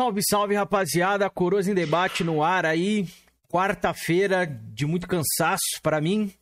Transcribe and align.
Salve, 0.00 0.22
salve, 0.26 0.54
rapaziada. 0.54 1.28
Coroas 1.28 1.68
em 1.68 1.74
debate 1.74 2.24
no 2.24 2.42
ar 2.42 2.64
aí. 2.64 3.06
Quarta-feira 3.52 4.46
de 4.46 4.86
muito 4.86 5.06
cansaço 5.06 5.78
para 5.82 6.00
mim. 6.00 6.32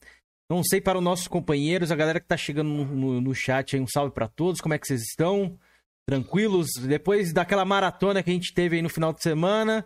Não 0.48 0.62
sei 0.62 0.80
para 0.80 0.98
os 0.98 1.02
nossos 1.02 1.26
companheiros, 1.26 1.90
a 1.90 1.96
galera 1.96 2.20
que 2.20 2.28
tá 2.28 2.36
chegando 2.36 2.68
no, 2.68 2.84
no, 2.84 3.20
no 3.20 3.34
chat 3.34 3.74
aí. 3.74 3.82
Um 3.82 3.88
salve 3.88 4.14
para 4.14 4.28
todos. 4.28 4.60
Como 4.60 4.74
é 4.74 4.78
que 4.78 4.86
vocês 4.86 5.02
estão? 5.02 5.58
Tranquilos? 6.06 6.68
Depois 6.86 7.32
daquela 7.32 7.64
maratona 7.64 8.22
que 8.22 8.30
a 8.30 8.32
gente 8.32 8.54
teve 8.54 8.76
aí 8.76 8.82
no 8.82 8.88
final 8.88 9.12
de 9.12 9.20
semana. 9.20 9.84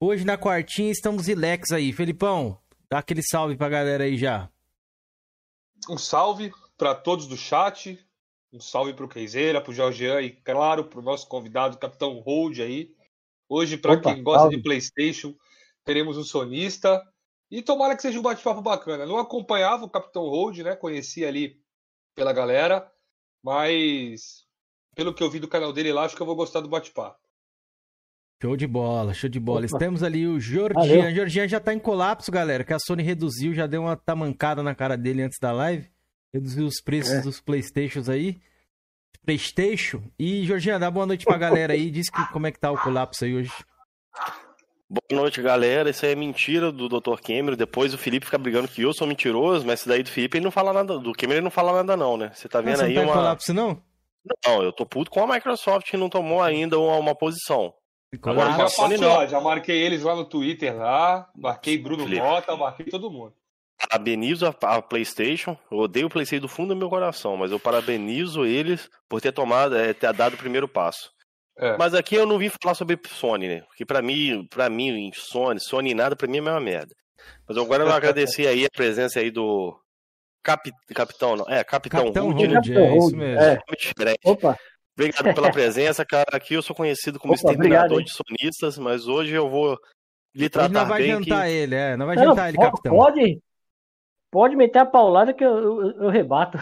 Hoje 0.00 0.24
na 0.24 0.38
quartinha 0.38 0.90
estamos 0.90 1.28
ilex 1.28 1.72
aí. 1.72 1.92
Felipão, 1.92 2.58
dá 2.88 3.00
aquele 3.00 3.20
salve 3.22 3.54
pra 3.54 3.68
galera 3.68 4.04
aí 4.04 4.16
já. 4.16 4.48
Um 5.90 5.98
salve 5.98 6.50
para 6.78 6.94
todos 6.94 7.26
do 7.26 7.36
chat. 7.36 8.02
Um 8.50 8.60
salve 8.60 8.94
pro 8.94 9.06
Keizeira, 9.06 9.60
pro 9.60 9.74
Jorgean 9.74 10.22
e, 10.22 10.30
claro, 10.30 10.84
pro 10.84 11.02
nosso 11.02 11.28
convidado, 11.28 11.76
Capitão 11.76 12.18
Hold 12.20 12.60
aí. 12.60 12.98
Hoje, 13.50 13.76
para 13.76 14.00
quem 14.00 14.22
gosta 14.22 14.42
salve. 14.42 14.56
de 14.56 14.62
PlayStation, 14.62 15.34
teremos 15.84 16.16
um 16.16 16.22
sonista. 16.22 17.02
E 17.50 17.60
tomara 17.60 17.96
que 17.96 18.02
seja 18.02 18.20
um 18.20 18.22
bate-papo 18.22 18.62
bacana. 18.62 19.04
Não 19.04 19.18
acompanhava 19.18 19.84
o 19.84 19.90
Capitão 19.90 20.22
Hold, 20.22 20.58
né? 20.58 20.76
Conhecia 20.76 21.26
ali 21.26 21.60
pela 22.14 22.32
galera, 22.32 22.88
mas 23.42 24.46
pelo 24.94 25.12
que 25.12 25.20
eu 25.20 25.28
vi 25.28 25.40
do 25.40 25.48
canal 25.48 25.72
dele 25.72 25.92
lá, 25.92 26.04
acho 26.04 26.14
que 26.14 26.22
eu 26.22 26.26
vou 26.26 26.36
gostar 26.36 26.60
do 26.60 26.68
bate-papo. 26.68 27.18
Show 28.40 28.56
de 28.56 28.68
bola, 28.68 29.12
show 29.12 29.28
de 29.28 29.40
bola. 29.40 29.66
Opa. 29.66 29.78
Temos 29.78 30.04
ali 30.04 30.28
o 30.28 30.38
Jordian. 30.38 31.12
Jordian 31.12 31.48
já 31.48 31.58
tá 31.58 31.74
em 31.74 31.78
colapso, 31.80 32.30
galera, 32.30 32.62
que 32.62 32.72
a 32.72 32.78
Sony 32.78 33.02
reduziu, 33.02 33.52
já 33.52 33.66
deu 33.66 33.82
uma 33.82 33.96
tamancada 33.96 34.62
na 34.62 34.76
cara 34.76 34.96
dele 34.96 35.22
antes 35.22 35.38
da 35.40 35.50
live. 35.50 35.90
Reduziu 36.32 36.66
os 36.66 36.80
preços 36.80 37.14
é. 37.14 37.20
dos 37.20 37.40
Playstations 37.40 38.08
aí. 38.08 38.40
Playstation. 39.24 40.02
E, 40.18 40.44
Jorginho, 40.46 40.78
dá 40.78 40.90
boa 40.90 41.06
noite 41.06 41.24
pra 41.24 41.36
galera 41.36 41.72
aí. 41.72 41.90
Diz 41.90 42.08
que, 42.08 42.32
como 42.32 42.46
é 42.46 42.52
que 42.52 42.58
tá 42.58 42.70
o 42.70 42.78
colapso 42.78 43.24
aí 43.24 43.34
hoje. 43.34 43.52
Boa 44.88 45.22
noite, 45.22 45.40
galera. 45.42 45.90
Isso 45.90 46.04
aí 46.04 46.12
é 46.12 46.16
mentira 46.16 46.72
do 46.72 46.88
Dr. 46.88 47.20
Cameron. 47.22 47.56
Depois 47.56 47.94
o 47.94 47.98
Felipe 47.98 48.26
fica 48.26 48.38
brigando 48.38 48.66
que 48.66 48.82
eu 48.82 48.92
sou 48.92 49.06
mentiroso, 49.06 49.64
mas 49.66 49.80
esse 49.80 49.88
daí 49.88 50.02
do 50.02 50.10
Felipe 50.10 50.38
ele 50.38 50.44
não 50.44 50.50
fala 50.50 50.72
nada. 50.72 50.98
Do 50.98 51.12
Cameron 51.12 51.38
ele 51.38 51.44
não 51.44 51.50
fala 51.50 51.72
nada, 51.72 51.96
não, 51.96 52.16
né? 52.16 52.32
Você 52.34 52.48
tá 52.48 52.60
vendo 52.60 52.78
você 52.78 52.84
aí 52.84 52.94
não 52.94 53.02
tá 53.02 53.08
uma. 53.08 53.14
colapso, 53.14 53.54
não? 53.54 53.82
Não, 54.46 54.62
eu 54.62 54.72
tô 54.72 54.84
puto 54.84 55.10
com 55.10 55.22
a 55.22 55.34
Microsoft 55.34 55.88
que 55.88 55.96
não 55.96 56.08
tomou 56.08 56.42
ainda 56.42 56.78
uma, 56.78 56.96
uma 56.96 57.14
posição. 57.14 57.72
Agora, 58.22 58.50
já, 58.50 58.56
passou, 58.58 58.88
não. 58.88 59.28
já 59.28 59.40
marquei 59.40 59.80
eles 59.80 60.02
lá 60.02 60.16
no 60.16 60.24
Twitter 60.24 60.76
lá, 60.76 61.30
marquei 61.36 61.78
Bruno 61.78 62.02
Felipe. 62.02 62.20
Mota, 62.20 62.56
marquei 62.56 62.86
todo 62.86 63.08
mundo 63.08 63.32
parabenizo 63.88 64.46
a, 64.46 64.54
a, 64.62 64.82
PlayStation. 64.82 65.56
Eu 65.70 65.78
odeio 65.78 66.06
o 66.06 66.10
PlayStation 66.10 66.42
do 66.42 66.48
fundo 66.48 66.74
do 66.74 66.78
meu 66.78 66.88
coração, 66.88 67.36
mas 67.36 67.50
eu 67.50 67.58
parabenizo 67.58 68.44
eles 68.44 68.88
por 69.08 69.20
ter 69.20 69.32
tomado, 69.32 69.76
é, 69.76 69.92
ter 69.92 70.12
dado 70.12 70.34
o 70.34 70.38
primeiro 70.38 70.68
passo. 70.68 71.10
É. 71.58 71.76
Mas 71.76 71.94
aqui 71.94 72.14
eu 72.14 72.26
não 72.26 72.38
vim 72.38 72.50
falar 72.62 72.74
sobre 72.74 72.98
Sony, 73.06 73.48
né? 73.48 73.60
Porque 73.62 73.84
para 73.84 74.00
mim, 74.00 74.46
para 74.48 74.70
mim, 74.70 75.10
Sony, 75.14 75.60
Sony 75.60 75.94
nada, 75.94 76.16
para 76.16 76.28
mim 76.28 76.38
é 76.38 76.40
a 76.40 76.44
mesma 76.44 76.60
merda. 76.60 76.94
Mas 77.46 77.56
agora 77.56 77.82
eu 77.82 77.86
vou 77.86 77.96
agradecer 77.96 78.46
aí 78.46 78.64
a 78.64 78.70
presença 78.74 79.20
aí 79.20 79.30
do 79.30 79.78
Cap, 80.42 80.70
Capitão, 80.94 81.36
não, 81.36 81.46
é, 81.48 81.62
Capitão, 81.62 82.04
Capitão 82.04 82.28
Hood, 82.30 82.48
né? 82.48 82.86
é 82.86 82.96
isso 82.96 83.16
mesmo. 83.16 83.42
É. 83.42 83.58
Opa. 84.24 84.58
Obrigado 84.94 85.34
pela 85.34 85.50
presença, 85.50 86.04
cara. 86.04 86.28
Aqui 86.32 86.54
eu 86.54 86.62
sou 86.62 86.74
conhecido 86.74 87.18
como 87.18 87.32
Opa, 87.32 87.40
exterminador 87.40 87.98
obrigado, 87.98 88.04
de 88.04 88.12
sonistas, 88.12 88.78
mas 88.78 89.06
hoje 89.06 89.34
eu 89.34 89.48
vou 89.48 89.78
lhe 90.34 90.48
tratar 90.48 90.66
Hoje 90.66 90.74
não 90.74 90.86
vai 90.86 91.02
bem 91.02 91.10
jantar 91.12 91.46
que... 91.46 91.52
ele, 91.52 91.74
é. 91.74 91.96
Não 91.96 92.06
vai 92.06 92.16
jantar 92.16 92.36
não, 92.36 92.48
ele, 92.48 92.58
capitão. 92.58 92.96
Pode, 92.96 93.40
Pode 94.30 94.56
meter 94.56 94.78
a 94.78 94.86
paulada 94.86 95.32
que 95.32 95.44
eu, 95.44 95.58
eu, 95.58 96.02
eu 96.02 96.08
rebato. 96.08 96.58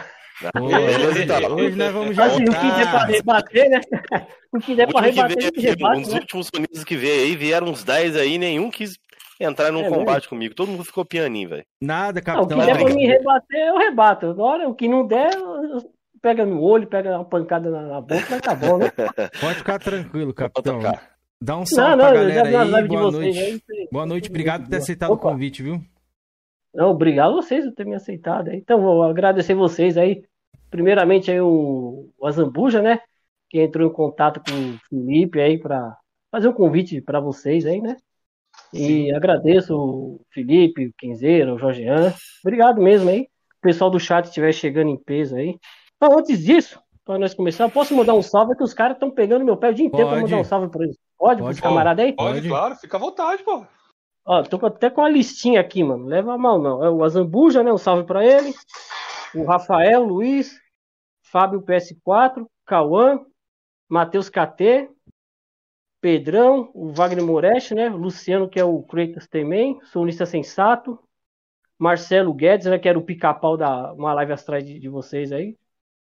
Hoje, 0.55 1.23
então. 1.23 1.55
hoje 1.55 1.75
nós 1.75 1.91
vamos 1.91 2.15
jogar. 2.15 2.27
Assim, 2.27 2.43
o 2.43 2.45
que 2.45 2.71
der 2.71 2.91
pra 2.91 3.05
rebater, 3.05 3.69
né? 3.69 3.81
O 4.51 4.59
que 4.59 4.73
der 4.73 4.87
pra 4.87 5.01
rebater, 5.01 5.51
que 5.51 5.59
rebate, 5.59 5.99
Um 5.99 6.01
dos 6.01 6.13
né? 6.13 6.19
últimos 6.21 6.47
sonistas 6.47 6.83
que 6.83 6.97
veio 6.97 7.23
aí, 7.23 7.35
vieram 7.35 7.67
uns 7.67 7.83
10 7.83 8.15
aí, 8.15 8.39
nenhum 8.39 8.71
quis 8.71 8.97
entrar 9.39 9.71
num 9.71 9.85
é 9.85 9.89
combate 9.89 10.23
mesmo? 10.23 10.29
comigo. 10.29 10.55
Todo 10.55 10.71
mundo 10.71 10.83
ficou 10.83 11.05
pianinho, 11.05 11.49
velho. 11.49 11.65
Nada, 11.79 12.19
capitão. 12.19 12.57
Não, 12.57 12.65
o 12.65 12.67
que 12.67 12.73
der 12.73 12.83
pra 12.83 12.95
me 12.95 13.05
rebater, 13.05 13.67
eu 13.67 13.77
rebato. 13.77 14.25
Agora, 14.25 14.67
o 14.67 14.73
que 14.73 14.87
não 14.87 15.05
der, 15.05 15.29
pega 16.19 16.45
no 16.47 16.63
olho, 16.63 16.87
pega 16.87 17.15
uma 17.15 17.25
pancada 17.25 17.69
na, 17.69 18.01
boca, 18.01 18.25
mas 18.29 18.41
tá 18.41 18.55
bom, 18.55 18.79
né? 18.79 18.91
Pode 19.39 19.55
ficar 19.55 19.77
tranquilo, 19.77 20.33
capitão. 20.33 20.81
Dá 21.41 21.57
um 21.57 21.65
salve 21.65 21.91
não, 21.91 21.97
não, 21.97 22.11
pra 22.11 22.23
galera 22.23 22.77
aí. 22.77 22.87
Boa 22.87 23.11
noite. 23.11 23.39
Aí, 23.39 23.61
Boa 23.91 24.05
noite, 24.05 24.29
obrigado 24.29 24.63
por 24.63 24.69
ter 24.69 24.77
aceitado 24.77 25.11
Opa. 25.11 25.27
o 25.27 25.31
convite, 25.31 25.61
viu? 25.61 25.79
Não, 26.73 26.91
obrigado 26.91 27.31
a 27.31 27.41
vocês 27.41 27.65
por 27.65 27.73
terem 27.73 27.91
me 27.91 27.95
aceitado. 27.95 28.51
Então, 28.51 28.81
vou 28.81 29.03
agradecer 29.03 29.53
vocês 29.53 29.97
aí. 29.97 30.23
Primeiramente 30.69 31.31
aí 31.31 31.41
o, 31.41 32.09
o 32.17 32.27
Azambuja, 32.27 32.81
né? 32.81 32.99
Que 33.49 33.59
entrou 33.61 33.89
em 33.89 33.93
contato 33.93 34.39
com 34.39 34.53
o 34.53 34.79
Felipe 34.87 35.39
aí 35.39 35.57
para 35.57 35.97
fazer 36.31 36.47
um 36.47 36.53
convite 36.53 37.01
para 37.01 37.19
vocês 37.19 37.65
aí, 37.65 37.81
né? 37.81 37.97
E 38.73 38.77
Sim. 38.77 39.11
agradeço 39.11 39.75
o 39.75 40.21
Felipe, 40.31 40.87
o 40.87 40.93
Quinzeiro, 40.97 41.55
o 41.55 41.57
Jorgean. 41.57 42.13
Obrigado 42.43 42.81
mesmo 42.81 43.09
aí. 43.09 43.21
O 43.21 43.61
pessoal 43.61 43.89
do 43.89 43.99
chat 43.99 44.25
estiver 44.25 44.53
chegando 44.53 44.89
em 44.89 44.97
peso 44.97 45.35
aí. 45.35 45.57
Então, 45.95 46.17
antes 46.17 46.43
disso, 46.43 46.79
para 47.03 47.17
nós 47.17 47.33
começar, 47.33 47.67
posso 47.69 47.95
mandar 47.95 48.13
um 48.13 48.21
salve 48.21 48.55
que 48.55 48.63
os 48.63 48.73
caras 48.73 48.95
estão 48.95 49.09
pegando 49.09 49.43
meu 49.43 49.57
pé 49.57 49.69
o 49.69 49.73
dia 49.73 49.85
inteiro 49.85 50.07
para 50.07 50.21
mandar 50.21 50.37
um 50.37 50.43
salve 50.43 50.69
para 50.69 50.83
eles. 50.83 50.97
Pode, 51.17 51.41
pode 51.41 51.55
pros 51.55 51.59
camaradas 51.59 52.05
aí? 52.05 52.13
Pode, 52.13 52.47
claro, 52.47 52.75
fica 52.75 52.97
à 52.97 52.99
vontade, 52.99 53.43
pô. 53.43 53.65
Ó, 54.29 54.43
tô 54.43 54.63
até 54.63 54.91
com 54.91 55.01
a 55.01 55.09
listinha 55.09 55.59
aqui, 55.59 55.83
mano. 55.83 56.05
Leva 56.05 56.37
mal, 56.37 56.61
não. 56.61 56.83
É 56.85 56.89
o 56.89 57.03
Azambuja, 57.03 57.63
né? 57.63 57.73
Um 57.73 57.79
salve 57.79 58.03
para 58.03 58.23
ele. 58.23 58.53
O 59.33 59.43
Rafael, 59.43 60.03
Luiz, 60.03 60.55
Fábio 61.23 61.63
PS4, 61.63 62.45
Cauã, 62.63 63.25
Matheus 63.89 64.29
KT, 64.29 64.87
Pedrão, 65.99 66.69
o 66.75 66.93
Wagner 66.93 67.25
Moretti, 67.25 67.73
né? 67.73 67.89
Luciano, 67.89 68.47
que 68.47 68.59
é 68.59 68.63
o 68.63 68.83
Kratos 68.83 69.27
também, 69.27 69.79
Sonista 69.85 70.27
Sensato, 70.27 70.99
Marcelo 71.79 72.31
Guedes, 72.31 72.67
né? 72.67 72.77
Que 72.77 72.87
era 72.87 72.99
o 72.99 73.03
pica-pau 73.03 73.57
da 73.57 73.91
uma 73.93 74.13
live 74.13 74.33
atrás 74.33 74.63
de, 74.63 74.79
de, 74.79 74.89
vocês 74.89 75.31
aí. 75.31 75.57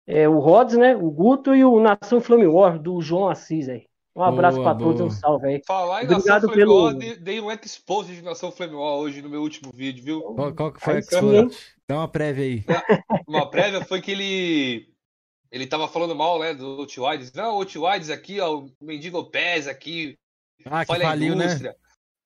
É, 0.07 0.27
o 0.27 0.39
Rods, 0.39 0.75
né? 0.75 0.95
O 0.95 1.11
Guto 1.11 1.53
e 1.53 1.63
o 1.63 1.79
Nação 1.79 2.19
Flame 2.19 2.47
War, 2.47 2.79
do 2.79 2.99
João 2.99 3.29
Assis 3.29 3.69
aí. 3.69 3.86
Um 4.17 4.23
abraço 4.23 4.63
para 4.63 4.73
todos, 4.73 4.99
um 4.99 5.11
salve 5.11 5.47
aí. 5.47 5.61
Falar 5.63 6.01
em 6.01 6.05
Obrigado 6.05 6.47
Nação 6.47 6.49
pelo... 6.49 6.91
Dei 6.93 7.39
um 7.39 7.51
expose 7.51 8.15
de 8.15 8.23
Nação 8.23 8.51
Flame 8.51 8.73
hoje 8.73 9.21
no 9.21 9.29
meu 9.29 9.41
último 9.43 9.71
vídeo, 9.71 10.03
viu? 10.03 10.21
Qual, 10.21 10.55
qual 10.55 10.73
que 10.73 10.81
foi 10.81 10.95
a 10.95 10.99
expose? 10.99 11.55
Dá 11.87 11.97
uma 11.97 12.07
prévia 12.07 12.43
aí. 12.43 12.65
Uma 13.27 13.47
prévia 13.47 13.85
foi 13.85 14.01
que 14.01 14.09
ele 14.09 14.89
ele 15.51 15.67
tava 15.67 15.87
falando 15.87 16.15
mal, 16.15 16.39
né, 16.39 16.55
do 16.55 16.79
Outwides. 16.79 17.31
Não, 17.31 17.53
o 17.53 17.57
Outwides 17.59 18.09
aqui, 18.09 18.39
ó, 18.39 18.57
o 18.57 18.71
Mendigo 18.81 19.23
Pés 19.29 19.67
aqui. 19.67 20.17
Ah, 20.65 20.83
que 20.83 20.99
faliu, 20.99 21.35
né? 21.35 21.75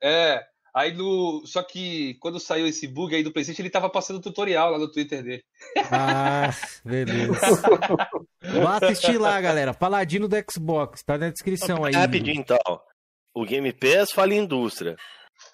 É, 0.01 0.41
Aí 0.74 0.93
no. 0.93 1.45
Só 1.45 1.62
que 1.62 2.13
quando 2.15 2.39
saiu 2.39 2.65
esse 2.65 2.88
bug 2.88 3.13
aí 3.13 3.24
do 3.24 3.31
Playstation, 3.31 3.62
ele 3.62 3.69
tava 3.69 3.89
passando 3.89 4.21
tutorial 4.21 4.71
lá 4.71 4.79
no 4.79 4.89
Twitter 4.89 5.21
dele. 5.21 5.43
Ah, 5.91 6.50
beleza. 6.86 7.33
Vá 8.41 8.77
assistir 8.77 9.19
lá, 9.19 9.39
galera. 9.39 9.74
Paladino 9.74 10.27
do 10.27 10.36
Xbox, 10.50 11.03
tá 11.03 11.17
na 11.17 11.29
descrição 11.29 11.83
aí. 11.83 11.93
Rapidinho 11.93 12.39
então. 12.39 12.81
O 13.33 13.45
Game 13.45 13.71
Pass 13.71 14.12
fala 14.12 14.33
indústria. 14.33 14.98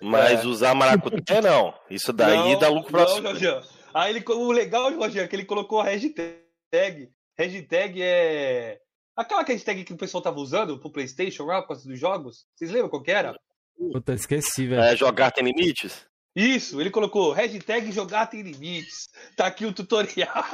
Mas 0.01 0.43
é. 0.43 0.47
usar 0.47 0.73
maracutaia 0.73 1.41
não. 1.41 1.73
Isso 1.89 2.11
daí 2.13 2.53
não, 2.53 2.59
dá 2.59 2.69
lucro 2.69 2.91
pra 2.91 3.05
não. 3.21 3.61
Aí 3.93 4.15
ele, 4.15 4.25
o 4.27 4.51
legal, 4.51 4.91
Jorge, 4.91 5.19
é 5.19 5.27
que 5.27 5.35
ele 5.35 5.45
colocou 5.45 5.79
a 5.79 5.85
hashtag. 5.85 7.11
Hashtag 7.37 8.01
é. 8.01 8.79
Aquela 9.15 9.43
hashtag 9.43 9.83
que 9.83 9.93
o 9.93 9.97
pessoal 9.97 10.21
tava 10.21 10.39
usando 10.39 10.79
pro 10.79 10.91
Playstation 10.91 11.45
lá, 11.45 11.61
por 11.61 11.69
causa 11.69 11.87
dos 11.87 11.99
jogos. 11.99 12.45
Vocês 12.55 12.71
lembram 12.71 12.89
qual 12.89 13.01
que 13.01 13.11
era? 13.11 13.35
Puta, 13.75 14.13
esqueci, 14.13 14.67
velho. 14.67 14.81
É, 14.81 14.95
jogar 14.95 15.31
tem 15.31 15.43
limites? 15.43 16.05
Isso, 16.37 16.79
ele 16.79 16.91
colocou 16.91 17.31
hashtag 17.31 17.91
jogar 17.91 18.27
tem 18.27 18.43
limites. 18.43 19.09
Tá 19.35 19.47
aqui 19.47 19.65
o 19.65 19.73
tutorial. 19.73 20.45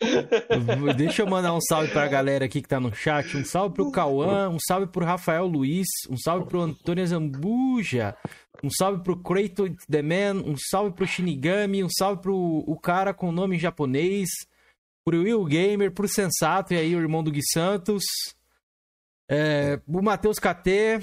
Deixa 0.96 1.20
eu 1.20 1.26
mandar 1.26 1.52
um 1.52 1.60
salve 1.60 1.92
pra 1.92 2.08
galera 2.08 2.46
aqui 2.46 2.62
que 2.62 2.68
tá 2.68 2.80
no 2.80 2.94
chat. 2.94 3.36
Um 3.36 3.44
salve 3.44 3.74
pro 3.74 3.90
Cauã, 3.90 4.48
um 4.48 4.56
salve 4.58 4.86
pro 4.86 5.04
Rafael 5.04 5.46
Luiz, 5.46 5.86
um 6.08 6.16
salve 6.16 6.48
pro 6.48 6.62
Antônio 6.62 7.06
Zambuja, 7.06 8.16
um 8.64 8.70
salve 8.70 9.02
pro 9.02 9.22
Kratos 9.22 9.76
The 9.86 10.00
Man, 10.00 10.44
um 10.46 10.54
salve 10.56 10.96
pro 10.96 11.06
Shinigami, 11.06 11.84
um 11.84 11.90
salve 11.90 12.22
pro 12.22 12.64
o 12.66 12.80
cara 12.80 13.12
com 13.12 13.30
nome 13.30 13.58
japonês, 13.58 14.30
pro 15.04 15.24
Will 15.24 15.44
Gamer, 15.44 15.92
pro 15.92 16.08
Sensato 16.08 16.72
e 16.72 16.78
aí 16.78 16.96
o 16.96 17.00
irmão 17.00 17.22
do 17.22 17.30
Gui 17.30 17.42
Santos. 17.52 18.02
É, 19.30 19.78
o 19.86 20.00
Matheus 20.00 20.38
KT, 20.38 21.00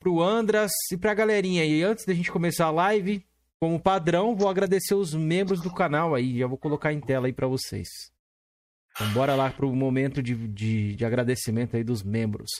pro 0.00 0.20
Andras 0.20 0.72
e 0.90 0.96
pra 0.96 1.14
galerinha. 1.14 1.64
E 1.64 1.82
antes 1.82 2.04
da 2.04 2.14
gente 2.14 2.32
começar 2.32 2.66
a 2.66 2.70
live, 2.70 3.24
como 3.60 3.78
padrão, 3.78 4.34
vou 4.34 4.48
agradecer 4.48 4.94
os 4.94 5.14
membros 5.14 5.60
do 5.60 5.72
canal 5.72 6.14
aí. 6.14 6.38
Já 6.38 6.46
vou 6.46 6.58
colocar 6.58 6.92
em 6.92 7.00
tela 7.00 7.26
aí 7.26 7.32
para 7.32 7.46
vocês. 7.46 7.88
Então, 8.92 9.12
bora 9.12 9.34
lá 9.36 9.50
pro 9.50 9.72
momento 9.74 10.22
de, 10.22 10.34
de, 10.34 10.96
de, 10.96 11.04
agradecimento 11.04 11.76
aí 11.76 11.84
dos 11.84 12.02
membros. 12.02 12.50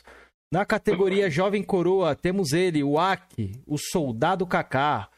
Na 0.53 0.65
categoria 0.65 1.31
Jovem 1.31 1.63
Coroa, 1.63 2.15
temos 2.15 2.53
ele, 2.53 2.85
o 2.85 2.99
Aki, 2.99 3.53
o 3.67 3.79
Soldado 3.79 4.47
Kaká, 4.47 5.09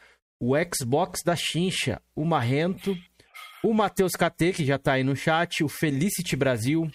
o 0.41 0.53
Xbox 0.73 1.21
da 1.23 1.35
Chincha, 1.35 2.01
o 2.15 2.23
Marrento, 2.25 2.95
o 3.63 3.73
Matheus 3.73 4.13
KT, 4.13 4.53
que 4.53 4.65
já 4.65 4.77
tá 4.79 4.93
aí 4.93 5.03
no 5.03 5.15
chat, 5.15 5.63
o 5.63 5.69
Felicity 5.69 6.35
Brasil, 6.35 6.89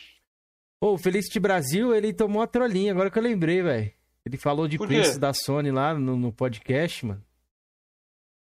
Ô, 0.80 0.92
o 0.92 0.98
Felicity 0.98 1.40
Brasil, 1.40 1.92
ele 1.92 2.12
tomou 2.12 2.40
uma 2.40 2.46
trolinha, 2.46 2.92
agora 2.92 3.10
que 3.10 3.18
eu 3.18 3.22
lembrei, 3.22 3.62
velho. 3.62 3.92
Ele 4.28 4.36
falou 4.36 4.68
de 4.68 4.76
preço 4.76 5.18
da 5.18 5.32
Sony 5.32 5.70
lá 5.70 5.94
no, 5.94 6.14
no, 6.14 6.30
podcast, 6.30 7.06
mano. 7.06 7.24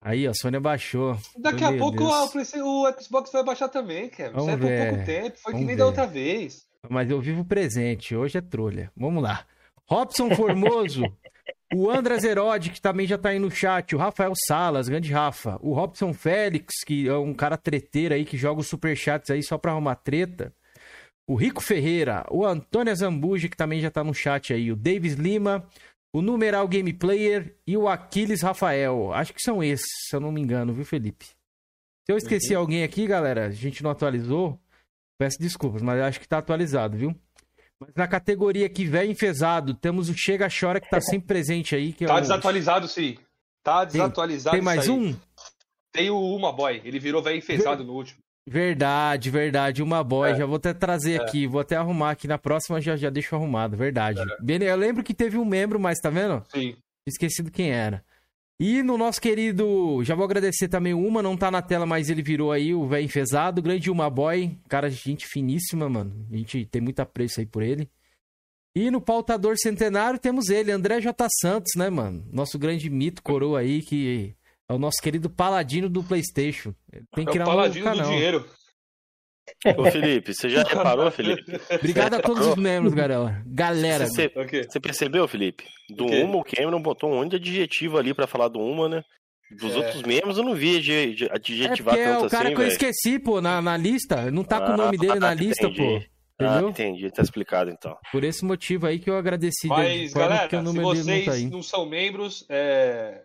Aí, 0.01 0.27
a 0.27 0.33
Sony 0.33 0.59
baixou. 0.59 1.19
Daqui 1.37 1.63
a 1.63 1.77
pouco 1.77 2.05
a, 2.05 2.25
o 2.25 3.03
Xbox 3.03 3.31
vai 3.31 3.45
baixar 3.45 3.69
também, 3.69 4.09
cara. 4.09 4.33
Vamos 4.33 4.49
Isso 4.49 4.65
é 4.65 4.87
por 4.87 4.91
pouco 4.91 5.07
tempo, 5.07 5.39
foi 5.39 5.53
Vamos 5.53 5.61
que 5.61 5.67
nem 5.67 5.77
ver. 5.77 5.77
da 5.77 5.87
outra 5.87 6.07
vez. 6.07 6.67
Mas 6.89 7.11
eu 7.11 7.21
vivo 7.21 7.45
presente, 7.45 8.17
hoje 8.17 8.39
é 8.39 8.41
trolha. 8.41 8.91
Vamos 8.97 9.23
lá. 9.23 9.45
Robson 9.87 10.35
Formoso, 10.35 11.03
o 11.75 11.91
Andras 11.91 12.25
Herode, 12.25 12.71
que 12.71 12.81
também 12.81 13.07
já 13.07 13.19
tá 13.19 13.29
aí 13.29 13.39
no 13.39 13.51
chat, 13.51 13.95
o 13.95 13.99
Rafael 13.99 14.33
Salas, 14.47 14.89
grande 14.89 15.13
Rafa, 15.13 15.59
o 15.61 15.75
Robson 15.75 16.15
Félix, 16.15 16.77
que 16.87 17.07
é 17.09 17.17
um 17.17 17.35
cara 17.35 17.59
treteiro 17.59 18.15
aí, 18.15 18.25
que 18.25 18.39
joga 18.39 18.63
os 18.63 18.69
superchats 18.69 19.31
aí 19.31 19.43
só 19.43 19.59
pra 19.59 19.73
arrumar 19.73 19.97
treta, 19.97 20.51
o 21.27 21.35
Rico 21.35 21.63
Ferreira, 21.63 22.25
o 22.31 22.45
Antônio 22.45 22.95
Zambuja, 22.95 23.49
que 23.49 23.57
também 23.57 23.81
já 23.81 23.91
tá 23.91 24.05
no 24.05 24.15
chat 24.15 24.53
aí, 24.53 24.71
o 24.71 24.77
Davis 24.77 25.15
Lima, 25.15 25.67
o 26.15 26.21
Numeral 26.21 26.69
Game 26.69 26.93
Player 26.93 27.57
e 27.67 27.77
o 27.77 27.89
Aquiles 27.89 28.43
Rafael. 28.43 29.13
Acho 29.13 29.33
que 29.33 29.41
são 29.41 29.63
esses, 29.63 29.87
se 30.09 30.15
eu 30.15 30.21
não 30.21 30.31
me 30.31 30.41
engano, 30.41 30.73
viu, 30.73 30.85
Felipe? 30.85 31.27
Se 31.27 32.13
eu 32.13 32.17
esqueci 32.17 32.55
uhum. 32.55 32.61
alguém 32.61 32.85
aqui, 32.85 33.07
galera, 33.07 33.47
a 33.47 33.51
gente 33.51 33.83
não 33.83 33.91
atualizou, 33.91 34.61
peço 35.19 35.39
desculpas, 35.39 35.81
mas 35.81 36.01
acho 36.01 36.21
que 36.21 36.29
tá 36.29 36.39
atualizado, 36.39 36.97
viu? 36.97 37.17
Mas 37.81 37.95
na 37.97 38.07
categoria 38.07 38.69
que 38.69 38.85
vem 38.85 39.11
enfesado, 39.11 39.75
temos 39.75 40.09
o 40.09 40.15
Chega 40.17 40.49
Chora 40.49 40.81
que 40.81 40.89
tá 40.89 41.01
sempre 41.03 41.27
presente 41.27 41.75
aí. 41.75 41.93
Que 41.93 42.05
é 42.05 42.07
tá 42.07 42.17
o... 42.17 42.21
desatualizado, 42.21 42.87
sim. 42.87 43.19
Tá 43.63 43.85
desatualizado. 43.85 44.57
Tem, 44.57 44.61
tem 44.61 44.65
mais 44.65 44.89
um? 44.89 45.17
Tem 45.91 46.11
o 46.11 46.19
Uma 46.19 46.53
Boy. 46.53 46.83
Ele 46.85 46.99
virou 46.99 47.23
velho 47.23 47.39
enfesado 47.39 47.83
no 47.83 47.95
último. 47.95 48.24
Verdade, 48.47 49.31
verdade. 49.31 49.83
Uma 49.83 50.05
boy. 50.05 50.31
É. 50.31 50.35
Já 50.37 50.47
vou 50.47 50.57
até 50.57 50.75
trazer 50.75 51.15
é. 51.15 51.23
aqui. 51.23 51.47
Vou 51.47 51.61
até 51.61 51.77
arrumar 51.77 52.11
aqui. 52.11 52.29
Na 52.29 52.39
próxima 52.39 52.81
já, 52.81 52.97
já 52.97 53.11
deixo 53.11 53.35
arrumado. 53.35 53.77
Verdade. 53.77 54.21
É. 54.21 54.71
Eu 54.71 54.77
lembro 54.77 55.03
que 55.03 55.15
teve 55.15 55.39
um 55.39 55.45
membro, 55.45 55.81
mas 55.81 55.99
tá 55.99 56.11
vendo? 56.11 56.43
Sim. 56.49 56.77
Esquecido 57.07 57.51
quem 57.51 57.71
era. 57.71 58.05
E 58.61 58.83
no 58.83 58.97
nosso 58.97 59.21
querido. 59.21 60.03
Já 60.05 60.15
vou 60.15 60.25
agradecer 60.25 60.69
também 60.69 60.95
o 60.95 61.05
Uma, 61.05 61.23
não 61.23 61.37
tá 61.37 61.51
na 61.51 61.63
tela, 61.63 61.87
mas 61.87 62.11
ele 62.11 62.23
virou 62.23 62.53
aí 62.53 62.75
o 62.75 62.87
velho 62.87 63.05
enfesado. 63.05 63.63
Grande 63.63 63.91
Uma 63.91 64.11
Boy. 64.11 64.59
Cara, 64.69 64.91
gente 64.91 65.27
finíssima, 65.27 65.89
mano. 65.89 66.27
A 66.31 66.37
gente 66.37 66.67
tem 66.67 66.83
muito 66.83 67.01
apreço 67.01 67.41
aí 67.41 67.47
por 67.47 67.63
ele. 67.63 67.89
E 68.77 68.91
no 68.91 69.01
pautador 69.01 69.57
centenário 69.57 70.19
temos 70.19 70.49
ele, 70.49 70.73
André 70.73 71.01
J. 71.01 71.29
Santos, 71.41 71.73
né, 71.77 71.89
mano? 71.89 72.27
Nosso 72.33 72.59
grande 72.59 72.91
mito 72.91 73.23
coroa 73.23 73.61
aí, 73.61 73.81
que 73.81 74.35
é 74.69 74.73
o 74.73 74.79
nosso 74.79 75.01
querido 75.03 75.29
paladino 75.29 75.89
do 75.89 76.03
PlayStation. 76.03 76.75
tem 77.15 77.25
que 77.25 77.33
criar 77.33 77.45
é 77.45 77.49
o 77.49 77.51
paladino 77.51 77.91
um 77.91 77.93
do 77.93 78.03
dinheiro. 78.03 78.49
Ô 79.77 79.91
Felipe, 79.91 80.35
você 80.35 80.49
já 80.49 80.63
reparou, 80.63 81.11
Felipe? 81.11 81.45
Obrigado 81.71 82.15
a 82.15 82.21
todos 82.21 82.47
os 82.47 82.57
membros, 82.57 82.95
galera. 82.95 83.43
Galera. 83.47 84.07
Você, 84.07 84.33
okay. 84.35 84.65
você 84.65 84.81
percebeu, 84.81 85.29
Felipe? 85.29 85.65
Do 85.91 86.07
okay. 86.07 86.23
Uma, 86.23 86.39
o 86.39 86.45
Cameron 86.45 86.81
botou 86.81 87.11
um 87.11 87.17
monte 87.17 87.33
de 87.33 87.37
adjetivo 87.37 87.99
ali 87.99 88.15
para 88.15 88.27
falar 88.27 88.49
do 88.49 88.59
Uma, 88.59 88.89
né? 88.89 89.05
Dos 89.59 89.75
é. 89.75 89.77
outros 89.77 90.03
membros 90.03 90.39
eu 90.39 90.45
não 90.45 90.55
vi 90.55 90.79
adjetivar 91.31 91.95
é 91.99 92.05
tanto 92.05 92.25
é 92.25 92.27
o 92.27 92.31
cara 92.31 92.49
assim, 92.49 92.57
que 92.57 92.63
eu 92.63 92.67
esqueci, 92.67 93.19
pô, 93.19 93.43
na, 93.43 93.61
na 93.61 93.77
lista. 93.77 94.31
Não 94.31 94.43
tá 94.43 94.57
ah, 94.57 94.61
com 94.63 94.73
o 94.73 94.77
nome 94.77 94.97
dele 94.97 95.21
na 95.21 95.35
lista, 95.35 95.67
entendi. 95.67 96.01
pô. 96.01 96.15
Ah, 96.39 96.45
Entendeu? 96.47 96.67
Ah, 96.67 96.71
entendi, 96.71 97.11
tá 97.11 97.23
explicado 97.23 97.71
então. 97.71 97.97
Por 98.11 98.25
esse 98.25 98.45
motivo 98.45 98.87
aí 98.87 98.99
que 98.99 99.09
eu 99.09 99.17
agradeci. 99.17 99.69
Mas, 99.69 100.13
galera, 100.13 100.49
se 100.49 100.57
vocês 100.73 101.07
não, 101.07 101.51
tá 101.51 101.57
não, 101.57 101.63
são 101.63 101.87
membros, 101.87 102.45
é 102.49 103.23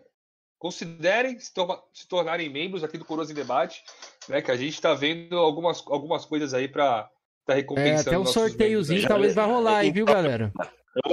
considerem 0.60 1.40
se, 1.40 1.50
se, 1.94 2.06
tornarem 2.06 2.50
membros 2.50 2.84
aqui 2.84 2.98
do 2.98 3.04
Coroas 3.04 3.30
em 3.30 3.34
Debate, 3.34 3.82
né? 4.28 4.42
Que 4.42 4.50
a 4.50 4.56
gente 4.56 4.74
está 4.74 4.92
vendo 4.92 5.36
algumas, 5.38 5.82
algumas 5.86 6.26
coisas 6.26 6.52
aí 6.52 6.68
para 6.68 7.10
tá 7.50 7.54
recompensando. 7.54 7.98
É, 7.98 8.00
até 8.00 8.18
um 8.18 8.26
sorteiozinho 8.26 9.06
talvez 9.06 9.34
vai 9.34 9.46
rolar 9.46 9.78
aí, 9.78 9.90
viu, 9.90 10.04
galera? 10.04 10.52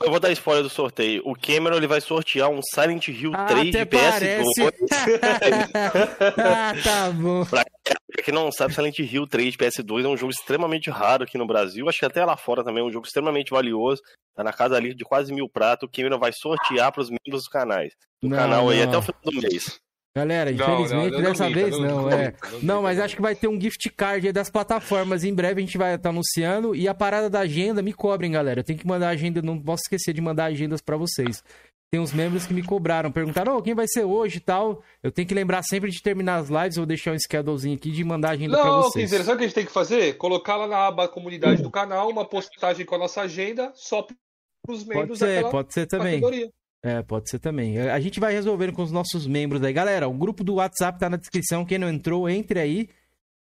Eu 0.04 0.10
vou 0.10 0.20
dar 0.20 0.32
spoiler 0.32 0.64
do 0.64 0.70
sorteio. 0.70 1.22
O 1.24 1.36
Cameron 1.36 1.78
ele 1.78 1.86
vai 1.86 2.02
sortear 2.02 2.50
um 2.50 2.62
Silent 2.74 3.10
Hill 3.10 3.32
3 3.32 3.36
ah, 3.36 3.64
de 3.64 3.86
PS2. 3.86 4.74
ah, 6.36 6.74
tá 6.84 7.12
bom. 7.12 7.46
Pra 7.46 8.24
quem 8.24 8.34
não 8.34 8.52
sabe, 8.52 8.74
Silent 8.74 8.98
Hill 8.98 9.28
3 9.28 9.52
de 9.52 9.58
PS2 9.58 10.06
é 10.06 10.08
um 10.08 10.18
jogo 10.18 10.32
extremamente 10.32 10.90
raro 10.90 11.24
aqui 11.24 11.38
no 11.38 11.46
Brasil. 11.46 11.88
Acho 11.88 12.00
que 12.00 12.06
até 12.06 12.26
lá 12.26 12.36
fora 12.36 12.64
também 12.64 12.84
é 12.84 12.88
um 12.88 12.92
jogo 12.92 13.06
extremamente 13.06 13.52
valioso. 13.52 14.02
Tá 14.36 14.44
na 14.44 14.52
casa 14.52 14.76
ali 14.76 14.96
de 14.96 15.04
quase 15.04 15.32
mil 15.32 15.48
pratos. 15.48 15.88
O 15.88 15.92
Cameron 15.92 16.18
vai 16.18 16.32
sortear 16.34 16.92
para 16.92 17.02
os 17.02 17.10
membros 17.12 17.44
dos 17.44 17.48
canais. 17.48 17.94
Do 18.20 18.30
não, 18.30 18.38
canal 18.38 18.70
aí 18.70 18.80
não. 18.80 18.88
até 18.88 18.98
o 18.98 19.02
final 19.04 19.22
do 19.26 19.42
mês. 19.48 19.80
Galera, 20.18 20.52
infelizmente 20.52 21.12
não, 21.12 21.22
não, 21.22 21.30
dessa 21.30 21.50
vez 21.50 21.78
não, 21.78 22.12
é. 22.12 22.34
Não, 22.64 22.82
mas 22.82 23.00
acho 23.00 23.16
que 23.16 23.22
vai 23.22 23.36
ter 23.36 23.48
um 23.48 23.60
gift 23.60 23.88
card 23.92 24.32
das 24.32 24.50
plataformas. 24.50 25.24
Em 25.24 25.34
breve 25.34 25.62
a 25.62 25.66
gente 25.66 25.78
vai 25.78 25.94
estar 25.94 26.10
anunciando. 26.10 26.76
E 26.76 26.88
a 26.88 26.94
parada 26.94 27.30
da 27.30 27.42
agenda, 27.42 27.84
me 27.84 27.94
cobrem, 27.94 28.32
galera. 28.32 28.62
Eu 28.62 28.64
tenho 28.64 28.80
que 28.80 28.88
mandar 28.88 29.10
agenda, 29.10 29.42
não 29.44 29.60
posso 29.62 29.84
esquecer 29.84 30.14
de 30.14 30.22
mandar 30.22 30.46
agendas 30.46 30.82
para 30.82 30.98
vocês. 30.98 31.44
Tem 31.92 32.02
uns 32.02 32.12
membros 32.12 32.46
que 32.46 32.54
me 32.54 32.64
cobraram, 32.64 33.12
perguntaram, 33.12 33.56
oh, 33.56 33.62
quem 33.62 33.74
vai 33.74 33.86
ser 33.88 34.04
hoje 34.04 34.38
e 34.38 34.42
tal. 34.42 34.82
Eu 35.02 35.12
tenho 35.12 35.28
que 35.28 35.34
lembrar 35.34 35.64
sempre 35.64 35.90
de 35.90 36.02
terminar 36.02 36.38
as 36.38 36.50
lives, 36.50 36.76
vou 36.76 36.86
deixar 36.86 37.14
um 37.14 37.20
schedulezinho 37.20 37.76
aqui 37.78 37.92
de 37.92 38.04
mandar 38.04 38.32
agenda 38.32 38.58
para 38.58 38.82
vocês. 38.82 39.12
Não, 39.12 39.20
sabe 39.20 39.36
o 39.36 39.38
que 39.38 39.44
a 39.44 39.48
gente 39.48 39.56
tem 39.56 39.66
que 39.66 39.72
fazer? 39.72 40.18
Colocar 40.18 40.58
lá 40.58 40.68
na 40.68 40.88
aba 40.88 41.08
comunidade 41.08 41.62
do 41.62 41.72
canal 41.72 42.10
uma 42.10 42.26
postagem 42.26 42.86
com 42.86 42.96
a 42.96 42.98
nossa 42.98 43.22
agenda 43.22 43.72
só 43.74 44.02
para 44.02 44.16
os 44.68 44.84
membros 44.84 45.20
pode 45.20 45.32
ser, 45.32 45.50
pode 45.50 45.74
ser 45.74 45.86
também. 45.86 46.20
Categoria. 46.20 46.50
É, 46.88 47.04
pode 47.04 47.30
ser 47.30 47.40
também. 47.40 47.78
A 47.78 48.00
gente 48.00 48.18
vai 48.18 48.32
resolvendo 48.32 48.72
com 48.72 48.82
os 48.82 48.94
nossos 48.94 49.28
membros 49.28 49.62
aí. 49.62 49.74
Galera, 49.74 50.08
o 50.08 50.14
grupo 50.14 50.42
do 50.42 50.56
WhatsApp 50.56 50.98
tá 50.98 51.10
na 51.10 51.18
descrição. 51.18 51.66
Quem 51.66 51.78
não 51.78 51.90
entrou, 51.90 52.30
entre 52.30 52.62
aí. 52.62 52.90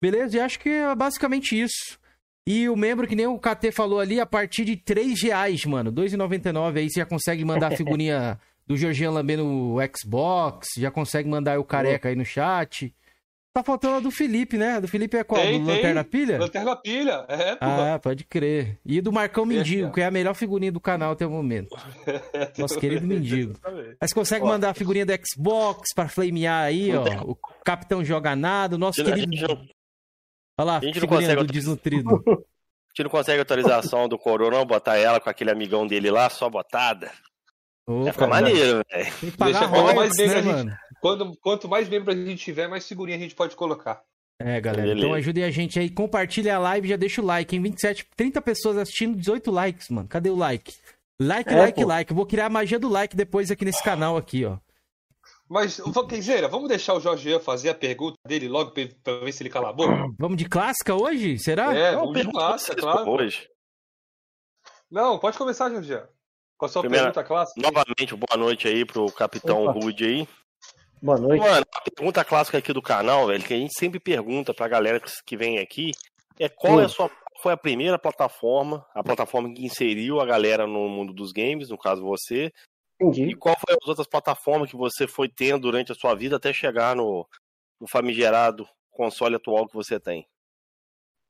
Beleza? 0.00 0.38
E 0.38 0.40
acho 0.40 0.58
que 0.58 0.70
é 0.70 0.94
basicamente 0.94 1.60
isso. 1.60 1.98
E 2.46 2.70
o 2.70 2.76
membro, 2.76 3.06
que 3.06 3.14
nem 3.14 3.26
o 3.26 3.38
KT 3.38 3.70
falou 3.70 4.00
ali, 4.00 4.18
a 4.18 4.24
partir 4.24 4.64
de 4.64 4.76
3 4.76 5.20
reais, 5.22 5.66
mano. 5.66 5.90
R$2,99 5.90 6.78
aí 6.78 6.88
você 6.88 7.00
já 7.00 7.06
consegue 7.06 7.44
mandar 7.44 7.72
a 7.72 7.76
figurinha 7.76 8.40
do 8.66 8.78
Georgian 8.78 9.10
lambendo 9.10 9.44
o 9.46 9.76
Xbox. 9.94 10.68
Já 10.78 10.90
consegue 10.90 11.28
mandar 11.28 11.60
o 11.60 11.64
careca 11.64 12.08
aí 12.08 12.16
no 12.16 12.24
chat. 12.24 12.94
Tá 13.54 13.62
faltando 13.62 13.98
a 13.98 14.00
do 14.00 14.10
Felipe, 14.10 14.58
né? 14.58 14.72
A 14.72 14.80
do 14.80 14.88
Felipe 14.88 15.16
é 15.16 15.22
qual? 15.22 15.40
Tem, 15.40 15.62
do 15.62 15.68
Lanterna 15.68 16.02
Pilha? 16.02 16.40
Lanterna 16.40 16.74
Pilha, 16.74 17.24
é. 17.28 17.56
Ah, 17.60 18.00
pode 18.02 18.24
crer. 18.24 18.80
E 18.84 19.00
do 19.00 19.12
Marcão 19.12 19.46
Mendigo, 19.46 19.86
é, 19.86 19.90
que 19.92 20.00
é 20.00 20.06
a 20.06 20.10
melhor 20.10 20.34
figurinha 20.34 20.72
do 20.72 20.80
canal 20.80 21.12
até 21.12 21.24
o 21.24 21.30
momento. 21.30 21.68
Nosso 22.58 22.80
querido 22.80 23.06
Mendigo. 23.06 23.54
Mas 24.00 24.12
consegue 24.12 24.44
mandar 24.44 24.70
a 24.70 24.74
figurinha 24.74 25.06
do 25.06 25.12
Xbox 25.24 25.94
pra 25.94 26.08
flamear 26.08 26.64
aí, 26.64 26.90
ó. 26.96 27.04
O 27.22 27.36
Capitão 27.64 28.04
Joga 28.04 28.34
Nada, 28.34 28.74
o 28.74 28.78
nosso 28.78 29.04
querido... 29.04 29.46
Olha 30.58 30.66
lá, 30.66 30.76
a 30.78 30.80
gente 30.80 31.00
não 31.00 31.08
consegue 31.08 31.44
do 31.44 31.52
desnutrido. 31.52 32.24
A 32.94 32.96
gente 32.96 33.04
não 33.06 33.10
consegue 33.10 33.40
atualização 33.40 34.08
do 34.08 34.16
Corona, 34.16 34.64
botar 34.64 34.96
ela 34.96 35.18
com 35.18 35.28
aquele 35.28 35.50
amigão 35.50 35.84
dele 35.84 36.12
lá, 36.12 36.30
só 36.30 36.48
botada. 36.48 37.10
Opa, 37.88 38.08
é, 38.08 38.12
fica 38.12 38.26
maneiro, 38.28 38.82
velho. 38.88 39.12
Deixa 39.36 39.68
mais 39.68 40.16
né, 40.16 40.42
mano? 40.42 40.76
Quando, 41.04 41.36
quanto 41.36 41.68
mais 41.68 41.86
membros 41.86 42.16
a 42.16 42.24
gente 42.24 42.42
tiver, 42.42 42.66
mais 42.66 42.88
figurinha 42.88 43.18
a 43.18 43.20
gente 43.20 43.34
pode 43.34 43.54
colocar. 43.54 44.02
É, 44.40 44.58
galera. 44.58 44.88
Beleza. 44.88 45.06
Então 45.06 45.14
ajudem 45.14 45.44
a 45.44 45.50
gente 45.50 45.78
aí. 45.78 45.90
Compartilha 45.90 46.56
a 46.56 46.58
live 46.58 46.88
já 46.88 46.96
deixa 46.96 47.20
o 47.20 47.24
like. 47.26 47.54
Em 47.54 47.60
27, 47.60 48.06
30 48.16 48.40
pessoas 48.40 48.78
assistindo, 48.78 49.14
18 49.18 49.50
likes, 49.50 49.90
mano. 49.90 50.08
Cadê 50.08 50.30
o 50.30 50.34
like? 50.34 50.74
Like, 51.20 51.52
é, 51.52 51.56
like, 51.58 51.82
pô. 51.82 51.86
like. 51.86 52.14
vou 52.14 52.24
criar 52.24 52.46
a 52.46 52.48
magia 52.48 52.78
do 52.78 52.88
like 52.88 53.14
depois 53.14 53.50
aqui 53.50 53.66
nesse 53.66 53.82
canal 53.82 54.16
aqui, 54.16 54.46
ó. 54.46 54.56
Mas, 55.46 55.78
Kenzeira, 56.08 56.48
vamos 56.48 56.70
deixar 56.70 56.94
o 56.94 57.00
Jorge 57.00 57.38
fazer 57.40 57.68
a 57.68 57.74
pergunta 57.74 58.16
dele 58.26 58.48
logo 58.48 58.70
pra 58.70 59.18
ver 59.18 59.32
se 59.32 59.42
ele 59.42 59.50
cala 59.50 59.68
a 59.68 59.72
boca? 59.74 59.92
Vamos 60.18 60.38
de 60.38 60.48
clássica 60.48 60.94
hoje? 60.94 61.38
Será? 61.38 61.74
É, 61.74 61.94
vamos 61.94 62.18
de 62.18 62.30
clássica, 62.30 62.76
claro. 62.76 63.10
Hoje. 63.10 63.46
Não, 64.90 65.18
pode 65.18 65.36
começar, 65.36 65.68
Jorge. 65.68 66.00
Com 66.56 66.64
a 66.64 66.68
sua 66.70 66.80
Primeira, 66.80 67.12
pergunta 67.12 67.24
clássica. 67.24 67.60
Novamente, 67.60 68.16
boa 68.16 68.38
noite 68.38 68.66
aí 68.66 68.86
pro 68.86 69.12
Capitão 69.12 69.64
Opa. 69.64 69.72
Rude 69.78 70.02
aí. 70.06 70.28
Boa 71.04 71.18
noite. 71.18 71.38
Mano, 71.38 71.66
a 71.70 71.80
pergunta 71.82 72.24
clássica 72.24 72.56
aqui 72.56 72.72
do 72.72 72.80
canal, 72.80 73.26
velho, 73.26 73.44
que 73.44 73.52
a 73.52 73.58
gente 73.58 73.78
sempre 73.78 74.00
pergunta 74.00 74.54
pra 74.54 74.66
galera 74.66 74.98
que 75.26 75.36
vem 75.36 75.58
aqui, 75.58 75.90
é 76.40 76.48
qual 76.48 76.80
é 76.80 76.84
a 76.86 76.88
sua 76.88 77.10
foi 77.42 77.52
a 77.52 77.58
primeira 77.58 77.98
plataforma, 77.98 78.86
a 78.94 79.02
plataforma 79.02 79.52
que 79.52 79.62
inseriu 79.62 80.18
a 80.18 80.24
galera 80.24 80.66
no 80.66 80.88
mundo 80.88 81.12
dos 81.12 81.30
games, 81.30 81.68
no 81.68 81.76
caso 81.76 82.02
você. 82.02 82.50
Entendi. 82.98 83.32
E 83.32 83.34
qual 83.34 83.54
foi 83.54 83.76
as 83.78 83.86
outras 83.86 84.06
plataformas 84.06 84.70
que 84.70 84.76
você 84.78 85.06
foi 85.06 85.28
tendo 85.28 85.60
durante 85.60 85.92
a 85.92 85.94
sua 85.94 86.14
vida 86.14 86.36
até 86.36 86.54
chegar 86.54 86.96
no, 86.96 87.28
no 87.78 87.86
famigerado 87.86 88.66
console 88.90 89.34
atual 89.34 89.66
que 89.66 89.74
você 89.74 90.00
tem? 90.00 90.26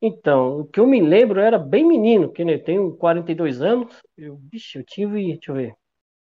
Então, 0.01 0.61
o 0.61 0.65
que 0.67 0.79
eu 0.79 0.87
me 0.87 1.01
lembro 1.01 1.41
eu 1.41 1.45
era 1.45 1.59
bem 1.59 1.85
menino, 1.85 2.31
que 2.31 2.45
né, 2.45 2.55
eu 2.55 2.63
tenho 2.63 2.97
42 2.97 3.61
anos. 3.61 3.93
Eu, 4.17 4.37
bicho, 4.37 4.79
eu 4.79 4.85
tive, 4.85 5.33
deixa 5.33 5.51
eu 5.51 5.55
ver, 5.57 5.75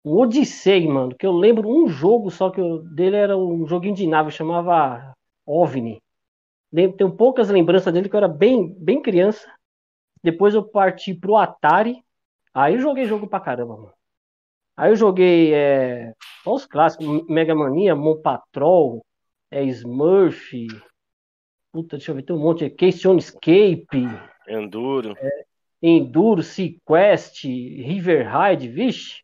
um 0.05 0.17
Odyssey, 0.19 0.87
mano, 0.89 1.15
que 1.15 1.27
eu 1.27 1.33
lembro 1.33 1.69
um 1.69 1.89
jogo 1.89 2.31
só 2.31 2.51
que 2.51 2.61
eu, 2.61 2.83
dele 2.83 3.17
era 3.17 3.37
um 3.37 3.67
joguinho 3.67 3.95
de 3.95 4.07
nave, 4.07 4.31
chamava 4.31 5.15
OVNI. 5.47 6.01
Tenho 6.73 7.17
poucas 7.17 7.49
lembranças 7.51 7.93
dele, 7.93 8.09
que 8.09 8.15
eu 8.15 8.19
era 8.19 8.29
bem, 8.29 8.73
bem 8.79 9.03
criança. 9.03 9.53
Depois 10.23 10.55
eu 10.55 10.63
parti 10.63 11.15
pro 11.15 11.37
Atari. 11.37 12.03
Aí 12.55 12.75
eu 12.75 12.81
joguei 12.81 13.05
jogo 13.05 13.27
pra 13.27 13.41
caramba, 13.41 13.77
mano. 13.77 13.93
Aí 14.77 14.91
eu 14.91 14.97
joguei 14.97 15.53
é, 15.53 16.15
só 16.43 16.55
os 16.55 16.65
clássicos, 16.65 17.27
Mega 17.29 17.55
Mania, 17.55 17.95
Mon 17.95 18.21
Patrol, 18.23 19.05
é, 19.51 19.63
Smurf. 19.65 20.69
Puta, 21.73 21.97
deixa 21.97 22.13
eu 22.13 22.15
ver, 22.15 22.23
tem 22.23 22.35
um 22.35 22.39
monte. 22.39 22.71
Question 22.71 23.19
Escape. 23.19 24.09
Enduro. 24.49 25.15
É, 25.19 25.45
Enduro, 25.83 26.43
Sequest, 26.43 27.45
River 27.45 28.27
Ride, 28.27 28.69
vixe. 28.69 29.23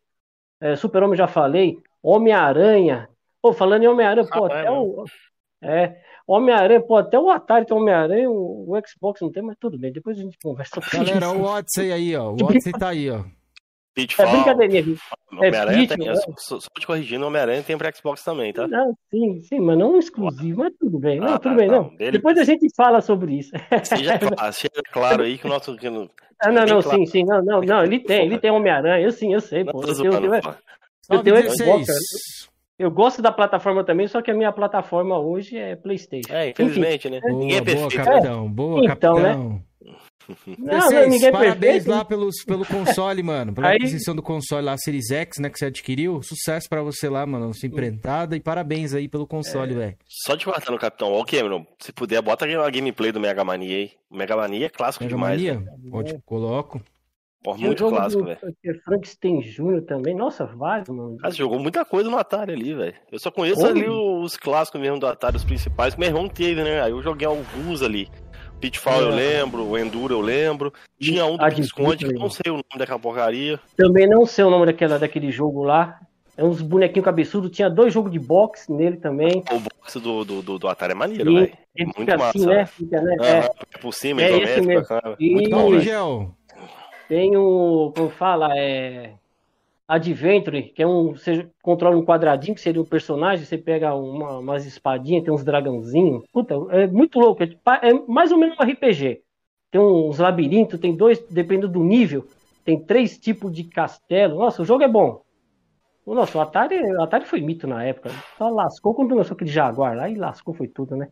É, 0.61 0.75
Super-Homem 0.75 1.17
já 1.17 1.27
falei. 1.27 1.77
Homem-Aranha. 2.01 3.09
Pô, 3.41 3.53
falando 3.53 3.83
em 3.83 3.87
Homem-Aranha, 3.87 4.27
pô, 4.27 4.45
até 4.45 4.71
o. 4.71 5.05
É, 5.61 5.97
Homem-Aranha, 6.27 6.81
pô, 6.81 6.97
até 6.97 7.17
o 7.17 7.29
Atari 7.29 7.65
tem 7.65 7.75
Homem-Aranha, 7.75 8.29
o, 8.29 8.65
o, 8.67 8.81
Xbox 8.85 9.21
não 9.21 9.31
tem, 9.31 9.41
mas 9.41 9.55
tudo 9.59 9.77
bem, 9.77 9.91
depois 9.91 10.17
a 10.17 10.21
gente 10.21 10.37
conversa. 10.43 10.81
Galera, 10.91 11.27
isso. 11.27 11.35
o 11.35 11.43
Odyssey 11.43 11.91
aí, 11.91 12.15
ó. 12.15 12.31
O 12.31 12.35
Odyssey 12.45 12.73
tá 12.73 12.89
aí, 12.89 13.09
ó. 13.09 13.23
Pitfall. 13.97 14.27
É 14.27 14.31
brincadeirinha. 14.31 14.97
Homem-Aranha 15.31 15.83
é 15.83 15.87
tem, 15.87 16.15
só, 16.37 16.59
só 16.59 16.69
te 16.79 16.85
corrigindo, 16.85 17.25
Homem-Aranha 17.25 17.63
tem 17.63 17.75
pra 17.75 17.91
Xbox 17.91 18.23
também, 18.23 18.53
tá? 18.53 18.67
Não, 18.67 18.95
sim, 19.09 19.41
sim, 19.41 19.59
mas 19.59 19.75
não 19.75 19.97
exclusivo, 19.97 20.59
mas 20.59 20.73
tudo 20.79 20.99
bem. 20.99 21.19
Não, 21.19 21.33
ah, 21.33 21.39
tudo 21.39 21.51
tá, 21.51 21.55
bem, 21.55 21.67
não. 21.67 21.91
não. 21.99 22.11
Depois 22.11 22.37
a 22.37 22.43
gente 22.43 22.67
fala 22.75 23.01
sobre 23.01 23.39
isso. 23.39 23.49
Seja, 23.83 24.19
seja 24.53 24.83
claro 24.91 25.23
aí 25.23 25.39
que 25.39 25.47
o 25.47 25.49
nosso. 25.49 25.75
Que 25.75 25.89
no, 25.89 26.07
ah, 26.39 26.51
não, 26.51 26.65
não, 26.65 26.81
claro. 26.81 26.99
sim, 26.99 27.05
sim, 27.07 27.23
não, 27.25 27.43
não, 27.43 27.61
não, 27.61 27.83
ele 27.83 27.99
tem, 27.99 28.27
ele 28.27 28.37
tem 28.37 28.51
Homem-Aranha, 28.51 29.03
eu 29.03 29.11
sim, 29.11 29.33
eu 29.33 29.41
sei, 29.41 29.65
pô. 29.65 29.81
Eu 29.81 29.95
tenho, 29.95 30.25
eu, 30.25 30.41
eu 31.09 31.23
tenho 31.23 31.51
Xbox, 31.51 31.87
eu 32.77 32.91
gosto 32.91 33.19
da 33.19 33.31
plataforma 33.31 33.83
também, 33.83 34.07
só 34.07 34.21
que 34.21 34.29
a 34.29 34.35
minha 34.35 34.51
plataforma 34.51 35.17
hoje 35.17 35.57
é 35.57 35.75
PlayStation. 35.75 36.31
É, 36.31 36.49
infelizmente, 36.49 37.07
Enfim, 37.07 37.15
né? 37.15 37.21
Boa, 37.21 37.33
ninguém 37.33 37.57
é 37.57 37.61
perfeito. 37.61 37.95
Boa, 37.95 38.05
capitão. 38.05 38.51
Boa, 38.51 38.79
então, 38.79 38.87
capitão. 38.87 39.49
Né? 39.49 39.61
Não, 40.57 40.81
Vocês, 40.81 41.21
não, 41.21 41.31
parabéns 41.31 41.85
lá 41.85 42.03
pelos, 42.03 42.43
pelo 42.43 42.65
console, 42.65 43.23
mano. 43.23 43.53
Pela 43.53 43.67
Aí... 43.69 43.77
aquisição 43.77 44.15
do 44.15 44.21
console 44.21 44.65
lá, 44.65 44.77
Series 44.77 45.09
X, 45.09 45.37
né, 45.39 45.49
que 45.49 45.57
você 45.57 45.65
adquiriu. 45.65 46.21
Sucesso 46.21 46.67
pra 46.69 46.81
você 46.81 47.09
lá, 47.09 47.25
mano. 47.25 47.53
Sua 47.53 47.67
empreitada 47.67 48.35
e 48.35 48.39
parabéns 48.39 48.93
aí 48.93 49.07
pelo 49.07 49.27
console, 49.27 49.73
é... 49.73 49.77
velho. 49.77 49.97
Só 50.05 50.35
de 50.35 50.45
no 50.45 50.79
Capitão. 50.79 51.11
Ó, 51.11 51.23
Cameron, 51.23 51.65
se 51.79 51.91
puder, 51.91 52.21
bota 52.21 52.45
a 52.45 52.69
gameplay 52.69 53.11
do 53.11 53.19
Mega 53.19 53.43
Mania 53.43 53.77
aí. 53.77 53.91
O 54.09 54.17
Mega 54.17 54.35
Mania 54.35 54.65
é 54.65 54.69
clássico 54.69 55.03
Mega 55.03 55.15
demais. 55.15 55.41
Mania? 55.41 55.59
Né? 55.59 55.89
Pode, 55.89 56.19
coloco. 56.25 56.81
Porra, 57.47 57.59
muito 57.59 57.87
clássico, 57.87 58.25
velho. 58.25 58.39
Frankenstein 58.83 59.39
Jr. 59.39 59.81
também. 59.87 60.13
Nossa, 60.13 60.45
vários, 60.45 60.89
mano. 60.89 61.17
Ah, 61.23 61.29
jogou 61.29 61.59
muita 61.59 61.85
coisa 61.85 62.09
no 62.09 62.17
Atari 62.17 62.51
ali, 62.51 62.73
velho. 62.73 62.93
Eu 63.09 63.19
só 63.19 63.31
conheço 63.31 63.61
Como? 63.61 63.69
ali 63.69 63.87
os 63.87 64.35
clássicos 64.35 64.81
mesmo 64.81 64.99
do 64.99 65.07
Atari, 65.07 65.37
os 65.37 65.45
principais. 65.45 65.95
Meu 65.95 66.09
irmão 66.09 66.27
teve, 66.27 66.61
né? 66.61 66.81
Aí 66.81 66.91
eu 66.91 67.01
joguei 67.01 67.25
alguns 67.25 67.81
ali. 67.81 68.09
Pitfall 68.59 69.01
é. 69.01 69.03
eu 69.03 69.09
lembro, 69.09 69.63
o 69.65 69.77
Enduro 69.77 70.15
eu 70.15 70.21
lembro. 70.21 70.73
Tinha 70.99 71.25
um 71.25 71.37
do 71.37 71.49
que 71.51 71.61
esconde, 71.61 72.07
que 72.07 72.13
não 72.13 72.29
sei 72.29 72.51
o 72.51 72.55
nome 72.55 72.77
daquela 72.77 72.99
porcaria. 72.99 73.59
Também 73.75 74.07
não 74.07 74.25
sei 74.25 74.43
o 74.43 74.49
nome 74.49 74.65
daquela, 74.65 74.97
daquele 74.97 75.31
jogo 75.31 75.63
lá. 75.63 75.99
É 76.35 76.43
uns 76.43 76.61
bonequinhos 76.61 77.05
cabeçudos. 77.05 77.51
Tinha 77.51 77.69
dois 77.69 77.93
jogos 77.93 78.11
de 78.11 78.19
boxe 78.19 78.71
nele 78.71 78.97
também. 78.97 79.43
O 79.51 79.59
boxe 79.59 79.99
do, 79.99 80.23
do, 80.23 80.41
do, 80.41 80.59
do 80.59 80.67
Atari 80.67 80.91
é 80.91 80.95
maneiro, 80.95 81.33
velho. 81.33 81.51
Muito 81.79 82.11
assim, 82.11 82.17
massa. 82.17 82.45
Né? 82.45 82.65
Fica, 82.65 83.01
né? 83.01 83.15
É. 83.21 83.39
Ah, 83.39 83.79
por 83.79 83.93
cima, 83.93 84.21
é 84.21 84.37
esse 84.37 84.61
mesmo. 84.61 84.87
Muito 85.19 85.49
bom. 85.49 86.31
Tem 87.07 87.35
o. 87.37 87.91
Como 87.95 88.09
fala? 88.09 88.49
É. 88.55 89.13
Adventure, 89.87 90.63
que 90.63 90.83
é 90.83 90.87
um. 90.87 91.13
Você 91.13 91.49
controla 91.61 91.95
um 91.95 92.05
quadradinho, 92.05 92.53
que 92.53 92.61
seria 92.61 92.81
um 92.81 92.85
personagem, 92.85 93.45
você 93.45 93.57
pega 93.57 93.95
uma, 93.95 94.39
umas 94.39 94.65
espadinhas, 94.65 95.23
tem 95.23 95.33
uns 95.33 95.45
dragãozinhos. 95.45 96.25
Puta, 96.31 96.55
é 96.71 96.87
muito 96.87 97.17
louco. 97.19 97.41
É, 97.41 97.47
é, 97.83 97.93
mais 98.07 98.31
ou 98.31 98.37
menos 98.37 98.57
um 98.59 98.63
RPG. 98.63 99.21
Tem 99.71 99.79
uns 99.79 100.17
labirintos, 100.17 100.79
tem 100.79 100.95
dois, 100.95 101.19
dependendo 101.29 101.69
do 101.69 101.83
nível, 101.83 102.27
tem 102.65 102.79
três 102.83 103.17
tipos 103.17 103.51
de 103.51 103.63
castelo. 103.63 104.39
Nossa, 104.39 104.61
o 104.61 104.65
jogo 104.65 104.83
é 104.83 104.87
bom. 104.87 105.21
Nossa, 106.05 106.37
o 106.37 106.41
Atari, 106.41 106.81
o 106.81 107.01
Atari 107.01 107.25
foi 107.25 107.41
mito 107.41 107.67
na 107.67 107.83
época. 107.83 108.09
Só 108.37 108.49
lascou 108.49 108.93
quando 108.93 109.15
lançou 109.15 109.35
aquele 109.35 109.49
Jaguar 109.49 109.95
lá 109.95 110.09
e 110.09 110.15
lascou 110.15 110.53
foi 110.53 110.67
tudo, 110.67 110.95
né? 110.95 111.09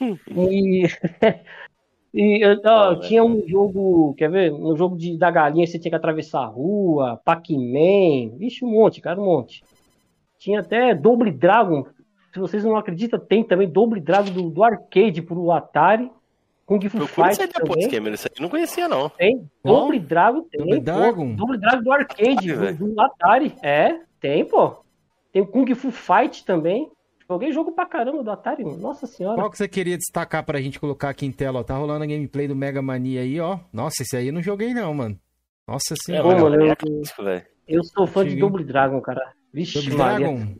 e 0.30 0.82
E 2.14 2.42
ó, 2.64 2.94
tinha 2.96 3.24
um 3.24 3.42
jogo, 3.48 4.14
quer 4.18 4.30
ver? 4.30 4.52
Um 4.52 4.76
jogo 4.76 4.96
de, 4.96 5.16
da 5.16 5.30
galinha, 5.30 5.66
você 5.66 5.78
tinha 5.78 5.90
que 5.90 5.96
atravessar 5.96 6.42
a 6.42 6.46
rua, 6.46 7.20
Pac-Man, 7.24 8.36
vixe, 8.36 8.64
um 8.64 8.70
monte, 8.70 9.00
cara, 9.00 9.18
um 9.18 9.24
monte. 9.24 9.64
Tinha 10.38 10.60
até 10.60 10.94
Double 10.94 11.30
Dragon, 11.30 11.86
se 12.32 12.38
vocês 12.38 12.64
não 12.64 12.76
acreditam, 12.76 13.18
tem 13.18 13.42
também 13.42 13.68
Double 13.68 14.00
Dragon 14.00 14.30
do, 14.30 14.50
do 14.50 14.62
arcade 14.62 15.22
pro 15.22 15.50
Atari. 15.52 16.10
Kung 16.66 16.80
Fu 16.88 17.06
Fight 17.06 17.38
depois. 17.38 17.86
Cameron, 17.88 18.14
isso 18.14 18.28
aí 18.28 18.40
não 18.40 18.48
conhecia, 18.48 18.88
não. 18.88 19.08
Tem, 19.08 19.48
Double 19.64 19.98
Dragon 19.98 20.42
tem. 20.42 20.60
Double 20.60 20.80
Dragon? 20.80 21.34
Double 21.34 21.58
Dragon 21.58 21.82
do 21.82 21.92
arcade, 21.92 22.52
do, 22.54 22.94
do 22.94 23.00
Atari. 23.00 23.54
É, 23.62 24.00
tem, 24.20 24.44
pô. 24.44 24.76
Tem 25.32 25.44
Kung 25.44 25.74
Fu 25.74 25.90
Fight 25.90 26.44
também. 26.44 26.90
Joguei 27.28 27.52
jogo 27.52 27.72
pra 27.72 27.86
caramba 27.86 28.22
do 28.22 28.30
Atari, 28.30 28.64
nossa 28.64 29.06
senhora. 29.06 29.36
Qual 29.36 29.50
que 29.50 29.58
você 29.58 29.68
queria 29.68 29.96
destacar 29.96 30.44
pra 30.44 30.60
gente 30.60 30.78
colocar 30.78 31.10
aqui 31.10 31.24
em 31.24 31.32
tela? 31.32 31.60
Ó, 31.60 31.62
tá 31.62 31.76
rolando 31.76 32.04
a 32.04 32.06
gameplay 32.06 32.48
do 32.48 32.56
Mega 32.56 32.82
Mania 32.82 33.20
aí, 33.20 33.40
ó. 33.40 33.58
Nossa, 33.72 34.02
esse 34.02 34.16
aí 34.16 34.26
eu 34.28 34.32
não 34.32 34.42
joguei 34.42 34.74
não, 34.74 34.92
mano. 34.92 35.18
Nossa 35.66 35.94
senhora. 36.04 36.36
É, 36.36 36.40
mano, 36.40 36.56
eu, 36.56 36.74
eu, 37.68 37.84
sou 37.84 38.06
fã 38.06 38.22
Cheguei. 38.22 38.34
de 38.34 38.40
Double 38.40 38.64
Dragon, 38.64 39.00
cara. 39.00 39.32
Vixe, 39.52 39.74
Double 39.74 39.96
Maria. 39.96 40.26
Dragon? 40.26 40.54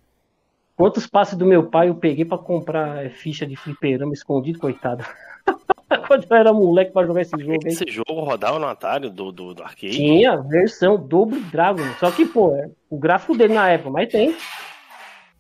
Quantos 0.77 1.07
passes 1.07 1.37
do 1.37 1.45
meu 1.45 1.69
pai 1.69 1.89
eu 1.89 1.95
peguei 1.95 2.25
pra 2.25 2.39
comprar 2.39 3.11
ficha 3.11 3.47
de 3.47 3.57
fliperama 3.57 4.13
escondido, 4.13 4.59
coitado. 4.59 5.05
Quando 6.07 6.27
eu 6.29 6.37
era 6.37 6.53
moleque 6.53 6.93
pra 6.93 7.07
jogar 7.07 7.21
esse 7.21 7.39
jogo 7.39 7.59
aí. 7.65 7.73
Esse 7.73 7.85
jogo 7.89 8.21
rodava 8.21 8.59
no 8.59 8.67
Atari 8.67 9.11
do, 9.11 9.31
do, 9.31 9.55
do 9.55 9.63
arcade? 9.63 9.93
Tinha, 9.93 10.41
versão 10.41 10.97
Double 10.97 11.41
Dragon. 11.41 11.85
Só 11.99 12.11
que, 12.11 12.25
pô, 12.25 12.55
é, 12.55 12.71
o 12.89 12.99
gráfico 12.99 13.37
dele 13.37 13.55
na 13.55 13.69
época, 13.69 13.91
mas 13.91 14.11
tem. 14.11 14.35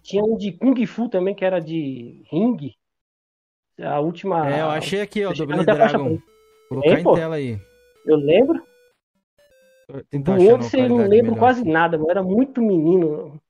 Tinha 0.02 0.24
um 0.24 0.36
de 0.36 0.52
Kung 0.52 0.84
Fu 0.86 1.08
também, 1.08 1.34
que 1.34 1.44
era 1.44 1.60
de 1.60 2.22
ringue. 2.30 2.74
A 3.80 4.00
última. 4.00 4.50
É, 4.50 4.60
eu 4.60 4.68
achei 4.68 5.00
aqui, 5.00 5.24
ó, 5.24 5.32
Double 5.32 5.64
Dragon. 5.64 6.18
Colocar 6.68 7.00
em 7.00 7.14
tela 7.14 7.36
aí. 7.36 7.58
Eu 8.06 8.16
lembro. 8.16 8.62
Do 10.10 10.32
outro 10.50 10.78
eu 10.78 10.88
não 10.88 11.06
lembro 11.06 11.36
quase 11.36 11.64
nada, 11.64 11.98
mas 11.98 12.08
era 12.08 12.22
muito 12.22 12.62
menino. 12.62 13.40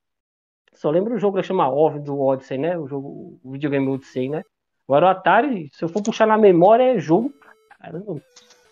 Só 0.75 0.91
lembro 0.91 1.15
o 1.15 1.19
jogo 1.19 1.39
que 1.39 1.47
chama 1.47 1.71
Odyssey, 1.71 2.05
do 2.05 2.21
Odyssey, 2.21 2.59
né? 2.59 2.77
O 2.77 2.89
jogo, 2.89 3.39
o 3.45 3.53
videogame 3.53 3.89
Odyssey, 3.89 4.29
né? 4.29 4.43
Agora 4.89 5.07
o 5.07 5.09
Atari, 5.09 5.71
se 5.73 5.85
eu 5.85 5.89
for 5.89 6.03
puxar 6.03 6.27
na 6.27 6.37
memória, 6.37 6.95
é 6.95 6.99
jogo. 6.99 7.33
Caramba. 7.79 8.21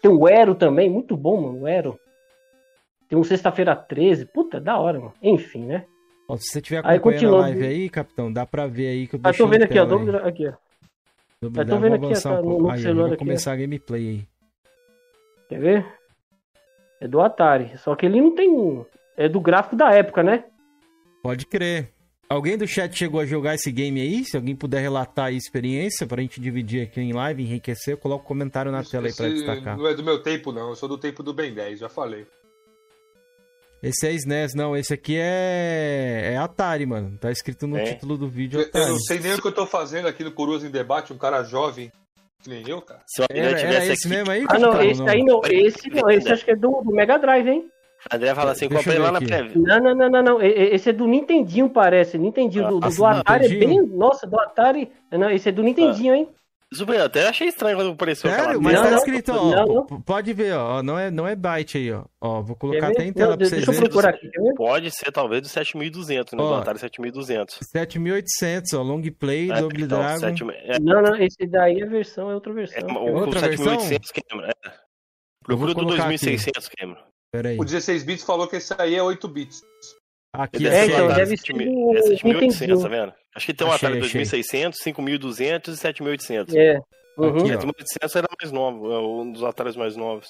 Tem 0.03 0.11
o 0.11 0.29
Ero 0.29 0.55
também, 0.55 0.91
muito 0.91 1.17
bom, 1.17 1.41
mano. 1.41 1.63
O 1.63 1.69
Ero. 1.69 1.99
Tem 3.09 3.19
um 3.19 3.25
Sexta-feira 3.25 3.77
13. 3.77 4.27
Puta, 4.27 4.61
da 4.61 4.79
hora, 4.79 4.99
mano. 4.99 5.15
Enfim, 5.23 5.67
né? 5.67 5.87
Ó, 6.31 6.37
se 6.37 6.47
você 6.49 6.61
tiver 6.61 6.79
acompanhando 6.79 7.37
a 7.37 7.41
live 7.41 7.67
aí, 7.67 7.91
capitão, 7.91 8.33
dá 8.33 8.47
pra 8.47 8.69
ver 8.69 8.87
aí 8.87 9.07
que 9.09 9.17
eu 9.17 9.21
ah, 9.25 9.33
tô 9.33 9.49
vendo 9.49 9.65
aqui, 9.65 9.79
ó. 9.81 9.85
Dobro, 9.85 10.17
aqui, 10.19 10.47
ó. 10.47 10.53
Dobro, 11.43 11.67
tô 11.67 11.79
vendo 11.81 11.95
aqui, 11.95 12.29
ó, 12.29 12.41
um 12.41 12.59
no, 12.61 12.71
aí, 12.71 12.81
celular 12.81 13.07
aqui. 13.09 13.17
começar 13.17 13.53
a 13.53 13.57
gameplay 13.57 14.09
aí. 14.09 14.29
Quer 15.49 15.61
ver? 15.61 15.87
É 17.01 17.09
do 17.09 17.21
Atari. 17.21 17.77
Só 17.79 17.97
que 17.97 18.07
ele 18.07 18.21
não 18.21 18.33
tem. 18.33 18.87
É 19.17 19.29
do 19.29 19.41
gráfico 19.41 19.75
da 19.75 19.91
época, 19.91 20.23
né? 20.23 20.45
Pode 21.21 21.47
crer. 21.47 21.91
Alguém 22.29 22.57
do 22.57 22.65
chat 22.65 22.97
chegou 22.97 23.19
a 23.19 23.27
jogar 23.27 23.57
esse 23.57 23.73
game 23.73 24.01
aí? 24.01 24.25
Se 24.25 24.37
alguém 24.37 24.55
puder 24.55 24.81
relatar 24.81 25.27
a 25.27 25.33
experiência 25.33 26.07
pra 26.07 26.23
gente 26.23 26.41
dividir 26.41 26.83
aqui 26.83 27.01
em 27.01 27.13
live, 27.13 27.43
enriquecer, 27.43 27.97
coloca 27.97 28.23
um 28.23 28.29
comentário 28.29 28.71
na 28.71 28.83
esse, 28.83 28.93
tela 28.93 29.09
aí 29.09 29.13
pra 29.13 29.29
destacar. 29.29 29.77
Não 29.77 29.89
é 29.89 29.95
do 29.95 30.05
meu 30.05 30.23
tempo, 30.23 30.53
não. 30.53 30.69
Eu 30.69 30.77
sou 30.77 30.89
do 30.89 30.97
tempo 30.97 31.25
do 31.25 31.35
Ben 31.35 31.53
10, 31.53 31.81
já 31.81 31.89
falei. 31.89 32.25
Esse 33.83 34.07
é 34.07 34.13
SNES, 34.13 34.55
não. 34.55 34.77
Esse 34.77 34.93
aqui 34.93 35.17
é, 35.19 36.33
é 36.35 36.37
Atari, 36.37 36.85
mano. 36.85 37.17
Tá 37.19 37.31
escrito 37.31 37.67
no 37.67 37.79
é. 37.79 37.85
título 37.85 38.19
do 38.19 38.29
vídeo. 38.29 38.61
Atari. 38.61 38.85
Eu 38.85 38.91
não 38.91 38.99
sei 38.99 39.19
nem 39.19 39.35
o 39.35 39.41
que 39.41 39.49
eu 39.49 39.53
tô 39.53 39.67
fazendo 39.67 40.07
aqui 40.07 40.23
no 40.23 40.33
Coroas 40.33 40.63
em 40.63 40.71
Debate, 40.71 41.13
um 41.13 41.19
cara 41.19 41.43
jovem. 41.43 41.91
Que 42.43 42.49
nem 42.49 42.69
eu, 42.69 42.81
cara. 42.81 43.01
Se 43.07 43.21
o 43.21 43.25
André 43.25 43.39
era, 43.39 43.61
era 43.61 43.87
esse 43.87 44.07
aqui... 44.07 44.09
mesmo 44.09 44.31
aí? 44.31 44.45
Ah, 44.49 44.59
não, 44.59 44.83
esse 44.83 45.01
não. 45.01 45.09
aí 45.09 45.25
não. 45.25 45.41
Esse 45.45 45.91
não. 45.91 46.11
Esse 46.11 46.33
acho 46.33 46.45
que 46.45 46.51
é 46.51 46.57
do, 46.57 46.83
do 46.83 46.93
Mega 46.93 47.19
Drive, 47.19 47.49
hein? 47.49 47.71
André 48.11 48.35
fala 48.35 48.53
assim, 48.53 48.69
comprei 48.69 48.99
lá 48.99 49.13
na 49.13 49.21
Prev. 49.21 49.55
Não, 49.57 49.79
não, 49.79 49.95
não, 49.95 50.09
não, 50.09 50.23
não. 50.23 50.43
Esse 50.43 50.91
é 50.91 50.93
do 50.93 51.07
Nintendinho, 51.07 51.69
parece. 51.69 52.17
Nintendinho. 52.17 52.69
Do, 52.69 52.81
do, 52.81 52.89
do 52.89 53.05
Atari 53.05 53.45
é 53.45 53.67
bem. 53.67 53.83
Nossa, 53.87 54.27
do 54.27 54.41
Atari. 54.41 54.91
Não, 55.11 55.31
esse 55.31 55.51
é 55.51 55.53
do 55.53 55.63
Nintendinho, 55.63 56.15
ah. 56.15 56.17
hein? 56.17 56.29
Super, 56.73 57.01
até 57.01 57.27
achei 57.27 57.49
estranho 57.49 57.77
quando 57.77 57.91
apareceu 57.91 58.31
Sério? 58.31 58.45
aquela... 58.45 58.61
Mas 58.63 58.75
não, 58.75 58.83
tá 58.85 58.97
escrito, 58.97 59.33
ó, 59.33 59.51
não, 59.51 59.87
não. 59.91 60.01
pode 60.03 60.33
ver, 60.33 60.55
ó, 60.55 60.81
não 60.83 60.97
é, 60.97 61.11
não 61.11 61.27
é 61.27 61.35
byte 61.35 61.79
aí, 61.79 61.93
ó. 61.93 62.05
Ó, 62.21 62.43
vou 62.43 62.55
colocar 62.55 62.89
até 62.89 63.05
em 63.05 63.13
tela 63.13 63.37
pra 63.37 63.45
vocês 63.45 63.65
verem. 63.65 63.67
Deixa 63.67 63.81
eu 63.81 63.91
procurar 63.91 64.11
aqui, 64.11 64.31
Pode 64.57 64.91
ser, 64.93 65.11
talvez, 65.11 65.43
do 65.43 65.49
7200, 65.49 66.33
né, 66.33 66.43
ó, 66.43 66.49
do 66.49 66.55
Atari 66.55 66.79
7200. 66.79 67.59
7800, 67.61 68.73
ó, 68.75 68.83
long 68.83 69.03
play, 69.11 69.51
é, 69.51 69.61
Double 69.61 69.83
então, 69.83 69.99
Dragon. 69.99 70.21
7, 70.21 70.45
é... 70.65 70.79
Não, 70.79 71.03
não, 71.03 71.17
esse 71.17 71.45
daí 71.49 71.81
é 71.81 71.87
versão, 71.87 72.31
é 72.31 72.35
outra 72.35 72.53
versão. 72.53 72.79
É, 72.79 72.93
o, 72.93 73.15
outra 73.15 73.39
o 73.39 73.41
7800, 73.41 74.13
Cameron, 74.13 74.49
é. 74.49 74.73
Procura 75.43 75.75
do 75.75 75.85
2600, 75.87 76.69
Cameron. 76.69 77.03
Pera 77.33 77.49
aí. 77.49 77.59
O 77.59 77.65
16 77.65 78.05
bits 78.05 78.25
falou 78.25 78.47
que 78.47 78.57
esse 78.57 78.73
aí 78.79 78.95
é 78.95 79.03
8 79.03 79.27
bits. 79.27 79.63
Aqui 80.33 80.69
é, 80.69 80.87
então, 80.87 81.09
deve 81.09 81.37
ser 81.37 81.53
é 81.53 82.03
7800, 82.17 82.83
tá 82.83 82.89
vendo? 82.89 83.13
Acho 83.35 83.47
que 83.47 83.55
tem 83.55 83.67
um 83.67 83.73
Atari 83.73 83.99
2600, 83.99 84.79
5200 84.81 85.75
e 85.75 85.77
7800. 85.77 86.55
É. 86.55 86.79
Uhum. 87.19 87.29
Aqui, 87.31 87.49
7800 87.49 88.17
era 88.17 88.29
mais 88.41 88.53
novo, 88.53 88.93
é 88.93 88.99
um 88.99 89.33
dos 89.33 89.43
Ataris 89.43 89.77
mais 89.77 89.97
novos. 89.97 90.29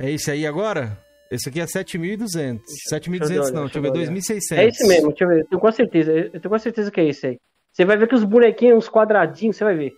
É 0.00 0.10
esse 0.10 0.30
aí 0.30 0.46
agora? 0.46 0.98
Esse 1.30 1.48
aqui 1.48 1.60
é 1.60 1.66
7200. 1.66 2.64
7200 2.88 3.52
não, 3.52 3.64
deixa 3.64 3.78
eu 3.78 3.82
ver, 3.82 3.92
2600. 3.92 4.58
É 4.58 4.68
esse 4.68 4.88
mesmo, 4.88 5.08
deixa 5.10 5.24
eu 5.24 5.28
ver, 5.28 5.40
eu 5.40 5.46
tenho 5.46 5.60
com 5.60 5.72
certeza, 5.72 6.12
eu 6.12 6.30
tenho 6.40 6.50
com 6.50 6.58
certeza 6.58 6.90
que 6.90 7.00
é 7.00 7.08
esse 7.08 7.26
aí. 7.28 7.38
Você 7.72 7.84
vai 7.84 7.96
ver 7.96 8.08
que 8.08 8.14
os 8.14 8.24
bonequinhos, 8.24 8.78
uns 8.78 8.88
quadradinhos, 8.88 9.56
você 9.56 9.62
vai 9.62 9.76
ver. 9.76 9.96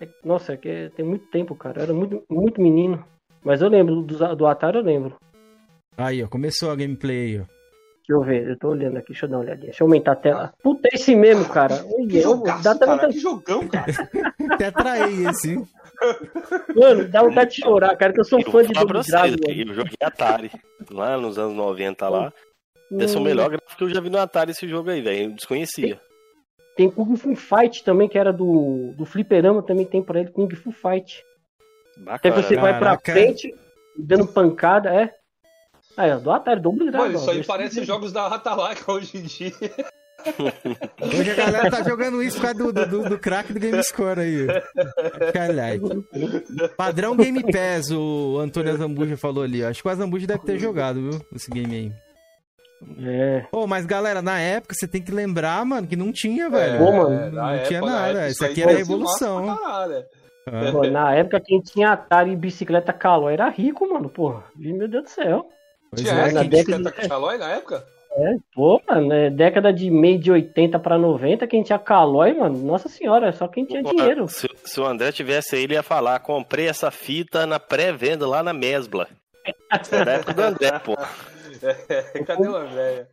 É, 0.00 0.08
nossa, 0.24 0.52
é 0.52 0.56
que 0.56 0.92
tem 0.94 1.04
muito 1.04 1.26
tempo, 1.26 1.56
cara, 1.56 1.80
eu 1.80 1.82
era 1.82 1.92
muito, 1.92 2.22
muito 2.30 2.60
menino. 2.60 3.04
Mas 3.42 3.62
eu 3.62 3.68
lembro, 3.68 4.02
do, 4.02 4.36
do 4.36 4.46
Atari 4.46 4.76
eu 4.76 4.84
lembro. 4.84 5.16
Aí, 5.96 6.22
ó, 6.22 6.28
começou 6.28 6.70
a 6.70 6.76
gameplay 6.76 7.34
aí, 7.34 7.40
ó. 7.40 7.59
Deixa 8.10 8.12
eu 8.12 8.22
ver, 8.22 8.48
eu 8.48 8.58
tô 8.58 8.70
olhando 8.70 8.96
aqui, 8.96 9.12
deixa 9.12 9.26
eu 9.26 9.30
dar 9.30 9.36
uma 9.36 9.44
olhadinha. 9.44 9.66
Deixa 9.66 9.84
eu 9.84 9.86
aumentar 9.86 10.12
a 10.12 10.16
tela. 10.16 10.54
Puta, 10.60 10.88
é 10.88 10.96
esse 10.96 11.14
mesmo, 11.14 11.48
cara. 11.48 11.76
que, 12.08 12.20
jogaço, 12.20 12.64
dá 12.64 12.76
cara, 12.76 13.08
que 13.08 13.20
jogão, 13.20 13.68
cara. 13.68 13.86
Até 14.50 14.72
traí 14.72 15.26
esse. 15.26 15.54
Mano, 16.74 17.06
dá 17.08 17.22
vontade 17.22 17.54
de 17.54 17.62
chorar, 17.62 17.96
cara, 17.96 18.12
que 18.12 18.18
eu 18.18 18.24
sou 18.24 18.40
eu 18.40 18.50
fã 18.50 18.64
de 18.64 18.72
Double 18.72 19.00
Dragon. 19.06 19.36
Eu 19.46 19.74
joguei 19.74 19.94
Atari, 20.02 20.50
lá 20.90 21.16
nos 21.16 21.38
anos 21.38 21.54
90 21.54 22.08
lá. 22.08 22.32
Hum. 22.90 23.00
Esse 23.00 23.16
é 23.16 23.20
o 23.20 23.22
melhor 23.22 23.48
gráfico 23.48 23.76
que 23.76 23.84
eu 23.84 23.90
já 23.90 24.00
vi 24.00 24.10
no 24.10 24.18
Atari 24.18 24.50
esse 24.50 24.66
jogo 24.66 24.90
aí, 24.90 25.00
velho. 25.00 25.26
Eu 25.26 25.30
desconhecia. 25.30 26.00
Tem, 26.76 26.88
tem 26.88 26.90
Kung 26.90 27.14
Fu 27.14 27.36
Fight 27.36 27.84
também, 27.84 28.08
que 28.08 28.18
era 28.18 28.32
do, 28.32 28.92
do 28.96 29.04
Fliperama, 29.04 29.62
também 29.62 29.86
tem 29.86 30.02
pra 30.02 30.18
ele 30.18 30.30
Kung 30.30 30.52
Fu 30.56 30.72
Fight. 30.72 31.24
Bacana. 31.96 32.16
Até 32.16 32.30
você 32.32 32.56
vai 32.56 32.76
pra 32.76 32.98
frente, 32.98 33.54
dando 33.96 34.26
pancada, 34.26 34.92
é. 34.92 35.19
Aí, 36.00 36.10
ó, 36.12 36.18
do 36.18 36.30
Atari, 36.30 36.60
do 36.62 36.72
Dragon. 36.72 36.96
Mano, 36.96 37.16
isso 37.16 37.30
aí 37.30 37.44
parece 37.44 37.84
jogos 37.84 38.10
da 38.10 38.26
Ratalaika 38.26 38.90
hoje 38.90 39.18
em 39.18 39.22
dia. 39.22 39.52
Hoje 41.00 41.30
a 41.30 41.34
galera 41.34 41.70
tá 41.70 41.82
jogando 41.82 42.22
isso 42.22 42.36
por 42.36 42.42
causa 42.42 42.72
do, 42.72 42.86
do, 42.86 43.08
do 43.08 43.18
crack 43.18 43.54
do 43.54 43.58
GameScore 43.58 44.20
aí. 44.20 44.46
Caralho. 45.32 46.06
Padrão 46.76 47.16
Game 47.16 47.42
Pass, 47.42 47.90
o 47.90 48.38
Antônio 48.38 48.76
Zambuja 48.76 49.16
falou 49.16 49.42
ali. 49.42 49.64
Acho 49.64 49.82
que 49.82 49.88
o 49.88 49.94
Zambuja 49.94 50.26
deve 50.26 50.44
ter 50.44 50.58
jogado, 50.58 51.00
viu? 51.00 51.20
Esse 51.34 51.50
game 51.50 51.74
aí. 51.74 51.92
É. 53.02 53.46
Pô, 53.50 53.66
mas 53.66 53.86
galera, 53.86 54.20
na 54.20 54.38
época 54.38 54.74
você 54.74 54.86
tem 54.86 55.00
que 55.00 55.10
lembrar, 55.10 55.64
mano, 55.64 55.86
que 55.86 55.96
não 55.96 56.12
tinha, 56.12 56.50
velho. 56.50 56.74
É, 56.74 56.78
Pô, 56.78 56.92
mano, 56.92 57.30
não 57.30 57.48
época, 57.48 57.68
tinha 57.68 57.80
nada. 57.80 58.08
Época, 58.08 58.28
isso 58.28 58.44
aqui 58.44 58.62
era 58.62 58.72
a 58.72 58.76
revolução. 58.76 59.58
É. 60.52 60.70
Pô, 60.70 60.82
na 60.86 61.14
época 61.14 61.40
quem 61.40 61.62
tinha 61.62 61.92
Atari 61.92 62.32
e 62.32 62.36
bicicleta 62.36 62.92
Calói 62.92 63.32
era 63.32 63.48
rico, 63.48 63.88
mano, 63.90 64.10
porra. 64.10 64.44
Meu 64.54 64.86
Deus 64.86 65.04
do 65.04 65.08
céu. 65.08 65.48
Pois 65.90 66.02
tinha 66.02 66.14
é, 66.14 66.32
na 66.32 66.44
bicicleta 66.44 66.90
de... 66.90 67.08
Calói 67.08 67.38
na 67.38 67.50
época? 67.50 67.84
É, 68.12 68.36
pô, 68.52 68.80
mano, 68.88 69.12
é 69.12 69.30
década 69.30 69.72
de 69.72 69.88
meio 69.90 70.18
de 70.18 70.32
80 70.32 70.78
pra 70.80 70.98
90, 70.98 71.46
quem 71.46 71.62
tinha 71.62 71.78
Calói, 71.78 72.32
mano, 72.32 72.58
nossa 72.58 72.88
senhora, 72.88 73.32
só 73.32 73.46
quem 73.46 73.64
tinha 73.64 73.82
pô, 73.82 73.90
dinheiro. 73.90 74.28
Se, 74.28 74.48
se, 74.64 74.80
o 74.80 74.84
André 74.84 75.12
tivesse 75.12 75.54
aí, 75.54 75.62
ele 75.62 75.74
ia 75.74 75.82
falar, 75.82 76.18
comprei 76.20 76.66
essa 76.68 76.90
fita 76.90 77.46
na 77.46 77.60
pré-venda 77.60 78.26
lá 78.26 78.42
na 78.42 78.52
Mesbla. 78.52 79.06
Era 79.92 80.12
época 80.12 80.34
do 80.34 80.42
André, 80.42 80.78
pô. 80.78 80.96
É, 81.62 82.22
cadê 82.24 82.48
uma 82.48 82.64
velha? 82.64 83.06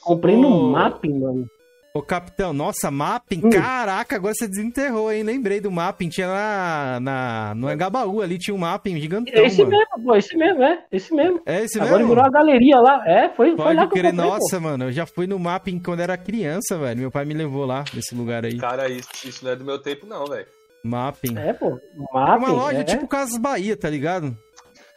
Comprei 0.00 0.36
no 0.36 0.70
Mapping, 0.70 1.18
mano. 1.18 1.50
Ô, 1.92 2.00
capitão, 2.00 2.52
nossa, 2.52 2.88
Mapping? 2.88 3.40
Hum. 3.44 3.50
Caraca, 3.50 4.14
agora 4.14 4.32
você 4.32 4.46
desenterrou, 4.46 5.10
hein? 5.10 5.24
Lembrei 5.24 5.60
do 5.60 5.72
Mapping. 5.72 6.08
Tinha 6.08 6.28
na, 6.28 7.00
na, 7.00 7.54
no 7.56 7.68
Engabaú 7.68 8.22
ali, 8.22 8.38
tinha 8.38 8.54
um 8.54 8.58
Mapping 8.58 9.00
gigantão, 9.00 9.34
é 9.34 9.46
Esse 9.46 9.64
mano. 9.64 9.70
mesmo, 9.70 10.04
pô, 10.04 10.14
esse 10.14 10.36
mesmo, 10.36 10.62
é. 10.62 10.84
Esse 10.92 11.12
mesmo. 11.12 11.42
É 11.44 11.64
esse 11.64 11.80
agora 11.80 11.98
mesmo? 11.98 12.12
Agora 12.12 12.22
virou 12.22 12.24
a 12.24 12.30
galeria 12.30 12.78
lá. 12.78 13.02
É, 13.08 13.28
foi, 13.30 13.56
Pode 13.56 13.62
foi 13.62 13.74
lá 13.74 13.88
que 13.88 13.98
eu 13.98 14.04
comprei, 14.04 14.12
Nossa, 14.12 14.56
pô. 14.56 14.62
mano, 14.62 14.84
eu 14.84 14.92
já 14.92 15.04
fui 15.04 15.26
no 15.26 15.36
Mapping 15.36 15.80
quando 15.80 15.98
era 15.98 16.16
criança, 16.16 16.78
velho. 16.78 17.00
Meu 17.00 17.10
pai 17.10 17.24
me 17.24 17.34
levou 17.34 17.66
lá, 17.66 17.84
nesse 17.92 18.14
lugar 18.14 18.44
aí. 18.44 18.56
Cara, 18.56 18.88
isso, 18.88 19.08
isso 19.24 19.44
não 19.44 19.50
é 19.50 19.56
do 19.56 19.64
meu 19.64 19.82
tempo, 19.82 20.06
não, 20.06 20.24
velho. 20.26 20.46
Mapping. 20.84 21.36
É, 21.36 21.52
pô. 21.52 21.70
Mapping, 22.12 22.14
é 22.14 22.36
uma 22.36 22.52
loja 22.52 22.78
é. 22.78 22.84
tipo 22.84 23.08
Casas 23.08 23.36
Bahia, 23.36 23.76
tá 23.76 23.90
ligado? 23.90 24.36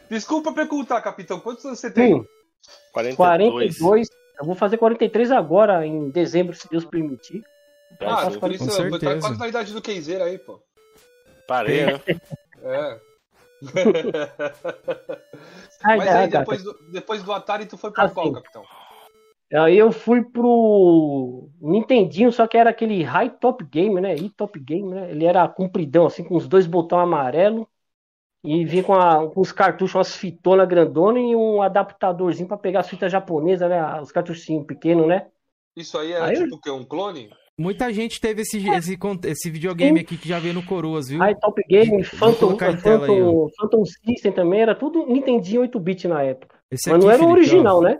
Desculpa 0.08 0.52
perguntar, 0.52 1.00
capitão. 1.00 1.40
Quantos 1.40 1.64
anos 1.64 1.80
você 1.80 1.90
tem? 1.90 2.18
Sim. 2.18 2.24
42. 2.92 3.78
42. 3.78 4.23
Eu 4.38 4.44
vou 4.44 4.54
fazer 4.54 4.78
43 4.78 5.30
agora, 5.30 5.86
em 5.86 6.10
dezembro, 6.10 6.54
se 6.54 6.68
Deus 6.68 6.84
permitir. 6.84 7.44
Ah, 8.00 8.30
por 8.30 8.50
isso, 8.50 8.66
Com 8.66 8.98
tá 8.98 9.20
quase 9.20 9.38
na 9.38 9.48
idade 9.48 9.72
do 9.72 9.80
Keizeira 9.80 10.24
aí, 10.24 10.38
pô. 10.38 10.60
Parei, 11.46 11.86
né? 11.86 12.00
É. 12.62 13.00
Mas 15.84 16.08
aí, 16.08 16.28
depois 16.28 16.62
do, 16.62 16.76
depois 16.90 17.22
do 17.22 17.32
Atari, 17.32 17.66
tu 17.66 17.76
foi 17.76 17.90
pra 17.90 18.04
assim, 18.04 18.14
qual, 18.14 18.32
capitão? 18.32 18.64
Aí 19.52 19.76
eu 19.76 19.92
fui 19.92 20.22
pro 20.22 21.48
Nintendinho, 21.60 22.32
só 22.32 22.46
que 22.46 22.56
era 22.56 22.70
aquele 22.70 23.02
High 23.02 23.30
Top 23.38 23.62
Game, 23.64 24.00
né? 24.00 24.16
E 24.16 24.30
Top 24.30 24.58
Game, 24.58 24.88
né? 24.88 25.10
Ele 25.10 25.24
era 25.24 25.46
compridão, 25.46 26.06
assim, 26.06 26.24
com 26.24 26.36
os 26.36 26.48
dois 26.48 26.66
botões 26.66 27.02
amarelos. 27.02 27.66
E 28.44 28.64
vinha 28.66 28.84
com, 28.84 28.92
a, 28.92 29.26
com 29.30 29.40
os 29.40 29.52
cartuchos, 29.52 29.94
umas 29.94 30.14
fitonas 30.14 30.68
grandona 30.68 31.18
e 31.18 31.34
um 31.34 31.62
adaptadorzinho 31.62 32.46
para 32.46 32.58
pegar 32.58 32.80
as 32.80 32.88
fitas 32.88 33.10
japonesas, 33.10 33.70
né? 33.70 34.00
Os 34.00 34.12
cartuchinhos 34.12 34.66
pequenos, 34.66 35.06
né? 35.06 35.28
Isso 35.74 35.96
aí 35.96 36.12
era 36.12 36.26
aí 36.26 36.36
tipo 36.36 36.56
o 36.56 36.60
quê? 36.60 36.70
Um 36.70 36.84
clone? 36.84 37.30
Muita 37.58 37.92
gente 37.92 38.20
teve 38.20 38.42
esse, 38.42 38.58
esse, 38.68 38.98
esse 39.26 39.50
videogame 39.50 40.00
aqui 40.00 40.18
que 40.18 40.28
já 40.28 40.40
veio 40.40 40.52
no 40.52 40.66
Coroas, 40.66 41.08
viu? 41.08 41.20
High 41.20 41.36
Top 41.36 41.62
Game, 41.68 42.02
Phantom, 42.02 42.56
Phantom, 42.58 43.48
Phantom 43.56 43.84
System 43.84 44.32
também, 44.32 44.60
era 44.60 44.74
tudo 44.74 45.06
Nintendinho 45.06 45.62
8-bit 45.62 46.08
na 46.08 46.22
época. 46.22 46.58
Esse 46.70 46.90
Mas 46.90 46.98
aqui, 46.98 47.06
não 47.06 47.12
era 47.12 47.24
o 47.24 47.30
original, 47.30 47.80
né? 47.80 47.98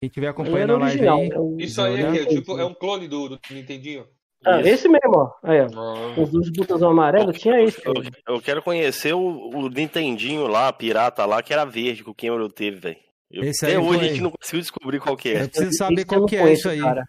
Quem 0.00 0.10
tiver 0.10 0.28
acompanhando 0.28 0.74
a 0.74 0.78
live 0.78 1.08
aí... 1.08 1.30
Isso 1.58 1.80
aí 1.82 2.02
é, 2.02 2.22
é, 2.22 2.26
tipo, 2.26 2.58
é 2.58 2.64
um 2.64 2.74
clone 2.74 3.06
do, 3.06 3.28
do 3.28 3.38
Nintendinho? 3.50 4.06
Ah, 4.44 4.60
esse 4.60 4.88
mesmo, 4.88 5.16
ó. 5.16 5.32
Aí, 5.42 5.60
ó. 5.60 5.66
Ah. 5.74 6.20
Os 6.20 6.30
dois 6.30 6.50
botões 6.50 6.82
amarelos, 6.82 7.38
tinha 7.38 7.62
esse. 7.62 7.80
Eu, 7.84 7.94
eu, 8.28 8.40
quero 8.40 8.62
conhecer 8.62 9.14
o, 9.14 9.20
o 9.20 9.68
Nintendinho 9.68 10.46
lá, 10.46 10.72
pirata 10.72 11.24
lá, 11.24 11.42
que 11.42 11.52
era 11.52 11.64
verde, 11.64 12.04
que 12.04 12.10
o 12.10 12.14
Cameron 12.14 12.48
teve, 12.48 12.78
velho. 12.78 13.04
Até 13.32 13.78
hoje 13.78 13.98
foi... 13.98 14.06
a 14.06 14.08
gente 14.08 14.20
não 14.20 14.30
conseguiu 14.30 14.60
descobrir 14.60 15.00
qual 15.00 15.16
que 15.16 15.30
é. 15.30 15.42
Eu 15.42 15.48
preciso 15.48 15.76
saber 15.76 16.04
qual 16.04 16.26
que 16.26 16.36
é 16.36 16.52
isso 16.52 16.68
aí. 16.68 16.80
Cara. 16.80 17.04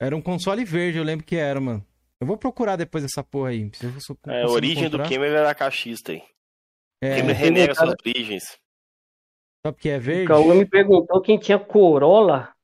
Era 0.00 0.16
um 0.16 0.22
console 0.22 0.64
verde, 0.64 0.98
eu 0.98 1.04
lembro 1.04 1.24
que 1.24 1.36
era, 1.36 1.60
mano. 1.60 1.84
Eu 2.20 2.26
vou 2.26 2.36
procurar 2.36 2.76
depois 2.76 3.04
essa 3.04 3.22
porra 3.22 3.50
aí. 3.50 3.70
Se 3.74 3.84
eu 3.84 3.92
é, 4.28 4.42
a 4.42 4.48
origem 4.48 4.84
encontrar. 4.84 5.04
do 5.04 5.10
Cameron 5.10 5.34
era 5.34 5.54
caixista 5.54 6.12
aí. 6.12 6.22
É, 7.02 7.16
Cameron 7.16 7.38
renega 7.38 7.74
suas 7.74 7.94
origens. 8.00 8.58
Só 9.66 9.72
porque 9.72 9.88
é 9.88 9.98
verde? 9.98 10.24
O 10.24 10.28
Cauã 10.28 10.54
me 10.54 10.64
perguntou 10.64 11.20
quem 11.20 11.38
tinha 11.38 11.58
Corolla 11.58 12.54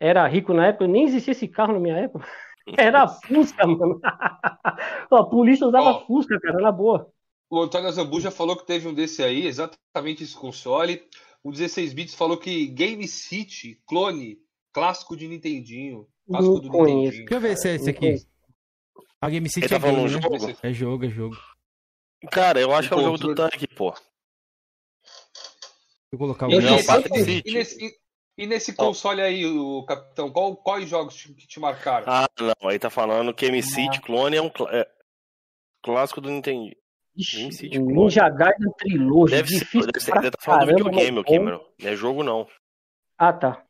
era 0.00 0.26
rico 0.26 0.52
na 0.52 0.66
época. 0.66 0.86
Nem 0.86 1.04
existia 1.04 1.32
esse 1.32 1.48
carro 1.48 1.74
na 1.74 1.80
minha 1.80 1.96
época. 1.96 2.26
Era 2.66 3.06
Fusca, 3.06 3.66
mano. 3.66 4.00
a 4.02 5.24
polícia 5.24 5.66
usava 5.66 5.90
oh, 5.90 6.06
Fusca, 6.06 6.40
cara, 6.40 6.60
na 6.60 6.72
boa. 6.72 7.12
O 7.50 7.60
Antônio 7.60 7.92
Zambu 7.92 8.20
já 8.20 8.30
falou 8.30 8.56
que 8.56 8.66
teve 8.66 8.88
um 8.88 8.94
desse 8.94 9.22
aí, 9.22 9.46
exatamente 9.46 10.24
esse 10.24 10.34
console. 10.34 11.02
O 11.42 11.52
16 11.52 11.92
bits 11.92 12.14
falou 12.14 12.38
que 12.38 12.66
Game 12.68 13.06
City, 13.06 13.80
clone, 13.86 14.38
clássico 14.72 15.16
de 15.16 15.28
Nintendinho. 15.28 16.08
Clássico 16.26 16.60
do 16.60 16.70
Nintendinho. 16.70 17.10
Deixa 17.10 17.34
eu 17.34 17.40
ver 17.40 17.56
se 17.56 17.68
é 17.68 17.74
esse 17.74 17.90
aqui. 17.90 18.26
A 19.20 19.28
Game 19.28 19.48
City 19.48 19.68
tá 19.68 19.76
é, 19.76 19.78
game, 19.78 20.02
né? 20.02 20.08
jogo? 20.08 20.36
é 20.62 20.72
jogo, 20.72 21.04
é 21.04 21.08
jogo. 21.08 21.36
Cara, 22.30 22.60
eu 22.60 22.74
acho 22.74 22.88
que 22.88 22.94
é 22.94 22.96
o 22.96 23.02
jogo 23.02 23.18
do 23.18 23.34
tanque, 23.34 23.66
pô. 23.68 23.90
Deixa 23.92 24.04
eu 26.12 26.18
colocar 26.18 26.48
o 26.48 26.52
e, 26.52 26.58
nesse, 26.58 27.42
e, 27.44 27.52
nesse, 27.52 27.98
e 28.36 28.46
nesse 28.46 28.74
console 28.74 29.20
aí, 29.20 29.46
o 29.46 29.84
capitão, 29.84 30.30
qual, 30.30 30.56
quais 30.56 30.88
jogos 30.88 31.22
que 31.22 31.46
te 31.46 31.60
marcaram? 31.60 32.06
Ah, 32.08 32.26
não, 32.38 32.68
aí 32.68 32.78
tá 32.78 32.90
falando 32.90 33.32
que 33.32 33.46
MC 33.46 33.88
Clone 34.02 34.36
é 34.36 34.42
um 34.42 34.50
é, 34.70 34.88
clássico 35.82 36.20
do 36.20 36.30
Nintendo. 36.30 36.74
Ixi, 37.16 37.78
Ninja 37.78 38.28
Gaiden 38.28 38.72
Trilogy. 38.76 39.34
Deve, 39.36 39.48
ser, 39.48 39.66
deve, 39.86 40.00
ser, 40.00 40.14
deve 40.14 40.30
tá 40.32 40.38
falando 40.40 40.66
do 40.66 40.76
videogame, 40.76 41.18
o 41.20 41.24
Cameron. 41.24 41.60
Não 41.80 41.88
é 41.88 41.94
jogo, 41.94 42.24
não. 42.24 42.48
Ah, 43.16 43.32
tá. 43.32 43.64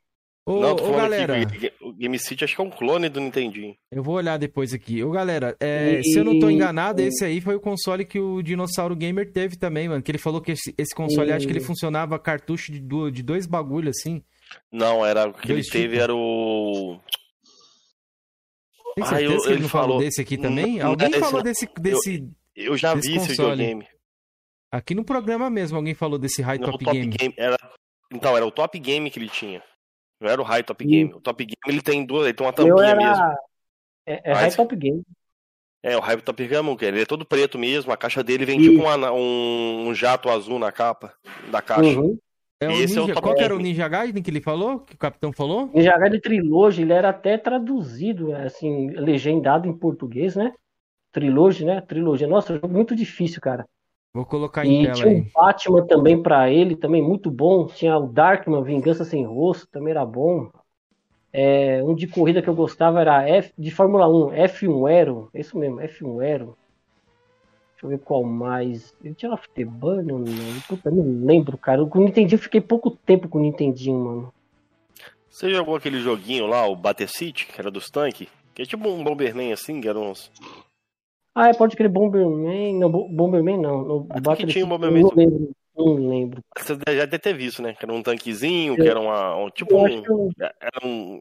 Ô, 0.46 0.60
não, 0.60 0.76
tô 0.76 0.90
ô, 0.90 0.92
galera. 0.92 1.34
o 1.80 1.92
Game 1.92 2.18
City 2.18 2.44
acho 2.44 2.54
que 2.54 2.60
é 2.60 2.64
um 2.64 2.70
clone 2.70 3.08
do 3.08 3.20
Nintendinho. 3.20 3.74
Eu 3.90 4.02
vou 4.02 4.14
olhar 4.14 4.38
depois 4.38 4.72
aqui. 4.74 5.02
Ô, 5.02 5.10
galera, 5.10 5.56
é, 5.60 6.00
e... 6.00 6.04
se 6.04 6.18
eu 6.18 6.24
não 6.24 6.38
tô 6.38 6.50
enganado, 6.50 7.00
esse 7.00 7.24
aí 7.24 7.40
foi 7.40 7.54
o 7.54 7.60
console 7.60 8.04
que 8.04 8.18
o 8.18 8.42
Dinossauro 8.42 8.96
Gamer 8.96 9.30
teve 9.30 9.56
também, 9.56 9.88
mano. 9.88 10.02
Que 10.02 10.10
ele 10.10 10.18
falou 10.18 10.40
que 10.40 10.52
esse, 10.52 10.74
esse 10.76 10.94
console, 10.94 11.30
e... 11.30 11.32
acho 11.32 11.46
que 11.46 11.52
ele 11.52 11.60
funcionava 11.60 12.18
cartucho 12.18 12.72
de, 12.72 12.80
de 12.80 13.22
dois 13.22 13.46
bagulhos, 13.46 13.96
assim. 13.98 14.22
Não, 14.70 15.04
era 15.04 15.28
o 15.28 15.34
que 15.34 15.52
ele 15.52 15.62
teve 15.62 15.98
era 15.98 16.14
o. 16.14 17.00
Tem 18.94 19.04
certeza 19.04 19.32
ah, 19.32 19.34
eu, 19.34 19.40
que 19.40 19.46
ele, 19.46 19.54
ele 19.54 19.62
não 19.62 19.68
falou 19.68 19.98
desse 19.98 20.20
aqui 20.20 20.38
também? 20.38 20.78
Não, 20.78 20.88
Alguém 20.88 21.12
falou 21.12 21.42
desse. 21.42 21.68
desse 21.80 22.28
eu, 22.54 22.72
eu 22.72 22.76
já 22.76 22.94
desse 22.94 23.08
vi 23.08 23.18
console. 23.18 23.32
esse 23.32 23.42
videogame. 23.42 23.88
Aqui 24.70 24.94
no 24.94 25.04
programa 25.04 25.48
mesmo, 25.50 25.76
alguém 25.76 25.94
falou 25.94 26.18
desse 26.18 26.42
High 26.42 26.58
não, 26.58 26.70
Top, 26.70 26.84
top 26.84 26.96
Game. 26.96 27.16
game 27.16 27.34
era... 27.36 27.56
Então, 28.12 28.36
era 28.36 28.46
o 28.46 28.50
Top 28.50 28.78
Game 28.78 29.10
que 29.10 29.18
ele 29.18 29.28
tinha. 29.28 29.62
Não 30.20 30.28
era 30.30 30.40
o 30.40 30.44
High 30.44 30.62
Top 30.62 30.84
Game. 30.84 31.12
O 31.14 31.20
Top 31.20 31.44
Game 31.44 31.56
ele 31.66 31.80
tem 31.80 32.04
duas, 32.04 32.24
ele 32.24 32.34
tem 32.34 32.46
uma 32.46 32.52
tampinha 32.52 32.84
era... 32.84 32.96
mesmo. 32.96 33.38
É, 34.06 34.30
é 34.30 34.32
High 34.32 34.54
Top 34.54 34.76
Game. 34.76 35.02
É, 35.82 35.96
o 35.96 36.00
High 36.00 36.20
Top 36.22 36.46
Game, 36.46 36.76
ele 36.82 37.02
é 37.02 37.06
todo 37.06 37.26
preto 37.26 37.58
mesmo. 37.58 37.92
A 37.92 37.96
caixa 37.96 38.22
dele 38.24 38.46
vem 38.46 38.58
e... 38.58 38.70
tipo 38.70 38.82
uma, 38.82 39.12
um, 39.12 39.88
um, 39.88 39.94
jato 39.94 40.30
azul 40.30 40.58
na 40.58 40.72
capa 40.72 41.14
da 41.50 41.60
caixa. 41.60 42.00
Uhum. 42.00 42.18
É 42.64 42.72
Esse 42.72 42.98
ninja, 42.98 43.12
é 43.12 43.16
o 43.16 43.20
Qual 43.20 43.34
era 43.36 43.54
o 43.54 43.58
Ninja 43.58 43.88
Gaiden 43.88 44.22
que 44.22 44.30
ele 44.30 44.40
falou? 44.40 44.80
Que 44.80 44.94
o 44.94 44.98
capitão 44.98 45.32
falou? 45.32 45.70
Ninja 45.72 45.96
Gaiden 45.98 46.20
Trilogy, 46.20 46.82
ele 46.82 46.92
era 46.92 47.10
até 47.10 47.36
traduzido, 47.36 48.34
assim, 48.34 48.90
legendado 48.90 49.68
em 49.68 49.72
português, 49.72 50.36
né? 50.36 50.52
Trilogy, 51.12 51.64
né? 51.64 51.80
Trilogia. 51.80 52.26
Nossa, 52.26 52.54
jogo 52.54 52.68
muito 52.68 52.94
difícil, 52.96 53.40
cara. 53.40 53.66
Vou 54.12 54.24
colocar 54.24 54.64
em 54.64 54.82
e 54.82 54.84
tela 54.84 54.94
tinha 54.94 55.08
aí. 55.08 55.20
o 55.20 55.26
Batman 55.34 55.86
também 55.86 56.22
para 56.22 56.50
ele, 56.50 56.76
também 56.76 57.02
muito 57.02 57.30
bom. 57.30 57.66
Tinha 57.66 57.98
o 57.98 58.06
Darkman, 58.06 58.62
Vingança 58.62 59.04
Sem 59.04 59.24
Rosto, 59.24 59.66
também 59.68 59.90
era 59.90 60.04
bom. 60.04 60.50
É, 61.32 61.82
um 61.82 61.96
de 61.96 62.06
corrida 62.06 62.40
que 62.40 62.48
eu 62.48 62.54
gostava 62.54 63.00
era 63.00 63.28
F, 63.28 63.52
de 63.58 63.72
Fórmula 63.72 64.08
1, 64.08 64.30
F1 64.48 64.88
Aero. 64.88 65.30
É 65.34 65.40
isso 65.40 65.58
mesmo, 65.58 65.80
F1 65.80 66.22
Aero. 66.22 66.56
Deixa 67.84 67.86
eu 67.86 67.90
ver 67.90 67.98
qual 67.98 68.24
mais. 68.24 68.94
Ele 69.04 69.14
tinha 69.14 69.32
Afterburn 69.32 70.10
ou 70.10 70.18
não? 70.20 70.60
Puta, 70.66 70.90
não 70.90 71.26
lembro, 71.26 71.58
cara. 71.58 71.84
Com 71.84 71.98
o 71.98 72.04
Nintendinho 72.04 72.38
eu 72.38 72.42
fiquei 72.42 72.60
pouco 72.60 72.90
tempo 72.90 73.28
com 73.28 73.38
o 73.38 73.42
Nintendinho, 73.42 73.98
mano. 73.98 74.34
Você 75.28 75.50
jogou 75.50 75.76
aquele 75.76 76.00
joguinho 76.00 76.46
lá, 76.46 76.66
o 76.66 76.74
Batter 76.74 77.08
City, 77.10 77.46
que 77.46 77.60
era 77.60 77.70
dos 77.70 77.90
tanques? 77.90 78.28
Que 78.54 78.62
é 78.62 78.64
tipo 78.64 78.88
um 78.88 79.04
Bomberman 79.04 79.52
assim, 79.52 79.82
que 79.82 79.88
era 79.88 79.98
uns. 79.98 80.30
Ah, 81.34 81.48
é, 81.48 81.52
pode 81.52 81.76
crer 81.76 81.90
Bomberman. 81.90 82.78
Não, 82.78 82.90
Bomberman 82.90 83.58
não. 83.58 83.82
No 83.84 84.36
que 84.36 84.46
tinha 84.46 84.64
um 84.64 84.68
Bomberman. 84.68 85.02
Não 85.02 85.12
lembro. 85.14 85.50
Não 85.76 86.08
lembro. 86.08 86.40
Você 86.56 86.78
já 86.88 87.04
deve 87.04 87.18
ter 87.18 87.34
visto, 87.34 87.60
né? 87.60 87.74
Que 87.74 87.84
era 87.84 87.92
um 87.92 88.02
tanquezinho, 88.02 88.76
que 88.76 88.88
era 88.88 88.98
uma. 88.98 89.36
Um, 89.36 89.50
tipo 89.50 89.76
um. 89.76 89.88
Eu... 89.88 90.30
Era 90.38 90.86
um 90.86 91.20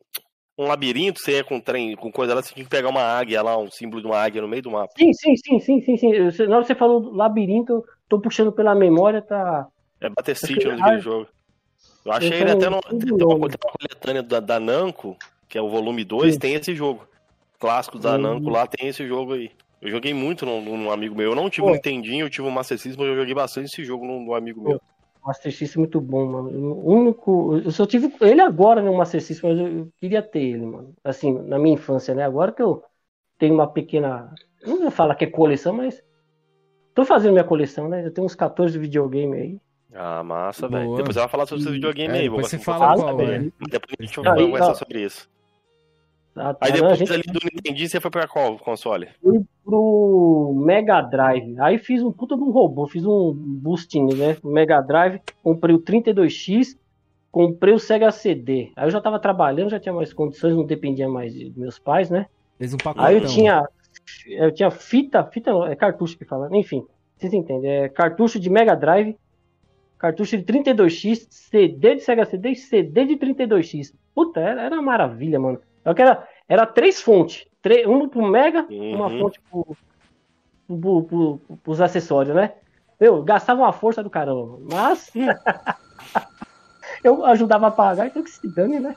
um 0.58 0.68
labirinto, 0.68 1.20
você 1.20 1.34
ia 1.34 1.44
com 1.44 1.60
trem, 1.60 1.96
com 1.96 2.12
coisa 2.12 2.34
lá, 2.34 2.42
você 2.42 2.54
tinha 2.54 2.64
que 2.64 2.70
pegar 2.70 2.90
uma 2.90 3.02
águia 3.02 3.42
lá, 3.42 3.58
um 3.58 3.72
símbolo 3.72 4.02
de 4.02 4.08
uma 4.08 4.18
águia 4.18 4.42
no 4.42 4.48
meio 4.48 4.62
do 4.62 4.72
mapa. 4.72 4.94
Sim, 4.98 5.12
sim, 5.14 5.36
sim, 5.36 5.60
sim, 5.60 5.82
sim, 5.82 5.98
sim. 5.98 6.48
Na 6.48 6.56
hora 6.56 6.62
que 6.62 6.68
você 6.68 6.76
falou 6.76 7.12
labirinto, 7.14 7.84
tô 8.08 8.20
puxando 8.20 8.52
pela 8.52 8.76
memória, 8.76 9.22
tá. 9.22 9.68
É 10.00 10.10
bater 10.10 10.36
sítio 10.36 10.72
no 10.72 10.78
daquele 10.78 11.00
jogo. 11.00 11.28
Eu 12.06 12.12
achei 12.12 12.42
ele 12.42 12.52
até 12.52 12.70
no. 12.70 12.82
Tem 12.82 13.26
uma, 13.26 13.36
uma 13.36 13.50
coletânea 13.50 14.22
da, 14.22 14.40
da 14.40 14.60
Namco, 14.60 15.18
que 15.48 15.58
é 15.58 15.62
o 15.62 15.70
volume 15.70 16.04
2, 16.04 16.38
tem 16.38 16.54
esse 16.54 16.76
jogo. 16.76 17.08
Clássico 17.60 17.98
da 17.98 18.16
hum. 18.16 18.18
Namco 18.20 18.50
lá 18.50 18.68
tem 18.68 18.90
esse 18.90 19.08
jogo 19.08 19.34
aí. 19.34 19.52
Eu 19.82 19.90
joguei 19.90 20.14
muito 20.14 20.46
num, 20.46 20.62
num 20.62 20.92
amigo 20.92 21.16
meu. 21.16 21.32
Eu 21.32 21.36
não 21.36 21.50
tive 21.50 21.66
Pô. 21.66 21.72
um 21.72 21.74
Nintendinho, 21.74 22.26
eu 22.26 22.30
tive 22.30 22.48
um 22.48 22.52
Master 22.52 22.78
System, 22.78 22.98
mas 22.98 23.08
eu 23.10 23.20
joguei 23.20 23.34
bastante 23.34 23.66
esse 23.66 23.84
jogo 23.84 24.06
num, 24.06 24.24
num 24.24 24.34
amigo 24.34 24.62
meu. 24.62 24.82
Master 25.26 25.52
System 25.52 25.80
é 25.80 25.84
muito 25.84 26.02
bom, 26.02 26.26
mano. 26.26 26.50
O 26.74 26.92
único. 26.94 27.58
Eu 27.58 27.72
só 27.72 27.86
tive 27.86 28.14
ele 28.22 28.42
agora 28.42 28.82
no 28.82 28.96
Master 28.96 29.22
System, 29.22 29.56
mas 29.56 29.60
eu, 29.60 29.90
queria 30.00 30.22
ter 30.22 30.42
ele, 30.42 30.66
mano. 30.66 30.94
Assim, 31.04 31.34
na 31.44 31.58
minha 31.58 31.76
infância, 31.76 32.14
né? 32.14 32.24
Agora 32.24 32.52
que 32.52 32.62
eu 32.62 32.84
tenho 33.38 33.54
uma 33.54 33.68
pequena. 33.68 34.34
Não 34.66 34.80
vou 34.80 34.92
falar 34.92 35.16
que 35.16 35.26
é 35.26 35.28
coleção, 35.30 35.74
mas. 35.74 36.04
Tô 36.94 37.06
fazendo 37.06 37.32
minha 37.34 37.44
coleção, 37.44 37.90
né? 37.90 38.06
Eu 38.06 38.12
tenho 38.12 38.26
uns 38.26 38.36
14 38.36 38.78
videogame 38.78 39.38
aí. 39.38 39.62
Ah, 39.94 40.24
massa, 40.24 40.68
velho. 40.68 40.96
Depois 40.96 41.16
ela 41.16 41.26
vai 41.26 41.32
falar 41.32 41.46
sobre 41.46 41.64
os 41.64 41.72
videogame 41.72 42.16
é, 42.16 42.22
aí. 42.22 42.30
Você 42.30 42.60
fala 42.60 42.96
qual, 42.96 43.16
Depois 43.16 43.96
a 44.00 44.04
gente 44.04 44.20
vai 44.20 44.36
conversar 44.36 44.76
sobre 44.76 45.04
isso. 45.04 45.30
Ah, 46.36 46.54
tá, 46.54 46.66
aí 46.66 46.72
depois 46.72 46.98
gente... 46.98 47.14
ali 47.14 47.24
do 47.24 47.40
Nintendo 47.44 47.88
você 47.88 48.00
foi 48.00 48.12
pra 48.12 48.28
qual 48.28 48.58
console? 48.58 49.10
Fui 49.22 49.42
pro 49.64 50.54
Mega 50.66 51.02
Drive. 51.02 51.60
Aí 51.60 51.78
fiz 51.78 52.02
um 52.02 52.12
puta 52.12 52.36
de 52.36 52.42
um 52.42 52.52
robô, 52.52 52.88
fiz 52.88 53.06
um 53.06 53.34
boosting, 53.34 54.08
né? 54.16 54.38
Mega 54.44 54.82
Drive, 54.82 55.22
comprei 55.44 55.76
o 55.76 55.80
32X, 55.80 56.76
comprei 57.32 57.74
o 57.74 57.80
Sega 57.80 58.12
CD. 58.12 58.72
Aí 58.76 58.88
eu 58.88 58.92
já 58.92 59.00
tava 59.00 59.20
trabalhando, 59.20 59.70
já 59.70 59.80
tinha 59.80 59.94
mais 59.94 60.12
condições, 60.12 60.56
não 60.56 60.66
dependia 60.66 61.08
mais 61.08 61.34
dos 61.34 61.56
meus 61.56 61.80
pais, 61.80 62.10
né? 62.10 62.26
Fez 62.58 62.74
um 62.74 62.78
Aí 62.98 63.16
eu 63.16 63.26
tinha 63.26 63.68
eu 64.28 64.52
tinha 64.52 64.72
fita, 64.72 65.24
fita 65.24 65.52
é 65.70 65.76
cartucho 65.76 66.18
que 66.18 66.26
fala, 66.26 66.50
enfim, 66.58 66.86
vocês 67.16 67.32
entendem, 67.32 67.70
é 67.70 67.90
cartucho 67.90 68.40
de 68.40 68.50
Mega 68.50 68.76
Drive, 68.76 69.16
cartucho 69.98 70.38
de 70.38 70.44
32X, 70.44 71.28
CD 71.30 71.96
de 71.96 72.02
Sega 72.02 72.26
CD 72.26 72.50
e 72.50 72.56
CD 72.56 73.06
de 73.06 73.16
32X. 73.16 73.94
Puta, 74.14 74.40
era, 74.40 74.64
era 74.64 74.76
uma 74.76 74.82
maravilha, 74.82 75.40
mano. 75.40 75.60
Só 75.84 75.94
que 75.94 76.02
era, 76.02 76.28
era 76.48 76.66
três 76.66 77.02
fontes. 77.02 77.46
Três, 77.62 77.86
uma 77.86 78.08
pro 78.10 78.28
Mega, 78.28 78.66
uhum. 78.70 78.96
uma 78.96 79.10
fonte 79.10 79.40
pro, 79.50 79.78
pro, 80.68 81.04
pro, 81.04 81.58
pros 81.64 81.82
acessórios, 81.82 82.36
né? 82.36 82.54
Eu 83.00 83.22
gastava 83.24 83.62
uma 83.62 83.74
força 83.74 84.04
do 84.04 84.10
caramba. 84.10 84.60
Mas 84.72 85.12
eu 87.04 87.26
ajudava 87.26 87.68
a 87.68 87.72
pagar, 87.72 88.08
então 88.08 88.24
que 88.24 88.30
se 88.30 88.48
dane, 88.54 88.80
né? 88.80 88.96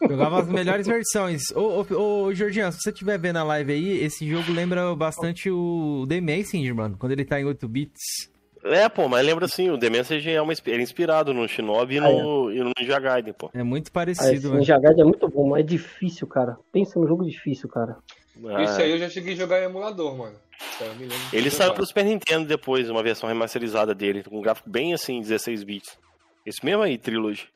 Jogava 0.00 0.40
as 0.40 0.48
melhores 0.48 0.86
versões. 0.86 1.42
Ô, 1.54 1.84
ô, 1.90 2.26
ô 2.26 2.34
Jorginho, 2.34 2.70
se 2.70 2.78
você 2.80 2.90
estiver 2.90 3.18
vendo 3.18 3.38
a 3.38 3.42
live 3.42 3.72
aí, 3.72 4.04
esse 4.04 4.28
jogo 4.28 4.52
lembra 4.52 4.94
bastante 4.94 5.50
o 5.50 6.06
The 6.08 6.20
Messenger, 6.20 6.74
mano, 6.74 6.96
quando 6.96 7.12
ele 7.12 7.24
tá 7.24 7.40
em 7.40 7.44
8 7.44 7.68
bits. 7.68 8.30
É, 8.64 8.88
pô, 8.88 9.08
mas 9.08 9.24
lembra 9.24 9.44
assim, 9.44 9.70
o 9.70 9.78
The 9.78 9.90
Message 9.90 10.30
é, 10.30 10.40
uma, 10.40 10.52
é 10.52 10.80
inspirado 10.80 11.32
no 11.32 11.46
Shinobi 11.48 11.96
e, 11.96 12.00
no, 12.00 12.06
ah, 12.48 12.52
é. 12.52 12.56
e 12.56 12.60
no 12.60 12.72
Ninja 12.78 12.98
Gaiden, 12.98 13.32
pô. 13.32 13.50
É 13.54 13.62
muito 13.62 13.92
parecido, 13.92 14.52
ah, 14.52 14.56
Ninja 14.56 14.78
Gaiden 14.78 15.02
é 15.02 15.04
muito 15.04 15.28
bom, 15.28 15.50
mas 15.50 15.60
é 15.60 15.62
difícil, 15.62 16.26
cara. 16.26 16.56
Pensa 16.72 16.98
no 16.98 17.06
jogo 17.06 17.24
difícil, 17.24 17.68
cara. 17.68 17.96
Ah. 18.46 18.62
Isso 18.62 18.80
aí 18.80 18.90
eu 18.90 18.98
já 18.98 19.08
cheguei 19.08 19.34
a 19.34 19.36
jogar 19.36 19.60
em 19.60 19.64
emulador, 19.64 20.16
mano. 20.16 20.36
Ele 21.32 21.50
saiu 21.50 21.72
pro 21.72 21.86
Super 21.86 22.04
Nintendo 22.04 22.46
depois, 22.46 22.90
uma 22.90 23.02
versão 23.02 23.28
remasterizada 23.28 23.94
dele, 23.94 24.24
com 24.24 24.38
um 24.38 24.42
gráfico 24.42 24.68
bem 24.68 24.92
assim, 24.92 25.20
16 25.20 25.64
bits. 25.64 25.98
Esse 26.44 26.64
mesmo 26.64 26.82
aí, 26.82 26.98
Trilogy. 26.98 27.48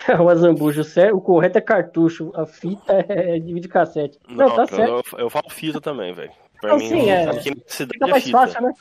o 0.18 0.28
Azambujo, 0.28 0.82
o 1.12 1.20
correto 1.20 1.58
é 1.58 1.60
cartucho, 1.60 2.32
a 2.34 2.46
fita 2.46 3.04
é 3.08 3.38
de 3.38 3.52
videocassete. 3.52 4.18
Não, 4.28 4.48
Não 4.48 4.56
tá 4.56 4.66
certo. 4.66 5.04
Eu, 5.12 5.18
eu 5.18 5.30
falo 5.30 5.50
fita 5.50 5.80
também, 5.80 6.12
velho. 6.12 6.32
Pra 6.60 6.76
mim, 6.76 6.88
sim, 6.88 7.08
é. 7.08 7.30
aqui 7.30 7.50
na 7.50 7.62
cidade 7.66 7.98
Fica 8.04 8.16
é 8.16 8.20
fita. 8.20 8.38
Fácil, 8.38 8.62
né? 8.62 8.72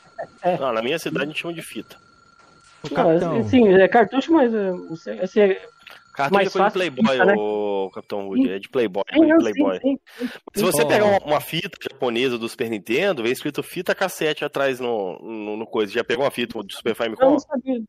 É. 0.44 0.58
Não, 0.58 0.74
na 0.74 0.82
minha 0.82 1.00
cidade 1.00 1.26
a 1.26 1.28
gente 1.28 1.42
chama 1.42 1.54
de 1.54 1.62
fita. 1.62 1.98
Não, 2.92 3.44
sim, 3.44 3.68
é 3.74 3.88
cartucho, 3.88 4.32
mas 4.32 4.54
assim, 5.22 5.42
é 5.42 5.62
Cartucho 6.20 6.34
mais 6.34 6.48
é 6.48 6.52
coisa 6.52 6.68
de 6.68 6.74
Playboy, 6.74 7.06
fita, 7.06 7.26
né? 7.26 7.34
o 7.38 7.92
Capitão 7.94 8.28
Rude, 8.28 8.52
é 8.52 8.60
de 8.60 8.68
Playboy. 8.68 9.04
Sim, 9.13 9.24
é 9.24 9.28
de 9.28 9.38
Playboy. 9.38 9.80
Sim, 9.80 10.00
sim, 10.18 10.30
Se 10.54 10.63
você 10.63 10.86
pegar 10.86 11.06
uma, 11.06 11.20
uma, 11.20 11.39
fita 11.39 11.78
japonesa 11.82 12.38
do 12.38 12.50
Super 12.50 12.70
Nintendo, 12.70 13.24
vem 13.24 13.32
escrito 13.32 13.63
fita 13.63 13.96
cassete 13.96 14.44
atrás 14.44 14.82
no, 14.82 15.18
no, 15.20 15.56
no 15.56 15.65
coisa. 15.65 15.94
Já 15.94 16.04
pegou 16.04 16.26
uma 16.26 16.32
fita 16.32 16.62
do 16.62 16.74
Super 16.74 16.94
Famicom? 16.94 17.24
Não, 17.24 17.32
não 17.32 17.39
sabia. 17.39 17.82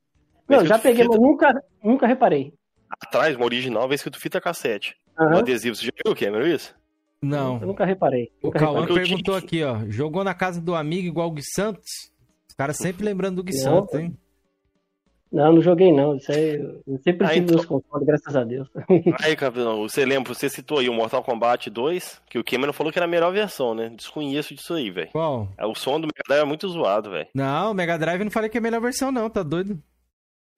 Não, 0.48 0.64
já 0.64 0.78
peguei, 0.78 1.02
fita... 1.02 1.08
mas 1.08 1.20
nunca, 1.20 1.64
nunca 1.82 2.06
reparei. 2.06 2.52
Atrás, 3.00 3.34
uma 3.34 3.44
original, 3.44 3.88
vem 3.88 3.96
escrito 3.96 4.20
fita 4.20 4.40
cassete. 4.40 4.96
Uhum. 5.18 5.34
Um 5.34 5.38
adesivo. 5.38 5.74
Você 5.74 5.86
já 5.86 5.92
viu 6.04 6.12
o 6.12 6.16
Cameron 6.16 6.46
isso? 6.46 6.74
Não. 7.22 7.60
Eu 7.60 7.66
nunca 7.66 7.84
reparei. 7.84 8.30
O 8.42 8.50
Cauã 8.50 8.86
perguntou 8.86 9.34
aqui, 9.34 9.62
ó. 9.62 9.80
Jogou 9.88 10.24
na 10.24 10.34
casa 10.34 10.60
do 10.60 10.74
amigo 10.74 11.06
igual 11.06 11.28
o 11.28 11.32
Gui 11.32 11.42
Santos? 11.42 12.10
Os 12.48 12.54
caras 12.54 12.76
sempre 12.76 13.04
lembrando 13.04 13.36
do 13.36 13.44
Gui 13.44 13.54
não, 13.56 13.62
Santos, 13.62 13.94
hein? 13.94 14.16
Não, 15.30 15.52
não 15.52 15.62
joguei 15.62 15.92
não. 15.92 16.16
Isso 16.16 16.32
aí, 16.32 16.54
eu 16.86 16.98
sempre 17.04 17.26
tive 17.28 17.40
então... 17.40 17.54
meus 17.54 17.66
consoles, 17.66 18.06
graças 18.06 18.34
a 18.34 18.42
Deus. 18.42 18.68
Aí, 19.22 19.36
capitão, 19.36 19.78
você 19.82 20.04
lembra, 20.04 20.34
você 20.34 20.48
citou 20.48 20.78
aí 20.78 20.88
o 20.88 20.92
Mortal 20.92 21.22
Kombat 21.22 21.70
2, 21.70 22.22
que 22.28 22.38
o 22.38 22.44
Cameron 22.44 22.72
falou 22.72 22.92
que 22.92 22.98
era 22.98 23.06
a 23.06 23.08
melhor 23.08 23.32
versão, 23.32 23.74
né? 23.74 23.90
Desconheço 23.90 24.54
disso 24.54 24.74
aí, 24.74 24.90
velho. 24.90 25.10
Qual? 25.12 25.48
É, 25.56 25.64
o 25.64 25.74
som 25.74 26.00
do 26.00 26.08
Mega 26.08 26.22
Drive 26.26 26.42
é 26.42 26.44
muito 26.44 26.68
zoado, 26.68 27.10
velho. 27.10 27.28
Não, 27.32 27.70
o 27.70 27.74
Mega 27.74 27.96
Drive 27.96 28.24
não 28.24 28.30
falei 28.30 28.50
que 28.50 28.58
é 28.58 28.60
a 28.60 28.62
melhor 28.62 28.80
versão, 28.80 29.12
não, 29.12 29.30
tá 29.30 29.44
doido? 29.44 29.80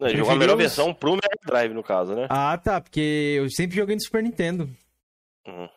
Não, 0.00 0.08
jogou 0.08 0.32
a 0.32 0.36
melhor 0.36 0.56
versão 0.56 0.94
pro 0.94 1.12
Mega 1.12 1.38
Drive, 1.44 1.74
no 1.74 1.82
caso, 1.82 2.14
né? 2.14 2.26
Ah, 2.30 2.56
tá, 2.56 2.80
porque 2.80 3.34
eu 3.36 3.50
sempre 3.50 3.76
joguei 3.76 3.94
no 3.94 4.02
Super 4.02 4.22
Nintendo. 4.22 4.70
Uhum. 5.46 5.68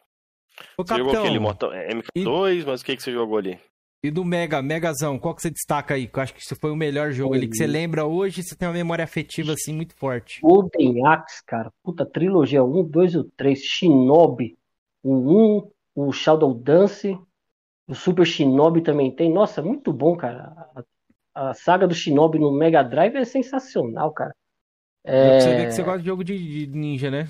Ô, 0.78 0.84
você 0.84 0.89
capitão, 0.89 0.98
jogou 0.98 1.20
aquele 1.20 1.39
Mortal... 1.39 1.74
É, 1.74 1.89
MK2, 1.89 2.62
e... 2.62 2.65
mas 2.65 2.82
o 2.82 2.86
que, 2.86 2.96
que 2.96 3.04
você 3.04 3.12
jogou 3.12 3.38
ali? 3.38 3.60
E 4.06 4.12
do 4.12 4.24
Mega, 4.24 4.62
Megazão, 4.62 5.18
qual 5.18 5.34
que 5.34 5.41
você 5.41 5.50
destaca 5.50 5.96
aí? 5.96 6.08
Que 6.08 6.20
eu 6.20 6.22
acho 6.22 6.34
que 6.34 6.39
esse 6.39 6.54
foi 6.54 6.70
o 6.70 6.76
melhor 6.76 7.12
jogo 7.12 7.34
ali, 7.34 7.48
que 7.48 7.58
você 7.58 7.65
lembra 7.65 8.06
hoje 8.06 8.44
você 8.44 8.56
tem 8.56 8.68
uma 8.68 8.74
memória 8.76 9.04
afetiva 9.04 9.54
assim 9.54 9.74
muito 9.74 9.96
forte. 9.96 10.41
Golden 10.41 11.08
Axe, 11.08 11.44
cara. 11.44 11.72
Puta, 11.82 12.06
trilogia 12.06 12.63
1, 12.63 12.84
2 12.84 13.15
e 13.15 13.24
3. 13.36 13.60
Shinobi. 13.60 14.56
O 15.02 15.58
1, 15.58 15.72
o 15.96 16.12
Shadow 16.12 16.54
Dance. 16.54 17.18
O 17.88 17.96
Super 17.96 18.28
Shinobi 18.28 18.82
também 18.82 19.10
tem. 19.10 19.34
Nossa, 19.34 19.63
muito 19.63 19.91
bom, 19.91 20.15
cara. 20.15 20.54
A, 21.34 21.50
a 21.50 21.54
saga 21.56 21.88
do 21.88 21.96
Shinobi 21.96 22.38
no 22.38 22.56
Mega 22.56 22.84
Drive 22.84 23.15
é 23.15 23.26
sensacional, 23.26 24.12
cara. 24.12 24.36
É... 25.04 25.39
Você 25.39 25.56
vê 25.56 25.65
que 25.65 25.72
você 25.72 25.84
gosta 25.84 26.00
de 26.00 26.06
jogo 26.06 26.24
de, 26.24 26.68
de 26.68 26.78
ninja, 26.78 27.10
né? 27.10 27.28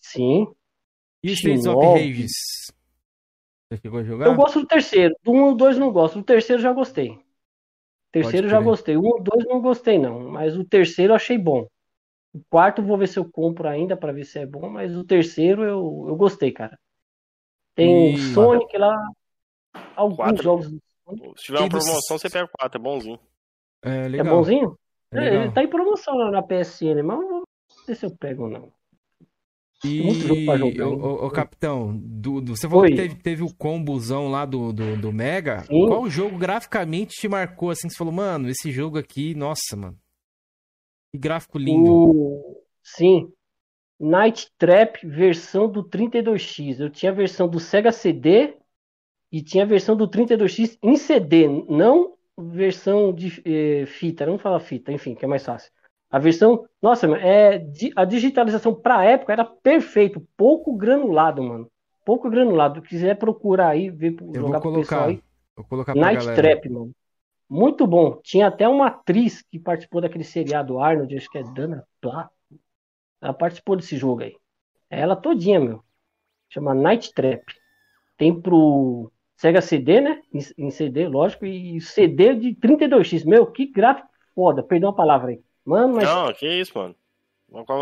Sim. 0.00 0.46
E 1.22 1.30
o 1.30 1.32
Streets 1.32 1.66
of 1.66 1.84
Rages? 1.84 2.32
Você 3.70 3.80
chegou 3.82 4.00
a 4.00 4.02
jogar? 4.02 4.26
Eu 4.26 4.34
gosto 4.34 4.60
do 4.60 4.66
terceiro. 4.66 5.14
Do 5.22 5.32
1 5.32 5.52
e 5.52 5.56
2 5.56 5.78
não 5.78 5.92
gosto. 5.92 6.18
Do 6.18 6.24
terceiro 6.24 6.62
já 6.62 6.72
gostei. 6.72 7.10
O 7.10 8.12
terceiro 8.12 8.48
já 8.48 8.60
gostei. 8.60 8.96
O 8.96 9.02
1 9.02 9.20
e 9.20 9.22
2 9.22 9.44
não 9.46 9.60
gostei, 9.60 9.98
não. 9.98 10.30
Mas 10.30 10.56
o 10.56 10.64
terceiro 10.64 11.12
eu 11.12 11.16
achei 11.16 11.36
bom. 11.36 11.66
O 12.32 12.40
quarto 12.48 12.82
vou 12.82 12.96
ver 12.96 13.08
se 13.08 13.18
eu 13.18 13.30
compro 13.30 13.68
ainda 13.68 13.96
para 13.96 14.12
ver 14.12 14.24
se 14.24 14.38
é 14.38 14.46
bom. 14.46 14.68
Mas 14.68 14.96
o 14.96 15.04
terceiro 15.04 15.62
eu, 15.64 16.06
eu 16.08 16.16
gostei, 16.16 16.52
cara. 16.52 16.78
Tem 17.74 18.14
o 18.14 18.18
Sonic 18.18 18.76
lá. 18.76 18.96
Alguns 19.94 20.16
quatro. 20.16 20.42
jogos. 20.42 20.66
Se 21.36 21.44
tiver 21.44 21.58
uma 21.60 21.68
promoção, 21.68 22.18
você 22.18 22.30
pega 22.30 22.46
o 22.46 22.58
4. 22.58 22.78
É 22.78 22.82
bonzinho. 22.82 23.20
É, 23.82 24.08
legal. 24.08 24.26
é 24.26 24.30
bonzinho? 24.30 24.78
É, 25.12 25.34
ele 25.34 25.52
tá 25.52 25.62
em 25.62 25.68
promoção 25.68 26.14
lá 26.16 26.30
na 26.30 26.42
PSN, 26.42 27.02
mas 27.02 27.18
não 27.18 27.44
sei 27.84 27.94
se 27.94 28.04
eu 28.04 28.16
pego 28.16 28.44
ou 28.44 28.50
não. 28.50 28.72
E, 29.84 30.00
o, 30.82 31.26
o, 31.26 31.30
capitão, 31.30 31.96
do, 31.96 32.40
do, 32.40 32.56
você 32.56 32.68
falou 32.68 32.82
Oi. 32.82 32.90
que 32.90 32.96
teve, 32.96 33.14
teve 33.14 33.42
o 33.44 33.54
combozão 33.54 34.28
lá 34.28 34.44
do, 34.44 34.72
do, 34.72 34.96
do 34.96 35.12
Mega. 35.12 35.60
Sim. 35.60 35.86
Qual 35.86 36.10
jogo 36.10 36.36
graficamente 36.36 37.14
te 37.14 37.28
marcou 37.28 37.70
assim? 37.70 37.88
Você 37.88 37.96
falou, 37.96 38.12
mano, 38.12 38.48
esse 38.48 38.72
jogo 38.72 38.98
aqui, 38.98 39.36
nossa, 39.36 39.76
mano. 39.76 39.96
Que 41.12 41.18
gráfico 41.18 41.58
lindo. 41.58 41.92
O... 41.92 42.64
Sim. 42.82 43.32
Night 44.00 44.50
Trap, 44.58 45.06
versão 45.06 45.70
do 45.70 45.84
32X. 45.84 46.80
Eu 46.80 46.90
tinha 46.90 47.12
a 47.12 47.14
versão 47.14 47.48
do 47.48 47.60
Sega 47.60 47.92
CD 47.92 48.56
e 49.30 49.42
tinha 49.42 49.62
a 49.62 49.66
versão 49.66 49.96
do 49.96 50.08
32X 50.08 50.76
em 50.82 50.96
CD, 50.96 51.46
não 51.68 52.16
versão 52.36 53.12
de 53.12 53.42
eh, 53.44 53.86
fita. 53.86 54.26
Não 54.26 54.38
fala 54.38 54.58
fita, 54.58 54.92
enfim, 54.92 55.14
que 55.14 55.24
é 55.24 55.28
mais 55.28 55.44
fácil. 55.44 55.70
A 56.10 56.18
versão, 56.18 56.66
nossa, 56.80 57.06
é, 57.18 57.62
a 57.94 58.04
digitalização 58.04 58.74
para 58.74 59.04
época 59.04 59.32
era 59.32 59.44
perfeito, 59.44 60.26
pouco 60.36 60.74
granulado, 60.74 61.42
mano. 61.42 61.70
Pouco 62.04 62.30
granulado. 62.30 62.80
Se 62.80 62.88
quiser 62.88 63.18
procurar 63.18 63.68
aí, 63.68 63.90
ver, 63.90 64.16
Eu 64.20 64.40
jogar 64.40 64.60
vou 64.60 64.60
colocar, 64.60 64.60
pro 64.60 64.72
pessoal 64.80 65.08
aí. 65.08 65.22
Vou 65.54 65.64
colocar 65.66 65.94
Night 65.94 66.24
galera. 66.24 66.42
Trap, 66.42 66.68
mano. 66.70 66.92
Muito 67.48 67.86
bom. 67.86 68.18
Tinha 68.22 68.46
até 68.46 68.66
uma 68.66 68.86
atriz 68.86 69.42
que 69.42 69.58
participou 69.58 70.00
daquele 70.00 70.24
seriado 70.24 70.78
Arnold, 70.78 71.14
acho 71.14 71.30
que 71.30 71.38
é 71.38 71.42
Dana 71.42 71.84
Platt. 72.00 72.30
Ela 73.20 73.34
participou 73.34 73.76
desse 73.76 73.96
jogo 73.96 74.22
aí. 74.22 74.34
É 74.90 75.00
ela 75.00 75.16
todinha, 75.16 75.60
meu. 75.60 75.82
Chama 76.48 76.74
Night 76.74 77.12
Trap. 77.12 77.42
Tem 78.16 78.38
pro 78.38 79.12
Sega 79.36 79.60
CD, 79.60 80.00
né? 80.00 80.22
Em, 80.56 80.70
CD, 80.70 81.06
lógico, 81.06 81.44
e 81.44 81.80
CD 81.80 82.34
de 82.34 82.54
32x. 82.54 83.24
Meu, 83.26 83.46
que 83.46 83.66
gráfico 83.66 84.08
foda. 84.34 84.62
Perdão 84.62 84.90
a 84.90 84.94
palavra 84.94 85.30
aí. 85.30 85.40
Mano, 85.68 85.96
mas. 85.96 86.08
Não, 86.08 86.32
que 86.32 86.48
isso, 86.48 86.72
mano. 86.76 86.94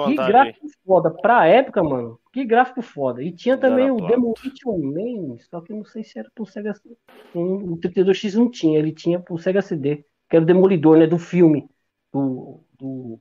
Que 0.09 0.17
gráfico 0.17 0.67
foda. 0.85 1.11
Pra 1.11 1.47
época, 1.47 1.83
mano. 1.85 2.19
Que 2.33 2.45
gráfico 2.45 2.83
foda. 2.83 3.23
E 3.23 3.33
tinha 3.33 3.57
também 3.57 3.91
o 3.91 3.97
Demolition 3.97 4.79
Man, 4.79 5.39
só 5.51 5.61
que 5.61 5.73
não 5.73 5.85
sei 5.85 6.03
se 6.03 6.19
era 6.19 6.29
pro 6.35 6.45
Sega 6.47 6.75
CD. 6.75 6.97
O 7.35 7.77
32X 7.79 8.35
não 8.35 8.51
tinha, 8.51 8.79
ele 8.79 8.93
tinha 8.93 9.21
pro 9.21 9.39
Sega 9.39 9.63
CD. 9.63 10.05
Que 10.29 10.37
era 10.37 10.43
o 10.43 10.47
Demolidor, 10.47 10.99
né? 10.99 11.07
Do 11.07 11.19
filme. 11.19 11.69
Do. 12.13 12.61
do... 12.77 13.21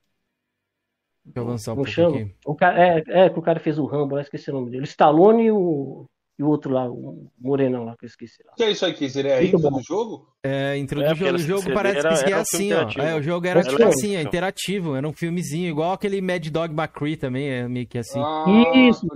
Deixa 1.23 1.39
eu 1.39 1.43
avançar 1.43 1.73
um 1.73 1.75
pouquinho. 1.75 2.35
O 2.45 2.55
cara, 2.55 2.79
é, 2.79 3.03
é, 3.07 3.29
que 3.29 3.39
o 3.39 3.41
cara 3.41 3.59
fez 3.59 3.77
o 3.77 3.85
Rambo, 3.85 4.19
esqueci 4.19 4.49
o 4.49 4.53
nome 4.53 4.71
dele. 4.71 4.83
O 4.83 4.85
Stallone 4.85 5.45
e 5.45 5.51
o 5.51 6.07
e 6.37 6.43
o 6.43 6.49
outro 6.49 6.73
lá, 6.73 6.89
o 6.89 7.31
Morenão 7.39 7.85
lá, 7.85 7.95
que 7.97 8.05
eu 8.05 8.07
esqueci. 8.07 8.43
Lá. 8.45 8.53
que 8.55 8.63
é 8.63 8.71
isso 8.71 8.85
aí, 8.85 8.93
Kiz? 8.93 9.15
É 9.15 9.37
a 9.37 9.43
intro 9.43 9.59
do 9.59 9.81
jogo? 9.81 10.27
É, 10.43 10.77
intro 10.77 10.99
do 10.99 11.05
é, 11.05 11.15
jogo. 11.15 11.35
O 11.35 11.37
jogo 11.37 11.73
parece 11.73 11.99
era, 11.99 12.23
que 12.23 12.33
é 12.33 12.35
assim, 12.35 12.73
ó. 12.73 13.01
É, 13.01 13.15
o 13.15 13.21
jogo 13.21 13.47
era 13.47 13.63
tipo 13.63 13.83
assim, 13.83 14.17
ó, 14.17 14.19
interativo. 14.19 14.95
Era 14.95 15.07
um 15.07 15.13
filmezinho, 15.13 15.69
igual 15.69 15.93
aquele 15.93 16.21
Mad 16.21 16.45
Dog 16.49 16.73
McCree 16.73 17.15
também, 17.15 17.49
é 17.49 17.67
meio 17.69 17.87
que 17.87 17.97
assim. 17.97 18.19
Ah, 18.19 18.71
isso, 18.75 19.07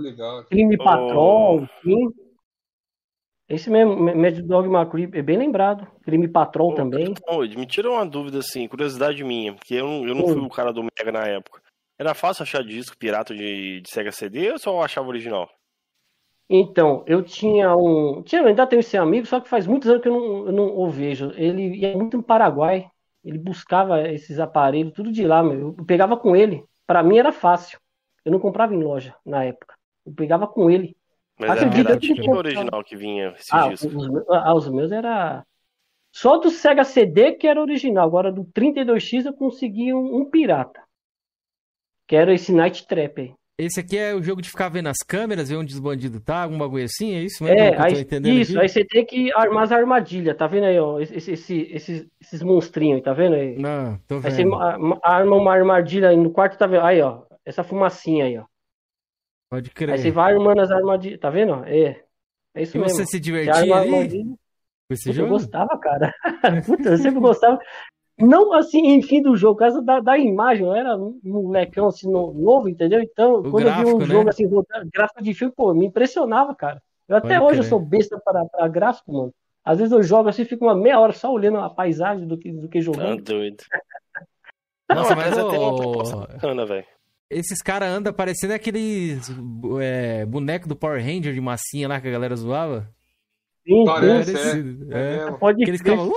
Crime 0.48 0.76
oh. 0.80 0.84
Patrol, 0.84 1.68
sim. 1.84 2.08
Esse 3.50 3.68
mesmo, 3.68 3.96
Mad 3.96 4.38
Dog 4.40 4.68
McCree, 4.68 5.10
é 5.12 5.22
bem 5.22 5.36
lembrado. 5.36 5.86
Crime 6.02 6.26
Patrol 6.26 6.70
oh, 6.70 6.74
também. 6.74 7.12
Oh, 7.28 7.40
me 7.40 7.66
tira 7.66 7.90
uma 7.90 8.06
dúvida, 8.06 8.38
assim, 8.38 8.66
curiosidade 8.66 9.22
minha, 9.22 9.52
porque 9.52 9.74
eu 9.74 9.86
não, 9.86 10.08
eu 10.08 10.14
não 10.14 10.26
fui 10.26 10.40
o 10.40 10.48
cara 10.48 10.72
do 10.72 10.82
Mega 10.82 11.12
na 11.12 11.26
época. 11.26 11.60
Era 11.98 12.14
fácil 12.14 12.44
achar 12.44 12.64
disco 12.64 12.96
pirata 12.96 13.34
de, 13.34 13.82
de 13.82 13.90
Sega 13.90 14.10
CD 14.10 14.52
ou 14.52 14.58
só 14.58 14.80
achava 14.82 15.08
original? 15.08 15.50
Então, 16.52 17.04
eu 17.06 17.22
tinha 17.22 17.76
um. 17.76 18.22
Tinha, 18.22 18.42
ainda 18.42 18.66
tenho 18.66 18.80
esse 18.80 18.96
amigo, 18.96 19.24
só 19.24 19.38
que 19.38 19.48
faz 19.48 19.68
muitos 19.68 19.88
anos 19.88 20.02
que 20.02 20.08
eu 20.08 20.12
não, 20.12 20.46
eu 20.46 20.52
não 20.52 20.78
o 20.78 20.90
vejo. 20.90 21.30
Ele 21.36 21.76
ia 21.76 21.96
muito 21.96 22.16
no 22.16 22.24
Paraguai. 22.24 22.90
Ele 23.24 23.38
buscava 23.38 24.08
esses 24.08 24.40
aparelhos, 24.40 24.92
tudo 24.92 25.12
de 25.12 25.24
lá, 25.24 25.44
meu. 25.44 25.76
Eu 25.78 25.84
pegava 25.84 26.16
com 26.16 26.34
ele. 26.34 26.64
Para 26.88 27.04
mim 27.04 27.18
era 27.18 27.30
fácil. 27.30 27.78
Eu 28.24 28.32
não 28.32 28.40
comprava 28.40 28.74
em 28.74 28.82
loja 28.82 29.14
na 29.24 29.44
época. 29.44 29.76
Eu 30.04 30.12
pegava 30.12 30.48
com 30.48 30.68
ele. 30.68 30.96
Mas 31.38 31.50
Acredita 31.52 31.92
era 31.92 32.00
que 32.00 32.30
original 32.30 32.82
que 32.82 32.96
vinha 32.96 33.32
esse 33.38 33.48
ah? 33.52 33.68
Os, 33.68 33.84
ah, 34.28 34.54
os 34.54 34.68
meus 34.68 34.90
era. 34.90 35.46
Só 36.12 36.38
do 36.38 36.50
Sega 36.50 36.82
CD 36.82 37.32
que 37.34 37.46
era 37.46 37.60
original. 37.60 38.08
Agora 38.08 38.32
do 38.32 38.44
32X 38.46 39.24
eu 39.24 39.34
consegui 39.34 39.94
um, 39.94 40.16
um 40.16 40.24
pirata. 40.28 40.82
Que 42.08 42.16
era 42.16 42.34
esse 42.34 42.52
Night 42.52 42.88
Trap 42.88 43.20
aí. 43.20 43.34
Esse 43.60 43.80
aqui 43.80 43.98
é 43.98 44.14
o 44.14 44.22
jogo 44.22 44.40
de 44.40 44.48
ficar 44.48 44.70
vendo 44.70 44.88
as 44.88 44.96
câmeras, 45.06 45.50
ver 45.50 45.56
onde 45.56 45.74
os 45.74 45.78
bandidos 45.78 46.22
tá, 46.22 46.44
algum 46.44 46.56
bagulho 46.56 46.84
assim, 46.84 47.14
é 47.14 47.22
isso 47.22 47.44
mesmo? 47.44 47.58
É, 47.58 47.76
aí, 47.78 47.92
isso, 47.92 48.52
aqui? 48.52 48.60
aí 48.60 48.68
você 48.68 48.84
tem 48.86 49.04
que 49.04 49.30
armar 49.34 49.64
as 49.64 49.72
armadilhas, 49.72 50.34
tá 50.34 50.46
vendo 50.46 50.64
aí, 50.64 50.80
ó, 50.80 50.98
esse, 50.98 51.30
esse, 51.30 51.60
esses, 51.70 52.08
esses 52.18 52.42
monstrinhos, 52.42 53.02
tá 53.02 53.12
vendo 53.12 53.34
aí? 53.34 53.58
Não, 53.58 53.98
tô 54.08 54.18
vendo. 54.18 54.26
Aí 54.26 54.44
você 54.44 54.98
arma 55.02 55.36
uma 55.36 55.52
armadilha 55.52 56.08
aí 56.08 56.16
no 56.16 56.30
quarto, 56.30 56.56
tá 56.56 56.66
vendo? 56.66 56.82
Aí, 56.82 57.02
ó, 57.02 57.24
essa 57.44 57.62
fumacinha 57.62 58.24
aí, 58.24 58.38
ó. 58.38 58.44
Pode 59.50 59.68
crer. 59.70 59.92
Aí 59.92 59.98
você 59.98 60.10
vai 60.10 60.32
armando 60.32 60.60
as 60.60 60.70
armadilhas, 60.70 61.20
tá 61.20 61.28
vendo? 61.28 61.62
É, 61.66 62.02
é 62.54 62.62
isso 62.62 62.78
e 62.78 62.80
mesmo. 62.80 62.96
você 62.96 63.04
se 63.04 63.20
divertia 63.20 63.76
ali? 63.76 64.24
Com 64.24 64.94
esse 64.94 65.12
jogo? 65.12 65.28
Eu 65.28 65.32
gostava, 65.32 65.78
cara. 65.78 66.14
Puta, 66.64 66.88
eu 66.88 66.96
sempre 66.96 67.20
gostava. 67.20 67.58
Não 68.20 68.52
assim, 68.52 68.86
em 68.86 69.02
fim 69.02 69.22
do 69.22 69.36
jogo, 69.36 69.54
por 69.54 69.60
causa 69.60 69.82
da, 69.82 70.00
da 70.00 70.18
imagem, 70.18 70.66
eu 70.66 70.74
era 70.74 70.96
um 70.96 71.18
molecão 71.22 71.88
assim, 71.88 72.10
no, 72.10 72.32
novo, 72.32 72.68
entendeu? 72.68 73.00
Então, 73.00 73.40
o 73.40 73.50
quando 73.50 73.64
gráfico, 73.64 73.88
eu 73.88 73.98
vi 73.98 74.04
um 74.04 74.06
né? 74.06 74.14
jogo 74.14 74.28
assim, 74.28 74.48
gráfico 74.92 75.22
de 75.22 75.34
filme, 75.34 75.54
pô, 75.56 75.74
me 75.74 75.86
impressionava, 75.86 76.54
cara. 76.54 76.82
Eu 77.08 77.16
até 77.16 77.38
Pode 77.38 77.44
hoje 77.44 77.60
crer. 77.60 77.64
eu 77.64 77.68
sou 77.68 77.80
besta 77.80 78.20
para, 78.24 78.44
para 78.44 78.68
gráfico, 78.68 79.12
mano. 79.12 79.34
Às 79.64 79.78
vezes 79.78 79.92
eu 79.92 80.02
jogo 80.02 80.28
assim, 80.28 80.44
fico 80.44 80.64
uma 80.64 80.76
meia 80.76 80.98
hora 80.98 81.12
só 81.12 81.32
olhando 81.32 81.58
a 81.58 81.68
paisagem 81.68 82.26
do 82.26 82.38
que, 82.38 82.52
do 82.52 82.68
que 82.68 82.80
jogando. 82.80 83.22
Tá 83.22 83.32
doido. 83.32 83.64
Nossa, 84.88 85.14
mas 85.14 85.32
até 85.32 85.58
uma 85.58 85.76
proposta 85.76 86.16
bacana, 86.16 86.66
velho. 86.66 86.86
Esses 87.28 87.62
caras 87.62 87.88
andam 87.90 88.12
parecendo 88.12 88.54
aqueles 88.54 89.30
é, 89.80 90.26
boneco 90.26 90.68
do 90.68 90.74
Power 90.74 91.00
Ranger 91.00 91.32
de 91.32 91.40
massinha 91.40 91.86
lá 91.86 92.00
que 92.00 92.08
a 92.08 92.10
galera 92.10 92.34
zoava. 92.34 92.88
Sim, 93.64 93.84
Parece, 93.84 94.36
é. 94.90 95.28
é. 95.28 95.32
Pode 95.32 95.62
que 95.62 95.70
eles 95.70 95.80
ficavam... 95.80 96.10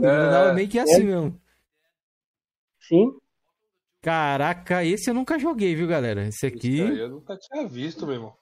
Uh, 0.00 0.50
é, 0.50 0.52
meio 0.52 0.68
que 0.68 0.78
assim 0.78 1.02
é. 1.02 1.04
mesmo. 1.04 1.40
Sim. 2.80 3.12
Caraca, 4.02 4.84
esse 4.84 5.08
eu 5.08 5.14
nunca 5.14 5.38
joguei, 5.38 5.74
viu, 5.74 5.86
galera? 5.86 6.26
Esse 6.26 6.46
aqui. 6.46 6.80
Esse 6.80 6.98
eu 6.98 7.08
nunca 7.08 7.36
tinha 7.38 7.66
visto, 7.66 8.06
meu 8.06 8.16
irmão. 8.16 8.34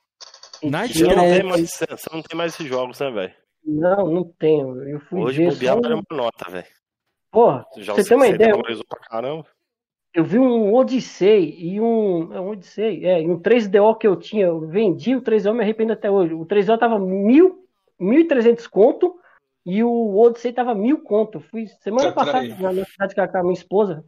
Night 0.62 0.98
você, 0.98 1.04
não 1.04 1.14
tem 1.14 1.42
mais, 1.42 1.70
você 1.70 2.10
não 2.12 2.22
tem 2.22 2.36
mais 2.36 2.54
esses 2.54 2.66
jogos, 2.66 2.98
né, 2.98 3.10
velho? 3.10 3.34
Não, 3.64 4.06
não 4.10 4.24
tenho. 4.38 4.82
Eu 4.88 5.00
fui 5.00 5.20
Hoje 5.20 5.44
bobear 5.44 5.78
só... 5.80 5.80
uma 5.80 6.02
nota, 6.10 6.50
velho. 6.50 6.66
Porra, 7.30 7.64
Já 7.76 7.94
você 7.94 8.08
tem 8.08 8.16
uma 8.16 8.26
ideia? 8.26 8.52
Eu... 8.52 9.44
eu 10.14 10.24
vi 10.24 10.38
um 10.38 10.74
Odyssey 10.74 11.56
e 11.58 11.80
um. 11.80 12.32
É 12.32 12.40
um 12.40 12.50
Odyssey, 12.50 13.06
é, 13.06 13.18
um 13.20 13.40
3DO 13.40 13.98
que 13.98 14.06
eu 14.06 14.16
tinha. 14.16 14.46
Eu 14.46 14.66
vendi 14.66 15.14
o 15.14 15.22
3DO, 15.22 15.54
me 15.54 15.62
arrependo 15.62 15.92
até 15.92 16.10
hoje. 16.10 16.34
O 16.34 16.44
3DO 16.44 16.78
tava 16.78 16.98
mil, 16.98 17.64
1.300 18.00 18.68
conto 18.68 19.21
e 19.64 19.82
o 19.84 20.18
Odyssey 20.18 20.52
tava 20.52 20.74
mil 20.74 21.02
conto. 21.02 21.40
Fui 21.40 21.66
semana 21.80 22.12
passada 22.12 22.46
na, 22.56 22.72
na 22.72 22.84
cidade 22.84 23.14
com 23.14 23.38
a 23.38 23.42
minha 23.42 23.54
esposa. 23.54 24.04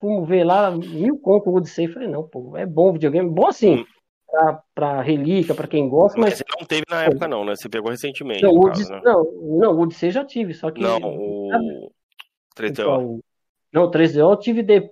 Fomos 0.00 0.28
ver 0.28 0.44
lá, 0.44 0.70
mil 0.70 1.18
conto 1.18 1.50
o 1.50 1.56
Odyssey. 1.56 1.88
Falei, 1.88 2.08
não, 2.08 2.26
pô, 2.28 2.56
é 2.56 2.66
bom 2.66 2.90
o 2.90 2.92
videogame. 2.92 3.30
Bom 3.30 3.46
assim, 3.46 3.76
hum. 3.76 3.84
pra, 4.30 4.62
pra 4.74 5.02
relíquia, 5.02 5.54
pra 5.54 5.66
quem 5.66 5.88
gosta, 5.88 6.20
mas. 6.20 6.30
mas 6.30 6.38
você 6.38 6.44
não 6.58 6.66
teve 6.66 6.84
na 6.90 7.04
época, 7.04 7.28
não, 7.28 7.44
né? 7.44 7.56
Você 7.56 7.68
pegou 7.68 7.90
recentemente. 7.90 8.42
Não, 8.42 8.52
o 8.52 8.66
Odyssey, 8.66 8.94
né? 8.94 9.00
não, 9.04 9.24
não, 9.58 9.76
o 9.76 9.80
Odyssey 9.80 10.10
já 10.10 10.24
tive, 10.24 10.52
só 10.52 10.70
que. 10.70 10.82
Não, 10.82 10.98
o. 10.98 11.90
3DO. 12.54 13.20
Não, 13.72 13.84
o 13.84 13.90
3DO 13.90 14.30
eu 14.30 14.36
tive 14.36 14.62
de... 14.62 14.90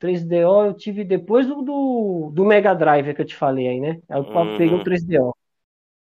3DO 0.00 0.66
eu 0.66 0.74
tive 0.74 1.04
depois 1.04 1.46
do, 1.46 1.60
do, 1.60 2.30
do 2.32 2.44
Mega 2.44 2.72
Drive 2.72 3.14
que 3.14 3.20
eu 3.20 3.26
te 3.26 3.34
falei 3.34 3.68
aí, 3.68 3.80
né? 3.80 4.00
Aí 4.08 4.20
eu 4.20 4.24
uhum. 4.24 4.56
peguei 4.56 4.74
o 4.74 4.84
3DO. 4.84 5.32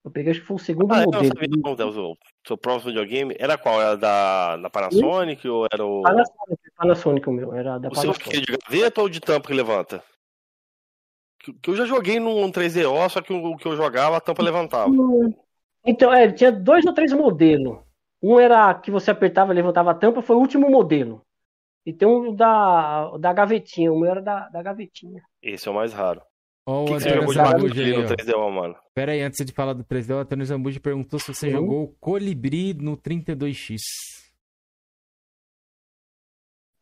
Eu 0.05 0.11
peguei, 0.11 0.33
acho 0.33 0.41
que 0.41 0.47
foi 0.47 0.57
o 0.57 0.61
segundo 0.61 0.93
ah, 0.93 1.05
modelo. 1.07 1.25
Eu 1.25 1.29
sabia, 1.29 1.87
o 1.87 2.17
seu 2.47 2.59
próximo 2.59 2.91
videogame 2.91 3.35
era 3.39 3.57
qual? 3.57 3.81
Era 3.81 3.97
da, 3.97 4.57
da 4.59 4.69
Panasonic 4.69 5.49
ou 5.49 5.67
era 5.73 5.85
o. 5.85 6.03
Panasonic, 6.03 6.71
Panasonic 6.77 7.29
o 7.29 7.33
meu, 7.33 7.55
era 7.55 7.79
da 7.79 7.89
o 7.89 7.91
Panasonic. 7.91 8.31
Seu 8.31 8.41
de 8.43 8.59
gaveta 8.59 9.01
ou 9.01 9.09
de 9.09 9.21
tampa 9.21 9.49
que 9.49 9.55
levanta? 9.55 10.05
Que, 11.41 11.55
que 11.55 11.71
eu 11.71 11.77
já 11.77 11.87
joguei 11.87 12.21
num 12.21 12.51
3DO, 12.53 13.09
só 13.09 13.23
que 13.23 13.33
o 13.33 13.57
que 13.57 13.67
eu 13.67 13.77
jogava 13.77 14.19
a 14.19 14.21
tampa 14.21 14.43
levantava. 14.43 14.93
Então, 15.87 16.13
é, 16.13 16.31
tinha 16.31 16.53
dois 16.53 16.85
ou 16.85 16.93
três 16.93 17.13
modelos. 17.13 17.79
Um 18.23 18.39
era 18.39 18.75
que 18.75 18.91
você 18.91 19.11
apertava 19.11 19.53
e 19.53 19.57
levantava 19.57 19.91
a 19.91 19.95
tampa, 19.95 20.21
foi 20.21 20.37
o 20.37 20.41
último 20.41 20.71
modelo. 20.71 21.23
E 21.87 21.93
tem 21.93 22.09
um 22.09 22.35
da, 22.35 23.17
da 23.19 23.33
gavetinha, 23.33 23.93
o 23.93 23.99
meu 23.99 24.11
era 24.11 24.23
da, 24.23 24.49
da 24.49 24.63
gavetinha. 24.63 25.23
Esse 25.43 25.69
é 25.69 25.71
o 25.71 25.75
mais 25.75 25.93
raro. 25.93 26.23
Ó, 26.67 26.85
o 26.85 26.87
que, 26.87 26.93
você 26.95 27.11
jogou 27.11 27.69
de 27.69 27.93
no 27.93 28.05
3DO, 28.05 28.51
mano? 28.51 28.77
Pera 28.95 29.12
aí, 29.12 29.21
antes 29.21 29.45
de 29.45 29.53
falar 29.53 29.75
do 29.75 29.85
3DO, 29.85 30.15
o 30.15 30.19
Antônio 30.19 30.47
Zambuji 30.47 30.81
perguntou 30.81 31.19
se 31.19 31.35
você 31.35 31.47
uhum. 31.49 31.53
jogou 31.53 31.97
Colibri 32.01 32.73
no 32.73 32.97
32X. 32.97 33.81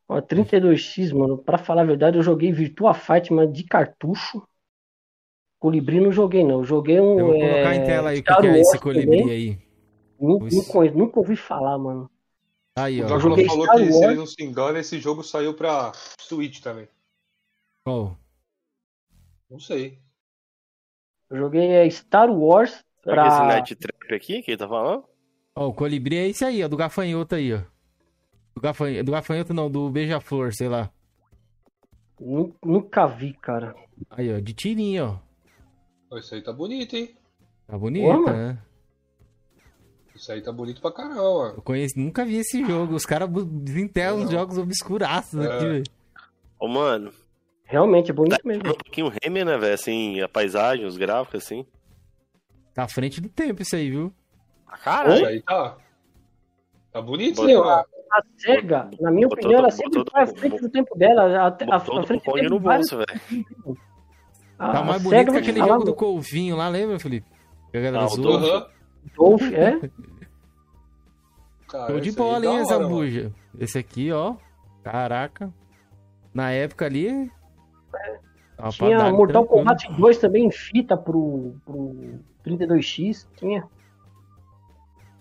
Ó, 0.09 0.20
32X, 0.20 1.12
mano, 1.12 1.39
pra 1.39 1.59
falar 1.59 1.83
a 1.83 1.87
verdade, 1.87 2.16
eu 2.16 2.22
joguei 2.22 2.53
Virtua 2.53 2.95
Fight, 2.95 3.33
mas 3.33 3.53
de 3.53 3.64
cartucho. 3.64 4.47
Colibri 5.59 6.01
não 6.01 6.12
joguei, 6.12 6.45
não. 6.45 6.59
Eu 6.61 6.64
joguei 6.64 7.01
um. 7.01 7.18
Eu 7.18 7.26
vou 7.26 7.35
colocar 7.35 7.74
é... 7.74 7.76
em 7.76 7.85
tela 7.85 8.11
aí 8.11 8.20
o 8.20 8.22
que, 8.22 8.35
que, 8.35 8.47
é 8.47 8.61
esse 8.61 8.78
Colibri 8.78 9.18
também. 9.18 9.30
aí. 9.30 9.59
Nunca, 10.20 10.47
nunca, 10.53 10.91
nunca 10.93 11.18
ouvi 11.18 11.37
falar, 11.37 11.78
mano. 11.78 12.11
Aí, 12.76 13.01
ó. 13.01 13.05
O 13.05 13.09
Drácula 13.09 13.37
falou 13.47 13.64
Star 13.64 13.76
que, 13.76 13.83
Wars. 13.83 13.97
se 13.97 14.05
ele 14.05 14.14
não 14.14 14.26
se 14.26 14.45
engana, 14.45 14.78
esse 14.78 15.01
jogo 15.01 15.22
saiu 15.22 15.55
pra 15.55 15.93
Switch 16.20 16.61
também. 16.61 16.89
Qual? 17.85 18.16
Oh. 18.16 18.22
Não 19.53 19.59
sei. 19.59 19.98
Eu 21.28 21.36
joguei 21.36 21.72
é, 21.72 21.90
Star 21.90 22.30
Wars 22.30 22.82
Será 23.05 23.22
pra... 23.22 23.22
que 23.22 23.28
esse 23.28 23.46
Night 23.46 23.76
Trap 23.76 24.14
aqui 24.14 24.42
que 24.42 24.53
ele 24.53 24.57
tá 24.57 24.66
falando? 24.66 25.05
Ó, 25.55 25.66
oh, 25.66 25.68
o 25.68 25.74
colibri 25.74 26.16
é 26.16 26.26
esse 26.26 26.42
aí, 26.42 26.64
ó, 26.64 26.68
do 26.68 26.76
gafanhoto 26.76 27.34
aí, 27.34 27.53
ó. 27.53 27.61
Do 28.55 28.62
gafanhoto, 28.62 29.05
do 29.05 29.12
gafanhoto 29.12 29.53
não, 29.53 29.70
do 29.70 29.90
beija-flor, 29.90 30.55
sei 30.55 30.70
lá. 30.70 30.90
Nunca 32.64 33.07
vi, 33.07 33.34
cara. 33.34 33.74
Aí, 34.09 34.34
ó, 34.34 34.40
de 34.40 34.55
tirinho, 34.55 35.20
ó. 36.11 36.16
Isso 36.18 36.34
aí 36.34 36.40
tá 36.40 36.53
bonito, 36.53 36.96
hein? 36.96 37.14
Tá 37.66 37.76
bonito, 37.76 38.24
né? 38.24 38.59
Isso 40.14 40.32
aí 40.32 40.40
tá 40.40 40.50
bonito 40.50 40.80
pra 40.80 40.92
caramba. 40.92 41.55
Eu 41.57 41.62
conheço, 41.62 41.98
nunca 41.98 42.24
vi 42.24 42.36
esse 42.36 42.64
jogo. 42.64 42.94
Os 42.94 43.05
caras 43.05 43.28
desenterram 43.28 44.24
os 44.24 44.30
jogos 44.30 44.57
obscuraços 44.57 45.44
é. 45.44 45.46
aqui, 45.46 45.66
velho. 45.66 45.84
Ô, 46.59 46.68
mano, 46.68 47.12
Realmente 47.73 48.11
é 48.11 48.14
bonito 48.14 48.37
tá 48.37 48.43
mesmo. 48.45 48.68
Um 48.68 48.75
pouquinho 48.75 49.11
Remy, 49.23 49.45
né, 49.47 49.57
velho? 49.57 49.73
Assim, 49.73 50.20
a 50.20 50.29
paisagem, 50.29 50.85
os 50.85 50.99
gráficos, 50.99 51.43
assim. 51.43 51.66
Tá 52.75 52.85
à 52.85 52.89
frente 52.89 53.18
do 53.18 53.31
tempo 53.31 53.62
isso 53.62 53.75
aí, 53.75 53.89
viu? 53.89 54.12
Ah, 54.66 54.77
caralho. 54.77 55.27
Aí 55.27 55.41
tá. 55.41 55.79
Tá 56.93 57.01
bonito, 57.01 57.43
né? 57.43 57.55
a 57.55 58.23
SEGA, 58.37 58.91
na 59.01 59.11
minha 59.11 59.27
botou, 59.27 59.45
opinião, 59.45 59.61
ela 59.61 59.70
sempre 59.70 60.05
foi 60.11 60.20
à 60.20 60.27
frente 60.27 60.61
do 60.61 60.68
tempo 60.68 60.99
dela. 60.99 61.23
A, 61.23 61.47
a, 61.47 61.77
a 61.77 61.81
frente 61.81 62.25
do 62.25 62.51
no 62.51 62.61
bolso, 62.61 62.99
velho. 62.99 63.79
Tá 64.59 64.85
mais 64.85 65.03
bonito 65.03 65.33
que 65.33 65.39
aquele 65.39 65.61
jogo 65.61 65.85
do 65.85 65.95
Colvinho 65.95 66.57
lá, 66.57 66.68
lembra, 66.68 66.99
Felipe? 66.99 67.27
Que 67.70 67.79
a 67.79 67.81
galera 67.81 68.05
ah, 68.05 68.09
zoou. 68.09 68.66
Dolph, 69.16 69.51
é? 69.51 69.81
Show 71.70 72.01
de 72.01 72.12
bola, 72.12 72.45
hein, 72.45 72.66
Zambuja? 72.66 73.33
Esse 73.59 73.79
aqui, 73.79 74.12
ó. 74.12 74.37
Caraca. 74.85 75.51
Na 76.35 76.51
época 76.51 76.85
ali. 76.85 77.33
É. 77.95 78.18
Tinha 78.70 79.11
Mortal 79.11 79.47
Kombat 79.47 79.93
2 79.93 80.18
também 80.18 80.47
em 80.47 80.51
fita 80.51 80.97
pro, 80.97 81.55
pro 81.64 82.20
32X. 82.45 83.26
Tinha. 83.36 83.68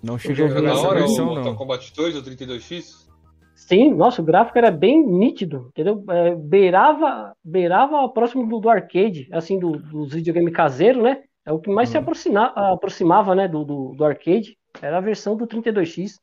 Não 0.04 0.18
cheguei 0.18 0.46
a 0.46 0.48
ver 0.50 0.66
essa 0.66 0.88
hora, 0.88 1.00
versão, 1.00 1.26
o 1.26 1.28
não. 1.28 1.36
Mortal 1.36 1.56
Kombat 1.56 1.94
2 1.96 2.16
ou 2.16 2.24
32X? 2.24 3.10
Sim, 3.56 3.94
nossa, 3.94 4.22
o 4.22 4.26
gráfico 4.26 4.58
era 4.58 4.72
bem 4.72 5.06
nítido, 5.06 5.68
entendeu? 5.70 6.04
É, 6.10 6.36
beirava, 6.36 7.36
beirava 7.44 8.10
próximo 8.10 8.48
do, 8.48 8.60
do 8.60 8.70
arcade, 8.70 9.30
assim, 9.32 9.60
do, 9.60 9.78
dos 9.78 10.14
videogames 10.14 10.54
caseiros, 10.54 11.04
né? 11.04 11.24
É 11.46 11.52
o 11.52 11.60
que 11.60 11.70
mais 11.70 11.90
uhum. 11.90 11.92
se 11.92 11.98
aproxima, 11.98 12.46
aproximava, 12.74 13.36
né, 13.36 13.48
do, 13.48 13.64
do, 13.64 13.94
do, 13.96 14.04
arcade. 14.04 14.58
Era 14.82 14.98
a 14.98 15.02
versão 15.02 15.36
do 15.36 15.48
32X. 15.48 16.20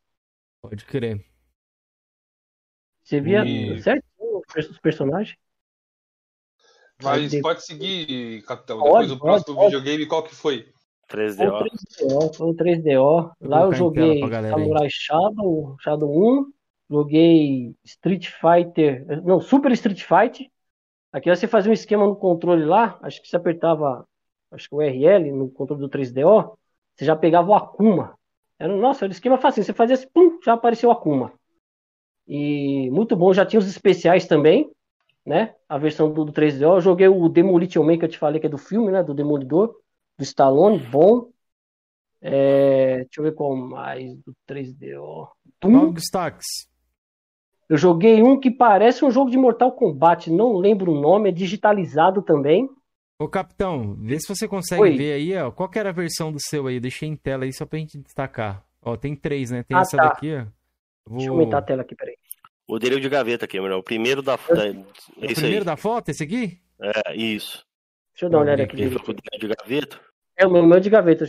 Pode 0.61 0.85
crer. 0.85 1.25
Você 3.03 3.21
via 3.21 3.45
e... 3.45 3.81
certinho 3.81 4.43
os 4.57 4.79
personagens. 4.79 5.37
Mas 7.03 7.31
de... 7.31 7.41
pode 7.41 7.65
seguir, 7.65 8.43
capitão. 8.43 8.79
Pode, 8.79 9.09
Depois 9.09 9.11
o 9.13 9.19
próximo 9.19 9.55
pode. 9.55 9.67
videogame, 9.67 10.07
qual 10.07 10.23
que 10.23 10.35
foi? 10.35 10.69
3DO. 11.09 11.37
Foi 11.37 11.47
o 11.47 11.65
3DO. 11.65 12.37
Foi 12.37 12.51
o 12.51 12.55
3DO. 12.55 13.33
Lá 13.41 13.63
eu 13.63 13.73
joguei 13.73 14.21
Samurai 14.21 14.89
Shadow, 14.91 15.77
Shadow 15.81 16.41
1. 16.41 16.53
Joguei 16.91 17.75
Street 17.85 18.29
Fighter. 18.29 19.07
Não, 19.25 19.41
Super 19.41 19.73
Street 19.73 20.03
Fighter. 20.03 20.51
Aqui 21.13 21.31
você 21.31 21.47
fazia 21.47 21.71
um 21.71 21.75
esquema 21.75 22.07
no 22.07 22.17
controle 22.17 22.65
lá. 22.65 22.99
Acho 23.03 23.23
que 23.23 23.29
você 23.29 23.37
apertava 23.37 24.07
acho 24.51 24.69
que 24.69 24.75
o 24.75 24.81
RL 24.81 25.31
no 25.33 25.51
controle 25.51 25.81
do 25.81 25.89
3DO. 25.89 26.57
Você 26.95 27.05
já 27.05 27.15
pegava 27.15 27.49
o 27.49 27.55
Akuma. 27.55 28.19
Era, 28.59 28.75
nossa, 28.75 29.05
era 29.05 29.11
um 29.11 29.13
esquema 29.13 29.39
fácil. 29.39 29.63
Você 29.63 29.73
fazia 29.73 29.95
assim, 29.95 30.09
pum, 30.13 30.39
já 30.45 30.55
apareceu 30.55 30.89
o 30.89 30.93
Akuma. 30.93 31.33
E 32.27 32.91
muito 32.91 33.17
bom, 33.17 33.33
já 33.33 33.47
tinha 33.47 33.61
os 33.61 33.69
especiais 33.69 34.27
também, 34.27 34.71
né? 35.29 35.55
A 35.69 35.77
versão 35.77 36.11
do, 36.11 36.25
do 36.25 36.33
3DO. 36.33 36.77
Eu 36.77 36.81
joguei 36.81 37.07
o 37.07 37.29
Demolition 37.29 37.85
Man 37.85 37.99
que 37.99 38.07
eu 38.07 38.09
te 38.09 38.19
falei 38.19 38.41
que 38.41 38.47
é 38.47 38.51
do 38.51 38.57
filme, 38.57 38.91
né? 38.91 39.03
Do 39.03 39.13
Demolidor, 39.13 39.77
do 40.17 40.25
Stallone, 40.25 40.79
bom. 40.79 41.29
É, 42.21 42.97
deixa 43.05 43.21
eu 43.21 43.25
ver 43.25 43.35
qual 43.35 43.55
mais 43.55 44.17
do 44.23 44.35
3DO. 44.49 45.29
Qual 45.61 45.93
destaques? 45.93 46.47
Eu 47.69 47.77
joguei 47.77 48.23
um 48.23 48.41
que 48.41 48.51
parece 48.51 49.05
um 49.05 49.11
jogo 49.11 49.31
de 49.31 49.37
Mortal 49.37 49.71
Kombat, 49.73 50.31
não 50.31 50.57
lembro 50.57 50.93
o 50.93 51.01
nome, 51.01 51.29
é 51.29 51.33
digitalizado 51.33 52.23
também. 52.23 52.69
Ô 53.21 53.29
capitão, 53.29 53.95
vê 54.01 54.19
se 54.19 54.27
você 54.27 54.49
consegue 54.49 54.81
Oi. 54.81 54.97
ver 54.97 55.13
aí, 55.13 55.37
ó. 55.37 55.51
Qual 55.51 55.69
que 55.69 55.79
era 55.79 55.91
a 55.91 55.93
versão 55.93 56.33
do 56.33 56.41
seu 56.41 56.67
aí? 56.67 56.81
Deixei 56.81 57.09
em 57.09 57.17
tela 57.17 57.45
aí 57.45 57.53
só 57.53 57.67
pra 57.67 57.79
gente 57.79 57.99
destacar. 57.99 58.65
Ó, 58.81 58.97
tem 58.97 59.15
três, 59.15 59.51
né? 59.51 59.63
Tem 59.63 59.77
ah, 59.77 59.81
essa 59.81 59.97
tá. 59.97 60.09
daqui, 60.09 60.35
ó. 60.35 60.47
Vou... 61.05 61.19
Deixa 61.19 61.29
eu 61.29 61.35
aumentar 61.35 61.59
a 61.59 61.63
tela 61.63 61.83
aqui, 61.83 61.95
peraí. 61.95 62.17
O 62.69 62.77
é 62.77 62.81
de 62.81 63.09
gaveta, 63.09 63.47
Cameron. 63.47 63.79
O 63.79 63.83
primeiro 63.83 64.21
da 64.21 64.37
foto. 64.37 64.61
É 64.61 64.71
o 64.71 65.35
primeiro 65.35 65.61
aí. 65.61 65.65
da 65.65 65.77
foto, 65.77 66.11
esse 66.11 66.23
aqui? 66.23 66.59
É, 66.81 67.17
isso. 67.17 67.65
Deixa 68.13 68.27
eu 68.27 68.31
dar 68.31 68.39
uma 68.39 68.45
olhada 68.45 68.63
aqui. 68.65 68.83
Ele 68.83 68.99
foi 68.99 69.15
de 69.15 69.49
gaveta? 69.49 69.99
É 70.37 70.47
o 70.47 70.51
meu, 70.51 70.67
meu 70.67 70.79
de 70.79 70.91
gaveta. 70.91 71.25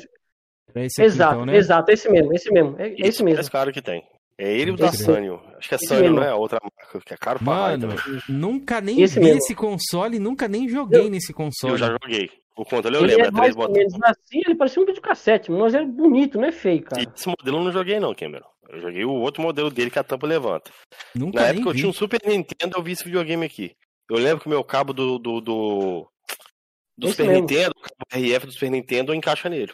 É 0.75 0.85
esse 0.85 1.01
aqui, 1.01 1.07
exato, 1.07 1.33
então, 1.35 1.45
né? 1.45 1.55
exato, 1.55 1.91
esse 1.91 2.09
mesmo, 2.09 2.33
esse 2.33 2.51
mesmo. 2.51 2.75
É, 2.77 2.89
esse, 2.89 3.01
esse 3.01 3.23
mesmo. 3.23 3.41
É 3.41 3.49
caro 3.49 3.71
que 3.71 3.81
tem. 3.81 4.03
É 4.37 4.53
ele 4.53 4.71
e 4.71 4.73
o 4.73 4.77
da 4.77 4.91
Sanyo. 4.91 5.41
Acho 5.57 5.69
que 5.69 5.75
é 5.75 5.77
Sanyo, 5.77 6.13
não 6.13 6.23
é? 6.23 6.33
Outra 6.33 6.59
marca, 6.61 6.99
que 7.05 7.13
é 7.13 7.17
caro 7.17 7.39
pra 7.39 7.53
Mano, 7.53 7.89
nunca 8.27 8.81
nem 8.81 9.01
esse 9.01 9.15
vi 9.15 9.25
mesmo. 9.25 9.39
esse 9.39 9.55
console, 9.55 10.19
nunca 10.19 10.47
nem 10.47 10.67
joguei 10.67 11.07
eu, 11.07 11.09
nesse 11.09 11.33
console. 11.33 11.73
Eu 11.73 11.77
já 11.77 11.87
joguei. 11.87 12.29
O 12.55 12.65
controle 12.65 12.97
eu 12.97 13.03
ele 13.03 13.15
lembro, 13.15 13.25
é, 13.25 13.27
é 13.27 13.31
três 13.31 13.55
botões. 13.55 13.93
Assim, 14.03 14.41
ele 14.45 14.55
parecia 14.55 14.83
um 14.83 14.85
videocassete, 14.85 15.51
mas 15.51 15.73
é 15.73 15.85
bonito, 15.85 16.37
não 16.37 16.47
é 16.47 16.51
feio, 16.51 16.83
cara. 16.83 17.01
Esse 17.01 17.27
modelo 17.27 17.57
eu 17.57 17.63
não 17.63 17.71
joguei 17.71 17.99
não, 17.99 18.13
Cameron. 18.13 18.47
Eu 18.69 18.79
joguei 18.79 19.03
o 19.03 19.11
outro 19.11 19.41
modelo 19.41 19.69
dele 19.69 19.89
que 19.89 19.99
a 19.99 20.03
tampa 20.03 20.27
levanta. 20.27 20.71
Nunca 21.15 21.41
Na 21.41 21.47
época 21.47 21.63
vi. 21.63 21.69
eu 21.69 21.73
tinha 21.73 21.89
um 21.89 21.93
Super 21.93 22.21
Nintendo, 22.25 22.77
eu 22.77 22.83
vi 22.83 22.91
esse 22.91 23.03
videogame 23.03 23.45
aqui. 23.45 23.75
Eu 24.09 24.17
lembro 24.17 24.41
que 24.41 24.47
o 24.47 24.49
meu 24.49 24.63
cabo 24.63 24.93
do, 24.93 25.17
do, 25.17 25.41
do, 25.41 26.11
do 26.97 27.07
Super 27.09 27.27
mesmo. 27.27 27.41
Nintendo, 27.41 27.73
o 27.75 27.81
cabo 27.81 28.25
RF 28.25 28.45
do 28.45 28.51
Super 28.51 28.71
Nintendo, 28.71 29.13
encaixa 29.13 29.49
nele. 29.49 29.73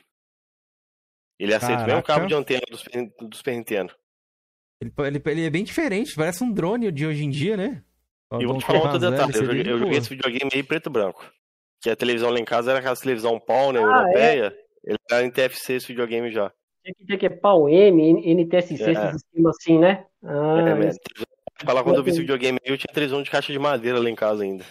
Ele 1.38 1.54
aceita 1.54 1.84
o 1.84 1.86
mesmo 1.86 2.04
cabo 2.04 2.26
de 2.26 2.34
antena 2.34 2.64
do 2.70 2.78
Super, 2.78 3.14
do 3.20 3.36
Super 3.36 3.56
Nintendo. 3.56 3.94
Ele, 4.82 4.94
ele, 5.00 5.22
ele, 5.26 5.46
é 5.46 5.50
bem 5.50 5.64
diferente, 5.64 6.16
parece 6.16 6.44
um 6.44 6.52
drone 6.52 6.92
de 6.92 7.06
hoje 7.06 7.24
em 7.24 7.30
dia, 7.30 7.58
né? 7.58 7.84
E 8.40 8.46
vou 8.46 8.58
te 8.58 8.66
falar 8.66 8.82
outro 8.82 9.00
detalhe, 9.00 9.36
eu 9.36 9.46
joguei, 9.46 9.74
eu 9.74 9.80
joguei 9.80 9.98
esse 9.98 10.10
videogame 10.10 10.52
aí 10.54 10.64
preto 10.64 10.90
e 10.90 10.92
branco 10.92 11.26
que 11.86 11.90
a 11.92 11.96
televisão 11.96 12.32
lá 12.32 12.40
em 12.40 12.46
casa 12.46 12.72
era 12.72 12.80
aquela 12.80 12.96
televisão 12.96 13.40
PAL, 13.40 13.72
né, 13.72 13.80
ah, 13.80 13.84
europeia. 13.84 14.48
É? 14.48 14.66
Ele 14.92 14.98
era 15.12 15.24
em 15.24 15.30
TFC 15.30 15.74
esse 15.74 15.88
videogame 15.88 16.32
já. 16.32 16.52
Tinha 16.86 16.94
que 16.94 17.04
dizer 17.04 17.18
que 17.18 17.26
é 17.26 17.30
PAL 17.30 17.68
M, 17.68 18.36
NTSC, 18.36 18.74
é. 18.84 18.92
esses 18.92 19.12
sistemas 19.14 19.56
assim, 19.60 19.80
né? 19.80 20.06
Ah, 20.24 20.70
é, 20.70 20.76
mesmo. 20.76 21.00
Falar 21.64 21.84
quando 21.84 21.96
eu 21.96 22.04
vi 22.04 22.12
esse 22.12 22.20
videogame 22.20 22.60
aí, 22.64 22.72
eu 22.72 22.78
tinha 22.78 22.94
televisão 22.94 23.24
de 23.24 23.32
caixa 23.32 23.52
de 23.52 23.58
madeira 23.58 24.00
lá 24.00 24.08
em 24.08 24.14
casa 24.14 24.44
ainda. 24.44 24.64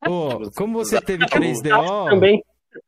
Pô, 0.00 0.48
como 0.56 0.78
você 0.78 1.00
teve 1.00 1.26
3DO. 1.26 2.08
Também. 2.08 2.44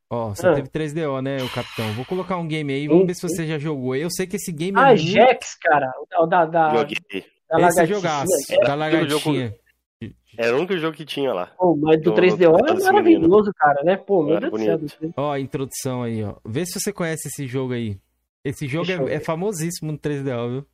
Ó, 0.08 0.28
você 0.28 0.46
ah. 0.46 0.54
teve 0.54 0.68
3DO, 0.68 1.20
né, 1.20 1.42
o 1.42 1.48
capitão? 1.48 1.92
Vou 1.94 2.04
colocar 2.04 2.36
um 2.36 2.46
game 2.46 2.72
aí, 2.72 2.86
vamos 2.86 3.04
ver 3.04 3.14
se 3.14 3.22
você 3.22 3.44
já 3.44 3.58
jogou. 3.58 3.96
Eu 3.96 4.10
sei 4.12 4.28
que 4.28 4.36
esse 4.36 4.52
game 4.52 4.78
ah, 4.78 4.82
é. 4.82 4.84
Ah, 4.84 4.88
muito... 4.90 5.02
Jax, 5.02 5.58
cara. 5.60 5.92
O 6.20 6.26
da, 6.26 6.44
da, 6.44 6.74
Joguei. 6.76 7.24
Da 7.50 7.68
esse 7.68 7.86
jogaço, 7.86 8.60
da 8.64 8.74
lagartinha. 8.76 9.52
Era 10.38 10.54
o 10.54 10.58
único 10.58 10.78
jogo 10.78 10.96
que 10.96 11.04
tinha 11.04 11.32
lá. 11.32 11.46
Pô, 11.58 11.76
mas 11.76 12.00
do, 12.00 12.12
do 12.12 12.16
3DO 12.16 12.58
é 12.68 12.84
maravilhoso, 12.84 13.52
cara, 13.54 13.82
né? 13.82 13.96
Pô, 13.96 14.22
meu 14.22 14.38
Deus 14.38 14.80
do 14.80 14.88
céu. 14.88 15.12
Ó, 15.16 15.32
a 15.32 15.40
introdução 15.40 16.04
aí, 16.04 16.22
ó. 16.22 16.36
Vê 16.46 16.64
se 16.64 16.78
você 16.78 16.92
conhece 16.92 17.26
esse 17.26 17.46
jogo 17.48 17.72
aí. 17.72 17.98
Esse 18.44 18.66
jogo 18.66 18.90
é, 18.90 19.14
é, 19.14 19.20
famosíssimo 19.20 19.92
no 19.92 19.98
3DO, 19.98 20.50
viu? 20.50 20.66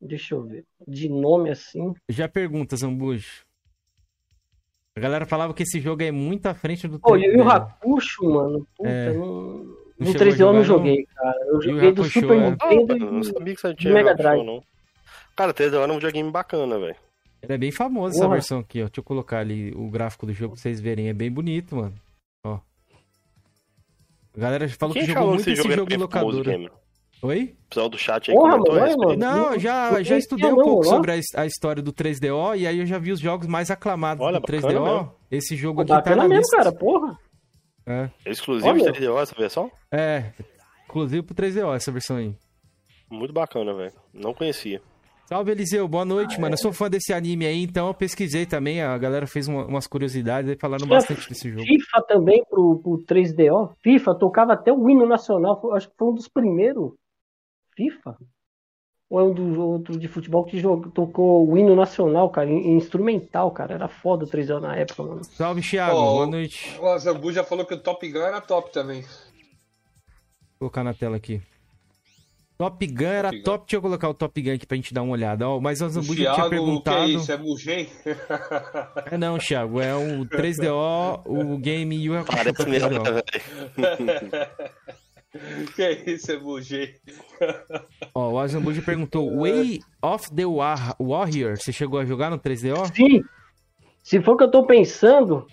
Deixa 0.00 0.34
eu 0.34 0.42
ver. 0.42 0.64
De 0.86 1.08
nome 1.08 1.50
assim. 1.50 1.94
Já 2.08 2.28
pergunta, 2.28 2.76
Zambujo. 2.76 3.44
A 4.96 5.00
galera 5.00 5.24
falava 5.24 5.54
que 5.54 5.62
esse 5.62 5.80
jogo 5.80 6.02
é 6.02 6.10
muito 6.10 6.46
à 6.46 6.54
frente 6.54 6.86
do 6.86 6.98
3DO. 6.98 7.02
Pô, 7.02 7.16
e 7.16 7.36
o 7.36 7.48
Hakusho, 7.48 8.24
mano. 8.24 8.66
Puta, 8.76 8.88
é. 8.88 9.12
não... 9.12 9.80
No 9.98 10.14
3DO 10.14 10.40
eu 10.40 10.52
não 10.54 10.64
joguei, 10.64 11.06
cara. 11.14 11.38
Eu 11.46 11.60
joguei 11.60 11.92
do 11.92 12.04
Super 12.04 12.38
é. 12.38 12.50
Nintendo 12.50 12.94
oh, 12.94 12.96
e 12.96 13.00
não 13.00 13.22
sabia 13.22 13.54
que 13.54 13.60
você 13.60 13.74
tinha 13.74 13.92
Mega 13.92 14.14
Drive. 14.14 14.44
Não. 14.44 14.62
Cara, 15.36 15.52
3DO 15.52 15.82
era 15.82 15.92
um 15.92 15.96
videogame 15.96 16.30
bacana, 16.30 16.78
velho. 16.78 16.96
Ele 17.42 17.52
é 17.52 17.58
bem 17.58 17.70
famoso 17.70 18.16
essa 18.16 18.28
versão 18.28 18.60
aqui, 18.60 18.80
ó. 18.80 18.86
Deixa 18.86 19.00
eu 19.00 19.04
colocar 19.04 19.38
ali 19.38 19.72
o 19.74 19.90
gráfico 19.90 20.26
do 20.26 20.32
jogo 20.32 20.54
pra 20.54 20.62
vocês 20.62 20.80
verem. 20.80 21.08
É 21.08 21.12
bem 21.12 21.30
bonito, 21.30 21.76
mano. 21.76 21.94
A 24.36 24.40
galera 24.40 24.68
falou 24.68 24.94
Quem 24.94 25.04
que 25.04 25.12
jogou 25.12 25.28
muito 25.28 25.40
esse 25.40 25.54
jogo, 25.56 25.72
jogo 25.72 25.92
em 25.92 25.96
locadora. 25.96 26.70
Oi? 27.22 27.54
O 27.66 27.68
pessoal 27.68 27.88
do 27.88 27.98
chat 27.98 28.30
aí 28.30 28.36
Porra, 28.36 28.52
comentou 28.52 28.98
mano, 28.98 29.16
Não, 29.16 29.52
eu 29.52 29.60
já, 29.60 30.02
já 30.02 30.16
estudei 30.16 30.50
um 30.50 30.56
pouco 30.56 30.84
sobre 30.84 31.12
a, 31.12 31.42
a, 31.42 31.46
história 31.46 31.82
do 31.82 31.92
3DO 31.92 32.58
e 32.58 32.66
aí 32.66 32.78
eu 32.78 32.86
já 32.86 32.98
vi 32.98 33.12
os 33.12 33.20
jogos 33.20 33.46
mais 33.46 33.70
aclamados 33.70 34.24
Olha, 34.24 34.40
do 34.40 34.46
3DO. 34.46 34.82
Mesmo. 34.82 35.14
Esse 35.30 35.54
jogo 35.54 35.82
aqui 35.82 36.02
tá 36.02 36.16
na 36.16 36.26
mesmo, 36.26 36.38
lista. 36.38 36.56
cara, 36.56 36.72
porra. 36.72 37.18
É. 37.86 38.08
é 38.24 38.30
exclusivo 38.30 38.70
Olha. 38.70 38.92
3DO 38.92 39.20
essa 39.20 39.34
versão? 39.34 39.70
É, 39.92 40.32
exclusivo 40.86 41.24
pro 41.24 41.34
3DO 41.34 41.74
essa 41.74 41.92
versão 41.92 42.16
aí. 42.16 42.34
Muito 43.10 43.34
bacana, 43.34 43.74
velho. 43.74 43.92
Não 44.14 44.32
conhecia. 44.32 44.80
Salve, 45.30 45.52
Eliseu. 45.52 45.86
Boa 45.86 46.04
noite, 46.04 46.34
ah, 46.38 46.40
mano. 46.40 46.54
É. 46.54 46.58
Eu 46.58 46.58
sou 46.58 46.72
fã 46.72 46.90
desse 46.90 47.12
anime 47.12 47.46
aí, 47.46 47.62
então 47.62 47.86
eu 47.86 47.94
pesquisei 47.94 48.44
também. 48.46 48.82
A 48.82 48.98
galera 48.98 49.28
fez 49.28 49.46
uma, 49.46 49.64
umas 49.64 49.86
curiosidades 49.86 50.50
e 50.50 50.56
falaram 50.56 50.88
bastante 50.88 51.28
desse 51.28 51.48
jogo. 51.48 51.62
FIFA 51.64 52.02
também 52.08 52.44
pro, 52.50 52.80
pro 52.80 52.98
3DO. 53.04 53.72
FIFA 53.80 54.16
tocava 54.16 54.54
até 54.54 54.72
o 54.72 54.90
hino 54.90 55.06
nacional. 55.06 55.72
Acho 55.72 55.88
que 55.88 55.94
foi 55.96 56.08
um 56.08 56.14
dos 56.14 56.26
primeiros. 56.26 56.94
FIFA? 57.76 58.16
Ou 59.08 59.20
é 59.20 59.22
um 59.22 59.32
dos 59.32 59.56
outros 59.56 60.00
de 60.00 60.08
futebol 60.08 60.44
que 60.44 60.58
jogou, 60.58 60.90
tocou 60.90 61.48
o 61.48 61.56
hino 61.56 61.76
nacional, 61.76 62.28
cara, 62.30 62.50
em, 62.50 62.76
instrumental, 62.76 63.52
cara. 63.52 63.74
Era 63.74 63.86
foda 63.86 64.24
o 64.24 64.28
3DO 64.28 64.58
na 64.58 64.74
época, 64.74 65.04
mano. 65.04 65.22
Salve, 65.22 65.62
Thiago. 65.62 65.96
Oh, 65.96 66.14
Boa 66.14 66.26
noite. 66.26 66.76
O 66.80 66.98
Zambu 66.98 67.32
já 67.32 67.44
falou 67.44 67.64
que 67.64 67.74
o 67.74 67.80
Top 67.80 68.10
Gun 68.10 68.18
era 68.18 68.40
top 68.40 68.72
também. 68.72 69.02
Vou 69.02 70.68
colocar 70.68 70.82
na 70.82 70.92
tela 70.92 71.16
aqui. 71.16 71.40
Top 72.60 72.86
Gun 72.86 73.06
era 73.06 73.30
top, 73.30 73.42
top. 73.42 73.64
Deixa 73.64 73.76
eu 73.76 73.80
colocar 73.80 74.06
o 74.10 74.12
Top 74.12 74.42
Gun 74.42 74.52
aqui 74.52 74.66
pra 74.66 74.76
gente 74.76 74.92
dar 74.92 75.00
uma 75.00 75.12
olhada. 75.12 75.48
Ó, 75.48 75.58
mas 75.58 75.80
o 75.80 75.88
Zambuja 75.88 76.34
tinha 76.34 76.50
perguntado. 76.50 77.06
Que 77.06 77.12
é 77.12 77.14
isso? 77.16 77.32
É 77.32 77.38
Mugen? 77.38 77.88
é 79.06 79.16
não, 79.16 79.38
Thiago. 79.38 79.80
É 79.80 79.94
o 79.94 80.26
3DO, 80.26 81.22
o 81.24 81.56
game 81.56 81.96
e 81.96 82.10
o 82.10 82.12
Parece 82.22 82.68
mesmo, 82.68 82.90
Que 85.74 86.02
isso, 86.10 86.32
é 86.32 86.38
Mugen? 86.38 86.94
Ó, 88.14 88.32
o 88.32 88.38
Azambuja 88.38 88.82
perguntou: 88.82 89.34
Way 89.40 89.80
of 90.02 90.30
the 90.34 90.44
War 90.44 90.94
Warrior, 91.00 91.56
você 91.56 91.72
chegou 91.72 91.98
a 91.98 92.04
jogar 92.04 92.28
no 92.28 92.38
3DO? 92.38 92.94
Sim. 92.94 93.24
Se 94.02 94.20
for 94.20 94.32
o 94.32 94.36
que 94.36 94.44
eu 94.44 94.50
tô 94.50 94.66
pensando, 94.66 95.46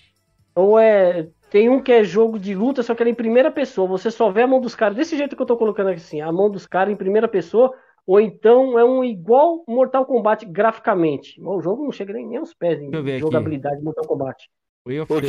ou 0.53 0.77
é 0.77 1.29
tem 1.49 1.69
um 1.69 1.81
que 1.81 1.91
é 1.91 2.03
jogo 2.03 2.37
de 2.37 2.53
luta, 2.53 2.83
só 2.83 2.93
que 2.93 3.03
ele 3.03 3.11
é 3.11 3.13
em 3.13 3.15
primeira 3.15 3.51
pessoa. 3.51 3.87
Você 3.87 4.11
só 4.11 4.29
vê 4.29 4.41
a 4.41 4.47
mão 4.47 4.59
dos 4.59 4.75
caras, 4.75 4.97
desse 4.97 5.17
jeito 5.17 5.35
que 5.35 5.41
eu 5.41 5.45
tô 5.45 5.57
colocando 5.57 5.89
aqui 5.89 5.99
assim, 5.99 6.21
a 6.21 6.31
mão 6.31 6.49
dos 6.49 6.65
caras 6.65 6.93
em 6.93 6.97
primeira 6.97 7.27
pessoa. 7.27 7.73
ou 8.05 8.19
então 8.19 8.77
é 8.77 8.83
um 8.83 9.03
igual 9.03 9.63
Mortal 9.67 10.05
Kombat 10.05 10.45
graficamente. 10.45 11.41
O 11.41 11.61
jogo 11.61 11.83
não 11.83 11.91
chega 11.91 12.13
nem, 12.13 12.27
nem 12.27 12.37
aos 12.37 12.53
pés 12.53 12.81
em 12.81 13.19
jogabilidade 13.19 13.77
de 13.77 13.83
Mortal 13.83 14.05
Kombat. 14.05 14.49
Way 14.85 15.01
of 15.01 15.13
the 15.13 15.27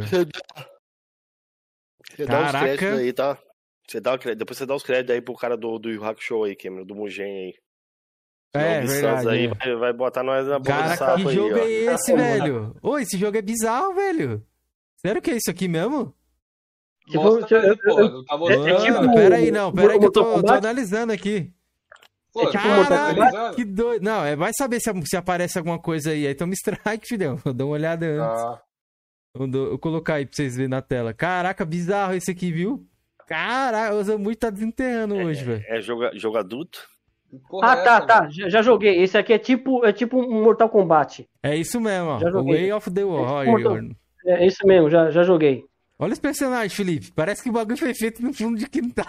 você, 0.00 0.26
você 2.16 2.26
dá 2.26 2.44
os 2.44 2.50
créditos 2.50 2.98
aí, 2.98 3.12
tá? 3.12 3.38
Você 3.88 4.00
dá, 4.00 4.16
depois 4.16 4.58
você 4.58 4.66
dá 4.66 4.74
os 4.74 4.82
créditos 4.82 5.14
aí 5.14 5.20
pro 5.20 5.34
cara 5.34 5.56
do, 5.56 5.78
do 5.78 5.90
Yu 5.90 6.04
Hakusho 6.04 6.44
aí, 6.44 6.54
Cameron, 6.54 6.84
do 6.84 6.94
Mugen 6.94 7.26
aí. 7.26 7.54
É, 8.54 8.80
verdade. 8.80 9.28
Aí 9.28 9.44
é. 9.46 9.54
vai, 9.54 9.76
vai, 9.76 9.92
botar 9.92 10.22
nós 10.22 10.46
na 10.46 10.58
boca 10.58 10.72
Cara, 10.72 10.88
do 10.88 10.98
sapo 10.98 11.24
que 11.24 11.34
jogo 11.34 11.56
é 11.56 11.70
esse, 11.70 12.14
velho? 12.14 12.76
Ô, 12.82 12.98
esse 12.98 13.16
jogo 13.16 13.36
é 13.36 13.42
bizarro, 13.42 13.94
velho. 13.94 14.44
Sério 15.04 15.22
que 15.22 15.30
é 15.30 15.36
isso 15.36 15.50
aqui 15.50 15.66
mesmo? 15.66 16.14
Mostra 17.14 17.46
tipo, 17.46 17.54
aí, 17.56 17.76
pô, 17.76 18.10
não 18.10 18.24
tá 18.24 18.36
mostrando. 18.36 19.14
Pera 19.14 19.36
aí, 19.36 19.50
não, 19.50 19.72
pera 19.72 19.92
aí 19.94 19.98
que 19.98 20.04
eu 20.04 20.12
tô, 20.12 20.42
tô 20.42 20.52
analisando 20.52 21.12
aqui. 21.12 21.52
Pô, 22.32 22.42
é 22.42 22.46
tipo 22.46 22.62
Caraca, 22.62 23.54
que 23.56 23.64
doido. 23.64 24.02
Não, 24.02 24.24
é, 24.24 24.36
vai 24.36 24.52
saber 24.56 24.78
se, 24.80 24.90
se 25.04 25.16
aparece 25.16 25.58
alguma 25.58 25.78
coisa 25.78 26.10
aí. 26.10 26.26
Aí 26.26 26.34
toma 26.34 26.52
strike, 26.52 27.08
filhão. 27.08 27.38
Dá 27.54 27.64
uma 27.64 27.72
olhada 27.72 28.06
antes. 28.06 28.42
Ah. 28.42 28.62
Eu, 29.34 29.70
eu 29.72 29.78
colocar 29.78 30.14
aí 30.14 30.26
pra 30.26 30.36
vocês 30.36 30.56
verem 30.56 30.68
na 30.68 30.82
tela. 30.82 31.12
Caraca, 31.12 31.64
bizarro 31.64 32.14
esse 32.14 32.30
aqui, 32.30 32.52
viu? 32.52 32.86
Caraca, 33.26 33.94
o 33.94 34.02
Zambuji 34.02 34.36
tá 34.36 34.50
desenterrando 34.50 35.16
é, 35.16 35.24
hoje, 35.24 35.44
velho. 35.44 35.64
É 35.66 35.80
jogo, 35.80 36.10
jogo 36.14 36.36
adulto? 36.36 36.80
ah, 37.62 37.72
é 37.72 37.82
tá, 37.82 38.00
tá. 38.00 38.28
Já, 38.28 38.48
já, 38.48 38.62
joguei. 38.62 39.02
Esse 39.02 39.16
aqui 39.16 39.32
é 39.32 39.38
tipo, 39.38 39.84
é 39.84 39.92
tipo 39.92 40.18
um 40.18 40.42
Mortal 40.42 40.68
Kombat. 40.68 41.28
É 41.42 41.56
isso 41.56 41.80
mesmo, 41.80 42.08
ó. 42.08 42.42
Way 42.42 42.72
of 42.72 42.90
the 42.90 43.04
Warrior. 43.04 43.78
É, 43.78 43.90
é 44.26 44.46
isso 44.46 44.66
mesmo, 44.66 44.90
já, 44.90 45.10
já 45.10 45.22
joguei. 45.22 45.64
Olha 46.02 46.14
os 46.14 46.18
personagens, 46.18 46.72
Felipe. 46.72 47.12
Parece 47.14 47.42
que 47.42 47.50
o 47.50 47.52
bagulho 47.52 47.76
foi 47.76 47.92
feito 47.92 48.22
no 48.22 48.32
fundo 48.32 48.56
de 48.58 48.66
quintal. 48.66 49.04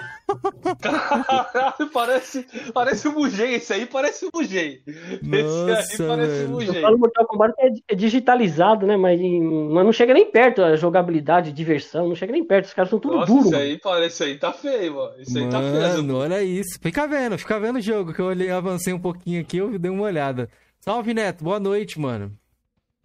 Caralho, 0.82 1.88
parece, 1.94 2.46
parece 2.74 3.08
o 3.08 3.14
Mugen. 3.14 3.54
Esse 3.54 3.72
aí 3.72 3.86
parece 3.86 4.26
o 4.26 4.30
Mugen. 4.36 4.82
Esse 4.86 6.04
aí 6.04 6.08
parece 6.10 6.44
o 6.44 6.50
Mugen. 6.50 6.76
Eu 6.76 6.82
falo 6.82 6.98
Mortal 7.00 7.26
Kombat 7.28 7.54
é, 7.60 7.70
é 7.88 7.96
digitalizado, 7.96 8.86
né? 8.86 8.98
Mas, 8.98 9.22
mas 9.22 9.86
não 9.86 9.94
chega 9.94 10.14
nem 10.14 10.30
perto 10.30 10.62
a 10.62 10.76
jogabilidade, 10.76 11.52
a 11.52 11.54
diversão. 11.54 12.10
Não 12.10 12.16
chega 12.16 12.34
nem 12.34 12.44
perto. 12.44 12.66
Os 12.66 12.74
caras 12.74 12.90
são 12.90 13.00
tudo 13.00 13.16
Nossa, 13.16 13.40
Esse 13.40 13.56
aí, 13.56 13.80
parece, 13.80 14.24
aí 14.26 14.38
tá 14.38 14.52
feio, 14.52 14.96
mano. 14.96 15.14
Esse 15.18 15.40
aí 15.40 15.50
tá 15.50 15.62
feio. 15.62 15.74
Mano, 15.74 16.18
olha 16.18 16.44
isso. 16.44 16.78
Fica 16.82 17.08
vendo, 17.08 17.38
fica 17.38 17.58
vendo 17.58 17.78
o 17.78 17.82
jogo. 17.82 18.14
Que 18.14 18.20
eu 18.20 18.26
olhei, 18.26 18.50
avancei 18.52 18.92
um 18.92 19.00
pouquinho 19.00 19.40
aqui, 19.40 19.60
eu 19.60 19.80
dei 19.80 19.90
uma 19.90 20.04
olhada. 20.04 20.50
Salve, 20.82 21.14
Neto. 21.14 21.42
Boa 21.42 21.58
noite, 21.58 21.98
mano. 21.98 22.38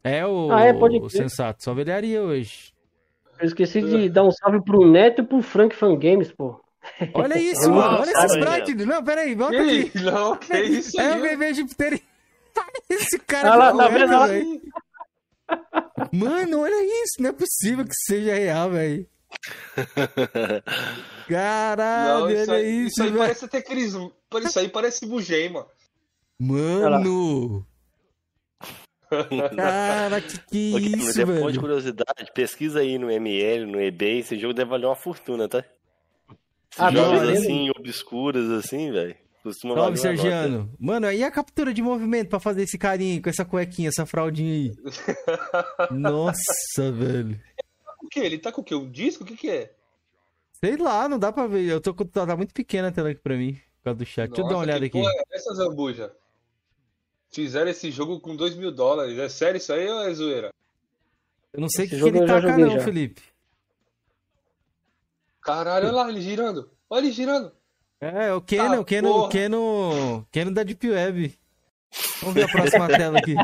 É 0.06 0.24
o, 0.24 0.52
ah, 0.52 0.62
é, 0.62 0.72
pode 0.72 0.98
o 0.98 1.10
sensato. 1.10 1.64
Só 1.64 1.74
velharia 1.74 2.22
hoje. 2.22 2.72
Eu 3.40 3.46
esqueci 3.48 3.82
de 3.82 4.08
dar 4.08 4.22
um 4.22 4.30
salve 4.30 4.62
pro 4.62 4.88
Neto 4.88 5.22
e 5.22 5.24
pro 5.24 5.42
Frank 5.42 5.74
Fan 5.74 5.98
Games, 5.98 6.30
pô. 6.30 6.60
Olha 7.12 7.36
isso, 7.42 7.68
mano. 7.68 7.98
Olha 7.98 8.10
esse 8.12 8.38
sprite. 8.38 8.74
Não, 8.86 9.02
pera 9.02 9.22
aí, 9.22 9.34
volta 9.34 9.60
aqui. 9.60 9.90
Não, 10.00 10.36
que 10.36 10.56
isso 10.56 11.00
É 11.00 11.16
o 11.16 11.22
bebê 11.22 11.52
Jupiter. 11.52 12.00
Esse 12.88 13.18
cara 13.18 13.52
ah, 13.52 13.56
lá, 13.56 13.76
tá 13.76 13.88
vendo, 13.88 14.26
velho. 14.28 14.60
Mano, 16.12 16.60
olha 16.60 16.84
isso. 17.02 17.20
Não 17.20 17.30
é 17.30 17.32
possível 17.32 17.84
que 17.84 17.94
seja 18.06 18.32
real, 18.34 18.70
velho. 18.70 19.08
Caralho, 21.28 22.20
não, 22.20 22.30
isso 22.30 22.50
olha 22.50 22.60
aí, 22.60 22.86
isso, 22.86 22.86
isso 22.86 23.02
aí 23.02 23.12
parece 23.12 23.44
até 23.44 23.58
aqueles. 23.58 23.92
Isso 24.44 24.58
aí 24.60 24.68
parece 24.68 25.04
Mugen, 25.04 25.50
mano. 25.50 25.66
Cara, 29.56 30.20
que 30.20 30.38
que 30.38 30.76
é 30.76 30.78
isso, 30.78 31.14
velho? 31.14 31.34
Depois 31.34 31.54
de 31.54 31.60
curiosidade, 31.60 32.32
pesquisa 32.34 32.80
aí 32.80 32.98
no 32.98 33.10
ML, 33.10 33.66
no 33.66 33.80
eBay, 33.80 34.18
esse 34.18 34.38
jogo 34.38 34.54
deve 34.54 34.70
valer 34.70 34.86
uma 34.86 34.96
fortuna, 34.96 35.48
tá? 35.48 35.64
Ah, 36.78 36.90
jogos 36.92 37.22
não, 37.22 37.30
assim, 37.30 37.70
obscuros 37.70 38.50
assim, 38.50 38.90
velho. 38.92 39.16
Salve, 39.52 39.96
Sergiano. 39.96 40.70
Mano, 40.78 41.06
aí 41.06 41.22
a 41.22 41.30
captura 41.30 41.72
de 41.72 41.80
movimento 41.80 42.28
pra 42.28 42.40
fazer 42.40 42.62
esse 42.62 42.76
carinho 42.76 43.22
com 43.22 43.30
essa 43.30 43.44
cuequinha, 43.44 43.88
essa 43.88 44.04
fraldinha 44.04 44.52
aí. 44.52 44.72
Nossa, 45.90 46.90
velho. 46.92 47.40
O 48.02 48.08
que? 48.08 48.20
Ele 48.20 48.38
tá 48.38 48.50
com 48.50 48.60
o 48.60 48.64
quê? 48.64 48.74
Um 48.74 48.90
disco? 48.90 49.22
O 49.22 49.26
que 49.26 49.36
que 49.36 49.48
é? 49.48 49.72
Sei 50.52 50.76
lá, 50.76 51.08
não 51.08 51.18
dá 51.18 51.32
pra 51.32 51.46
ver. 51.46 51.64
Eu 51.64 51.80
tô 51.80 51.94
com... 51.94 52.04
Tá 52.04 52.36
muito 52.36 52.52
pequena 52.52 52.88
a 52.88 52.92
tela 52.92 53.10
aqui 53.10 53.20
pra 53.20 53.36
mim, 53.36 53.52
por 53.52 53.84
causa 53.84 53.98
do 53.98 54.04
chat. 54.06 54.28
Nossa, 54.30 54.42
Deixa 54.42 54.42
eu 54.42 54.48
dar 54.48 54.54
uma 54.56 54.62
olhada 54.62 54.84
aqui. 54.84 54.98
É 54.98 55.36
essa 55.36 55.54
zambuja? 55.54 56.12
Fizeram 57.30 57.70
esse 57.70 57.90
jogo 57.90 58.20
com 58.20 58.34
2 58.34 58.56
mil 58.56 58.72
dólares. 58.72 59.18
É 59.18 59.28
sério 59.28 59.58
isso 59.58 59.72
aí 59.72 59.88
ou 59.88 60.02
é 60.02 60.14
zoeira? 60.14 60.50
Eu 61.52 61.60
não 61.60 61.68
sei 61.68 61.86
o 61.86 61.88
que, 61.88 61.98
que 61.98 62.04
ele 62.04 62.26
taca, 62.26 62.56
não, 62.56 62.70
já. 62.70 62.80
Felipe. 62.80 63.22
Caralho, 65.40 65.86
olha 65.86 65.96
lá, 65.96 66.08
ele 66.08 66.20
girando. 66.20 66.70
Olha 66.88 67.04
ele 67.04 67.12
girando. 67.12 67.52
É, 68.00 68.32
o 68.32 68.42
Keno, 68.42 68.74
ah, 68.74 68.80
o 68.80 68.84
Keno, 68.84 69.10
o 69.10 69.28
Keno, 69.28 70.26
Keno 70.30 70.52
da 70.52 70.62
Deep 70.62 70.90
Web. 70.90 71.38
Vamos 72.20 72.34
ver 72.34 72.44
a 72.44 72.48
próxima 72.48 72.88
tela 72.88 73.18
aqui. 73.18 73.34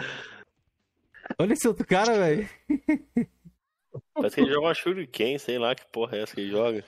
Olha 1.38 1.52
esse 1.54 1.66
outro 1.66 1.86
cara, 1.86 2.12
velho. 2.18 2.48
Parece 4.14 4.34
que 4.34 4.40
ele 4.42 4.52
joga 4.52 4.66
uma 4.66 4.74
Shuriken, 4.74 5.38
sei 5.38 5.58
lá 5.58 5.74
que 5.74 5.86
porra 5.86 6.18
é 6.18 6.22
essa 6.22 6.34
que 6.34 6.42
ele 6.42 6.50
joga. 6.50 6.84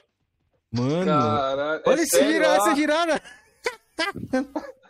Mano, 0.70 1.06
Caralho, 1.06 1.82
olha 1.86 2.00
é 2.00 2.02
esse 2.02 2.32
girar, 2.32 2.56
essa 2.56 2.74
girada. 2.74 3.22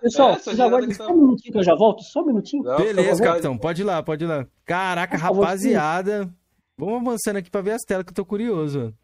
Pessoal, 0.00 0.32
é, 0.32 0.38
só 0.38 1.12
um 1.12 1.16
minutinho 1.22 1.52
que 1.52 1.58
eu 1.58 1.62
já 1.62 1.74
volto, 1.74 2.02
só 2.02 2.20
um 2.20 2.26
minutinho. 2.26 2.62
Não, 2.62 2.76
Beleza, 2.76 3.22
capitão, 3.22 3.56
pode 3.56 3.80
ir 3.80 3.84
lá, 3.84 4.02
pode 4.02 4.24
ir 4.24 4.26
lá. 4.26 4.46
Caraca, 4.66 5.16
rapaziada. 5.16 6.30
Vamos 6.76 7.00
avançando 7.00 7.36
aqui 7.36 7.50
pra 7.50 7.62
ver 7.62 7.72
as 7.72 7.82
telas 7.82 8.04
que 8.04 8.10
eu 8.10 8.14
tô 8.14 8.24
curioso. 8.24 8.94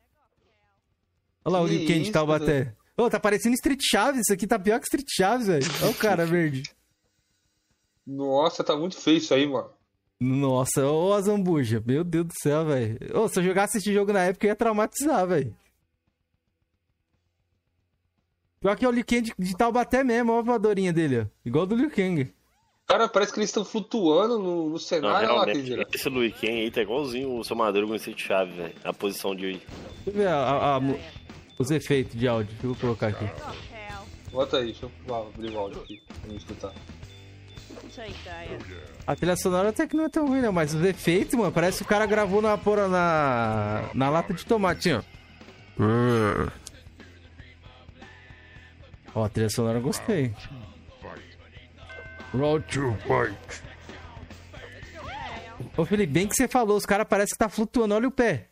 Olha 1.44 1.58
lá 1.58 1.58
que 1.60 1.64
o 1.64 1.68
Liu 1.68 1.88
Kang 1.88 2.00
de 2.02 2.12
Taubaté. 2.12 2.74
Ô, 2.96 3.08
tá 3.08 3.18
parecendo 3.18 3.54
Street 3.54 3.80
Chaves, 3.82 4.22
isso 4.22 4.32
aqui 4.32 4.46
tá 4.46 4.58
pior 4.58 4.78
que 4.78 4.84
Street 4.84 5.06
Chaves, 5.08 5.46
velho. 5.46 5.64
Olha 5.82 5.90
o 5.90 5.94
cara 5.94 6.26
verde. 6.26 6.64
Nossa, 8.06 8.62
tá 8.62 8.76
muito 8.76 8.96
feio 8.96 9.18
isso 9.18 9.32
aí, 9.32 9.46
mano. 9.46 9.70
Nossa, 10.20 10.86
ô 10.86 11.14
a 11.14 11.20
Zambuja, 11.22 11.82
meu 11.86 12.04
Deus 12.04 12.26
do 12.26 12.34
céu, 12.42 12.66
velho. 12.66 12.98
Ô, 13.14 13.26
se 13.26 13.38
eu 13.38 13.42
jogasse 13.44 13.78
esse 13.78 13.90
jogo 13.90 14.12
na 14.12 14.24
época, 14.24 14.46
eu 14.46 14.50
ia 14.50 14.56
traumatizar, 14.56 15.26
velho. 15.26 15.56
Pior 18.60 18.76
que 18.76 18.84
é 18.84 18.88
o 18.88 18.92
Liu 18.92 19.04
Kang 19.06 19.22
de, 19.22 19.32
de 19.38 19.56
Taubaté 19.56 20.04
mesmo, 20.04 20.32
olha 20.32 20.40
a 20.40 20.44
voadorinha 20.44 20.92
dele, 20.92 21.20
ó. 21.20 21.24
Igual 21.46 21.64
do 21.64 21.74
Liu 21.74 21.90
Kang. 21.90 22.30
Cara, 22.86 23.08
parece 23.08 23.32
que 23.32 23.38
eles 23.38 23.48
estão 23.48 23.64
flutuando 23.64 24.38
no, 24.38 24.68
no 24.68 24.78
cenário 24.78 25.28
não, 25.28 25.36
lá, 25.36 25.46
Esse 25.50 26.10
Liu 26.10 26.30
Kang 26.30 26.60
aí 26.60 26.70
tá 26.70 26.82
igualzinho 26.82 27.38
o 27.38 27.42
seu 27.42 27.56
Maduro 27.56 27.88
com 27.88 27.94
esse 27.94 28.12
chave, 28.14 28.52
velho. 28.52 28.74
A 28.84 28.92
posição 28.92 29.34
de. 29.34 29.52
Deixa 29.52 29.64
eu 30.06 30.12
ver 30.12 30.28
a, 30.28 30.36
a, 30.36 30.76
a, 30.76 30.80
os 31.58 31.70
efeitos 31.70 32.14
de 32.14 32.28
áudio. 32.28 32.52
Deixa 32.52 32.66
eu 32.66 32.76
colocar 32.78 33.06
aqui. 33.06 33.24
Bota 34.30 34.58
aí, 34.58 34.66
deixa 34.66 34.90
eu 35.08 35.14
abrir 35.14 35.50
o 35.52 35.58
áudio 35.58 35.80
aqui 35.80 36.02
pra 36.20 36.34
escutar. 36.34 36.72
A 39.06 39.16
trilha 39.16 39.36
sonora 39.36 39.70
até 39.70 39.86
que 39.86 39.96
não 39.96 40.04
é 40.04 40.08
tão 40.10 40.28
ruim, 40.28 40.42
não, 40.42 40.52
mas 40.52 40.74
os 40.74 40.84
efeitos, 40.84 41.34
mano, 41.34 41.50
parece 41.50 41.78
que 41.78 41.84
o 41.84 41.88
cara 41.88 42.04
gravou 42.04 42.42
na, 42.42 42.58
porra, 42.58 42.88
na, 42.88 43.88
na 43.94 44.10
lata 44.10 44.34
de 44.34 44.44
tomate, 44.44 44.92
ó. 44.92 45.02
Ó, 49.14 49.24
a 49.24 49.28
trilha 49.28 49.50
sonora 49.50 49.78
eu 49.78 49.82
gostei. 49.82 50.34
Road 52.32 52.64
to 52.72 52.94
fight. 53.02 53.62
Ô 55.76 55.84
Felipe, 55.84 56.12
bem 56.12 56.28
que 56.28 56.34
você 56.34 56.48
falou, 56.48 56.76
os 56.76 56.86
caras 56.86 57.06
parecem 57.08 57.32
que 57.32 57.38
tá 57.38 57.48
flutuando, 57.48 57.94
olha 57.94 58.08
o 58.08 58.12
pé. 58.12 58.48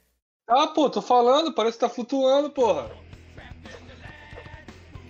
Ah, 0.48 0.66
pô, 0.68 0.88
tô 0.90 1.02
falando, 1.02 1.54
parece 1.54 1.76
que 1.76 1.84
tá 1.84 1.88
flutuando, 1.88 2.50
porra. 2.50 2.90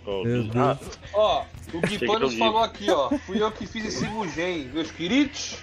Oh, 0.05 0.23
ah, 0.57 0.79
ó, 1.13 1.45
o 1.75 1.81
Guipanos 1.83 2.35
falou 2.35 2.63
aqui, 2.63 2.91
ó. 2.91 3.11
Fui 3.19 3.43
eu 3.43 3.53
que 3.53 3.67
fiz 3.67 3.85
esse 3.85 4.09
Mugen, 4.09 4.69
meus 4.69 4.91
queridos. 4.91 5.63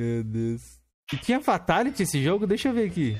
Meu 0.00 0.24
Deus. 0.24 0.80
E 1.12 1.16
tinha 1.18 1.40
Fatality 1.40 2.02
esse 2.02 2.22
jogo? 2.22 2.46
Deixa 2.46 2.68
eu 2.68 2.72
ver 2.72 2.88
aqui. 2.88 3.18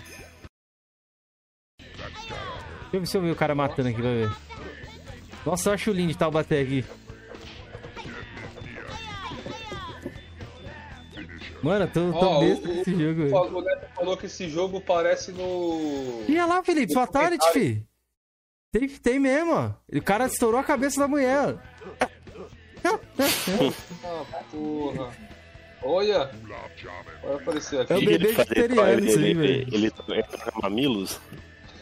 Deixa 1.78 2.34
eu 2.94 3.00
ver 3.00 3.06
se 3.06 3.16
eu 3.16 3.20
ver 3.20 3.30
o 3.30 3.36
cara 3.36 3.54
matando 3.54 3.90
aqui, 3.90 4.00
vai 4.00 4.14
ver. 4.14 4.53
Nossa, 5.44 5.70
eu 5.70 5.74
acho 5.74 5.92
lindo 5.92 6.12
de 6.12 6.18
Taubaté 6.18 6.60
aqui. 6.60 6.84
Mano, 11.62 11.84
eu 11.86 11.90
tô, 11.90 12.12
tô 12.12 12.36
oh, 12.36 12.40
besta 12.40 12.68
nesse 12.68 12.90
jogo. 12.90 13.22
O, 13.34 13.58
o 13.58 13.62
Neto 13.62 13.86
falou 13.94 14.16
que 14.16 14.26
esse 14.26 14.50
jogo 14.50 14.80
parece 14.82 15.32
no. 15.32 16.22
E 16.28 16.32
olha 16.32 16.46
lá, 16.46 16.62
Felipe, 16.62 16.92
Fatality, 16.92 17.50
fi. 17.52 17.86
Tem, 18.70 18.88
tem 18.88 19.18
mesmo, 19.18 19.52
ó. 19.52 19.70
O 19.90 20.02
cara 20.02 20.26
estourou 20.26 20.60
a 20.60 20.64
cabeça 20.64 21.00
da 21.00 21.08
mulher. 21.08 21.56
ah, 22.84 22.98
porra. 24.50 25.10
Olha! 25.82 26.30
Vai 27.22 27.34
aparecer 27.34 27.80
aqui. 27.80 27.92
É 27.92 27.96
o 27.96 28.00
bebê 28.00 28.32
vegetariano, 28.32 29.06
isso 29.06 29.18
aí, 29.18 29.34
velho. 29.34 29.52
Ele, 29.52 29.86
ele, 29.86 29.92
ele 30.08 30.24
mamilos? 30.62 31.20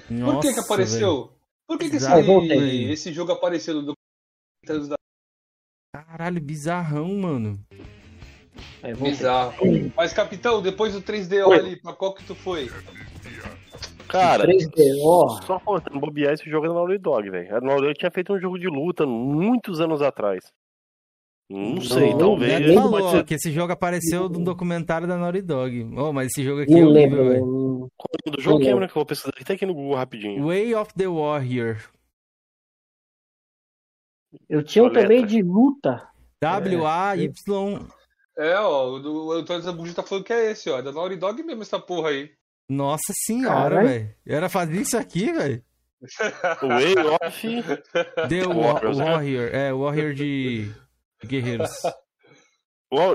Por 0.08 0.40
que 0.40 0.52
que 0.52 0.60
apareceu? 0.60 1.24
Véio. 1.24 1.41
Por 1.72 1.78
que, 1.78 1.88
que 1.88 1.96
esse, 1.96 2.92
esse 2.92 3.12
jogo 3.14 3.32
apareceu 3.32 3.80
no 3.80 3.94
Caralho, 5.90 6.38
bizarrão, 6.38 7.08
mano. 7.16 7.58
É, 8.82 8.92
Bizarro. 8.92 9.54
Mas, 9.96 10.12
capitão, 10.12 10.60
depois 10.60 10.92
do 10.92 11.00
3DO 11.00 11.46
Oi. 11.46 11.58
ali, 11.58 11.76
pra 11.80 11.94
qual 11.94 12.14
que 12.14 12.24
tu 12.24 12.34
foi? 12.34 12.70
Cara, 14.06 14.46
3DO. 14.46 15.46
só 15.46 15.58
contando 15.60 15.98
bobear 15.98 16.34
esse 16.34 16.44
jogo 16.50 16.66
é 16.66 16.68
da 16.68 16.74
Naughty 16.74 16.98
Dog, 16.98 17.30
velho. 17.30 17.56
A 17.56 17.60
Naughty 17.62 17.82
Dog 17.84 17.94
tinha 17.94 18.10
feito 18.10 18.34
um 18.34 18.38
jogo 18.38 18.58
de 18.58 18.66
luta 18.66 19.06
muitos 19.06 19.80
anos 19.80 20.02
atrás. 20.02 20.52
Não, 21.50 21.80
sei, 21.82 22.16
talvez. 22.16 22.52
Ele 22.52 22.74
falou 22.74 23.10
ser... 23.10 23.24
que 23.24 23.34
esse 23.34 23.52
jogo 23.52 23.72
apareceu 23.72 24.28
no 24.28 24.42
documentário 24.42 25.06
da 25.06 25.18
Naughty 25.18 25.42
Dog. 25.42 25.90
Oh, 25.96 26.12
mas 26.12 26.28
esse 26.28 26.42
jogo 26.42 26.62
aqui 26.62 26.72
não 26.72 26.78
é 26.78 26.84
horrível, 26.86 27.28
velho. 27.28 27.90
Do 28.26 28.40
jogo 28.40 28.64
é, 28.64 28.74
né? 28.74 28.86
Que 28.86 28.92
eu 28.92 28.94
vou 28.94 29.06
pesquisar 29.06 29.34
aqui, 29.36 29.52
aqui 29.52 29.66
no 29.66 29.74
Google 29.74 29.96
rapidinho. 29.96 30.46
Way 30.46 30.74
of 30.74 30.94
the 30.94 31.06
Warrior. 31.06 31.76
Eu 34.48 34.62
tinha 34.62 34.84
um 34.84 34.92
também 34.92 35.26
de 35.26 35.42
luta. 35.42 36.08
W-A-Y. 36.40 37.86
É, 38.38 38.58
ó, 38.58 38.98
o 38.98 39.32
Antônio 39.32 39.62
Zambuji 39.62 39.94
tá 39.94 40.02
falando 40.02 40.24
que 40.24 40.32
é 40.32 40.52
esse, 40.52 40.70
ó. 40.70 40.78
É 40.78 40.82
da 40.82 40.90
Naughty 40.90 41.16
Dog 41.16 41.42
mesmo 41.42 41.62
essa 41.62 41.78
porra 41.78 42.10
aí. 42.10 42.30
Nossa 42.66 43.12
senhora, 43.26 43.84
velho. 43.84 44.14
Era 44.26 44.48
fazer 44.48 44.80
isso 44.80 44.96
aqui, 44.96 45.30
velho. 45.30 45.62
Way 46.62 46.94
of 46.96 48.28
The 48.28 48.46
Warrior. 48.46 49.50
É, 49.52 49.72
Warrior 49.72 50.14
de 50.14 50.72
Guerreiros. 51.26 51.82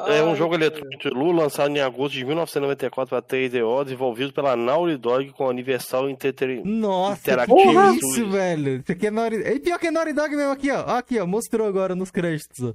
É 0.07 0.23
um 0.23 0.35
jogo 0.35 0.55
eletrônico 0.55 1.03
de 1.03 1.09
Lu 1.09 1.31
lançado 1.31 1.69
em 1.69 1.79
agosto 1.79 2.15
de 2.15 2.25
1994 2.25 3.09
para 3.09 3.21
3DO, 3.21 3.83
desenvolvido 3.83 4.33
pela 4.33 4.55
Naughty 4.55 4.97
Dog 4.97 5.31
com 5.33 5.45
Universal 5.47 6.09
Entertainment. 6.09 6.63
Nossa, 6.65 7.21
Interactive 7.21 7.61
que 7.61 8.07
isso, 8.07 8.29
velho. 8.31 8.77
Isso 8.77 8.91
aqui 8.91 9.05
é 9.05 9.11
Naughty... 9.11 9.35
E 9.35 9.59
pior 9.59 9.77
que 9.77 9.87
é 9.87 9.91
Naughty 9.91 10.13
Dog 10.13 10.35
mesmo 10.35 10.51
aqui, 10.51 10.71
ó. 10.71 10.79
Aqui, 10.79 11.19
ó. 11.19 11.27
Mostrou 11.27 11.67
agora 11.67 11.93
nos 11.93 12.09
créditos, 12.09 12.63
ó. 12.63 12.73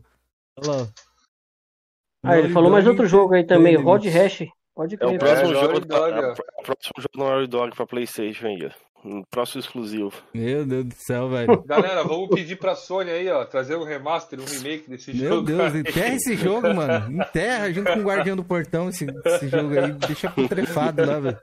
Olha 0.59 0.71
lá. 0.71 0.89
Ah, 2.25 2.39
ele 2.39 2.51
falou 2.51 2.71
mais 2.71 2.87
outro 2.87 3.05
jogo 3.05 3.35
aí 3.35 3.45
também, 3.45 3.75
Rod 3.75 4.07
Hash. 4.07 4.45
Pode 4.73 4.97
crer. 4.97 5.11
É 5.11 5.17
o 5.17 5.19
próximo, 5.19 5.51
é, 5.51 5.61
jogo, 5.61 5.81
da, 5.81 5.97
é, 5.97 6.31
o 6.31 6.63
próximo 6.63 6.95
jogo 6.99 7.09
do 7.15 7.25
Naughty 7.25 7.47
Dog 7.49 7.75
pra 7.75 7.87
Playstation 7.87 8.47
aí, 8.47 8.71
um 9.05 9.23
próximo 9.23 9.61
exclusivo. 9.61 10.13
Meu 10.33 10.65
Deus 10.65 10.85
do 10.85 10.95
céu, 10.95 11.29
velho. 11.29 11.63
Galera, 11.67 12.03
vamos 12.05 12.29
pedir 12.31 12.57
pra 12.57 12.75
Sony 12.75 13.11
aí, 13.11 13.29
ó, 13.29 13.45
trazer 13.45 13.77
um 13.77 13.85
remaster, 13.85 14.41
um 14.41 14.45
remake 14.45 14.89
desse 14.89 15.13
Meu 15.13 15.29
jogo. 15.29 15.49
Meu 15.49 15.59
Deus, 15.59 15.75
enterra 15.89 16.15
esse 16.15 16.37
jogo, 16.37 16.75
mano. 16.75 17.23
Enterra 17.23 17.73
junto 17.73 17.93
com 17.93 18.01
o 18.01 18.05
Guardião 18.05 18.37
do 18.37 18.45
Portão 18.45 18.89
esse, 18.89 19.07
esse 19.25 19.49
jogo 19.49 19.79
aí. 19.79 19.93
Deixa 19.93 20.31
putrefado 20.31 21.05
lá, 21.05 21.19
velho. 21.19 21.39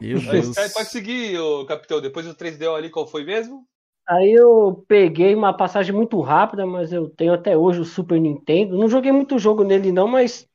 Meu 0.00 0.20
Deus. 0.20 0.54
Pode 0.72 0.88
seguir, 0.88 1.38
ô, 1.38 1.64
capitão. 1.66 2.00
Depois 2.00 2.26
do 2.26 2.34
3DO 2.34 2.74
ali, 2.74 2.90
qual 2.90 3.06
foi 3.06 3.24
mesmo? 3.24 3.66
Aí 4.08 4.32
eu 4.32 4.84
peguei 4.86 5.34
uma 5.34 5.52
passagem 5.52 5.92
muito 5.92 6.20
rápida, 6.20 6.64
mas 6.64 6.92
eu 6.92 7.10
tenho 7.10 7.34
até 7.34 7.56
hoje 7.56 7.80
o 7.80 7.84
Super 7.84 8.20
Nintendo. 8.20 8.78
Não 8.78 8.88
joguei 8.88 9.10
muito 9.10 9.38
jogo 9.38 9.64
nele, 9.64 9.90
não, 9.90 10.06
mas 10.06 10.48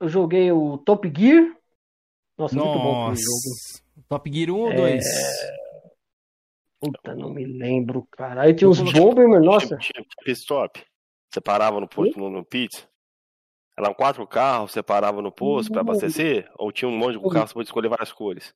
eu 0.00 0.08
joguei 0.08 0.52
o 0.52 0.76
Top 0.78 1.10
Gear, 1.16 1.57
nossa, 2.38 2.54
Nossa. 2.54 2.70
muito 2.70 2.82
bom 2.82 3.06
aquele 3.06 3.22
jogo. 3.22 4.08
Top 4.08 4.32
Gear 4.32 4.50
1 4.50 4.54
ou 4.54 4.74
2? 4.74 5.04
É... 5.04 5.58
Puta, 6.80 7.14
não 7.16 7.30
me 7.30 7.44
lembro, 7.44 8.06
cara. 8.12 8.42
Aí 8.42 8.54
tinha 8.54 8.70
uns 8.70 8.80
Bomberman, 8.80 9.40
nossa. 9.40 9.76
Tinha, 9.78 10.04
tinha 10.22 10.32
stop. 10.32 10.80
Você 11.28 11.40
parava 11.40 11.80
no 11.80 11.88
posto, 11.88 12.18
no, 12.18 12.30
no 12.30 12.44
pit. 12.44 12.86
Eram 13.76 13.92
quatro 13.92 14.26
carros, 14.26 14.72
você 14.72 14.82
parava 14.82 15.20
no 15.20 15.30
posto 15.30 15.72
para 15.72 15.80
abastecer? 15.82 16.48
Ou 16.56 16.70
tinha 16.72 16.88
um 16.88 16.96
monte 16.96 17.18
de 17.18 17.30
carros, 17.30 17.50
você 17.50 17.54
pode 17.54 17.68
escolher 17.68 17.88
várias 17.88 18.12
cores? 18.12 18.54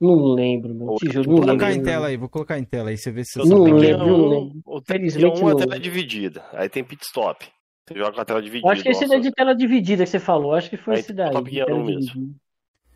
Não 0.00 0.14
lembro, 0.34 0.74
meu. 0.74 0.96
Te 0.96 1.10
juro, 1.10 1.30
vou 1.30 1.40
colocar 1.40 1.68
lembro. 1.68 1.80
em 1.80 1.84
tela 1.84 2.06
aí, 2.08 2.16
vou 2.16 2.28
colocar 2.28 2.58
em 2.58 2.64
tela 2.64 2.90
aí, 2.90 2.98
você 2.98 3.10
vê 3.10 3.24
se 3.24 3.38
você 3.38 3.48
Não 3.48 3.62
lembro, 3.62 4.06
não 4.06 4.28
lembro. 4.28 4.82
Felizmente 4.86 5.40
uma 5.40 5.56
tela 5.56 5.78
dividida, 5.78 6.44
aí 6.52 6.68
tem 6.68 6.84
pit 6.84 7.02
stop. 7.04 7.46
Você 7.86 7.98
joga 7.98 8.12
com 8.12 8.20
a 8.20 8.24
tela 8.24 8.42
dividida. 8.42 8.70
Acho 8.70 8.82
que 8.82 8.88
esse 8.88 9.04
é 9.04 9.18
de 9.18 9.30
tela 9.30 9.54
dividida 9.54 10.04
que 10.04 10.10
você 10.10 10.18
falou, 10.18 10.54
acho 10.54 10.68
que 10.68 10.76
foi 10.76 10.94
aí 10.94 11.00
esse 11.00 11.12
daí. 11.12 11.30
Top 11.30 11.50
Gear 11.50 11.70
1 11.70 11.84
mesmo. 11.84 12.34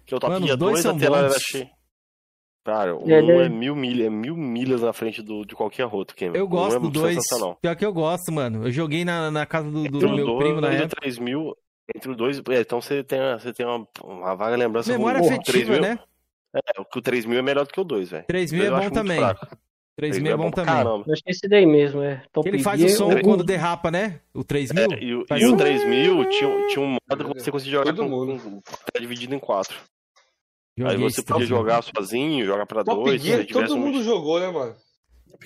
Que 0.08 0.14
o 0.14 0.18
Top 0.18 0.32
Mano, 0.32 0.46
Gear 0.46 0.56
2 0.56 0.86
a 0.86 0.94
tela 0.94 1.18
era 1.18 1.38
cheia. 1.38 1.70
Cara, 2.64 2.96
um 2.96 3.10
é, 3.10 3.44
é, 3.44 3.48
mil 3.48 3.76
milhas, 3.76 4.06
é 4.06 4.10
mil 4.10 4.34
milhas 4.34 4.80
na 4.80 4.92
frente 4.92 5.22
do, 5.22 5.44
de 5.44 5.54
qualquer 5.54 5.84
outro. 5.84 6.16
Que 6.16 6.24
eu 6.24 6.48
gosto 6.48 6.74
um 6.74 6.78
é 6.78 6.80
do 6.80 6.90
2. 6.90 7.18
Pior 7.60 7.76
que 7.76 7.84
eu 7.84 7.92
gosto, 7.92 8.32
mano. 8.32 8.66
Eu 8.66 8.70
joguei 8.70 9.04
na, 9.04 9.30
na 9.30 9.44
casa 9.44 9.70
do, 9.70 9.84
do 9.84 10.14
meu 10.14 10.24
dois, 10.24 10.38
primo 10.38 10.60
na 10.62 10.72
época. 10.72 10.96
3 11.00 11.18
mil, 11.18 11.54
entre 11.94 12.10
os 12.10 12.16
dois. 12.16 12.38
É, 12.38 12.60
então 12.60 12.80
você 12.80 13.04
tem, 13.04 13.18
você 13.38 13.52
tem 13.52 13.66
uma, 13.66 13.86
uma 14.02 14.34
vaga 14.34 14.56
lembrança. 14.56 14.90
Memória 14.92 15.20
afetiva, 15.20 15.72
mil, 15.72 15.82
né? 15.82 15.98
É, 16.54 16.80
o 16.80 17.02
3 17.02 17.26
mil 17.26 17.38
é 17.38 17.42
melhor 17.42 17.66
do 17.66 17.72
que 17.72 17.80
o 17.80 17.84
2, 17.84 18.10
velho. 18.10 18.24
3 18.26 18.52
mil 18.52 18.64
é 18.64 18.70
bom 18.70 18.90
também. 18.90 19.20
3 19.98 20.18
mil 20.20 20.30
é, 20.30 20.34
é 20.34 20.36
bom 20.38 20.50
também. 20.50 20.74
Caramba. 20.74 21.04
Eu 21.06 21.12
acho 21.12 21.22
que 21.22 21.30
esse 21.30 21.46
daí 21.48 21.66
mesmo, 21.66 22.02
é. 22.02 22.22
Top 22.32 22.48
ele 22.48 22.62
faz 22.62 22.82
o 22.82 22.88
som 22.88 23.10
quando 23.20 23.44
derrapa, 23.44 23.90
né? 23.90 24.20
O 24.32 24.42
3 24.42 24.72
mil. 24.72 24.92
É, 24.92 25.02
e, 25.02 25.14
o, 25.14 25.26
e 25.36 25.46
o 25.46 25.56
3 25.56 25.84
mil 25.86 26.28
tinha, 26.30 26.66
tinha 26.68 26.80
um 26.80 26.96
modo 27.10 27.34
que 27.34 27.42
você 27.42 27.50
conseguia 27.50 27.78
jogar 27.78 27.94
Todo 27.94 28.08
com, 28.08 28.08
mundo. 28.08 28.40
Com, 28.42 28.60
com, 28.60 29.00
dividido 29.00 29.34
em 29.34 29.38
4. 29.38 29.76
Joguei 30.78 30.94
Aí 30.94 31.02
você 31.02 31.22
podia 31.22 31.46
jogar 31.46 31.82
sozinho, 31.82 32.46
jogar 32.46 32.64
pra 32.64 32.84
Top 32.84 33.02
dois. 33.02 33.20
Gear, 33.20 33.44
todo 33.46 33.76
mundo 33.76 34.00
jogou, 34.02 34.38
né, 34.38 34.48
mano? 34.48 34.76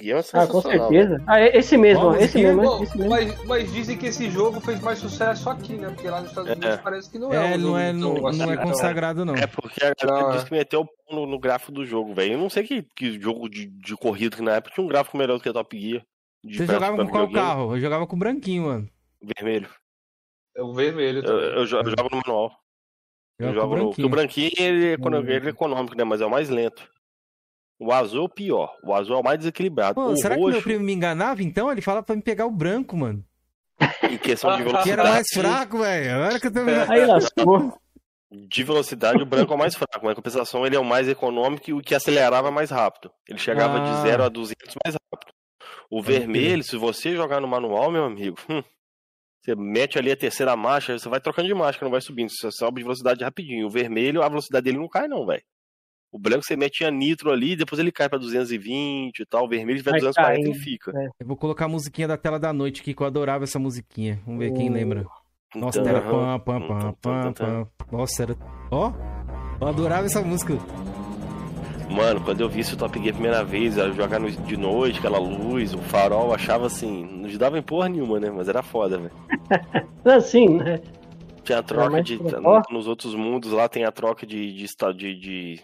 É 0.00 0.18
ah, 0.32 0.46
com 0.46 0.62
certeza. 0.62 1.22
Ah, 1.26 1.40
esse 1.40 1.76
mesmo, 1.76 2.02
Bom, 2.02 2.16
esse, 2.16 2.38
mesmo, 2.38 2.62
bom, 2.62 2.82
esse 2.82 2.96
mesmo. 2.96 3.10
Mas, 3.10 3.44
mas, 3.44 3.72
dizem 3.72 3.96
que 3.96 4.06
esse 4.06 4.30
jogo 4.30 4.58
fez 4.58 4.80
mais 4.80 4.98
sucesso 4.98 5.50
aqui, 5.50 5.74
né? 5.74 5.90
Porque 5.90 6.08
lá 6.08 6.20
nos 6.20 6.30
Estados 6.30 6.50
Unidos 6.50 6.70
é. 6.70 6.76
parece 6.78 7.10
que 7.10 7.18
não 7.18 7.32
é. 7.32 7.52
É, 7.52 7.56
um 7.56 7.58
não, 7.58 7.78
é, 7.78 7.92
não, 7.92 8.14
não 8.14 8.52
é 8.52 8.56
consagrado, 8.56 9.24
não. 9.24 9.34
É 9.34 9.46
porque 9.46 9.84
a 9.84 9.92
galera 10.02 10.28
ah. 10.28 10.32
disse 10.32 10.46
que 10.46 10.52
meteu 10.52 10.88
no, 11.10 11.26
no 11.26 11.38
gráfico 11.38 11.72
do 11.72 11.84
jogo, 11.84 12.14
velho. 12.14 12.32
Eu 12.32 12.38
não 12.38 12.48
sei 12.48 12.62
que, 12.62 12.82
que 12.96 13.20
jogo 13.20 13.50
de, 13.50 13.66
de 13.66 13.94
corrida 13.94 14.36
que 14.36 14.42
na 14.42 14.56
época 14.56 14.74
tinha 14.74 14.84
um 14.84 14.88
gráfico 14.88 15.18
melhor 15.18 15.36
do 15.36 15.42
que 15.42 15.48
a 15.50 15.52
Top 15.52 15.78
Gear. 15.78 16.02
Você 16.42 16.66
jogava 16.66 16.96
com 16.96 17.10
qual 17.10 17.30
carro? 17.30 17.76
Eu 17.76 17.80
jogava 17.80 18.06
com 18.06 18.18
branquinho, 18.18 18.64
mano. 18.64 18.88
Vermelho. 19.22 19.68
É 20.56 20.62
o 20.62 20.72
vermelho. 20.72 21.22
Eu, 21.22 21.38
eu, 21.38 21.52
eu, 21.58 21.66
jogo 21.66 22.08
no 22.10 22.22
manual. 22.26 22.61
Eu 23.42 23.54
jogo 23.54 23.76
no. 23.76 23.88
Porque 23.88 24.04
o 24.04 24.08
branquinho 24.08 24.50
ele, 24.58 24.92
é, 24.92 24.96
hum. 24.96 25.14
ele 25.16 25.46
é 25.46 25.50
econômico, 25.50 25.96
né? 25.96 26.04
Mas 26.04 26.20
é 26.20 26.26
o 26.26 26.30
mais 26.30 26.48
lento. 26.48 26.86
O 27.78 27.92
azul 27.92 28.22
é 28.22 28.24
o 28.24 28.28
pior. 28.28 28.72
O 28.84 28.94
azul 28.94 29.16
é 29.16 29.18
o 29.18 29.24
mais 29.24 29.38
desequilibrado. 29.38 29.94
Pô, 29.94 30.14
será 30.16 30.36
roxo... 30.36 30.46
que 30.46 30.52
meu 30.52 30.62
primo 30.62 30.84
me 30.84 30.92
enganava 30.92 31.42
então? 31.42 31.70
Ele 31.70 31.80
falava 31.80 32.04
pra 32.04 32.14
me 32.14 32.22
pegar 32.22 32.46
o 32.46 32.50
branco, 32.50 32.96
mano. 32.96 33.24
Em 34.08 34.16
questão 34.18 34.56
de 34.56 34.62
velocidade. 34.62 34.84
Que 34.84 34.90
era 34.92 35.04
mais 35.04 35.26
fraco, 35.32 35.78
velho. 35.78 36.14
Agora 36.14 36.40
que 36.40 36.46
eu 36.46 36.52
tô 36.52 36.60
Aí 36.60 37.04
lascou. 37.04 37.78
De 38.30 38.64
velocidade, 38.64 39.22
o 39.22 39.26
branco 39.26 39.52
é 39.52 39.56
o 39.56 39.58
mais 39.58 39.74
fraco, 39.74 40.00
mas 40.02 40.12
em 40.12 40.16
compensação 40.16 40.64
ele 40.64 40.74
é 40.74 40.78
o 40.78 40.84
mais 40.84 41.06
econômico 41.06 41.68
e 41.68 41.74
o 41.74 41.82
que 41.82 41.94
acelerava 41.94 42.50
mais 42.50 42.70
rápido. 42.70 43.12
Ele 43.28 43.38
chegava 43.38 43.78
ah. 43.78 43.80
de 43.80 44.02
0 44.08 44.22
a 44.22 44.28
200 44.30 44.74
mais 44.82 44.96
rápido. 44.96 45.32
O 45.90 46.02
vermelho, 46.02 46.62
se 46.62 46.76
você 46.76 47.14
jogar 47.14 47.40
no 47.40 47.48
manual, 47.48 47.90
meu 47.90 48.04
amigo, 48.04 48.38
hum, 48.48 48.62
você 49.42 49.56
mete 49.56 49.98
ali 49.98 50.12
a 50.12 50.16
terceira 50.16 50.56
marcha, 50.56 50.96
você 50.96 51.08
vai 51.08 51.20
trocando 51.20 51.48
de 51.48 51.54
marcha, 51.54 51.80
não 51.82 51.90
vai 51.90 52.00
subindo. 52.00 52.30
Você 52.30 52.48
sobe 52.52 52.78
de 52.78 52.84
velocidade 52.84 53.24
rapidinho. 53.24 53.66
O 53.66 53.70
vermelho, 53.70 54.22
a 54.22 54.28
velocidade 54.28 54.64
dele 54.64 54.78
não 54.78 54.88
cai, 54.88 55.08
não, 55.08 55.26
velho. 55.26 55.42
O 56.12 56.18
branco 56.18 56.44
você 56.44 56.54
mete 56.54 56.84
a 56.84 56.90
nitro 56.90 57.32
ali, 57.32 57.56
depois 57.56 57.80
ele 57.80 57.90
cai 57.90 58.08
pra 58.08 58.18
220 58.18 59.18
e 59.18 59.26
tal. 59.26 59.46
O 59.46 59.48
vermelho 59.48 59.82
vai 59.82 59.94
240 59.94 60.48
e 60.48 60.54
fica. 60.54 60.92
É. 60.94 61.08
Eu 61.18 61.26
vou 61.26 61.36
colocar 61.36 61.64
a 61.64 61.68
musiquinha 61.68 62.06
da 62.06 62.16
tela 62.16 62.38
da 62.38 62.52
noite 62.52 62.82
aqui, 62.82 62.94
que 62.94 63.02
eu 63.02 63.06
adorava 63.06 63.42
essa 63.42 63.58
musiquinha. 63.58 64.20
Vamos 64.24 64.38
ver 64.38 64.52
quem 64.52 64.70
lembra. 64.70 65.04
Nossa, 65.54 65.80
então, 65.80 65.90
era 65.90 66.00
pam, 66.02 66.38
pam, 66.38 66.60
pam, 66.68 66.92
pam, 67.00 67.32
pam. 67.32 67.68
Nossa, 67.90 68.22
era. 68.22 68.36
Ó, 68.70 68.90
oh, 68.90 69.64
eu 69.64 69.68
adorava 69.68 70.06
essa 70.06 70.22
música. 70.22 70.54
Mano, 71.92 72.24
quando 72.24 72.40
eu 72.40 72.48
vi 72.48 72.60
esse 72.60 72.76
Top 72.76 72.98
Gear 72.98 73.10
a 73.10 73.12
primeira 73.12 73.44
vez, 73.44 73.74
jogar 73.74 74.18
de 74.18 74.56
noite, 74.56 74.98
aquela 74.98 75.18
luz, 75.18 75.74
o 75.74 75.78
farol, 75.78 76.32
achava 76.32 76.66
assim, 76.66 77.04
não 77.04 77.26
ajudava 77.26 77.58
em 77.58 77.62
porra 77.62 77.88
nenhuma, 77.88 78.18
né? 78.18 78.30
Mas 78.30 78.48
era 78.48 78.62
foda, 78.62 78.98
velho. 78.98 79.12
assim, 80.04 80.48
né? 80.48 80.80
Tinha 81.44 81.58
a 81.58 81.62
troca 81.62 82.02
de. 82.02 82.18
Nos 82.70 82.86
outros 82.86 83.14
mundos 83.14 83.52
lá 83.52 83.68
tem 83.68 83.84
a 83.84 83.92
troca 83.92 84.26
de, 84.26 84.52
de, 84.52 84.66
de, 84.96 85.20
de 85.20 85.60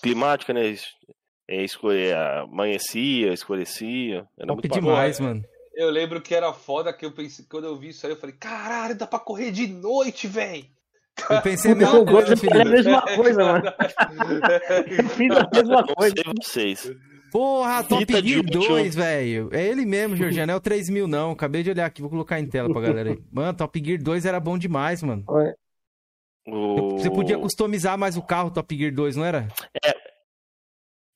climática, 0.00 0.52
né? 0.52 0.74
É, 1.50 1.64
escolher, 1.64 2.14
amanhecia, 2.14 3.32
escurecia. 3.32 4.26
Era 4.38 4.48
Top 4.48 4.62
muito 4.62 4.68
demais, 4.68 5.18
mano. 5.18 5.42
Eu 5.74 5.90
lembro 5.90 6.20
que 6.20 6.34
era 6.34 6.52
foda 6.52 6.92
que 6.92 7.06
eu 7.06 7.12
pensei, 7.12 7.44
quando 7.48 7.64
eu 7.64 7.76
vi 7.76 7.88
isso 7.88 8.06
aí, 8.06 8.12
eu 8.12 8.16
falei, 8.16 8.34
caralho, 8.36 8.96
dá 8.96 9.06
pra 9.06 9.18
correr 9.18 9.50
de 9.50 9.66
noite, 9.66 10.26
velho. 10.26 10.66
Eu 11.30 11.42
pensei 11.42 11.72
a 11.72 11.74
mesma 11.74 12.04
coisa, 12.04 12.36
Felipe. 12.36 12.58
É 12.58 12.62
a 12.62 12.64
mesma 12.64 13.02
coisa, 13.02 13.44
mano. 13.44 13.64
Fiz 15.16 15.30
a 15.32 15.48
mesma 15.52 15.86
coisa. 15.86 16.14
Não 16.26 16.42
sei 16.42 16.68
vocês. 16.74 16.96
Porra, 17.30 17.84
Top 17.84 18.06
Gear 18.22 18.42
2, 18.42 18.94
velho. 18.94 19.48
É 19.52 19.66
ele 19.66 19.84
mesmo, 19.84 20.16
Jorge. 20.16 20.44
Não 20.46 20.54
é 20.54 20.56
o 20.56 20.60
3000, 20.60 21.06
não. 21.06 21.32
Acabei 21.32 21.62
de 21.62 21.70
olhar 21.70 21.86
aqui, 21.86 22.00
vou 22.00 22.10
colocar 22.10 22.40
em 22.40 22.46
tela 22.46 22.72
pra 22.72 22.80
galera 22.80 23.10
aí. 23.10 23.18
Mano, 23.30 23.56
Top 23.56 23.82
Gear 23.84 24.02
2 24.02 24.24
era 24.24 24.40
bom 24.40 24.56
demais, 24.56 25.02
mano. 25.02 25.24
O... 26.46 26.98
Você 26.98 27.10
podia 27.10 27.38
customizar 27.38 27.98
mais 27.98 28.16
o 28.16 28.22
carro 28.22 28.50
Top 28.50 28.76
Gear 28.76 28.92
2, 28.92 29.16
não 29.16 29.24
era? 29.24 29.48
É. 29.84 30.07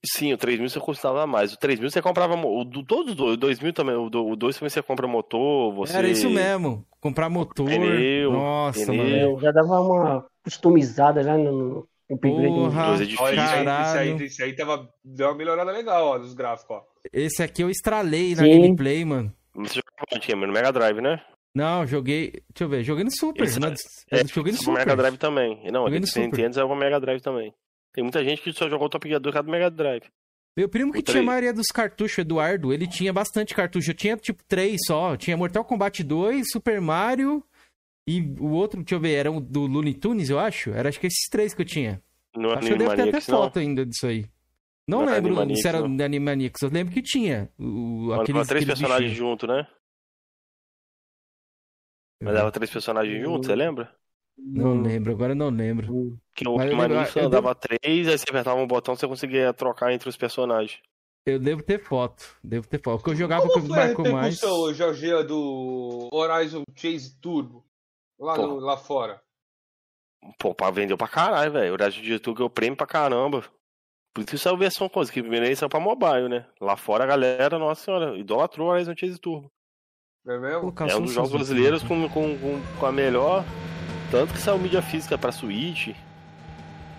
Sim, 0.04 0.32
o 0.32 0.36
3000 0.36 0.68
você 0.68 0.80
custava 0.80 1.26
mais. 1.26 1.52
O 1.52 1.58
3000 1.58 1.90
você 1.90 2.02
comprava. 2.02 2.34
O 2.34 2.64
do, 2.64 2.84
todos 2.84 3.18
o 3.18 3.36
2000 3.36 3.72
também. 3.72 3.94
O, 3.94 4.10
do, 4.10 4.26
o 4.26 4.34
2 4.34 4.56
também 4.56 4.70
você 4.70 4.82
compra 4.82 5.06
motor. 5.06 5.72
Você... 5.74 5.96
Era 5.96 6.08
isso 6.08 6.28
mesmo. 6.28 6.84
Comprar 7.00 7.28
motor. 7.28 7.66
Pneu. 7.66 8.32
Nossa, 8.32 8.86
pneu. 8.86 9.30
mano. 9.30 9.40
Já 9.40 9.52
dava 9.52 9.80
uma 9.80 10.26
customizada 10.42 11.22
já 11.22 11.38
no, 11.38 11.86
Porra, 12.20 12.94
é 12.94 12.98
difícil. 12.98 13.26
Esse 13.26 13.98
aí, 13.98 14.22
esse 14.24 14.42
aí 14.42 14.54
tava, 14.54 14.88
deu 15.04 15.28
uma 15.28 15.34
melhorada 15.34 15.70
legal, 15.70 16.06
ó, 16.06 16.18
nos 16.18 16.34
gráficos, 16.34 16.76
ó. 16.76 16.82
Esse 17.12 17.42
aqui 17.42 17.62
eu 17.62 17.70
estralei 17.70 18.34
na 18.34 18.42
Sim. 18.42 18.60
gameplay, 18.60 19.04
mano. 19.04 19.32
Você 19.54 19.80
jogava 19.80 20.42
onde, 20.44 20.52
Mega 20.52 20.72
Drive, 20.72 21.00
né? 21.00 21.20
Não, 21.54 21.86
joguei. 21.86 22.30
Deixa 22.30 22.64
eu 22.64 22.68
ver, 22.68 22.82
joguei 22.82 23.04
no 23.04 23.10
Super. 23.10 23.44
Esse, 23.44 23.60
né? 23.60 23.74
é, 24.10 24.26
joguei 24.26 24.52
no 24.52 24.58
Super. 24.58 24.78
Mega 24.78 24.96
Drive 24.96 25.16
também. 25.18 25.70
Não, 25.70 25.84
joguei 25.84 26.00
no 26.00 26.06
Super. 26.06 26.22
Nintendo 26.22 26.60
é 26.60 26.64
o 26.64 26.74
Mega 26.74 27.00
Drive 27.00 27.20
também. 27.20 27.54
Tem 27.92 28.02
muita 28.02 28.24
gente 28.24 28.42
que 28.42 28.52
só 28.52 28.68
jogou 28.68 28.88
Top 28.88 29.06
Gear 29.06 29.20
2 29.20 29.34
do 29.34 29.50
Mega 29.50 29.70
Drive. 29.70 30.04
Meu 30.56 30.68
primo 30.68 30.92
que 30.92 30.98
o 30.98 31.02
tinha 31.02 31.14
3. 31.14 31.24
a 31.24 31.26
maioria 31.26 31.52
dos 31.52 31.68
cartuchos, 31.68 32.18
Eduardo, 32.18 32.72
ele 32.72 32.86
tinha 32.86 33.12
bastante 33.12 33.54
cartucho. 33.54 33.90
Eu 33.90 33.94
tinha 33.94 34.16
tipo 34.16 34.42
três 34.44 34.80
só. 34.86 35.16
tinha 35.16 35.36
Mortal 35.36 35.64
Kombat 35.64 36.02
2, 36.02 36.50
Super 36.50 36.80
Mario 36.80 37.42
e 38.06 38.20
o 38.38 38.50
outro, 38.50 38.80
deixa 38.82 38.94
eu 38.94 39.00
ver, 39.00 39.14
era 39.14 39.30
o 39.30 39.40
do 39.40 39.66
Looney 39.66 39.94
Tunes, 39.94 40.28
eu 40.28 40.38
acho. 40.38 40.70
Era 40.70 40.88
acho 40.88 41.00
que 41.00 41.06
esses 41.06 41.28
três 41.30 41.54
que 41.54 41.62
eu 41.62 41.66
tinha. 41.66 42.02
No 42.34 42.50
acho 42.52 42.66
que 42.66 42.72
eu 42.72 42.78
devo 42.78 42.96
ter 42.96 43.08
até 43.08 43.20
foto 43.20 43.58
ainda 43.58 43.86
disso 43.86 44.06
aí. 44.06 44.26
Não, 44.88 45.06
não 45.06 45.12
lembro 45.12 45.56
se 45.56 45.68
era 45.68 45.80
não. 45.80 45.96
de 45.96 46.02
Animaniacs, 46.02 46.60
eu 46.62 46.68
lembro 46.68 46.92
que 46.92 47.00
tinha. 47.00 47.48
O, 47.58 48.12
aqueles, 48.14 48.46
três 48.48 48.62
aqueles 48.62 48.80
personagens 48.80 49.12
juntos, 49.12 49.48
né? 49.48 49.66
Mas 52.20 52.34
dava 52.34 52.50
três 52.50 52.70
personagens 52.70 53.22
juntos, 53.22 53.46
você 53.46 53.54
lembra? 53.54 53.94
Não 54.36 54.80
lembro, 54.80 55.12
agora 55.12 55.34
não 55.34 55.50
lembro. 55.50 56.18
Que 56.34 56.48
o 56.48 56.58
Animaniacs 56.58 57.16
andava 57.16 57.54
devo... 57.54 57.60
três, 57.60 58.08
aí 58.08 58.18
você 58.18 58.24
apertava 58.28 58.60
um 58.60 58.66
botão 58.66 58.96
você 58.96 59.06
conseguia 59.06 59.52
trocar 59.52 59.92
entre 59.92 60.08
os 60.08 60.16
personagens. 60.16 60.80
Eu 61.24 61.38
devo 61.38 61.62
ter 61.62 61.78
foto, 61.78 62.36
devo 62.42 62.66
ter 62.66 62.82
foto. 62.82 62.98
Porque 62.98 63.10
eu 63.10 63.16
jogava 63.16 63.46
Como 63.46 63.60
com 63.60 63.66
o 63.66 63.68
Marco 63.68 64.02
mais. 64.10 64.40
Como 64.40 64.64
foi 64.64 64.70
a 64.70 64.74
Jorge, 64.74 65.22
do 65.24 66.08
Horizon 66.12 66.64
Chase 66.74 67.16
Turbo? 67.20 67.64
Lá, 68.18 68.36
no, 68.36 68.56
lá 68.56 68.76
fora. 68.76 69.22
Pô, 70.38 70.54
pra 70.54 70.70
vendeu 70.70 70.96
pra 70.96 71.06
caralho, 71.06 71.52
velho. 71.52 71.70
O 71.70 71.74
Horizon 71.74 72.02
Chase 72.02 72.18
Turbo 72.18 72.38
ganhou 72.38 72.50
prêmio 72.50 72.76
pra 72.76 72.86
caramba. 72.86 73.44
Por 74.12 74.20
isso 74.20 74.30
que 74.30 74.38
saiu 74.38 74.58
versão 74.58 74.88
coisa, 74.88 75.12
que 75.12 75.22
primeiro 75.22 75.54
saiu 75.56 75.68
pra 75.68 75.80
mobile, 75.80 76.28
né? 76.28 76.46
Lá 76.60 76.76
fora 76.76 77.04
a 77.04 77.06
galera, 77.06 77.58
nossa 77.58 77.84
senhora, 77.84 78.18
idolatrou 78.18 78.68
o 78.68 78.70
Horizon 78.70 78.94
Chase 78.98 79.18
Turbo. 79.18 79.50
É 80.26 80.38
mesmo? 80.38 80.74
É 80.88 80.96
um 80.96 81.02
dos 81.02 81.12
jogos 81.12 81.32
brasileiros 81.32 81.82
com, 81.82 82.08
com, 82.08 82.38
com, 82.38 82.60
com 82.78 82.86
a 82.86 82.92
melhor. 82.92 83.44
Tanto 84.12 84.34
que 84.34 84.40
saiu 84.40 84.58
mídia 84.58 84.82
física 84.82 85.16
pra 85.16 85.32
Switch. 85.32 85.88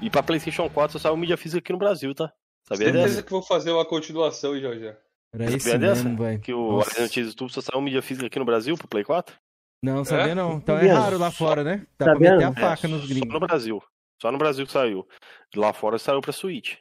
E 0.01 0.09
pra 0.09 0.23
PlayStation 0.23 0.67
4 0.67 0.93
só 0.93 0.99
saiu 0.99 1.15
mídia 1.15 1.37
física 1.37 1.59
aqui 1.59 1.71
no 1.71 1.77
Brasil, 1.77 2.15
tá? 2.15 2.33
Sabia 2.67 2.87
Certeza 2.87 3.07
dessa? 3.07 3.23
que 3.23 3.29
vou 3.29 3.43
fazer 3.43 3.71
uma 3.71 3.85
continuação, 3.85 4.59
Jorge. 4.59 4.95
Era 5.31 5.55
isso 5.55 5.77
mesmo, 5.77 6.17
velho. 6.17 6.39
Que 6.39 6.51
o 6.51 6.73
Horizon 6.73 7.07
Chase 7.07 7.35
Turbo 7.35 7.53
só 7.53 7.61
saiu 7.61 7.79
mídia 7.83 8.01
física 8.01 8.25
aqui 8.25 8.39
no 8.39 8.45
Brasil 8.45 8.75
pro 8.75 8.87
Play 8.87 9.03
4? 9.03 9.35
Não, 9.83 10.03
sabia 10.03 10.31
é? 10.31 10.35
não. 10.35 10.53
Então 10.53 10.75
é 10.75 10.87
raro 10.87 11.19
lá 11.19 11.29
fora, 11.29 11.63
né? 11.63 11.85
Dá 11.99 12.05
sabia 12.07 12.29
pra 12.29 12.37
meter 12.39 12.45
a 12.45 12.69
faca 12.69 12.87
é, 12.87 12.89
nos 12.89 13.05
gringos. 13.05 13.27
Só 13.27 13.39
no 13.39 13.47
Brasil. 13.47 13.83
Só 14.19 14.31
no 14.31 14.37
Brasil 14.39 14.65
que 14.65 14.71
saiu. 14.71 15.07
Lá 15.55 15.71
fora 15.71 15.99
saiu 15.99 16.19
pra 16.19 16.33
Switch. 16.33 16.77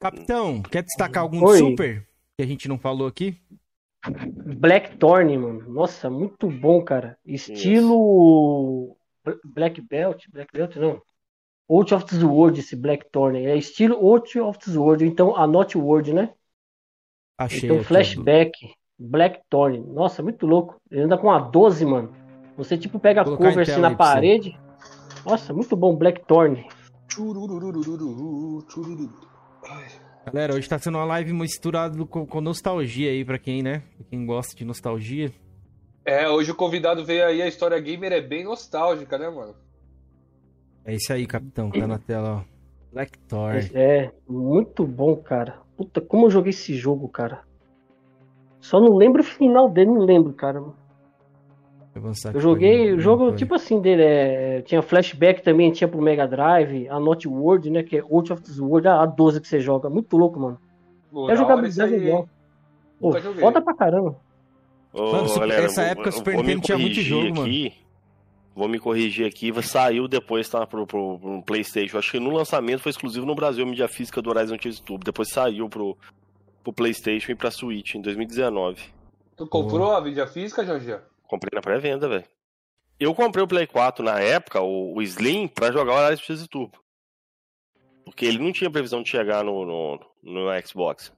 Capitão, 0.00 0.62
quer 0.62 0.82
destacar 0.82 1.24
algum 1.24 1.44
Oi. 1.44 1.58
super 1.58 2.08
que 2.38 2.42
a 2.42 2.46
gente 2.46 2.68
não 2.68 2.78
falou 2.78 3.06
aqui? 3.06 3.38
Blackthorn, 4.56 5.36
mano. 5.36 5.68
Nossa, 5.68 6.08
muito 6.08 6.48
bom, 6.48 6.82
cara. 6.82 7.18
Estilo 7.26 8.94
Isso. 8.94 9.01
Black 9.44 9.80
Belt, 9.80 10.24
Black 10.32 10.52
Belt 10.52 10.76
não. 10.76 11.00
Out 11.68 11.94
of 11.94 12.04
the 12.06 12.24
World 12.24 12.60
esse 12.60 12.76
Blackthorn. 12.76 13.46
É 13.46 13.56
estilo 13.56 13.96
Out 13.96 14.38
of 14.40 14.58
the 14.58 14.76
World, 14.76 15.04
então 15.04 15.36
a 15.36 15.46
Not 15.46 15.76
World, 15.78 16.12
né? 16.12 16.34
Achei. 17.38 17.68
Então 17.68 17.82
flashback, 17.82 18.52
Blackthorn. 18.98 19.80
Nossa, 19.80 20.22
muito 20.22 20.46
louco. 20.46 20.80
Ele 20.90 21.02
anda 21.02 21.16
com 21.16 21.30
a 21.30 21.38
12, 21.38 21.84
mano. 21.84 22.14
Você 22.56 22.76
tipo 22.76 22.98
pega 22.98 23.22
a 23.22 23.24
cover 23.24 23.60
assim 23.60 23.80
na 23.80 23.94
parede. 23.94 24.58
Nossa, 25.24 25.52
muito 25.52 25.76
bom 25.76 25.96
Blackthorn. 25.96 26.66
Galera, 30.26 30.54
hoje 30.54 30.68
tá 30.68 30.78
sendo 30.78 30.98
uma 30.98 31.04
live 31.04 31.32
misturada 31.32 32.04
com, 32.06 32.26
com, 32.26 32.40
nostalgia 32.40 33.10
aí 33.10 33.24
pra 33.24 33.38
quem, 33.38 33.62
né? 33.62 33.82
Pra 33.96 34.06
quem 34.08 34.24
gosta 34.24 34.54
de 34.56 34.64
nostalgia. 34.64 35.32
É, 36.04 36.28
hoje 36.28 36.50
o 36.50 36.54
convidado 36.54 37.04
veio 37.04 37.24
aí, 37.24 37.40
a 37.40 37.46
história 37.46 37.78
gamer 37.78 38.12
é 38.12 38.20
bem 38.20 38.44
nostálgica, 38.44 39.16
né, 39.16 39.28
mano? 39.30 39.54
É 40.84 40.94
isso 40.94 41.12
aí, 41.12 41.26
capitão, 41.26 41.70
tá 41.70 41.86
na 41.86 41.98
tela, 41.98 42.40
ó. 42.40 42.52
Black 42.92 43.16
Thor. 43.20 43.52
É, 43.72 44.10
muito 44.28 44.84
bom, 44.84 45.16
cara. 45.16 45.60
Puta, 45.76 46.00
como 46.00 46.26
eu 46.26 46.30
joguei 46.30 46.50
esse 46.50 46.74
jogo, 46.74 47.08
cara. 47.08 47.42
Só 48.60 48.80
não 48.80 48.94
lembro 48.96 49.22
o 49.22 49.24
final 49.24 49.68
dele, 49.68 49.90
não 49.90 50.04
lembro, 50.04 50.32
cara. 50.32 50.62
Eu 52.32 52.40
joguei 52.40 52.92
o 52.92 52.98
jogo 52.98 53.32
tipo 53.32 53.54
assim 53.54 53.78
dele, 53.78 54.02
é, 54.02 54.62
tinha 54.62 54.80
flashback 54.80 55.42
também, 55.42 55.70
tinha 55.70 55.86
pro 55.86 56.00
Mega 56.00 56.26
Drive, 56.26 56.88
a 56.88 56.98
Not 56.98 57.28
World, 57.28 57.68
né, 57.70 57.82
que 57.82 57.98
é 57.98 58.00
Out 58.00 58.32
of 58.32 58.42
the 58.42 58.62
World, 58.62 58.88
a 58.88 59.04
12 59.04 59.40
que 59.40 59.48
você 59.48 59.60
joga, 59.60 59.90
muito 59.90 60.16
louco, 60.16 60.40
mano. 60.40 60.58
Pô, 61.10 61.28
é 61.30 61.36
jogabilidade 61.36 61.94
legal. 61.94 62.26
Pô, 62.98 63.12
foda 63.12 63.60
pra 63.60 63.74
caramba. 63.74 64.16
Ô, 64.92 65.12
mano, 65.12 65.34
galera, 65.34 65.66
essa 65.66 65.82
época 65.82 66.10
o 66.10 66.12
Super 66.12 66.36
Nintendo 66.36 66.60
tinha 66.60 66.78
muito 66.78 67.00
jogo, 67.00 67.42
aqui, 67.42 67.64
mano. 67.64 67.82
Vou 68.54 68.68
me 68.68 68.78
corrigir 68.78 69.26
aqui, 69.26 69.50
saiu 69.62 70.06
depois, 70.06 70.46
tá, 70.48 70.66
pro, 70.66 70.86
pro, 70.86 71.18
pro 71.18 71.42
Playstation. 71.42 71.96
Acho 71.96 72.10
que 72.10 72.20
no 72.20 72.30
lançamento 72.30 72.80
foi 72.80 72.90
exclusivo 72.90 73.24
no 73.24 73.34
Brasil, 73.34 73.64
a 73.64 73.66
mídia 73.66 73.88
física 73.88 74.20
do 74.20 74.28
Horizon 74.28 74.58
Chase 74.60 74.82
Turbo. 74.82 75.04
Depois 75.04 75.30
saiu 75.30 75.70
pro, 75.70 75.96
pro 76.62 76.72
Playstation 76.72 77.32
e 77.32 77.34
pra 77.34 77.50
Switch, 77.50 77.94
em 77.94 78.02
2019. 78.02 78.82
Tu 79.36 79.46
comprou 79.46 79.88
oh. 79.88 79.96
a 79.96 80.00
mídia 80.02 80.26
física, 80.26 80.66
Jorge? 80.66 80.98
Comprei 81.26 81.50
na 81.54 81.62
pré-venda, 81.62 82.06
velho. 82.06 82.24
Eu 83.00 83.14
comprei 83.14 83.42
o 83.42 83.48
Play 83.48 83.66
4 83.66 84.04
na 84.04 84.20
época, 84.20 84.60
o, 84.60 84.94
o 84.94 85.02
Slim, 85.02 85.48
pra 85.48 85.72
jogar 85.72 85.94
o 85.94 86.04
Horizon 86.04 86.22
Chase 86.22 86.46
Turbo. 86.46 86.78
Porque 88.04 88.26
ele 88.26 88.38
não 88.38 88.52
tinha 88.52 88.70
previsão 88.70 89.02
de 89.02 89.08
chegar 89.08 89.42
no, 89.42 89.64
no, 89.64 90.00
no 90.22 90.66
Xbox. 90.66 91.10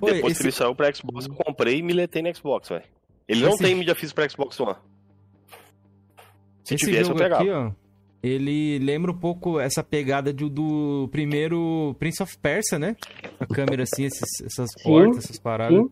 Depois 0.00 0.32
esse... 0.32 0.40
que 0.40 0.46
ele 0.46 0.52
saiu 0.52 0.74
pra 0.74 0.92
Xbox, 0.92 1.26
eu 1.26 1.34
comprei 1.34 1.78
e 1.78 1.82
miletei 1.82 2.22
no 2.22 2.34
Xbox, 2.34 2.68
velho. 2.68 2.84
Ele 3.28 3.42
não 3.42 3.50
esse... 3.50 3.62
tem 3.62 3.74
mídia 3.74 3.94
física 3.94 4.22
pra 4.22 4.28
Xbox 4.28 4.58
One. 4.58 4.76
Se 6.64 6.74
esse 6.74 6.86
tivesse, 6.86 7.04
jogo 7.04 7.18
eu 7.20 7.22
pegava. 7.22 7.42
Aqui, 7.42 7.50
ó, 7.50 7.70
ele 8.22 8.78
lembra 8.78 9.10
um 9.10 9.18
pouco 9.18 9.58
essa 9.58 9.82
pegada 9.82 10.32
de, 10.32 10.48
do 10.48 11.08
primeiro 11.10 11.94
Prince 11.98 12.22
of 12.22 12.36
Persia, 12.38 12.78
né? 12.78 12.96
A 13.38 13.46
câmera 13.46 13.82
assim, 13.84 14.04
esses, 14.04 14.28
essas 14.44 14.70
portas, 14.82 15.24
essas 15.24 15.38
paradas. 15.38 15.78
Sim. 15.78 15.90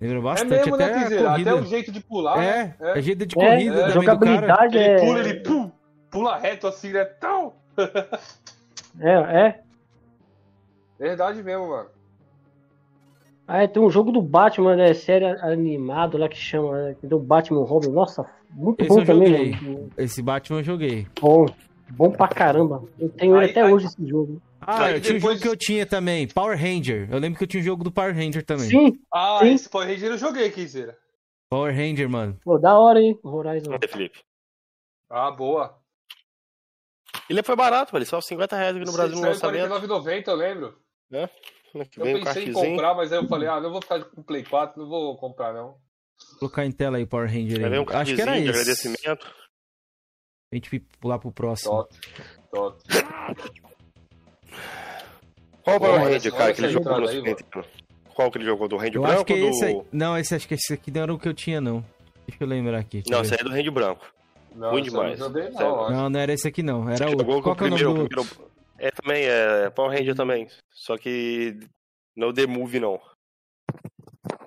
Lembra 0.00 0.20
bastante. 0.20 0.52
É 0.52 0.56
mesmo, 0.58 0.76
né, 0.76 0.84
até, 0.84 1.10
né, 1.10 1.26
até 1.26 1.54
o 1.54 1.64
jeito 1.64 1.90
de 1.90 2.00
pular. 2.00 2.42
É, 2.42 2.64
né? 2.64 2.74
é. 2.80 2.98
é 2.98 3.02
jeito 3.02 3.26
de 3.26 3.34
corrida. 3.34 3.86
É, 3.86 3.90
jogabilidade 3.90 4.78
é... 4.78 4.94
Ele 4.94 5.00
pula, 5.00 5.18
ele 5.20 5.34
pum, 5.40 5.70
pula 6.10 6.38
reto 6.38 6.66
assim, 6.66 6.92
né? 6.92 7.04
Tão. 7.04 7.54
é, 9.00 9.46
é. 9.46 9.60
Verdade 10.98 11.42
mesmo, 11.42 11.68
mano. 11.68 11.88
Ah, 13.48 13.62
é, 13.62 13.66
tem 13.66 13.82
um 13.82 13.88
jogo 13.88 14.12
do 14.12 14.20
Batman, 14.20 14.76
né? 14.76 14.92
Série 14.92 15.24
animado 15.24 16.18
lá 16.18 16.28
que 16.28 16.36
chama, 16.36 16.82
né? 16.82 16.96
Do 17.02 17.18
Batman 17.18 17.64
Robin. 17.64 17.88
Nossa, 17.88 18.28
muito 18.50 18.82
esse 18.82 18.90
bom 18.90 19.02
também. 19.02 19.54
Joguei. 19.54 19.88
Esse 19.96 20.20
Batman 20.20 20.58
eu 20.58 20.64
joguei. 20.64 21.06
Bom, 21.18 21.46
bom 21.92 22.10
pra 22.10 22.28
caramba. 22.28 22.84
Eu 22.98 23.08
tenho 23.08 23.34
aí, 23.36 23.48
até 23.48 23.62
aí, 23.62 23.72
hoje 23.72 23.86
esse 23.86 24.06
jogo. 24.06 24.42
Ah, 24.60 24.84
aí, 24.84 25.00
tinha 25.00 25.14
depois... 25.14 25.36
um 25.36 25.38
jogo 25.38 25.40
que 25.40 25.48
eu 25.48 25.56
tinha 25.56 25.86
também, 25.86 26.28
Power 26.28 26.58
Ranger. 26.58 27.08
Eu 27.10 27.18
lembro 27.18 27.38
que 27.38 27.44
eu 27.44 27.48
tinha 27.48 27.62
um 27.62 27.64
jogo 27.64 27.82
do 27.82 27.90
Power 27.90 28.14
Ranger 28.14 28.44
também. 28.44 28.68
Sim. 28.68 29.00
Ah, 29.10 29.38
sim. 29.40 29.54
esse 29.54 29.70
Power 29.70 29.88
Ranger 29.88 30.10
eu 30.10 30.18
joguei, 30.18 30.50
Kizeira. 30.50 30.98
Power 31.48 31.74
Ranger, 31.74 32.06
mano. 32.06 32.38
Pô, 32.44 32.58
da 32.58 32.78
hora, 32.78 33.00
hein? 33.00 33.18
Horizon. 33.22 33.78
É, 33.82 33.88
Felipe. 33.88 34.18
Ah, 35.08 35.30
boa. 35.30 35.78
Ele 37.30 37.42
foi 37.42 37.56
barato, 37.56 37.92
velho. 37.92 38.04
Só 38.04 38.20
50 38.20 38.56
reais 38.56 38.76
aqui 38.76 38.84
no 38.84 38.92
Brasil 38.92 39.16
no 39.16 39.22
lançamento. 39.22 39.70
49,90, 39.70 40.28
eu 40.28 40.34
lembro. 40.34 40.78
É? 41.10 41.30
Eu 41.96 42.24
pensei 42.24 42.44
em 42.44 42.52
comprar, 42.52 42.94
mas 42.94 43.12
aí 43.12 43.18
eu 43.18 43.28
falei, 43.28 43.48
ah, 43.48 43.60
não 43.60 43.70
vou 43.70 43.80
ficar 43.80 44.02
com 44.04 44.20
o 44.20 44.24
Play 44.24 44.44
4, 44.44 44.80
não 44.80 44.88
vou 44.88 45.16
comprar, 45.16 45.52
não. 45.52 45.76
Vou 46.32 46.38
colocar 46.40 46.64
em 46.64 46.72
tela 46.72 46.96
aí 46.96 47.04
o 47.04 47.06
Power 47.06 47.28
Ranger 47.28 47.64
aí. 47.64 47.78
Um 47.78 47.84
Acho 47.88 48.14
que 48.14 48.20
era 48.20 48.38
esse. 48.38 48.48
agradecimento. 48.48 49.26
A 50.52 50.56
gente 50.56 50.80
pular 51.00 51.18
pro 51.18 51.30
próximo. 51.30 51.70
Top, 51.70 51.96
top. 52.50 52.82
Qual 55.62 55.76
o 55.76 55.80
Power 55.80 56.00
Ranger, 56.00 56.32
cara, 56.34 56.54
que 56.54 56.60
ele 56.62 56.72
jogou 56.72 57.00
no 57.00 57.06
Qual 58.14 58.30
que 58.30 58.38
ele 58.38 58.44
jogou? 58.44 58.68
Do 58.68 58.76
Ranger 58.76 58.96
eu 58.96 59.02
branco 59.02 59.16
acho 59.16 59.24
que 59.26 59.32
ou 59.34 59.40
do... 59.40 59.48
esse 59.48 59.64
aí... 59.64 59.82
Não, 59.92 60.18
esse, 60.18 60.34
acho 60.34 60.48
que 60.48 60.54
esse 60.54 60.72
aqui 60.72 60.90
não 60.90 61.02
era 61.02 61.14
o 61.14 61.18
que 61.18 61.28
eu 61.28 61.34
tinha, 61.34 61.60
não. 61.60 61.84
Deixa 62.26 62.42
eu 62.42 62.48
lembrar 62.48 62.78
aqui. 62.78 63.02
Não, 63.08 63.20
esse 63.20 63.34
aí 63.34 63.40
é 63.40 63.44
do 63.44 63.50
Ranger 63.50 63.72
branco. 63.72 64.06
Não, 64.54 64.70
Ruim 64.70 64.82
demais. 64.82 65.18
Não, 65.18 65.30
não, 65.30 65.90
não, 65.90 66.10
não 66.10 66.20
era 66.20 66.32
esse 66.32 66.48
aqui, 66.48 66.62
não. 66.62 66.88
Era 66.88 67.10
o. 67.10 67.42
Qual 67.42 67.54
que 67.54 67.64
é 67.64 67.66
o 67.66 67.70
nome 67.70 67.84
do 67.84 68.08
primeiro... 68.08 68.47
É, 68.78 68.90
também, 68.90 69.24
é 69.24 69.70
Power 69.70 69.96
Ranger 69.96 70.14
também. 70.14 70.48
Só 70.70 70.96
que 70.96 71.58
não 72.16 72.32
The 72.32 72.46
Move, 72.46 72.80
não. 72.80 73.00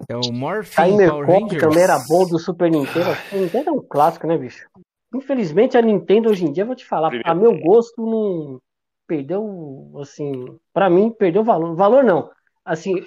É 0.07 0.15
o 0.15 0.33
Morphin 0.33 0.97
Power 0.97 1.25
Rangers. 1.25 1.61
também 1.61 1.83
era 1.83 1.97
bom 2.07 2.27
do 2.27 2.39
Super 2.39 2.69
Nintendo. 2.69 3.11
O 3.31 3.37
Nintendo 3.37 3.69
é 3.69 3.73
um 3.73 3.81
clássico, 3.81 4.27
né, 4.27 4.37
bicho? 4.37 4.67
Infelizmente 5.13 5.77
a 5.77 5.81
Nintendo 5.81 6.29
hoje 6.29 6.45
em 6.45 6.51
dia, 6.51 6.65
vou 6.65 6.75
te 6.75 6.85
falar, 6.85 7.09
Primeiro. 7.09 7.29
a 7.29 7.35
meu 7.35 7.59
gosto 7.59 8.05
não 8.05 8.59
perdeu, 9.07 9.91
assim, 10.01 10.57
para 10.73 10.89
mim 10.89 11.11
perdeu 11.11 11.43
valor. 11.43 11.75
Valor 11.75 12.03
não. 12.03 12.29
Assim, 12.63 13.05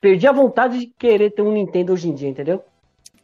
perdi 0.00 0.26
a 0.26 0.32
vontade 0.32 0.78
de 0.78 0.86
querer 0.98 1.30
ter 1.30 1.42
um 1.42 1.52
Nintendo 1.52 1.92
hoje 1.92 2.08
em 2.08 2.14
dia, 2.14 2.28
entendeu? 2.28 2.64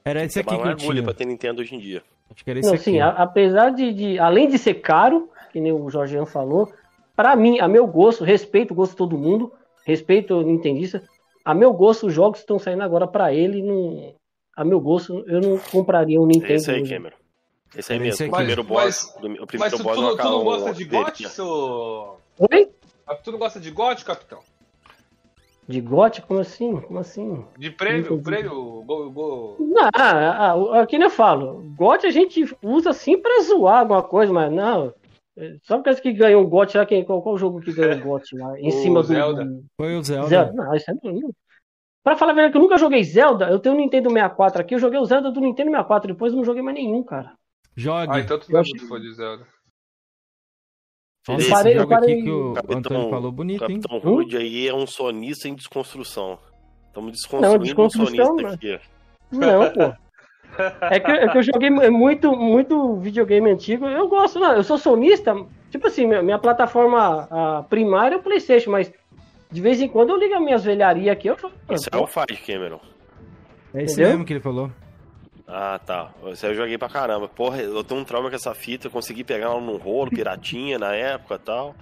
Era 0.04 0.24
esse 0.24 0.38
aqui 0.38 0.56
que 0.56 0.68
eu 0.68 0.76
tinha. 0.76 1.02
pra 1.02 1.14
ter 1.14 1.24
Nintendo 1.24 1.62
hoje 1.62 1.74
em 1.74 1.78
dia. 1.78 2.02
Acho 2.30 2.44
que 2.44 2.50
era 2.50 2.60
esse 2.60 2.68
não, 2.68 2.74
aqui. 2.74 2.84
Sim, 2.84 3.00
a, 3.00 3.08
apesar 3.10 3.70
de, 3.70 3.92
de, 3.92 4.18
além 4.18 4.48
de 4.48 4.58
ser 4.58 4.74
caro, 4.74 5.30
que 5.52 5.60
nem 5.60 5.72
o 5.72 5.88
Jorgeão 5.88 6.26
falou, 6.26 6.72
para 7.16 7.36
mim, 7.36 7.60
a 7.60 7.68
meu 7.68 7.86
gosto, 7.86 8.24
respeito 8.24 8.72
o 8.72 8.74
gosto 8.74 8.92
de 8.92 8.98
todo 8.98 9.18
mundo, 9.18 9.52
respeito 9.84 10.34
o 10.34 10.42
Nintendista, 10.42 11.02
a 11.44 11.54
meu 11.54 11.72
gosto, 11.72 12.06
os 12.06 12.12
jogos 12.12 12.40
estão 12.40 12.58
saindo 12.58 12.82
agora 12.82 13.06
para 13.06 13.32
ele 13.32 13.62
não, 13.62 14.14
a 14.56 14.64
meu 14.64 14.80
gosto, 14.80 15.24
eu 15.26 15.40
não 15.40 15.58
compraria 15.58 16.20
um 16.20 16.26
Nintendo. 16.26 16.54
Esse 16.54 16.70
aí, 16.70 16.88
Cameron. 16.88 17.16
Esse 17.76 17.92
aí 17.92 17.98
mesmo. 17.98 18.26
o 18.26 18.30
primeiro 18.30 18.64
boss. 18.64 19.14
Mas, 19.20 19.40
o 19.40 19.46
primeiro 19.46 19.58
mas 19.58 19.72
tu, 19.72 19.82
boss 19.82 19.96
tu, 19.96 20.16
tu 20.16 20.22
não 20.24 20.44
gosta 20.44 20.72
de 20.72 20.84
GOT, 20.84 21.28
seu... 21.28 22.16
Oi? 22.38 22.70
Tu 23.22 23.32
não 23.32 23.38
gosta 23.38 23.60
de 23.60 23.70
GOT, 23.70 24.04
capitão? 24.04 24.40
De 25.68 25.80
GOT? 25.80 26.22
Como 26.22 26.40
assim? 26.40 26.80
Como 26.80 26.98
assim? 26.98 27.44
De 27.58 27.70
prêmio, 27.70 28.22
prêmio, 28.22 28.82
go, 28.82 29.10
go... 29.10 29.56
Não, 29.58 29.90
ah, 29.94 30.52
ah, 30.52 30.82
aqui 30.82 30.98
nem 30.98 31.06
eu 31.06 31.10
falo. 31.10 31.62
GOT 31.76 32.06
a 32.06 32.10
gente 32.10 32.44
usa 32.62 32.90
assim 32.90 33.18
pra 33.18 33.42
zoar 33.42 33.80
alguma 33.80 34.02
coisa, 34.02 34.32
mas 34.32 34.52
não. 34.52 34.92
Só 35.64 35.78
porque 35.80 36.00
que 36.00 36.12
ganhou 36.12 36.44
o 36.44 36.48
GOT 36.48 36.76
lá, 36.76 36.86
quem, 36.86 37.04
qual, 37.04 37.20
qual 37.20 37.36
jogo 37.36 37.60
que 37.60 37.72
ganhou 37.72 37.98
o 37.98 38.02
GOT 38.18 38.36
lá? 38.36 38.58
Em 38.58 38.68
o 38.68 38.70
cima 38.70 39.02
Zelda. 39.02 39.44
do. 39.44 39.64
Foi 39.76 39.96
o 39.96 40.02
Zelda. 40.02 40.28
Zelda. 40.28 40.52
Não, 40.52 40.74
isso 40.74 40.90
é 40.90 40.94
não. 41.02 41.34
Pra 42.04 42.16
falar 42.16 42.32
a 42.32 42.34
verdade, 42.34 42.52
que 42.52 42.58
eu 42.58 42.62
nunca 42.62 42.76
joguei 42.76 43.02
Zelda, 43.02 43.48
eu 43.48 43.58
tenho 43.58 43.74
o 43.74 43.78
Nintendo 43.78 44.10
64 44.10 44.60
aqui, 44.60 44.74
eu 44.74 44.78
joguei 44.78 45.00
o 45.00 45.04
Zelda 45.06 45.32
do 45.32 45.40
Nintendo 45.40 45.70
64, 45.70 46.12
depois 46.12 46.32
eu 46.32 46.36
não 46.36 46.44
joguei 46.44 46.62
mais 46.62 46.76
nenhum, 46.76 47.02
cara. 47.02 47.32
Jogue. 47.74 48.12
Ah, 48.12 48.20
então 48.20 48.38
tu 48.38 48.52
não 48.52 48.60
é 48.60 48.62
muito 48.62 48.86
fã 48.86 49.00
de 49.00 49.12
Zelda. 49.14 49.46
Esse 51.30 51.48
eu 51.48 51.54
parei, 51.54 51.78
eu 51.78 51.88
parei... 51.88 52.14
aqui 52.14 52.22
que 52.22 52.30
o 52.30 52.52
Capitão, 52.52 52.78
Antônio 52.78 53.10
falou 53.10 53.32
bonito, 53.32 53.64
hein? 53.64 53.80
Capitão 53.80 53.98
Rude 53.98 54.36
aí 54.36 54.68
é 54.68 54.74
um 54.74 54.86
sonista 54.86 55.48
em 55.48 55.54
desconstrução. 55.54 56.38
Estamos 56.88 57.12
desconstruindo 57.12 57.56
não, 57.56 57.64
desconstrução, 57.64 58.24
um 58.24 58.38
sonista 58.38 58.48
né? 58.48 58.54
aqui. 58.54 58.80
Não, 59.32 59.72
pô. 59.72 59.96
É 60.80 61.00
que, 61.00 61.10
é 61.10 61.28
que, 61.28 61.38
eu 61.38 61.42
joguei 61.42 61.70
muito, 61.70 62.36
muito 62.36 62.96
videogame 62.96 63.50
antigo. 63.50 63.86
Eu 63.86 64.08
gosto, 64.08 64.38
não. 64.38 64.52
Eu 64.52 64.64
sou 64.64 64.78
sonista. 64.78 65.34
Tipo 65.70 65.88
assim, 65.88 66.06
minha, 66.06 66.22
minha 66.22 66.38
plataforma 66.38 67.66
primária 67.68 68.16
é 68.16 68.18
o 68.18 68.22
PlayStation, 68.22 68.70
mas 68.70 68.92
de 69.50 69.60
vez 69.60 69.80
em 69.80 69.88
quando 69.88 70.10
eu 70.10 70.16
ligo 70.16 70.34
as 70.34 70.42
minhas 70.42 70.64
velharias 70.64 71.12
aqui. 71.12 71.28
Eu 71.28 71.38
jogo. 71.38 71.54
Isso 71.70 71.88
é 71.90 71.96
o 71.96 72.06
Fire 72.06 72.36
Cameron. 72.36 72.80
É 73.72 73.82
esse 73.82 73.94
Entendeu? 73.94 74.10
mesmo 74.10 74.24
que 74.24 74.32
ele 74.32 74.40
falou. 74.40 74.70
Ah, 75.46 75.78
tá. 75.84 76.10
Esse 76.26 76.46
eu 76.46 76.54
joguei 76.54 76.78
pra 76.78 76.88
caramba. 76.88 77.28
Porra, 77.28 77.60
eu 77.60 77.84
tenho 77.84 78.00
um 78.00 78.04
trauma 78.04 78.30
com 78.30 78.36
essa 78.36 78.54
fita. 78.54 78.86
Eu 78.86 78.90
consegui 78.90 79.24
pegar 79.24 79.46
ela 79.46 79.60
num 79.60 79.76
rolo, 79.76 80.10
piratinha 80.10 80.78
na 80.78 80.94
época 80.94 81.34
e 81.34 81.38
tal. 81.38 81.74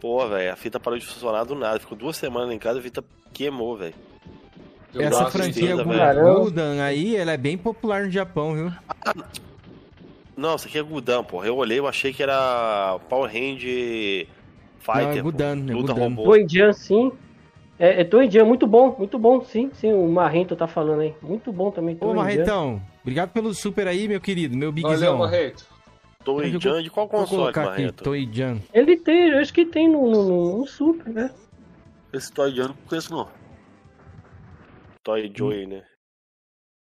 Pô, 0.00 0.26
velho, 0.28 0.52
a 0.52 0.56
fita 0.56 0.80
parou 0.80 0.98
de 0.98 1.06
funcionar 1.06 1.44
do 1.44 1.54
nada. 1.54 1.78
Ficou 1.78 1.96
duas 1.96 2.16
semanas 2.16 2.54
em 2.54 2.58
casa 2.58 2.78
e 2.78 2.80
a 2.80 2.82
fita 2.82 3.04
queimou, 3.32 3.76
velho. 3.76 3.94
Essa 4.94 5.30
franquia 5.30 5.76
Guldan 5.76 6.82
aí, 6.82 7.16
ela 7.16 7.32
é 7.32 7.36
bem 7.36 7.56
popular 7.58 8.04
no 8.04 8.10
Japão, 8.10 8.54
viu? 8.54 8.72
Não, 10.36 10.54
isso 10.54 10.66
aqui 10.66 10.78
é 10.78 10.82
Guldan, 10.82 11.24
porra. 11.24 11.46
Eu 11.46 11.56
olhei, 11.56 11.78
eu 11.78 11.86
achei 11.86 12.12
que 12.12 12.22
era 12.22 12.98
Power 13.08 13.30
Hand 13.30 13.58
Fighter. 13.58 15.02
Não, 15.02 15.10
é 15.10 15.20
Guldan, 15.20 15.58
é 15.68 15.72
Guldan. 15.72 15.94
Robô. 15.94 16.34
sim. 16.72 17.12
É, 17.78 18.00
é 18.00 18.04
Toidian, 18.04 18.44
muito 18.44 18.66
bom, 18.66 18.96
muito 18.98 19.18
bom, 19.18 19.44
sim, 19.44 19.70
sim, 19.72 19.92
o 19.92 20.08
Marrento 20.08 20.56
tá 20.56 20.66
falando 20.66 21.00
aí. 21.00 21.14
Muito 21.22 21.52
bom 21.52 21.70
também, 21.70 21.96
Ô, 22.00 22.12
Marrentão, 22.12 22.82
obrigado 23.02 23.30
pelo 23.30 23.54
super 23.54 23.86
aí, 23.86 24.08
meu 24.08 24.20
querido, 24.20 24.56
meu 24.56 24.72
bigzão. 24.72 25.16
Valeu, 25.16 25.18
Marrento. 25.18 25.64
Toijan 26.24 26.82
de 26.82 26.90
qual 26.90 27.08
console, 27.08 27.54
Marrento? 27.54 28.02
Toijan. 28.02 28.58
Ele 28.74 28.96
tem, 28.96 29.30
eu 29.30 29.38
acho 29.38 29.52
que 29.54 29.64
tem 29.64 29.88
no, 29.88 30.10
no, 30.10 30.58
no 30.58 30.66
Super, 30.66 31.08
né? 31.08 31.30
Esse 32.12 32.32
Toijan 32.32 32.68
não 32.68 32.76
conheço 32.88 33.12
não. 33.12 33.28
Toy 35.08 35.32
Joy, 35.34 35.66
né? 35.66 35.82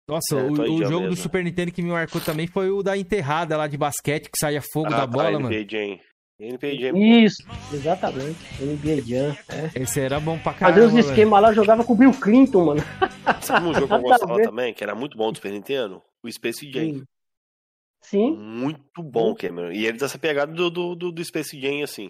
Nossa, 0.06 0.38
é, 0.38 0.44
o, 0.44 0.52
o, 0.52 0.84
jogo 0.84 1.00
mesmo. 1.02 1.10
do 1.10 1.16
Super 1.16 1.42
Nintendo 1.42 1.72
que 1.72 1.82
me 1.82 1.90
marcou 1.90 2.20
também 2.20 2.48
foi 2.48 2.70
o 2.70 2.84
da 2.84 2.98
enterrada 2.98 3.56
lá 3.56 3.66
de 3.66 3.78
basquete, 3.78 4.30
que 4.30 4.38
saía 4.38 4.62
fogo 4.62 4.88
ah, 4.88 4.98
da 4.98 5.08
bola, 5.08 5.32
tá, 5.32 5.40
mano. 5.40 5.54
Jam. 5.54 5.98
NBA 6.38 6.76
Jam. 6.82 6.98
Isso, 6.98 7.44
exatamente. 7.72 8.40
NBA 8.62 9.02
Jam. 9.06 9.38
É. 9.48 9.84
Esse 9.84 10.02
era 10.02 10.20
bom 10.20 10.38
pra 10.38 10.54
caramba. 10.54 10.82
Fazia 10.82 11.00
os 11.00 11.06
esquemas 11.06 11.42
lá, 11.42 11.54
jogava 11.54 11.86
com 11.86 11.94
o 11.94 11.96
Bill 11.96 12.12
Clinton, 12.12 12.66
mano. 12.66 12.82
Sabe 13.42 13.68
um 13.68 13.74
jogo 13.74 13.88
que 13.88 13.94
eu 13.94 14.02
gostava 14.02 14.42
também, 14.42 14.74
que 14.74 14.84
era 14.84 14.96
muito 14.96 15.18
bom 15.18 15.32
do 15.32 15.38
Super 15.38 15.54
Nintendo? 15.54 16.02
O 16.22 16.30
Space 16.30 16.70
Jam. 16.70 17.04
Sim. 18.02 18.36
Muito 18.36 19.02
bom, 19.02 19.34
Cameron. 19.34 19.72
E 19.72 19.86
ele 19.86 19.98
dessa 19.98 20.20
pegada 20.20 20.52
do, 20.52 20.70
do, 20.70 20.96
do, 20.96 21.12
do 21.12 21.24
Space 21.24 21.58
Jam, 21.58 21.84
assim. 21.84 22.10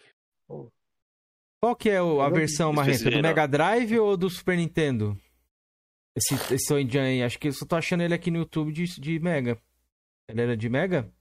Qual 1.61 1.75
que 1.75 1.89
é 1.89 1.97
a 1.97 2.29
versão, 2.29 2.73
Marreta? 2.73 3.11
Do 3.11 3.21
Mega 3.21 3.45
Drive 3.45 3.99
ou 3.99 4.17
do 4.17 4.27
Super 4.27 4.57
Nintendo? 4.57 5.15
Esse, 6.15 6.35
esse 6.53 6.89
Jam 6.89 7.03
aí. 7.03 7.23
Acho 7.23 7.39
que 7.39 7.47
eu 7.47 7.53
só 7.53 7.65
tô 7.65 7.75
achando 7.75 8.03
ele 8.03 8.13
aqui 8.13 8.31
no 8.31 8.39
YouTube 8.39 8.71
de, 8.71 8.85
de 8.99 9.19
Mega. 9.19 9.57
Ele 10.27 10.41
era 10.41 10.57
de 10.57 10.69
Mega? 10.69 11.11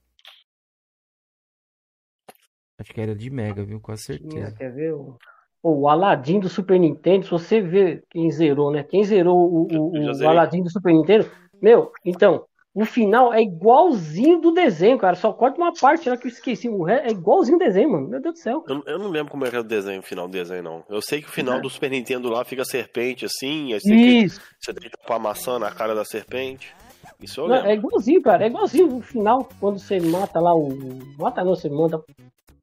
Acho 2.79 2.93
que 2.93 3.01
era 3.01 3.15
de 3.15 3.29
Mega, 3.29 3.63
viu? 3.63 3.79
Com 3.79 3.95
certeza. 3.95 4.55
Quer 4.55 4.73
ver? 4.73 4.93
O, 4.93 5.17
o 5.61 5.87
Aladdin 5.89 6.39
do 6.39 6.47
Super 6.47 6.79
Nintendo, 6.79 7.25
se 7.25 7.31
você 7.31 7.61
vê 7.61 8.03
quem 8.09 8.31
zerou, 8.31 8.71
né? 8.71 8.83
Quem 8.83 9.03
zerou 9.03 9.37
o, 9.37 9.67
o, 9.67 9.91
o 10.23 10.27
Aladdin 10.27 10.63
do 10.63 10.71
Super 10.71 10.93
Nintendo, 10.93 11.29
meu, 11.61 11.91
então, 12.05 12.45
o 12.73 12.85
final 12.85 13.33
é 13.33 13.41
igualzinho 13.41 14.39
do 14.39 14.51
desenho, 14.51 14.97
cara. 14.97 15.15
Só 15.15 15.33
corta 15.33 15.57
uma 15.59 15.73
parte 15.73 16.09
lá 16.09 16.15
que 16.15 16.27
eu 16.27 16.31
esqueci. 16.31 16.69
O 16.69 16.83
resto 16.83 17.07
é 17.07 17.11
igualzinho 17.11 17.57
o 17.57 17.59
desenho, 17.59 17.91
mano. 17.91 18.07
Meu 18.07 18.21
Deus 18.21 18.35
do 18.35 18.39
céu. 18.39 18.63
Eu, 18.67 18.83
eu 18.85 18.99
não 18.99 19.09
lembro 19.09 19.31
como 19.31 19.45
é 19.45 19.49
que 19.49 19.55
era 19.55 19.65
o 19.65 19.67
desenho, 19.67 19.99
o 19.99 20.03
final 20.03 20.27
do 20.27 20.31
desenho, 20.31 20.63
não. 20.63 20.83
Eu 20.89 21.01
sei 21.01 21.21
que 21.21 21.27
o 21.27 21.31
final 21.31 21.57
é. 21.57 21.61
do 21.61 21.69
Super 21.69 21.89
Nintendo 21.89 22.29
lá 22.29 22.45
fica 22.45 22.63
serpente 22.63 23.25
assim. 23.25 23.73
Isso. 23.73 24.39
Que, 24.39 24.47
você 24.59 24.73
tem 24.73 24.89
que 24.89 24.97
tapar 24.97 25.17
a 25.17 25.19
maçã 25.19 25.57
na 25.57 25.71
cara 25.71 25.95
da 25.95 26.05
serpente. 26.05 26.73
Isso 27.21 27.41
eu 27.41 27.47
lembro. 27.47 27.63
Não, 27.63 27.71
é 27.71 27.73
igualzinho, 27.73 28.21
cara. 28.21 28.43
É 28.43 28.47
igualzinho 28.47 28.97
o 28.97 29.01
final, 29.01 29.49
quando 29.59 29.79
você 29.79 29.99
mata 29.99 30.39
lá 30.39 30.53
o. 30.53 30.69
Mata 31.17 31.43
não, 31.43 31.55
você 31.55 31.69
manda 31.69 32.01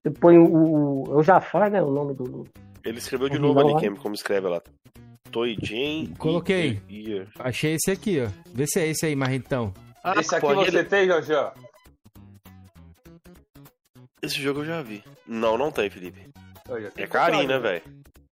você 0.07 0.11
põe 0.11 0.39
o. 0.39 0.45
o, 0.45 1.17
o 1.19 1.23
Jafar, 1.23 1.69
né? 1.69 1.83
O 1.83 1.91
nome 1.91 2.15
do. 2.15 2.47
Ele 2.85 2.99
escreveu 2.99 3.29
de 3.29 3.39
novo 3.39 3.59
ali, 3.59 3.97
como 3.97 4.15
escreve 4.15 4.47
lá. 4.47 4.63
Toy 5.33 5.57
Jane. 5.61 6.15
Coloquei. 6.17 6.81
Achei 7.41 7.75
esse 7.75 7.91
aqui, 7.91 8.21
ó. 8.21 8.29
Vê 8.55 8.67
se 8.67 8.79
é 8.79 8.87
esse 8.87 9.05
aí, 9.05 9.17
Marrentão. 9.17 9.75
Ah, 10.07 10.21
esse 10.21 10.33
aqui 10.37 10.47
você 10.47 10.69
ele... 10.69 10.85
tem, 10.85 11.09
Jorge? 11.09 11.33
Esse 14.23 14.41
jogo 14.41 14.61
eu 14.61 14.65
já 14.65 14.81
vi. 14.81 15.03
Não, 15.27 15.59
não 15.59 15.73
tem, 15.73 15.91
Felipe. 15.91 16.31
É 16.97 17.09
carinho, 17.09 17.49
né, 17.49 17.59
velho? 17.59 17.83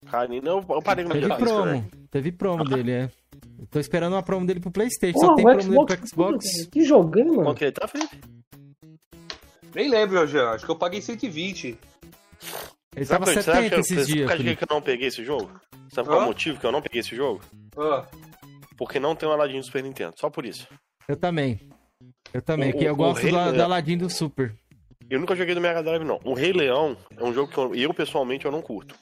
Carinho, 0.05 0.43
não, 0.43 0.65
eu 0.69 0.82
parei 0.84 1.03
no 1.03 1.11
Teve 1.11 1.36
promo. 1.36 1.65
Né? 1.65 1.86
Teve 2.11 2.32
promo 2.32 2.63
dele, 2.63 2.91
é. 2.91 3.09
tô 3.71 3.80
esperando 3.80 4.13
uma 4.13 4.21
promo 4.21 4.45
dele 4.45 4.59
pro 4.59 4.69
Playstation. 4.69 5.17
Só 5.17 5.34
tem 5.34 5.43
promo 5.43 5.61
Xbox, 5.61 5.86
dele 5.88 5.97
pro 5.97 6.07
Xbox. 6.07 6.45
Que 6.71 6.86
jogando, 6.86 7.30
mano. 7.30 7.43
Quanto 7.45 7.57
que 7.57 7.65
ele 7.65 7.71
tá, 7.71 7.88
Felipe? 7.88 8.21
Nem 9.74 9.89
lembro, 9.89 10.28
Jean. 10.28 10.51
Acho 10.51 10.65
que 10.65 10.71
eu 10.71 10.76
paguei 10.76 11.01
120. 11.01 11.80
Ele 12.95 13.05
tava 13.07 13.26
sabe, 13.26 13.41
70 13.41 13.69
que, 13.69 13.82
esses 13.82 14.07
dias. 14.07 14.30
Sabe 14.30 14.43
por 14.43 14.57
que 14.57 14.63
eu 14.63 14.76
não 14.76 14.82
peguei 14.82 15.07
esse 15.07 15.26
jogo? 15.26 15.49
Sabe 15.89 16.07
qual 16.07 16.21
é 16.21 16.24
o 16.24 16.28
motivo 16.28 16.59
que 16.59 16.65
eu 16.67 16.71
não 16.71 16.84
peguei 16.84 16.99
esse 16.99 17.15
jogo? 17.15 17.41
Ah. 17.76 18.05
Porque 18.78 18.99
não 18.99 19.15
tem 19.15 19.28
o 19.28 19.32
Aladdin 19.32 19.59
do 19.59 19.65
Super 19.65 19.82
Nintendo. 19.82 20.13
Só 20.19 20.30
por 20.30 20.45
isso. 20.45 20.67
Eu 21.08 21.16
também. 21.16 21.60
Eu 22.34 22.41
também, 22.41 22.72
o, 22.72 22.78
que 22.78 22.86
eu 22.86 22.95
gosto 22.95 23.26
do, 23.26 23.54
do 23.54 23.64
Aladdin 23.64 23.97
do 23.97 24.10
Super. 24.10 24.56
Eu 25.10 25.20
nunca 25.20 25.36
joguei 25.36 25.54
do 25.54 25.62
Mega 25.62 25.84
Drive, 25.84 26.04
não. 26.04 26.20
O 26.24 26.34
Rei 26.34 26.51
Leão 26.51 26.97
é 27.16 27.24
um 27.24 27.34
jogo 27.34 27.51
que 27.51 27.58
eu, 27.58 27.76
eu 27.76 27.93
pessoalmente 27.93 28.45
eu 28.45 28.51
não 28.51 28.62
curto. 28.62 28.95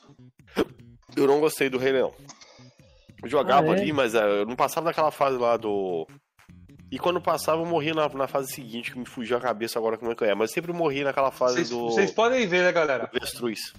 Eu 1.15 1.27
não 1.27 1.39
gostei 1.39 1.69
do 1.69 1.77
Rei 1.77 1.93
Leão. 1.93 2.13
Eu 3.21 3.29
jogava 3.29 3.71
ah, 3.71 3.77
é? 3.77 3.81
ali, 3.81 3.93
mas 3.93 4.15
é, 4.15 4.41
eu 4.41 4.45
não 4.45 4.55
passava 4.55 4.87
daquela 4.87 5.11
fase 5.11 5.37
lá 5.37 5.55
do 5.55 6.07
e 6.91 6.99
quando 6.99 7.21
passava, 7.21 7.61
eu 7.61 7.65
morria 7.65 7.93
na, 7.93 8.09
na 8.09 8.27
fase 8.27 8.51
seguinte, 8.51 8.91
que 8.91 8.99
me 8.99 9.05
fugiu 9.05 9.37
a 9.37 9.39
cabeça 9.39 9.79
agora 9.79 9.97
como 9.97 10.11
é 10.11 10.15
que 10.15 10.25
é. 10.25 10.35
Mas 10.35 10.49
eu 10.49 10.55
sempre 10.55 10.73
morri 10.73 11.05
naquela 11.05 11.31
fase 11.31 11.55
cês, 11.55 11.69
do. 11.69 11.85
Vocês 11.85 12.11
podem 12.11 12.45
ver, 12.45 12.63
né, 12.63 12.71
galera? 12.73 13.09
Avestruz. 13.15 13.73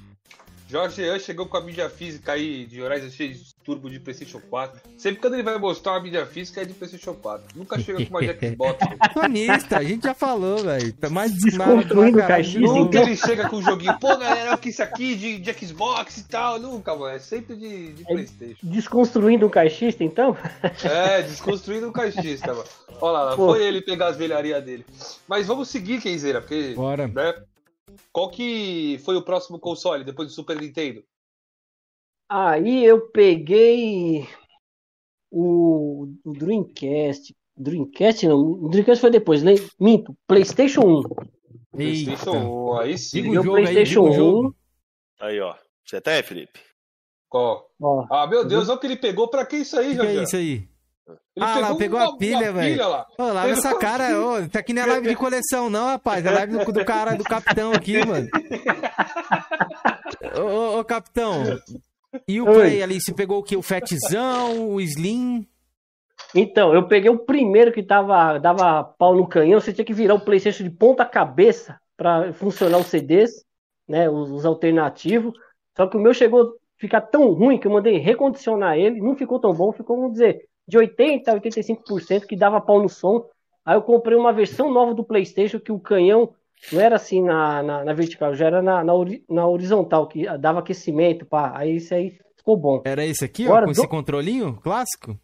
Jorge 0.72 1.02
Ian 1.02 1.18
chegou 1.18 1.44
com 1.44 1.58
a 1.58 1.60
mídia 1.60 1.90
física 1.90 2.32
aí 2.32 2.64
de 2.64 2.80
Horizon 2.80 3.10
X 3.10 3.54
Turbo 3.62 3.90
de 3.90 4.00
PlayStation 4.00 4.40
4. 4.40 4.80
Sempre 4.96 5.20
quando 5.20 5.34
ele 5.34 5.42
vai 5.42 5.58
mostrar 5.58 5.92
uma 5.92 6.00
mídia 6.00 6.24
física 6.24 6.62
é 6.62 6.64
de 6.64 6.72
PlayStation 6.72 7.12
4. 7.12 7.58
Nunca 7.58 7.78
chega 7.78 8.02
com 8.06 8.10
uma 8.10 8.20
de 8.22 8.48
Xbox. 8.48 8.78
Sonista, 9.12 9.76
a 9.76 9.84
gente 9.84 10.04
já 10.04 10.14
falou, 10.14 10.64
velho. 10.64 10.90
Tá 10.94 11.10
mais 11.10 11.30
desconstruindo 11.34 12.18
o 12.18 12.26
caixinha. 12.26 12.60
Nunca 12.66 13.02
ele 13.02 13.14
chega 13.14 13.50
com 13.50 13.56
um 13.56 13.62
joguinho, 13.62 13.98
pô, 13.98 14.16
galera, 14.16 14.54
o 14.54 14.58
que 14.58 14.70
isso 14.70 14.82
aqui 14.82 15.14
de, 15.14 15.38
de 15.40 15.52
Xbox 15.52 16.16
e 16.16 16.24
tal. 16.24 16.58
Nunca, 16.58 16.96
mano. 16.96 17.16
É 17.16 17.18
sempre 17.18 17.54
de, 17.54 17.92
de 17.92 18.02
é 18.04 18.06
PlayStation. 18.06 18.66
Desconstruindo 18.66 19.44
o 19.44 19.50
caixista, 19.50 20.02
então? 20.02 20.34
É, 20.82 21.20
desconstruindo 21.20 21.90
o 21.90 21.92
caixista, 21.92 22.54
mano. 22.54 22.64
Olha 22.98 23.12
lá, 23.12 23.36
Pô. 23.36 23.48
foi 23.48 23.62
ele 23.62 23.82
pegar 23.82 24.06
as 24.06 24.16
velharias 24.16 24.64
dele. 24.64 24.86
Mas 25.28 25.46
vamos 25.46 25.68
seguir, 25.68 26.00
Kenzeira, 26.00 26.40
porque. 26.40 26.72
Bora. 26.74 27.08
Né, 27.08 27.34
qual 28.12 28.30
que 28.30 28.98
foi 29.04 29.16
o 29.16 29.24
próximo 29.24 29.58
console 29.58 30.04
depois 30.04 30.28
do 30.28 30.34
Super 30.34 30.60
Nintendo? 30.60 31.04
Aí 32.28 32.84
eu 32.84 33.08
peguei 33.10 34.26
o, 35.30 36.08
o 36.24 36.32
Dreamcast. 36.32 37.34
Dreamcast 37.56 38.26
não, 38.26 38.38
o 38.38 38.68
Dreamcast 38.68 39.00
foi 39.00 39.10
depois, 39.10 39.42
né? 39.42 39.52
Minto, 39.78 40.16
PlayStation 40.26 40.80
1. 40.80 41.02
PlayStation 41.70 42.74
1, 42.74 42.78
aí 42.78 42.98
sim. 42.98 43.22
Diga 43.22 43.40
o 43.40 43.44
PlayStation 43.44 44.06
aí, 44.06 44.20
1. 44.20 44.54
Aí, 45.20 45.40
ó. 45.40 45.54
Você 45.84 45.96
até, 45.96 46.22
Felipe? 46.22 46.60
Qual? 47.28 47.70
Ó. 47.80 48.06
Ah, 48.10 48.26
meu 48.26 48.46
Deus, 48.46 48.68
olha 48.68 48.76
o 48.76 48.80
que 48.80 48.86
ele 48.86 48.96
pegou. 48.96 49.28
Pra 49.28 49.44
que 49.44 49.56
isso 49.56 49.78
aí, 49.78 49.94
Jorge? 49.94 50.12
Que 50.12 50.18
é 50.18 50.22
isso 50.22 50.36
aí? 50.36 50.71
Ele 51.08 51.44
ah, 51.44 51.58
lá, 51.58 51.74
pegou 51.74 51.98
uma, 51.98 52.10
a 52.10 52.16
pilha, 52.16 52.52
velho. 52.52 52.88
Lá. 52.88 53.06
Ô, 53.18 53.22
lá 53.24 53.42
pegou 53.42 53.58
essa 53.58 53.78
cara, 53.78 54.20
ô, 54.20 54.48
tá 54.48 54.60
aqui 54.60 54.72
não 54.72 54.82
é 54.82 54.86
live 54.86 55.08
de 55.08 55.16
coleção, 55.16 55.68
não, 55.68 55.86
rapaz. 55.86 56.24
É 56.24 56.30
live 56.30 56.58
do, 56.58 56.72
do 56.72 56.84
cara, 56.84 57.16
do 57.16 57.24
capitão 57.24 57.72
aqui, 57.72 58.04
mano. 58.04 58.28
ô, 60.36 60.40
ô, 60.40 60.78
ô, 60.80 60.84
capitão. 60.84 61.42
E 62.28 62.40
o 62.40 62.46
Oi. 62.46 62.54
Play 62.54 62.82
ali, 62.82 63.00
você 63.00 63.12
pegou 63.12 63.38
o 63.38 63.42
que? 63.42 63.56
O 63.56 63.62
Fatzão, 63.62 64.68
o 64.68 64.80
Slim? 64.80 65.46
Então, 66.34 66.74
eu 66.74 66.86
peguei 66.86 67.10
o 67.10 67.18
primeiro 67.18 67.72
que 67.72 67.82
tava, 67.82 68.38
dava 68.38 68.84
pau 68.84 69.14
no 69.14 69.26
canhão, 69.26 69.60
você 69.60 69.72
tinha 69.72 69.84
que 69.84 69.92
virar 69.92 70.14
o 70.14 70.24
PlayStation 70.24 70.64
de 70.64 70.70
ponta 70.70 71.04
cabeça 71.04 71.80
para 71.96 72.32
funcionar 72.32 72.78
os 72.78 72.86
CDs, 72.86 73.44
né, 73.88 74.08
os, 74.08 74.30
os, 74.30 74.44
alternativos. 74.44 75.34
Só 75.76 75.86
que 75.86 75.96
o 75.96 76.00
meu 76.00 76.14
chegou 76.14 76.42
a 76.42 76.52
ficar 76.78 77.00
tão 77.02 77.32
ruim 77.32 77.58
que 77.58 77.66
eu 77.66 77.72
mandei 77.72 77.98
recondicionar 77.98 78.76
ele, 78.78 79.00
não 79.00 79.16
ficou 79.16 79.38
tão 79.38 79.52
bom, 79.52 79.72
ficou, 79.72 79.96
vamos 79.96 80.12
dizer, 80.12 80.48
de 80.66 80.78
80 80.78 81.30
a 81.30 81.40
85% 81.40 82.26
que 82.26 82.36
dava 82.36 82.60
pau 82.60 82.82
no 82.82 82.88
som. 82.88 83.28
Aí 83.64 83.76
eu 83.76 83.82
comprei 83.82 84.16
uma 84.16 84.32
versão 84.32 84.72
nova 84.72 84.94
do 84.94 85.04
PlayStation 85.04 85.60
que 85.60 85.72
o 85.72 85.78
canhão 85.78 86.34
não 86.70 86.80
era 86.80 86.96
assim 86.96 87.22
na, 87.22 87.62
na, 87.62 87.84
na 87.84 87.92
vertical, 87.92 88.34
já 88.34 88.46
era 88.46 88.62
na, 88.62 88.84
na, 88.84 88.92
na, 89.28 89.46
horizontal, 89.46 90.06
que 90.06 90.24
dava 90.38 90.60
aquecimento, 90.60 91.24
pá. 91.24 91.52
Aí 91.56 91.76
isso 91.76 91.94
aí 91.94 92.16
ficou 92.36 92.56
bom. 92.56 92.82
Era 92.84 93.04
esse 93.04 93.24
aqui, 93.24 93.44
Agora, 93.44 93.62
ó, 93.62 93.66
com 93.66 93.72
do... 93.72 93.78
esse 93.78 93.88
controlinho 93.88 94.54
clássico? 94.60 95.18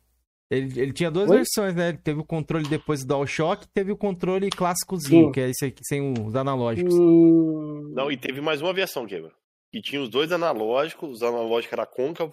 Ele, 0.51 0.80
ele 0.80 0.93
tinha 0.93 1.11
duas 1.11 1.28
Oi? 1.28 1.36
versões, 1.36 1.74
né? 1.74 1.91
Ele 1.91 1.99
teve 1.99 2.20
o 2.20 2.24
controle 2.24 2.66
depois 2.68 3.05
do 3.05 3.09
DualShock 3.09 3.66
e 3.66 3.68
teve 3.68 3.93
o 3.93 3.97
controle 3.97 4.49
clássicozinho, 4.49 5.26
Sim. 5.26 5.32
que 5.32 5.41
é 5.41 5.51
esse 5.51 5.66
aqui, 5.66 5.82
sem 5.84 6.14
os 6.26 6.34
analógicos. 6.34 6.95
Hum... 6.95 7.93
Não, 7.95 8.11
e 8.11 8.16
teve 8.16 8.41
mais 8.41 8.62
uma 8.62 8.72
versão, 8.72 9.05
Gamer. 9.05 9.30
Que 9.70 9.82
tinha 9.82 10.01
os 10.01 10.09
dois 10.09 10.32
analógicos, 10.32 11.11
os 11.11 11.22
analógicos 11.22 11.72
era 11.72 11.84
côncavo, 11.84 12.32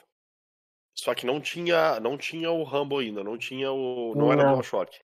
só 0.97 1.13
que 1.13 1.25
não 1.25 1.41
tinha, 1.41 1.99
não 1.99 2.17
tinha 2.17 2.51
o 2.51 2.63
Rumble 2.63 3.05
ainda, 3.05 3.23
não 3.23 3.37
tinha 3.37 3.71
o. 3.71 4.13
Não, 4.15 4.27
não. 4.27 4.31
era 4.31 4.49
o 4.49 4.53
DualShock. 4.53 4.97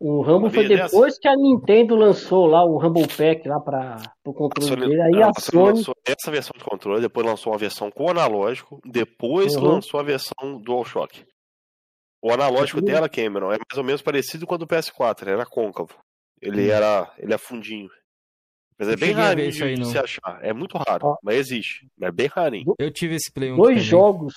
O 0.00 0.22
Rumble 0.22 0.50
foi 0.50 0.66
depois 0.66 1.18
que 1.18 1.28
a 1.28 1.36
Nintendo 1.36 1.94
lançou 1.94 2.46
lá 2.46 2.64
o 2.64 2.78
Rumble 2.78 3.06
Pack 3.06 3.46
lá 3.46 3.60
para 3.60 4.02
o 4.24 4.32
controle 4.32 4.68
Sony, 4.68 4.80
dele. 4.80 5.02
Aí 5.02 5.22
a, 5.22 5.28
a 5.28 5.32
Sony 5.38 5.72
lançou 5.72 5.94
essa 6.06 6.30
versão 6.30 6.52
de 6.56 6.64
controle, 6.64 7.02
depois 7.02 7.26
lançou 7.26 7.52
uma 7.52 7.58
versão 7.58 7.90
com 7.90 8.08
analógico, 8.08 8.80
depois 8.84 9.54
uhum. 9.54 9.64
lançou 9.64 10.00
a 10.00 10.02
versão 10.02 10.58
DualShock. 10.62 11.26
O 12.22 12.32
analógico 12.32 12.80
dela, 12.80 13.10
Cameron, 13.10 13.52
é 13.52 13.58
mais 13.58 13.76
ou 13.76 13.84
menos 13.84 14.00
parecido 14.00 14.46
com 14.46 14.54
o 14.54 14.58
do 14.58 14.66
PS4, 14.66 15.22
ele 15.22 15.32
era 15.32 15.46
côncavo. 15.46 15.94
Ele 16.40 16.68
hum. 16.68 16.72
era. 16.72 17.12
Ele 17.18 17.34
é 17.34 17.38
fundinho. 17.38 17.88
Mas 18.78 18.88
é 18.88 18.96
bem 18.96 19.12
raro 19.12 19.36
de, 19.50 19.62
aí, 19.62 19.74
de 19.74 19.86
se 19.86 19.98
achar. 19.98 20.38
É 20.40 20.54
muito 20.54 20.78
raro, 20.78 21.08
Ó, 21.08 21.16
mas 21.22 21.36
existe. 21.36 21.86
É 22.00 22.10
bem 22.10 22.28
rarinho. 22.28 22.74
Eu 22.78 22.90
tive 22.90 23.16
esse 23.16 23.30
Play 23.30 23.52
1 23.52 23.56
Dois 23.56 23.68
também. 23.68 23.84
jogos 23.84 24.34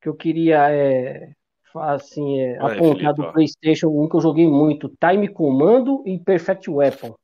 que 0.00 0.08
eu 0.08 0.14
queria 0.14 0.70
é, 0.70 1.32
assim, 1.74 2.40
é, 2.40 2.58
apontar 2.58 3.14
do 3.14 3.32
PlayStation 3.32 3.88
1 3.88 4.08
que 4.08 4.16
eu 4.16 4.20
joguei 4.20 4.48
muito: 4.48 4.92
Time 5.00 5.28
Commando 5.28 6.02
e 6.06 6.18
Perfect 6.18 6.70
Weapon. 6.70 7.14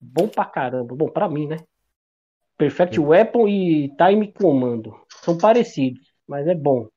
Bom 0.00 0.28
pra 0.28 0.44
caramba. 0.44 0.94
Bom, 0.94 1.08
pra 1.08 1.28
mim, 1.28 1.46
né? 1.46 1.58
Perfect 2.56 3.00
hum. 3.00 3.08
Weapon 3.08 3.48
e 3.48 3.92
Time 3.96 4.32
Commando. 4.32 4.94
São 5.22 5.36
parecidos, 5.36 6.02
mas 6.26 6.46
é 6.46 6.54
bom 6.54 6.88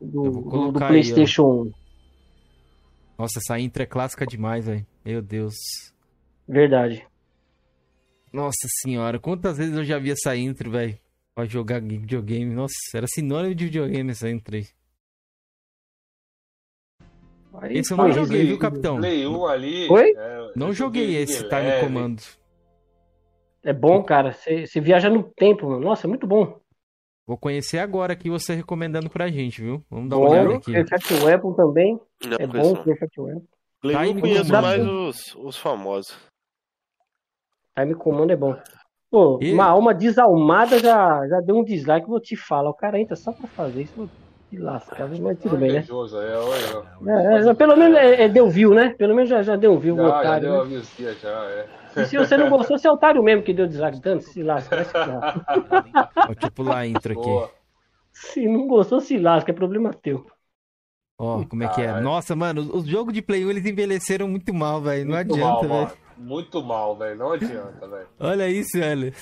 do, 0.00 0.70
do 0.72 0.78
PlayStation 0.78 1.62
1. 1.62 1.72
Nossa, 3.18 3.38
essa 3.38 3.58
intro 3.58 3.82
é 3.82 3.86
clássica 3.86 4.26
demais, 4.26 4.66
velho. 4.66 4.86
Meu 5.04 5.22
Deus. 5.22 5.54
Verdade. 6.48 7.06
Nossa 8.32 8.66
senhora, 8.80 9.18
quantas 9.18 9.58
vezes 9.58 9.76
eu 9.76 9.84
já 9.84 9.98
vi 9.98 10.10
essa 10.10 10.34
intro, 10.34 10.70
velho? 10.70 10.98
Pra 11.34 11.44
jogar 11.46 11.80
videogame. 11.80 12.54
Nossa, 12.54 12.74
era 12.94 13.06
sinônimo 13.06 13.54
de 13.54 13.64
videogame 13.64 14.10
essa 14.10 14.28
intro 14.28 14.56
aí. 14.56 14.66
aí 17.54 17.78
esse 17.78 17.92
eu 17.92 17.96
não 17.96 18.12
joguei, 18.12 18.44
viu, 18.44 18.58
capitão? 18.58 18.98
Play 18.98 19.26
1 19.26 19.46
ali. 19.46 19.88
Oi? 19.90 20.12
É, 20.16 20.52
não 20.54 20.72
joguei 20.72 21.16
esse, 21.16 21.48
tá 21.48 21.62
no 21.62 21.80
comando. 21.80 22.22
É 23.62 23.72
bom, 23.72 24.02
cara. 24.02 24.32
Você 24.32 24.80
viaja 24.80 25.08
no 25.08 25.22
tempo, 25.22 25.68
mano. 25.68 25.80
Nossa, 25.80 26.06
é 26.06 26.08
muito 26.08 26.26
bom. 26.26 26.60
Vou 27.26 27.38
conhecer 27.38 27.78
agora 27.78 28.12
aqui 28.12 28.28
você 28.28 28.54
recomendando 28.54 29.08
pra 29.08 29.28
gente, 29.28 29.62
viu? 29.62 29.84
Vamos 29.88 30.10
dar 30.10 30.16
uma 30.16 30.26
bom, 30.26 30.32
olhada 30.32 30.54
aqui. 30.56 30.72
Perfect 30.72 31.14
Weapon 31.24 31.54
também. 31.54 32.00
Não, 32.26 32.36
é 32.38 32.46
bom 32.46 32.72
o 32.72 32.84
Perfect 32.84 33.20
Weapon. 33.20 33.46
Tá 33.80 34.06
eu 34.06 34.20
conheço 34.20 34.52
mais 34.52 34.86
os, 34.86 35.34
os 35.36 35.56
famosos. 35.56 36.16
Time 37.76 37.94
Command 37.94 38.30
é 38.30 38.36
bom. 38.36 38.56
Pô, 39.12 39.38
e... 39.42 39.52
uma 39.52 39.66
alma 39.66 39.92
desalmada 39.92 40.78
já, 40.78 41.28
já 41.28 41.38
deu 41.42 41.58
um 41.58 41.62
dislike, 41.62 42.08
vou 42.08 42.18
te 42.18 42.34
falar. 42.34 42.70
O 42.70 42.74
cara 42.74 42.98
entra 42.98 43.14
só 43.14 43.30
pra 43.30 43.46
fazer 43.46 43.82
isso. 43.82 44.08
Que 44.48 44.56
lasca, 44.56 45.06
mas 45.20 45.38
tudo 45.38 45.56
bem, 45.58 45.72
né? 45.72 45.84
É, 47.06 47.36
é, 47.36 47.48
é, 47.48 47.54
pelo 47.54 47.76
menos 47.76 47.96
é, 47.96 48.22
é, 48.22 48.28
deu 48.28 48.48
view, 48.48 48.74
né? 48.74 48.94
Pelo 48.96 49.14
menos 49.14 49.28
já, 49.28 49.42
já 49.42 49.54
deu 49.54 49.72
um 49.72 49.78
view. 49.78 49.96
Já, 49.96 50.08
otário, 50.08 50.26
já 50.26 50.38
deu 50.38 50.64
né? 50.66 50.76
uma 50.76 51.12
já, 51.14 51.44
é. 51.44 51.66
E 51.96 52.06
se 52.06 52.16
você 52.16 52.38
não 52.38 52.48
gostou, 52.48 52.78
você 52.78 52.88
é 52.88 52.90
otário 52.90 53.22
mesmo 53.22 53.42
que 53.42 53.52
deu 53.52 53.66
dislike 53.66 54.00
tanto, 54.00 54.24
se 54.24 54.42
lasca. 54.42 54.76
Vou 56.26 56.34
te 56.34 56.50
pular 56.50 56.78
a 56.78 56.86
intro 56.86 57.12
aqui. 57.12 57.22
Boa. 57.22 57.50
Se 58.12 58.46
não 58.46 58.66
gostou, 58.66 59.00
se 59.00 59.18
lasca, 59.18 59.50
é 59.50 59.54
problema 59.54 59.92
teu. 59.92 60.26
Ó, 61.18 61.40
oh, 61.40 61.46
como 61.46 61.62
é 61.64 61.68
que 61.68 61.82
é? 61.82 62.00
Nossa, 62.00 62.34
mano, 62.34 62.62
os 62.74 62.86
jogos 62.86 63.12
de 63.12 63.20
Play 63.20 63.44
1 63.44 63.50
eles 63.50 63.66
envelheceram 63.66 64.26
muito 64.26 64.52
mal, 64.54 64.80
velho. 64.80 65.08
Não 65.08 65.16
adianta, 65.16 65.66
velho. 65.66 66.01
Muito 66.16 66.62
mal, 66.62 66.96
velho. 66.96 67.16
Não 67.16 67.32
adianta, 67.32 67.86
velho. 67.86 68.06
Olha 68.18 68.48
isso, 68.48 68.78
velho. 68.78 69.12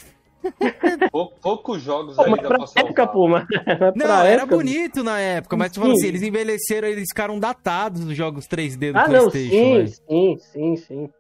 Pou, 1.11 1.33
poucos 1.41 1.83
jogos 1.83 2.17
pô, 2.17 2.23
ainda 2.23 2.49
pra 2.49 2.65
época, 2.77 3.07
pô, 3.07 3.29
mas... 3.29 3.47
Não, 3.95 4.25
era 4.25 4.47
bonito 4.47 5.05
na 5.05 5.21
época, 5.21 5.55
mas 5.57 5.71
tu 5.71 5.81
fala 5.81 5.93
assim, 5.93 6.07
eles 6.07 6.23
envelheceram, 6.23 6.89
eles 6.89 7.09
ficaram 7.11 7.39
datados 7.39 8.05
nos 8.05 8.17
jogos 8.17 8.47
3D 8.47 8.93
do 8.93 8.99
ah, 8.99 9.05
Playstation. 9.05 9.79
Não, 9.79 9.87
sim, 9.87 9.97
sim, 10.09 10.39
sim, 10.39 10.77
sim. 10.77 11.11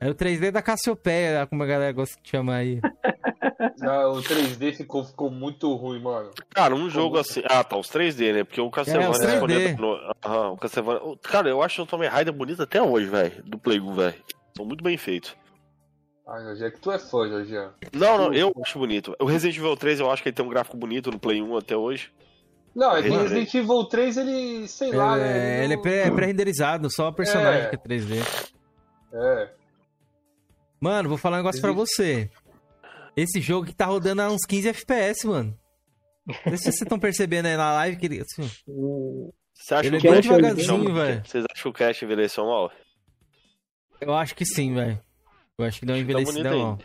É 0.00 0.08
o 0.08 0.14
3D 0.14 0.50
da 0.50 0.62
Cassiopeia, 0.62 1.46
como 1.46 1.62
a 1.62 1.66
galera 1.66 1.92
gosta 1.92 2.18
de 2.22 2.30
chamar 2.30 2.56
aí. 2.56 2.80
Não, 3.78 4.12
o 4.12 4.22
3D 4.22 4.74
ficou, 4.74 5.04
ficou 5.04 5.30
muito 5.30 5.74
ruim, 5.74 6.00
mano. 6.00 6.30
Cara, 6.54 6.74
um 6.74 6.88
jogo 6.88 7.18
assim. 7.18 7.42
Ah, 7.44 7.62
tá, 7.62 7.76
os 7.76 7.88
3D, 7.88 8.32
né? 8.32 8.44
Porque 8.44 8.60
o 8.60 8.70
Castlevania 8.70 9.08
é, 9.08 9.30
respondendo. 9.30 9.80
No... 9.80 10.14
Aham, 10.24 10.50
o 10.52 10.56
Castlevania. 10.56 11.00
Cara, 11.22 11.48
eu 11.48 11.62
acho 11.62 11.82
o 11.82 11.86
Tomb 11.86 12.06
Raider 12.06 12.32
bonito 12.32 12.62
até 12.62 12.80
hoje, 12.80 13.06
velho. 13.06 13.42
Do 13.44 13.58
Play 13.58 13.80
1, 13.80 13.94
velho. 13.94 14.14
São 14.60 14.66
muito 14.66 14.84
bem 14.84 14.98
feitos. 14.98 15.34
Ai, 16.28 16.42
Jorge, 16.42 16.64
é 16.64 16.70
que 16.70 16.80
tu 16.80 16.92
é 16.92 16.98
fã, 16.98 17.26
Jorge. 17.26 17.54
Não, 17.94 18.18
não, 18.18 18.34
eu 18.34 18.52
acho 18.62 18.78
bonito. 18.78 19.16
O 19.18 19.24
Resident 19.24 19.56
Evil 19.56 19.74
3, 19.74 20.00
eu 20.00 20.10
acho 20.10 20.22
que 20.22 20.28
ele 20.28 20.36
tem 20.36 20.44
um 20.44 20.50
gráfico 20.50 20.76
bonito 20.76 21.10
no 21.10 21.18
Play 21.18 21.40
1 21.40 21.56
até 21.56 21.74
hoje. 21.74 22.12
Não, 22.74 22.94
é 22.94 23.02
que 23.02 23.08
Resident 23.08 23.54
Evil 23.54 23.84
3, 23.84 24.16
ele, 24.18 24.68
sei 24.68 24.92
lá, 24.92 25.16
é, 25.16 25.20
né? 25.20 25.64
Ele, 25.64 25.76
não... 25.76 25.82
é 25.86 26.10
pré-renderizado, 26.10 26.90
só 26.90 27.08
o 27.08 27.12
personagem 27.12 27.62
é. 27.62 27.68
que 27.68 27.76
é 27.76 27.78
3D. 27.78 28.52
É. 29.14 29.50
Mano, 30.78 31.08
vou 31.08 31.16
falar 31.16 31.36
um 31.36 31.40
negócio 31.40 31.62
pra 31.62 31.72
você. 31.72 32.30
Esse 33.16 33.40
jogo 33.40 33.66
que 33.66 33.74
tá 33.74 33.86
rodando 33.86 34.20
a 34.20 34.30
uns 34.30 34.44
15 34.46 34.68
FPS, 34.68 35.26
mano. 35.26 35.58
Não 36.26 36.34
sei 36.34 36.56
se 36.58 36.62
vocês 36.64 36.82
estão 36.82 36.98
percebendo 36.98 37.46
aí 37.46 37.56
na 37.56 37.72
live 37.72 37.96
que 37.96 38.04
ele. 38.04 38.20
Assim, 38.20 38.42
Você 39.54 39.74
acha 39.74 39.86
ele 39.86 39.96
é 39.96 40.00
bem 40.00 40.20
devagarzinho, 40.20 40.94
velho. 40.94 41.22
Vocês 41.24 41.46
acham 41.50 41.62
que 41.62 41.68
o 41.68 41.72
Cash 41.72 42.02
envelheceu 42.02 42.44
mal? 42.44 42.70
Eu 44.00 44.14
acho 44.14 44.34
que 44.34 44.44
sim, 44.44 44.74
velho. 44.74 44.98
Eu 45.58 45.64
acho 45.64 45.80
que 45.80 45.86
deu 45.86 45.96
uma 45.96 46.04
tá 46.04 46.10
envelhecida 46.10 46.56
mal. 46.56 46.78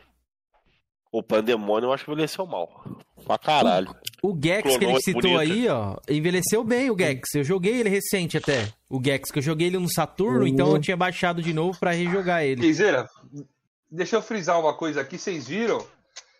O 1.11 1.24
Pandemônio 1.24 1.88
eu 1.88 1.93
acho 1.93 2.03
que 2.03 2.11
envelheceu 2.11 2.45
mal. 2.45 2.84
Pra 3.26 3.38
caralho. 3.38 3.95
O, 4.22 4.34
o 4.34 4.39
Gex 4.41 4.78
que 4.78 4.84
ele 4.84 4.99
citou 5.01 5.22
bonito. 5.22 5.39
aí, 5.39 5.68
ó, 5.70 5.95
envelheceu 6.09 6.63
bem 6.63 6.91
o 6.91 6.97
Gex. 6.97 7.36
Eu 7.36 7.43
joguei 7.43 7.80
ele 7.80 7.89
recente 7.89 8.38
até. 8.38 8.68
O 8.89 9.01
Gex, 9.03 9.32
que 9.32 9.39
eu 9.39 9.43
joguei 9.43 9.68
ele 9.68 9.78
no 9.78 9.89
Saturno, 9.89 10.41
uhum. 10.41 10.47
então 10.47 10.72
eu 10.72 10.80
tinha 10.80 10.97
baixado 10.97 11.41
de 11.41 11.53
novo 11.53 11.80
pra 11.80 11.91
rejogar 11.91 12.43
ele. 12.43 12.61
Quiseira, 12.61 13.07
Deixa 13.95 14.18
eu 14.18 14.22
frisar 14.22 14.59
uma 14.59 14.74
coisa 14.74 14.99
aqui. 14.99 15.18
Vocês 15.18 15.47
viram 15.47 15.86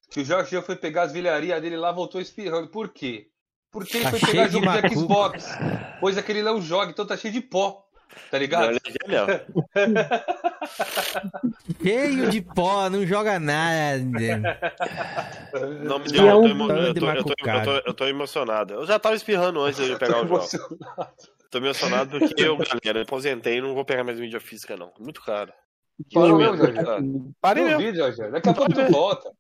que 0.10 0.20
o 0.20 0.26
Jorge 0.26 0.62
foi 0.62 0.76
pegar 0.76 1.04
as 1.04 1.14
vilharias 1.14 1.62
dele 1.62 1.78
lá 1.78 1.92
voltou 1.92 2.20
espirrando. 2.20 2.68
Por 2.68 2.90
quê? 2.90 3.30
Porque 3.72 3.96
ele 3.98 4.04
tá 4.04 4.12
foi 4.12 4.20
pegar 4.20 4.48
jogo 4.50 4.68
de, 4.68 4.82
de 4.82 4.96
Xbox. 4.96 5.46
Pois 6.02 6.18
aquele 6.18 6.44
não 6.44 6.62
joga, 6.62 6.92
então 6.92 7.06
tá 7.06 7.16
cheio 7.16 7.34
de 7.34 7.40
pó. 7.42 7.86
Tá 8.30 8.38
ligado? 8.38 8.78
Cheio 11.82 12.30
de 12.30 12.41
pó, 12.41 12.89
não 12.89 13.05
joga 13.05 13.39
nada. 13.39 13.99
Não 15.84 15.99
me 15.99 16.11
deu, 16.11 16.28
eu, 16.28 16.41
tô, 16.41 16.47
emo... 16.47 16.72
eu, 16.72 16.93
tô, 16.93 17.09
eu, 17.09 17.24
tô, 17.24 17.34
eu, 17.34 17.63
tô, 17.63 17.72
eu 17.89 17.93
tô 17.93 18.05
emocionado. 18.07 18.74
Eu 18.74 18.86
já 18.86 18.99
tava 18.99 19.16
espirrando 19.16 19.61
antes 19.61 19.86
de 19.86 19.97
pegar 19.97 20.24
o 20.24 20.28
jogo. 20.28 20.45
Tô 21.49 21.59
emocionado 21.59 22.20
porque 22.20 22.43
eu, 22.43 22.57
galera, 22.57 23.03
aposentei 23.03 23.57
e 23.57 23.61
não 23.61 23.74
vou 23.74 23.86
pegar 23.86 24.03
mais 24.03 24.20
mídia 24.20 24.39
física, 24.39 24.76
não. 24.76 24.91
Muito 24.99 25.22
caro. 25.22 25.53
Parou 26.13 26.38
mesmo, 26.38 26.57
Jorge. 26.57 26.82
Parei 27.39 27.63
mesmo. 27.63 27.80
Vídeo, 27.80 27.97
Jorge. 27.97 28.32
Daqui 28.32 28.49
a 28.49 28.53
pouco 28.53 28.74
tu 28.74 28.91
volta. 28.91 29.32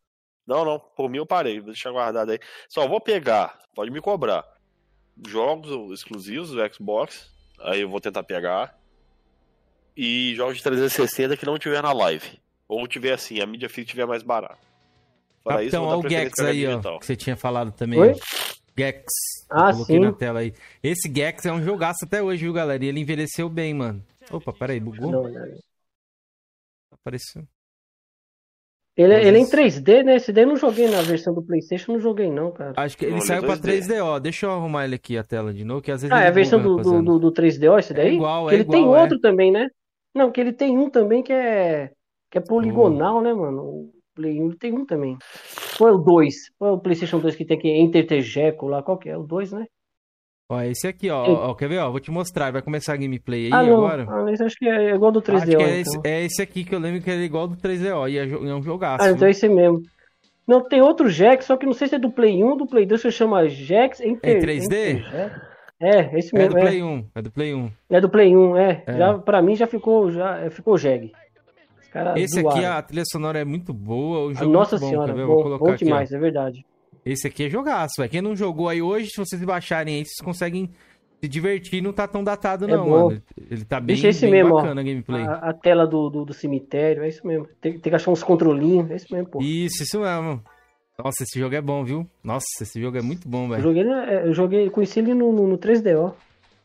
Não, 0.47 0.63
não. 0.63 0.79
Por 0.79 1.09
mim 1.09 1.17
eu 1.17 1.25
parei. 1.25 1.59
Vou 1.59 1.71
deixar 1.71 1.91
guardado 1.91 2.31
aí. 2.31 2.39
Só 2.69 2.87
vou 2.87 3.01
pegar. 3.01 3.57
Pode 3.73 3.91
me 3.91 3.99
cobrar. 3.99 4.45
Jogos 5.27 5.91
exclusivos 5.91 6.51
do 6.51 6.73
Xbox. 6.73 7.33
Aí 7.59 7.81
eu 7.81 7.89
vou 7.89 7.99
tentar 7.99 8.23
pegar. 8.23 8.77
E 9.95 10.33
jogos 10.35 10.57
de 10.57 10.63
360 10.63 11.37
que 11.37 11.45
não 11.45 11.57
tiver 11.57 11.81
na 11.81 11.93
live. 11.93 12.39
Ou 12.67 12.87
tiver 12.87 13.13
assim, 13.13 13.39
a 13.39 13.45
mídia 13.45 13.69
física 13.69 13.91
tiver 13.91 14.05
mais 14.05 14.23
barata. 14.23 14.57
Capitão, 15.45 15.83
isso, 15.83 15.91
olha 15.91 16.07
o 16.07 16.09
Gex 16.09 16.39
aí, 16.39 16.67
ó. 16.67 16.97
Que 16.97 17.05
você 17.05 17.15
tinha 17.15 17.37
falado 17.37 17.71
também. 17.71 17.99
Oi? 17.99 18.15
Gex. 18.77 19.05
Ah, 19.49 19.71
coloquei 19.71 19.97
sim. 19.97 20.01
na 20.01 20.11
tela 20.11 20.39
aí. 20.39 20.53
Esse 20.83 21.11
Gex 21.13 21.45
é 21.45 21.51
um 21.51 21.63
jogaço 21.63 22.03
até 22.03 22.21
hoje, 22.21 22.43
viu, 22.43 22.53
galera? 22.53 22.83
E 22.83 22.87
ele 22.87 22.99
envelheceu 22.99 23.47
bem, 23.47 23.73
mano. 23.73 24.03
Opa, 24.31 24.51
peraí, 24.51 24.79
bugou? 24.79 25.11
Não, 25.11 25.23
não. 25.23 25.57
Apareceu. 26.91 27.43
Ele, 28.97 29.13
ele 29.13 29.37
é 29.37 29.41
em 29.41 29.45
3D, 29.45 30.03
né? 30.03 30.15
Esse 30.15 30.31
daí 30.31 30.45
eu 30.45 30.47
não 30.47 30.55
joguei 30.55 30.87
na 30.89 31.01
versão 31.01 31.33
do 31.33 31.43
PlayStation, 31.43 31.93
não 31.93 31.99
joguei 31.99 32.31
não, 32.31 32.51
cara. 32.51 32.73
Acho 32.77 32.97
que 32.97 33.05
ele 33.05 33.15
não, 33.15 33.21
saiu 33.21 33.43
é 33.43 33.45
pra 33.45 33.57
3D, 33.57 34.01
ó. 34.01 34.17
Deixa 34.19 34.45
eu 34.45 34.51
arrumar 34.51 34.85
ele 34.85 34.95
aqui 34.95 35.17
a 35.17 35.23
tela 35.23 35.53
de 35.53 35.65
novo, 35.65 35.81
que 35.81 35.91
às 35.91 36.01
vezes. 36.01 36.15
Ah, 36.15 36.23
é 36.23 36.27
a 36.27 36.31
versão 36.31 36.61
do, 36.61 36.77
do, 36.77 37.03
do, 37.03 37.19
do 37.19 37.31
3DO, 37.31 37.77
esse 37.77 37.93
daí? 37.93 38.11
É 38.11 38.13
igual, 38.13 38.47
que 38.47 38.53
é 38.53 38.55
ele 38.55 38.63
igual, 38.63 38.81
tem 38.81 38.85
é. 38.85 39.01
outro 39.01 39.19
também, 39.19 39.51
né? 39.51 39.67
Não, 40.15 40.31
que 40.31 40.39
ele 40.39 40.53
tem 40.53 40.77
um 40.77 40.89
também 40.89 41.21
que 41.21 41.33
é 41.33 41.91
que 42.31 42.37
é 42.37 42.41
poligonal, 42.41 43.21
né, 43.21 43.33
mano? 43.33 43.61
O 43.61 43.93
Play 44.15 44.41
1 44.41 44.51
tem 44.51 44.73
um 44.73 44.85
também. 44.85 45.17
Qual 45.77 45.89
é 45.89 45.93
o 45.93 45.97
2? 45.97 46.35
Qual 46.57 46.71
é 46.71 46.73
o 46.73 46.79
PlayStation 46.79 47.19
2 47.19 47.35
que 47.35 47.45
tem 47.45 47.57
aqui? 47.57 47.69
Intertegeco 47.69 48.67
lá? 48.67 48.81
Qual 48.81 48.97
que 48.97 49.09
é? 49.09 49.17
O 49.17 49.23
2, 49.23 49.51
né? 49.51 49.65
Ó, 50.49 50.61
esse 50.61 50.87
aqui, 50.87 51.09
ó, 51.09 51.49
ó, 51.49 51.55
Quer 51.55 51.67
ver, 51.67 51.79
ó? 51.79 51.89
Vou 51.89 51.99
te 51.99 52.11
mostrar. 52.11 52.51
Vai 52.51 52.61
começar 52.61 52.93
a 52.93 52.97
gameplay 52.97 53.47
aí 53.47 53.53
ah, 53.53 53.59
agora. 53.59 54.05
Ah, 54.09 54.31
esse 54.31 54.43
acho 54.43 54.55
que 54.57 54.67
é 54.67 54.93
igual 54.93 55.11
do 55.11 55.21
3DO. 55.21 55.37
Acho 55.37 55.45
que 55.47 55.55
é, 55.55 55.79
esse, 55.79 55.97
então. 55.97 56.11
é 56.11 56.23
esse 56.23 56.41
aqui 56.41 56.63
que 56.63 56.73
eu 56.75 56.79
lembro 56.79 57.01
que 57.01 57.09
era 57.09 57.21
igual 57.21 57.47
do 57.47 57.55
3DO. 57.57 58.09
E 58.09 58.17
é, 58.17 58.29
é 58.29 58.55
um 58.55 58.61
jogaço. 58.61 59.03
Ah, 59.03 59.11
então 59.11 59.27
é 59.27 59.31
esse 59.31 59.49
mesmo. 59.49 59.81
Não, 60.47 60.61
tem 60.61 60.81
outro 60.81 61.09
Jax, 61.09 61.45
só 61.45 61.57
que 61.57 61.65
não 61.65 61.73
sei 61.73 61.87
se 61.87 61.95
é 61.95 61.99
do 61.99 62.11
Play 62.11 62.43
1 62.43 62.47
ou 62.47 62.57
do 62.57 62.67
Play 62.67 62.85
2, 62.85 63.01
que 63.01 63.11
chama 63.11 63.47
Jax 63.49 63.99
Inter... 63.99 64.37
É 64.37 64.39
3D? 64.39 65.41
É, 65.79 66.17
esse 66.17 66.33
mesmo. 66.33 66.57
É 66.57 66.61
do 66.61 66.67
Play 66.67 66.83
1. 66.83 67.05
É 67.15 67.21
do 67.21 67.31
Play 67.31 67.53
1. 67.53 67.71
É 67.89 68.01
do 68.01 68.09
Play 68.09 68.35
1, 68.35 68.57
é. 68.57 68.83
é. 68.85 68.97
Já, 68.97 69.17
pra 69.17 69.41
mim 69.41 69.55
já 69.55 69.67
ficou, 69.67 70.11
já 70.11 70.49
ficou 70.49 70.77
Jeg. 70.77 71.11
Esse 72.17 72.41
zoaram. 72.41 72.57
aqui, 72.57 72.65
a 72.65 72.81
trilha 72.81 73.03
sonora 73.05 73.39
é 73.39 73.45
muito 73.45 73.73
boa. 73.73 74.25
O 74.25 74.33
jogo 74.33 74.51
Nossa 74.51 74.75
é 74.75 74.79
bom, 74.79 74.89
senhora, 74.89 75.13
bom, 75.13 75.25
Vou 75.25 75.43
colocar 75.43 75.65
bom 75.65 75.75
demais, 75.75 76.09
aqui, 76.09 76.15
é 76.15 76.19
verdade. 76.19 76.65
Esse 77.05 77.27
aqui 77.27 77.45
é 77.45 77.49
jogaço, 77.49 77.93
velho. 77.97 78.09
Quem 78.09 78.21
não 78.21 78.35
jogou 78.35 78.67
aí 78.67 78.81
hoje, 78.81 79.09
se 79.09 79.17
vocês 79.17 79.41
baixarem 79.43 79.95
aí, 79.95 80.05
vocês 80.05 80.19
conseguem 80.21 80.69
se 81.21 81.27
divertir 81.29 81.81
não 81.81 81.93
tá 81.93 82.07
tão 82.07 82.23
datado, 82.23 82.65
é 82.65 82.67
não, 82.67 82.85
bom. 82.85 83.07
mano. 83.07 83.21
Ele 83.49 83.63
tá 83.63 83.79
bem, 83.79 83.95
Deixa 83.95 84.09
esse 84.09 84.21
bem 84.21 84.31
mesmo, 84.31 84.55
bacana 84.55 84.81
ó, 84.81 84.83
a 84.83 84.87
gameplay. 84.87 85.23
A, 85.23 85.33
a 85.33 85.53
tela 85.53 85.87
do, 85.87 86.09
do, 86.09 86.25
do, 86.25 86.33
cemitério, 86.33 87.03
é 87.03 87.07
isso 87.07 87.25
mesmo. 87.25 87.47
Tem, 87.61 87.79
tem, 87.79 87.89
que 87.91 87.95
achar 87.95 88.11
uns 88.11 88.23
controlinhos, 88.23 88.91
é 88.91 88.95
isso 88.95 89.07
mesmo, 89.11 89.29
pô. 89.29 89.39
Isso, 89.41 89.83
isso 89.83 89.99
mesmo. 89.99 90.43
Nossa, 90.97 91.23
esse 91.23 91.39
jogo 91.39 91.55
é 91.55 91.61
bom, 91.61 91.83
viu? 91.83 92.09
Nossa, 92.23 92.45
esse 92.61 92.81
jogo 92.81 92.97
é 92.97 93.01
muito 93.01 93.27
bom, 93.27 93.49
velho. 93.49 93.59
Eu 93.59 93.63
joguei, 93.63 93.83
eu 93.83 94.33
joguei, 94.33 94.69
conheci 94.69 94.99
ele 94.99 95.13
no, 95.13 95.31
no, 95.31 95.47
no 95.47 95.57
3DO. 95.57 96.13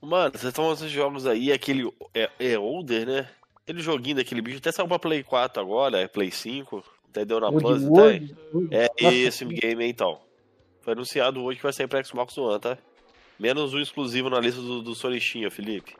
Mano, 0.00 0.30
vocês 0.30 0.44
estão 0.44 0.72
esses 0.72 0.90
jogos 0.90 1.26
aí, 1.26 1.52
aquele 1.52 1.92
é, 2.14 2.30
é 2.38 2.58
older, 2.58 3.06
né? 3.06 3.28
Aquele 3.62 3.80
joguinho 3.80 4.16
daquele 4.16 4.40
bicho, 4.40 4.58
até 4.58 4.72
saiu 4.72 4.88
pra 4.88 4.98
Play 4.98 5.22
4 5.22 5.60
agora, 5.60 5.98
é 5.98 6.08
Play 6.08 6.30
5, 6.30 6.82
até 7.10 7.24
deu 7.24 7.40
na 7.40 7.52
Plus, 7.52 7.84
até. 7.84 8.22
É 8.70 9.14
esse 9.14 9.44
game 9.44 9.84
então. 9.86 10.20
Foi 10.80 10.94
anunciado 10.94 11.42
hoje 11.42 11.58
que 11.58 11.62
vai 11.62 11.72
sair 11.72 11.86
pra 11.86 12.02
Xbox 12.02 12.36
One, 12.38 12.60
tá? 12.60 12.78
Menos 13.38 13.74
o 13.74 13.78
exclusivo 13.78 14.30
na 14.30 14.40
lista 14.40 14.60
do, 14.60 14.80
do 14.80 14.94
Sonichinha, 14.94 15.50
Felipe. 15.50 15.94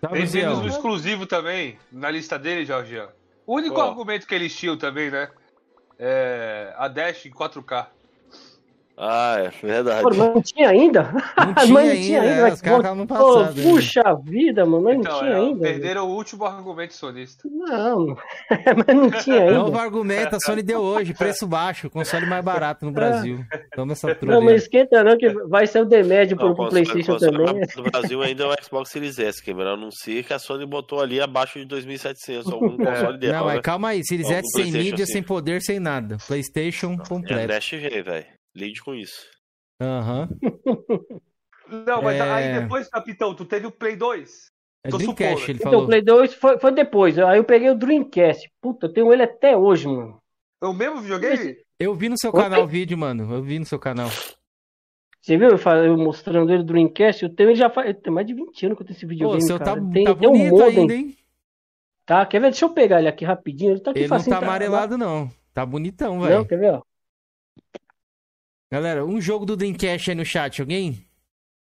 Tá, 0.00 0.08
Tem 0.08 0.26
menos 0.26 0.60
o 0.60 0.68
exclusivo 0.68 1.26
também 1.26 1.78
na 1.90 2.10
lista 2.10 2.38
dele, 2.38 2.64
Jorginho. 2.64 3.08
O 3.46 3.54
único 3.56 3.80
argumento 3.80 4.26
que 4.26 4.34
eles 4.34 4.54
tinham 4.54 4.76
também, 4.76 5.10
né? 5.10 5.30
É 5.98 6.72
a 6.76 6.86
Dash 6.86 7.26
em 7.26 7.30
4K. 7.30 7.97
Ah, 9.00 9.36
é 9.38 9.50
verdade. 9.64 10.02
Pô, 10.02 10.08
mas 10.08 10.18
não 10.18 10.42
tinha 10.42 10.70
ainda? 10.70 11.04
Não 11.36 11.54
tinha, 11.54 11.72
mas 11.72 11.88
não 11.88 11.94
tinha 11.94 12.20
ainda, 12.20 12.34
ainda. 12.34 12.54
Os 12.54 12.60
caras 12.60 12.78
estavam 12.80 13.06
passado. 13.06 13.54
Pô, 13.54 13.70
puxa 13.70 14.02
vida, 14.24 14.66
mano, 14.66 14.82
mas 14.82 14.98
então, 14.98 15.12
não 15.12 15.20
tinha 15.20 15.30
é, 15.30 15.36
ainda. 15.36 15.60
Perderam 15.60 16.08
o 16.08 16.14
último 16.16 16.44
argumento 16.44 16.94
sonista. 16.94 17.48
Não, 17.48 18.16
mas 18.50 18.96
não 18.96 19.10
tinha 19.10 19.42
ainda. 19.42 19.54
Novo 19.54 19.78
argumento, 19.78 20.34
a 20.34 20.38
Sony 20.40 20.62
deu 20.62 20.80
hoje, 20.80 21.14
preço 21.14 21.46
baixo, 21.46 21.88
console 21.88 22.26
mais 22.26 22.44
barato 22.44 22.84
no 22.84 22.90
Brasil. 22.90 23.44
Toma 23.76 23.92
essa 23.92 24.12
truda. 24.16 24.34
Não, 24.34 24.42
mas 24.42 24.62
esquenta 24.62 25.04
não, 25.04 25.16
que 25.16 25.28
vai 25.46 25.68
ser 25.68 25.82
o 25.82 25.84
demédio 25.84 26.36
pro, 26.36 26.52
pro 26.56 26.68
Playstation 26.68 27.18
também. 27.18 27.60
No 27.76 27.84
Brasil 27.84 28.20
ainda 28.20 28.44
é 28.44 28.46
o 28.48 28.64
Xbox 28.64 28.90
Series 28.90 29.18
S, 29.20 29.40
que 29.40 29.52
é 29.52 29.54
melhor 29.54 29.76
não 29.76 29.92
ser 29.92 30.24
que 30.24 30.32
a 30.32 30.40
Sony 30.40 30.66
botou 30.66 31.00
ali 31.00 31.20
abaixo 31.20 31.64
de 31.64 31.66
2.700 31.66 32.52
algum 32.52 32.74
é. 32.82 32.86
console 32.86 33.18
dela. 33.18 33.38
Não, 33.38 33.44
mas 33.44 33.56
né? 33.56 33.62
calma 33.62 33.88
aí, 33.90 34.04
Series 34.04 34.28
S 34.28 34.48
sem 34.56 34.72
mídia, 34.72 35.06
sem 35.06 35.22
poder, 35.22 35.62
sem 35.62 35.78
nada. 35.78 36.16
Playstation 36.26 36.96
completo. 36.98 37.42
É 37.42 37.46
Dash 37.46 37.68
G, 37.68 38.02
velho. 38.02 38.37
Lide 38.58 38.82
com 38.82 38.94
isso. 38.94 39.24
Aham. 39.80 40.28
Uhum. 40.42 41.20
Não, 41.86 42.02
mas 42.02 42.16
é... 42.16 42.22
aí 42.22 42.60
depois, 42.60 42.88
capitão, 42.88 43.34
tu 43.34 43.44
teve 43.44 43.66
o 43.66 43.70
Play 43.70 43.94
2. 43.94 44.50
É 44.84 44.88
Dreamcast, 44.88 45.50
ele 45.50 45.58
então, 45.58 45.70
falou. 45.70 45.84
o 45.84 45.86
Play 45.86 46.02
2 46.02 46.34
foi, 46.34 46.58
foi 46.58 46.72
depois. 46.72 47.18
Aí 47.18 47.38
eu 47.38 47.44
peguei 47.44 47.70
o 47.70 47.74
Dreamcast. 47.74 48.50
Puta, 48.60 48.86
eu 48.86 48.92
tenho 48.92 49.12
ele 49.12 49.22
até 49.22 49.56
hoje, 49.56 49.86
mano. 49.86 50.20
Eu 50.62 50.72
mesmo 50.72 51.06
joguei? 51.06 51.58
Eu 51.78 51.94
vi 51.94 52.08
no 52.08 52.18
seu 52.18 52.32
canal 52.32 52.64
o 52.64 52.66
vídeo, 52.66 52.96
mano. 52.98 53.32
Eu 53.32 53.42
vi 53.42 53.58
no 53.58 53.66
seu 53.66 53.78
canal. 53.78 54.08
Você 55.20 55.36
viu 55.36 55.50
eu, 55.50 55.98
mostrando 55.98 56.50
ele 56.50 56.62
do 56.62 56.72
Dreamcast? 56.72 57.22
Eu 57.22 57.34
tenho 57.34 57.50
ele 57.50 57.58
já 57.58 57.68
faz. 57.68 57.94
Tem 58.02 58.12
mais 58.12 58.26
de 58.26 58.34
20 58.34 58.66
anos 58.66 58.76
que 58.78 58.82
eu 58.82 58.86
tenho 58.86 58.96
esse 58.96 59.06
videogame. 59.06 59.38
Pô, 59.38 59.44
o 59.44 59.46
seu 59.46 59.58
tá, 59.58 59.74
tem, 59.74 60.04
tá 60.04 60.14
tem 60.14 60.28
bonito 60.28 60.56
um 60.56 60.64
ainda, 60.64 60.94
hein? 60.94 61.16
Tá, 62.06 62.24
quer 62.24 62.40
ver? 62.40 62.50
Deixa 62.50 62.64
eu 62.64 62.70
pegar 62.70 62.98
ele 62.98 63.08
aqui 63.08 63.24
rapidinho. 63.24 63.72
Ele 63.72 63.80
tá 63.80 63.90
aqui 63.90 64.00
Ele 64.00 64.08
não 64.08 64.24
tá 64.24 64.38
amarelado, 64.38 64.96
não. 64.96 65.30
Tá 65.52 65.66
bonitão, 65.66 66.20
velho. 66.20 66.38
Não, 66.38 66.44
quer 66.44 66.58
ver, 66.58 66.72
ó? 66.72 66.82
Galera, 68.70 69.04
um 69.04 69.20
jogo 69.20 69.46
do 69.46 69.56
Dreamcast 69.56 70.10
aí 70.10 70.16
no 70.16 70.24
chat, 70.24 70.60
alguém? 70.60 71.06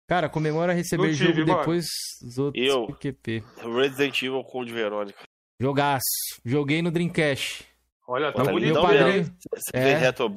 Cara, 0.08 0.28
comemora 0.28 0.72
receber 0.72 1.12
tive, 1.12 1.34
jogo 1.34 1.48
mano. 1.48 1.58
depois 1.58 1.86
dos 2.22 2.38
outros 2.38 2.64
Eu, 2.64 2.86
QP. 2.94 3.42
Resident 3.58 4.22
Evil 4.22 4.42
Code 4.44 4.72
Verônica. 4.72 5.22
Jogaço. 5.60 6.06
Joguei 6.44 6.80
no 6.80 6.90
Dreamcast. 6.90 7.66
Olha, 8.08 8.32
tá 8.32 8.44
bonito. 8.44 8.72
Meu 8.72 8.82
padrinho. 8.82 9.24
Você 9.24 9.76
é. 9.76 9.96
Retro, 9.96 10.32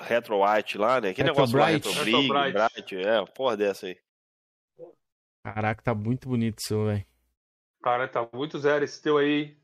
Retro 0.00 0.42
White 0.42 0.78
lá, 0.78 1.00
né? 1.00 1.12
Que 1.12 1.20
Retro 1.22 1.34
negócio 1.34 1.58
Bright. 1.58 1.88
Retro, 1.88 2.04
Retro 2.04 2.28
Bright. 2.28 2.52
Bright. 2.52 2.96
É, 2.96 3.24
porra 3.26 3.56
dessa 3.56 3.86
aí. 3.86 3.96
Caraca, 5.42 5.82
tá 5.82 5.94
muito 5.94 6.28
bonito 6.28 6.58
isso, 6.60 6.84
velho. 6.84 7.04
Cara, 7.82 8.08
tá 8.08 8.28
muito 8.32 8.58
zero 8.58 8.84
esse 8.84 9.02
teu 9.02 9.18
aí. 9.18 9.56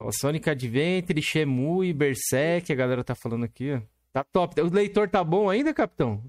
Ó, 0.00 0.10
Sonic 0.12 0.48
Adventure, 0.48 1.20
Shemu 1.20 1.84
e 1.84 1.92
Berserk, 1.92 2.72
a 2.72 2.76
galera 2.76 3.04
tá 3.04 3.14
falando 3.14 3.44
aqui, 3.44 3.72
ó. 3.72 3.97
Tá 4.18 4.24
top. 4.24 4.60
O 4.60 4.72
leitor 4.72 5.08
tá 5.08 5.22
bom 5.22 5.48
ainda, 5.48 5.72
capitão? 5.72 6.24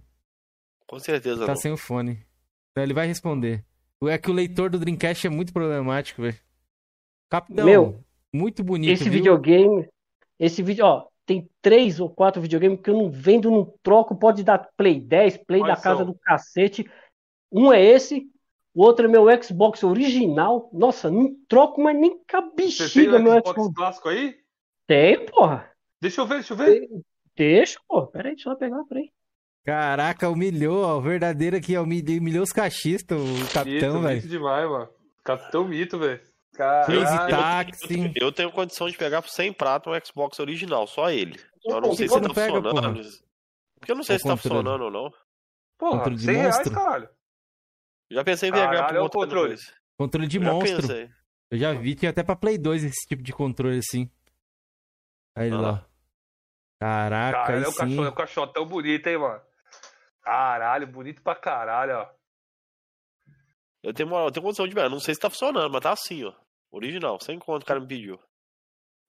Com 0.86 0.99
certeza. 0.99 1.45
Tá 1.45 1.53
não. 1.53 1.56
sem 1.56 1.72
o 1.72 1.78
fone. 1.78 2.24
Então 2.72 2.84
ele 2.84 2.94
vai 2.94 3.07
responder. 3.07 3.66
É 4.03 4.18
que 4.18 4.30
o 4.30 4.34
leitor 4.34 4.70
do 4.70 4.78
Dreamcast 4.78 5.26
é 5.26 5.30
muito 5.30 5.52
problemático, 5.52 6.22
velho. 6.22 6.38
Capitão, 7.30 7.66
Meu, 7.66 8.03
muito 8.32 8.64
bonito. 8.64 8.91
Esse 8.91 9.06
viu? 9.06 9.14
videogame. 9.14 9.88
Esse 10.40 10.61
vídeo, 10.61 10.86
ó, 10.86 11.07
tem 11.26 11.49
três 11.61 11.99
ou 11.99 12.10
quatro 12.10 12.41
videogames 12.41 12.80
que 12.80 12.90
eu 12.90 12.98
não 12.98 13.10
vendo, 13.10 13.49
não 13.49 13.74
troco. 13.82 14.16
Pode 14.16 14.44
dar 14.44 14.70
Play 14.78 14.99
10, 14.99 15.38
Play 15.45 15.61
Quais 15.61 15.76
da 15.76 15.82
casa 15.82 15.98
são? 15.98 16.06
do 16.06 16.14
cacete. 16.14 16.90
Um 17.52 17.74
é 17.74 17.84
esse, 17.84 18.30
o 18.74 18.84
outro 18.84 19.06
é 19.06 19.10
meu 19.10 19.26
Xbox 19.44 19.84
original. 19.84 20.70
Nossa, 20.72 21.10
não 21.10 21.36
troco 21.48 21.82
mais 21.82 21.99
nem 21.99 22.20
cabexiga 22.26 23.18
meu 23.18 23.34
Xbox. 23.34 23.49
Xbox 23.49 23.76
clássico 23.76 24.10
aí? 24.10 24.38
Tem, 24.86 25.26
porra. 25.26 25.72
Deixa 25.99 26.22
eu 26.22 26.28
ver, 26.28 26.36
deixa 26.36 26.53
eu 26.53 26.57
ver. 26.57 26.88
Deixa, 27.40 27.80
pô. 27.88 28.06
Pera 28.06 28.28
aí, 28.28 28.36
deixa 28.36 28.49
eu 28.49 28.57
pegar, 28.57 28.84
peraí. 28.84 29.10
Caraca, 29.64 30.30
humilhou, 30.30 30.84
ó. 30.84 30.98
O 30.98 31.02
verdadeiro 31.02 31.56
aqui, 31.56 31.78
ó. 31.78 31.84
Humilhou 31.84 32.44
os 32.44 32.52
cachistas, 32.52 33.18
o 33.18 33.53
capitão, 33.53 34.02
velho. 34.02 34.22
Demais, 34.22 34.70
mano. 34.70 34.90
Capitão 35.24 35.66
mito, 35.66 35.98
velho. 35.98 36.20
Crazy 36.86 37.18
Taxi. 37.30 38.11
Eu, 38.14 38.34
tenho 38.34 38.52
condição 38.52 38.90
de 38.90 38.98
pegar 38.98 39.22
por 39.22 39.30
100 39.30 39.53
prata 39.53 39.90
um 39.90 39.94
Xbox 40.06 40.38
original, 40.40 40.86
só 40.86 41.10
ele. 41.10 41.40
Só 41.61 41.80
não 41.80 41.95
sei 41.95 42.10
se 42.10 42.22
tá 42.22 42.34
pega, 42.34 42.53
funcionando. 42.56 42.72
Porra. 42.72 42.94
Porque 43.80 43.91
eu 43.94 43.95
não 43.95 44.03
sei 44.03 44.16
o 44.18 44.20
se 44.20 44.26
tá 44.26 44.32
controle. 44.32 44.53
tá 44.53 44.64
funcionando 44.66 44.84
ou 44.84 44.91
não. 44.91 45.14
Porra, 45.78 46.11
de 46.11 46.22
100 46.22 46.36
monstro. 46.36 46.72
reais, 46.72 46.86
caralho. 46.86 47.10
Já 48.11 48.24
pensei 48.26 48.49
em 48.49 48.52
pegar 48.52 48.70
caralho, 48.70 48.98
é 48.98 49.02
o 49.02 49.10
controle. 49.10 49.56
Controle 49.98 50.28
de 50.28 50.38
eu 50.38 50.44
monstro. 50.44 50.82
Pensei. 50.82 51.10
Eu 51.49 51.57
já 51.57 51.72
vi, 51.72 51.95
tinha 51.95 52.11
até 52.11 52.22
pra 52.22 52.36
Play 52.36 52.57
2 52.57 52.84
esse 52.84 53.07
tipo 53.07 53.24
de 53.24 53.32
controle 53.32 53.78
assim. 53.78 54.11
Aí 55.38 55.49
ah. 55.52 55.61
lá. 55.61 55.89
Caraca, 56.80 57.38
Caralho, 57.38 57.66
é 57.66 57.68
o 57.68 57.76
cachorro, 57.76 58.06
é 58.06 58.10
o 58.10 58.16
cachorro 58.16 58.48
tão 58.48 58.66
bonito, 58.66 59.08
hein, 59.08 59.18
mano? 59.18 59.42
Caralho, 60.22 60.88
bonito 60.88 61.22
pra 61.22 61.36
caralho, 61.36 61.98
ó. 61.98 62.10
Eu 63.84 63.94
tenho, 63.94 64.14
eu 64.14 64.32
tenho 64.32 64.44
condição 64.44 64.68
de 64.68 64.74
ver, 64.74 64.90
não 64.90 65.00
sei 65.00 65.14
se 65.14 65.20
tá 65.20 65.30
funcionando, 65.30 65.72
mas 65.72 65.82
tá 65.82 65.92
assim, 65.92 66.24
ó. 66.24 66.34
Original, 66.72 67.20
sem 67.22 67.40
conta 67.40 67.64
o 67.64 67.68
cara 67.68 67.80
me 67.80 67.88
pediu. 67.88 68.18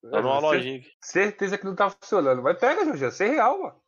Tá 0.03 0.19
é, 0.19 0.23
numa 0.23 0.39
lojinha 0.39 0.79
aqui. 0.79 0.91
Certeza 1.03 1.59
que 1.59 1.65
não 1.65 1.75
tá 1.75 1.91
funcionando. 1.91 2.43
Mas 2.43 2.59
pega, 2.59 2.85
Jorge, 2.85 3.11
100 3.11 3.31
real, 3.33 3.63
mano. 3.63 3.81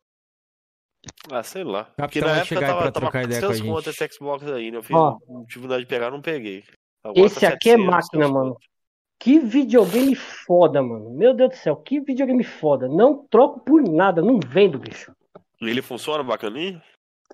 Ah, 1.31 1.43
sei 1.43 1.63
lá. 1.63 1.85
Capitão 1.85 2.05
Porque 2.07 2.21
na 2.21 2.31
época 2.35 2.45
chegar 2.45 2.67
tava, 2.67 2.81
pra 2.81 2.91
tava 2.91 3.05
trocar 3.05 3.23
ideia 3.23 3.41
com 3.41 3.47
a 3.47 3.53
gente. 3.53 3.67
contas 3.67 3.95
esse 3.99 4.13
Xbox 4.13 4.47
aí, 4.47 4.71
né? 4.71 4.77
Eu 4.77 4.83
fiz 4.83 4.95
ó, 4.95 5.17
dificuldade 5.47 5.81
de 5.81 5.87
pegar, 5.87 6.11
não 6.11 6.21
peguei. 6.21 6.63
Agora 7.03 7.25
esse 7.25 7.39
tá 7.39 7.49
aqui 7.49 7.71
é 7.71 7.77
máquina, 7.77 8.27
mano. 8.27 8.57
Que 9.23 9.39
videogame 9.39 10.13
foda, 10.15 10.83
mano. 10.83 11.09
Meu 11.11 11.33
Deus 11.33 11.51
do 11.51 11.55
céu, 11.55 11.77
que 11.77 12.01
videogame 12.01 12.43
foda. 12.43 12.89
Não 12.89 13.25
troco 13.25 13.61
por 13.61 13.81
nada, 13.81 14.21
não 14.21 14.37
vendo, 14.45 14.77
bicho. 14.77 15.13
Ele 15.61 15.81
funciona 15.81 16.21
bacaninho? 16.21 16.81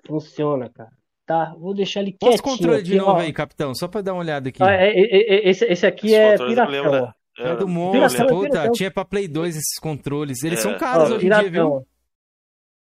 Funciona, 0.06 0.70
cara. 0.70 0.90
Tá, 1.26 1.52
vou 1.58 1.74
deixar 1.74 2.02
ele 2.02 2.12
quietinho. 2.12 2.30
Mostra 2.30 2.48
o 2.48 2.56
controle 2.56 2.82
de 2.84 2.96
novo 2.96 3.10
ó. 3.10 3.16
aí, 3.16 3.32
capitão, 3.32 3.74
só 3.74 3.88
pra 3.88 4.02
dar 4.02 4.12
uma 4.12 4.20
olhada 4.20 4.50
aqui. 4.50 4.62
Ah, 4.62 4.72
é, 4.72 4.88
é, 4.88 5.00
é, 5.00 5.50
esse, 5.50 5.64
esse 5.64 5.84
aqui 5.84 6.14
esse 6.14 6.14
é 6.14 6.46
piratão. 6.46 7.12
É, 7.36 7.50
é 7.50 7.56
do 7.56 7.66
monstro, 7.66 8.26
puta, 8.28 8.70
tinha 8.70 8.90
pra 8.92 9.04
Play 9.04 9.26
2 9.26 9.56
esses 9.56 9.78
controles. 9.80 10.44
Eles 10.44 10.60
são 10.60 10.72
é. 10.72 10.78
caros 10.78 11.10
ó, 11.10 11.16
hoje 11.16 11.26
em 11.26 11.30
dia, 11.30 11.50
viu? 11.50 11.84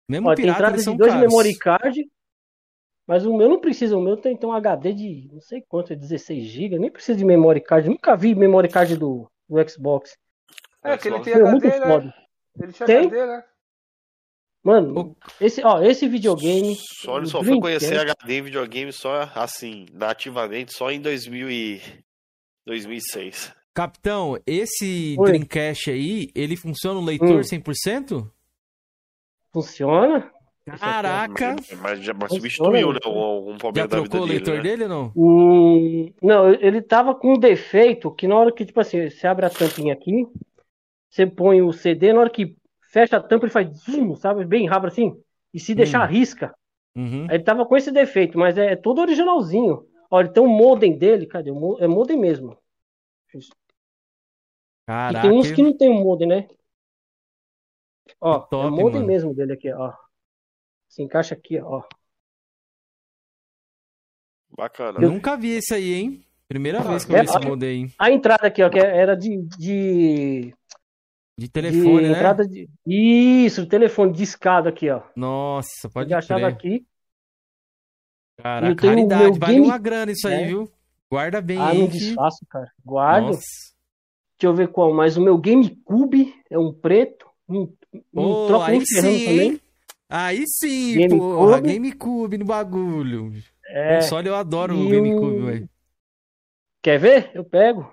Mesmo 0.10 0.28
ó, 0.28 0.34
pirata, 0.34 0.42
tem 0.42 0.50
entrada 0.50 0.74
eles 0.74 0.82
de 0.82 0.86
são 0.86 0.98
dois 0.98 1.14
caros. 1.14 1.30
memory 1.30 1.56
card, 1.56 2.10
mas 3.08 3.26
o 3.26 3.36
meu 3.36 3.48
não 3.48 3.62
precisa, 3.62 3.98
o 3.98 4.02
meu 4.02 4.18
tem, 4.18 4.36
tem 4.36 4.50
um 4.50 4.52
HD 4.52 4.94
de 4.94 5.30
não 5.32 5.40
sei 5.40 5.62
quanto, 5.62 5.94
é 5.94 5.96
16 5.96 6.44
GB, 6.44 6.78
nem 6.78 6.92
precisa 6.92 7.18
de 7.18 7.24
memory 7.24 7.62
card. 7.62 7.88
Nunca 7.88 8.18
vi 8.18 8.36
memory 8.36 8.68
card 8.68 8.98
do, 8.98 9.32
do 9.50 9.70
Xbox. 9.70 10.18
É, 10.84 10.98
que 10.98 11.08
ele 11.08 11.22
tem 11.22 11.34
HD, 11.34 11.70
né? 11.70 11.88
Foda. 11.88 12.14
Ele 12.62 12.74
tinha 12.74 12.86
Tem? 12.86 12.98
HD, 13.08 13.26
né? 13.26 13.44
Mano, 14.62 15.16
esse, 15.40 15.64
ó, 15.64 15.82
esse 15.82 16.10
videogame. 16.10 16.76
Sony 17.02 17.28
só 17.28 17.42
foi 17.42 17.58
conhecer 17.58 17.98
HD 17.98 18.42
videogame 18.42 18.92
só 18.92 19.22
assim, 19.34 19.86
nativamente, 19.94 20.74
só 20.74 20.92
em 20.92 21.00
2000 21.00 21.50
e 21.50 21.82
2006. 22.66 23.54
Capitão, 23.74 24.38
esse 24.46 25.16
Oi. 25.18 25.26
Dreamcast 25.28 25.92
aí, 25.92 26.30
ele 26.36 26.58
funciona 26.58 27.00
no 27.00 27.06
leitor 27.06 27.38
hum. 27.38 27.42
100%? 27.42 28.30
Funciona? 29.54 30.30
Caraca! 30.76 31.56
Mas 31.82 32.04
já 32.04 32.14
substituiu, 32.28 32.92
né? 32.92 33.00
Um 33.06 33.58
problema 33.58 33.88
já 33.88 33.88
trocou 33.88 34.22
o 34.22 34.26
leitor 34.26 34.62
dele, 34.62 34.62
né? 34.62 34.64
dele 34.64 34.84
ou 34.84 34.90
não? 34.90 35.12
Hum, 35.16 36.14
não, 36.22 36.50
ele 36.50 36.82
tava 36.82 37.16
com 37.16 37.34
um 37.34 37.40
defeito 37.40 38.12
que 38.12 38.28
na 38.28 38.36
hora 38.36 38.52
que, 38.52 38.66
tipo 38.66 38.80
assim, 38.80 39.10
você 39.10 39.26
abre 39.26 39.46
a 39.46 39.50
tampinha 39.50 39.94
aqui, 39.94 40.28
você 41.10 41.26
põe 41.26 41.62
o 41.62 41.72
CD, 41.72 42.12
na 42.12 42.20
hora 42.20 42.30
que 42.30 42.56
fecha 42.90 43.18
a 43.18 43.22
tampa, 43.22 43.46
ele 43.46 43.54
faz 43.54 43.70
zoom, 43.78 44.16
sabe? 44.16 44.46
Bem 44.46 44.68
rápido 44.68 44.88
assim. 44.88 45.18
E 45.54 45.60
se 45.60 45.74
deixar, 45.74 46.08
hum. 46.08 46.12
risca. 46.12 46.54
Uhum. 46.96 47.28
Ele 47.30 47.44
tava 47.44 47.66
com 47.66 47.78
esse 47.78 47.92
defeito, 47.92 48.38
mas 48.38 48.58
é, 48.58 48.74
é 48.74 48.76
todo 48.76 49.00
originalzinho. 49.00 49.86
Olha, 50.10 50.28
tem 50.28 50.44
um 50.44 50.48
modem 50.48 50.98
dele, 50.98 51.26
cadê? 51.26 51.52
É 51.80 51.88
modem 51.88 52.18
mesmo. 52.18 52.58
Caraca. 54.86 55.28
E 55.28 55.30
tem 55.30 55.38
uns 55.38 55.52
que 55.52 55.62
não 55.62 55.76
tem 55.76 55.90
um 55.90 56.02
modem, 56.02 56.28
né? 56.28 56.48
Ó, 58.20 58.40
top, 58.40 58.66
é 58.66 58.68
o 58.68 58.72
modem 58.72 59.02
mano. 59.02 59.08
mesmo 59.08 59.34
dele 59.34 59.54
aqui, 59.54 59.72
ó. 59.72 59.94
Se 60.98 61.04
encaixa 61.04 61.36
aqui, 61.36 61.62
ó. 61.62 61.84
Bacana. 64.50 64.98
Eu 65.00 65.12
nunca 65.12 65.38
vi 65.38 65.52
esse 65.52 65.72
aí, 65.72 65.94
hein? 65.94 66.26
Primeira 66.48 66.80
ah, 66.80 66.82
vez 66.82 67.06
que 67.06 67.14
eu 67.14 67.20
vi 67.20 67.26
esse 67.26 67.40
modem 67.40 67.70
aí. 67.70 67.92
A 68.00 68.10
entrada 68.10 68.48
aqui, 68.48 68.64
ó, 68.64 68.70
que 68.70 68.80
era 68.80 69.14
de, 69.14 69.44
de 69.60 70.56
de 71.38 71.48
telefone, 71.48 72.06
de 72.06 72.10
né? 72.10 72.18
Entrada 72.18 72.48
de... 72.48 72.68
Isso, 72.84 73.68
telefone 73.68 74.12
discado 74.12 74.68
aqui, 74.68 74.90
ó. 74.90 75.04
Nossa, 75.16 75.88
pode 75.94 76.12
Eu 76.12 76.18
achava 76.18 76.48
aqui. 76.48 76.84
Caraca, 78.42 78.76
caridade, 78.76 79.38
vale 79.38 79.54
game... 79.54 79.68
uma 79.68 79.78
grana 79.78 80.12
isso 80.12 80.28
aí, 80.28 80.46
é. 80.46 80.48
viu? 80.48 80.72
Guarda 81.12 81.40
bem 81.42 81.60
ah, 81.60 81.68
aí. 81.68 81.78
Ah, 81.78 81.80
não 81.82 81.88
desfaço, 81.90 82.44
cara. 82.50 82.72
Guarda. 82.84 83.28
Nossa. 83.28 83.42
Deixa 84.40 84.48
eu 84.52 84.56
ver 84.56 84.70
qual, 84.70 84.92
mas 84.96 85.16
o 85.16 85.22
meu 85.22 85.38
GameCube 85.38 86.34
é 86.50 86.58
um 86.58 86.74
preto. 86.74 87.28
Um, 87.48 87.72
um 88.12 88.48
troca 88.48 88.72
aí 88.72 88.84
sim, 88.84 88.96
também. 88.96 89.62
Aí 90.10 90.44
sim, 90.48 90.96
Game 90.96 91.18
porra. 91.18 91.58
Cube. 91.58 91.74
GameCube 91.74 92.38
no 92.38 92.46
bagulho. 92.46 93.32
É. 93.70 93.96
Console 93.96 94.28
eu 94.28 94.36
adoro 94.36 94.74
e 94.74 94.86
o 94.86 94.90
GameCube, 94.90 95.46
velho. 95.46 95.70
Quer 96.82 97.00
ver? 97.00 97.32
Eu 97.34 97.44
pego. 97.44 97.92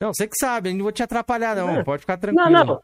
Não, 0.00 0.12
você 0.12 0.26
que 0.26 0.36
sabe, 0.36 0.70
eu 0.70 0.74
não 0.74 0.82
vou 0.82 0.92
te 0.92 1.02
atrapalhar, 1.02 1.54
não. 1.54 1.70
É. 1.70 1.84
Pode 1.84 2.00
ficar 2.00 2.16
tranquilo. 2.16 2.50
Não, 2.50 2.64
não. 2.64 2.80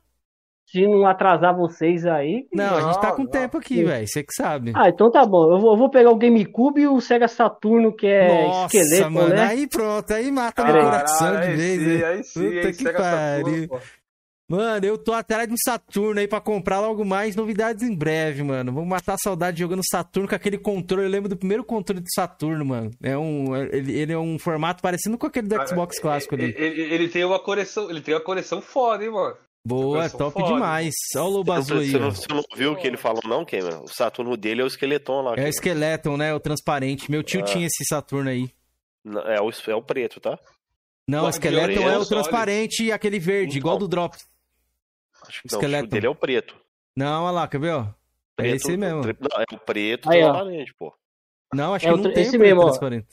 Se 0.70 0.86
não 0.86 1.06
atrasar 1.06 1.56
vocês 1.56 2.04
aí. 2.04 2.46
Não, 2.52 2.66
não 2.66 2.76
a 2.76 2.80
gente 2.92 3.00
tá 3.00 3.12
com 3.12 3.22
não. 3.22 3.30
tempo 3.30 3.56
aqui, 3.56 3.82
velho. 3.82 4.06
Você 4.06 4.22
que 4.22 4.34
sabe. 4.34 4.72
Ah, 4.76 4.88
então 4.90 5.10
tá 5.10 5.24
bom. 5.24 5.50
Eu 5.50 5.58
vou, 5.58 5.72
eu 5.72 5.76
vou, 5.78 5.90
pegar 5.90 6.10
o 6.10 6.16
GameCube 6.16 6.82
e 6.82 6.86
o 6.86 7.00
Sega 7.00 7.26
Saturno, 7.26 7.90
que 7.90 8.06
é 8.06 8.46
Nossa, 8.46 8.76
esqueleto, 8.76 9.10
mano, 9.10 9.34
né? 9.34 9.46
Aí 9.46 9.66
pronto, 9.66 10.12
aí 10.12 10.30
mata 10.30 10.64
meu 10.64 10.74
coração 10.74 11.40
de 11.40 11.56
vez. 11.56 11.80
Sim, 11.80 12.04
aí 12.04 12.22
sim, 12.22 12.44
Puta 12.44 12.66
aí, 12.66 12.74
que 12.74 12.92
pariu. 12.92 13.80
Mano, 14.50 14.86
eu 14.86 14.96
tô 14.96 15.12
atrás 15.12 15.46
de 15.46 15.52
um 15.52 15.58
Saturno 15.62 16.18
aí 16.18 16.26
pra 16.26 16.40
comprar 16.40 16.80
logo 16.80 17.04
mais 17.04 17.36
novidades 17.36 17.82
em 17.82 17.94
breve, 17.94 18.42
mano. 18.42 18.72
Vamos 18.72 18.88
matar 18.88 19.12
a 19.12 19.18
saudade 19.22 19.58
jogando 19.58 19.82
Saturno 19.86 20.26
com 20.26 20.34
aquele 20.34 20.56
controle. 20.56 21.04
Eu 21.04 21.10
lembro 21.10 21.28
do 21.28 21.36
primeiro 21.36 21.62
controle 21.62 22.00
do 22.00 22.10
Saturno, 22.14 22.64
mano. 22.64 22.90
É 23.02 23.16
um, 23.16 23.54
ele, 23.54 23.92
ele 23.92 24.12
é 24.14 24.18
um 24.18 24.38
formato 24.38 24.80
parecido 24.80 25.18
com 25.18 25.26
aquele 25.26 25.48
do 25.48 25.68
Xbox 25.68 25.98
clássico 26.00 26.34
ali. 26.34 26.54
Ele, 26.56 26.80
ele, 26.80 27.08
tem 27.08 27.24
uma 27.26 27.38
correção, 27.38 27.90
ele 27.90 28.00
tem 28.00 28.14
uma 28.14 28.22
correção 28.22 28.62
foda, 28.62 29.04
hein, 29.04 29.10
mano. 29.10 29.36
Boa, 29.66 30.08
top 30.08 30.40
foda. 30.40 30.54
demais. 30.54 30.94
Olha 31.14 31.24
o 31.24 31.28
Lobo 31.28 31.52
Azul 31.52 31.80
aí. 31.80 31.90
Você 31.90 31.98
não, 31.98 32.10
você 32.10 32.26
não 32.30 32.42
viu 32.56 32.72
o 32.72 32.76
que 32.76 32.86
ele 32.86 32.96
falou, 32.96 33.20
não, 33.26 33.44
Cameron? 33.44 33.84
O 33.84 33.88
Saturno 33.88 34.34
dele 34.34 34.62
é 34.62 34.64
o 34.64 34.66
esqueleton 34.66 35.20
lá. 35.20 35.34
É 35.36 35.44
o 35.44 35.48
esqueleton, 35.48 36.16
né? 36.16 36.32
O 36.32 36.40
transparente. 36.40 37.10
Meu 37.10 37.22
tio 37.22 37.40
ah. 37.40 37.44
tinha 37.44 37.66
esse 37.66 37.84
Saturno 37.84 38.30
aí. 38.30 38.48
É 39.26 39.42
o, 39.42 39.50
é 39.50 39.74
o 39.74 39.82
preto, 39.82 40.20
tá? 40.20 40.38
Não, 41.06 41.26
o 41.26 41.28
esqueleton 41.28 41.86
é 41.86 41.98
o 41.98 42.06
transparente 42.06 42.84
e 42.84 42.92
aquele 42.92 43.18
verde, 43.18 43.58
igual 43.58 43.76
do 43.76 43.86
Drops. 43.86 44.26
Acho 45.28 45.42
que 45.42 45.52
não, 45.52 45.80
o 45.80 45.86
dele 45.86 46.06
é 46.06 46.10
o 46.10 46.14
preto. 46.14 46.56
Não, 46.96 47.24
olha 47.24 47.32
lá, 47.32 47.48
quer 47.48 47.60
ver, 47.60 47.74
ó? 47.74 47.82
É 47.82 47.86
preto, 48.34 48.52
é 48.52 48.56
esse 48.56 48.76
mesmo. 48.76 49.02
Não, 49.02 49.08
é 49.08 49.44
o 49.52 49.58
preto 49.58 50.10
Aí, 50.10 50.20
transparente, 50.20 50.74
pô. 50.74 50.94
Não, 51.54 51.74
acho 51.74 51.86
é 51.86 51.90
que 51.92 51.96
não 51.96 52.12
tem 52.12 52.22
esse 52.22 52.38
mesmo, 52.38 52.62
transparente. 52.62 53.06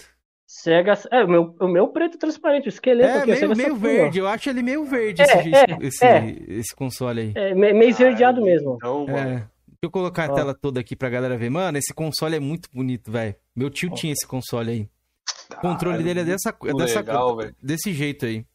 Sega. 0.48 0.94
É, 1.12 1.24
o 1.24 1.28
meu, 1.28 1.56
o 1.60 1.68
meu 1.68 1.88
preto 1.88 2.18
transparente, 2.18 2.68
o 2.68 2.70
esqueleto 2.70 3.18
é, 3.30 3.34
aqui, 3.34 3.46
meio, 3.48 3.56
meio 3.56 3.76
verde, 3.76 4.20
eu 4.20 4.28
acho 4.28 4.50
ele 4.50 4.62
meio 4.62 4.86
verde 4.86 5.22
é, 5.22 5.26
esse, 5.26 5.56
é, 5.56 5.78
esse, 5.82 6.06
é. 6.06 6.36
esse, 6.48 6.76
console 6.76 7.22
aí. 7.22 7.32
É, 7.36 7.54
meio 7.56 7.90
esverdeado 7.90 8.42
mesmo. 8.42 8.76
Então, 8.76 9.06
é. 9.10 9.48
Deixa 9.68 9.80
eu 9.84 9.92
colocar 9.92 10.26
a 10.26 10.34
tela 10.34 10.54
toda 10.54 10.80
aqui 10.80 10.96
pra 10.96 11.10
galera 11.10 11.38
ver. 11.38 11.50
Mano, 11.50 11.78
esse 11.78 11.94
console 11.94 12.36
é 12.36 12.40
muito 12.40 12.70
bonito, 12.72 13.12
velho. 13.12 13.36
Meu 13.56 13.70
tio 13.70 13.90
tinha 13.92 14.14
esse 14.14 14.26
console 14.26 14.72
aí. 14.72 14.90
O 15.52 15.62
controle 15.62 16.04
dele 16.04 16.22
é 16.22 16.24
dessa, 16.24 16.50
é 16.50 16.74
dessa 16.74 17.00
legal, 17.00 17.38
desse 17.62 17.94
jeito 17.94 18.26
aí. 18.26 18.46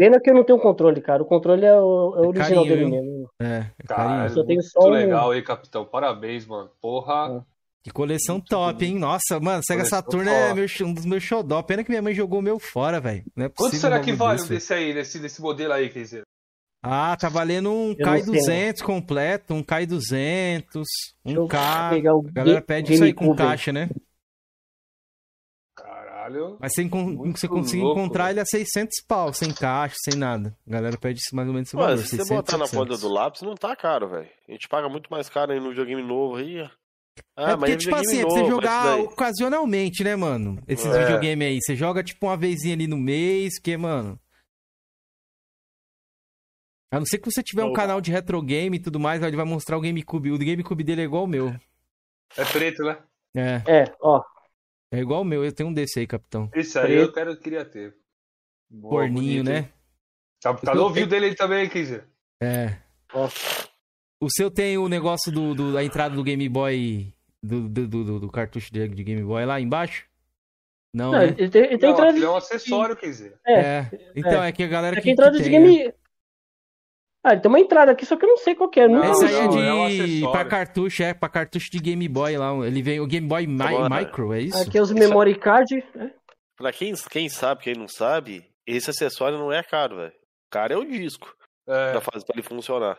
Pena 0.00 0.18
que 0.18 0.30
eu 0.30 0.34
não 0.34 0.42
tenho 0.42 0.58
controle, 0.58 0.98
cara. 1.02 1.22
O 1.22 1.26
controle 1.26 1.66
é 1.66 1.74
o, 1.74 2.14
é 2.16 2.20
o 2.22 2.28
original 2.28 2.64
carinho, 2.64 2.64
dele 2.64 2.84
mesmo. 2.86 3.30
É, 3.38 3.66
é 3.78 3.86
cara, 3.86 4.32
eu 4.34 4.46
tenho 4.46 4.62
só 4.62 4.80
muito 4.80 4.94
um... 4.94 4.98
legal 4.98 5.30
aí, 5.30 5.42
capitão. 5.42 5.84
Parabéns, 5.84 6.46
mano. 6.46 6.70
Porra. 6.80 7.36
É. 7.36 7.42
Que 7.84 7.90
coleção 7.90 8.36
muito 8.36 8.48
top, 8.48 8.82
hein? 8.82 8.98
Nossa, 8.98 9.38
mano, 9.38 9.62
Sega 9.62 9.84
Saturn 9.84 10.26
é 10.26 10.54
meu, 10.54 10.64
um 10.86 10.94
dos 10.94 11.04
meus 11.04 11.22
xodó. 11.22 11.62
Pena 11.62 11.84
que 11.84 11.90
minha 11.90 12.00
mãe 12.00 12.14
jogou 12.14 12.38
o 12.38 12.42
meu 12.42 12.58
fora, 12.58 12.98
velho. 12.98 13.24
É 13.36 13.50
Quanto 13.50 13.76
será 13.76 14.00
que 14.00 14.14
vale 14.14 14.38
desse, 14.38 14.48
desse 14.48 14.72
aí, 14.72 14.94
desse, 14.94 15.18
desse 15.18 15.42
modelo 15.42 15.74
aí, 15.74 15.90
quer 15.90 16.00
dizer? 16.00 16.22
Ah, 16.82 17.14
tá 17.14 17.28
valendo 17.28 17.70
um 17.70 17.94
K200 17.94 18.80
completo, 18.80 19.52
um 19.52 19.62
K200, 19.62 20.82
um 21.26 21.46
K. 21.46 21.90
A 21.90 22.32
galera 22.32 22.62
pede 22.62 22.94
isso 22.94 23.04
aí 23.04 23.12
com 23.12 23.36
caixa, 23.36 23.70
né? 23.70 23.90
Caralho. 26.30 26.56
Mas 26.60 26.72
sem 26.74 26.88
você 26.88 27.48
conseguir 27.48 27.82
encontrar 27.82 28.30
ele 28.30 28.40
a 28.40 28.44
600 28.44 29.02
pau, 29.06 29.32
sem 29.32 29.52
caixa, 29.52 29.96
sem 30.04 30.18
nada. 30.18 30.56
A 30.66 30.70
galera 30.70 30.96
pede 30.96 31.20
mais 31.32 31.48
ou 31.48 31.54
menos 31.54 31.68
esse 31.68 31.76
valor. 31.76 31.98
se 31.98 32.16
você 32.16 32.34
botar 32.34 32.52
700. 32.52 32.72
na 32.72 32.78
ponta 32.78 32.96
do 32.96 33.08
lápis, 33.08 33.42
não 33.42 33.54
tá 33.54 33.74
caro, 33.74 34.08
velho. 34.08 34.28
A 34.48 34.52
gente 34.52 34.68
paga 34.68 34.88
muito 34.88 35.10
mais 35.10 35.28
caro 35.28 35.52
aí 35.52 35.60
no 35.60 35.70
videogame 35.70 36.02
novo 36.02 36.36
aí. 36.36 36.68
Ah, 37.36 37.52
é 37.52 37.56
porque, 37.56 37.76
tipo 37.76 37.94
assim, 37.94 38.22
novo, 38.22 38.34
é 38.34 38.34
pra 38.34 38.44
você 38.44 38.50
jogar 38.50 38.98
ocasionalmente, 39.00 40.04
né, 40.04 40.16
mano? 40.16 40.62
Esses 40.66 40.86
é. 40.86 41.04
videogames 41.04 41.48
aí. 41.48 41.58
Você 41.60 41.76
joga, 41.76 42.02
tipo, 42.02 42.26
uma 42.26 42.36
vezinha 42.36 42.74
ali 42.74 42.86
no 42.86 42.96
mês, 42.96 43.58
que, 43.58 43.76
mano... 43.76 44.18
A 46.92 46.98
não 46.98 47.06
ser 47.06 47.18
que 47.18 47.30
você 47.30 47.40
tiver 47.40 47.62
um 47.62 47.72
canal 47.72 48.00
de 48.00 48.10
retro 48.10 48.42
game 48.42 48.76
e 48.76 48.80
tudo 48.80 48.98
mais, 48.98 49.22
ele 49.22 49.36
vai 49.36 49.44
mostrar 49.44 49.76
o 49.76 49.80
GameCube. 49.80 50.32
O 50.32 50.38
GameCube 50.38 50.82
dele 50.82 51.02
é 51.02 51.04
igual 51.04 51.22
o 51.22 51.28
meu. 51.28 51.54
É 52.36 52.44
preto, 52.44 52.82
né? 52.82 52.98
É. 53.36 53.62
É, 53.64 53.94
ó. 54.00 54.20
É 54.92 54.98
igual 54.98 55.22
o 55.22 55.24
meu, 55.24 55.44
eu 55.44 55.52
tenho 55.52 55.68
um 55.68 55.72
desse 55.72 56.00
aí, 56.00 56.06
capitão. 56.06 56.50
Esse 56.52 56.78
aí 56.78 56.94
eu 56.94 57.12
quero, 57.12 57.36
queria 57.36 57.64
ter. 57.64 57.94
Boa, 58.68 59.02
Corninho, 59.02 59.44
bonito, 59.44 59.44
né? 59.44 59.68
Tá, 60.40 60.54
tá 60.54 60.74
no 60.74 60.84
ouvido 60.84 61.08
dele 61.08 61.34
também, 61.34 61.68
quer 61.68 61.78
dizer. 61.80 62.04
É. 62.42 62.76
Ó. 63.12 63.28
O 64.20 64.28
seu 64.30 64.50
tem 64.50 64.78
o 64.78 64.88
negócio 64.88 65.30
do, 65.30 65.54
do, 65.54 65.72
da 65.72 65.84
entrada 65.84 66.14
do 66.14 66.24
Game 66.24 66.48
Boy, 66.48 67.12
do, 67.42 67.68
do, 67.68 67.86
do, 67.86 68.20
do 68.20 68.30
cartucho 68.30 68.72
de, 68.72 68.88
de, 68.88 69.04
Game 69.04 69.22
Boy 69.22 69.44
lá 69.44 69.60
embaixo? 69.60 70.06
Não, 70.92 71.12
Não 71.12 71.18
né? 71.20 71.34
ele 71.38 71.48
tem, 71.48 71.62
ele 71.62 71.78
tem 71.78 71.88
Não, 71.88 71.96
entrada 71.96 72.18
de... 72.18 72.24
é 72.24 72.28
um 72.28 72.36
acessório, 72.36 72.96
quer 72.96 73.06
dizer. 73.06 73.38
É, 73.46 73.60
é. 73.60 73.90
então 74.16 74.42
é. 74.42 74.48
é. 74.48 74.52
que 74.52 74.62
a 74.62 74.68
galera 74.68 74.96
é 74.96 75.00
que, 75.00 75.04
que 75.04 75.10
entrada 75.10 75.36
que 75.36 75.44
de 75.44 75.50
tem, 75.50 75.62
Game... 75.62 75.94
É. 77.24 77.28
Ah, 77.28 77.32
ele 77.32 77.40
tem 77.40 77.48
uma 77.50 77.60
entrada 77.60 77.92
aqui, 77.92 78.06
só 78.06 78.16
que 78.16 78.24
eu 78.24 78.28
não 78.28 78.36
sei 78.38 78.54
qual 78.54 78.70
é. 78.76 78.88
Não, 78.88 79.04
Essa 79.04 79.26
aí 79.26 79.34
é 79.34 79.48
de. 79.48 80.22
É 80.22 80.26
um 80.26 80.32
pra 80.32 80.44
cartucho, 80.44 81.02
é, 81.02 81.14
pra 81.14 81.28
cartucho 81.28 81.70
de 81.70 81.78
Game 81.78 82.08
Boy 82.08 82.36
lá. 82.36 82.52
Ele 82.66 82.82
vem 82.82 83.00
o 83.00 83.06
Game 83.06 83.26
Boy 83.26 83.46
Mi 83.46 83.56
Micro, 83.90 84.32
é 84.32 84.40
isso? 84.40 84.62
Aqui 84.62 84.78
é 84.78 84.82
os 84.82 84.90
memory 84.90 85.38
card. 85.38 85.84
Né? 85.94 86.12
Pra 86.56 86.72
quem, 86.72 86.94
quem 87.10 87.28
sabe, 87.28 87.62
quem 87.62 87.74
não 87.74 87.88
sabe, 87.88 88.44
esse 88.66 88.90
acessório 88.90 89.38
não 89.38 89.52
é 89.52 89.62
caro, 89.62 89.96
velho. 89.96 90.12
Caro 90.50 90.72
é 90.72 90.76
o 90.76 90.84
disco. 90.84 91.34
É. 91.66 91.92
Pra, 91.92 92.00
fazer, 92.00 92.24
pra 92.24 92.34
ele 92.34 92.42
funcionar. 92.42 92.98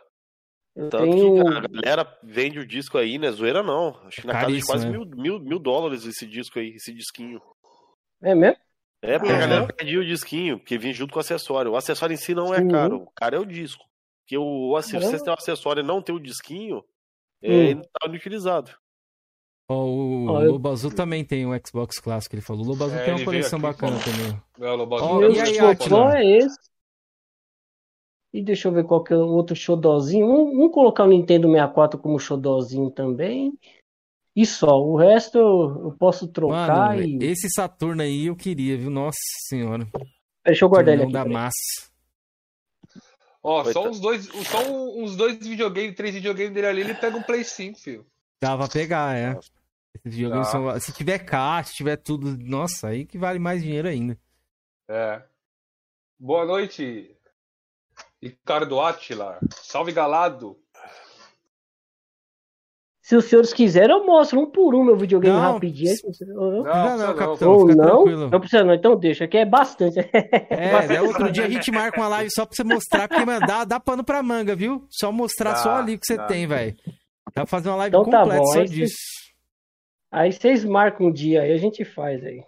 Eu 0.76 0.90
Tanto 0.90 1.04
tenho... 1.04 1.44
que 1.44 1.58
a 1.58 1.82
galera 1.82 2.20
vende 2.24 2.60
o 2.60 2.66
disco 2.66 2.98
aí, 2.98 3.18
né? 3.18 3.30
Zoeira 3.32 3.62
não. 3.62 4.00
Acho 4.06 4.22
que 4.22 4.28
na 4.28 4.34
casa 4.34 4.52
de 4.52 4.66
quase 4.66 4.86
né? 4.86 4.92
mil, 4.92 5.06
mil, 5.06 5.40
mil 5.40 5.60
dólares 5.60 6.06
esse 6.06 6.26
disco 6.26 6.60
aí, 6.60 6.76
esse 6.76 6.94
disquinho. 6.94 7.42
É 8.22 8.34
mesmo? 8.34 8.58
É, 9.02 9.18
porque 9.18 9.34
a 9.34 9.40
galera 9.40 9.68
pede 9.74 9.98
o 9.98 10.06
disquinho, 10.06 10.60
que 10.60 10.78
vem 10.78 10.94
junto 10.94 11.12
com 11.12 11.18
o 11.18 11.22
acessório. 11.22 11.72
O 11.72 11.76
acessório 11.76 12.14
em 12.14 12.18
si 12.18 12.36
não 12.36 12.54
é 12.54 12.64
caro, 12.66 12.98
o 12.98 13.12
cara 13.16 13.36
é 13.36 13.40
o 13.40 13.46
disco. 13.46 13.84
Porque 14.22 14.38
o, 14.38 14.82
se 14.82 14.98
você 14.98 15.22
tem 15.22 15.32
um 15.32 15.36
acessório 15.38 15.82
e 15.82 15.86
não 15.86 16.02
tem 16.02 16.16
o 16.16 16.20
disquinho, 16.20 16.84
é, 17.42 17.50
hum. 17.50 17.54
ele 17.54 17.82
tá 17.82 18.08
inutilizado. 18.08 18.72
Oh, 19.70 19.74
o 19.74 20.26
oh, 20.28 20.40
Lobo 20.44 20.68
eu... 20.68 20.72
Azul 20.74 20.94
também 20.94 21.24
tem 21.24 21.46
um 21.46 21.58
Xbox 21.66 22.00
clássico, 22.00 22.36
ele 22.36 22.42
falou. 22.42 22.66
O 22.66 22.68
Lobo 22.70 22.84
Azul 22.84 22.98
é, 22.98 23.06
tem 23.06 23.14
uma 23.16 23.26
coleção 23.26 23.60
bacana 23.60 23.98
também. 24.00 24.42
É, 24.60 24.72
o 24.72 24.88
oh, 24.90 25.32
e 25.32 25.40
aí, 25.40 25.78
Qual 25.88 26.10
é 26.10 26.26
esse? 26.26 26.72
E 28.34 28.42
deixa 28.42 28.70
eu 28.70 28.72
ver 28.72 28.86
qual 28.86 29.04
que 29.04 29.14
é 29.14 29.18
o 29.18 29.28
outro 29.28 29.56
xodózinho. 29.56 30.26
Vamos, 30.26 30.56
vamos 30.56 30.72
colocar 30.74 31.04
o 31.04 31.10
Nintendo 31.10 31.48
64 31.50 32.00
como 32.00 32.20
xodózinho 32.20 32.90
também. 32.90 33.54
E 34.34 34.46
só, 34.46 34.80
o 34.82 34.96
resto 34.96 35.38
eu, 35.38 35.82
eu 35.86 35.96
posso 35.98 36.28
trocar 36.30 36.96
Mano, 36.96 37.04
e... 37.04 37.18
Esse 37.22 37.50
Saturno 37.50 38.02
aí 38.02 38.28
eu 38.28 38.36
queria, 38.36 38.78
viu? 38.78 38.90
Nossa 38.90 39.18
senhora. 39.48 39.86
Deixa 40.46 40.64
eu 40.64 40.70
guardar 40.70 40.94
ele 40.94 41.04
aqui. 41.04 41.12
da 41.12 41.26
massa. 41.26 41.91
Ó, 43.44 43.64
só 43.66 43.90
uns 43.90 44.00
dois, 44.00 44.26
só 44.26 44.62
uns 44.70 45.16
dois 45.16 45.38
videogames, 45.38 45.96
três 45.96 46.14
videogames 46.14 46.54
dele 46.54 46.68
ali, 46.68 46.82
ele 46.82 46.94
pega 46.94 47.18
um 47.18 47.24
Play 47.24 47.44
5, 47.44 47.80
filho. 47.80 48.06
Dá 48.40 48.56
pra 48.56 48.68
pegar, 48.68 49.18
é. 49.18 49.32
Esses 49.94 50.14
videogames 50.16 50.48
são... 50.48 50.80
Se 50.80 50.94
tiver 50.94 51.20
caixa, 51.20 51.72
se 51.72 51.76
tiver 51.76 51.98
tudo, 51.98 52.38
nossa, 52.38 52.90
aí 52.90 53.06
que 53.06 53.18
vale 53.18 53.40
mais 53.40 53.64
dinheiro 53.64 53.88
ainda. 53.88 54.18
É. 54.88 55.24
Boa 56.20 56.46
noite, 56.46 57.16
Ricardo 58.22 58.80
Atila. 58.80 59.40
Salve 59.56 59.92
Galado. 59.92 60.61
Se 63.02 63.16
os 63.16 63.26
senhores 63.26 63.52
quiserem, 63.52 63.96
eu 63.96 64.06
mostro 64.06 64.40
um 64.40 64.46
por 64.46 64.76
um 64.76 64.84
meu 64.84 64.96
videogame 64.96 65.36
não, 65.36 65.54
rapidinho. 65.54 65.96
Não, 66.28 66.52
não, 66.52 66.64
não, 66.64 66.98
não 66.98 67.16
capitão. 67.16 67.52
Ou 67.52 67.68
não, 67.68 68.06
não 68.06 68.40
precisa 68.40 68.64
não. 68.64 68.76
Então 68.76 68.96
deixa, 68.96 69.24
aqui 69.26 69.38
é 69.38 69.46
bastante. 69.46 70.00
É, 70.52 70.72
bastante. 70.72 70.96
é, 70.96 71.02
outro 71.02 71.32
dia 71.32 71.46
a 71.46 71.50
gente 71.50 71.72
marca 71.72 72.00
uma 72.00 72.08
live 72.08 72.30
só 72.32 72.46
pra 72.46 72.56
você 72.56 72.64
mostrar, 72.64 73.08
porque, 73.08 73.26
mano, 73.26 73.46
dá, 73.46 73.64
dá 73.64 73.80
pano 73.80 74.04
pra 74.04 74.22
manga, 74.22 74.56
viu? 74.56 74.86
Só 74.90 75.12
mostrar 75.12 75.56
só 75.56 75.78
ali 75.78 75.98
que 75.98 76.06
você 76.06 76.18
tem, 76.28 76.46
velho. 76.46 76.76
Dá 77.34 77.42
pra 77.42 77.46
fazer 77.48 77.70
uma 77.70 77.78
live 77.78 77.96
então, 77.96 78.10
tá 78.10 78.20
completa 78.20 78.40
tá 78.40 78.46
bom, 78.46 78.54
só 78.54 78.64
disso. 78.64 78.96
Aí 80.12 80.32
vocês 80.32 80.66
marcam 80.66 81.08
um 81.08 81.12
dia, 81.12 81.42
aí 81.42 81.54
a 81.54 81.58
gente 81.58 81.86
faz 81.86 82.24
aí. 82.24 82.44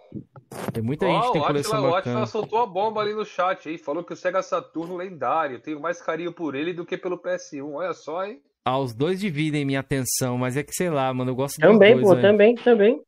Tem 0.72 0.82
muita 0.82 1.06
gente 1.06 1.26
que 1.26 1.32
tem 1.32 1.42
coleção 1.42 1.78
Atila, 1.78 1.90
bacana. 1.90 2.16
O 2.16 2.22
Atila 2.22 2.26
soltou 2.26 2.58
a 2.60 2.66
bomba 2.66 3.00
ali 3.00 3.14
no 3.14 3.24
chat 3.24 3.68
aí, 3.68 3.78
falou 3.78 4.04
que 4.04 4.12
o 4.12 4.16
Sega 4.16 4.42
Saturno 4.42 4.96
lendário, 4.96 5.60
tenho 5.60 5.80
mais 5.80 6.00
carinho 6.00 6.32
por 6.32 6.54
ele 6.54 6.74
do 6.74 6.84
que 6.84 6.98
pelo 6.98 7.18
PS1, 7.18 7.72
olha 7.72 7.94
só, 7.94 8.24
hein? 8.24 8.40
Ah, 8.64 8.78
os 8.78 8.94
dois 8.94 9.20
dividem 9.20 9.64
minha 9.64 9.80
atenção, 9.80 10.38
mas 10.38 10.56
é 10.56 10.62
que 10.62 10.72
sei 10.72 10.88
lá, 10.88 11.12
mano, 11.12 11.30
eu 11.30 11.34
gosto 11.34 11.60
Também, 11.60 11.94
dois, 11.94 12.08
pô, 12.08 12.14
né? 12.14 12.22
também, 12.22 12.54
também. 12.54 13.02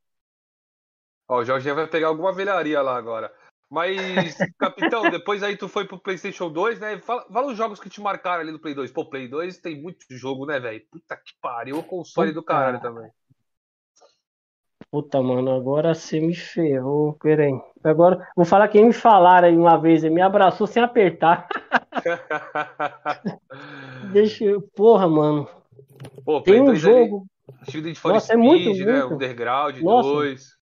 Ó, 1.27 1.39
o 1.39 1.45
Jorginho 1.45 1.75
vai 1.75 1.87
pegar 1.87 2.09
alguma 2.09 2.33
velharia 2.33 2.83
lá 2.83 2.97
agora. 2.97 3.33
Mas, 3.71 4.37
capitão, 4.59 5.11
depois 5.11 5.43
aí 5.43 5.57
tu 5.57 5.67
foi 5.67 5.87
pro 5.87 5.99
PlayStation 5.99 6.51
2, 6.51 6.79
né? 6.79 6.99
Fala, 7.01 7.27
fala, 7.33 7.51
os 7.51 7.57
jogos 7.57 7.81
que 7.81 7.89
te 7.89 8.01
marcaram 8.03 8.43
ali 8.43 8.53
no 8.53 8.61
Play 8.61 8.75
2. 8.75 8.93
Pô, 8.93 9.07
Play 9.07 9.29
2 9.29 9.59
tem 9.59 9.81
muito 9.81 10.05
jogo, 10.11 10.45
né, 10.45 10.61
velho? 10.61 10.85
Puta 10.91 11.17
que 11.17 11.33
pariu, 11.41 11.79
o 11.79 11.83
console 11.83 12.29
Puta. 12.29 12.41
do 12.41 12.45
caralho 12.45 12.81
também. 12.81 13.11
Puta, 14.91 15.21
mano, 15.21 15.51
agora 15.51 15.95
você 15.95 16.21
me 16.21 16.35
ferrou, 16.35 17.15
peraí. 17.15 17.53
Agora, 17.83 18.29
vou 18.37 18.45
falar 18.45 18.69
que 18.69 18.81
me 18.81 18.93
falaram 18.93 19.49
aí 19.49 19.57
uma 19.57 19.77
vez, 19.77 20.05
ele 20.05 20.15
me 20.15 20.21
abraçou 20.21 20.67
sem 20.67 20.83
apertar. 20.83 21.49
Deixa 24.13 24.45
eu. 24.45 24.63
Porra, 24.63 25.09
mano. 25.09 25.49
Pô, 26.25 26.41
Tem 26.41 26.61
um 26.61 26.75
jogo. 26.75 27.27
Ali, 27.69 27.95
Nossa, 28.05 28.33
é 28.33 28.37
muito, 28.37 28.75
né? 28.85 29.01
Muito. 29.01 29.15
Underground 29.15 29.81
Nossa. 29.81 30.09
2. 30.09 30.57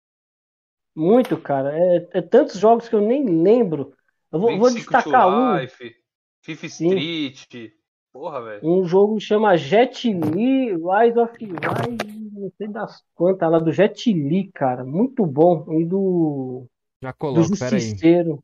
Muito, 0.97 1.37
cara. 1.37 1.77
É, 1.77 2.09
é, 2.15 2.23
tantos 2.23 2.59
jogos 2.59 2.89
que 2.89 2.95
eu 2.95 3.01
nem 3.01 3.43
lembro. 3.43 3.93
Eu 4.33 4.41
vou, 4.41 4.59
vou 4.59 4.73
destacar 4.73 5.29
um. 5.29 5.57
Life, 5.57 5.95
FIFA 6.43 6.67
Street. 6.67 7.73
Porra, 8.13 8.43
velho. 8.43 8.61
Um 8.65 8.85
jogo 8.85 9.21
chama 9.21 9.57
Jet 9.57 10.13
Li 10.13 10.73
Rise 10.73 11.19
of 11.19 11.33
Rise 11.39 12.21
não 12.41 12.53
sei 12.57 12.69
das 12.69 13.03
quantas 13.15 13.51
lá 13.51 13.59
do 13.59 13.73
Jet 13.73 14.13
Li, 14.13 14.51
cara. 14.53 14.85
Muito 14.85 15.27
bom. 15.27 15.67
E 15.79 15.85
do. 15.85 16.67
Já 17.03 17.13
coloco, 17.13 17.41
do 17.41 17.49
Justiceiro. 17.49 18.43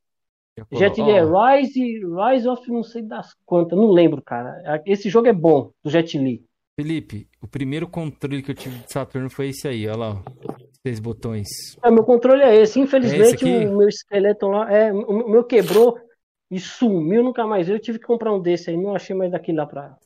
Jet 0.73 1.01
Li 1.01 1.11
é 1.11 1.23
Rise, 1.23 2.01
Rise 2.01 2.49
of 2.49 2.71
não 2.71 2.83
sei 2.83 3.03
das 3.03 3.35
quantas. 3.45 3.79
Não 3.79 3.91
lembro, 3.91 4.23
cara. 4.23 4.83
Esse 4.87 5.11
jogo 5.11 5.29
é 5.29 5.33
bom, 5.33 5.71
do 5.85 5.91
Jet 5.91 6.17
Li. 6.17 6.45
Felipe, 6.79 7.27
o 7.43 7.49
primeiro 7.49 7.89
controle 7.89 8.43
que 8.43 8.51
eu 8.51 8.55
tive 8.55 8.79
de 8.79 8.93
Saturno 8.93 9.31
foi 9.31 9.49
esse 9.49 9.67
aí, 9.67 9.89
olha 9.89 9.97
lá. 9.97 10.23
Seis 10.87 11.01
botões. 11.01 11.49
É, 11.83 11.91
meu 11.91 12.05
controle 12.05 12.43
é 12.43 12.55
esse. 12.55 12.79
Infelizmente, 12.79 13.47
é 13.47 13.59
esse 13.59 13.67
o 13.67 13.77
meu 13.77 13.89
esqueleto 13.89 14.47
lá. 14.47 14.71
É, 14.71 14.93
o 14.93 15.29
meu 15.29 15.43
quebrou 15.43 15.99
e 16.51 16.61
sumiu, 16.61 17.23
nunca 17.23 17.47
mais. 17.47 17.69
Eu 17.69 17.81
tive 17.81 17.99
que 17.99 18.07
comprar 18.07 18.33
um 18.33 18.41
desse 18.41 18.71
aí. 18.71 18.77
Não 18.77 18.95
achei 18.95 19.17
mais 19.17 19.33
daquele 19.33 19.59
lá 19.59 19.67
pra, 19.67 19.97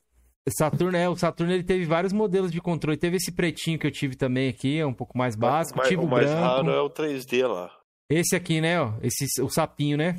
Saturno, 0.49 0.97
é, 0.97 1.09
o 1.09 1.17
Saturno 1.17 1.53
ele 1.53 1.63
teve 1.63 1.85
vários 1.85 2.13
modelos 2.13 2.51
de 2.51 2.61
controle. 2.61 2.97
Teve 2.97 3.17
esse 3.17 3.31
pretinho 3.31 3.79
que 3.79 3.87
eu 3.87 3.91
tive 3.91 4.17
também 4.17 4.49
aqui, 4.49 4.79
é 4.79 4.87
um 4.87 4.95
pouco 4.95 5.17
mais 5.17 5.37
básico. 5.37 5.79
Mas, 5.79 5.89
tive 5.89 6.03
o, 6.03 6.07
o 6.07 6.11
mais 6.11 6.27
branco. 6.27 6.43
raro 6.43 6.71
é 6.71 6.81
o 6.81 6.91
3D 6.91 7.47
lá. 7.47 7.71
Esse 8.11 8.35
aqui, 8.35 8.61
né, 8.61 8.81
ó, 8.81 8.95
esse, 9.03 9.41
o 9.41 9.49
sapinho, 9.49 9.97
né? 9.97 10.17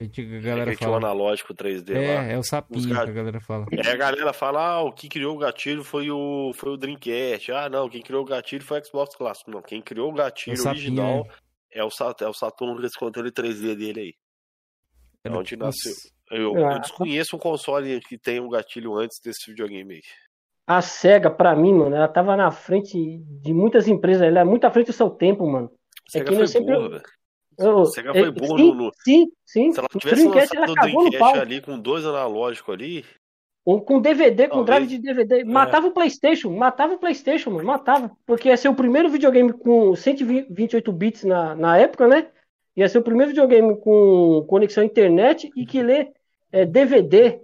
A, 0.00 0.04
gente, 0.04 0.22
a 0.22 0.40
galera 0.40 0.72
é 0.72 0.76
fala. 0.76 0.92
o 0.92 0.96
analógico 0.96 1.52
3D 1.52 1.94
é, 1.94 2.14
lá. 2.14 2.24
É, 2.24 2.38
o 2.38 2.42
sapinho 2.42 2.86
que 2.86 2.92
a 2.94 3.04
galera 3.04 3.38
fala. 3.38 3.66
É, 3.70 3.90
a 3.90 3.96
galera 3.96 4.32
fala, 4.32 4.60
ah, 4.62 4.82
o 4.82 4.92
que 4.92 5.10
criou 5.10 5.36
o 5.36 5.38
gatilho 5.38 5.84
foi 5.84 6.10
o, 6.10 6.52
foi 6.54 6.72
o 6.72 6.76
Dreamcast. 6.78 7.52
Ah, 7.52 7.68
não, 7.68 7.86
quem 7.86 8.00
criou 8.00 8.22
o 8.22 8.26
gatilho 8.26 8.64
foi 8.64 8.80
o 8.80 8.84
Xbox 8.84 9.14
Clássico. 9.14 9.50
Não, 9.50 9.60
quem 9.60 9.82
criou 9.82 10.10
o 10.10 10.14
gatilho 10.14 10.56
o 10.58 10.68
original 10.68 11.26
é. 11.70 11.80
é, 11.80 11.84
o, 11.84 11.88
é 12.20 12.28
o 12.28 12.32
Saturno 12.32 12.76
com 12.80 12.86
esse 12.86 12.98
controle 12.98 13.30
3D 13.30 13.76
dele 13.76 14.00
aí. 14.00 14.14
É 15.22 15.30
onde 15.30 15.54
nasceu. 15.54 15.92
Eu, 16.30 16.56
eu, 16.56 16.80
desconheço 16.80 17.36
um 17.36 17.38
console 17.38 18.00
que 18.00 18.16
tenha 18.16 18.42
um 18.42 18.48
gatilho 18.48 18.96
antes 18.96 19.20
desse 19.22 19.50
videogame 19.50 19.96
aí. 19.96 20.00
A 20.66 20.80
SEGA, 20.80 21.30
pra 21.30 21.54
mim, 21.54 21.74
mano, 21.74 21.94
ela 21.94 22.08
tava 22.08 22.34
na 22.36 22.50
frente 22.50 23.18
de 23.18 23.52
muitas 23.52 23.86
empresas. 23.86 24.22
Ela 24.22 24.40
é 24.40 24.44
muito 24.44 24.64
à 24.64 24.70
frente 24.70 24.86
do 24.86 24.92
seu 24.94 25.10
tempo, 25.10 25.46
mano. 25.46 25.70
A 26.08 26.10
SEGA 26.10 26.32
é 26.32 26.36
foi 26.36 26.46
sempre... 26.46 26.74
burra, 26.74 27.02
eu, 27.60 27.84
SEGA 27.86 28.12
foi 28.12 28.30
burra 28.30 28.58
sim, 28.58 28.74
no, 28.74 28.92
Sim, 29.04 29.26
sim. 29.44 29.72
Se 29.72 29.78
ela 29.78 29.88
tivesse 29.88 30.28
Dreamcast, 30.28 30.56
lançado 30.56 30.96
o 30.96 31.10
Dreamcast 31.10 31.38
ali 31.38 31.60
com 31.60 31.78
dois 31.78 32.04
analógicos 32.04 32.74
ali... 32.74 33.04
Com 33.62 34.00
DVD, 34.00 34.48
com 34.48 34.64
drive 34.64 34.88
de 34.88 34.98
DVD. 34.98 35.40
É. 35.42 35.44
Matava 35.44 35.86
o 35.86 35.92
Playstation, 35.92 36.50
matava 36.50 36.94
o 36.94 36.98
Playstation, 36.98 37.50
mano, 37.50 37.64
matava. 37.64 38.10
Porque 38.26 38.48
ia 38.48 38.56
ser 38.56 38.68
o 38.68 38.74
primeiro 38.74 39.08
videogame 39.08 39.52
com 39.52 39.94
128 39.94 40.90
bits 40.90 41.24
na, 41.24 41.54
na 41.54 41.76
época, 41.76 42.08
né? 42.08 42.26
Ia 42.74 42.88
ser 42.88 42.98
o 42.98 43.02
primeiro 43.02 43.28
videogame 43.28 43.76
com 43.76 44.44
conexão 44.48 44.82
à 44.82 44.86
internet 44.86 45.52
e 45.54 45.66
que 45.66 45.82
lê 45.82 46.08
é, 46.50 46.64
DVD. 46.64 47.38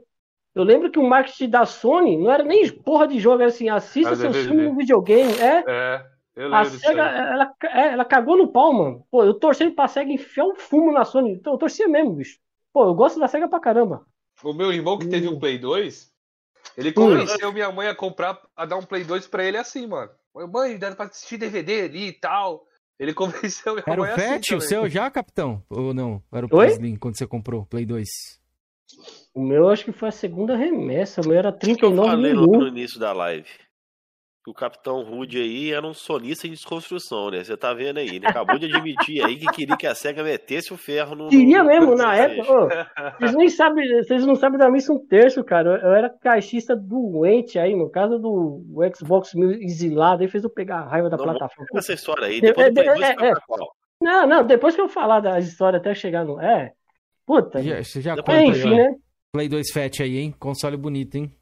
Eu 0.55 0.65
lembro 0.65 0.91
que 0.91 0.99
o 0.99 1.07
marketing 1.07 1.51
da 1.51 1.67
Sony 1.67 2.17
não 2.17 2.33
era 2.33 2.43
nem 2.43 2.67
porra 2.73 3.07
de 3.07 3.21
jogo, 3.21 3.43
era 3.43 3.51
assim, 3.51 3.69
assista 3.69 4.17
seu 4.17 4.33
filme 4.33 4.63
no 4.63 4.75
videogame. 4.75 5.33
É, 5.39 5.65
é 5.69 6.16
eu 6.37 6.55
a 6.55 6.65
SEGA, 6.67 7.03
ela, 7.03 7.55
é, 7.65 7.93
ela 7.95 8.05
cagou 8.05 8.37
no 8.37 8.53
pau, 8.53 8.73
mano. 8.73 9.07
Pô, 9.11 9.25
eu 9.25 9.33
torcendo 9.35 9.75
pra 9.75 9.89
SEGA 9.89 10.13
enfiar 10.13 10.45
um 10.45 10.55
fumo 10.55 10.93
na 10.93 11.05
Sony. 11.05 11.33
Então, 11.33 11.55
eu 11.55 11.59
torcia 11.59 11.89
mesmo, 11.89 12.13
bicho. 12.13 12.39
Pô, 12.73 12.85
eu 12.85 12.95
gosto 12.95 13.19
da 13.19 13.27
SEGA 13.27 13.49
pra 13.49 13.59
caramba. 13.59 14.07
O 14.45 14.53
meu 14.53 14.71
irmão 14.71 14.99
que 14.99 15.09
teve 15.09 15.27
um 15.29 15.39
Play 15.39 15.59
2, 15.59 16.13
ele 16.77 16.93
convenceu 16.93 17.49
hum. 17.49 17.53
minha 17.53 17.73
mãe 17.73 17.89
a 17.89 17.95
comprar, 17.95 18.39
a 18.55 18.67
dar 18.67 18.77
um 18.77 18.83
Play 18.83 19.03
2 19.03 19.27
pra 19.29 19.45
ele 19.45 19.57
assim, 19.57 19.87
mano. 19.87 20.11
Mãe, 20.53 20.79
dá 20.79 20.95
pra 20.95 21.07
assistir 21.07 21.39
DVD 21.39 21.85
ali 21.85 22.09
e 22.09 22.13
tal. 22.13 22.67
Ele 22.99 23.13
convenceu 23.15 23.73
minha 23.73 23.85
Era 23.87 24.01
mãe 24.01 24.13
o 24.13 24.15
Fat, 24.15 24.39
assim 24.39 24.55
o 24.55 24.61
seu 24.61 24.89
já, 24.91 25.11
capitão? 25.11 25.63
Ou 25.71 25.95
não? 25.95 26.23
Era 26.31 26.45
o 26.45 26.49
Play 26.49 26.73
Slim 26.73 26.97
quando 26.97 27.17
você 27.17 27.27
comprou 27.27 27.65
Play 27.65 27.87
2? 27.87 28.07
O 29.33 29.43
meu 29.43 29.69
acho 29.69 29.85
que 29.85 29.93
foi 29.93 30.09
a 30.11 30.13
segunda 30.13 30.55
remessa. 30.55 31.23
O 31.23 31.29
meu 31.29 31.39
era 31.39 31.51
39 31.51 31.99
eu 31.99 32.11
falei 32.11 32.33
no 32.35 32.69
início 32.69 33.01
da 33.01 33.13
live. 33.13 33.49
O 34.47 34.55
Capitão 34.55 35.03
Rude 35.03 35.39
aí 35.39 35.73
era 35.73 35.85
um 35.85 35.93
sonista 35.93 36.47
de 36.47 36.55
desconstrução, 36.55 37.33
né? 37.33 37.43
Você 37.43 37.57
tá 37.57 37.75
vendo 37.75 37.99
aí. 37.99 38.07
Ele 38.07 38.29
acabou 38.29 38.57
de 38.57 38.67
admitir 38.67 39.25
aí 39.25 39.37
que 39.37 39.47
queria 39.47 39.77
que 39.77 39.89
a 39.89 39.95
SEGA 39.95 40.23
metesse 40.23 40.73
o 40.73 40.77
ferro 40.77 41.17
no. 41.17 41.29
Queria 41.29 41.65
no... 41.65 41.69
mesmo, 41.69 41.97
na 41.97 42.15
época. 42.15 42.53
Ô, 42.53 42.69
vocês, 43.19 43.35
nem 43.35 43.49
sabem, 43.49 44.03
vocês 44.03 44.25
não 44.25 44.37
sabem 44.37 44.57
da 44.57 44.71
missa 44.71 44.93
um 44.93 45.05
terço, 45.05 45.43
cara. 45.43 45.81
Eu 45.83 45.91
era 45.91 46.09
caixista 46.09 46.77
doente 46.77 47.59
aí, 47.59 47.75
no 47.75 47.91
caso 47.91 48.21
do 48.21 48.63
Xbox 48.97 49.35
mil 49.35 49.51
exilado, 49.51 50.23
aí 50.23 50.29
fez 50.29 50.45
eu 50.45 50.51
pegar 50.51 50.79
a 50.79 50.89
raiva 50.89 51.11
da 51.11 51.17
não, 51.17 51.25
plataforma. 51.25 51.67
Essa 51.75 51.95
história 51.95 52.29
aí, 52.29 52.41
depois 52.41 52.69
é, 52.69 52.81
é, 52.81 53.31
é, 53.31 53.33
Não, 54.01 54.29
não, 54.29 54.47
depois 54.47 54.77
que 54.77 54.81
eu 54.81 54.89
falar 54.89 55.19
da 55.19 55.41
história 55.41 55.81
até 55.81 55.93
chegar 55.93 56.25
no. 56.25 56.41
É. 56.41 56.71
Puta. 57.27 57.61
Já, 57.61 57.83
você 57.83 58.01
já 58.01 58.15
conta 58.15 58.43
enfim, 58.43 58.69
aí, 58.69 58.77
né? 58.77 58.95
Play 59.33 59.49
2 59.49 59.73
Fat 59.73 60.01
aí, 60.01 60.19
hein? 60.19 60.33
Console 60.39 60.77
bonito, 60.77 61.17
hein? 61.17 61.37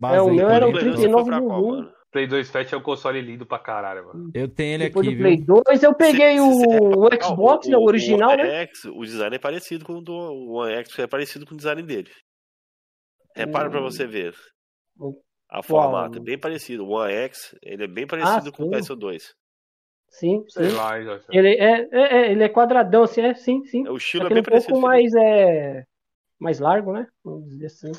Base 0.00 0.16
é, 0.16 0.20
o 0.20 0.34
meu 0.34 0.48
era 0.48 0.66
um 0.66 0.72
39 0.72 1.30
mil. 1.30 2.01
Play 2.12 2.26
2 2.26 2.50
Fat 2.50 2.70
é 2.70 2.76
um 2.76 2.82
console 2.82 3.22
lindo 3.22 3.46
pra 3.46 3.58
caralho, 3.58 4.06
mano. 4.06 4.30
Eu 4.34 4.46
tenho 4.46 4.74
ele 4.74 4.84
Depois 4.84 5.06
aqui, 5.06 5.16
do 5.16 5.22
Play 5.22 5.36
viu? 5.38 5.62
2 5.66 5.82
eu 5.82 5.94
peguei 5.94 6.38
o, 6.40 6.46
o, 6.46 7.08
Xbox, 7.20 7.66
o, 7.66 7.70
né, 7.70 7.76
o 7.78 7.82
original, 7.82 8.32
o 8.32 8.36
né? 8.36 8.62
X, 8.64 8.84
o 8.84 9.02
design 9.02 9.34
é 9.34 9.38
parecido 9.38 9.84
com 9.86 9.94
o 9.94 10.02
do 10.02 10.12
o 10.12 10.52
One 10.58 10.74
X, 10.74 10.98
é 10.98 11.06
parecido 11.06 11.46
com 11.46 11.54
o 11.54 11.56
design 11.56 11.82
dele. 11.82 12.10
Repara 13.34 13.68
hum. 13.68 13.70
pra 13.70 13.80
você 13.80 14.06
ver. 14.06 14.34
A 15.48 15.62
formato 15.62 16.18
é 16.18 16.20
bem 16.20 16.38
parecido. 16.38 16.84
O 16.84 16.90
One 16.90 17.12
X, 17.12 17.56
ele 17.62 17.84
é 17.84 17.88
bem 17.88 18.06
parecido 18.06 18.50
ah, 18.50 18.52
com 18.52 18.64
o 18.64 18.70
PS2. 18.70 19.22
Sim, 20.10 20.44
sim. 20.48 20.68
Lá, 20.68 20.98
ele, 21.30 21.48
é, 21.56 21.88
é, 21.90 21.90
é, 21.90 22.32
ele 22.32 22.44
é 22.44 22.48
quadradão, 22.50 23.04
assim, 23.04 23.22
é, 23.22 23.32
sim, 23.32 23.64
sim. 23.64 23.88
O 23.88 23.96
estilo 23.96 24.26
é 24.26 24.28
bem 24.28 24.40
um 24.40 24.42
parecido. 24.42 24.76
Um 24.76 24.80
pouco 24.80 24.86
mais, 24.86 25.14
é, 25.14 25.84
mais 26.38 26.60
largo, 26.60 26.92
né? 26.92 27.06
Vamos 27.24 27.48
dizer 27.48 27.66
assim. 27.66 27.92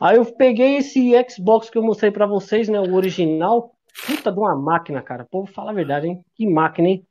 Aí 0.00 0.16
eu 0.16 0.24
peguei 0.24 0.76
esse 0.76 1.12
Xbox 1.28 1.70
que 1.70 1.78
eu 1.78 1.82
mostrei 1.82 2.10
para 2.10 2.26
vocês, 2.26 2.68
né? 2.68 2.80
O 2.80 2.94
original. 2.94 3.72
Puta 4.06 4.32
de 4.32 4.38
uma 4.38 4.56
máquina, 4.56 5.02
cara. 5.02 5.26
Pô, 5.30 5.44
vou 5.44 5.46
falar 5.46 5.70
a 5.70 5.74
verdade, 5.74 6.08
hein? 6.08 6.24
Que 6.34 6.46
máquina, 6.46 6.88
hein? 6.88 7.06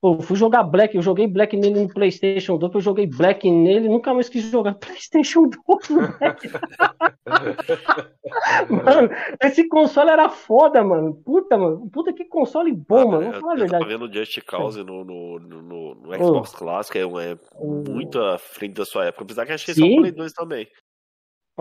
Pô, 0.00 0.18
fui 0.22 0.34
jogar 0.34 0.62
Black, 0.62 0.96
eu 0.96 1.02
joguei 1.02 1.26
Black 1.26 1.54
nele 1.54 1.82
no 1.82 1.92
PlayStation 1.92 2.56
2, 2.56 2.74
eu 2.74 2.80
joguei 2.80 3.06
Black 3.06 3.50
nele, 3.50 3.86
nunca 3.86 4.14
mais 4.14 4.30
quis 4.30 4.44
jogar 4.44 4.72
PlayStation 4.80 5.42
2, 5.42 5.60
mano, 8.70 9.10
esse 9.44 9.68
console 9.68 10.10
era 10.10 10.30
foda, 10.30 10.82
mano. 10.82 11.14
Puta, 11.22 11.58
mano. 11.58 11.86
Puta 11.90 12.14
que 12.14 12.24
console 12.24 12.72
bom, 12.72 12.96
ah, 12.96 13.06
mano. 13.06 13.32
Vou 13.32 13.40
falar 13.40 13.52
a 13.52 13.56
verdade. 13.56 13.84
Eu 13.84 13.88
tava 13.88 13.98
vendo 13.98 14.12
Just 14.12 14.40
Cause 14.46 14.82
no, 14.82 15.04
no, 15.04 15.38
no, 15.38 15.94
no 15.94 16.14
Xbox 16.14 16.54
oh. 16.54 16.56
Clássico, 16.56 16.96
é, 16.96 17.32
é 17.32 17.38
muito 17.60 18.18
à 18.18 18.38
frente 18.38 18.76
da 18.76 18.86
sua 18.86 19.04
época. 19.04 19.24
Apesar 19.24 19.44
que 19.44 19.52
achei 19.52 19.74
só 19.74 19.84
o 19.84 19.96
Play 19.96 20.12
2 20.12 20.32
também. 20.32 20.66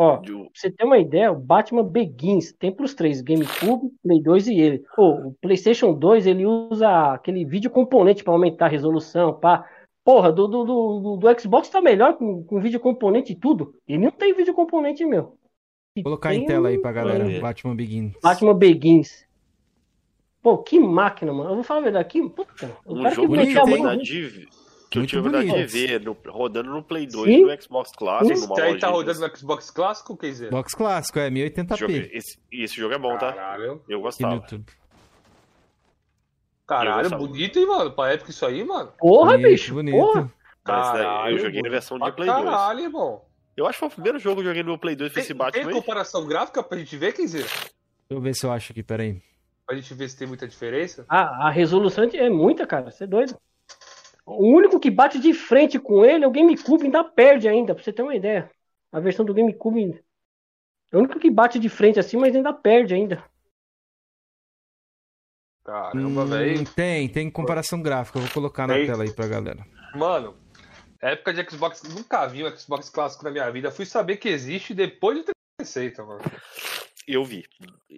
Ó, 0.02 0.16
pra 0.16 0.32
você 0.54 0.72
ter 0.72 0.86
uma 0.86 0.98
ideia, 0.98 1.30
o 1.30 1.36
Batman 1.36 1.84
Begins 1.84 2.54
tem 2.54 2.72
pros 2.72 2.94
três, 2.94 3.20
GameCube, 3.20 3.92
Play 4.02 4.24
2 4.24 4.48
e 4.48 4.58
ele. 4.58 4.84
Pô, 4.96 5.10
o 5.10 5.34
PlayStation 5.42 5.92
2 5.92 6.26
ele 6.26 6.46
usa 6.46 7.16
aquele 7.16 7.44
vídeo 7.44 7.70
componente 7.70 8.24
para 8.24 8.32
aumentar 8.32 8.68
a 8.68 8.70
resolução, 8.70 9.38
pá. 9.38 9.66
Porra, 10.06 10.32
do, 10.32 10.48
do, 10.48 10.64
do, 10.64 11.18
do, 11.18 11.40
Xbox 11.42 11.68
tá 11.68 11.82
melhor 11.82 12.16
com, 12.16 12.42
com 12.46 12.62
vídeo 12.62 12.80
componente 12.80 13.34
e 13.34 13.36
tudo. 13.36 13.76
Ele 13.86 14.06
não 14.06 14.12
tem 14.12 14.34
vídeo 14.34 14.54
componente, 14.54 15.06
meu. 15.06 15.38
Vou 15.98 16.04
colocar 16.06 16.34
em 16.34 16.46
tela 16.46 16.70
aí 16.70 16.80
pra 16.80 16.94
galera, 16.94 17.30
é. 17.30 17.42
Batman 17.42 17.76
Begins. 17.76 18.14
Batman 18.24 18.54
Begins. 18.54 19.28
Pô, 20.42 20.60
que 20.60 20.80
máquina, 20.80 21.34
mano. 21.34 21.50
Eu 21.50 21.56
vou 21.56 21.64
falar 21.66 21.82
a 21.82 21.84
verdade 21.84 22.06
aqui. 22.06 22.30
Puta, 22.30 22.72
um 22.88 23.12
jogo 23.12 23.34
que 23.34 23.48
tive 23.48 24.30
de, 24.30 24.48
que 24.90 24.98
eu 24.98 25.06
tive 25.06 25.36
a 25.36 25.44
de 25.44 25.66
ver 25.66 26.02
no, 26.02 26.18
rodando 26.28 26.72
no 26.72 26.82
Play 26.82 27.06
2 27.06 27.32
Sim? 27.32 27.46
no 27.46 27.62
Xbox 27.62 27.92
Clássico. 27.92 28.34
Esse 28.34 28.62
aí 28.62 28.80
tá 28.80 28.88
rodando 28.90 29.20
no 29.20 29.38
Xbox 29.38 29.70
Clássico, 29.70 30.18
quer 30.18 30.28
dizer? 30.28 30.48
Xbox 30.48 30.74
Clássico, 30.74 31.20
é 31.20 31.30
1080p. 31.30 32.10
Esse, 32.12 32.40
esse, 32.52 32.76
jogo 32.76 32.96
é 32.96 32.98
bom, 32.98 33.18
tá? 33.18 33.32
Caralho. 33.34 33.84
Eu 33.88 34.02
gostava. 34.02 34.44
Caralho, 36.66 37.10
bonito, 37.18 37.60
hein, 37.60 37.68
mano? 37.68 37.92
Pra 37.92 38.14
época 38.14 38.32
isso 38.32 38.46
aí, 38.46 38.64
mano. 38.64 38.92
Porra, 38.98 39.34
bonito, 39.34 39.50
bicho. 39.50 39.74
Bonito. 39.74 39.96
Porra. 39.96 40.34
Caralho, 40.64 41.36
eu 41.36 41.40
joguei 41.40 41.62
na 41.62 41.70
versão 41.70 42.00
de 42.00 42.12
Play 42.12 42.28
caralho, 42.28 42.46
2. 42.46 42.58
Caralho, 42.58 42.80
irmão. 42.82 43.22
Eu 43.56 43.66
acho 43.68 43.74
que 43.74 43.80
foi 43.80 43.88
o 43.90 43.92
primeiro 43.92 44.20
jogo 44.20 44.36
que 44.36 44.42
eu 44.42 44.52
joguei 44.52 44.64
no 44.64 44.78
Play 44.78 44.96
2 44.96 45.12
foi 45.12 45.22
esse 45.22 45.34
Batman. 45.34 45.66
Tem 45.66 45.74
comparação 45.74 46.26
gráfica 46.26 46.64
pra 46.64 46.78
gente 46.78 46.96
ver, 46.96 47.14
quer 47.14 47.24
dizer? 47.24 47.44
Deixa 47.44 47.72
eu 48.10 48.22
ver 48.22 48.34
se 48.34 48.46
eu 48.46 48.52
acho 48.52 48.72
aqui, 48.72 48.82
peraí. 48.82 49.22
Pra 49.68 49.76
gente 49.76 49.94
ver 49.94 50.10
se 50.10 50.18
tem 50.18 50.28
muita 50.28 50.48
diferença. 50.48 51.06
Ah, 51.08 51.48
a 51.48 51.50
resolução 51.50 52.06
é 52.06 52.30
muita, 52.30 52.66
cara. 52.66 52.90
Você 52.90 53.04
é 53.04 53.08
doido. 53.08 53.36
O 54.30 54.46
único 54.46 54.80
que 54.80 54.92
bate 54.92 55.20
de 55.20 55.34
frente 55.34 55.80
com 55.80 56.06
ele 56.06 56.24
é 56.24 56.28
o 56.28 56.32
GameCube, 56.32 56.86
ainda 56.86 57.04
perde 57.04 57.48
ainda, 57.48 57.74
pra 57.74 57.84
você 57.84 57.92
ter 57.92 58.04
uma 58.04 58.16
ideia. 58.16 58.50
A 58.92 59.00
versão 59.00 59.26
do 59.26 59.34
GameCube 59.34 60.00
é 60.92 60.96
o 60.96 61.00
único 61.00 61.20
que 61.20 61.32
bate 61.32 61.58
de 61.58 61.68
frente 61.68 62.00
assim, 62.00 62.16
mas 62.16 62.36
ainda 62.36 62.54
perde 62.54 62.94
ainda. 62.94 63.24
Caramba, 65.66 66.24
hum, 66.24 66.26
velho. 66.26 66.66
Tem, 66.74 67.10
tem 67.10 67.30
comparação 67.30 67.82
gráfica. 67.82 68.20
Eu 68.20 68.24
vou 68.24 68.32
colocar 68.32 68.68
na 68.68 68.76
tem. 68.76 68.86
tela 68.86 69.04
aí 69.04 69.12
pra 69.12 69.28
galera. 69.28 69.66
Mano, 69.96 70.38
época 71.02 71.34
de 71.34 71.50
Xbox, 71.50 71.84
nunca 71.84 72.28
vi 72.28 72.44
um 72.44 72.56
Xbox 72.56 72.90
clássico 72.90 73.24
na 73.24 73.32
minha 73.32 73.50
vida. 73.52 73.72
Fui 73.72 73.86
saber 73.86 74.18
que 74.18 74.30
existe 74.30 74.76
depois 74.76 75.18
de 75.18 75.24
ter 75.26 75.32
receita, 75.60 76.04
mano. 76.04 76.22
Eu 77.08 77.24
vi. 77.24 77.44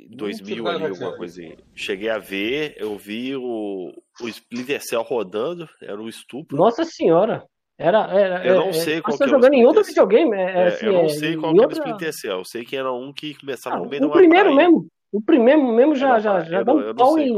2000 0.09 0.67
ali, 0.67 0.85
alguma 0.85 1.15
coisa. 1.17 1.41
Cheguei 1.75 2.09
a 2.09 2.17
ver, 2.17 2.75
eu 2.77 2.97
vi 2.97 3.35
o, 3.35 3.91
o 4.21 4.27
Splinter 4.27 4.81
Cell 4.81 5.01
rodando, 5.01 5.67
era 5.81 5.99
um 6.01 6.07
estupro. 6.07 6.57
Nossa 6.57 6.83
senhora! 6.85 7.45
Era, 7.77 7.99
era, 8.13 8.45
eu 8.45 8.59
não 8.59 8.67
é, 8.67 8.73
sei 8.73 9.01
qual 9.01 9.17
que 9.17 9.23
é 9.23 9.27
jogando 9.27 9.53
em 9.55 9.65
outro 9.65 9.83
videogame? 9.83 10.35
É, 10.35 10.41
é, 10.41 10.67
assim, 10.67 10.85
eu 10.85 10.93
não 10.93 11.09
sei 11.09 11.35
qual 11.35 11.51
que 11.51 11.63
é 11.63 11.67
o 11.67 11.71
Splinter 11.71 12.13
Cell. 12.13 12.37
Eu 12.37 12.45
sei 12.45 12.63
que 12.63 12.75
era 12.75 12.93
um 12.93 13.11
que 13.11 13.33
começava 13.33 13.77
ah, 13.77 13.79
no 13.79 13.89
meio 13.89 14.05
O 14.05 14.11
primeiro 14.11 14.53
praia. 14.53 14.69
mesmo. 14.69 14.87
O 15.11 15.21
primeiro 15.21 15.63
mesmo 15.73 15.95
já, 15.95 16.19
já, 16.19 16.41
já 16.41 16.63
dá 16.63 16.73
um 16.73 16.93
pau 16.93 17.17
em. 17.17 17.33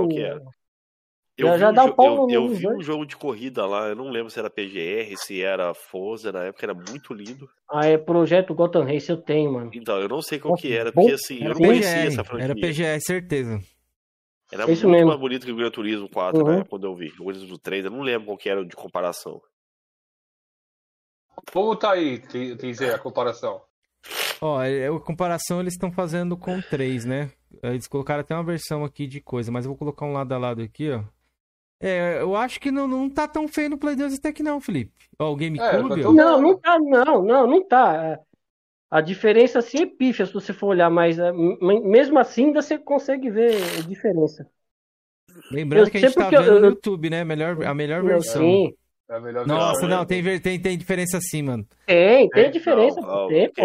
Eu 1.35 1.47
já, 1.47 1.57
já 1.57 1.69
um 1.71 1.73
dá 1.73 1.83
um 1.85 1.91
pau 1.91 2.29
Eu, 2.29 2.43
eu 2.43 2.47
vi 2.49 2.67
um 2.67 2.81
jogo 2.81 3.05
de 3.05 3.15
corrida 3.17 3.65
lá, 3.65 3.87
eu 3.87 3.95
não 3.95 4.09
lembro 4.09 4.29
se 4.29 4.37
era 4.37 4.49
PGR, 4.49 5.15
se 5.17 5.41
era 5.41 5.73
Forza, 5.73 6.31
na 6.31 6.43
época 6.43 6.65
era 6.65 6.73
muito 6.73 7.13
lindo. 7.13 7.49
Ah, 7.69 7.87
é 7.87 7.97
Projeto 7.97 8.53
Gotham 8.53 8.83
Race, 8.83 9.09
eu 9.09 9.17
tenho, 9.17 9.53
mano. 9.53 9.71
Então, 9.73 9.99
eu 9.99 10.07
não 10.07 10.21
sei 10.21 10.37
qual 10.39 10.55
que 10.55 10.71
era, 10.71 10.91
porque 10.91 11.13
assim, 11.13 11.39
eu 11.39 11.49
não 11.49 11.55
PGR, 11.55 11.67
conhecia 11.67 12.05
essa 12.05 12.23
franquia. 12.23 12.45
Era 12.45 12.55
PGR, 12.55 13.01
certeza. 13.01 13.59
Era 14.51 14.69
Isso 14.71 14.83
muito 14.83 14.97
mesmo. 14.97 15.07
mais 15.07 15.19
bonito 15.19 15.45
que 15.47 15.51
o 15.51 15.55
Gran 15.55 15.71
Turismo 15.71 16.07
4, 16.07 16.39
uhum. 16.39 16.57
né, 16.57 16.65
quando 16.69 16.85
eu 16.85 16.95
vi. 16.95 17.11
O 17.19 17.25
Gran 17.25 17.33
Turismo 17.33 17.57
3, 17.57 17.85
eu 17.85 17.91
não 17.91 18.01
lembro 18.01 18.27
qual 18.27 18.37
que 18.37 18.49
era 18.49 18.63
de 18.63 18.75
comparação. 18.75 19.41
Como 21.51 21.75
tá 21.75 21.93
aí, 21.93 22.19
dizer 22.57 22.93
a 22.93 22.99
comparação? 22.99 23.59
Ó, 24.39 24.61
é, 24.61 24.87
a 24.87 24.99
comparação 24.99 25.59
eles 25.59 25.73
estão 25.73 25.91
fazendo 25.91 26.37
com 26.37 26.61
3, 26.61 27.05
né? 27.05 27.31
Eles 27.63 27.87
colocaram 27.87 28.21
até 28.21 28.35
uma 28.35 28.43
versão 28.43 28.83
aqui 28.83 29.07
de 29.07 29.19
coisa, 29.19 29.51
mas 29.51 29.65
eu 29.65 29.71
vou 29.71 29.77
colocar 29.77 30.05
um 30.05 30.13
lado 30.13 30.31
a 30.33 30.37
lado 30.37 30.61
aqui, 30.61 30.91
ó. 30.91 31.03
É, 31.85 32.21
eu 32.21 32.33
acho 32.33 32.61
que 32.61 32.71
não, 32.71 32.87
não 32.87 33.09
tá 33.09 33.27
tão 33.27 33.45
feio 33.45 33.71
no 33.71 33.77
Play 33.77 33.97
2 33.97 34.13
até 34.13 34.31
que 34.31 34.41
não, 34.41 34.61
Felipe. 34.61 34.93
Ó, 35.19 35.33
o 35.33 35.35
GameCube. 35.35 35.99
É, 35.99 36.03
não, 36.05 36.41
não 36.41 36.57
tá, 36.57 36.79
não, 36.79 37.21
não, 37.21 37.45
não 37.45 37.67
tá. 37.67 38.05
É, 38.05 38.19
a 38.89 39.01
diferença 39.01 39.59
assim 39.59 39.81
é 39.81 39.85
pífia 39.85 40.25
se 40.25 40.33
você 40.33 40.53
for 40.53 40.67
olhar, 40.67 40.89
mas 40.89 41.19
é, 41.19 41.33
mesmo 41.33 42.17
assim 42.17 42.45
ainda 42.45 42.61
você 42.61 42.77
consegue 42.77 43.29
ver 43.29 43.55
a 43.79 43.81
diferença. 43.81 44.47
Lembrando 45.51 45.87
eu 45.87 45.91
que 45.91 45.97
a 45.97 45.99
gente 45.99 46.15
tá 46.15 46.29
vendo 46.29 46.43
eu, 46.43 46.59
no 46.61 46.67
YouTube, 46.67 47.09
né? 47.09 47.25
Melhor, 47.25 47.61
a 47.61 47.73
melhor 47.73 48.01
versão. 48.01 48.41
Sim. 48.41 48.73
É 49.09 49.15
a 49.15 49.19
melhor 49.19 49.45
Nossa, 49.45 49.81
versão, 49.81 49.89
não, 49.89 50.05
tem, 50.05 50.39
tem, 50.39 50.61
tem 50.61 50.77
diferença 50.77 51.19
sim, 51.19 51.41
mano. 51.41 51.67
Tem, 51.85 52.29
tem 52.29 52.49
diferença. 52.49 53.01
Não, 53.01 53.27
tem, 53.27 53.51
pô. 53.51 53.63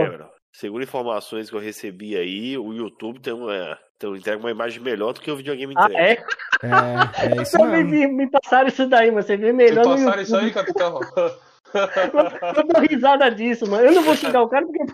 Segundo 0.52 0.82
informações 0.82 1.48
que 1.48 1.54
eu 1.54 1.60
recebi 1.60 2.16
aí, 2.16 2.58
o 2.58 2.72
YouTube 2.72 3.20
tem 3.20 3.32
uma, 3.32 3.78
então 3.98 4.14
entrega 4.14 4.38
uma 4.38 4.50
imagem 4.50 4.80
melhor 4.80 5.12
do 5.12 5.20
que 5.20 5.28
o 5.28 5.36
videogame 5.36 5.74
entrega. 5.74 6.24
Ah, 6.62 7.20
é? 7.24 7.26
É, 7.26 7.34
é 7.40 7.42
isso 7.42 7.58
mesmo. 7.58 7.90
Me, 7.90 8.06
me 8.06 8.30
passaram 8.30 8.68
isso 8.68 8.86
daí, 8.86 9.10
mas 9.10 9.26
você 9.26 9.36
vê 9.36 9.52
melhor. 9.52 9.84
Me 9.84 10.04
passaram 10.04 10.22
isso 10.22 10.36
aí, 10.36 10.52
capitão. 10.52 11.00
eu 12.56 12.64
dou 12.64 12.80
risada 12.88 13.28
disso, 13.28 13.68
mano. 13.68 13.86
Eu 13.86 13.92
não 13.92 14.04
vou 14.04 14.14
xingar 14.14 14.42
o 14.42 14.48
cara 14.48 14.64
porque. 14.64 14.84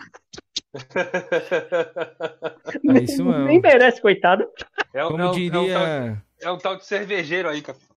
É 2.89 3.03
isso 3.03 3.23
mesmo. 3.23 3.45
Nem 3.45 3.61
merece, 3.61 4.01
coitado. 4.01 4.49
É, 4.91 5.03
Como 5.03 5.21
é, 5.21 5.31
diria... 5.31 5.55
é, 5.55 5.59
um 5.59 5.67
tal, 5.67 6.17
é 6.41 6.51
um 6.51 6.57
tal 6.57 6.75
de 6.75 6.85
cervejeiro 6.85 7.47
aí, 7.47 7.61
capitão. 7.61 7.94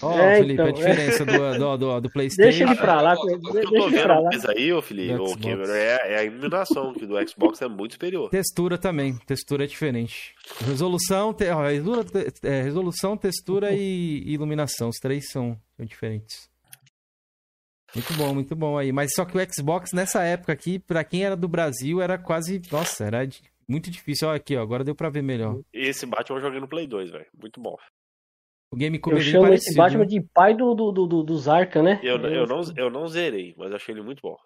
Ó, 0.00 0.14
oh, 0.14 0.18
é, 0.18 0.36
Felipe, 0.36 0.52
então, 0.54 0.66
a 0.66 0.70
diferença 0.70 1.22
é. 1.24 1.26
do, 1.26 1.58
do, 1.58 1.76
do, 1.76 2.00
do, 2.02 2.10
PlayStation. 2.10 2.50
Deixa 2.50 2.64
ele 2.64 2.76
pra 2.76 3.00
lá. 3.00 3.14
O 3.14 3.26
que 3.26 3.32
eu 3.32 3.64
tô 3.64 3.88
vendo 3.88 4.22
mais 4.22 4.44
aí, 4.44 4.72
ô 4.72 4.80
Felipe, 4.80 5.14
ô 5.14 5.36
Cameron, 5.36 5.72
é, 5.72 6.12
é, 6.12 6.18
a 6.18 6.24
iluminação, 6.24 6.94
que 6.94 7.04
do 7.04 7.14
Xbox 7.28 7.60
é 7.62 7.68
muito 7.68 7.92
superior. 7.92 8.30
Textura 8.30 8.78
também, 8.78 9.16
textura 9.26 9.64
é 9.64 9.66
diferente. 9.66 10.34
Resolução, 10.64 11.34
te, 11.34 11.50
ó, 11.50 11.64
é, 11.64 12.62
resolução 12.62 13.16
textura 13.16 13.72
e 13.72 14.22
iluminação, 14.26 14.88
os 14.88 14.98
três 14.98 15.30
são, 15.30 15.58
são 15.76 15.84
diferentes. 15.84 16.48
Muito 17.94 18.12
bom, 18.14 18.34
muito 18.34 18.54
bom 18.54 18.78
aí. 18.78 18.92
Mas 18.92 19.12
só 19.14 19.24
que 19.24 19.36
o 19.36 19.52
Xbox 19.52 19.92
nessa 19.92 20.22
época 20.22 20.52
aqui, 20.52 20.78
pra 20.78 21.02
quem 21.02 21.24
era 21.24 21.34
do 21.34 21.48
Brasil, 21.48 22.00
era 22.00 22.18
quase. 22.18 22.60
Nossa, 22.70 23.04
era 23.04 23.26
muito 23.66 23.90
difícil. 23.90 24.28
Olha 24.28 24.36
aqui, 24.36 24.56
ó, 24.56 24.62
agora 24.62 24.84
deu 24.84 24.94
pra 24.94 25.10
ver 25.10 25.22
melhor. 25.22 25.58
Esse 25.72 26.06
Batman 26.06 26.36
eu 26.38 26.42
joguei 26.42 26.60
no 26.60 26.68
Play 26.68 26.86
2, 26.86 27.10
velho. 27.10 27.26
Muito 27.40 27.60
bom. 27.60 27.76
O 28.70 28.76
GameCube 28.76 29.16
eu 29.16 29.20
é 29.20 29.24
chamo 29.24 29.52
esse 29.54 29.74
Batman 29.74 30.00
né? 30.00 30.06
de 30.06 30.20
pai 30.20 30.54
do, 30.54 30.74
do, 30.74 30.92
do, 30.92 31.22
do 31.22 31.38
Zarka, 31.38 31.82
né? 31.82 32.00
Eu, 32.02 32.18
eu, 32.18 32.46
não, 32.46 32.60
eu 32.76 32.90
não 32.90 33.08
zerei, 33.08 33.54
mas 33.56 33.72
achei 33.72 33.94
ele 33.94 34.02
muito 34.02 34.20
bom. 34.20 34.36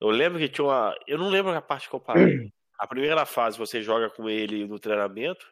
Eu 0.00 0.08
lembro 0.08 0.38
que 0.38 0.48
tinha 0.48 0.64
uma. 0.64 0.94
Eu 1.06 1.18
não 1.18 1.28
lembro 1.28 1.52
a 1.52 1.62
parte 1.62 1.88
que 1.88 1.94
eu 1.94 2.00
parei. 2.00 2.52
A 2.76 2.88
primeira 2.88 3.24
fase 3.24 3.56
você 3.56 3.80
joga 3.80 4.10
com 4.10 4.28
ele 4.28 4.66
no 4.66 4.80
treinamento. 4.80 5.46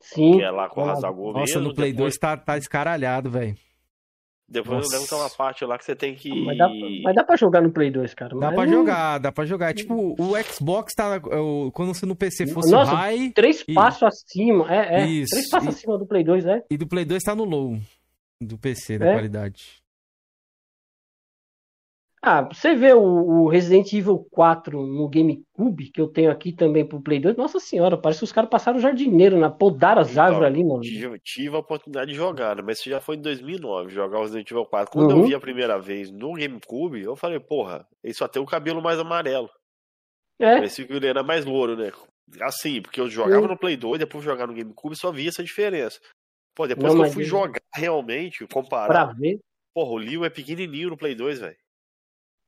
Sim. 0.00 0.36
Que 0.36 0.42
é 0.42 0.50
lá 0.50 0.68
com 0.68 0.82
o 0.82 0.88
Hazagol 0.88 1.32
Nossa, 1.32 1.54
mesmo. 1.54 1.68
no 1.68 1.74
Play 1.74 1.92
depois... 1.92 2.16
2 2.16 2.18
tá, 2.18 2.36
tá 2.36 2.58
escaralhado, 2.58 3.30
velho. 3.30 3.56
Depois 4.50 4.78
Nossa. 4.78 4.86
eu 4.86 4.92
lembro 4.92 5.04
que 5.04 5.10
tem 5.10 5.18
uma 5.18 5.30
parte 5.30 5.64
lá 5.66 5.76
que 5.76 5.84
você 5.84 5.94
tem 5.94 6.14
que. 6.14 6.30
Mas 6.42 6.56
dá, 6.56 6.68
mas 7.04 7.14
dá 7.14 7.22
pra 7.22 7.36
jogar 7.36 7.60
no 7.60 7.70
Play 7.70 7.90
2, 7.90 8.14
cara. 8.14 8.34
Dá 8.38 8.50
pra 8.50 8.64
não... 8.64 8.72
jogar, 8.72 9.18
dá 9.18 9.30
pra 9.30 9.44
jogar. 9.44 9.74
Tipo, 9.74 10.16
o 10.18 10.42
Xbox 10.42 10.94
tá. 10.94 11.20
Quando 11.74 11.94
você 11.94 12.06
no 12.06 12.16
PC 12.16 12.46
fosse 12.46 12.72
Nossa, 12.72 12.92
high. 12.92 13.30
Três 13.34 13.62
e... 13.68 13.74
passos 13.74 14.02
acima. 14.04 14.72
É, 14.74 15.02
é. 15.02 15.06
Isso. 15.06 15.30
Três 15.30 15.50
passos 15.50 15.74
e... 15.74 15.76
acima 15.76 15.98
do 15.98 16.06
Play 16.06 16.24
2, 16.24 16.46
é. 16.46 16.64
E 16.70 16.78
do 16.78 16.86
Play 16.86 17.04
2 17.04 17.22
tá 17.22 17.34
no 17.34 17.44
low. 17.44 17.78
Do 18.40 18.56
PC, 18.56 18.98
da 18.98 19.08
é? 19.08 19.12
qualidade. 19.12 19.77
Ah, 22.20 22.42
você 22.42 22.74
vê 22.74 22.92
o, 22.92 23.00
o, 23.00 23.48
Resident 23.48 23.92
Evil 23.92 24.26
4 24.32 24.84
no 24.84 25.08
GameCube, 25.08 25.90
que 25.90 26.00
eu 26.00 26.08
tenho 26.08 26.30
aqui 26.30 26.52
também 26.52 26.84
pro 26.84 27.00
Play 27.00 27.20
2, 27.20 27.36
nossa 27.36 27.60
senhora, 27.60 27.96
parece 27.96 28.20
que 28.20 28.24
os 28.24 28.32
caras 28.32 28.50
passaram 28.50 28.78
o 28.78 28.80
jardineiro, 28.80 29.38
né? 29.38 29.48
Podaram 29.48 30.02
as 30.02 30.10
então, 30.10 30.24
árvores 30.24 30.46
ali, 30.46 30.64
mano. 30.64 30.80
Tive, 30.80 31.18
tive, 31.20 31.54
a 31.54 31.60
oportunidade 31.60 32.10
de 32.10 32.16
jogar, 32.16 32.56
né? 32.56 32.62
mas 32.64 32.78
isso 32.78 32.90
já 32.90 33.00
foi 33.00 33.16
em 33.16 33.20
2009, 33.20 33.92
jogar 33.92 34.18
o 34.18 34.22
Resident 34.22 34.50
Evil 34.50 34.66
4. 34.66 34.92
Quando 34.92 35.12
uhum. 35.12 35.20
eu 35.20 35.26
vi 35.26 35.34
a 35.34 35.40
primeira 35.40 35.78
vez 35.78 36.10
no 36.10 36.32
GameCube, 36.32 37.00
eu 37.00 37.14
falei, 37.14 37.38
porra, 37.38 37.86
ele 38.02 38.14
só 38.14 38.26
tem 38.26 38.42
o 38.42 38.46
cabelo 38.46 38.82
mais 38.82 38.98
amarelo. 38.98 39.48
É. 40.40 40.56
Parecia 40.56 40.86
que 40.86 40.92
ele 40.92 41.06
era 41.06 41.22
mais 41.22 41.44
louro, 41.44 41.76
né? 41.76 41.92
Assim, 42.40 42.82
porque 42.82 43.00
eu 43.00 43.08
jogava 43.08 43.42
uhum. 43.42 43.48
no 43.48 43.58
Play 43.58 43.76
2, 43.76 44.00
depois 44.00 44.24
de 44.24 44.30
jogar 44.30 44.46
no 44.48 44.54
GameCube, 44.54 44.96
só 44.96 45.12
via 45.12 45.28
essa 45.28 45.42
diferença. 45.42 46.00
Pô, 46.54 46.66
depois 46.66 46.92
Não, 46.92 47.02
que 47.02 47.08
eu 47.08 47.12
fui 47.12 47.24
jogar 47.24 47.60
realmente, 47.72 48.44
comparar. 48.48 48.88
Pra 48.88 49.14
ver. 49.14 49.38
Porra, 49.72 49.92
o 49.92 49.96
Leo 49.96 50.24
é 50.24 50.30
pequenininho 50.30 50.90
no 50.90 50.96
Play 50.96 51.14
2, 51.14 51.38
velho. 51.38 51.56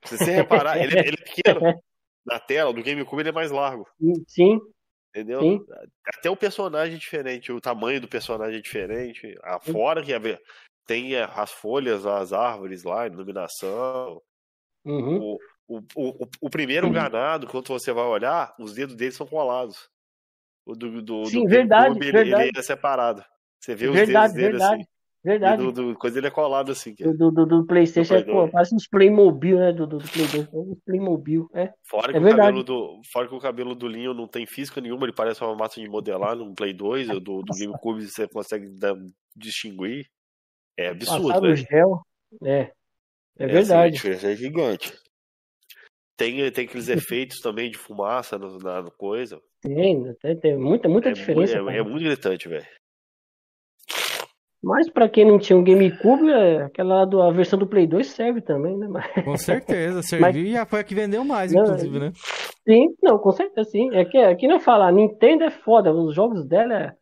Se 0.05 0.19
você 0.19 0.31
reparar, 0.33 0.79
ele, 0.79 0.99
ele, 0.99 1.17
é 1.17 1.25
pequeno. 1.25 1.83
Na 2.25 2.39
tela, 2.39 2.73
do 2.73 2.83
GameCube 2.83 3.23
ele 3.23 3.29
é 3.31 3.33
mais 3.33 3.51
largo. 3.51 3.87
Sim. 4.27 4.61
Entendeu? 5.11 5.41
Sim. 5.41 5.67
Até 6.07 6.31
o 6.31 6.37
personagem 6.37 6.95
é 6.95 6.99
diferente, 6.99 7.53
o 7.53 7.61
tamanho 7.61 8.01
do 8.01 8.09
personagem 8.09 8.59
é 8.59 8.63
diferente. 8.63 9.37
A 9.43 9.59
fora 9.59 10.03
que 10.03 10.13
tem 10.87 11.15
é, 11.15 11.23
as 11.23 11.51
folhas, 11.51 12.07
as 12.07 12.33
árvores 12.33 12.85
lá, 12.85 13.03
a 13.03 13.07
iluminação. 13.07 14.21
Uhum. 14.85 15.19
O, 15.19 15.39
o, 15.69 15.81
o, 15.95 16.29
o, 16.41 16.51
primeiro 16.51 16.87
uhum. 16.87 16.93
ganado, 16.93 17.47
quando 17.47 17.69
você 17.69 17.93
vai 17.93 18.05
olhar, 18.05 18.55
os 18.59 18.75
dedos 18.75 18.97
dele 18.97 19.13
são 19.13 19.27
colados. 19.27 19.89
O 20.67 20.75
do, 20.75 21.03
do, 21.03 21.27
Sim, 21.27 21.45
do 21.45 21.49
verdade, 21.49 21.89
GameCube, 21.89 22.13
verdade. 22.13 22.43
Ele, 22.43 22.51
ele 22.51 22.59
é 22.59 22.63
separado. 22.63 23.25
Você 23.61 23.75
vê 23.75 23.91
verdade, 23.91 24.29
os 24.29 24.35
dedos 24.35 24.35
dele 24.35 24.59
verdade. 24.59 24.83
assim. 24.83 24.90
Verdade. 25.23 25.63
Do, 25.63 25.73
do, 25.73 25.99
coisa 25.99 26.19
ele 26.19 26.29
é 26.29 26.31
colado 26.31 26.73
assim. 26.73 26.95
Do, 26.99 27.15
do, 27.15 27.31
do, 27.31 27.47
do 27.47 27.67
Playstation 27.67 28.15
é, 28.15 28.23
pô, 28.23 28.49
parece 28.49 28.75
uns 28.75 28.89
Playmobil, 28.89 29.59
né? 29.59 29.71
Do, 29.71 29.87
do, 29.87 29.99
do 29.99 30.09
Play 30.09 30.27
2. 30.27 30.49
Uns 30.53 30.79
Playmobil, 30.85 31.47
é. 31.55 31.71
Fora, 31.85 32.11
é 32.11 32.15
que 32.15 32.21
verdade. 32.21 32.35
o 32.35 32.45
cabelo 32.45 32.65
do, 32.65 33.01
fora 33.13 33.29
que 33.29 33.35
o 33.35 33.41
cabelo 33.41 33.75
do 33.75 33.87
Linho 33.87 34.15
não 34.15 34.27
tem 34.27 34.47
física 34.47 34.81
nenhuma, 34.81 35.05
ele 35.05 35.13
parece 35.13 35.45
uma 35.45 35.55
massa 35.55 35.79
de 35.79 35.89
modelar 35.89 36.35
no 36.35 36.55
Play 36.55 36.73
2, 36.73 37.09
do, 37.09 37.21
do 37.21 37.55
GameCube 37.59 38.07
você 38.07 38.27
consegue 38.27 38.67
distinguir. 39.37 40.07
É 40.79 40.89
absurdo, 40.89 41.29
Passado 41.29 41.43
velho. 41.43 41.57
gel. 41.57 42.01
É. 42.43 42.73
É 43.39 43.47
verdade. 43.47 43.73
Assim, 43.73 43.75
a 43.75 43.91
diferença 43.91 44.33
é 44.33 44.37
gigante. 44.37 44.93
Tem, 46.17 46.51
tem 46.51 46.65
aqueles 46.65 46.89
efeitos 46.89 47.41
também 47.41 47.71
de 47.71 47.77
fumaça 47.77 48.39
no, 48.39 48.59
na 48.59 48.91
coisa. 48.93 49.39
Tem, 49.61 50.15
tem, 50.15 50.41
tem 50.41 50.57
muita, 50.57 50.89
muita 50.89 51.11
é, 51.11 51.13
diferença. 51.13 51.57
é, 51.57 51.77
é 51.77 51.83
muito 51.83 52.05
gritante, 52.05 52.49
velho. 52.49 52.67
Mas 54.63 54.91
pra 54.91 55.09
quem 55.09 55.25
não 55.25 55.39
tinha 55.39 55.57
um 55.57 55.65
GameCube, 55.65 56.31
é, 56.31 56.63
aquela 56.63 57.07
do, 57.07 57.23
a 57.23 57.33
versão 57.33 57.59
do 57.59 57.67
Play 57.67 57.87
2 57.87 58.07
serve 58.07 58.43
também, 58.43 58.77
né? 58.77 58.89
Mas, 58.89 59.25
Com 59.25 59.37
certeza, 59.37 60.03
serviu 60.05 60.45
e 60.45 60.67
foi 60.67 60.81
a 60.81 60.85
que 60.85 60.95
vendeu 60.95 61.25
mais, 61.25 61.53
Não, 61.53 61.63
inclusive, 61.63 61.99
né? 61.99 62.13
sim, 62.69 62.95
não, 63.03 63.19
com 63.19 63.33
certeza 63.33 63.71
sim. 63.71 63.89
É 63.95 64.05
que, 64.05 64.19
é 64.19 64.35
que 64.35 64.47
não 64.47 64.61
falar, 64.61 64.89
a 64.89 64.93
Nintendo 64.93 65.45
é 65.45 65.51
foda, 65.51 65.93
os 65.93 66.15
jogos 66.15 66.47
dela 66.47 66.75
é 66.75 66.95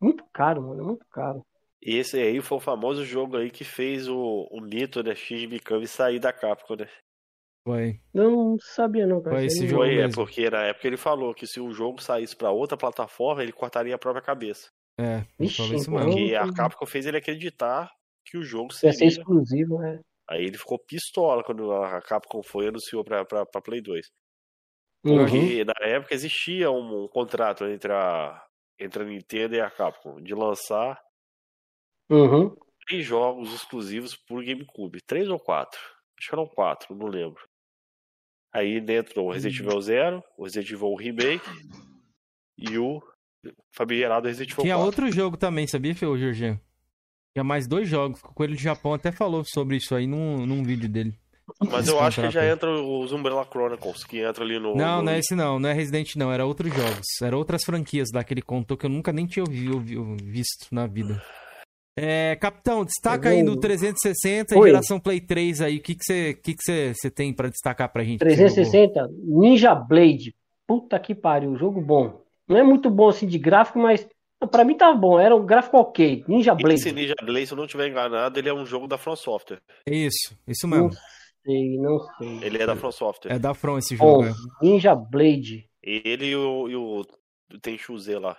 muito 0.00 0.24
caro, 0.32 0.62
mano, 0.62 0.80
é 0.80 0.84
muito 0.84 1.04
caro. 1.10 1.44
E 1.84 1.96
esse 1.96 2.16
aí 2.16 2.40
foi 2.40 2.58
o 2.58 2.60
famoso 2.60 3.04
jogo 3.04 3.36
aí 3.36 3.50
que 3.50 3.64
fez 3.64 4.08
o, 4.08 4.48
o 4.50 4.60
mito, 4.60 5.02
né? 5.02 5.14
Shinji 5.16 5.48
Mikami 5.48 5.88
sair 5.88 6.20
da 6.20 6.32
Capcom, 6.32 6.76
né? 6.76 6.86
Foi. 7.64 8.00
Eu 8.14 8.30
não 8.30 8.56
sabia 8.60 9.06
não, 9.06 9.20
cara. 9.20 9.36
Foi 9.36 9.46
esse 9.46 9.66
jogo 9.66 9.82
Foi, 9.82 9.98
é 9.98 10.08
porque 10.08 10.48
na 10.48 10.62
época 10.62 10.86
ele 10.86 10.96
falou 10.96 11.34
que 11.34 11.46
se 11.46 11.60
o 11.60 11.72
jogo 11.72 12.00
saísse 12.00 12.36
pra 12.36 12.50
outra 12.52 12.76
plataforma, 12.76 13.42
ele 13.42 13.52
cortaria 13.52 13.94
a 13.94 13.98
própria 13.98 14.22
cabeça. 14.22 14.70
É, 15.02 15.16
ele 15.18 15.26
Vixe, 15.48 15.56
falou 15.56 15.74
isso 15.74 15.90
então- 15.90 15.94
mesmo. 16.06 16.12
Porque 16.12 16.34
a. 16.34 16.52
Capcom 16.52 16.86
fez 16.86 17.06
ele 17.06 17.16
acreditar 17.16 17.90
que 18.24 18.36
o 18.38 18.42
jogo 18.44 18.72
Ia 18.72 18.78
ser 18.78 18.92
seria. 18.92 19.08
exclusivo, 19.08 19.78
né? 19.78 20.00
Aí 20.28 20.44
ele 20.44 20.56
ficou 20.56 20.78
pistola 20.78 21.42
quando 21.42 21.72
a 21.72 22.00
Capcom 22.02 22.42
foi 22.42 22.66
e 22.66 22.68
anunciou 22.68 23.04
pra, 23.04 23.24
pra, 23.24 23.44
pra 23.44 23.60
Play 23.60 23.80
2. 23.82 24.06
Uhum. 25.04 25.18
Porque 25.18 25.64
na 25.64 25.74
época 25.80 26.14
existia 26.14 26.70
um, 26.70 27.04
um 27.04 27.08
contrato 27.08 27.64
entre 27.64 27.92
a, 27.92 28.40
entre 28.78 29.02
a 29.02 29.06
Nintendo 29.06 29.56
e 29.56 29.60
a 29.60 29.68
Capcom 29.70 30.20
de 30.22 30.32
lançar 30.34 30.98
Uhum. 32.10 32.54
três 32.86 33.04
jogos 33.04 33.52
exclusivos 33.52 34.14
por 34.16 34.44
GameCube. 34.44 35.00
Três 35.02 35.28
ou 35.28 35.38
quatro? 35.40 35.80
Acho 36.18 36.28
que 36.28 36.34
eram 36.34 36.46
quatro, 36.46 36.94
não 36.94 37.06
lembro. 37.06 37.42
Aí 38.54 38.80
dentro 38.80 39.22
o 39.24 39.30
Resident 39.30 39.60
Hum. 39.60 39.64
Evil 39.66 39.80
Zero, 39.80 40.24
o 40.36 40.44
Resident 40.44 40.70
Evil 40.70 40.94
Remake 40.94 41.50
e 42.58 42.78
o 42.78 43.02
famigerado 43.70 44.26
Resident 44.28 44.50
Evil 44.52 44.62
Tinha 44.62 44.74
4. 44.76 44.86
outro 44.86 45.12
jogo 45.12 45.36
também, 45.36 45.66
sabia, 45.66 45.94
Fê, 45.94 46.06
Jorginho? 46.06 46.60
Tinha 47.34 47.44
mais 47.44 47.66
dois 47.66 47.88
jogos. 47.88 48.20
O 48.22 48.34
Coelho 48.34 48.54
do 48.54 48.60
Japão 48.60 48.92
até 48.94 49.10
falou 49.10 49.42
sobre 49.44 49.76
isso 49.76 49.94
aí 49.94 50.06
num, 50.06 50.44
num 50.46 50.62
vídeo 50.62 50.88
dele. 50.88 51.14
Mas 51.70 51.88
eu 51.88 51.98
acho 52.00 52.20
que 52.22 52.30
já 52.30 52.46
entra 52.48 52.70
os 52.70 53.10
Umbrella 53.12 53.44
Chronicles, 53.50 54.04
que 54.04 54.18
entra 54.20 54.44
ali 54.44 54.58
no. 54.58 54.74
Não, 54.76 54.98
no... 54.98 55.02
não 55.04 55.12
é 55.12 55.18
esse 55.18 55.34
não, 55.34 55.58
não 55.58 55.68
é 55.68 55.72
Resident 55.72 56.14
não, 56.16 56.32
era 56.32 56.46
outros 56.46 56.72
jogos. 56.72 57.06
Era 57.22 57.36
outras 57.36 57.64
franquias 57.64 58.08
lá 58.14 58.22
que 58.22 58.32
ele 58.32 58.42
contou 58.42 58.76
que 58.76 58.86
eu 58.86 58.90
nunca 58.90 59.12
nem 59.12 59.26
tinha 59.26 59.42
ouvi- 59.44 59.68
ouvi- 59.70 59.96
visto 60.22 60.68
na 60.72 60.86
vida. 60.86 61.20
É, 61.98 62.36
capitão, 62.36 62.84
destaca 62.84 63.28
aí 63.30 63.42
no 63.42 63.56
360 63.56 64.54
e 64.54 64.58
Oi. 64.58 64.68
geração 64.68 64.98
Play 65.00 65.20
3 65.20 65.60
aí. 65.60 65.76
O 65.76 65.82
que 65.82 65.94
que 65.94 66.04
você 66.04 66.32
que 66.34 66.54
que 66.54 66.62
você- 66.62 66.94
você 66.94 67.10
tem 67.10 67.32
pra 67.34 67.48
destacar 67.48 67.92
pra 67.92 68.04
gente? 68.04 68.20
que 68.20 68.24
você 68.24 68.36
jogou? 68.36 68.54
360, 68.54 69.08
Ninja 69.24 69.74
Blade. 69.74 70.34
Puta 70.66 70.98
que 70.98 71.14
pariu, 71.14 71.56
jogo 71.56 71.80
bom. 71.80 72.21
Não 72.52 72.60
é 72.60 72.62
muito 72.62 72.90
bom 72.90 73.08
assim 73.08 73.26
de 73.26 73.38
gráfico, 73.38 73.78
mas 73.78 74.06
pra 74.50 74.64
mim 74.64 74.76
tava 74.76 74.96
bom. 74.96 75.18
Era 75.18 75.34
um 75.34 75.44
gráfico 75.44 75.76
ok. 75.78 76.24
Ninja 76.28 76.54
Blade. 76.54 76.74
Esse 76.74 76.92
Ninja 76.92 77.14
Blade, 77.22 77.46
se 77.46 77.52
eu 77.52 77.56
não 77.56 77.64
estiver 77.64 77.88
enganado, 77.88 78.38
ele 78.38 78.48
é 78.48 78.54
um 78.54 78.66
jogo 78.66 78.86
da 78.86 78.98
From 78.98 79.16
Software. 79.16 79.60
Isso, 79.86 80.36
isso 80.46 80.66
Não 80.68 80.76
mesmo. 80.88 80.92
sei, 81.44 81.76
não 81.78 81.98
sei. 82.18 82.38
Ele 82.46 82.62
é 82.62 82.66
da 82.66 82.76
From 82.76 82.92
Software. 82.92 83.32
É 83.32 83.38
da 83.38 83.54
From 83.54 83.78
esse 83.78 83.96
jogo. 83.96 84.24
É. 84.24 84.32
Ninja 84.62 84.94
Blade. 84.94 85.68
Ele 85.82 86.26
e 86.26 86.36
o, 86.36 86.68
e 86.68 86.76
o 86.76 87.04
Tenchu 87.60 87.98
Z 87.98 88.18
lá. 88.18 88.36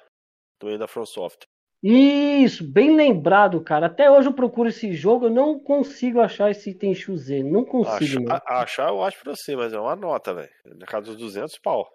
Também 0.60 0.76
é 0.76 0.77
da 0.80 0.88
From 0.88 1.06
Software. 1.06 1.48
Isso, 1.85 2.64
bem 2.64 2.95
lembrado, 2.95 3.60
cara. 3.61 3.88
Até 3.88 4.10
hoje 4.10 4.30
eu 4.30 4.34
procuro 4.34 4.69
esse 4.69 4.94
jogo, 4.94 5.26
eu 5.26 5.30
não 5.30 5.60
consigo 5.60 6.22
achar 6.22 6.49
esse 6.49 6.73
Tenchu 6.73 7.18
Z. 7.18 7.44
Não 7.44 7.65
consigo, 7.65 8.23
Achar, 8.31 8.41
achar 8.48 8.90
eu 8.90 9.03
acho 9.03 9.19
pra 9.22 9.35
você, 9.35 9.53
mas 9.53 9.73
é 9.73 9.80
uma 9.80 9.94
nota, 9.94 10.34
velho. 10.34 10.49
Na 10.77 10.85
casa 10.85 11.07
dos 11.07 11.18
200 11.18 11.60
pau. 11.60 11.85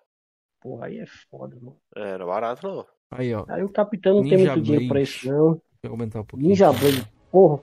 Porra, 0.61 0.87
aí 0.87 0.99
é 0.99 1.07
foda, 1.31 1.57
mano. 1.61 1.77
É, 1.97 2.19
não 2.19 2.25
é 2.27 2.29
barato 2.29 2.67
não. 2.67 2.87
Aí, 3.11 3.33
ó. 3.35 3.45
Aí 3.49 3.63
o 3.63 3.69
capitão 3.69 4.17
não 4.17 4.23
tem 4.23 4.39
Ninja 4.39 4.53
muito 4.53 4.65
dinheiro 4.65 4.87
pra 4.87 4.95
Blade. 4.95 5.09
isso, 5.09 5.29
não. 5.33 5.51
Deixa 5.53 5.63
eu 5.85 5.91
comentar 5.91 6.23
um 6.23 6.25
pouquinho. 6.25 6.49
Ninja 6.51 6.73
Blade, 6.73 7.09
porra. 7.31 7.61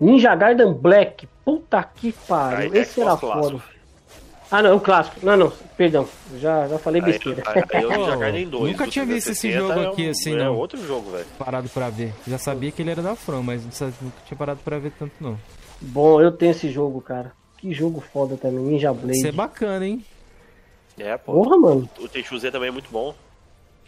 Ninja 0.00 0.34
Gaiden 0.34 0.72
Black. 0.74 1.26
Puta 1.44 1.82
que 1.82 2.12
pariu. 2.12 2.72
Aí 2.72 2.78
é 2.78 2.82
Esse 2.82 3.00
era 3.00 3.16
clássico. 3.16 3.58
foda. 3.58 3.74
Ah, 4.50 4.62
não, 4.62 4.70
é 4.70 4.74
um 4.74 4.78
clássico. 4.78 5.24
Não, 5.24 5.36
não, 5.36 5.52
perdão. 5.76 6.06
Já, 6.38 6.68
já 6.68 6.78
falei 6.78 7.00
Aí, 7.02 7.12
besteira. 7.12 7.42
aí, 7.46 7.62
aí 7.72 7.82
eu 7.82 7.90
já 7.90 8.50
2. 8.50 8.72
nunca 8.72 8.86
tinha 8.86 9.04
visto 9.04 9.30
esse 9.30 9.48
360 9.48 9.58
jogo 9.58 9.72
é 9.80 9.88
um- 9.88 9.92
aqui 9.92 10.08
assim, 10.10 10.34
É 10.34 10.44
não. 10.44 10.56
outro 10.56 10.78
jogo, 10.86 11.10
velho. 11.10 11.26
Parado 11.38 11.68
pra 11.70 11.90
ver. 11.90 12.12
Já 12.26 12.38
sabia 12.38 12.70
que 12.70 12.82
ele 12.82 12.90
era 12.90 13.02
da 13.02 13.16
From, 13.16 13.42
mas 13.42 13.64
nunca 13.64 14.16
tinha 14.26 14.36
parado 14.38 14.60
pra 14.64 14.78
ver 14.78 14.92
tanto 14.98 15.12
não. 15.20 15.38
Bom, 15.80 16.20
eu 16.20 16.30
tenho 16.32 16.50
esse 16.52 16.68
jogo, 16.70 17.00
cara. 17.00 17.32
Que 17.58 17.72
jogo 17.72 18.00
foda 18.00 18.36
também, 18.36 18.60
Ninja 18.64 18.92
Blade. 18.92 19.16
Isso 19.18 19.26
é 19.26 19.32
bacana, 19.32 19.86
hein? 19.86 20.04
É, 20.98 21.16
pô. 21.16 21.32
Porra, 21.42 21.58
mano. 21.58 21.88
O 21.98 22.38
Z 22.38 22.50
também 22.50 22.68
é 22.68 22.72
muito 22.72 22.90
bom. 22.90 23.14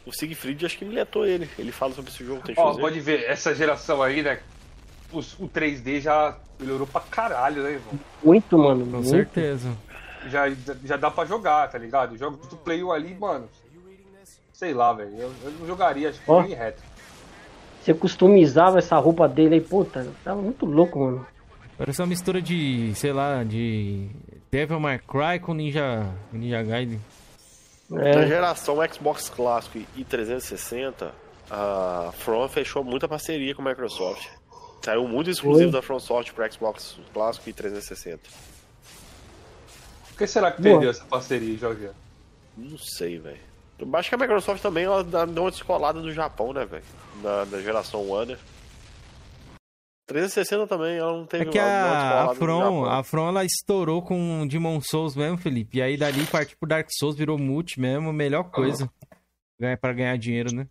O 0.04 0.12
Siegfried 0.12 0.64
acho 0.64 0.78
que 0.78 0.84
miletou 0.84 1.26
ele. 1.26 1.48
Ele 1.58 1.72
fala 1.72 1.92
sobre 1.92 2.10
esse 2.10 2.24
jogo, 2.24 2.42
Ó, 2.56 2.74
pode 2.78 3.00
ver, 3.00 3.24
essa 3.24 3.54
geração 3.54 4.02
aí, 4.02 4.22
né? 4.22 4.38
os- 5.12 5.38
o 5.38 5.48
3D 5.48 6.00
já 6.00 6.36
melhorou 6.58 6.86
pra 6.86 7.00
caralho, 7.00 7.62
né, 7.62 7.72
irmão? 7.72 7.94
Muito, 8.22 8.58
mano. 8.58 8.84
Com 8.84 8.90
muito. 8.92 9.08
certeza. 9.08 9.68
Já, 10.28 10.44
já 10.84 10.96
dá 10.96 11.10
pra 11.10 11.24
jogar, 11.24 11.68
tá 11.70 11.78
ligado? 11.78 12.12
Os 12.12 12.18
jogos 12.18 12.46
do 12.48 12.56
Play 12.56 12.82
1 12.82 12.90
ali, 12.92 13.14
mano. 13.14 13.48
Sei 14.52 14.72
lá, 14.74 14.92
velho. 14.92 15.10
Eu, 15.16 15.32
eu 15.44 15.50
não 15.60 15.66
jogaria, 15.66 16.08
acho 16.08 16.20
que 16.20 16.30
Ó. 16.30 16.42
nem 16.42 16.54
reto. 16.54 16.82
Você 17.82 17.94
customizava 17.94 18.78
essa 18.78 18.96
roupa 18.98 19.28
dele 19.28 19.56
aí, 19.56 19.60
puta. 19.60 20.06
Tava 20.24 20.40
muito 20.42 20.66
louco, 20.66 20.98
mano. 20.98 21.26
Parece 21.78 22.00
uma 22.00 22.06
mistura 22.06 22.40
de, 22.40 22.94
sei 22.94 23.12
lá, 23.12 23.44
de 23.44 24.08
Devil 24.50 24.80
May 24.80 24.98
Cry 24.98 25.38
com 25.40 25.52
Ninja, 25.52 26.06
Ninja 26.32 26.62
Gaiden. 26.62 27.00
Na 27.90 28.02
É, 28.08 28.26
geração 28.26 28.76
Xbox 28.92 29.28
clássico 29.28 29.78
e 29.94 30.04
360, 30.04 31.12
a 31.50 32.10
From 32.18 32.48
fechou 32.48 32.82
muita 32.82 33.06
parceria 33.06 33.54
com 33.54 33.62
a 33.62 33.64
Microsoft. 33.66 34.26
Saiu 34.82 35.06
muito 35.06 35.28
exclusivo 35.30 35.70
Foi. 35.70 35.80
da 35.80 35.82
From 35.86 36.00
Software 36.00 36.34
para 36.34 36.50
Xbox 36.50 36.98
clássico 37.12 37.48
e 37.50 37.52
360. 37.52 38.20
Por 40.08 40.16
que 40.18 40.26
será 40.26 40.50
que 40.50 40.62
Boa. 40.62 40.74
perdeu 40.76 40.90
essa 40.90 41.04
parceria, 41.04 41.58
Jorge? 41.58 41.90
Não 42.56 42.78
sei, 42.78 43.18
velho. 43.18 43.36
Eu 43.78 43.88
acho 43.96 44.08
que 44.08 44.14
a 44.14 44.18
Microsoft 44.18 44.62
também 44.62 44.84
ela 44.84 45.04
dá- 45.04 45.26
deu 45.26 45.42
uma 45.42 45.50
descolada 45.50 46.00
do 46.00 46.10
Japão, 46.12 46.54
né, 46.54 46.64
velho? 46.64 46.82
Da, 47.22 47.44
da 47.44 47.60
geração 47.60 48.08
One. 48.08 48.32
né? 48.32 48.38
360 50.06 50.66
também, 50.66 50.96
ela 50.96 51.12
não 51.12 51.26
teve 51.26 51.44
É 51.44 51.48
que 51.48 51.58
a, 51.58 52.30
a 52.30 52.34
From, 52.34 52.84
a 52.84 53.02
From 53.02 53.28
ela 53.28 53.44
estourou 53.44 54.02
com 54.02 54.46
Demon 54.46 54.80
Souls 54.80 55.16
mesmo, 55.16 55.36
Felipe. 55.36 55.78
E 55.78 55.82
aí 55.82 55.96
dali 55.96 56.24
partiu 56.26 56.56
pro 56.58 56.68
Dark 56.68 56.88
Souls, 56.90 57.16
virou 57.16 57.36
multi 57.36 57.80
mesmo, 57.80 58.12
melhor 58.12 58.44
coisa. 58.44 58.90
Ganha 59.58 59.76
para 59.76 59.92
ganhar 59.92 60.16
dinheiro, 60.16 60.54
né? 60.54 60.68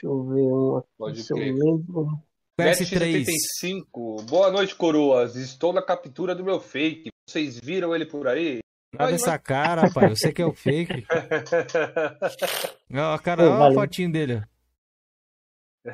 deixa 0.00 0.06
eu 0.06 0.24
ver 0.24 0.42
uma. 0.42 0.84
Pode 0.96 1.22
Se 1.22 1.32
eu 1.32 1.36
crer. 1.36 1.52
lembro. 1.54 2.18
PS3. 2.58 3.24
75. 3.24 4.22
Boa 4.28 4.50
noite, 4.50 4.74
coroas. 4.74 5.36
Estou 5.36 5.72
na 5.72 5.82
captura 5.82 6.34
do 6.34 6.44
meu 6.44 6.60
fake. 6.60 7.10
Vocês 7.28 7.58
viram 7.58 7.94
ele 7.94 8.06
por 8.06 8.26
aí? 8.28 8.60
Olha 8.98 9.14
essa 9.14 9.38
cara, 9.38 9.82
rapaz. 9.82 10.18
Você 10.18 10.32
que 10.32 10.42
é 10.42 10.46
o 10.46 10.52
fake. 10.52 11.06
Ó, 12.92 13.14
a 13.14 13.18
cara, 13.18 13.44
Pô, 13.44 13.50
ó 13.50 13.68
a 13.68 13.72
fotinho 13.72 14.12
dele. 14.12 14.42
Ó. 15.86 15.90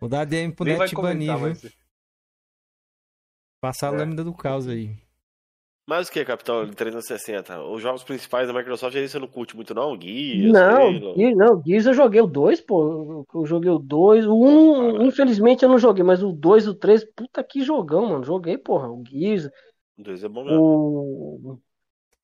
Vou 0.00 0.08
dar 0.08 0.24
DM 0.24 0.52
pro 0.54 0.64
Nem 0.64 0.78
Net 0.78 0.94
banir, 0.94 1.38
mas... 1.38 1.62
Passar 3.60 3.90
a 3.92 3.94
É. 3.94 3.98
lâmina 3.98 4.24
do 4.24 4.34
caos 4.34 4.66
aí. 4.68 4.96
Mas 5.88 6.08
o 6.08 6.12
que, 6.12 6.24
Capitão 6.24 6.68
360? 6.70 7.60
Os 7.64 7.82
jogos 7.82 8.04
principais 8.04 8.46
da 8.46 8.54
Microsoft 8.54 8.94
aí 8.96 9.08
você 9.08 9.18
não 9.18 9.26
curte 9.26 9.54
muito, 9.56 9.74
não? 9.74 9.96
Guias, 9.96 10.52
Não? 10.52 11.14
Gears, 11.16 11.36
não, 11.36 11.62
Gears 11.64 11.86
eu 11.86 11.94
joguei 11.94 12.20
o 12.20 12.26
2, 12.26 12.60
pô. 12.60 13.26
Eu 13.34 13.46
joguei 13.46 13.70
o 13.70 13.78
2. 13.80 14.26
O 14.26 14.34
1, 14.34 15.02
infelizmente, 15.02 15.64
eu 15.64 15.68
não 15.68 15.78
joguei, 15.78 16.04
mas 16.04 16.22
o 16.22 16.32
2 16.32 16.66
e 16.66 16.68
o 16.70 16.74
3, 16.74 17.04
puta 17.16 17.42
que 17.42 17.62
jogão, 17.62 18.06
mano. 18.06 18.22
Joguei, 18.24 18.56
porra. 18.56 18.88
O 18.90 19.02
Gears, 19.04 19.46
O 19.98 20.02
dois 20.04 20.22
é 20.22 20.28
bom 20.28 20.44
mesmo. 20.44 20.60
o. 20.62 21.58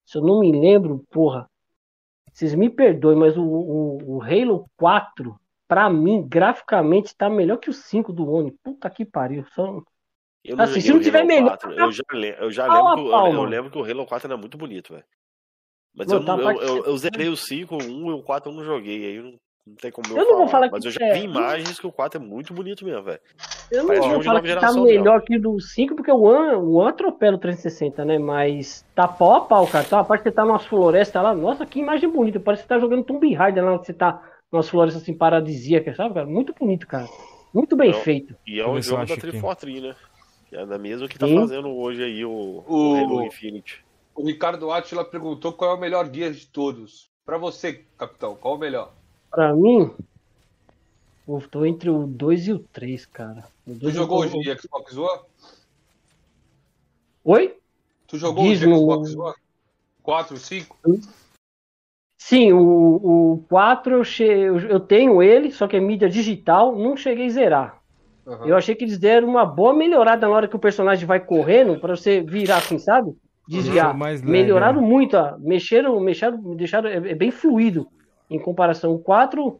Se 0.07 0.19
eu 0.19 0.23
não 0.23 0.39
me 0.41 0.53
lembro, 0.53 1.05
porra. 1.11 1.49
Vocês 2.33 2.55
me 2.55 2.70
perdoem, 2.70 3.19
mas 3.19 3.37
o, 3.37 3.43
o, 3.43 4.16
o 4.19 4.23
Halo 4.23 4.70
4, 4.77 5.37
pra 5.69 5.90
mim, 5.90 6.27
graficamente, 6.27 7.15
tá 7.15 7.28
melhor 7.28 7.59
que 7.59 7.69
o 7.69 7.74
5 7.74 8.12
do 8.12 8.28
One. 8.28 8.51
Puta 8.65 8.89
que 8.89 9.05
pariu. 9.05 9.45
Só... 9.55 9.82
Eu 10.45 10.57
não 10.57 10.65
assim, 10.65 10.81
se 10.81 10.93
não 10.93 11.01
tiver 11.01 11.24
melhor, 11.24 11.59
4. 11.59 11.73
Eu 11.73 11.93
já, 11.93 12.03
eu 12.40 12.51
já 12.51 12.66
lembro, 12.66 12.89
a 12.89 12.95
que, 12.95 13.01
eu, 13.01 13.35
eu 13.35 13.45
lembro 13.45 13.70
que 13.70 13.78
o 13.78 13.85
Halo 13.85 14.07
4 14.07 14.27
era 14.28 14.36
muito 14.36 14.57
bonito, 14.57 14.95
velho. 14.95 15.05
Mas 15.95 16.07
Não, 16.07 16.16
eu, 16.16 16.24
tá 16.24 16.35
a 16.35 16.39
eu, 16.39 16.45
parte- 16.45 16.62
eu, 16.62 16.85
eu 16.85 16.97
zerei 16.97 17.28
o 17.28 17.36
5, 17.36 17.74
o 17.74 17.78
1 17.78 18.11
e 18.11 18.12
o 18.15 18.23
4 18.23 18.51
eu 18.51 18.55
não 18.55 18.65
joguei. 18.65 19.07
Aí 19.07 19.20
não, 19.20 19.35
Não 19.66 19.74
tem 19.74 19.90
como 19.90 20.07
eu, 20.09 20.16
eu 20.16 20.24
não 20.24 20.27
falar, 20.27 20.39
vou 20.39 20.49
falar 20.49 20.70
mas 20.70 20.85
eu 20.85 20.90
já 20.90 21.05
é... 21.05 21.12
vi 21.12 21.24
imagens 21.24 21.78
que 21.78 21.86
o 21.86 21.93
4 21.93 22.23
é 22.23 22.24
muito 22.24 22.55
bonito 22.55 22.85
mesmo, 22.85 23.03
velho. 23.03 23.20
Eu 23.70 23.85
não 23.85 24.12
vou 24.12 24.23
falar 24.23 24.40
que 24.40 24.55
tá 24.55 24.73
melhor 24.73 25.20
que 25.23 25.36
o 25.36 25.43
do 25.43 25.61
5, 25.61 25.95
porque 25.95 26.11
o 26.11 26.20
One, 26.23 26.55
o 26.55 26.74
One 26.77 26.89
atropela 26.89 27.36
o 27.36 27.40
360, 27.40 28.05
né? 28.05 28.19
Mas 28.19 28.86
tá 28.95 29.07
pau 29.07 29.35
a 29.35 29.40
pau, 29.43 29.66
cara. 29.66 29.85
Tá, 29.85 30.03
parece 30.05 30.23
que 30.23 30.31
você 30.31 30.36
tá 30.36 30.45
numa 30.45 30.59
floresta 30.59 31.20
lá. 31.20 31.35
Nossa, 31.35 31.66
que 31.66 31.81
imagem 31.81 32.09
bonita. 32.09 32.40
Parece 32.40 32.62
que 32.62 32.69
você 32.69 32.74
tá 32.74 32.81
jogando 32.81 33.05
Tomb 33.05 33.35
Raider 33.35 33.65
lá, 33.65 33.74
onde 33.74 33.86
você 33.86 33.93
tá 33.93 34.23
umas 34.51 34.69
florestas 34.69 35.03
assim 35.03 35.15
paradisíacas, 35.15 35.97
sabe, 35.97 36.15
cara? 36.15 36.27
Muito 36.27 36.55
bonito, 36.55 36.87
cara. 36.87 37.09
Muito 37.53 37.77
bem 37.77 37.93
não, 37.93 38.01
feito. 38.01 38.35
E 38.47 38.61
é 38.61 38.66
um 38.66 38.81
jogo 38.81 39.07
da 39.07 39.16
343, 39.16 39.83
né? 39.83 39.97
Que 40.49 40.57
é 40.57 40.66
da 40.66 40.79
mesma 40.79 41.09
que 41.09 41.19
tá 41.19 41.27
Sim. 41.27 41.41
fazendo 41.41 41.69
hoje 41.69 42.03
aí 42.03 42.25
o, 42.25 42.65
o, 42.66 42.95
Halo 42.95 43.23
Infinite. 43.25 43.85
O 44.15 44.27
Ricardo 44.27 44.70
Atila 44.70 45.05
perguntou 45.05 45.53
qual 45.53 45.73
é 45.73 45.75
o 45.75 45.81
melhor 45.81 46.09
guia 46.09 46.33
de 46.33 46.47
todos. 46.47 47.11
Para 47.25 47.37
você, 47.37 47.85
capitão, 47.97 48.35
qual 48.35 48.55
é 48.55 48.57
o 48.57 48.61
melhor? 48.61 48.95
Para 49.31 49.55
mim, 49.55 49.91
eu 51.29 51.49
tô 51.51 51.66
entre 51.66 51.91
o 51.91 52.07
2 52.07 52.49
e 52.49 52.53
o 52.53 52.59
3, 52.59 53.07
cara. 53.07 53.45
O 53.66 53.79
tu 53.79 53.91
jogou 53.91 54.20
hoje 54.20 54.39
de 54.39 54.59
Xbox 54.59 54.97
One? 54.97 55.23
Oi? 57.25 57.59
Tu 58.07 58.16
jogou 58.16 58.47
o 58.47 58.57
Xbox 58.57 59.15
One? 59.15 59.35
4, 60.03 60.37
5? 60.39 60.79
Sim, 62.19 62.53
o, 62.53 62.61
o 62.61 63.45
4 63.49 63.95
eu, 63.95 64.05
che... 64.05 64.24
eu 64.24 64.81
tenho 64.81 65.23
ele, 65.23 65.53
só 65.53 65.69
que 65.69 65.77
é 65.77 65.81
mídia 65.81 66.09
digital, 66.09 66.77
não 66.77 66.97
cheguei 66.97 67.27
a 67.27 67.31
zerar. 67.31 67.78
Uhum. 68.27 68.45
Eu 68.45 68.57
achei 68.57 68.74
que 68.74 68.85
eles 68.85 68.99
deram 68.99 69.28
uma 69.28 69.47
boa 69.47 69.73
melhorada 69.73 70.27
na 70.27 70.35
hora 70.35 70.49
que 70.49 70.57
o 70.57 70.59
personagem 70.59 71.07
vai 71.07 71.20
correndo, 71.20 71.78
para 71.78 71.95
você 71.95 72.20
virar 72.20 72.57
assim, 72.57 72.77
sabe? 72.77 73.12
Desviar. 73.49 73.97
Melhoraram 74.24 74.82
né? 74.82 74.86
muito, 74.86 75.16
ó. 75.16 75.39
mexeram, 75.39 75.99
mexeram, 76.01 76.57
deixaram, 76.57 76.90
é, 76.90 76.97
é 76.97 77.15
bem 77.15 77.31
fluido 77.31 77.86
em 78.28 78.39
comparação. 78.39 78.93
O 78.93 78.99
4 78.99 79.59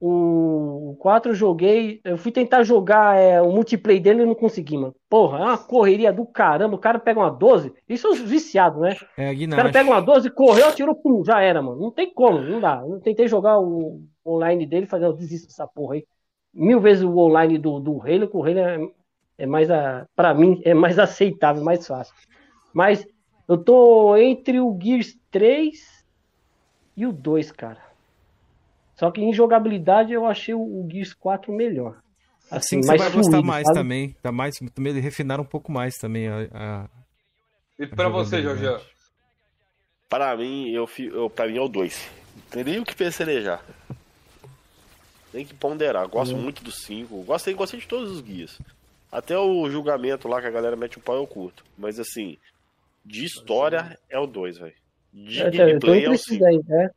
o 0.00 0.96
4 1.00 1.32
eu 1.32 1.34
joguei, 1.34 2.00
eu 2.04 2.16
fui 2.16 2.30
tentar 2.30 2.62
jogar 2.62 3.16
é, 3.16 3.42
o 3.42 3.50
multiplayer 3.50 4.00
dele 4.00 4.22
e 4.22 4.26
não 4.26 4.34
consegui, 4.34 4.76
mano. 4.76 4.94
Porra, 5.08 5.38
é 5.38 5.42
uma 5.42 5.58
correria 5.58 6.12
do 6.12 6.24
caramba. 6.24 6.76
O 6.76 6.78
cara 6.78 7.00
pega 7.00 7.18
uma 7.18 7.30
12, 7.30 7.72
isso 7.88 8.06
é 8.06 8.10
os 8.10 8.20
viciados, 8.20 8.80
né? 8.80 8.96
É, 9.16 9.32
o 9.32 9.50
cara 9.50 9.72
pega 9.72 9.90
uma 9.90 10.00
12, 10.00 10.30
correu, 10.30 10.68
atirou, 10.68 10.94
pum, 10.94 11.24
já 11.24 11.40
era, 11.40 11.60
mano. 11.60 11.80
Não 11.80 11.90
tem 11.90 12.12
como, 12.12 12.40
não 12.40 12.60
dá. 12.60 12.80
Eu 12.86 13.00
tentei 13.00 13.26
jogar 13.26 13.58
o 13.58 14.00
online 14.24 14.66
dele, 14.66 14.86
fazer, 14.86 15.06
eu 15.06 15.12
desisto 15.12 15.48
dessa 15.48 15.66
porra 15.66 15.94
aí. 15.94 16.04
Mil 16.54 16.80
vezes 16.80 17.02
o 17.02 17.16
online 17.16 17.58
do, 17.58 17.80
do 17.80 18.00
Halo, 18.00 18.28
que 18.28 18.36
o 18.36 18.44
Halo 18.44 18.58
é, 18.58 18.88
é 19.38 19.46
mais, 19.46 19.68
a, 19.68 20.06
pra 20.14 20.32
mim, 20.32 20.60
é 20.64 20.74
mais 20.74 20.98
aceitável, 20.98 21.64
mais 21.64 21.84
fácil. 21.84 22.14
Mas 22.72 23.04
eu 23.48 23.58
tô 23.58 24.16
entre 24.16 24.60
o 24.60 24.78
Gears 24.80 25.18
3 25.30 26.04
e 26.96 27.04
o 27.04 27.12
2, 27.12 27.50
cara. 27.50 27.87
Só 28.98 29.10
que 29.12 29.20
em 29.20 29.32
jogabilidade 29.32 30.12
eu 30.12 30.26
achei 30.26 30.54
o 30.54 30.86
Gears 30.90 31.14
4 31.14 31.52
melhor. 31.52 32.00
Assim, 32.50 32.78
assim 32.78 32.82
você 32.82 32.96
vai 32.96 33.10
gostar 33.10 33.42
mais 33.42 33.66
sabe? 33.66 33.78
também. 33.78 34.16
Tá 34.20 34.32
mais, 34.32 34.58
também 34.74 34.92
refinaram 34.98 35.44
um 35.44 35.46
pouco 35.46 35.70
mais 35.70 35.96
também 35.96 36.28
a. 36.28 36.48
a 36.52 36.88
e 37.78 37.86
pra 37.86 38.08
você, 38.08 38.42
Jorge? 38.42 38.64
Para 40.08 40.36
mim, 40.36 40.70
eu, 40.70 40.88
eu, 40.98 41.30
pra 41.30 41.46
mim 41.46 41.58
é 41.58 41.60
o 41.60 41.68
2. 41.68 42.10
Não 42.34 42.42
tem 42.50 42.64
nem 42.64 42.80
o 42.80 42.84
que 42.84 42.96
pecelejar. 42.96 43.62
Tem 45.30 45.44
que 45.44 45.54
ponderar. 45.54 46.08
Gosto 46.08 46.34
hum. 46.34 46.40
muito 46.40 46.64
do 46.64 46.72
5. 46.72 47.22
Gostei, 47.22 47.54
gostei 47.54 47.78
de 47.78 47.86
todos 47.86 48.10
os 48.10 48.20
guias. 48.20 48.58
Até 49.12 49.38
o 49.38 49.70
julgamento 49.70 50.26
lá 50.26 50.40
que 50.40 50.46
a 50.46 50.50
galera 50.50 50.74
mete 50.74 50.98
um 50.98 51.02
pau 51.02 51.16
eu 51.16 51.26
curto. 51.26 51.64
Mas 51.76 52.00
assim, 52.00 52.36
de 53.04 53.24
história 53.24 53.96
é 54.10 54.18
o 54.18 54.26
2, 54.26 54.58
velho. 54.58 54.74
De 55.12 55.40
é, 55.40 55.50
gameplay 55.50 56.04
é 56.04 56.10
o 56.10 56.18
5. 56.18 56.44
Né? 56.66 56.90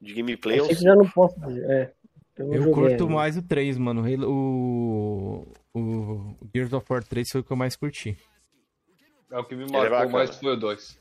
De 0.00 0.14
gameplay, 0.14 0.60
eu, 0.60 0.66
eu 0.66 0.74
já 0.74 0.94
não 0.94 1.08
posso 1.08 1.38
dizer. 1.40 1.68
É, 1.68 1.92
eu, 2.38 2.54
eu 2.54 2.70
curto 2.70 3.10
mais 3.10 3.36
o 3.36 3.42
3, 3.42 3.76
mano. 3.78 4.04
O, 4.26 5.46
o 5.74 6.36
Gears 6.54 6.72
of 6.72 6.86
War 6.88 7.02
3 7.02 7.28
foi 7.30 7.40
o 7.40 7.44
que 7.44 7.50
eu 7.50 7.56
mais 7.56 7.74
curti. 7.74 8.16
É 9.30 9.38
o 9.38 9.44
que 9.44 9.56
me 9.56 9.64
é 9.64 9.66
marcou 9.66 9.96
é 9.96 10.06
mais 10.06 10.36
foi 10.36 10.52
o 10.52 10.56
2. 10.56 10.98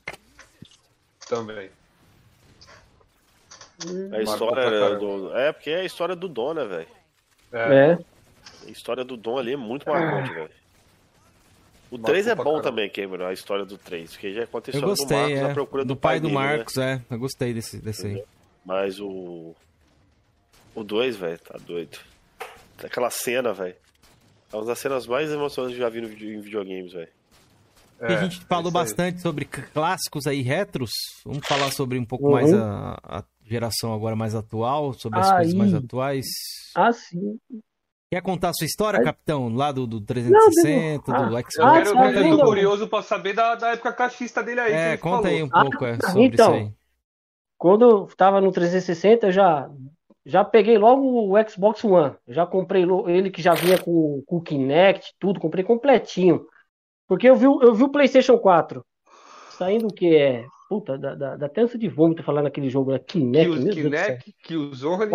Também. 1.30 1.70
A 4.12 4.22
história 4.22 4.96
do. 4.96 5.38
É, 5.38 5.54
porque 5.54 5.70
é 5.70 5.82
a 5.82 5.86
história 5.86 6.16
do 6.16 6.28
Dom, 6.28 6.54
né, 6.56 6.66
velho? 6.66 6.88
É. 7.54 7.92
é. 7.92 8.00
A 8.68 8.72
história 8.72 9.06
do 9.06 9.16
Dom 9.16 9.38
ali 9.38 9.54
é 9.54 9.58
muito 9.58 9.88
marcante, 9.88 10.34
velho. 10.34 10.50
O 11.90 11.98
3 11.98 12.28
é 12.28 12.36
bom 12.36 12.60
também, 12.60 12.90
Cameron, 12.90 13.28
a 13.28 13.34
história 13.34 13.64
do 13.64 13.78
3, 13.78 14.12
porque 14.12 14.34
já 14.34 14.44
aconteceu 14.44 14.82
eu 14.82 14.88
gostei, 14.88 15.08
do 15.08 15.14
Marcos 15.16 15.38
é. 15.38 15.48
na 15.48 15.54
procura 15.54 15.86
do, 15.86 15.88
do 15.88 15.96
pai, 15.96 16.14
pai 16.14 16.20
do 16.20 16.28
dele, 16.28 16.40
né? 16.40 16.46
Marcos, 16.46 16.76
né? 16.76 17.04
é. 17.10 17.14
Eu 17.14 17.20
gostei 17.20 17.54
desse, 17.54 17.80
desse 17.80 18.08
aí. 18.08 18.24
Mas 18.68 19.00
o. 19.00 19.56
O 20.76 20.84
2, 20.84 21.16
velho, 21.16 21.40
tá 21.40 21.58
doido. 21.66 21.98
Aquela 22.84 23.10
cena, 23.10 23.54
velho. 23.54 23.76
É 24.52 24.56
uma 24.56 24.66
das 24.66 24.78
cenas 24.78 25.08
mais 25.08 25.32
emocionantes 25.32 25.78
que 25.78 25.82
eu 25.82 25.88
já 25.88 25.90
vi 25.90 26.02
no 26.02 26.08
video, 26.10 26.34
em 26.34 26.42
videogames, 26.42 26.92
velho. 26.92 27.10
É, 28.00 28.14
a 28.14 28.24
gente 28.24 28.46
falou 28.46 28.70
bastante 28.70 29.22
sobre 29.22 29.46
clássicos 29.46 30.28
aí, 30.28 30.42
retros. 30.42 30.92
Vamos 31.26 31.48
falar 31.48 31.72
sobre 31.72 31.98
um 31.98 32.06
pouco 32.06 32.26
uhum. 32.26 32.34
mais 32.34 32.54
a, 32.54 33.00
a, 33.04 33.24
geração 33.44 33.94
agora 33.94 34.16
mais 34.16 34.36
atual, 34.36 34.94
sobre 34.94 35.20
as 35.20 35.32
aí. 35.32 35.38
coisas 35.38 35.54
mais 35.56 35.74
atuais. 35.74 36.26
Ah, 36.76 36.92
sim. 36.92 37.40
Quer 38.12 38.22
contar 38.22 38.50
a 38.50 38.54
sua 38.54 38.66
história, 38.66 39.02
capitão? 39.02 39.50
Lá 39.50 39.72
do, 39.72 39.88
do 39.88 40.00
360, 40.02 41.12
não, 41.12 41.30
do 41.30 41.36
Xbox? 41.38 41.60
Ah, 41.60 41.80
eu, 41.80 42.38
tô 42.38 42.46
curioso 42.46 42.88
pra 42.88 43.02
saber 43.02 43.34
da, 43.34 43.56
da 43.56 43.72
época 43.72 43.92
cachista 43.94 44.44
dele 44.44 44.60
aí. 44.60 44.74
É, 44.74 44.98
conta 44.98 45.24
falou. 45.24 45.38
aí 45.38 45.44
um 45.44 45.50
pouco 45.50 45.86
é, 45.86 45.98
sobre 46.06 46.26
então, 46.26 46.56
isso 46.56 46.66
aí. 46.66 46.77
Quando 47.58 47.84
eu 47.84 48.08
tava 48.16 48.40
no 48.40 48.52
360, 48.52 49.28
eu 49.28 49.32
já, 49.32 49.70
já 50.26 50.44
peguei 50.44 50.78
logo 50.78 51.02
o 51.02 51.50
Xbox 51.50 51.84
One. 51.84 52.16
já 52.28 52.46
comprei 52.46 52.86
ele 53.08 53.32
que 53.32 53.42
já 53.42 53.54
vinha 53.54 53.78
com, 53.78 54.22
com 54.26 54.38
o 54.38 54.42
Kinect, 54.42 55.14
tudo, 55.20 55.40
comprei 55.40 55.64
completinho. 55.64 56.46
Porque 57.08 57.30
eu 57.30 57.36
vi, 57.36 57.46
eu 57.46 57.74
vi 57.74 57.84
o 57.84 57.90
PlayStation 57.90 58.38
4 58.38 58.86
saindo 59.58 59.88
o 59.88 59.94
que 59.94 60.16
é. 60.16 60.46
Puta, 60.70 60.98
da, 60.98 61.16
da, 61.16 61.36
da 61.38 61.46
até 61.46 61.66
de 61.66 61.88
vômito 61.88 62.24
falar 62.24 62.44
naquele 62.44 62.70
jogo, 62.70 62.92
né? 62.92 63.00
Kinect. 63.00 63.64
Que, 63.64 63.70
Kinect, 63.70 64.36
que 64.44 64.56
usou 64.56 65.02
ali. 65.02 65.14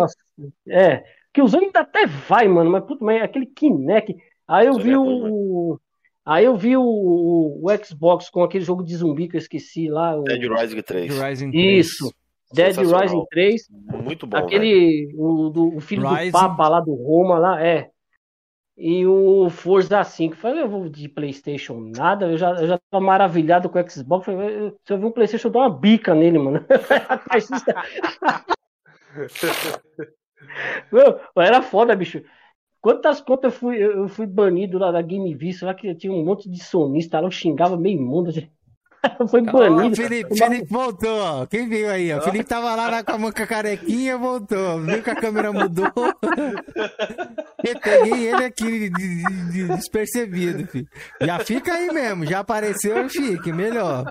É, 0.67 1.03
que 1.31 1.41
usou 1.41 1.59
ainda 1.59 1.81
até 1.81 2.07
vai, 2.07 2.47
mano, 2.47 2.71
mas 2.71 2.83
puta, 2.83 3.05
mas 3.05 3.21
aquele 3.21 3.45
Kinect. 3.45 4.15
Aí 4.47 4.65
eu 4.65 4.73
Isso 4.73 4.81
vi 4.81 4.91
é 4.91 4.97
o. 4.97 5.79
Aí 6.25 6.45
eu 6.45 6.55
vi 6.55 6.75
o, 6.77 6.83
o, 6.83 7.65
Xbox 7.83 8.29
com 8.29 8.43
aquele 8.43 8.63
jogo 8.63 8.83
de 8.83 8.95
zumbi 8.95 9.27
que 9.27 9.35
eu 9.35 9.39
esqueci 9.39 9.89
lá. 9.89 10.17
O... 10.17 10.23
Dead 10.23 10.41
Rising 10.41 10.81
3. 10.81 11.19
Rising 11.19 11.51
3. 11.51 11.85
Isso. 11.85 12.13
Dead 12.53 12.77
Rising 12.77 13.25
3. 13.29 13.67
Muito 14.03 14.27
bom. 14.27 14.37
Aquele. 14.37 15.11
O, 15.15 15.49
do, 15.49 15.75
o 15.75 15.79
filho 15.79 16.07
Rising. 16.07 16.27
do 16.27 16.31
Papa 16.31 16.67
lá 16.67 16.79
do 16.79 16.93
Roma 16.93 17.39
lá, 17.39 17.65
é. 17.65 17.89
E 18.77 19.05
o 19.05 19.49
Forza 19.49 20.03
5. 20.03 20.35
Falei, 20.35 20.63
eu 20.63 20.69
vou 20.69 20.89
de 20.89 21.07
PlayStation 21.07 21.79
nada. 21.79 22.27
Eu 22.27 22.37
já, 22.37 22.51
eu 22.51 22.67
já 22.67 22.79
tô 22.89 22.99
maravilhado 22.99 23.69
com 23.69 23.79
o 23.79 23.89
Xbox. 23.89 24.25
Falei, 24.25 24.73
se 24.83 24.93
eu 24.93 24.97
ver 24.97 25.05
um 25.05 25.11
PlayStation, 25.11 25.47
eu 25.47 25.51
dou 25.51 25.61
uma 25.61 25.69
bica 25.69 26.15
nele, 26.15 26.39
mano. 26.39 26.65
Meu, 30.91 31.19
era 31.37 31.61
foda, 31.61 31.95
bicho. 31.95 32.21
Quantas 32.81 33.21
contas 33.21 33.53
eu 33.53 33.59
fui, 33.59 33.77
eu 33.77 34.09
fui 34.09 34.25
banido 34.25 34.77
lá 34.77 34.91
da 34.91 35.01
Game 35.01 35.33
Vista, 35.33 35.65
lá 35.65 35.73
que 35.73 35.95
tinha 35.95 36.11
um 36.11 36.25
monte 36.25 36.49
de 36.49 36.61
sonista 36.61 37.19
lá, 37.19 37.27
eu 37.27 37.31
xingava 37.31 37.77
meio 37.77 38.01
mundo. 38.01 38.31
Foi 39.29 39.41
banido. 39.41 39.87
Oh, 39.91 39.95
Felipe, 39.95 40.37
Felipe 40.37 40.67
voltou. 40.69 41.47
Quem 41.47 41.67
veio 41.67 41.89
aí? 41.89 42.13
O 42.13 42.21
Felipe 42.21 42.45
tava 42.45 42.73
lá, 42.75 42.89
lá 42.89 43.03
com 43.03 43.11
a 43.11 43.17
manca 43.17 43.45
carequinha, 43.45 44.17
voltou. 44.17 44.79
Viu 44.79 45.03
que 45.03 45.09
a 45.09 45.15
câmera 45.15 45.51
mudou. 45.51 45.91
Eu 47.65 47.79
peguei 47.79 48.27
ele 48.27 48.43
aqui 48.43 48.89
de, 48.89 48.89
de, 48.89 49.51
de 49.51 49.67
despercebido, 49.67 50.67
filho. 50.67 50.87
Já 51.21 51.39
fica 51.39 51.73
aí 51.73 51.87
mesmo, 51.93 52.25
já 52.25 52.39
apareceu, 52.39 53.07
fique, 53.09 53.53
melhor. 53.53 54.03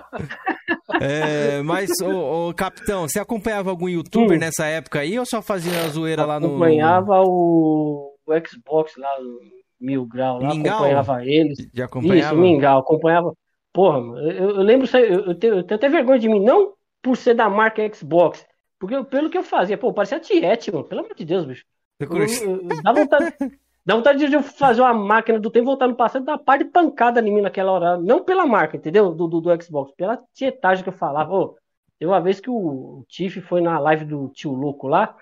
É, 0.99 1.61
mas, 1.61 1.91
ô, 2.01 2.49
ô, 2.49 2.53
capitão, 2.53 3.07
você 3.07 3.19
acompanhava 3.19 3.69
algum 3.69 3.87
youtuber 3.87 4.37
hum. 4.37 4.39
nessa 4.39 4.65
época 4.65 4.99
aí 4.99 5.17
ou 5.19 5.25
só 5.25 5.41
fazia 5.41 5.81
a 5.81 5.87
zoeira 5.87 6.25
lá 6.25 6.39
no. 6.39 6.47
Acompanhava 6.47 7.21
o, 7.21 8.15
o 8.25 8.33
Xbox 8.47 8.93
lá, 8.97 9.19
no 9.19 9.39
Mil 9.79 10.05
Grau, 10.07 10.39
lá, 10.39 10.49
Mingau? 10.49 10.75
acompanhava 10.75 11.25
eles. 11.25 11.57
Já 11.73 11.85
acompanhava? 11.85 12.33
Isso, 12.33 12.41
Mingau, 12.41 12.79
acompanhava. 12.79 13.33
Porra, 13.73 13.97
eu, 14.21 14.51
eu 14.51 14.61
lembro, 14.61 14.87
eu, 14.95 15.35
tenho, 15.35 15.55
eu 15.55 15.63
tenho 15.63 15.75
até 15.75 15.89
vergonha 15.89 16.19
de 16.19 16.29
mim, 16.29 16.39
não 16.39 16.75
por 17.01 17.17
ser 17.17 17.33
da 17.33 17.49
marca 17.49 17.81
Xbox, 17.93 18.45
porque 18.79 19.03
pelo 19.05 19.29
que 19.29 19.37
eu 19.37 19.43
fazia, 19.43 19.77
pô, 19.77 19.91
parecia 19.91 20.19
Tiete, 20.19 20.71
mano, 20.71 20.85
pelo 20.85 21.01
amor 21.01 21.15
de 21.15 21.25
Deus, 21.25 21.43
bicho. 21.43 21.65
Eu, 21.99 22.07
eu, 22.07 22.81
dá 22.83 22.93
vontade, 22.93 23.35
dá 23.83 23.95
vontade 23.95 24.27
de 24.27 24.35
eu 24.35 24.43
fazer 24.43 24.81
uma 24.81 24.93
máquina 24.93 25.39
do 25.39 25.49
tempo, 25.49 25.65
voltar 25.65 25.87
no 25.87 25.95
passado, 25.95 26.23
dar 26.23 26.33
uma 26.33 26.37
par 26.37 26.59
de 26.59 26.65
pancada 26.65 27.19
em 27.19 27.33
mim 27.33 27.41
naquela 27.41 27.71
hora, 27.71 27.97
não 27.97 28.23
pela 28.23 28.45
marca, 28.45 28.77
entendeu? 28.77 29.11
Do, 29.11 29.27
do, 29.27 29.41
do 29.41 29.63
Xbox, 29.63 29.91
pela 29.95 30.21
tietagem 30.33 30.83
que 30.83 30.89
eu 30.89 30.93
falava. 30.93 31.33
Ô, 31.33 31.57
teve 31.97 32.11
uma 32.11 32.21
vez 32.21 32.39
que 32.39 32.49
o, 32.49 32.55
o 32.55 33.05
Tiff 33.07 33.41
foi 33.41 33.61
na 33.61 33.79
live 33.79 34.05
do 34.05 34.29
tio 34.29 34.53
louco 34.53 34.87
lá, 34.87 35.15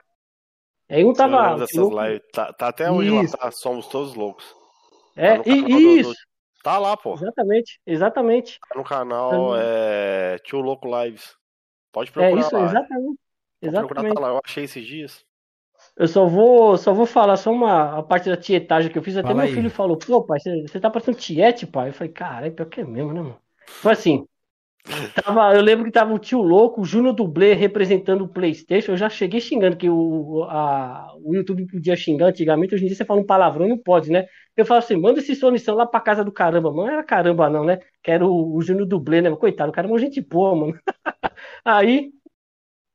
aí 0.90 1.06
um 1.06 1.14
tava. 1.14 1.56
Lives, 1.56 2.22
tá, 2.34 2.52
tá 2.52 2.68
até 2.68 2.91
hoje 2.91 3.10
lá, 3.10 3.28
tá, 3.28 3.52
somos 3.52 3.88
todos 3.88 4.14
loucos. 4.14 4.56
É, 5.15 5.38
tá 5.38 5.44
e, 5.45 5.99
isso. 5.99 6.14
Tá 6.64 6.78
lá, 6.78 6.96
pô. 6.96 7.16
Exatamente, 7.16 7.80
exatamente. 7.86 8.60
Tá 8.70 8.78
no 8.78 8.84
canal 8.84 9.56
é, 9.56 10.38
Tio 10.40 10.60
Louco 10.60 10.88
Lives. 10.88 11.36
Pode 11.92 12.12
procurar 12.12 12.38
é 12.38 12.40
isso, 12.40 12.56
lá. 12.56 12.66
Exatamente. 12.66 13.20
exatamente. 13.62 13.94
Procurar 13.94 14.14
tá 14.14 14.20
lá. 14.20 14.28
Eu 14.30 14.42
achei 14.44 14.64
esses 14.64 14.86
dias. 14.86 15.26
Eu 15.98 16.08
só 16.08 16.26
vou, 16.26 16.78
só 16.78 16.94
vou 16.94 17.06
falar 17.06 17.36
só 17.38 17.52
uma 17.52 17.98
a 17.98 18.04
parte 18.04 18.30
da 18.30 18.38
tietagem 18.38 18.92
que 18.92 18.98
eu 18.98 19.04
fiz. 19.04 19.18
Até 19.18 19.30
Fala 19.30 19.40
meu 19.40 19.46
aí. 19.46 19.54
filho 19.54 19.70
falou, 19.70 19.98
pô, 19.98 20.24
pai, 20.24 20.40
você, 20.40 20.62
você 20.62 20.80
tá 20.80 20.90
parecendo 20.90 21.18
tiete, 21.18 21.66
pai. 21.66 21.90
Eu 21.90 21.94
falei, 21.94 22.14
cara, 22.14 22.48
é 22.48 22.52
pior 22.52 22.66
que 22.68 22.82
é 22.82 22.86
mesmo, 22.86 23.12
né, 23.12 23.22
mano? 23.22 23.42
Foi 23.66 23.94
assim. 23.94 24.28
Tava, 25.24 25.53
eu 25.56 25.62
lembro 25.62 25.86
que 25.86 25.91
tava 25.91 26.14
o 26.14 26.20
tio 26.20 26.41
louco, 26.41 26.82
o 26.82 26.86
Júnior 26.86 27.14
Dublê 27.14 27.53
representando 27.53 28.24
o 28.24 28.28
Playstation. 28.28 28.94
Eu 28.94 28.98
já 28.98 29.10
cheguei 29.10 29.40
xingando, 29.40 29.78
que 29.78 29.90
o, 29.90 30.44
a, 30.44 31.14
o 31.24 31.36
YouTube 31.36 31.68
podia 31.68 31.95
xingar 31.95 32.28
antigamente. 32.28 32.74
Hoje 32.74 32.84
em 32.84 32.88
dia 32.88 32.95
você 32.95 33.06
fala 33.06 33.22
um 33.22 33.26
palavrão, 33.26 33.68
não 33.68 33.78
pode, 33.78 34.12
né? 34.12 34.26
Eu 34.58 34.66
falo 34.66 34.80
assim, 34.80 34.95
manda 34.95 35.20
esse 35.20 35.36
Sonição 35.36 35.76
lá 35.76 35.86
pra 35.86 36.02
casa 36.02 36.24
do 36.24 36.32
caramba, 36.32 36.72
mano. 36.72 36.88
Não 36.88 36.94
era 36.94 37.03
caramba, 37.03 37.49
não, 37.49 37.64
né? 37.64 37.80
Que 38.02 38.12
era 38.12 38.26
o, 38.26 38.56
o 38.56 38.62
Júnior 38.62 38.88
Dublê, 38.88 39.22
né? 39.22 39.34
Coitado, 39.36 39.70
o 39.70 39.74
cara 39.74 39.88
é 39.88 39.91
uma 39.91 39.99
gente 39.99 40.20
boa, 40.20 40.56
mano. 40.56 40.80
Aí, 41.64 42.12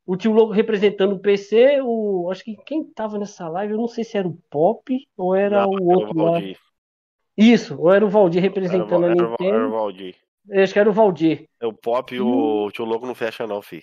o 0.05 0.17
tio 0.17 0.33
louco 0.33 0.53
representando 0.53 1.15
o 1.15 1.21
PC, 1.21 1.81
o. 1.83 2.29
Acho 2.31 2.45
que 2.45 2.57
quem 2.67 2.85
tava 2.85 3.19
nessa 3.19 3.49
live, 3.49 3.73
eu 3.73 3.79
não 3.79 3.89
sei 3.89 4.05
se 4.05 4.17
era 4.17 4.27
o 4.27 4.39
Pop 4.51 4.97
ou 5.17 5.35
era 5.35 5.63
Não, 5.63 5.71
o 5.71 5.77
era 5.77 5.99
outro 5.99 6.23
lá. 6.23 6.41
Isso, 7.37 7.79
ou 7.79 7.93
era 7.93 8.05
o 8.05 8.09
Valdir 8.09 8.41
representando 8.41 9.05
era, 9.05 9.13
a 9.13 9.17
era 9.17 9.27
o 9.27 9.31
Nintendo. 9.31 9.71
Valdir. 9.71 10.26
Eu 10.49 10.63
Acho 10.63 10.73
que 10.73 10.79
era 10.79 10.91
o 10.91 10.93
Valdir. 10.93 11.49
É 11.61 11.67
o 11.67 11.73
Pop 11.73 12.15
e 12.15 12.21
o 12.21 12.71
tio 12.73 12.85
louco 12.85 13.07
não 13.07 13.15
fecha, 13.15 13.47
não, 13.47 13.61
fi. 13.61 13.83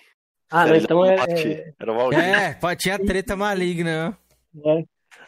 Ah, 0.50 0.66
não, 0.66 0.76
então 0.76 1.04
é. 1.04 1.36
Fi. 1.36 1.74
Era 1.78 1.92
o 1.92 1.96
Valdir. 1.96 2.18
É, 2.20 2.54
pô, 2.54 2.74
tinha 2.76 2.98
treta 2.98 3.36
maligna. 3.36 4.16
é. 4.64 4.84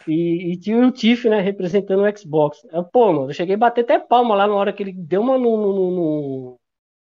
E, 0.08 0.52
e 0.52 0.56
tinha 0.58 0.86
o 0.86 0.92
Tiff, 0.92 1.28
né, 1.28 1.40
representando 1.40 2.02
o 2.04 2.18
Xbox. 2.18 2.58
Eu, 2.72 2.84
Pô, 2.84 3.12
mano, 3.12 3.30
eu 3.30 3.34
cheguei 3.34 3.56
a 3.56 3.58
bater 3.58 3.80
até 3.82 3.98
palma 3.98 4.36
lá 4.36 4.46
na 4.46 4.54
hora 4.54 4.72
que 4.72 4.82
ele 4.82 4.92
deu 4.92 5.20
uma 5.20 5.36
no. 5.36 5.56
no, 5.56 5.72
no, 5.74 5.90
no, 5.90 6.58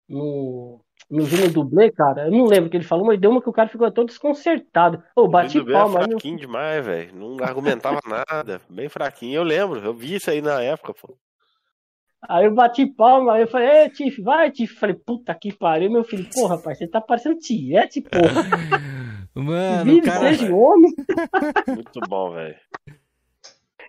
no, 0.10 0.82
no 1.10 1.22
Júnior 1.26 1.52
Dublê, 1.52 1.92
cara. 1.92 2.26
Eu 2.26 2.32
não 2.32 2.46
lembro 2.46 2.68
o 2.68 2.70
que 2.72 2.78
ele 2.78 2.84
falou, 2.84 3.06
mas 3.06 3.20
deu 3.20 3.30
uma 3.30 3.42
que 3.42 3.50
o 3.50 3.54
cara 3.54 3.70
ficou 3.70 3.92
todo 3.92 4.08
desconcertado. 4.08 5.04
Ô, 5.16 5.28
bati 5.28 5.62
bem 5.62 5.76
é 5.76 5.80
palma. 5.80 6.00
aí 6.00 6.08
meu- 6.08 6.18
fraquinho 6.20 6.38
demais, 6.38 6.86
velho. 6.86 7.16
Não 7.16 7.38
argumentava 7.44 8.00
nada. 8.08 8.60
Bem 8.70 8.90
fraquinho. 8.90 9.36
Eu 9.36 9.44
lembro, 9.44 9.80
eu 9.80 9.94
vi 9.94 10.16
isso 10.16 10.30
aí 10.32 10.42
na 10.42 10.62
época, 10.62 10.94
pô. 10.94 11.16
Aí 12.22 12.46
eu 12.46 12.54
bati 12.54 12.86
palma, 12.86 13.34
aí 13.34 13.42
eu 13.44 13.48
falei, 13.48 13.84
ei, 13.84 13.90
Tiff, 13.90 14.22
vai, 14.22 14.52
Tiff. 14.52 14.76
Falei, 14.76 14.96
puta 14.96 15.34
que 15.34 15.54
pariu, 15.54 15.90
meu 15.92 16.04
filho. 16.04 16.26
Porra, 16.34 16.56
rapaz, 16.56 16.78
você 16.78 16.88
tá 16.88 17.00
parecendo 17.00 17.40
Tiete, 17.40 18.02
porra. 18.10 18.44
Mano, 19.34 19.86
Vive, 19.86 20.02
cara. 20.02 20.34
seja 20.34 20.54
homem. 20.54 20.92
Muito 21.76 22.02
bom, 22.02 22.32
velho. 22.32 22.56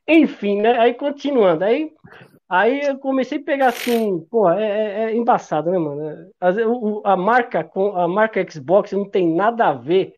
Enfim, 0.07 0.61
né? 0.61 0.78
Aí 0.78 0.94
continuando, 0.94 1.65
aí, 1.65 1.93
aí 2.48 2.81
eu 2.82 2.98
comecei 2.98 3.39
a 3.39 3.43
pegar 3.44 3.69
assim, 3.69 4.20
pô, 4.31 4.51
é, 4.51 4.62
é- 4.65 5.05
é 5.12 5.16
embaçado, 5.16 5.70
né, 5.70 5.78
mano? 5.78 6.31
A 7.05 7.16
marca 7.16 7.62
com 7.62 7.97
a 7.97 8.09
marca 8.09 8.44
Xbox 8.51 8.93
não 8.93 9.09
tem 9.09 9.32
nada 9.32 9.69
a 9.69 9.73
ver 9.73 10.15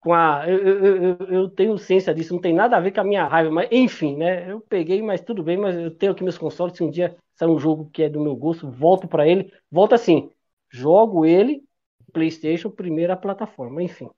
com 0.00 0.12
a. 0.12 0.44
Eu, 0.48 0.58
eu, 0.58 0.96
eu, 1.02 1.16
eu 1.28 1.48
tenho 1.50 1.76
ciência 1.78 2.14
disso, 2.14 2.34
não 2.34 2.40
tem 2.40 2.54
nada 2.54 2.76
a 2.76 2.80
ver 2.80 2.92
com 2.92 3.00
a 3.00 3.04
minha 3.04 3.26
raiva, 3.26 3.50
mas 3.50 3.68
enfim, 3.72 4.16
né? 4.16 4.50
Eu 4.50 4.60
peguei, 4.60 5.02
mas 5.02 5.20
tudo 5.20 5.42
bem, 5.42 5.56
mas 5.56 5.74
eu 5.76 5.90
tenho 5.90 6.12
aqui 6.12 6.22
meus 6.22 6.38
consoles. 6.38 6.76
Se 6.76 6.84
um 6.84 6.90
dia 6.90 7.16
sair 7.34 7.48
um 7.48 7.58
jogo 7.58 7.90
que 7.92 8.02
é 8.02 8.08
do 8.08 8.20
meu 8.20 8.36
gosto, 8.36 8.70
volto 8.70 9.08
pra 9.08 9.26
ele. 9.26 9.52
Volto 9.70 9.94
assim, 9.94 10.30
jogo 10.70 11.24
ele, 11.26 11.62
PlayStation, 12.12 12.70
primeira 12.70 13.16
plataforma, 13.16 13.82
enfim. 13.82 14.08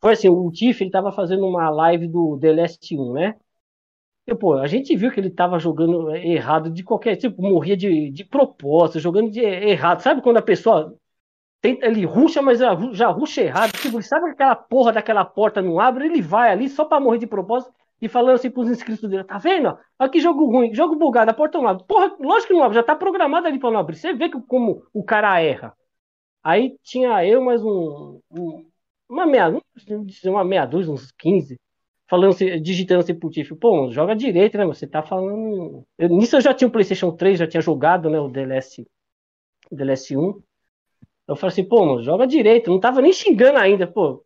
Foi 0.00 0.12
assim, 0.12 0.28
o 0.28 0.50
Tiff, 0.52 0.82
ele 0.82 0.90
tava 0.90 1.12
fazendo 1.12 1.46
uma 1.46 1.68
live 1.70 2.06
do 2.06 2.38
The 2.40 2.52
Last 2.52 2.96
1, 2.96 3.12
né? 3.12 3.34
E, 4.26 4.34
pô, 4.34 4.54
a 4.54 4.66
gente 4.66 4.94
viu 4.94 5.10
que 5.10 5.18
ele 5.18 5.30
tava 5.30 5.58
jogando 5.58 6.14
errado 6.14 6.70
de 6.70 6.84
qualquer 6.84 7.16
tipo, 7.16 7.42
morria 7.42 7.76
de, 7.76 8.10
de 8.10 8.24
propósito, 8.24 9.00
jogando 9.00 9.30
de 9.30 9.40
errado. 9.40 10.00
Sabe 10.00 10.22
quando 10.22 10.36
a 10.36 10.42
pessoa 10.42 10.94
tenta, 11.60 11.86
ele 11.86 12.04
ruxa, 12.04 12.42
mas 12.42 12.58
já, 12.92 13.08
ruxa 13.08 13.42
errado? 13.42 13.72
Tipo, 13.72 14.02
sabe 14.02 14.30
aquela 14.30 14.54
porra 14.54 14.92
daquela 14.92 15.24
porta 15.24 15.62
não 15.62 15.80
abre? 15.80 16.06
Ele 16.06 16.22
vai 16.22 16.50
ali 16.50 16.68
só 16.68 16.84
pra 16.84 17.00
morrer 17.00 17.18
de 17.18 17.26
propósito 17.26 17.72
e 18.00 18.08
falando 18.08 18.36
assim 18.36 18.50
pros 18.50 18.68
inscritos 18.70 19.08
dele: 19.08 19.24
tá 19.24 19.38
vendo? 19.38 19.76
Olha 19.98 20.10
que 20.10 20.20
jogo 20.20 20.46
ruim, 20.46 20.74
jogo 20.74 20.96
bugado, 20.96 21.30
a 21.30 21.34
porta 21.34 21.58
não 21.58 21.68
abre. 21.68 21.84
Porra, 21.86 22.16
lógico 22.20 22.48
que 22.48 22.54
não 22.54 22.62
abre, 22.64 22.76
já 22.76 22.82
tá 22.82 22.94
programado 22.96 23.46
ali 23.46 23.58
pra 23.58 23.70
não 23.70 23.80
abrir. 23.80 23.96
Você 23.96 24.12
vê 24.14 24.28
que, 24.28 24.40
como 24.42 24.84
o 24.92 25.04
cara 25.04 25.40
erra. 25.40 25.74
Aí 26.42 26.76
tinha 26.82 27.24
eu 27.26 27.42
mais 27.42 27.62
um, 27.62 28.20
um- 28.30 28.66
uma 29.08 29.26
meia, 29.26 29.50
uma 30.26 30.44
meia 30.44 30.66
dúzia, 30.66 30.92
uns 30.92 31.10
15 31.12 31.58
falando 32.08 32.30
assim, 32.30 32.60
digitando 32.62 33.00
assim 33.00 33.14
pro 33.14 33.28
Tiff, 33.30 33.54
pô, 33.56 33.90
joga 33.90 34.14
direito, 34.16 34.56
né? 34.58 34.64
Você 34.66 34.86
tá 34.86 35.02
falando. 35.02 35.84
Eu- 35.98 36.08
nisso 36.08 36.36
eu 36.36 36.40
já 36.40 36.54
tinha 36.54 36.68
o 36.68 36.70
PlayStation 36.70 37.10
3, 37.12 37.38
já 37.38 37.46
tinha 37.46 37.60
jogado, 37.60 38.08
né? 38.10 38.18
O 38.20 38.28
DLS, 38.28 38.86
DLS 39.72 40.16
1. 40.16 40.42
Eu 41.28 41.36
falei 41.36 41.52
assim, 41.54 41.64
pô, 41.68 41.84
mano, 41.86 42.02
joga 42.04 42.26
direito. 42.26 42.70
Não 42.70 42.80
tava 42.80 43.02
nem 43.02 43.12
xingando 43.12 43.58
ainda, 43.58 43.86
pô. 43.86 44.24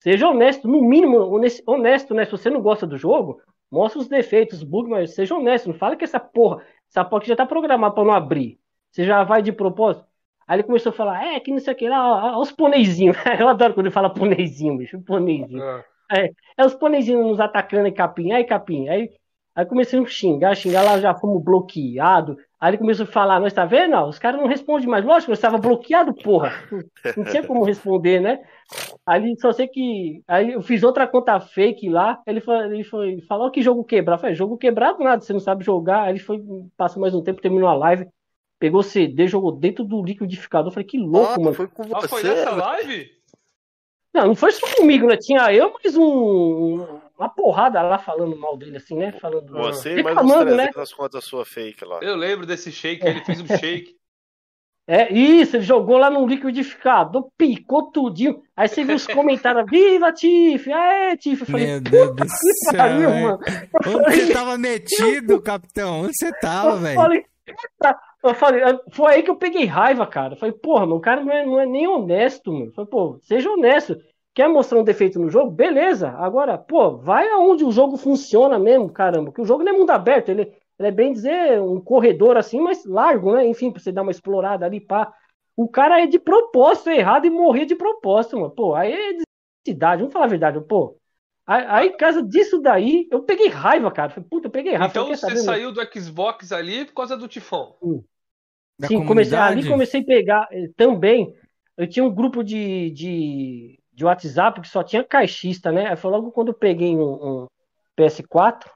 Seja 0.00 0.28
honesto, 0.28 0.66
no 0.68 0.82
mínimo, 0.82 1.18
honest- 1.18 1.62
honesto, 1.66 2.14
né? 2.14 2.24
Se 2.24 2.30
você 2.32 2.48
não 2.50 2.62
gosta 2.62 2.86
do 2.86 2.96
jogo, 2.96 3.40
mostra 3.70 4.00
os 4.00 4.08
defeitos, 4.08 4.58
os 4.58 4.64
bugs, 4.64 4.90
mas 4.90 5.14
seja 5.14 5.34
honesto. 5.34 5.68
Não 5.68 5.74
fala 5.74 5.96
que 5.96 6.04
essa 6.04 6.18
porra, 6.20 6.62
essa 6.88 7.04
porra 7.04 7.22
que 7.22 7.28
já 7.28 7.36
tá 7.36 7.46
programada 7.46 7.94
pra 7.94 8.04
não 8.04 8.12
abrir. 8.12 8.58
Você 8.90 9.04
já 9.04 9.22
vai 9.24 9.42
de 9.42 9.52
propósito. 9.52 10.06
Aí 10.46 10.56
ele 10.56 10.64
começou 10.64 10.90
a 10.90 10.92
falar, 10.94 11.24
é, 11.24 11.38
que 11.40 11.52
não 11.52 11.60
sei 11.60 11.74
o 11.74 11.76
que 11.76 11.88
lá, 11.88 12.36
ó, 12.36 12.40
os 12.40 12.50
ponezinhos. 12.50 13.16
Eu 13.38 13.48
adoro 13.48 13.74
quando 13.74 13.86
ele 13.86 13.92
fala 13.94 14.12
ponezinho, 14.12 14.76
bicho, 14.78 15.00
ponezinho. 15.02 15.62
Ah, 16.10 16.18
É 16.56 16.64
os 16.64 16.74
ponezinhos 16.74 17.24
nos 17.26 17.40
atacando 17.40 17.86
e 17.88 17.92
capim, 17.92 18.32
aí 18.32 18.44
capim. 18.44 18.88
Aí, 18.88 19.10
aí 19.54 19.66
comecei 19.66 19.98
a 20.00 20.06
xingar, 20.06 20.54
xingar 20.56 20.82
lá, 20.82 20.98
já 21.00 21.14
fomos 21.14 21.42
bloqueados. 21.42 22.36
Aí 22.60 22.70
ele 22.70 22.78
começou 22.78 23.04
a 23.04 23.08
falar, 23.08 23.40
nós 23.40 23.54
tá 23.54 23.64
vendo? 23.64 23.94
ó, 23.94 24.06
Os 24.06 24.18
caras 24.18 24.38
não 24.38 24.46
respondem 24.46 24.86
mais. 24.86 25.02
Lógico, 25.04 25.30
eu 25.32 25.34
estava 25.34 25.56
bloqueado, 25.56 26.12
porra. 26.12 26.52
Não 27.16 27.24
tinha 27.24 27.42
como 27.46 27.64
responder, 27.64 28.20
né? 28.20 28.40
Aí 29.06 29.34
só 29.40 29.50
sei 29.50 29.66
que. 29.66 30.22
Aí 30.28 30.52
eu 30.52 30.60
fiz 30.62 30.82
outra 30.82 31.06
conta 31.06 31.40
fake 31.40 31.88
lá. 31.88 32.20
Ele 32.26 32.40
foi, 32.40 32.56
ele 32.66 32.84
foi 32.84 33.20
falou 33.22 33.50
que 33.50 33.62
jogo 33.62 33.82
quebrado. 33.82 34.18
Eu 34.18 34.20
falei, 34.20 34.36
jogo 34.36 34.58
quebrado 34.58 35.02
nada, 35.02 35.22
você 35.22 35.32
não 35.32 35.40
sabe 35.40 35.64
jogar. 35.64 36.02
Aí 36.02 36.12
ele 36.12 36.18
foi, 36.18 36.38
passou 36.76 37.00
mais 37.00 37.14
um 37.14 37.22
tempo, 37.22 37.40
terminou 37.40 37.68
a 37.68 37.74
live. 37.74 38.06
Pegou 38.58 38.82
CD, 38.82 39.26
jogou 39.26 39.52
dentro 39.52 39.82
do 39.82 40.02
liquidificador. 40.04 40.68
Eu 40.68 40.74
falei, 40.74 40.86
que 40.86 40.98
louco, 40.98 41.32
Ah, 41.32 41.38
mano. 41.38 41.54
foi 41.54 41.66
com 41.66 41.82
ah, 41.94 42.06
foi 42.06 42.20
você. 42.20 42.28
nessa 42.28 42.50
velho. 42.50 42.56
live? 42.58 43.10
Não, 44.12 44.26
não 44.26 44.34
foi 44.34 44.50
só 44.52 44.66
comigo, 44.76 45.06
né? 45.06 45.16
Tinha 45.16 45.50
eu, 45.52 45.72
mais 45.72 45.96
um, 45.96 46.84
uma 47.20 47.28
porrada 47.28 47.82
lá 47.82 47.98
falando 47.98 48.34
mal 48.34 48.56
dele, 48.56 48.78
assim, 48.78 48.96
né? 48.96 49.12
Falando, 49.12 49.52
Você 49.52 49.98
e 49.98 50.02
mais 50.02 50.16
uns 50.16 50.22
reclamando, 50.22 50.56
né? 50.56 50.68
300 50.68 50.94
contas 50.94 51.24
sua 51.24 51.44
fake 51.44 51.84
lá. 51.84 51.98
Eu 52.00 52.16
lembro 52.16 52.46
desse 52.46 52.72
shake, 52.72 53.06
ele 53.06 53.24
fez 53.24 53.40
um 53.40 53.46
shake. 53.46 53.94
É, 54.88 55.12
isso, 55.12 55.56
ele 55.56 55.62
jogou 55.62 55.98
lá 55.98 56.10
no 56.10 56.26
liquidificador, 56.26 57.30
picou 57.36 57.92
tudinho. 57.92 58.42
Aí 58.56 58.66
você 58.66 58.82
viu 58.82 58.96
os 58.96 59.06
comentários, 59.06 59.70
viva 59.70 60.10
Tiff, 60.12 60.72
aê 60.72 61.16
Tiff. 61.16 61.42
Eu 61.42 61.46
falei, 61.46 61.66
Meu 61.66 61.80
Deus 61.80 62.08
do 62.16 62.24
que 62.24 62.28
céu. 62.28 62.76
pariu, 62.76 63.10
mano. 63.10 63.38
Onde 63.86 64.16
você 64.16 64.32
tava 64.32 64.58
metido, 64.58 65.42
capitão? 65.42 66.00
Onde 66.00 66.16
você 66.16 66.32
tava, 66.40 66.70
Eu 66.70 66.76
velho? 66.78 67.00
falei, 67.00 67.24
eu 68.24 68.34
falei, 68.34 68.62
foi 68.92 69.12
aí 69.14 69.22
que 69.22 69.30
eu 69.30 69.36
peguei 69.36 69.64
raiva, 69.64 70.06
cara. 70.06 70.34
Eu 70.34 70.38
falei, 70.38 70.54
porra, 70.54 70.80
mano, 70.86 70.96
o 70.96 71.00
cara 71.00 71.22
não 71.22 71.32
é, 71.32 71.44
não 71.46 71.60
é 71.60 71.66
nem 71.66 71.86
honesto, 71.86 72.50
mano. 72.52 72.66
Eu 72.66 72.72
falei, 72.72 72.90
pô, 72.90 73.18
seja 73.22 73.50
honesto. 73.50 73.96
Quer 74.34 74.48
mostrar 74.48 74.78
um 74.78 74.84
defeito 74.84 75.18
no 75.18 75.28
jogo? 75.28 75.50
Beleza. 75.50 76.10
Agora, 76.10 76.56
pô, 76.56 76.96
vai 76.96 77.28
aonde 77.30 77.64
o 77.64 77.72
jogo 77.72 77.96
funciona 77.96 78.58
mesmo, 78.58 78.90
caramba. 78.90 79.32
Que 79.32 79.40
o 79.40 79.44
jogo 79.44 79.64
não 79.64 79.74
é 79.74 79.76
mundo 79.76 79.90
aberto, 79.90 80.28
ele, 80.28 80.42
ele 80.78 80.88
é 80.88 80.90
bem 80.90 81.12
dizer 81.12 81.60
um 81.60 81.80
corredor 81.80 82.36
assim, 82.36 82.60
mas 82.60 82.84
largo, 82.84 83.34
né? 83.34 83.46
Enfim, 83.46 83.70
pra 83.70 83.82
você 83.82 83.90
dar 83.90 84.02
uma 84.02 84.12
explorada 84.12 84.64
ali, 84.64 84.80
pá. 84.80 85.12
O 85.56 85.68
cara 85.68 86.00
é 86.00 86.06
de 86.06 86.18
propósito 86.18 86.90
errado 86.90 87.26
e 87.26 87.30
morrer 87.30 87.66
de 87.66 87.74
propósito, 87.74 88.36
mano. 88.36 88.50
Pô, 88.50 88.74
aí 88.74 88.92
é 88.92 89.18
desigualdade, 89.66 90.02
vamos 90.02 90.12
falar 90.12 90.26
a 90.26 90.28
verdade, 90.28 90.60
pô. 90.60 90.96
Aí, 91.46 91.88
em 91.88 91.96
casa 91.96 92.22
disso 92.22 92.60
daí, 92.60 93.08
eu 93.10 93.24
peguei 93.24 93.48
raiva, 93.48 93.90
cara. 93.90 94.10
Falei, 94.10 94.28
puta, 94.30 94.46
eu 94.46 94.52
peguei 94.52 94.72
raiva. 94.74 94.86
Então 94.86 95.08
você 95.08 95.36
saiu 95.36 95.72
do 95.72 95.80
Xbox 95.92 96.52
ali 96.52 96.84
por 96.84 96.94
causa 96.94 97.16
do 97.16 97.26
Tifão. 97.26 97.74
Da 98.78 98.86
Sim, 98.86 99.04
comecei, 99.04 99.36
ali 99.36 99.66
comecei 99.66 100.00
a 100.00 100.04
pegar 100.04 100.48
eh, 100.52 100.70
também. 100.76 101.34
Eu 101.76 101.88
tinha 101.88 102.04
um 102.04 102.14
grupo 102.14 102.44
de, 102.44 102.90
de, 102.92 103.79
de 104.00 104.04
WhatsApp 104.06 104.62
que 104.62 104.68
só 104.68 104.82
tinha 104.82 105.04
caixista, 105.04 105.70
né? 105.70 105.88
Aí 105.88 105.96
foi 105.96 106.10
logo 106.10 106.32
quando 106.32 106.48
eu 106.48 106.54
peguei 106.54 106.96
um, 106.96 107.42
um 107.42 107.46
PS4. 107.96 108.70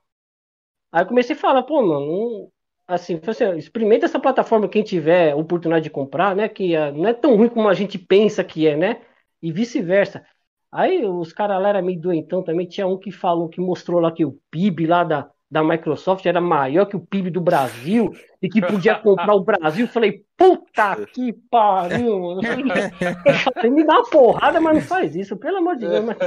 Aí 0.92 1.04
comecei 1.06 1.34
a 1.34 1.38
falar, 1.38 1.62
pô, 1.62 1.80
mano, 1.82 2.50
assim, 2.86 3.18
assim, 3.26 3.56
experimenta 3.56 4.04
essa 4.04 4.20
plataforma 4.20 4.68
quem 4.68 4.82
tiver 4.82 5.34
oportunidade 5.34 5.84
de 5.84 5.90
comprar, 5.90 6.36
né? 6.36 6.46
Que 6.48 6.74
eh, 6.76 6.92
não 6.92 7.08
é 7.08 7.14
tão 7.14 7.36
ruim 7.36 7.48
como 7.48 7.68
a 7.68 7.74
gente 7.74 7.98
pensa 7.98 8.44
que 8.44 8.66
é, 8.66 8.76
né? 8.76 9.00
E 9.42 9.50
vice-versa. 9.50 10.24
Aí 10.70 11.04
os 11.06 11.32
caras 11.32 11.62
lá 11.62 11.70
eram 11.70 11.82
meio 11.82 12.00
doentão 12.00 12.42
também. 12.42 12.68
Tinha 12.68 12.86
um 12.86 12.98
que 12.98 13.10
falou, 13.10 13.48
que 13.48 13.60
mostrou 13.60 14.00
lá 14.00 14.12
que 14.12 14.24
o 14.26 14.38
PIB 14.50 14.86
lá 14.86 15.04
da, 15.04 15.30
da 15.54 15.62
Microsoft 15.62 16.26
era 16.26 16.40
maior 16.40 16.84
que 16.84 16.96
o 16.96 17.00
PIB 17.00 17.30
do 17.30 17.40
Brasil 17.40 18.12
e 18.42 18.48
que 18.48 18.60
podia 18.60 18.96
comprar 18.96 19.36
o 19.36 19.44
Brasil. 19.44 19.86
Eu 19.86 19.88
Falei, 19.88 20.24
puta 20.36 21.06
que 21.14 21.32
pariu, 21.48 22.18
mano. 22.18 22.40
Me 23.72 23.84
dá 23.86 24.00
uma 24.00 24.10
porrada, 24.10 24.60
mas 24.60 24.74
não 24.74 24.82
faz 24.82 25.14
isso, 25.14 25.36
pelo 25.36 25.58
amor 25.58 25.76
de 25.76 25.86
Deus. 25.86 26.04
Mas, 26.04 26.18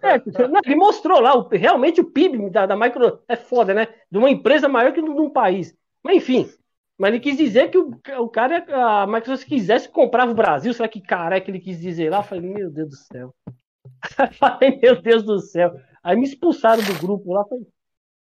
tá 0.00 0.20
ele 0.66 0.74
mostrou 0.74 1.20
lá, 1.20 1.32
realmente 1.52 2.00
o 2.00 2.10
PIB 2.10 2.50
da, 2.50 2.66
da 2.66 2.76
Micro 2.76 3.20
é 3.28 3.36
foda, 3.36 3.72
né? 3.72 3.86
De 4.10 4.18
uma 4.18 4.28
empresa 4.28 4.68
maior 4.68 4.92
que 4.92 5.00
de 5.00 5.08
um 5.08 5.30
país. 5.30 5.72
Mas 6.02 6.16
enfim. 6.16 6.50
Mas 6.98 7.10
ele 7.10 7.20
quis 7.20 7.36
dizer 7.36 7.70
que 7.70 7.78
o, 7.78 7.96
o 8.18 8.28
cara, 8.28 8.64
a 8.68 9.06
Microsoft 9.06 9.46
quisesse 9.46 9.88
comprava 9.88 10.32
o 10.32 10.34
Brasil. 10.34 10.74
Será 10.74 10.88
que 10.88 11.00
que 11.00 11.50
ele 11.52 11.60
quis 11.60 11.80
dizer 11.80 12.10
lá? 12.10 12.20
Falei, 12.24 12.52
meu 12.52 12.68
Deus 12.68 12.88
do 12.88 12.96
céu. 12.96 13.32
Falei, 14.40 14.76
meu 14.82 15.00
Deus 15.00 15.22
do 15.22 15.38
céu. 15.38 15.72
Aí 16.02 16.16
me 16.16 16.24
expulsaram 16.24 16.82
do 16.82 16.98
grupo 16.98 17.32
lá. 17.32 17.44
Falei, 17.44 17.64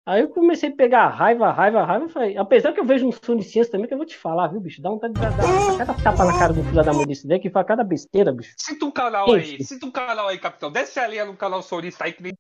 Aí 0.07 0.23
eu 0.23 0.29
comecei 0.29 0.71
a 0.71 0.75
pegar 0.75 1.09
raiva, 1.09 1.51
raiva, 1.53 1.85
raiva. 1.85 2.09
Falei, 2.09 2.37
apesar 2.37 2.73
que 2.73 2.81
eu 2.81 2.85
vejo 2.85 3.07
uns 3.07 3.21
Soniciense 3.23 3.71
também, 3.71 3.87
que 3.87 3.95
eu 3.95 3.99
vou 3.99 4.07
te 4.07 4.17
falar, 4.17 4.49
viu, 4.49 4.61
bicho? 4.61 4.81
Dá 4.81 4.89
vontade 4.89 5.13
de 5.13 5.21
dar, 5.21 5.31
dar 5.31 5.79
cada 5.79 5.95
tapa 5.95 6.25
na 6.25 6.39
cara 6.39 6.53
do 6.53 6.65
filho 6.65 6.83
da 6.83 6.93
mãe 6.93 7.07
desse 7.07 7.29
daí, 7.29 7.39
que 7.39 7.51
faz 7.51 7.67
cada 7.67 7.85
besteira, 7.85 8.33
bicho. 8.33 8.55
Sinta 8.57 8.85
um 8.87 8.91
canal 8.91 9.33
aí, 9.33 9.63
sinta 9.63 9.87
um 9.87 9.91
canal 9.91 10.29
aí, 10.29 10.39
capitão. 10.39 10.73
Desce 10.73 10.99
a 10.99 11.07
linha 11.07 11.25
no 11.25 11.37
canal 11.37 11.63
Sonista 11.63 12.05
aí 12.05 12.13
que 12.13 12.23
nem. 12.23 12.33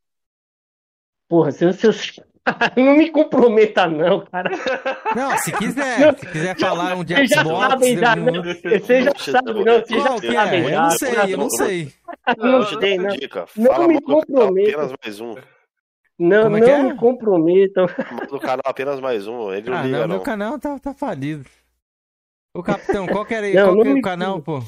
Porra, 1.28 1.52
se, 1.52 1.72
se, 1.72 2.22
não 2.76 2.96
me 2.96 3.10
comprometa, 3.10 3.86
não, 3.86 4.24
cara. 4.24 4.50
Não, 5.14 5.36
se 5.38 5.52
quiser, 5.52 6.00
não, 6.00 6.18
se 6.18 6.26
quiser 6.26 6.58
falar 6.58 6.96
um 6.96 7.04
de 7.04 7.14
Xbox... 7.14 7.30
Já 7.30 7.68
sabem 7.68 7.98
já, 7.98 8.16
não. 8.16 8.42
Vocês 8.42 9.04
já 9.04 9.14
sabem, 9.14 9.64
não. 9.64 9.80
Vocês 9.80 10.02
já 10.02 10.34
sabem 10.34 10.64
é? 10.64 10.74
Eu 10.74 10.80
não 10.80 10.90
sei, 10.90 11.34
eu 11.34 11.38
não 11.38 11.50
sei. 11.50 11.92
Não, 12.38 12.52
não 12.52 12.80
sei, 12.80 12.98
não. 12.98 13.16
Não 13.56 13.88
me 13.88 14.00
comprometa. 14.00 14.70
Apenas 14.70 14.92
mais 15.04 15.20
um. 15.20 15.34
Não, 16.20 16.42
Como 16.42 16.56
é 16.58 16.60
não 16.60 16.68
é? 16.68 16.82
me 16.82 16.96
comprometam. 16.98 17.86
No 18.30 18.38
canal 18.38 18.60
apenas 18.66 19.00
mais 19.00 19.26
um, 19.26 19.50
ele 19.54 19.70
não 19.70 19.76
ah, 19.78 19.82
liga, 19.82 19.98
não. 20.00 20.08
Meu 20.08 20.20
canal 20.20 20.58
tá, 20.58 20.78
tá 20.78 20.92
falido. 20.92 21.48
Ô, 22.54 22.62
capitão, 22.62 23.06
qual 23.06 23.24
que 23.24 23.32
era 23.32 23.46
aí? 23.46 23.54
Não, 23.54 23.74
qual 23.74 23.82
que 23.82 23.88
é 23.88 23.94
o 23.94 24.02
canal, 24.02 24.42
pô? 24.42 24.58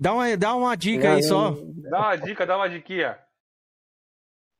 Dá 0.00 0.12
uma, 0.12 0.36
dá 0.36 0.56
uma 0.56 0.76
dica 0.76 1.10
não, 1.10 1.16
aí 1.16 1.22
só. 1.22 1.50
Dá 1.90 1.98
uma 2.00 2.16
dica, 2.16 2.44
dá 2.44 2.56
uma 2.56 2.68
diquinha. 2.68 3.16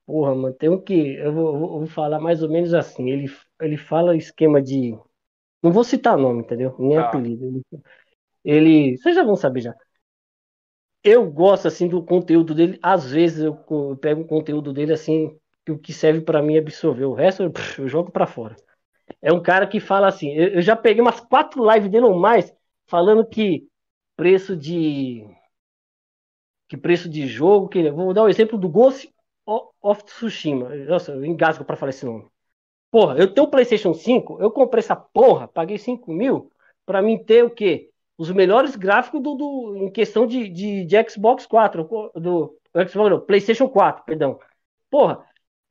Porra, 0.06 0.36
mano, 0.36 0.55
tem 0.55 0.68
um 0.68 0.81
que. 0.81 1.16
Eu 1.16 1.32
vou, 1.32 1.55
eu 1.55 1.59
vou 1.59 1.86
falar 1.89 2.20
mais 2.20 2.40
ou 2.40 2.48
menos 2.48 2.73
assim. 2.73 3.10
Ele, 3.10 3.27
ele 3.60 3.77
fala 3.77 4.16
esquema 4.16 4.62
de. 4.62 4.97
Não 5.60 5.73
vou 5.73 5.82
citar 5.82 6.16
nome, 6.16 6.43
entendeu? 6.43 6.77
Nem 6.78 6.97
ah. 6.97 7.09
apelido. 7.09 7.44
Ele, 7.44 7.62
ele. 8.44 8.98
Vocês 8.98 9.16
já 9.16 9.24
vão 9.24 9.35
saber 9.35 9.62
já. 9.62 9.74
Eu 11.02 11.28
gosto, 11.28 11.66
assim, 11.66 11.89
do 11.89 12.05
conteúdo 12.05 12.55
dele. 12.55 12.78
Às 12.81 13.10
vezes 13.10 13.43
eu, 13.43 13.59
eu 13.68 13.97
pego 13.97 14.20
o 14.20 14.27
conteúdo 14.27 14.73
dele, 14.73 14.93
assim, 14.93 15.36
que 15.66 15.72
o 15.72 15.78
que 15.78 15.93
serve 15.93 16.20
para 16.20 16.40
mim 16.40 16.55
é 16.55 16.60
absorver. 16.60 17.05
O 17.05 17.12
resto 17.12 17.43
eu, 17.43 17.52
eu 17.78 17.88
jogo 17.88 18.12
para 18.12 18.26
fora. 18.26 18.55
É 19.20 19.32
um 19.32 19.43
cara 19.43 19.66
que 19.66 19.80
fala 19.80 20.06
assim. 20.06 20.32
Eu, 20.32 20.48
eu, 20.55 20.62
já 20.62 20.76
peguei 20.76 21.02
umas 21.02 21.20
quatro 21.20 21.68
lives 21.68 21.90
dele 21.90 22.06
ou 22.06 22.16
mais 22.16 22.55
falando 22.86 23.26
que 23.26 23.68
preço 24.16 24.56
de 24.56 25.26
que 26.68 26.76
preço 26.76 27.09
de 27.09 27.26
jogo, 27.26 27.68
que 27.68 27.90
vou 27.90 28.14
dar 28.14 28.22
o 28.22 28.26
um 28.26 28.28
exemplo 28.28 28.56
do 28.56 28.68
Ghost 28.68 29.12
of 29.82 30.05
Tsushima. 30.05 30.68
Nossa, 30.86 31.12
eu 31.12 31.24
engasgo 31.24 31.64
para 31.64 31.76
falar 31.76 31.90
esse 31.90 32.06
nome. 32.06 32.26
Porra, 32.90 33.18
eu 33.18 33.32
tenho 33.32 33.47
o 33.47 33.51
PlayStation 33.51 33.93
5, 33.93 34.40
eu 34.40 34.51
comprei 34.51 34.80
essa 34.80 34.97
porra, 34.97 35.48
paguei 35.48 35.78
5 35.78 36.12
mil 36.12 36.51
para 36.84 37.02
mim 37.02 37.22
ter 37.22 37.44
o 37.44 37.51
quê? 37.51 37.90
Os 38.16 38.30
melhores 38.30 38.76
gráficos 38.76 39.20
do, 39.20 39.34
do 39.34 39.76
em 39.76 39.90
questão 39.90 40.26
de, 40.26 40.48
de, 40.48 40.84
de 40.84 41.10
Xbox 41.10 41.44
4, 41.47 41.84
do 42.14 42.56
Xbox, 42.88 43.10
não, 43.10 43.20
PlayStation 43.20 43.68
4, 43.68 44.05
perdão. 44.05 44.38
Porra, 44.90 45.24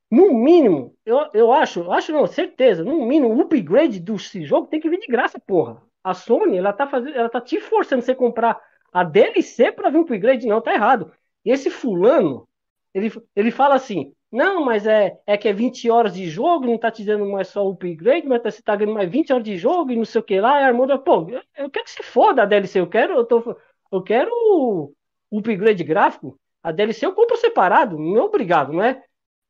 no 0.10 0.34
mínimo, 0.34 0.96
eu, 1.06 1.30
eu 1.34 1.52
acho, 1.52 1.92
acho 1.92 2.12
não, 2.12 2.28
certeza, 2.28 2.84
no 2.84 3.06
mínimo, 3.06 3.34
o 3.36 3.42
upgrade 3.42 4.00
do 4.00 4.18
jogo 4.18 4.68
tem 4.68 4.80
que 4.80 4.90
vir 4.90 5.00
de 5.00 5.08
graça, 5.08 5.40
porra. 5.40 5.82
A 6.04 6.14
Sony, 6.14 6.58
ela 6.58 6.72
tá 6.72 6.88
fazendo, 6.88 7.16
ela 7.18 7.30
tá 7.30 7.42
te 7.42 7.60
forçando 7.60 8.02
você 8.04 8.14
comprar 8.14 8.62
a 8.94 9.04
DLC 9.04 9.72
para 9.72 9.90
vir 9.90 9.98
um 9.98 10.02
upgrade, 10.02 10.48
não, 10.48 10.62
tá 10.62 10.74
errado. 10.74 11.12
E 11.44 11.52
esse 11.52 11.70
fulano, 11.70 12.48
ele, 12.94 13.12
ele 13.36 13.52
fala 13.52 13.76
assim: 13.76 14.14
"Não, 14.32 14.64
mas 14.64 14.86
é, 14.86 15.18
é 15.26 15.38
que 15.38 15.48
é 15.48 15.54
20 15.54 15.90
horas 15.90 16.14
de 16.14 16.30
jogo, 16.30 16.66
não 16.68 16.78
tá 16.78 16.92
te 16.92 17.04
dando 17.04 17.26
mais 17.26 17.48
só 17.48 17.66
o 17.66 17.72
upgrade, 17.72 18.28
mas 18.28 18.42
você 18.44 18.62
tá 18.62 18.76
ganhando 18.76 18.94
mais 18.94 19.10
20 19.10 19.34
horas 19.34 19.44
de 19.44 19.58
jogo 19.58 19.92
e 19.92 19.96
não 19.98 20.06
sei 20.06 20.22
o 20.22 20.24
que 20.24 20.40
lá". 20.40 20.62
E 20.62 20.64
a 20.64 20.68
armadura, 20.68 21.00
pô, 21.00 21.28
eu, 21.30 21.42
eu 21.58 21.70
quero 21.70 21.86
que 21.86 21.92
se 21.92 22.04
foda 22.04 22.44
a 22.44 22.46
DLC, 22.46 22.80
eu 22.80 22.88
quero, 22.88 23.16
eu 23.16 23.26
tô 23.26 23.58
eu 23.92 24.02
quero 24.04 24.32
o 24.32 24.94
upgrade 25.32 25.84
gráfico. 25.84 26.40
A 26.64 26.72
DLC 26.72 27.06
eu 27.06 27.14
compro 27.14 27.38
separado, 27.38 27.98
não 27.98 28.18
é 28.18 28.22
obrigado, 28.24 28.72
não 28.74 28.84
é? 28.84 29.04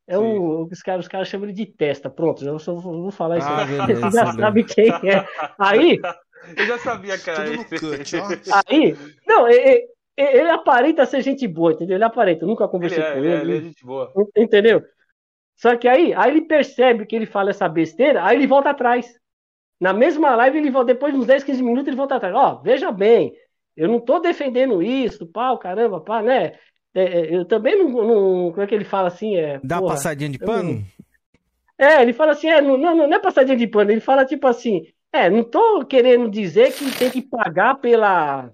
É 0.08 0.20
um, 0.20 0.64
os 0.64 0.82
caras, 0.84 1.06
os 1.06 1.08
caras 1.08 1.28
chamam 1.28 1.48
ele 1.48 1.56
de 1.56 1.66
testa. 1.66 2.10
Pronto, 2.10 2.46
eu 2.46 2.60
só 2.60 2.76
vou 2.76 3.12
falar 3.12 3.40
isso. 3.40 3.48
Ah, 3.48 3.66
beleza, 3.66 4.02
Você 4.12 4.18
já 4.18 4.34
sabe 4.34 4.64
quem 4.64 4.90
é. 4.90 5.28
Aí. 5.58 6.00
Eu 6.56 6.66
já 6.68 6.78
sabia 6.78 7.18
que 7.18 7.28
era 7.28 7.50
esse. 7.50 8.16
Aí. 8.68 8.96
Não, 9.26 9.48
ele, 9.48 9.88
ele, 10.16 10.50
aparenta 10.52 11.04
ser 11.04 11.22
gente 11.24 11.48
boa, 11.48 11.72
entendeu? 11.72 11.98
Ele 11.98 12.04
aparenta. 12.04 12.44
Eu 12.44 12.48
nunca 12.48 12.68
conversei 12.68 13.04
ele 13.04 13.08
é, 13.08 13.14
com 13.14 13.18
ele. 13.18 13.28
É, 13.30 13.42
ele 13.42 13.58
é 13.58 13.62
gente 13.62 13.84
boa. 13.84 14.14
Entendeu? 14.38 14.84
Só 15.56 15.76
que 15.76 15.88
aí, 15.88 16.14
aí 16.14 16.30
ele 16.30 16.42
percebe 16.42 17.06
que 17.08 17.16
ele 17.16 17.26
fala 17.26 17.50
essa 17.50 17.68
besteira, 17.68 18.24
aí 18.24 18.38
ele 18.38 18.46
volta 18.46 18.70
atrás. 18.70 19.12
Na 19.80 19.92
mesma 19.92 20.36
live, 20.36 20.58
ele 20.58 20.70
volta, 20.70 20.94
depois 20.94 21.14
de 21.14 21.20
uns 21.20 21.26
10, 21.26 21.44
15 21.44 21.64
minutos, 21.64 21.88
ele 21.88 21.98
volta 21.98 22.16
atrás. 22.16 22.36
Ó, 22.36 22.54
oh, 22.54 22.62
veja 22.62 22.92
bem, 22.92 23.34
eu 23.76 23.88
não 23.88 24.00
tô 24.00 24.20
defendendo 24.20 24.82
isso, 24.82 25.28
pau, 25.28 25.58
caramba, 25.58 26.00
pá, 26.00 26.22
né? 26.22 26.54
É, 26.96 27.04
é, 27.04 27.36
eu 27.36 27.44
também 27.44 27.78
não, 27.78 27.90
não, 27.90 28.52
Como 28.52 28.62
é 28.62 28.68
que 28.68 28.74
ele 28.74 28.86
fala 28.86 29.10
assim? 29.10 29.36
É, 29.36 29.60
Dá 29.62 29.80
porra, 29.80 29.94
passadinha 29.94 30.30
de 30.30 30.40
pano? 30.40 30.82
É, 31.78 32.02
ele 32.02 32.14
fala 32.14 32.32
assim, 32.32 32.48
é, 32.48 32.62
não, 32.62 32.78
não, 32.78 32.96
não 32.96 33.14
é 33.14 33.20
passadinha 33.20 33.58
de 33.58 33.68
pano, 33.68 33.92
ele 33.92 34.00
fala 34.00 34.26
tipo 34.26 34.48
assim, 34.48 34.82
é, 35.12 35.30
não 35.30 35.44
tô 35.44 35.86
querendo 35.86 36.30
dizer 36.30 36.74
que 36.74 36.98
tem 36.98 37.12
que 37.12 37.22
pagar 37.22 37.76
pela. 37.76 38.50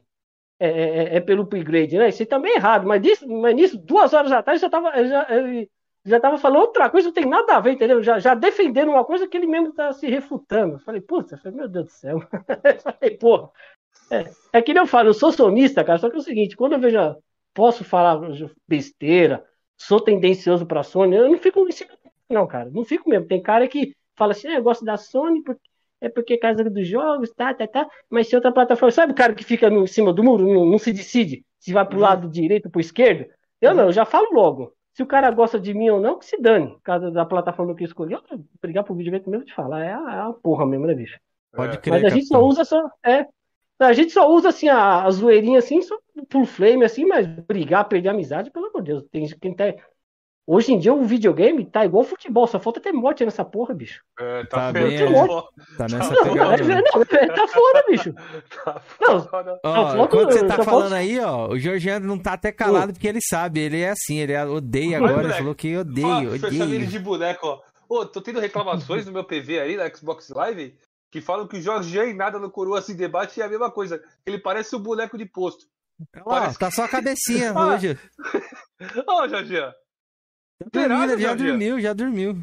É, 0.59 0.67
é, 0.67 1.03
é, 1.03 1.15
é 1.17 1.19
pelo 1.19 1.43
upgrade, 1.43 1.97
né? 1.97 2.09
Isso 2.09 2.25
também 2.25 2.53
é 2.53 2.55
errado, 2.55 2.87
mas, 2.87 3.01
disso, 3.01 3.27
mas 3.27 3.55
nisso, 3.55 3.77
duas 3.77 4.13
horas 4.13 4.31
atrás, 4.31 4.61
já 4.61 4.69
tava, 4.69 4.91
já, 5.05 5.27
ele 5.29 5.69
já 6.05 6.19
tava 6.19 6.37
falando 6.37 6.61
outra 6.61 6.89
coisa, 6.89 7.07
não 7.07 7.13
tem 7.13 7.25
nada 7.25 7.55
a 7.55 7.59
ver, 7.59 7.73
entendeu? 7.73 8.01
Já, 8.01 8.19
já 8.19 8.33
defendendo 8.33 8.89
uma 8.89 9.05
coisa 9.05 9.27
que 9.27 9.37
ele 9.37 9.47
mesmo 9.47 9.73
tá 9.73 9.91
se 9.93 10.07
refutando. 10.07 10.75
Eu 10.75 10.79
falei, 10.79 11.01
puta, 11.01 11.39
meu 11.45 11.67
Deus 11.67 11.85
do 11.85 11.91
céu. 11.91 12.19
eu 12.63 12.79
falei, 12.79 13.17
porra. 13.17 13.49
É, 14.11 14.31
é 14.53 14.61
que 14.61 14.73
nem 14.73 14.81
eu 14.81 14.87
falo, 14.87 15.09
eu 15.09 15.13
sou 15.13 15.31
sonista, 15.31 15.83
cara, 15.83 15.97
só 15.97 16.09
que 16.09 16.15
é 16.15 16.19
o 16.19 16.23
seguinte, 16.23 16.55
quando 16.55 16.73
eu 16.73 16.79
vejo 16.79 16.97
posso 17.53 17.83
falar 17.83 18.19
besteira, 18.67 19.43
sou 19.77 19.99
tendencioso 19.99 20.65
para 20.65 20.83
Sony, 20.83 21.15
eu 21.15 21.29
não 21.29 21.37
fico 21.37 21.67
em 21.67 21.71
cima, 21.71 21.91
não, 22.29 22.47
cara, 22.47 22.69
não 22.69 22.85
fico 22.85 23.09
mesmo. 23.09 23.27
Tem 23.27 23.41
cara 23.41 23.67
que 23.67 23.95
fala 24.15 24.31
assim, 24.31 24.47
ah, 24.47 24.55
eu 24.55 24.63
gosto 24.63 24.85
da 24.85 24.97
Sony 24.97 25.43
porque 25.43 25.61
é 26.01 26.09
porque 26.09 26.33
é 26.33 26.37
casa 26.37 26.63
dos 26.63 26.87
jogos, 26.87 27.31
tá, 27.31 27.53
tá, 27.53 27.67
tá. 27.67 27.87
Mas 28.09 28.27
se 28.27 28.35
outra 28.35 28.51
plataforma, 28.51 28.91
sabe 28.91 29.11
o 29.11 29.15
cara 29.15 29.35
que 29.35 29.43
fica 29.43 29.69
no, 29.69 29.83
em 29.83 29.87
cima 29.87 30.11
do 30.11 30.23
muro, 30.23 30.51
não, 30.51 30.65
não 30.65 30.79
se 30.79 30.91
decide 30.91 31.45
se 31.59 31.71
vai 31.71 31.85
pro 31.85 31.97
uhum. 31.97 32.01
lado 32.01 32.27
direito 32.27 32.65
ou 32.65 32.71
pro 32.71 32.81
esquerdo? 32.81 33.29
Eu 33.61 33.75
não, 33.75 33.85
eu 33.85 33.91
já 33.91 34.03
falo 34.03 34.33
logo. 34.33 34.73
Se 34.93 35.03
o 35.03 35.05
cara 35.05 35.29
gosta 35.29 35.59
de 35.59 35.73
mim 35.75 35.89
ou 35.89 36.01
não, 36.01 36.17
que 36.17 36.25
se 36.25 36.41
dane. 36.41 36.75
Caso 36.83 37.11
da 37.11 37.23
plataforma 37.23 37.75
que 37.75 37.83
eu 37.83 37.85
escolhi, 37.85 38.13
eu 38.13 38.21
brigar 38.59 38.83
por 38.83 38.95
vídeo 38.95 39.11
mesmo 39.11 39.45
te 39.45 39.53
falar. 39.53 39.85
É 39.85 39.93
a, 39.93 40.15
é 40.15 40.19
a 40.21 40.33
porra 40.33 40.65
mesmo, 40.65 40.87
né, 40.87 40.95
bicho? 40.95 41.19
Pode 41.53 41.77
crer, 41.77 41.91
Mas 41.91 42.03
a 42.05 42.09
gente 42.09 42.25
só 42.25 42.43
usa 42.43 42.65
só. 42.65 42.89
É, 43.05 43.25
a 43.87 43.93
gente 43.93 44.11
só 44.11 44.29
usa 44.29 44.49
assim 44.49 44.69
a, 44.69 45.03
a 45.03 45.11
zoeirinha 45.11 45.59
assim, 45.59 45.81
só 45.81 45.97
por 46.29 46.45
flame, 46.45 46.85
assim, 46.85 47.05
mas 47.05 47.25
brigar, 47.27 47.87
perder 47.87 48.09
amizade, 48.09 48.51
pelo 48.51 48.67
amor 48.67 48.81
de 48.81 48.91
Deus. 48.91 49.03
Tem 49.11 49.27
quem 49.27 49.53
tá. 49.53 49.73
Hoje 50.45 50.73
em 50.73 50.79
dia 50.79 50.93
o 50.93 51.03
videogame 51.03 51.63
tá 51.63 51.85
igual 51.85 52.03
futebol, 52.03 52.47
só 52.47 52.59
falta 52.59 52.81
ter 52.81 52.91
morte 52.91 53.23
nessa 53.23 53.45
porra, 53.45 53.73
bicho. 53.73 54.03
É, 54.19 54.43
tá, 54.45 54.57
tá 54.57 54.71
bem, 54.73 54.97
tá 55.77 55.87
nessa 55.87 56.13
não, 56.13 56.23
pegada. 56.23 56.55
É, 56.55 56.67
não, 56.67 57.01
é, 57.01 57.27
tá 57.27 57.47
fora, 57.47 57.85
bicho. 57.87 58.13
tá 58.65 58.81
não, 58.99 60.01
ó, 60.01 60.07
quando 60.07 60.33
você 60.33 60.45
tá 60.45 60.63
falando 60.63 60.93
aí, 60.93 61.19
ó, 61.19 61.47
o 61.47 61.59
Georgiano 61.59 62.05
não 62.05 62.17
tá 62.17 62.33
até 62.33 62.51
calado 62.51 62.91
porque 62.91 63.07
ele 63.07 63.19
sabe, 63.21 63.61
ele 63.61 63.81
é 63.81 63.91
assim, 63.91 64.17
ele 64.17 64.35
odeia 64.43 64.97
agora, 64.97 65.23
ele 65.23 65.33
falou 65.33 65.55
que 65.55 65.77
odeia, 65.77 66.31
odeia. 66.31 66.63
ele 66.63 66.87
de 66.87 66.99
boneco, 66.99 67.47
ó. 67.47 67.61
Ô, 67.87 68.05
tô 68.05 68.19
tendo 68.21 68.39
reclamações 68.39 69.05
no 69.05 69.11
meu 69.11 69.23
PV 69.23 69.59
aí, 69.59 69.75
na 69.75 69.89
Xbox 69.93 70.29
Live, 70.29 70.75
que 71.11 71.19
falam 71.19 71.45
que 71.45 71.57
o 71.57 71.61
Jorge 71.61 71.99
e 71.99 72.13
nada 72.13 72.39
no 72.39 72.49
Coroa 72.49 72.81
se 72.81 72.93
debate 72.93 73.41
é 73.41 73.43
a 73.45 73.49
mesma 73.49 73.69
coisa. 73.69 74.01
Ele 74.25 74.39
parece 74.39 74.73
um 74.75 74.79
boneco 74.79 75.17
de 75.17 75.25
posto. 75.25 75.65
parece... 76.23 76.57
Tá 76.57 76.71
só 76.71 76.85
a 76.85 76.87
cabecinha 76.87 77.51
ah. 77.53 77.67
hoje. 77.67 77.99
Ô, 79.05 79.11
oh, 79.11 79.27
Jorge. 79.27 79.57
Tá 80.71 81.17
já 81.17 81.33
dormiu, 81.33 81.81
já 81.81 81.91
dormiu. 81.91 82.41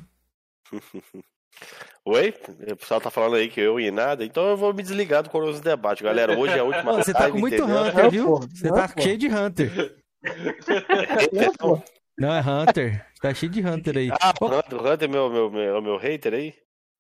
Oi? 2.04 2.34
O 2.70 2.76
pessoal 2.76 3.00
tá 3.00 3.10
falando 3.10 3.36
aí 3.36 3.48
que 3.48 3.60
eu 3.60 3.80
e 3.80 3.90
nada, 3.90 4.24
então 4.24 4.46
eu 4.48 4.56
vou 4.56 4.72
me 4.72 4.82
desligar 4.82 5.22
do 5.22 5.30
Coroa 5.30 5.58
Debate, 5.60 6.04
galera. 6.04 6.38
Hoje 6.38 6.54
é 6.54 6.60
a 6.60 6.64
última 6.64 6.92
Você 7.02 7.12
tá 7.12 7.30
com 7.30 7.38
muito 7.38 7.56
entendeu? 7.56 7.82
Hunter, 7.82 8.10
viu? 8.10 8.36
Você 8.36 8.68
tá 8.68 8.88
cheio 8.98 9.18
de 9.18 9.28
Hunter. 9.28 9.96
Não, 12.18 12.34
é 12.34 12.40
Hunter. 12.40 13.06
Tá 13.20 13.34
cheio 13.34 13.50
de 13.50 13.66
Hunter 13.66 13.96
aí. 13.96 14.10
Ah, 14.20 14.34
o 14.40 14.46
Hunter, 14.46 14.80
Hunter 14.80 15.08
é 15.08 15.12
meu, 15.12 15.30
meu, 15.30 15.50
meu, 15.50 15.82
meu 15.82 15.96
hater 15.96 16.34
aí? 16.34 16.54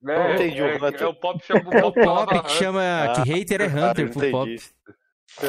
É, 0.06 0.34
entendi 0.34 0.60
é, 0.60 0.76
o 0.76 0.76
Hunter. 0.76 1.02
É, 1.02 1.06
o 1.06 1.14
Pop 1.14 1.44
chama 1.44 1.60
o 1.60 1.92
Pop, 1.92 2.00
pop 2.00 2.42
que 2.42 2.52
chama. 2.52 2.82
Ah, 2.82 3.22
que 3.22 3.32
hater 3.32 3.60
é 3.62 3.66
Hunter 3.66 4.10
pro 4.10 4.30
Pop. 4.30 4.56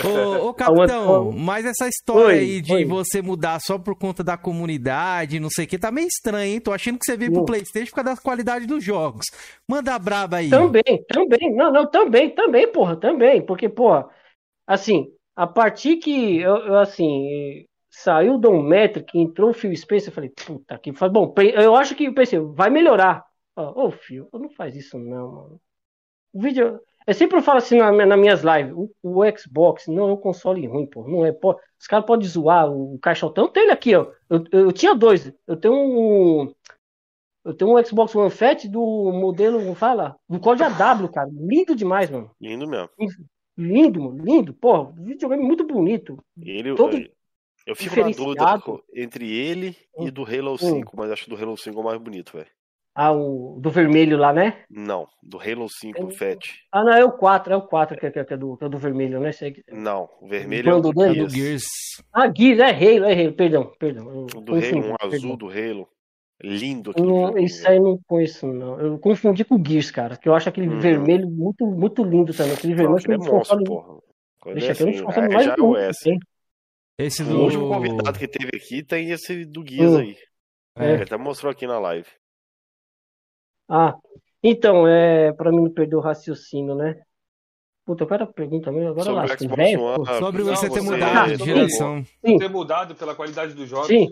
Ô, 0.03 0.49
ô, 0.49 0.53
capitão, 0.53 1.31
mas 1.31 1.65
essa 1.65 1.87
história 1.87 2.37
oi, 2.37 2.39
aí 2.39 2.61
de 2.61 2.73
oi. 2.73 2.85
você 2.85 3.21
mudar 3.21 3.59
só 3.59 3.79
por 3.79 3.95
conta 3.95 4.23
da 4.23 4.37
comunidade, 4.37 5.39
não 5.39 5.49
sei 5.49 5.65
o 5.65 5.67
que, 5.67 5.79
tá 5.79 5.91
meio 5.91 6.07
estranho, 6.07 6.53
hein? 6.53 6.59
Tô 6.59 6.73
achando 6.73 6.99
que 6.99 7.05
você 7.05 7.15
veio 7.15 7.31
pro 7.31 7.45
Playstation 7.45 7.89
por 7.89 8.03
causa 8.03 8.15
da 8.15 8.21
qualidade 8.21 8.67
dos 8.67 8.83
jogos. 8.83 9.25
Manda 9.67 9.97
braba 9.97 10.37
aí. 10.37 10.49
Também, 10.49 10.83
também. 11.07 11.55
Não, 11.55 11.71
não, 11.71 11.89
também, 11.89 12.29
também, 12.29 12.71
porra, 12.71 12.97
também. 12.97 13.43
Porque, 13.45 13.69
porra, 13.69 14.07
assim, 14.67 15.07
a 15.35 15.47
partir 15.47 15.97
que, 15.97 16.39
eu, 16.39 16.57
eu 16.57 16.77
assim, 16.77 17.65
saiu 17.89 18.35
o 18.35 18.37
Dom 18.37 18.61
Metric, 18.61 19.17
entrou 19.17 19.51
o 19.51 19.53
Phil 19.53 19.75
Spencer, 19.75 20.09
eu 20.09 20.13
falei, 20.13 20.29
puta 20.29 20.77
que... 20.77 20.91
Bom, 20.91 21.33
eu 21.55 21.75
acho 21.75 21.95
que, 21.95 22.11
pensei, 22.11 22.39
vai 22.39 22.69
melhorar. 22.69 23.28
Ô, 23.61 23.87
oh, 23.87 23.91
filho, 23.91 24.29
não 24.33 24.49
faz 24.49 24.75
isso 24.75 24.97
não, 24.97 25.31
mano. 25.31 25.61
O 26.33 26.41
vídeo. 26.41 26.79
Eu 27.07 27.13
sempre 27.13 27.41
falo 27.41 27.57
assim 27.57 27.77
na, 27.77 27.91
nas 27.91 28.19
minhas 28.19 28.41
lives: 28.41 28.73
o, 28.75 28.91
o, 29.01 29.37
Xbox 29.37 29.87
não 29.87 30.09
é 30.09 30.13
um 30.13 30.17
console 30.17 30.65
ruim, 30.67 30.85
pô. 30.85 31.07
Não 31.07 31.25
é, 31.25 31.31
pô. 31.31 31.59
Os 31.79 31.87
caras 31.87 32.05
podem 32.05 32.27
zoar 32.27 32.71
o 32.71 32.99
caixotão. 32.99 33.45
Eu 33.45 33.51
tenho 33.51 33.65
ele 33.65 33.71
aqui, 33.71 33.95
ó. 33.95 34.11
Eu, 34.29 34.43
eu, 34.51 34.59
eu, 34.65 34.71
tinha 34.71 34.93
dois. 34.93 35.31
Eu 35.47 35.57
tenho 35.57 35.73
um. 35.73 36.53
Eu 37.43 37.53
tenho 37.53 37.75
um 37.75 37.83
Xbox 37.83 38.13
One 38.15 38.29
Fat 38.29 38.65
do 38.67 39.11
modelo, 39.11 39.59
como 39.59 39.73
fala? 39.73 40.15
Do 40.27 40.39
código 40.39 40.69
AW, 40.69 41.09
cara. 41.09 41.29
Lindo 41.31 41.75
demais, 41.75 42.09
mano. 42.09 42.29
Lindo 42.39 42.67
mesmo. 42.67 42.89
Lindo, 43.57 44.01
mano. 44.01 44.23
Lindo. 44.23 44.53
Pô, 44.53 44.91
videogame 44.91 45.43
muito 45.43 45.65
bonito. 45.65 46.23
Ele, 46.39 46.75
Todo 46.75 46.97
eu, 46.97 47.09
eu 47.65 47.75
fico 47.75 47.95
na 47.95 48.09
dúvida 48.09 48.61
entre 48.93 49.31
ele 49.31 49.75
e 49.99 50.11
do 50.11 50.23
Halo 50.23 50.57
5, 50.57 50.75
hum. 50.75 50.83
mas 50.95 51.11
acho 51.11 51.29
do 51.29 51.35
Halo 51.35 51.57
5 51.57 51.77
é 51.77 51.81
o 51.81 51.83
mais 51.83 51.99
bonito, 51.99 52.33
velho. 52.33 52.49
Ah, 53.01 53.13
o 53.13 53.57
do 53.61 53.69
vermelho 53.69 54.17
lá, 54.17 54.33
né? 54.33 54.65
Não, 54.69 55.07
do 55.23 55.39
Halo 55.39 55.69
5, 55.69 56.05
o 56.05 56.11
Fat. 56.11 56.37
Ah, 56.69 56.83
não, 56.83 56.91
é 56.91 57.05
o 57.05 57.13
4, 57.13 57.53
é 57.53 57.55
o 57.55 57.61
4 57.61 57.97
que, 57.97 58.05
é, 58.05 58.11
que, 58.11 58.19
é, 58.19 58.35
do, 58.35 58.57
que 58.57 58.65
é 58.65 58.67
do 58.67 58.77
vermelho, 58.77 59.21
né? 59.21 59.31
Não, 59.71 60.09
o 60.19 60.27
vermelho 60.27 60.69
é 60.69 60.73
o 60.75 60.81
do 60.81 60.91
Gears. 60.91 61.33
Gears. 61.33 61.63
Ah, 62.11 62.29
Gears, 62.29 62.59
é 62.59 62.71
Halo, 62.71 63.05
é 63.05 63.13
Halo, 63.13 63.33
perdão, 63.33 63.71
perdão. 63.79 64.25
O 64.35 64.41
do 64.41 64.53
Halo, 64.53 64.77
um 64.85 64.95
azul 64.99 65.09
perdão. 65.11 65.37
do 65.37 65.47
Halo. 65.47 65.87
Lindo 66.43 66.91
aquele 66.91 67.07
não, 67.07 67.37
Isso 67.37 67.65
aí 67.69 67.77
eu 67.77 67.83
não 67.83 67.99
conheço, 68.05 68.47
não. 68.47 68.77
Eu 68.81 68.99
confundi 68.99 69.45
com 69.45 69.55
o 69.55 69.63
Gears, 69.65 69.91
cara, 69.91 70.17
que 70.17 70.27
eu 70.27 70.35
acho 70.35 70.49
aquele 70.49 70.67
uhum. 70.67 70.79
vermelho 70.81 71.29
muito, 71.29 71.65
muito 71.65 72.03
lindo 72.03 72.33
também. 72.33 72.53
Aquele 72.53 72.75
vermelho 72.75 73.01
que 73.01 73.13
é 73.13 73.17
monstro, 73.17 73.63
porra. 73.63 73.97
Deixa 74.53 74.67
é 74.67 74.71
assim, 74.71 74.89
é, 74.89 75.29
mais 75.29 75.45
já 75.45 75.55
é 75.57 75.61
o 75.61 75.77
S. 75.77 76.09
Esse 76.97 77.23
do... 77.23 77.37
O 77.37 77.43
último 77.45 77.69
convidado 77.69 78.19
que 78.19 78.27
teve 78.27 78.57
aqui 78.57 78.83
tem 78.83 79.09
esse 79.11 79.45
do 79.45 79.65
Gears 79.65 79.93
hum. 79.93 79.99
aí. 79.99 80.17
É. 80.77 80.93
Ele 80.95 81.03
até 81.03 81.17
mostrou 81.17 81.49
aqui 81.49 81.65
na 81.65 81.79
live. 81.79 82.18
Ah, 83.69 83.95
então, 84.41 84.87
é 84.87 85.31
para 85.33 85.51
mim 85.51 85.63
não 85.63 85.69
perder 85.69 85.95
o 85.95 85.99
raciocínio, 85.99 86.73
né? 86.73 86.99
Puta, 87.85 88.05
qual 88.05 88.15
era 88.15 88.23
a 88.23 88.27
pergunta 88.27 88.71
mesmo? 88.71 88.89
Agora 88.89 89.11
lá, 89.11 89.27
Sobre 90.19 90.43
você 90.43 90.67
não, 90.67 90.73
ter 90.73 90.79
você 90.79 90.81
mudado 90.81 91.37
de 91.37 91.43
geração. 91.43 92.03
Sim. 92.23 92.37
Ter 92.37 92.49
mudado 92.49 92.95
pela 92.95 93.15
qualidade 93.15 93.53
dos 93.53 93.67
jogos. 93.67 93.87
Sim, 93.87 94.07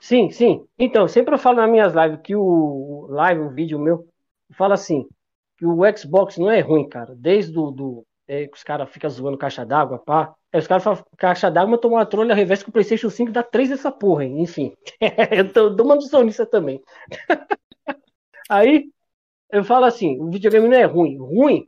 sim, 0.00 0.30
sim. 0.30 0.64
Então, 0.78 1.06
sempre 1.06 1.34
eu 1.34 1.38
falo 1.38 1.58
nas 1.58 1.70
minhas 1.70 1.92
lives 1.94 2.20
que 2.22 2.34
o 2.34 3.06
live, 3.10 3.42
o 3.42 3.50
vídeo 3.50 3.78
meu, 3.78 4.06
fala 4.56 4.74
assim, 4.74 5.06
que 5.58 5.66
o 5.66 5.80
Xbox 5.96 6.38
não 6.38 6.50
é 6.50 6.60
ruim, 6.60 6.88
cara. 6.88 7.14
Desde 7.14 7.52
do, 7.52 7.70
do 7.70 8.06
é, 8.26 8.48
os 8.52 8.62
caras 8.62 8.88
ficam 8.90 9.10
zoando 9.10 9.36
caixa 9.36 9.66
d'água, 9.66 9.98
pá. 9.98 10.34
Aí 10.50 10.60
os 10.60 10.66
caras 10.66 10.82
falam, 10.82 11.04
caixa 11.18 11.50
d'água, 11.50 11.76
tomou 11.76 11.98
uma 11.98 12.06
trolha 12.06 12.34
reveste 12.34 12.64
com 12.64 12.70
o 12.70 12.72
Playstation 12.72 13.10
5 13.10 13.32
dá 13.32 13.42
3 13.42 13.68
dessa 13.68 13.92
porra, 13.92 14.24
hein? 14.24 14.40
Enfim. 14.40 14.72
eu 15.30 15.52
tô, 15.52 15.68
dou 15.68 15.84
uma 15.84 15.96
noção 15.96 16.22
nisso 16.22 16.46
também. 16.46 16.80
Aí 18.48 18.84
eu 19.50 19.64
falo 19.64 19.84
assim: 19.84 20.20
o 20.20 20.30
videogame 20.30 20.68
não 20.68 20.76
é 20.76 20.84
ruim. 20.84 21.18
Ruim. 21.18 21.66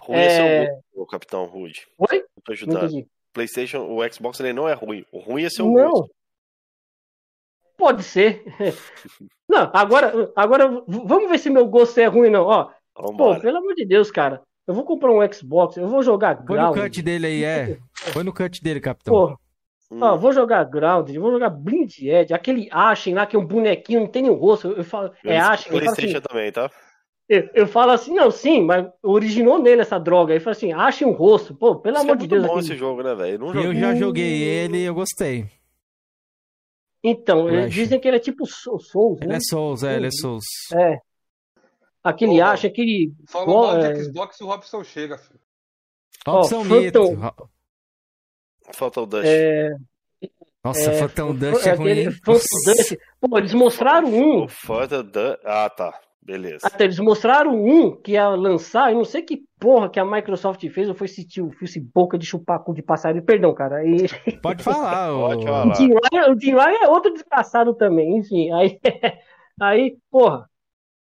Ruim 0.00 0.16
é, 0.16 0.64
é 0.64 0.80
o, 0.94 1.02
o 1.02 1.06
Capitão 1.06 1.44
Rude. 1.46 1.86
Oi? 1.98 2.24
Vou 2.46 2.52
ajudar. 2.52 2.88
PlayStation, 3.32 3.86
o 3.86 4.12
Xbox 4.12 4.40
ele 4.40 4.52
não 4.52 4.68
é 4.68 4.74
ruim. 4.74 5.04
O 5.12 5.18
ruim 5.18 5.44
é 5.44 5.50
ser 5.50 5.62
o 5.62 5.72
não. 5.72 5.90
Gosto. 5.90 6.14
Pode 7.76 8.02
ser. 8.02 8.42
não, 9.48 9.70
agora, 9.72 10.32
agora 10.34 10.82
vamos 10.86 11.30
ver 11.30 11.38
se 11.38 11.48
meu 11.48 11.66
gosto 11.66 11.98
é 11.98 12.06
ruim, 12.06 12.30
não. 12.30 12.44
Ó, 12.44 12.72
pô, 12.92 13.38
pelo 13.38 13.58
amor 13.58 13.74
de 13.74 13.86
Deus, 13.86 14.10
cara. 14.10 14.42
Eu 14.66 14.74
vou 14.74 14.84
comprar 14.84 15.10
um 15.10 15.32
Xbox, 15.32 15.78
eu 15.78 15.88
vou 15.88 16.02
jogar 16.02 16.44
Põe 16.44 16.60
no 16.60 16.74
cut 16.74 17.00
dele 17.00 17.26
aí, 17.26 17.44
é. 17.44 17.78
Põe 18.12 18.22
no 18.22 18.34
cut 18.34 18.62
dele, 18.62 18.80
capitão. 18.80 19.14
Pô, 19.14 19.38
Hum. 19.90 20.02
Ó, 20.02 20.16
vou 20.16 20.32
jogar 20.32 20.64
Ground, 20.64 21.10
vou 21.16 21.32
jogar 21.32 21.48
Blind 21.48 21.98
Edge, 22.00 22.34
aquele 22.34 22.68
Ashen 22.70 23.14
lá 23.14 23.26
que 23.26 23.36
é 23.36 23.38
um 23.38 23.46
bonequinho, 23.46 24.00
não 24.00 24.06
tem 24.06 24.22
nem 24.22 24.32
rosto. 24.32 24.68
Eu 24.68 24.84
falo, 24.84 25.12
eu 25.24 25.30
é 25.30 25.38
Ashen. 25.38 25.72
PlayStation 25.72 26.18
assim, 26.18 26.28
também, 26.28 26.52
tá? 26.52 26.70
Eu, 27.28 27.48
eu, 27.54 27.66
falo 27.66 27.92
assim, 27.92 28.14
não, 28.14 28.30
sim, 28.30 28.62
mas 28.62 28.86
originou 29.02 29.58
nele 29.58 29.82
essa 29.82 29.98
droga. 29.98 30.32
Aí 30.32 30.40
fala 30.40 30.56
assim, 30.56 30.72
Ashen 30.72 31.08
um 31.08 31.12
rosto. 31.12 31.54
Pô, 31.54 31.76
pelo 31.76 31.96
Isso 31.96 32.04
amor 32.04 32.16
é 32.16 32.18
de 32.18 32.26
Deus. 32.26 32.44
É 32.44 32.46
bom 32.46 32.52
aqui. 32.54 32.64
esse 32.64 32.76
jogo, 32.76 33.02
né, 33.02 33.14
velho? 33.14 33.54
Eu 33.54 33.74
já 33.74 33.94
joguei 33.94 34.42
ele 34.42 34.78
e 34.78 34.84
eu 34.84 34.94
gostei. 34.94 35.46
Então, 37.02 37.48
eles 37.48 37.72
dizem 37.72 38.00
que 38.00 38.08
ele 38.08 38.16
é 38.16 38.20
tipo 38.20 38.44
Souls, 38.46 39.20
né? 39.20 39.26
Ele 39.26 39.36
é 39.36 39.40
Souls, 39.40 39.82
é, 39.82 39.96
ele 39.96 40.06
é 40.08 40.10
Souls. 40.10 40.44
É. 40.74 40.98
Aquele 42.02 42.40
Ashen, 42.40 42.70
aquele. 42.70 43.12
Falou 43.28 43.66
mal 43.66 43.78
de 43.78 44.04
Xbox 44.04 44.40
e 44.40 44.44
o 44.44 44.46
Robson 44.46 44.84
chega, 44.84 45.18
filho. 45.18 45.40
Robson 46.26 46.64
Mito. 46.64 47.00
Falta 48.72 49.00
o 49.00 49.06
Dust. 49.06 49.26
É... 49.26 49.70
Nossa, 50.64 50.90
é, 50.90 50.98
Phantom 50.98 51.34
Dust 51.34 51.66
é 51.66 51.72
ruim. 51.72 52.04
Dust. 52.24 52.98
Pô, 53.20 53.38
eles 53.38 53.54
mostraram 53.54 54.08
um. 54.08 54.44
O 54.44 54.48
Phantom 54.48 55.02
Dust. 55.02 55.38
Ah, 55.44 55.70
tá. 55.70 55.98
Beleza. 56.28 56.66
Até 56.66 56.84
eles 56.84 56.98
mostraram 56.98 57.58
um 57.58 57.96
que 57.96 58.12
ia 58.12 58.28
lançar, 58.28 58.92
eu 58.92 58.98
não 58.98 59.04
sei 59.04 59.22
que 59.22 59.44
porra 59.58 59.88
que 59.88 59.98
a 59.98 60.04
Microsoft 60.04 60.62
fez, 60.68 60.86
ou 60.86 60.94
foi 60.94 61.06
esse 61.06 61.26
tio, 61.26 61.50
esse 61.62 61.80
boca 61.80 62.18
de 62.18 62.26
chupacu 62.26 62.74
de 62.74 62.82
passarinho, 62.82 63.24
perdão, 63.24 63.54
cara. 63.54 63.82
E... 63.82 64.06
Pode 64.42 64.62
falar, 64.62 65.10
Pode 65.10 65.46
falar. 65.46 65.72
O 66.30 66.38
Jim 66.38 66.50
Ryan 66.50 66.84
é 66.84 66.88
outro 66.88 67.14
desgraçado 67.14 67.74
também, 67.74 68.18
enfim. 68.18 68.52
Aí, 68.52 68.78
aí, 69.58 69.96
porra, 70.10 70.46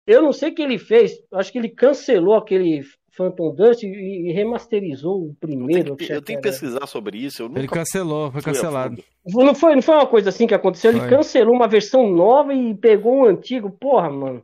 eu 0.08 0.24
não 0.24 0.34
sei 0.34 0.50
o 0.50 0.56
que 0.56 0.62
ele 0.64 0.80
fez, 0.80 1.12
acho 1.34 1.52
que 1.52 1.60
ele 1.60 1.70
cancelou 1.70 2.34
aquele 2.34 2.82
Phantom 3.12 3.54
Dust 3.54 3.84
e, 3.84 4.32
remasterizou 4.32 5.28
o 5.28 5.36
primeiro. 5.36 5.90
Eu 5.90 5.96
tenho 5.96 5.98
que, 5.98 6.14
eu 6.14 6.22
tenho 6.22 6.42
que 6.42 6.50
pesquisar 6.50 6.88
sobre 6.88 7.18
isso. 7.18 7.52
Ele 7.56 7.68
cancelou, 7.68 8.32
foi 8.32 8.42
cancelado. 8.42 9.04
Não 9.26 9.54
foi, 9.54 9.76
não 9.76 9.82
foi 9.82 9.96
uma 9.96 10.08
coisa 10.08 10.30
assim 10.30 10.48
que 10.48 10.54
aconteceu. 10.54 10.92
Ele 10.92 11.02
foi. 11.02 11.10
cancelou 11.10 11.54
uma 11.54 11.68
versão 11.68 12.10
nova 12.10 12.54
e 12.54 12.74
pegou 12.76 13.14
um 13.14 13.26
antigo. 13.26 13.70
Porra, 13.70 14.10
mano. 14.10 14.44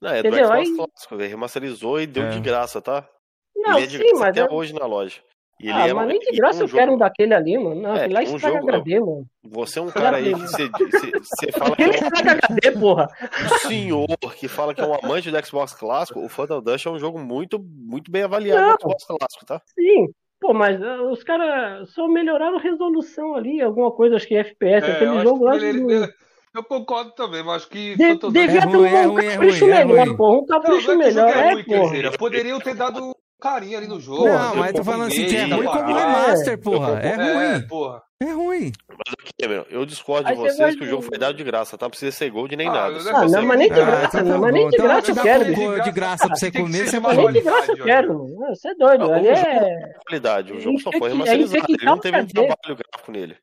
Não, 0.00 0.10
é 0.10 0.20
Entendeu? 0.20 0.40
do 0.40 0.46
Xbox 0.46 0.68
Aí... 0.68 0.76
clássico, 0.76 1.16
remasterizou 1.16 2.00
e 2.00 2.06
deu 2.06 2.24
é. 2.24 2.28
de 2.30 2.40
graça, 2.40 2.80
tá? 2.80 3.08
Não, 3.56 3.78
é 3.78 3.88
sim, 3.88 4.12
mas 4.14 4.38
até 4.38 4.42
é... 4.42 4.48
hoje 4.50 4.74
na 4.74 4.86
loja. 4.86 5.20
E 5.60 5.70
ah, 5.70 5.86
é 5.86 5.92
mas 5.94 6.08
nem 6.08 6.18
de 6.18 6.32
graça 6.32 6.58
um 6.58 6.62
eu 6.62 6.68
jogo... 6.68 6.78
quero 6.78 6.94
um 6.94 6.98
daquele 6.98 7.32
ali, 7.32 7.56
mano. 7.56 7.80
Não, 7.80 7.96
é, 7.96 8.08
lá 8.08 8.20
um 8.20 8.22
estraga 8.22 8.56
jogo... 8.58 8.70
HD, 8.70 9.00
mano. 9.00 9.26
Você 9.44 9.78
é 9.78 9.82
um 9.82 9.90
cara 9.90 10.16
aí 10.16 10.34
que 10.34 10.40
você, 10.40 10.68
você 10.68 11.52
fala 11.52 11.76
que 11.76 11.82
é 11.82 11.86
um... 11.86 12.30
HD, 12.30 12.72
porra. 12.72 13.08
Um 13.44 13.68
senhor 13.68 14.06
que 14.36 14.48
fala 14.48 14.74
que 14.74 14.80
é 14.80 14.86
um 14.86 14.94
amante 14.94 15.30
do 15.30 15.46
Xbox 15.46 15.72
clássico, 15.72 16.20
o 16.20 16.28
Phantom 16.28 16.60
Dust 16.60 16.86
é 16.86 16.90
um 16.90 16.98
jogo 16.98 17.18
muito, 17.18 17.58
muito 17.58 18.10
bem 18.10 18.24
avaliado 18.24 18.62
no 18.62 18.78
Xbox 18.80 19.04
clássico, 19.04 19.46
tá? 19.46 19.60
Sim, 19.78 20.08
Pô, 20.40 20.52
mas 20.52 20.78
uh, 20.78 21.10
os 21.10 21.22
caras 21.22 21.88
só 21.94 22.06
melhoraram 22.06 22.58
a 22.58 22.60
resolução 22.60 23.34
ali, 23.34 23.62
alguma 23.62 23.90
coisa, 23.90 24.16
acho 24.16 24.28
que 24.28 24.36
FPS, 24.36 24.86
é, 24.86 24.92
aquele 24.92 25.20
jogo 25.20 25.44
lá. 25.44 25.56
Ele, 25.56 25.68
ele, 25.68 26.08
eu 26.54 26.62
concordo 26.62 27.12
também, 27.12 27.42
mas 27.42 27.62
acho 27.62 27.70
que. 27.70 27.96
De, 27.96 28.14
devia 28.30 28.60
ter 28.60 28.76
um, 28.76 28.84
é 28.84 29.08
um 29.08 29.14
capricho 29.14 29.64
é 29.64 29.84
melhor, 29.84 30.16
pô. 30.16 30.38
Um 30.40 30.44
capricho 30.44 30.88
não, 30.88 30.96
não 30.96 31.02
é 31.02 31.54
melhor. 31.54 32.12
É, 32.12 32.16
Poderiam 32.18 32.60
ter 32.60 32.74
dado 32.74 33.14
carinho 33.40 33.78
ali 33.78 33.86
no 33.86 34.00
jogo. 34.00 34.26
Não, 34.26 34.56
mas 34.56 34.72
tô 34.72 34.84
falando 34.84 35.08
assim 35.08 35.26
que 35.26 35.36
é 35.36 35.44
ruim 35.44 35.66
como 35.66 35.94
remaster, 35.94 36.58
porra. 36.58 37.00
É, 37.00 37.14
ruim. 37.14 37.66
porra. 37.66 38.02
É 38.22 38.32
ruim. 38.32 38.72
Mas 38.88 39.14
aqui, 39.20 39.66
eu 39.70 39.84
discordo 39.84 40.28
de 40.28 40.34
vocês 40.34 40.76
que 40.76 40.84
o 40.84 40.86
jogo 40.86 41.02
foi 41.02 41.18
dado 41.18 41.36
de 41.36 41.44
graça, 41.44 41.76
tá? 41.76 41.86
Não 41.86 41.90
precisa 41.90 42.12
ser 42.12 42.30
gold 42.30 42.56
nem 42.56 42.68
ah, 42.68 42.72
nada. 42.72 43.10
Ah, 43.10 43.26
não, 43.26 43.42
mas 43.42 43.58
nem 43.58 43.68
de 43.68 43.74
graça, 43.74 44.22
não, 44.22 44.38
mas 44.38 44.54
nem 44.54 44.68
de 44.70 44.76
graça 44.76 45.10
eu 45.10 45.16
quero. 45.16 45.82
De 45.82 45.92
graça 45.92 46.26
pra 46.26 46.36
você 46.36 46.50
comer, 46.50 46.88
você 46.88 47.00
vai. 47.00 47.16
Nem 47.16 47.32
de 47.32 47.40
graça 47.40 47.72
eu 47.72 47.84
quero, 47.84 48.26
Você 48.48 48.68
é 48.68 48.74
doido. 48.74 49.12
Ali 49.12 49.28
é. 49.28 49.92
Qualidade, 50.06 50.52
o 50.52 50.60
jogo 50.60 50.80
só 50.80 50.90
foi 50.92 51.10
remasterizado. 51.10 51.66
Ele 51.68 51.84
não 51.84 51.98
teve 51.98 52.20
um 52.20 52.26
trabalho 52.26 52.56
gráfico 52.76 53.12
nele. 53.12 53.36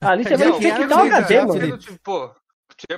Ali 0.00 0.24
você 0.24 0.36
vai 0.36 0.52
ter 0.58 0.76
que 0.76 0.86
dar 0.86 0.96
o 0.98 1.06
HD, 1.06 1.44
mano. 1.44 1.78
Pô, 2.04 2.30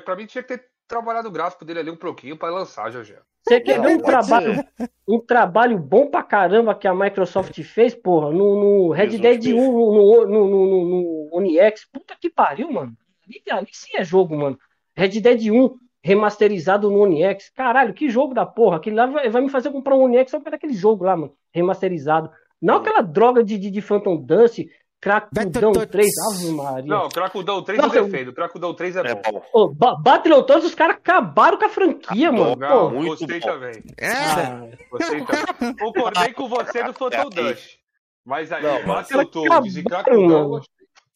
pra 0.04 0.16
mim 0.16 0.26
tinha 0.26 0.42
que 0.42 0.56
ter 0.56 0.69
trabalhado 0.90 1.28
o 1.28 1.30
gráfico 1.30 1.64
dele 1.64 1.78
ali 1.78 1.90
um 1.90 1.96
pouquinho 1.96 2.36
pra 2.36 2.50
lançar, 2.50 2.90
já 2.90 3.02
já. 3.04 3.22
Você 3.46 3.60
quer 3.60 3.80
ver 3.80 3.96
um 3.96 4.00
trabalho, 4.00 4.64
um 5.08 5.20
trabalho 5.20 5.78
bom 5.78 6.10
pra 6.10 6.22
caramba 6.22 6.74
que 6.74 6.86
a 6.86 6.94
Microsoft 6.94 7.58
fez, 7.62 7.94
porra, 7.94 8.30
no, 8.30 8.88
no 8.88 8.90
Red 8.90 9.18
Dead 9.18 9.54
1, 9.54 9.56
no, 9.56 10.26
no, 10.26 10.46
no, 10.48 11.40
no. 11.40 11.72
Puta 11.92 12.16
que 12.20 12.28
pariu, 12.28 12.70
mano. 12.70 12.92
Ali, 13.24 13.42
ali 13.50 13.68
sim 13.72 13.96
é 13.96 14.04
jogo, 14.04 14.36
mano. 14.36 14.58
Red 14.94 15.20
Dead 15.20 15.50
1 15.50 15.74
remasterizado 16.02 16.90
no 16.90 17.00
Oni 17.00 17.22
X. 17.22 17.50
Caralho, 17.50 17.94
que 17.94 18.10
jogo 18.10 18.34
da 18.34 18.44
porra. 18.44 18.76
Aquele 18.76 18.96
lá 18.96 19.06
vai, 19.06 19.30
vai 19.30 19.42
me 19.42 19.48
fazer 19.48 19.70
comprar 19.70 19.96
um 19.96 20.02
Oni 20.02 20.16
X 20.18 20.32
só 20.32 20.40
por 20.40 20.52
aquele 20.52 20.74
jogo 20.74 21.04
lá, 21.04 21.16
mano. 21.16 21.32
Remasterizado. 21.52 22.30
Não 22.60 22.76
aquela 22.76 23.00
droga 23.00 23.42
de, 23.42 23.56
de, 23.56 23.70
de 23.70 23.80
Phantom 23.80 24.16
Dust 24.16 24.66
Cracudão 25.00 25.72
3, 25.72 26.08
Ave 26.30 26.50
Maria. 26.50 26.84
Não, 26.84 27.08
Cracudão 27.08 27.62
3 27.62 27.80
Nossa, 27.80 27.96
eu 27.96 28.04
defendo. 28.04 28.34
Cracudão 28.34 28.74
3 28.74 28.96
é, 28.96 29.00
é 29.00 29.14
bom. 29.14 29.42
bom. 29.72 30.02
Battletoads, 30.02 30.66
os 30.66 30.74
caras 30.74 30.96
acabaram 30.96 31.56
com 31.56 31.64
a 31.64 31.68
franquia, 31.70 32.28
ah, 32.28 32.32
mano. 32.32 32.56
Não, 32.56 32.90
muito 32.90 33.08
gostei 33.08 33.40
bom. 33.40 33.46
também. 33.46 33.82
É. 33.96 34.12
Ah. 34.12 34.68
Gostei 34.90 35.24
também. 35.24 35.76
Concordei 35.76 36.32
com 36.34 36.48
você 36.48 36.82
do 36.82 37.06
é. 37.06 37.30
Dash. 37.30 37.78
Mas 38.26 38.52
aí, 38.52 38.62
não, 38.62 38.86
Battletoads 38.86 39.76
e 39.78 39.82
Cracudão, 39.82 40.60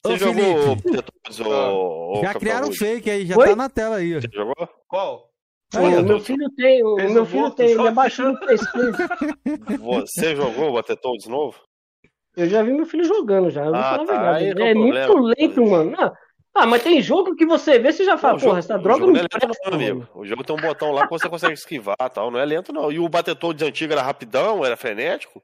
você 0.03 0.19
jogou 0.19 0.77
Battletoads 0.77 1.41
ou... 1.41 2.23
Já 2.23 2.35
criaram 2.35 2.73
fake 2.73 3.11
aí, 3.11 3.27
já 3.27 3.37
Oi? 3.37 3.49
tá 3.49 3.57
na 3.57 3.69
tela 3.69 3.97
aí. 3.97 4.15
Você 4.15 4.29
jogou? 4.33 4.69
Qual? 4.89 5.31
Aí, 5.75 5.97
o 5.97 6.05
meu 6.05 6.21
filho 6.21 6.49
tem, 6.57 6.83
o 6.83 6.97
meu 6.97 7.27
filho 7.27 7.51
tem, 7.51 7.71
ele 7.73 7.89
abaixou 7.89 8.33
no 8.33 8.39
PlayStation. 8.39 8.93
Você 9.79 10.35
jogou 10.37 10.71
o 10.71 10.73
Battletoads 10.73 11.27
novo? 11.27 11.57
Eu 12.37 12.49
já 12.49 12.63
vi 12.63 12.73
meu 12.73 12.87
filho 12.87 13.05
jogando 13.05 13.51
já. 13.51 13.65
Ah, 13.69 14.05
tá. 14.05 14.43
É, 14.43 14.71
é 14.71 14.75
muito 14.75 15.17
lento, 15.19 15.65
mano. 15.65 15.95
Ah, 15.99 16.13
ah, 16.55 16.67
mas 16.67 16.83
tem 16.83 17.03
jogo 17.03 17.35
que 17.35 17.45
você 17.45 17.81
vê, 17.81 17.93
você 17.93 18.05
já 18.05 18.17
fala, 18.17 18.39
porra, 18.39 18.61
essa 18.61 18.79
droga 18.79 19.05
não 19.05 19.17
é 19.17 19.23
lento, 19.23 19.39
não, 19.67 19.75
amigo. 19.75 20.09
O 20.15 20.25
jogo 20.25 20.45
tem 20.45 20.55
um 20.55 20.61
botão 20.61 20.93
lá 20.93 21.05
que 21.05 21.11
você 21.11 21.29
consegue 21.29 21.55
esquivar 21.55 21.97
tal. 22.13 22.31
Não 22.31 22.39
é 22.39 22.45
lento, 22.45 22.73
não. 22.73 22.93
E 22.93 22.99
o 23.01 23.09
Battletoads 23.09 23.67
antigo 23.67 23.93
era 23.93 24.03
rapidão, 24.03 24.65
era 24.65 24.77
frenético. 24.77 25.43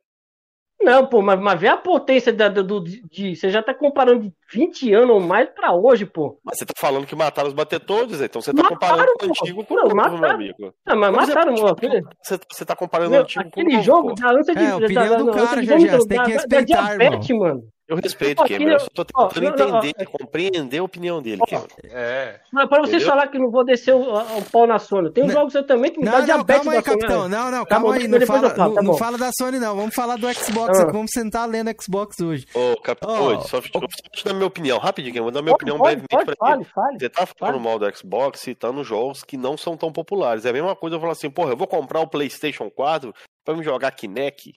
Não, 0.82 1.06
pô, 1.06 1.20
mas, 1.20 1.38
mas 1.38 1.60
vê 1.60 1.68
a 1.68 1.76
potência 1.76 2.32
da, 2.32 2.48
do, 2.48 2.80
de. 2.80 3.36
Você 3.36 3.50
já 3.50 3.62
tá 3.62 3.74
comparando 3.74 4.22
de 4.22 4.32
20 4.50 4.94
anos 4.94 5.10
ou 5.10 5.20
mais 5.20 5.48
pra 5.50 5.74
hoje, 5.74 6.06
pô. 6.06 6.38
Mas 6.42 6.58
você 6.58 6.64
tá 6.64 6.72
falando 6.76 7.06
que 7.06 7.14
mataram 7.14 7.48
os 7.48 7.54
batetores, 7.54 8.20
então 8.20 8.40
você 8.40 8.52
tá 8.54 8.62
mataram, 8.62 8.78
comparando 8.78 9.12
pô. 9.18 9.26
o 9.26 9.28
antigo 9.28 9.64
com 9.64 9.74
o 9.74 9.76
novo, 9.76 9.94
mataram. 9.94 10.18
meu 10.18 10.30
amigo. 10.30 10.74
Não, 10.86 10.96
mas 10.96 11.12
mataram, 11.12 11.54
você, 11.54 11.72
aquele... 11.72 12.02
você, 12.22 12.38
você 12.50 12.64
tá 12.64 12.74
comparando 12.74 13.10
meu, 13.10 13.20
o 13.20 13.22
antigo 13.24 13.50
com 13.50 13.60
o 13.60 13.62
novo. 13.62 13.68
Aquele 13.68 13.82
jogo 13.82 14.14
da 14.14 14.30
ânsia 14.30 14.54
de. 14.54 14.64
É, 14.64 14.70
a 14.70 14.76
opinião 14.76 15.08
da, 15.08 15.16
do 15.18 15.30
cara, 15.32 15.62
já, 15.62 15.78
já, 15.78 15.98
você 15.98 16.08
tem 16.08 16.22
que 16.22 16.30
respeitar, 16.30 16.96
da, 16.96 17.04
irmão. 17.04 17.38
mano. 17.38 17.62
Eu 17.90 17.96
respeito, 17.96 18.44
Cameron. 18.44 18.70
Eu 18.70 18.78
só 18.78 18.86
tô 19.04 19.04
tentando 19.04 19.78
entender, 19.78 19.94
não, 19.98 20.06
compreender 20.06 20.78
a 20.78 20.82
opinião 20.84 21.20
dele, 21.20 21.42
Cameron. 21.44 21.66
É. 21.86 22.38
Mas 22.52 22.68
pra 22.68 22.80
vocês 22.82 23.02
falar 23.02 23.26
que 23.26 23.36
não 23.36 23.50
vou 23.50 23.64
descer 23.64 23.92
o, 23.92 24.14
o 24.14 24.42
pau 24.44 24.64
na 24.64 24.78
Sony, 24.78 25.10
tem 25.10 25.24
um 25.24 25.30
jogo 25.30 25.50
você 25.50 25.60
também 25.60 25.90
que 25.90 25.98
me 25.98 26.04
não, 26.04 26.12
dá 26.12 26.18
não, 26.18 26.24
diabetes 26.24 26.62
calma 26.62 26.78
aí, 26.78 26.82
capitão. 26.84 27.28
Não, 27.28 27.50
não, 27.50 27.64
tá 27.64 27.66
calma 27.66 27.94
aí. 27.96 28.06
Não 28.06 28.20
fala, 28.20 28.50
falo, 28.50 28.74
tá 28.74 28.82
não, 28.82 28.94
fala 28.96 29.18
da 29.18 29.30
Sony, 29.36 29.58
não. 29.58 29.74
Vamos 29.74 29.92
falar 29.92 30.14
do 30.16 30.32
Xbox. 30.32 30.78
Ah. 30.78 30.84
Vamos 30.92 31.10
sentar 31.12 31.48
lendo 31.48 31.70
Xbox 31.82 32.20
hoje. 32.20 32.46
Ô, 32.54 32.80
capitão, 32.80 33.38
oh, 33.38 33.40
só, 33.40 33.58
oh. 33.58 33.86
te 34.14 34.24
dar 34.24 34.34
minha 34.34 34.46
opinião. 34.46 34.78
Rapidinho, 34.78 35.16
eu 35.16 35.22
vou 35.24 35.32
dar 35.32 35.42
minha 35.42 35.54
opinião 35.54 35.76
brevemente 35.76 36.06
pra 36.24 36.36
fale, 36.38 36.64
fale, 36.64 36.96
Você 36.96 37.08
tá 37.08 37.26
falando 37.26 37.54
fale. 37.54 37.64
mal 37.64 37.76
do 37.76 37.96
Xbox 37.96 38.38
citando 38.38 38.84
jogos 38.84 39.24
que 39.24 39.36
não 39.36 39.56
são 39.56 39.76
tão 39.76 39.90
populares. 39.92 40.44
É 40.44 40.50
a 40.50 40.52
mesma 40.52 40.76
coisa 40.76 40.94
eu 40.94 41.00
falar 41.00 41.12
assim, 41.12 41.28
porra, 41.28 41.50
eu 41.50 41.56
vou 41.56 41.66
comprar 41.66 41.98
o 41.98 42.06
PlayStation 42.06 42.70
4 42.70 43.12
pra 43.44 43.56
me 43.56 43.64
jogar 43.64 43.90
Kinect 43.90 44.52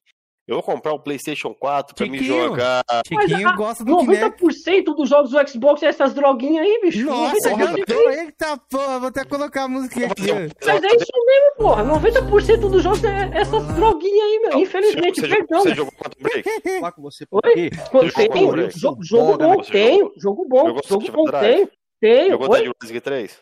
eu 0.45 0.55
vou 0.55 0.63
comprar 0.63 0.93
o 0.93 0.99
PlayStation 0.99 1.53
4 1.53 1.95
pra 1.95 2.05
Chiquinho, 2.05 2.21
me 2.21 2.27
jogar. 2.27 2.83
Chiquinho 3.07 3.43
Mas, 3.43 3.55
gosta 3.55 3.85
do 3.85 3.95
90% 3.95 4.37
Kinect. 4.37 4.83
dos 4.83 5.09
jogos 5.09 5.31
do 5.31 5.47
Xbox 5.47 5.83
é 5.83 5.85
essas 5.85 6.13
droguinhas 6.13 6.65
aí, 6.65 6.81
bicho. 6.81 7.05
Nossa, 7.05 7.49
já 7.49 7.71
deu. 7.71 8.11
Eita 8.11 8.57
porra, 8.69 8.99
vou 8.99 9.07
até 9.07 9.23
colocar 9.23 9.63
a 9.63 9.67
música 9.69 10.05
aqui. 10.05 10.31
Mas 10.65 10.83
é 10.83 10.95
isso 10.95 11.25
mesmo, 11.25 11.55
porra. 11.57 11.85
90% 11.85 12.57
dos 12.69 12.83
jogos 12.83 13.03
é 13.05 13.31
essas 13.33 13.65
droguinhas 13.67 14.21
aí, 14.21 14.39
meu. 14.41 14.59
Infelizmente, 14.59 15.21
você, 15.21 15.27
perdão. 15.29 15.61
Você 15.61 15.75
jogou 15.75 15.93
quanto 15.97 16.17
break? 16.21 16.43
Falar 16.79 16.91
com 16.91 17.01
você 17.01 17.25
por 17.25 17.41
Oi? 17.45 17.69
Tenho. 18.11 18.71
Jogo, 18.71 19.01
jogo 19.01 19.37
bom, 19.37 19.61
tenho. 19.61 20.11
Jogo 20.17 20.45
bom. 20.45 20.77
Jogo 20.85 21.11
bom, 21.11 21.23
tenho. 21.39 21.69
Tenho. 22.01 22.31
Jogou 22.31 22.49
Dead 22.49 22.69
Rising 22.81 22.99
3? 22.99 23.41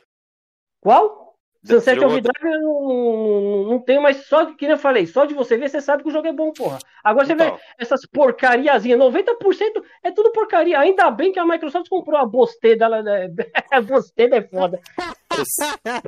Qual? 0.82 1.21
Sunset. 1.64 2.04
Overdrive 2.04 2.56
eu 2.56 2.62
não, 2.62 3.64
não 3.70 3.80
tenho, 3.80 4.02
mas 4.02 4.26
só 4.26 4.46
que, 4.46 4.58
como 4.58 4.72
eu 4.72 4.78
falei, 4.78 5.06
só 5.06 5.26
de 5.26 5.34
você 5.34 5.58
ver, 5.58 5.70
você 5.70 5.80
sabe 5.80 6.02
que 6.02 6.10
o 6.10 6.12
jogo 6.12 6.28
é 6.28 6.34
bom, 6.34 6.52
porra. 6.52 6.80
Agora 7.04 7.26
você 7.26 7.34
então. 7.34 7.56
vê 7.56 7.62
essas 7.78 8.02
porcariazinhas, 8.12 9.00
90% 9.00 9.84
é 10.04 10.12
tudo 10.12 10.32
porcaria. 10.32 10.80
Ainda 10.80 11.12
bem 11.12 11.32
que 11.32 11.40
a 11.40 11.46
Microsoft 11.46 11.88
comprou 11.88 12.20
a 12.20 12.26
Bosteda, 12.26 12.86
ela, 12.86 13.04
é, 13.72 13.82
Bosteda 13.82 14.38
é 14.38 14.42
foda. 14.42 14.80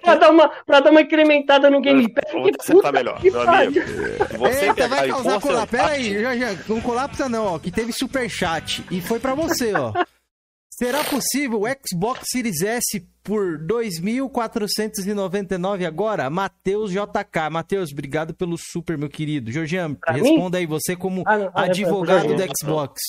pra, 0.01 0.15
dar 0.15 0.31
uma, 0.31 0.49
pra 0.49 0.79
dar 0.79 0.89
uma 0.89 1.01
incrementada 1.01 1.69
no 1.69 1.81
Game 1.81 2.11
Pass. 2.11 2.31
Você 2.57 2.81
tá 2.81 2.91
melhor, 2.91 3.21
meu 3.23 3.41
amigo. 3.41 3.73
Você 4.39 4.65
Eita, 4.65 4.87
vai 4.87 5.07
causar 5.07 5.39
colapso. 5.39 5.67
Pera 5.67 5.87
aí, 5.87 6.21
já, 6.21 6.35
já, 6.35 6.63
não 6.67 6.81
colapsa 6.81 7.29
não, 7.29 7.55
ó, 7.55 7.59
que 7.59 7.71
teve 7.71 7.93
superchat 7.93 8.83
e 8.89 9.01
foi 9.01 9.19
pra 9.19 9.35
você, 9.35 9.73
ó. 9.73 9.93
Será 10.75 11.03
possível 11.03 11.61
o 11.61 11.67
Xbox 11.67 12.29
Series 12.31 12.63
S 12.63 12.99
por 13.23 13.59
2.499 13.59 15.85
agora? 15.85 16.27
Matheus 16.31 16.91
JK. 16.91 17.51
Matheus, 17.51 17.91
obrigado 17.91 18.33
pelo 18.33 18.57
super, 18.57 18.97
meu 18.97 19.07
querido. 19.07 19.51
Jorgian, 19.51 19.95
responda 20.07 20.57
aí, 20.57 20.65
você 20.65 20.95
como 20.95 21.21
ah, 21.27 21.37
não, 21.37 21.51
advogado 21.53 22.35
do 22.35 22.43
Xbox. 22.57 22.99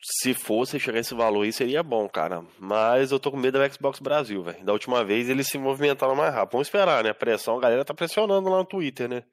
Se 0.00 0.32
fosse 0.34 0.78
chegar 0.78 1.00
esse 1.00 1.16
valor 1.16 1.42
aí, 1.42 1.52
seria 1.52 1.82
bom, 1.82 2.08
cara. 2.08 2.44
Mas 2.60 3.10
eu 3.10 3.18
tô 3.18 3.32
com 3.32 3.36
medo 3.36 3.58
do 3.58 3.74
Xbox 3.74 3.98
Brasil, 3.98 4.44
velho. 4.44 4.64
Da 4.64 4.72
última 4.72 5.04
vez 5.04 5.28
eles 5.28 5.48
se 5.48 5.58
movimentaram 5.58 6.14
mais 6.14 6.32
rápido. 6.32 6.52
Vamos 6.52 6.68
esperar, 6.68 7.02
né? 7.02 7.10
A 7.10 7.14
pressão, 7.14 7.58
a 7.58 7.60
galera 7.60 7.84
tá 7.84 7.92
pressionando 7.92 8.48
lá 8.48 8.58
no 8.58 8.64
Twitter, 8.64 9.08
né? 9.08 9.24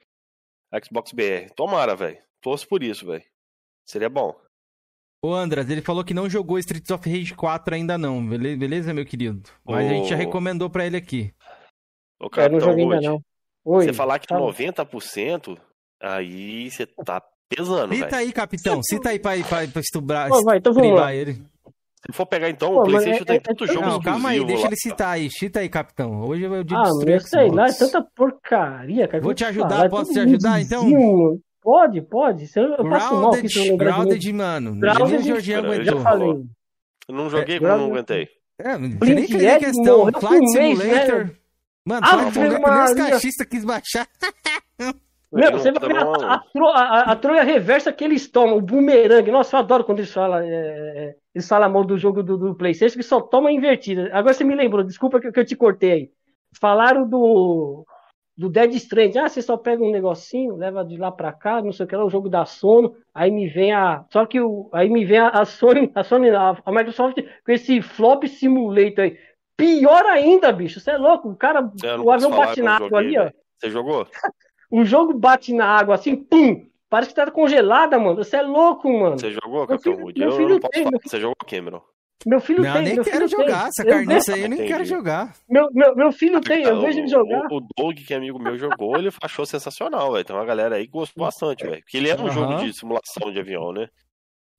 Xbox 0.84 1.12
BR. 1.12 1.54
Tomara, 1.56 1.96
velho. 1.96 2.18
Torço 2.42 2.68
por 2.68 2.82
isso, 2.82 3.06
velho. 3.06 3.24
Seria 3.86 4.10
bom. 4.10 4.34
O 5.26 5.34
Andras, 5.34 5.70
ele 5.70 5.82
falou 5.82 6.04
que 6.04 6.14
não 6.14 6.30
jogou 6.30 6.60
Streets 6.60 6.92
of 6.92 7.10
Rage 7.10 7.34
4 7.34 7.76
ainda 7.76 7.98
não, 7.98 8.22
beleza, 8.28 8.94
meu 8.94 9.06
querido? 9.06 9.50
Mas 9.64 9.88
a 9.88 9.94
gente 9.94 10.10
já 10.10 10.18
recomendou 10.18 10.70
pra 10.70 10.86
ele 10.86 10.98
aqui. 10.98 11.34
Ô, 12.20 12.30
cara, 12.30 12.52
não 12.52 12.60
joguei 12.60 12.84
ainda 12.84 13.00
não. 13.00 13.22
Oi, 13.64 13.86
você 13.86 13.94
falar 13.94 14.20
que 14.20 14.28
tá 14.28 14.38
90%, 14.38 15.58
aí 16.02 16.70
você 16.70 16.86
tá 16.86 17.24
pesando, 17.48 17.96
Cita 17.96 18.18
aí, 18.18 18.34
capitão, 18.34 18.84
cita 18.84 19.10
aí 19.12 19.20
pra, 19.20 19.32
pra, 19.38 19.66
pra 19.66 19.82
estubrar, 19.82 20.28
Pô, 20.28 20.44
vai, 20.44 20.58
então 20.58 20.74
vamos 20.74 21.00
lá. 21.00 21.16
ele. 21.16 21.42
Se 22.06 22.12
for 22.12 22.26
pegar 22.26 22.50
então, 22.50 22.74
Pô, 22.74 22.82
o 22.82 22.84
Playstation 22.84 23.22
é, 23.22 23.26
tem 23.26 23.36
é, 23.38 23.40
tanto 23.40 23.64
é, 23.64 23.68
jogo 23.68 23.88
Não, 23.88 24.02
calma 24.02 24.30
aí, 24.30 24.44
deixa 24.44 24.64
lá. 24.64 24.68
ele 24.68 24.76
citar 24.76 25.10
aí. 25.12 25.32
Cita 25.32 25.62
aí, 25.62 25.70
capitão. 25.70 26.20
Hoje 26.20 26.44
eu 26.44 26.64
digo 26.66 26.82
Ah, 26.82 26.90
eu 26.90 27.20
sei 27.22 27.50
lá, 27.50 27.70
é 27.70 27.72
tanta 27.72 28.06
porcaria, 28.14 29.08
cara. 29.08 29.24
Vou 29.24 29.34
te 29.34 29.46
ajudar, 29.46 29.70
falar, 29.70 29.90
posso 29.90 30.12
te 30.12 30.20
ajudar 30.20 30.60
então? 30.60 30.86
Pode, 31.64 32.02
pode. 32.02 32.46
Eu 32.56 32.90
passo 32.90 33.16
mal 33.16 33.34
aqui 33.34 33.48
se 33.48 33.68
eu 33.68 33.78
Grounded, 33.78 34.34
mano. 34.34 34.76
Grounded, 34.76 35.12
nem 35.12 35.24
Jorginho 35.24 35.60
aguentou. 35.60 35.86
Já 35.86 36.02
falei. 36.02 36.30
Eu 37.08 37.16
não 37.16 37.30
joguei 37.30 37.56
é, 37.56 37.60
porque 37.60 37.74
eu 37.74 37.78
não 37.78 37.86
aguentei. 37.86 38.28
É, 38.60 38.78
você 38.78 39.16
nem 39.16 39.28
fez 39.28 39.46
a 39.46 39.60
questão. 39.60 40.12
Flight 40.12 40.52
Simulator. 40.52 41.26
Né? 41.26 41.32
Mano, 41.86 42.08
Flight 42.08 42.34
Simulator, 42.34 42.96
nem 42.96 43.04
os 43.06 43.10
caixistas 43.10 43.48
quis 43.48 43.64
baixar. 43.64 44.08
Meu, 45.32 45.52
você 45.52 45.72
vai 45.72 45.90
ver 45.90 45.98
a, 45.98 46.04
a, 46.04 46.44
a, 46.80 47.12
a 47.12 47.16
trolha 47.16 47.44
reversa 47.44 47.92
que 47.92 48.04
eles 48.04 48.30
tomam, 48.30 48.58
o 48.58 48.62
boomerang. 48.62 49.32
Nossa, 49.32 49.56
eu 49.56 49.62
adoro 49.62 49.84
quando 49.84 50.00
eles 50.00 50.14
falam, 50.14 50.40
é, 50.40 50.46
é, 50.46 51.16
eles 51.34 51.48
falam 51.48 51.72
mal 51.72 51.84
do 51.84 51.98
jogo 51.98 52.22
do, 52.22 52.38
do 52.38 52.56
PlayStation, 52.56 52.98
que 52.98 53.04
só 53.04 53.20
toma 53.20 53.52
invertida. 53.52 54.12
Agora 54.14 54.34
você 54.34 54.44
me 54.44 54.54
lembrou, 54.54 54.84
desculpa 54.84 55.20
que, 55.20 55.32
que 55.32 55.40
eu 55.40 55.46
te 55.46 55.56
cortei 55.56 55.92
aí. 55.92 56.12
Falaram 56.60 57.10
do, 57.10 57.84
do 58.36 58.50
Dead 58.50 58.74
Strand. 58.76 59.16
Ah, 59.18 59.30
você 59.30 59.42
só 59.42 59.56
pega 59.56 59.84
um 59.84 59.92
negocinho, 59.92 60.56
leva 60.56 60.84
de 60.84 60.98
lá 60.98 61.12
para 61.12 61.32
cá, 61.32 61.62
não 61.62 61.72
sei 61.72 61.86
o 61.86 61.90
que 61.90 61.96
lá, 61.96 62.04
o 62.04 62.10
jogo 62.10 62.30
da 62.30 62.46
sono. 62.46 62.96
Aí 63.14 63.30
me 63.32 63.48
vem 63.48 63.72
a. 63.72 64.06
Só 64.12 64.26
que 64.26 64.40
o, 64.42 64.70
aí 64.74 64.90
me 64.90 65.06
vem 65.06 65.20
a, 65.20 65.30
a 65.30 65.46
Sony, 65.46 65.92
a 65.94 66.04
Sony, 66.04 66.30
a, 66.30 66.58
a, 66.66 66.72
Microsoft 66.72 67.18
com 67.46 67.52
esse 67.52 67.82
flop 67.82 68.24
simulator 68.26 69.06
aí. 69.06 69.18
Pior 69.56 70.06
ainda, 70.08 70.52
bicho. 70.52 70.80
Você 70.80 70.92
é 70.92 70.98
louco. 70.98 71.30
O 71.30 71.36
cara, 71.36 71.72
o 72.04 72.12
avião 72.12 72.32
bate 72.32 72.62
na 72.62 72.78
água 72.78 73.00
ali, 73.00 73.18
ó. 73.18 73.30
Você 73.58 73.70
jogou? 73.70 74.08
o 74.72 74.84
jogo 74.84 75.14
bate 75.14 75.54
na 75.54 75.66
água 75.66 75.96
assim, 75.96 76.16
pum! 76.16 76.68
Parece 76.90 77.10
que 77.10 77.16
tá 77.16 77.30
congelada, 77.32 77.98
mano. 77.98 78.24
Você 78.24 78.38
é 78.38 78.42
louco, 78.42 78.92
mano. 78.92 79.18
Você 79.18 79.32
jogou, 79.32 79.66
Capitão 79.66 79.94
Wood? 79.94 80.22
Eu, 80.22 80.30
eu 80.30 80.50
não 80.50 80.60
posso 80.60 80.84
falar. 80.84 81.00
Você 81.04 81.20
jogou, 81.20 81.36
Cameron? 81.48 81.82
Meu 82.26 82.40
filho 82.40 82.64
não, 82.64 82.74
tem. 82.74 82.84
nem 82.84 83.04
quero 83.04 83.28
jogar. 83.28 83.60
Tem. 83.60 83.68
Essa 83.68 83.86
carniça 83.86 84.34
aí 84.34 84.42
eu 84.42 84.50
nem 84.50 84.60
Entendi. 84.60 84.72
quero 84.72 84.86
jogar. 84.86 85.36
Meu, 85.50 85.68
meu, 85.72 85.96
meu 85.96 86.12
filho 86.12 86.40
tem, 86.40 86.64
eu 86.64 86.80
vejo 86.80 87.00
ele 87.00 87.08
jogar. 87.08 87.48
O, 87.52 87.58
o 87.58 87.68
Doug, 87.78 87.98
que 87.98 88.14
é 88.14 88.18
amigo 88.18 88.40
meu, 88.40 88.58
jogou, 88.58 88.98
ele 88.98 89.10
achou 89.22 89.46
sensacional, 89.46 90.12
velho. 90.12 90.24
Tem 90.24 90.36
uma 90.36 90.46
galera 90.46 90.76
aí 90.76 90.86
que 90.86 90.94
gostou 90.94 91.26
bastante, 91.26 91.66
velho. 91.66 91.82
Porque 91.82 91.98
ele 91.98 92.10
é 92.10 92.16
um 92.16 92.24
uhum. 92.24 92.32
jogo 92.32 92.56
de 92.58 92.74
simulação 92.74 93.32
de 93.32 93.40
avião, 93.40 93.74
né? 93.74 93.88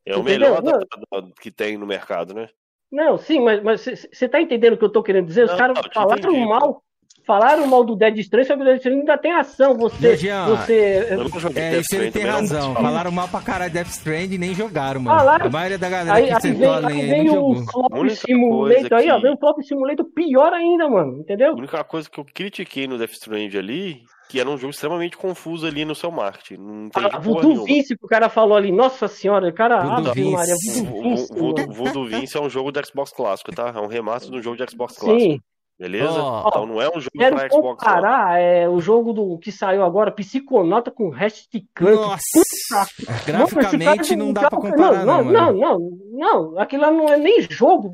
É 0.06 0.16
o 0.16 0.22
melhor 0.22 0.60
da, 0.60 0.72
da, 0.72 1.28
que 1.40 1.50
tem 1.50 1.78
no 1.78 1.86
mercado, 1.86 2.34
né? 2.34 2.48
Não, 2.92 3.16
sim, 3.18 3.40
mas 3.40 3.60
você 3.62 4.28
tá 4.28 4.40
entendendo 4.40 4.74
o 4.74 4.78
que 4.78 4.84
eu 4.84 4.92
tô 4.92 5.02
querendo 5.02 5.26
dizer? 5.26 5.44
Os 5.44 5.54
caras 5.54 5.78
falaram 5.92 6.30
entendi, 6.30 6.46
mal. 6.46 6.82
Falaram 7.26 7.66
mal 7.66 7.82
do 7.82 7.96
Dead 7.96 8.18
Stranding, 8.18 8.46
só 8.46 8.54
que 8.54 8.62
o 8.62 8.64
Dead 8.64 8.76
Stranding 8.76 9.00
ainda 9.00 9.16
tem 9.16 9.32
ação. 9.32 9.76
Você. 9.78 10.16
Jean, 10.16 10.46
você... 10.46 11.08
É, 11.56 11.78
isso 11.78 11.94
ele 11.94 12.10
tem 12.10 12.24
razão. 12.24 12.74
Falaram 12.74 13.10
mal 13.10 13.28
pra 13.28 13.40
caralho 13.40 13.72
Death 13.72 13.88
Stranding 13.88 14.34
e 14.34 14.38
nem 14.38 14.54
jogaram, 14.54 15.00
mano. 15.00 15.18
Falaram... 15.18 15.46
A 15.46 15.50
maioria 15.50 15.78
da 15.78 15.88
galera 15.88 16.14
aí, 16.14 16.34
que 16.34 16.40
sentou 16.42 16.72
a 16.72 16.78
lenha 16.78 17.14
aí, 17.14 17.24
não 17.24 17.50
o 17.50 17.64
Flop 17.64 18.10
Simulator 18.10 18.98
aí, 18.98 19.10
ó. 19.10 19.18
Vem 19.20 19.32
o 19.32 19.38
Flop 19.38 19.58
Simulator 19.62 20.04
pior 20.14 20.52
ainda, 20.52 20.88
mano. 20.88 21.20
Entendeu? 21.20 21.52
A 21.52 21.56
única 21.56 21.82
coisa 21.82 22.10
que 22.10 22.20
eu 22.20 22.24
critiquei 22.26 22.86
no 22.86 22.98
Death 22.98 23.12
Stranding 23.12 23.56
ali 23.56 24.02
que 24.28 24.40
era 24.40 24.48
um 24.48 24.56
jogo 24.56 24.70
extremamente 24.70 25.16
confuso 25.16 25.66
ali 25.66 25.84
no 25.84 25.94
seu 25.94 26.10
marketing. 26.10 26.60
Não 26.60 26.88
tem 26.88 27.04
ah, 27.04 27.18
Voodoo 27.18 27.64
Vince 27.64 27.96
que 27.96 28.04
o 28.04 28.08
cara 28.08 28.28
falou 28.28 28.56
ali, 28.56 28.72
nossa 28.72 29.06
senhora, 29.06 29.48
o 29.48 29.52
cara. 29.52 29.80
Voodoo 29.80 30.10
ah, 30.10 30.14
Vince. 30.14 30.32
Maria, 30.32 30.54
Voodoo, 31.30 31.72
Voodoo 31.72 32.06
Vince 32.06 32.36
é 32.36 32.40
um 32.40 32.48
jogo 32.48 32.72
de 32.72 32.84
Xbox 32.84 33.12
clássico, 33.12 33.54
tá? 33.54 33.72
É 33.74 33.80
um 33.80 33.86
remaster 33.86 34.30
de 34.32 34.38
um 34.38 34.42
jogo 34.42 34.56
de 34.56 34.68
Xbox 34.68 34.96
clássico. 34.96 35.20
Sim. 35.20 35.40
Beleza? 35.78 36.22
Oh, 36.22 36.48
então 36.48 36.66
não 36.66 36.80
é 36.80 36.88
um 36.88 37.00
jogo 37.00 37.18
quero 37.18 37.36
pra 37.36 37.48
Xbox. 37.48 37.82
comparar 37.82 38.40
é, 38.40 38.68
o 38.68 38.80
jogo 38.80 39.12
do, 39.12 39.38
que 39.38 39.50
saiu 39.50 39.82
agora, 39.82 40.12
Psiconauta 40.12 40.90
com 40.90 41.10
Ratchet 41.10 41.66
Clank. 41.74 41.96
Nossa! 41.96 42.86
Puta, 42.96 43.22
Graficamente 43.26 44.14
não, 44.14 44.26
não 44.26 44.32
dá 44.32 44.48
pra 44.48 44.60
comparar, 44.60 45.04
não. 45.04 45.24
Não, 45.24 45.32
não, 45.32 45.52
não, 45.52 45.78
não, 45.78 46.52
não. 46.52 46.58
Aquilo 46.60 46.82
lá 46.82 46.90
não 46.92 47.08
é 47.08 47.16
nem 47.16 47.42
jogo 47.42 47.90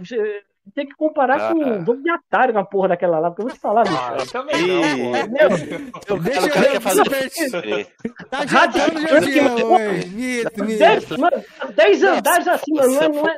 tem 0.75 0.87
que 0.87 0.95
comparar 0.95 1.37
ah, 1.41 1.53
com 1.53 1.61
um 1.61 1.85
jogo 1.85 2.03
de 2.03 2.11
Atari 2.11 2.53
na 2.53 2.65
porra 2.65 2.89
daquela 2.89 3.19
lá, 3.19 3.31
porque 3.31 3.43
eu 3.43 3.47
vou 3.47 3.55
te 3.55 3.61
falar, 3.61 3.83
bicho. 3.83 3.97
Ah, 3.97 4.17
eu 4.19 4.27
também 4.27 4.67
não, 4.67 6.19
Deixa 6.19 6.41
eu 6.41 6.61
ver 6.61 6.81
fazer 6.81 7.03
Tá 8.31 8.47
jogando 8.47 9.09
Jordião, 9.09 9.59
Mano, 11.19 11.45
10 11.75 12.03
andares 12.03 12.49
acima, 12.49 12.87
não 12.87 13.03
é, 13.03 13.09
não 13.09 13.29
é, 13.29 13.37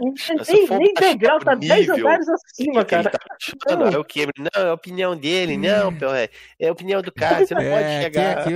nem, 0.49 0.69
nem 0.79 0.95
degrau, 0.95 1.39
tá 1.41 1.55
10 1.55 1.89
andares 1.91 2.29
acima, 2.29 2.85
cara. 2.85 3.11
Não, 3.69 3.87
é 3.87 3.99
o 3.99 4.05
que? 4.05 4.27
Não, 4.39 4.63
é 4.63 4.69
a 4.69 4.75
opinião 4.75 5.17
dele, 5.17 5.57
não, 5.57 5.93
é, 6.15 6.29
é 6.59 6.69
a 6.69 6.73
opinião 6.73 7.03
do 7.03 7.13
cara, 7.13 7.47
você 7.47 7.55
não 7.55 7.63
pode 7.63 8.03
chegar. 8.03 8.47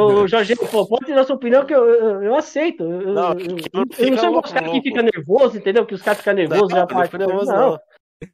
Ô, 0.00 0.26
Jorge, 0.26 0.56
pode 0.56 1.06
ter 1.06 1.18
a 1.18 1.24
sua 1.24 1.36
opinião 1.36 1.64
que 1.64 1.74
eu 1.74 2.34
aceito. 2.34 2.82
Eu 2.84 3.12
não 3.12 3.86
sei 3.92 4.10
gostar 4.32 4.62
que 4.62 4.82
fica 4.82 5.02
nervoso, 5.02 5.58
entendeu? 5.58 5.86
Que 5.86 5.94
os 5.94 6.02
caras 6.02 6.18
ficam 6.18 6.34
nervosos 6.34 6.70
já 6.70 6.86
nervoso, 7.18 7.52
não. 7.52 7.78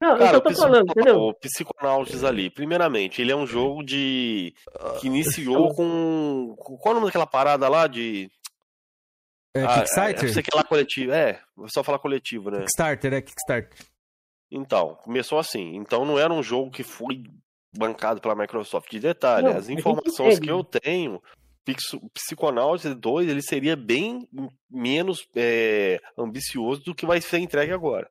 Não, 0.00 0.18
Cara, 0.18 0.36
eu 0.36 0.40
tô 0.40 0.54
falando, 0.54 0.90
entendeu? 0.90 1.16
O 1.18 1.34
Psychonauts 1.34 2.22
ali, 2.22 2.50
primeiramente, 2.50 3.22
ele 3.22 3.32
é 3.32 3.36
um 3.36 3.46
jogo 3.46 3.82
de. 3.82 4.52
que 5.00 5.06
iniciou 5.06 5.74
com. 5.74 6.54
Qual 6.58 6.88
é 6.88 6.90
o 6.90 6.94
nome 6.94 7.06
daquela 7.06 7.26
parada 7.26 7.68
lá 7.68 7.86
de. 7.86 8.30
É, 9.56 9.64
ah, 9.64 9.78
Kickstarter? 9.78 10.38
É, 10.38 10.42
quer 10.42 10.54
lá 10.54 10.62
coletivo, 10.62 11.12
é, 11.12 11.40
só 11.68 11.82
falar 11.82 11.98
coletivo, 11.98 12.50
né? 12.50 12.58
Kickstarter, 12.58 13.14
é 13.14 13.22
Kickstarter. 13.22 13.78
Então, 14.50 14.94
começou 14.96 15.38
assim. 15.38 15.76
Então 15.76 16.04
não 16.04 16.18
era 16.18 16.32
um 16.32 16.42
jogo 16.42 16.70
que 16.70 16.82
foi 16.82 17.24
bancado 17.76 18.20
pela 18.20 18.34
Microsoft. 18.34 18.90
De 18.90 19.00
detalhe, 19.00 19.48
não, 19.48 19.56
as 19.56 19.68
informações 19.68 20.38
que 20.38 20.50
eu 20.50 20.62
tenho, 20.62 21.22
Psychonauts 22.14 22.94
2 22.94 23.28
ele 23.28 23.42
seria 23.42 23.76
bem 23.76 24.28
menos 24.70 25.26
é, 25.34 26.00
ambicioso 26.16 26.82
do 26.82 26.94
que 26.94 27.06
vai 27.06 27.20
ser 27.20 27.38
entregue 27.38 27.72
agora. 27.72 28.10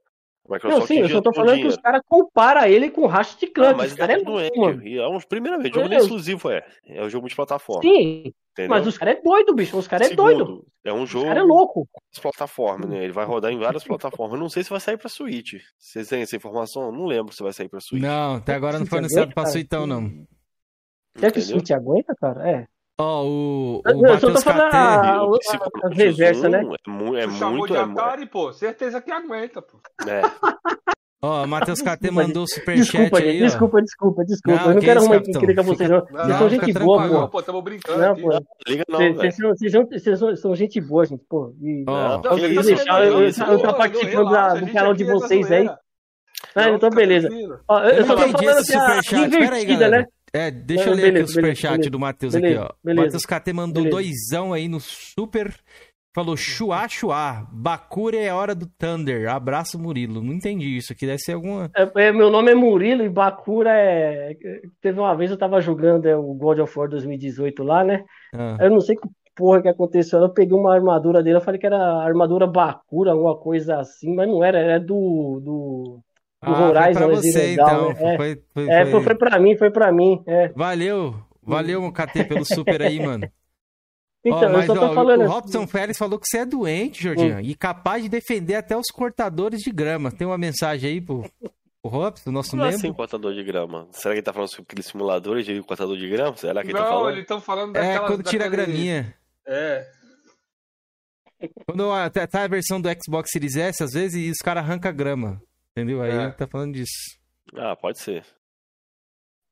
Microsoft 0.49 0.79
não, 0.79 0.87
sim, 0.87 0.99
eu 0.99 1.09
só 1.09 1.21
tô 1.21 1.33
falando 1.33 1.55
dinheiro. 1.55 1.69
que 1.69 1.75
os 1.75 1.81
caras 1.81 2.01
comparam 2.07 2.65
ele 2.65 2.89
com 2.89 3.01
o 3.01 3.07
Ratchet 3.07 3.47
Clank. 3.47 3.73
Ah, 3.73 3.77
mas 3.77 3.93
cara 3.93 4.13
é 4.13 4.15
é, 4.15 4.97
é 4.97 5.07
um, 5.07 5.19
primeiramente, 5.19 5.71
o 5.71 5.75
jogo 5.75 5.89
não 5.89 5.97
é 5.97 5.99
exclusivo, 5.99 6.49
é. 6.49 6.65
É 6.87 7.03
um 7.03 7.09
jogo 7.09 7.23
multiplataforma. 7.23 7.81
Sim, 7.81 8.33
entendeu? 8.53 8.69
mas 8.69 8.87
os 8.87 8.97
caras 8.97 9.17
é 9.17 9.21
doido, 9.21 9.53
bicho. 9.53 9.77
Os 9.77 9.87
caras 9.87 10.09
é 10.09 10.15
doido. 10.15 10.65
É 10.85 10.93
um 10.93 11.05
jogo. 11.05 11.25
Os 11.25 11.29
caras 11.29 11.43
é 11.43 11.45
louco. 11.45 11.87
Plataforma, 12.21 12.87
né? 12.87 13.03
Ele 13.03 13.13
vai 13.13 13.25
rodar 13.25 13.51
em 13.51 13.59
várias 13.59 13.83
plataformas. 13.83 14.35
Eu 14.35 14.39
não 14.39 14.49
sei 14.49 14.63
se 14.63 14.69
vai 14.69 14.79
sair 14.79 14.97
pra 14.97 15.09
Switch. 15.09 15.55
Vocês 15.77 16.07
têm 16.07 16.21
essa 16.21 16.35
informação? 16.35 16.83
Eu 16.83 16.91
não 16.91 17.05
lembro 17.05 17.33
se 17.33 17.43
vai 17.43 17.51
sair 17.51 17.67
pra 17.67 17.81
Switch. 17.81 18.01
Não, 18.01 18.35
até 18.35 18.53
agora 18.53 18.79
não 18.79 18.85
foi 18.85 18.99
anunciado 18.99 19.33
pra 19.33 19.45
Switch, 19.45 19.65
então, 19.65 19.85
não. 19.85 20.09
Será 21.17 21.31
que 21.31 21.39
o 21.39 21.41
Switch 21.41 21.71
aguenta, 21.71 22.15
cara? 22.15 22.49
É. 22.49 22.67
Ó, 22.99 23.21
oh, 23.21 23.25
o, 23.27 23.81
o 23.85 24.07
eu 24.07 24.19
só 24.19 24.31
tô 24.31 24.41
falando 24.41 24.73
a, 24.73 25.17
a, 25.17 25.21
a 25.83 25.89
reversa, 25.91 26.49
né? 26.49 26.61
É, 26.61 26.89
mu 26.89 27.15
é 27.15 27.27
muito. 27.27 27.67
de 27.67 27.77
é 27.77 27.81
Atari, 27.81 28.25
pô. 28.25 28.51
Certeza 28.51 28.99
que 28.99 29.11
aguenta, 29.11 29.61
pô. 29.61 29.79
É. 30.07 30.21
Ó, 31.21 31.43
o 31.43 31.47
Matheus 31.47 31.81
KT 31.81 32.11
mandou 32.11 32.43
o 32.43 32.47
superchat 32.47 32.91
desculpa, 32.91 33.17
aí, 33.19 33.39
Desculpa, 33.39 33.81
desculpa, 33.81 34.23
desculpa. 34.23 34.59
Não, 34.59 34.69
eu 34.69 34.73
não 34.75 34.81
quero 34.81 34.99
arrumar 34.99 35.17
encrenca 35.17 35.63
com 35.63 35.63
vocês, 35.63 35.89
não. 35.89 36.05
Vocês 36.05 36.37
são 36.37 36.49
gente 36.49 36.73
boa, 36.73 37.07
pô. 37.07 37.27
pô. 37.27 37.43
Tamo 37.43 37.61
brincando 37.61 37.99
não, 37.99 38.15
pô. 38.15 38.29
Liga 38.67 38.83
não, 38.87 38.99
Vocês 39.91 40.19
são 40.39 40.55
gente 40.55 40.81
boa, 40.81 41.05
gente, 41.05 41.23
pô. 41.27 41.53
E, 41.61 41.85
eu, 41.85 42.63
deixar, 42.63 43.05
eu, 43.05 43.23
eu 43.23 43.59
tô 43.59 43.73
participando 43.75 44.59
do 44.59 44.73
canal 44.73 44.93
de 44.93 45.03
vocês 45.03 45.51
aí. 45.51 45.69
Ah, 46.55 46.69
então 46.69 46.89
beleza. 46.89 47.29
Ó, 47.67 47.83
eu 47.83 48.05
só 48.05 48.15
tô 48.15 48.27
falando 48.29 48.49
assim, 48.49 48.75
a 48.75 49.19
invertida, 49.19 49.87
né? 49.89 50.05
É, 50.37 50.51
deixa 50.51 50.89
eu 50.89 50.93
ler 50.93 51.13
beleza, 51.13 51.23
aqui 51.23 51.23
o 51.23 51.33
superchat 51.33 51.89
do 51.89 51.99
Matheus 51.99 52.35
aqui, 52.35 52.55
ó. 52.55 52.69
Matheus 52.83 53.25
KT 53.25 53.53
mandou 53.53 53.83
beleza. 53.83 54.01
doisão 54.01 54.53
aí 54.53 54.67
no 54.67 54.79
super 54.79 55.53
Falou 56.17 56.35
chuá, 56.35 56.87
chuá. 56.87 57.47
Bakura 57.51 58.17
é 58.17 58.29
a 58.29 58.35
hora 58.35 58.55
do 58.55 58.65
Thunder. 58.65 59.29
Abraço, 59.29 59.79
Murilo. 59.79 60.19
Não 60.19 60.33
entendi 60.33 60.75
isso 60.75 60.91
aqui. 60.91 61.05
Deve 61.05 61.19
ser 61.19 61.33
alguma. 61.33 61.69
É, 61.77 62.07
é, 62.07 62.11
meu 62.11 62.31
nome 62.31 62.49
é 62.49 62.55
Murilo 62.55 63.03
e 63.03 63.09
Bakura 63.09 63.69
é. 63.71 64.35
Teve 64.81 64.99
uma 64.99 65.15
vez 65.15 65.29
eu 65.29 65.37
tava 65.37 65.61
jogando 65.61 66.07
é, 66.07 66.17
o 66.17 66.33
God 66.33 66.57
of 66.57 66.73
War 66.75 66.89
2018 66.89 67.63
lá, 67.63 67.83
né? 67.83 68.03
Ah. 68.33 68.57
Eu 68.59 68.71
não 68.71 68.79
sei 68.79 68.95
que 68.95 69.07
porra 69.35 69.61
que 69.61 69.67
aconteceu. 69.67 70.19
Eu 70.19 70.33
peguei 70.33 70.57
uma 70.57 70.73
armadura 70.73 71.21
dele. 71.21 71.37
Eu 71.37 71.41
falei 71.41 71.59
que 71.59 71.67
era 71.67 71.77
armadura 71.77 72.47
Bakura, 72.47 73.11
alguma 73.11 73.37
coisa 73.37 73.79
assim, 73.79 74.15
mas 74.15 74.27
não 74.27 74.43
era. 74.43 74.57
Era 74.57 74.79
do. 74.79 75.39
do... 75.39 75.99
Ah, 76.41 76.67
Horizon, 76.67 76.99
foi 76.99 77.07
pra 77.07 77.15
você, 77.15 77.53
então. 77.53 77.93
Né? 77.93 78.13
É, 78.13 78.17
foi, 78.17 78.43
foi, 78.53 78.69
é, 78.69 78.85
foi, 78.85 79.03
foi 79.03 79.15
pra 79.15 79.39
mim, 79.39 79.57
foi 79.57 79.71
pra 79.71 79.91
mim. 79.91 80.23
É. 80.27 80.49
Valeu, 80.49 81.15
valeu, 81.41 81.91
KT, 81.91 82.23
pelo 82.25 82.45
super 82.45 82.81
aí, 82.81 82.99
mano. 82.99 83.27
Então, 84.25 84.51
mas, 84.51 84.67
eu 84.67 84.75
só 84.75 84.81
tô 84.81 84.91
ó, 84.91 84.93
falando. 84.93 85.21
O 85.21 85.27
Robson 85.27 85.59
assim. 85.59 85.67
Félix 85.67 85.97
falou 85.97 86.19
que 86.19 86.27
você 86.27 86.39
é 86.39 86.45
doente, 86.45 87.03
Jorginho, 87.03 87.37
hum. 87.37 87.41
e 87.41 87.55
capaz 87.55 88.03
de 88.03 88.09
defender 88.09 88.55
até 88.55 88.75
os 88.75 88.87
cortadores 88.87 89.61
de 89.61 89.71
grama. 89.71 90.11
Tem 90.11 90.27
uma 90.27 90.37
mensagem 90.37 90.89
aí 90.89 90.99
pro, 90.99 91.23
pro 91.39 91.89
Robson, 91.89 92.31
nosso 92.31 92.49
Como 92.49 92.63
membro? 92.63 92.77
assim, 92.77 92.91
cortador 92.91 93.33
de 93.33 93.43
grama? 93.43 93.87
Será 93.91 94.13
que 94.13 94.19
ele 94.19 94.25
tá 94.25 94.33
falando 94.33 94.49
sobre 94.49 94.63
aqueles 94.63 94.85
simuladores 94.87 95.45
de 95.45 95.61
cortador 95.63 95.95
de 95.95 96.09
grama? 96.09 96.35
Será 96.35 96.61
que 96.61 96.71
ele 96.71 96.77
Não, 96.77 96.83
tá 96.83 96.89
falando? 96.89 97.11
eles 97.11 97.21
estão 97.21 97.39
falando 97.39 97.77
é, 97.77 97.79
daquela... 97.79 98.05
É, 98.05 98.07
quando 98.07 98.23
tira 98.23 98.49
daquele... 98.49 98.61
a 98.61 98.65
graminha. 98.65 99.15
É. 99.47 99.87
Quando 101.65 102.09
tá, 102.09 102.27
tá 102.27 102.43
a 102.43 102.47
versão 102.47 102.81
do 102.81 102.89
Xbox 102.89 103.29
Series 103.31 103.55
S, 103.55 103.83
às 103.83 103.91
vezes, 103.93 104.31
os 104.31 104.39
caras 104.43 104.63
arrancam 104.63 104.93
grama. 104.93 105.41
Entendeu? 105.77 106.01
Aí 106.01 106.09
é. 106.09 106.29
tá 106.31 106.47
falando 106.47 106.73
disso. 106.73 107.19
Ah, 107.55 107.75
pode 107.75 107.99
ser. 107.99 108.25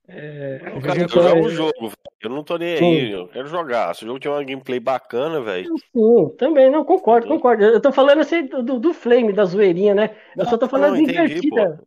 É, 0.08 0.74
eu, 0.76 0.82
cara, 0.82 1.00
eu 1.00 1.08
jogo 1.08 1.46
o 1.46 1.50
jogo, 1.50 1.92
eu 2.20 2.30
não 2.32 2.44
tô 2.44 2.58
nem 2.58 2.76
aí, 2.76 3.12
eu 3.12 3.28
quero 3.28 3.48
jogar. 3.48 3.94
Se 3.94 4.04
o 4.04 4.08
jogo 4.08 4.20
tiver 4.20 4.34
uma 4.34 4.44
gameplay 4.44 4.80
bacana, 4.80 5.40
velho. 5.40 5.68
Sim, 5.78 6.36
também, 6.36 6.72
não, 6.72 6.84
concordo, 6.84 7.28
concordo. 7.28 7.64
Eu 7.64 7.80
tô 7.80 7.92
falando 7.92 8.22
assim 8.22 8.48
do, 8.48 8.80
do 8.80 8.92
flame, 8.92 9.34
da 9.34 9.46
zoeirinha, 9.46 9.94
né? 9.94 10.16
Eu 10.36 10.44
não, 10.44 10.50
só 10.50 10.58
tô 10.58 10.68
falando 10.68 10.96
não, 10.96 11.04
de 11.04 11.12
invertida. 11.12 11.80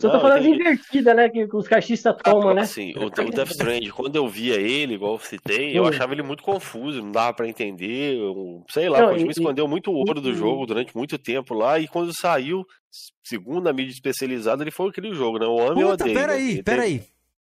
Só 0.00 0.06
não, 0.06 0.14
tô 0.14 0.20
falando 0.20 0.42
de 0.42 0.50
invertida, 0.50 1.12
né? 1.12 1.28
Que, 1.28 1.48
que 1.48 1.56
os 1.56 1.66
caixistas 1.66 2.14
tomam, 2.22 2.54
né? 2.54 2.62
Assim, 2.62 2.94
o, 2.96 3.06
o 3.06 3.30
Death 3.30 3.50
Strand, 3.50 3.90
quando 3.90 4.14
eu 4.14 4.28
via 4.28 4.54
ele, 4.54 4.94
igual 4.94 5.14
eu 5.14 5.18
citei, 5.18 5.76
eu 5.76 5.86
achava 5.86 6.12
ele 6.12 6.22
muito 6.22 6.40
confuso, 6.42 7.02
não 7.02 7.10
dava 7.10 7.34
pra 7.34 7.48
entender. 7.48 8.16
Eu, 8.16 8.64
sei 8.68 8.88
lá, 8.88 9.00
não, 9.00 9.14
me 9.14 9.28
escondeu 9.28 9.66
muito 9.66 9.90
ouro 9.90 10.20
do 10.20 10.32
jogo 10.32 10.66
durante 10.66 10.96
muito 10.96 11.18
tempo 11.18 11.52
lá, 11.52 11.80
e 11.80 11.88
quando 11.88 12.16
saiu, 12.16 12.64
segundo 13.24 13.68
a 13.68 13.72
mídia 13.72 13.92
especializada, 13.92 14.62
ele 14.62 14.70
foi 14.70 14.88
aquele 14.88 15.12
jogo, 15.12 15.38
né? 15.38 15.46
O 15.46 15.60
amo 15.60 15.80
e 15.80 15.84
o 15.84 15.88
odeio. 15.88 16.14
Peraí, 16.14 16.54
né? 16.54 16.62
peraí. 16.62 17.02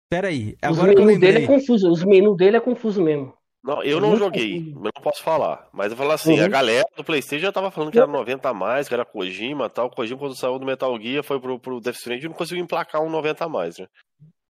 Pera 0.07 0.27
aí, 0.27 0.55
agora 0.61 0.91
Os 0.91 0.99
menus 0.99 1.19
dele 1.19 1.37
é 1.39 1.47
confuso, 1.47 1.89
os 1.89 2.03
menus 2.03 2.37
dele 2.37 2.57
é 2.57 2.59
confuso 2.59 3.01
mesmo. 3.01 3.33
Não, 3.63 3.81
eu 3.81 4.01
não 4.01 4.17
joguei, 4.17 4.73
eu 4.75 4.81
não 4.81 4.91
posso 4.91 5.23
falar. 5.23 5.69
Mas 5.71 5.91
eu 5.91 5.97
falo 5.97 6.11
assim, 6.11 6.37
uhum. 6.37 6.45
a 6.45 6.49
galera 6.49 6.85
do 6.97 7.03
Playstation 7.03 7.45
já 7.45 7.51
tava 7.51 7.71
falando 7.71 7.91
que 7.91 7.97
era 7.97 8.05
90 8.05 8.49
a 8.49 8.53
mais, 8.53 8.89
que 8.89 8.93
era 8.93 9.05
Kojima 9.05 9.67
e 9.67 9.69
tal. 9.69 9.89
Kojima, 9.89 10.19
quando 10.19 10.35
saiu 10.35 10.59
do 10.59 10.65
Metal 10.65 10.99
Gear, 10.99 11.23
foi 11.23 11.39
pro, 11.39 11.57
pro 11.57 11.79
Death 11.79 11.95
Stranding 11.95 12.25
e 12.25 12.27
não 12.27 12.35
conseguiu 12.35 12.61
emplacar 12.61 13.01
um 13.01 13.09
90 13.09 13.45
a 13.45 13.47
mais, 13.47 13.77
né? 13.77 13.87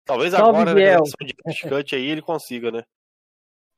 Talvez 0.06 0.32
Salve 0.32 0.48
agora, 0.48 0.64
na 0.64 0.74
versão 0.74 1.18
de 1.20 1.34
cut 1.68 1.94
aí, 1.94 2.10
ele 2.10 2.22
consiga, 2.22 2.70
né? 2.70 2.82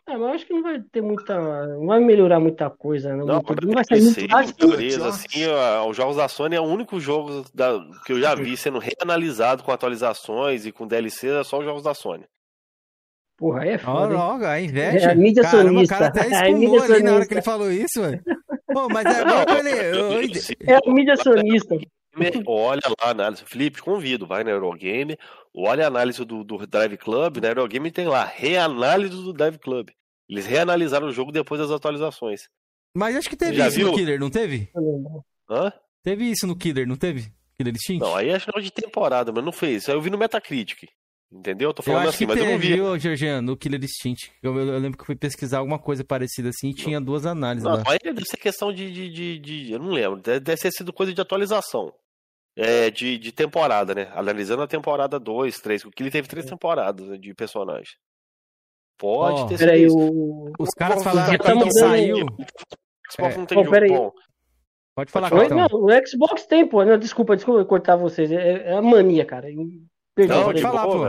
É, 0.09 0.13
mas 0.13 0.21
eu 0.21 0.29
acho 0.29 0.47
que 0.47 0.53
não 0.53 0.63
vai 0.63 0.81
ter 0.81 1.03
muita. 1.03 1.67
Não 1.67 1.87
vai 1.87 1.99
melhorar 1.99 2.39
muita 2.39 2.71
coisa. 2.71 3.17
Não, 3.17 3.27
não, 3.27 3.43
não 3.43 3.73
vai 3.73 3.85
ser 3.85 4.01
muito 4.01 4.29
fácil. 4.29 5.05
assim, 5.05 5.45
os 5.89 5.97
jogos 5.97 6.17
da 6.17 6.29
Sony 6.29 6.55
é 6.55 6.61
o 6.61 6.65
único 6.65 7.01
jogo 7.01 7.45
da, 7.53 7.81
que 8.05 8.13
eu 8.13 8.21
já 8.21 8.33
vi 8.37 8.55
sendo 8.57 8.79
reanalisado 8.79 9.65
com 9.65 9.73
atualizações 9.73 10.65
e 10.65 10.71
com 10.71 10.87
DLC, 10.87 11.29
é 11.29 11.43
só 11.43 11.59
os 11.59 11.65
jogos 11.65 11.83
da 11.83 11.93
Sony. 11.95 12.25
Porra, 13.37 13.63
aí 13.63 13.71
é 13.71 13.79
foda. 13.79 14.15
Logo, 14.15 14.47
a 14.47 14.61
inveja. 14.61 15.09
É 15.09 15.13
a 15.13 15.15
mídia 15.15 15.43
Caramba, 15.43 15.69
sonista. 15.69 15.95
O 15.95 15.99
cara 15.99 16.07
até 16.07 16.27
espumou 16.49 16.83
ali 16.83 17.03
na 17.03 17.15
hora 17.15 17.27
que 17.27 17.35
ele 17.35 17.43
falou 17.43 17.71
isso, 17.71 18.01
velho. 18.01 18.23
Pô, 18.73 18.89
mas 18.89 19.07
é 19.07 19.25
bom 19.25 20.19
ele. 20.19 20.33
É 20.67 20.75
a 20.75 20.93
mídia 20.93 21.17
sonista. 21.17 21.77
Olha 22.47 22.81
lá 22.87 23.09
a 23.09 23.11
análise. 23.11 23.45
Felipe, 23.45 23.83
convido, 23.83 24.27
vai 24.27 24.43
na 24.43 24.51
Eurogame, 24.51 25.19
olha 25.55 25.85
a 25.85 25.89
análise 25.89 26.25
do, 26.25 26.43
do 26.43 26.67
Drive 26.67 26.97
Club, 26.97 27.39
na 27.39 27.49
Eurogame 27.49 27.91
tem 27.91 28.07
lá, 28.07 28.25
reanálise 28.25 29.15
do 29.15 29.35
Drive 29.35 29.59
Club. 29.59 29.91
Eles 30.29 30.47
reanalisaram 30.47 31.07
o 31.07 31.13
jogo 31.13 31.31
depois 31.31 31.61
das 31.61 31.71
atualizações. 31.71 32.49
Mas 32.95 33.17
acho 33.17 33.29
que 33.29 33.37
teve 33.37 33.61
isso 33.61 33.77
viu? 33.77 33.89
no 33.89 33.95
Killer, 33.95 34.19
não 34.19 34.31
teve? 34.31 34.71
Hã? 35.49 35.71
Teve 36.03 36.25
isso 36.25 36.47
no 36.47 36.57
Killer, 36.57 36.89
não 36.89 36.97
teve? 36.97 37.31
Killer 37.57 37.75
Instinct? 37.75 38.01
Não, 38.01 38.17
aí 38.17 38.31
é 38.31 38.39
final 38.39 38.61
de 38.61 38.71
temporada, 38.71 39.31
mas 39.33 39.45
não 39.45 39.53
fez. 39.53 39.83
Isso 39.83 39.91
aí 39.91 39.97
eu 39.97 40.01
vi 40.01 40.11
no 40.11 40.19
Metacritic. 40.19 40.89
Entendeu? 41.33 41.71
Eu 41.71 41.75
tô 41.75 41.83
falando 41.83 42.05
eu 42.05 42.11
assim, 42.11 42.25
mas 42.25 42.39
teve, 42.39 42.49
eu 42.49 42.53
não 42.53 42.59
vi. 42.59 42.75
Viu, 42.75 42.99
Georgiano, 42.99 43.43
no 43.43 43.57
Killer 43.57 43.83
Instinct. 43.83 44.33
Eu, 44.43 44.57
eu, 44.57 44.79
lembro 44.79 44.97
que 44.97 45.03
eu 45.03 45.07
fui 45.07 45.17
pesquisar 45.17 45.59
alguma 45.59 45.79
coisa 45.79 46.05
parecida 46.05 46.51
assim 46.51 46.71
e 46.71 46.75
tinha 46.75 47.01
duas 47.01 47.27
análises 47.27 47.65
não, 47.65 47.77
lá. 47.77 47.83
Aí 47.87 47.99
deve 48.03 48.25
ser 48.25 48.37
questão 48.37 48.73
de, 48.73 48.93
de, 48.93 49.11
de, 49.11 49.39
de, 49.39 49.73
Eu 49.73 49.81
não 49.81 49.91
lembro. 49.91 50.21
Deve, 50.21 50.41
ter 50.41 50.71
sido 50.71 50.93
coisa 50.93 51.13
de 51.13 51.21
atualização. 51.21 51.93
É, 52.57 52.91
de, 52.91 53.19
de 53.19 53.33
temporada, 53.33 53.95
né? 53.95 54.09
Analisando 54.15 54.63
a 54.63 54.67
temporada 54.67 55.21
2, 55.21 55.61
3, 55.61 55.83
porque 55.83 56.03
ele 56.03 56.11
teve 56.11 56.27
três 56.27 56.47
temporadas 56.47 57.07
né, 57.07 57.19
de 57.19 57.35
personagem. 57.35 57.93
Pode 58.97 59.43
oh, 59.43 59.47
ter 59.47 59.59
sido. 59.59 59.67
Peraí, 59.67 59.87
o... 59.89 60.53
Os 60.59 60.71
caras 60.71 61.03
falaram 61.03 61.37
que 61.37 61.55
não 61.55 61.71
saiu. 61.71 62.27
Xbox 63.13 63.35
é. 63.35 63.39
não 63.39 63.47
tem 63.47 63.65
jogo 63.65 63.89
bom. 63.89 64.13
Pode 64.95 65.13
falar, 65.13 65.29
Pode 65.29 65.51
Não, 65.51 65.67
o 65.67 66.07
Xbox 66.07 66.47
tem, 66.47 66.67
pô. 66.67 66.83
Não, 66.83 66.99
desculpa, 66.99 67.37
desculpa 67.37 67.63
cortar 67.67 67.97
vocês. 67.97 68.33
É, 68.33 68.71
é 68.71 68.73
a 68.73 68.81
mania, 68.81 69.27
cara. 69.27 69.49
Perdão, 70.17 70.51
não, 70.51 70.59
falar, 70.59 70.87
pô. 70.87 71.07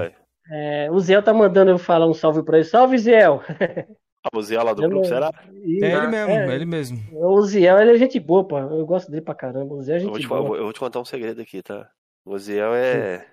É, 0.51 0.91
o 0.91 0.99
Zé 0.99 1.21
tá 1.21 1.33
mandando 1.33 1.71
eu 1.71 1.77
falar 1.77 2.05
um 2.05 2.13
salve 2.13 2.43
pra 2.43 2.57
ele. 2.57 2.65
Salve, 2.65 2.97
Zé! 2.97 3.23
Ah, 3.25 4.37
o 4.37 4.41
Zé 4.41 4.61
lá 4.61 4.73
do 4.73 4.81
grupo, 4.81 5.05
será? 5.05 5.31
E, 5.63 5.83
é 5.83 5.93
ele 5.93 6.07
mesmo, 6.07 6.31
é, 6.31 6.55
ele 6.55 6.65
mesmo. 6.65 6.99
O 7.13 7.41
Ziel, 7.43 7.79
ele 7.79 7.91
é 7.91 7.97
gente 7.97 8.19
boa, 8.19 8.45
pô. 8.45 8.59
Eu 8.59 8.85
gosto 8.85 9.09
dele 9.09 9.21
pra 9.21 9.33
caramba. 9.33 9.73
O 9.73 9.81
Zé 9.81 9.95
é 9.95 9.99
gente 9.99 10.07
eu 10.07 10.11
vou 10.11 10.19
te, 10.19 10.27
boa. 10.27 10.57
Eu 10.57 10.63
vou 10.63 10.73
te 10.73 10.79
contar 10.79 10.99
um 10.99 11.05
segredo 11.05 11.41
aqui, 11.41 11.61
tá? 11.61 11.89
O 12.25 12.37
Ziel 12.37 12.73
é. 12.73 13.25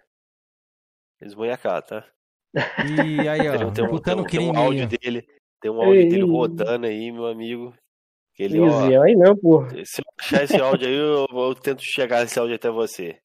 Esmonhacado, 1.21 1.87
tá? 1.87 2.07
E 2.87 3.29
aí, 3.29 3.49
ó, 3.49 3.57
tem, 3.57 3.67
um, 3.67 3.99
tem, 3.99 4.15
um, 4.15 4.25
tem 4.25 4.41
um 4.41 4.57
áudio 4.57 4.87
dele, 4.87 5.27
tem 5.61 5.71
um 5.71 5.83
áudio 5.83 6.03
Ei. 6.03 6.09
dele 6.09 6.23
rodando 6.23 6.87
aí, 6.87 7.11
meu 7.11 7.27
amigo. 7.27 7.75
Que 8.35 8.45
ele, 8.45 8.61
ó, 8.61 9.03
aí 9.03 9.15
não, 9.17 9.37
pô. 9.37 9.65
Se 9.85 10.01
eu 10.01 10.05
achar 10.21 10.45
esse 10.45 10.61
áudio 10.61 10.87
aí, 10.87 10.95
eu, 10.95 11.27
eu, 11.31 11.55
tento 11.55 11.83
chegar 11.83 12.23
esse 12.23 12.39
áudio 12.39 12.55
até 12.55 12.71
você. 12.71 13.19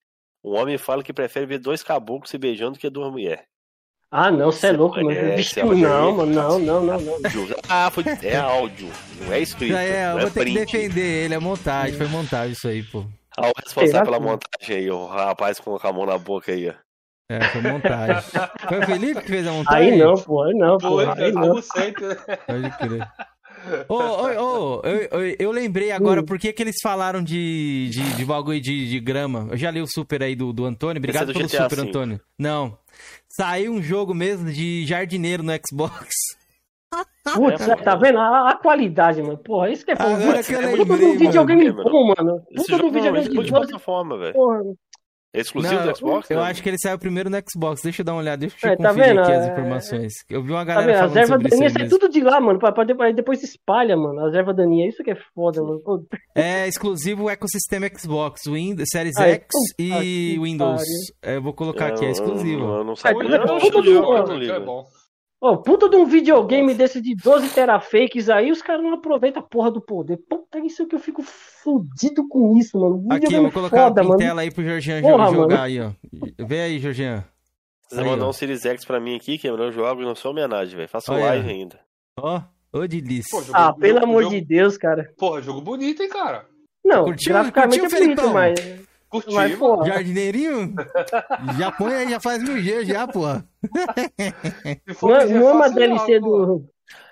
Um 0.49 0.59
homem 0.59 0.79
fala 0.79 1.03
que 1.03 1.13
prefere 1.13 1.45
ver 1.45 1.59
dois 1.59 1.83
caboclos 1.83 2.31
se 2.31 2.37
beijando 2.37 2.71
do 2.71 2.79
que 2.79 2.89
duas 2.89 3.11
mulheres. 3.11 3.43
Ah, 4.09 4.31
não, 4.31 4.51
você 4.51 4.67
é 4.67 4.71
louco, 4.71 4.95
mano. 4.95 5.35
Vixe, 5.35 5.61
não, 5.61 6.11
mano, 6.11 6.25
não, 6.25 6.57
não, 6.57 6.83
não, 6.83 6.99
não. 6.99 7.19
Ah, 7.69 7.91
foi, 7.91 8.03
é 8.23 8.37
áudio, 8.37 8.89
não 9.21 9.31
é 9.31 9.39
escrito. 9.41 9.75
é, 9.75 10.11
eu 10.11 10.17
vou 10.17 10.27
é 10.27 10.31
ter 10.31 10.39
print. 10.39 10.65
que 10.65 10.65
defender 10.65 11.25
ele, 11.25 11.35
é 11.35 11.39
montagem, 11.39 11.95
foi 11.95 12.07
montagem 12.07 12.53
isso 12.53 12.67
aí, 12.67 12.81
pô. 12.81 13.05
Olha 13.37 13.51
o 13.55 13.61
responsável 13.63 14.05
pela 14.05 14.19
montagem 14.19 14.75
aí, 14.75 14.89
o 14.89 15.05
rapaz 15.05 15.59
com 15.59 15.77
a 15.79 15.93
mão 15.93 16.07
na 16.07 16.17
boca 16.17 16.51
aí, 16.51 16.69
ó. 16.69 16.73
É, 17.31 17.41
foi 17.41 17.61
montagem. 17.61 18.23
foi 18.67 18.79
o 18.79 18.85
Felipe 18.87 19.21
que 19.21 19.27
fez 19.27 19.45
a 19.45 19.51
montagem? 19.51 19.91
Aí 19.91 19.97
não, 19.99 20.15
pô, 20.15 20.41
aí 20.41 20.53
não, 20.55 20.77
pô. 20.79 20.89
Foi, 20.89 21.05
aí 21.05 21.31
não. 21.31 21.53
Pode 21.53 22.77
crer. 22.79 23.07
Ô, 23.87 23.95
ô, 23.95 24.77
ô, 24.77 24.81
eu, 24.83 25.35
eu, 25.39 25.51
lembrei 25.51 25.91
agora 25.91 26.21
hum. 26.21 26.25
por 26.25 26.39
que, 26.39 26.51
que 26.53 26.63
eles 26.63 26.77
falaram 26.81 27.23
de, 27.23 27.89
de, 27.89 28.15
de 28.15 28.25
bagulho 28.25 28.59
de, 28.59 28.89
de 28.89 28.99
grama. 28.99 29.47
Eu 29.51 29.57
já 29.57 29.71
li 29.71 29.81
o 29.81 29.87
super 29.87 30.23
aí 30.23 30.35
do, 30.35 30.51
do 30.53 30.65
Antônio. 30.65 30.99
Obrigado 30.99 31.31
é 31.31 31.33
pelo 31.33 31.47
GTA 31.47 31.69
super, 31.69 31.79
Antônio. 31.79 32.19
Não. 32.37 32.77
Saiu 33.27 33.73
um 33.73 33.81
jogo 33.81 34.13
mesmo 34.13 34.51
de 34.51 34.85
jardineiro 34.85 35.43
no 35.43 35.51
Xbox. 35.53 36.09
Putz, 37.35 37.67
é, 37.67 37.75
tá 37.75 37.95
vendo? 37.95 38.17
A, 38.17 38.49
a, 38.49 38.55
qualidade, 38.55 39.21
mano. 39.21 39.37
Porra, 39.37 39.69
isso 39.69 39.85
que 39.85 39.91
é 39.91 39.95
foda. 39.95 40.17
Puta 40.75 40.97
do 40.97 41.17
videogame 41.17 41.71
bom, 41.71 42.13
mano. 42.17 42.41
Puta 42.55 42.77
do 42.77 42.91
videogame 42.91 43.29
de 43.29 43.51
plataforma, 43.51 44.17
velho. 44.17 44.33
É 45.31 45.41
exclusivo 45.41 45.75
não, 45.75 45.87
do 45.87 45.95
Xbox? 45.95 46.31
Eu 46.31 46.41
acho 46.41 46.63
que 46.63 46.69
ele 46.69 46.77
saiu 46.81 46.97
primeiro 46.97 47.29
no 47.29 47.37
Xbox. 47.37 47.81
Deixa 47.83 48.01
eu 48.01 48.05
dar 48.05 48.13
uma 48.13 48.21
olhada, 48.21 48.37
deixa 48.37 48.55
eu 48.63 48.71
é, 48.71 48.75
tá 48.75 48.89
conferir 48.89 49.19
aqui 49.19 49.31
as 49.31 49.45
é, 49.45 49.51
informações. 49.51 50.13
Eu 50.27 50.43
vi 50.43 50.51
uma 50.51 50.65
tá 50.65 50.73
galera 50.73 50.91
tá 50.91 50.97
falando 50.97 51.17
As 51.17 51.29
ervas 51.29 51.43
daninhas 51.43 51.73
sai 51.73 51.87
tudo 51.87 52.09
de 52.09 52.21
lá, 52.21 52.39
mano. 52.41 52.57
Pra, 52.57 52.71
pra, 52.71 52.95
pra, 52.95 53.11
depois 53.11 53.39
se 53.39 53.45
espalha, 53.45 53.95
mano. 53.95 54.25
As 54.25 54.33
ervas 54.33 54.55
daninhas. 54.55 54.93
Isso 54.93 55.03
que 55.03 55.11
é 55.11 55.17
foda, 55.35 55.61
mano. 55.61 55.79
Pô. 55.81 56.03
É 56.33 56.67
exclusivo 56.67 57.29
ecossistema 57.29 57.87
Xbox, 57.95 58.41
Windows, 58.47 58.89
Series 58.91 59.17
Ai, 59.17 59.33
X 59.33 59.45
e 59.77 60.39
Windows. 60.41 60.81
É, 61.21 61.35
eu 61.35 61.43
vou 61.43 61.53
colocar 61.53 61.87
aqui, 61.87 62.05
é 62.05 62.09
exclusivo. 62.09 62.63
Eu, 62.63 62.77
eu 62.77 62.83
não 62.83 62.95
sabia. 62.95 63.21
Eu, 63.21 63.29
eu, 63.29 63.59
eu, 63.59 63.83
eu, 63.85 64.53
eu, 64.53 64.98
Ô, 65.41 65.55
puta 65.55 65.87
de 65.87 65.95
um 65.95 66.05
videogame 66.05 66.73
desse 66.73 67.01
de 67.01 67.15
12 67.15 67.49
terafakes 67.49 68.29
aí, 68.29 68.51
os 68.51 68.61
caras 68.61 68.83
não 68.83 68.93
aproveitam 68.93 69.41
a 69.41 69.45
porra 69.45 69.71
do 69.71 69.79
poder. 69.79 70.17
Puta, 70.17 70.59
isso 70.59 70.85
que 70.85 70.95
eu 70.95 70.99
fico 70.99 71.23
fudido 71.23 72.27
com 72.27 72.57
isso, 72.57 72.77
mano. 72.77 73.05
Aqui, 73.09 73.33
eu 73.33 73.43
vou 73.43 73.51
colocar 73.51 73.87
foda, 73.87 74.01
a 74.01 74.17
tela 74.17 74.41
aí 74.41 74.51
pro 74.51 74.63
porra, 74.63 75.31
jogar 75.31 75.31
mano. 75.31 75.61
aí, 75.61 75.79
ó. 75.79 75.91
Vê 76.39 76.61
aí, 76.61 76.79
Jorginho. 76.79 77.23
Você 77.87 78.03
mandou 78.03 78.29
um 78.29 78.33
Series 78.33 78.65
X 78.65 78.83
pra 78.85 78.99
mim 78.99 79.15
aqui, 79.15 79.37
quebrou 79.37 79.69
o 79.69 79.71
jogo 79.71 80.01
e 80.01 80.05
não 80.05 80.13
sou 80.13 80.31
homenagem, 80.31 80.75
velho. 80.75 80.89
Faço 80.89 81.11
Olha. 81.11 81.25
live 81.25 81.49
ainda. 81.49 81.79
Ó, 82.19 82.41
ô 82.73 82.85
delícia. 82.85 83.41
Pô, 83.41 83.43
ah, 83.53 83.73
pelo 83.73 84.03
amor 84.03 84.23
jogo, 84.23 84.35
de 84.35 84.41
Deus, 84.41 84.77
cara. 84.77 85.11
Porra, 85.17 85.41
jogo 85.41 85.61
bonito, 85.61 86.03
hein, 86.03 86.09
cara. 86.09 86.45
Não, 86.83 87.05
curtiu, 87.05 87.33
graficamente 87.33 87.79
curtiu, 87.79 87.97
é 87.97 88.01
bonito. 88.01 88.21
Curtiu, 88.21 88.33
Mas, 88.33 88.88
porra. 89.57 89.85
Jardineirinho? 89.85 90.75
já 91.57 91.71
põe 91.71 91.93
aí, 91.93 92.09
já 92.09 92.19
faz 92.19 92.43
mil 92.43 92.59
G 92.59 92.85
já, 92.85 93.07
porra. 93.07 93.45
Não, 95.01 95.15
é, 95.15 95.25
não 95.25 95.49
é 95.49 95.51
uma 95.51 95.69
DLC 95.69 96.19
do. 96.19 96.65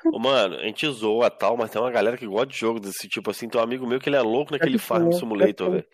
Ô, 0.05 0.19
mano, 0.19 0.55
a 0.55 0.63
gente 0.63 0.89
zoa 0.89 1.29
tal, 1.29 1.57
mas 1.57 1.69
tem 1.69 1.81
uma 1.81 1.91
galera 1.91 2.17
que 2.17 2.25
gosta 2.25 2.47
de 2.47 2.57
jogo 2.57 2.79
desse 2.79 3.07
tipo 3.07 3.29
assim. 3.29 3.49
Tem 3.49 3.59
um 3.59 3.63
amigo 3.63 3.85
meu 3.85 3.99
que 3.99 4.09
ele 4.09 4.15
é 4.15 4.21
louco 4.21 4.51
naquele 4.53 4.77
Farm 4.77 5.11
Simulator, 5.11 5.71
velho. 5.71 5.85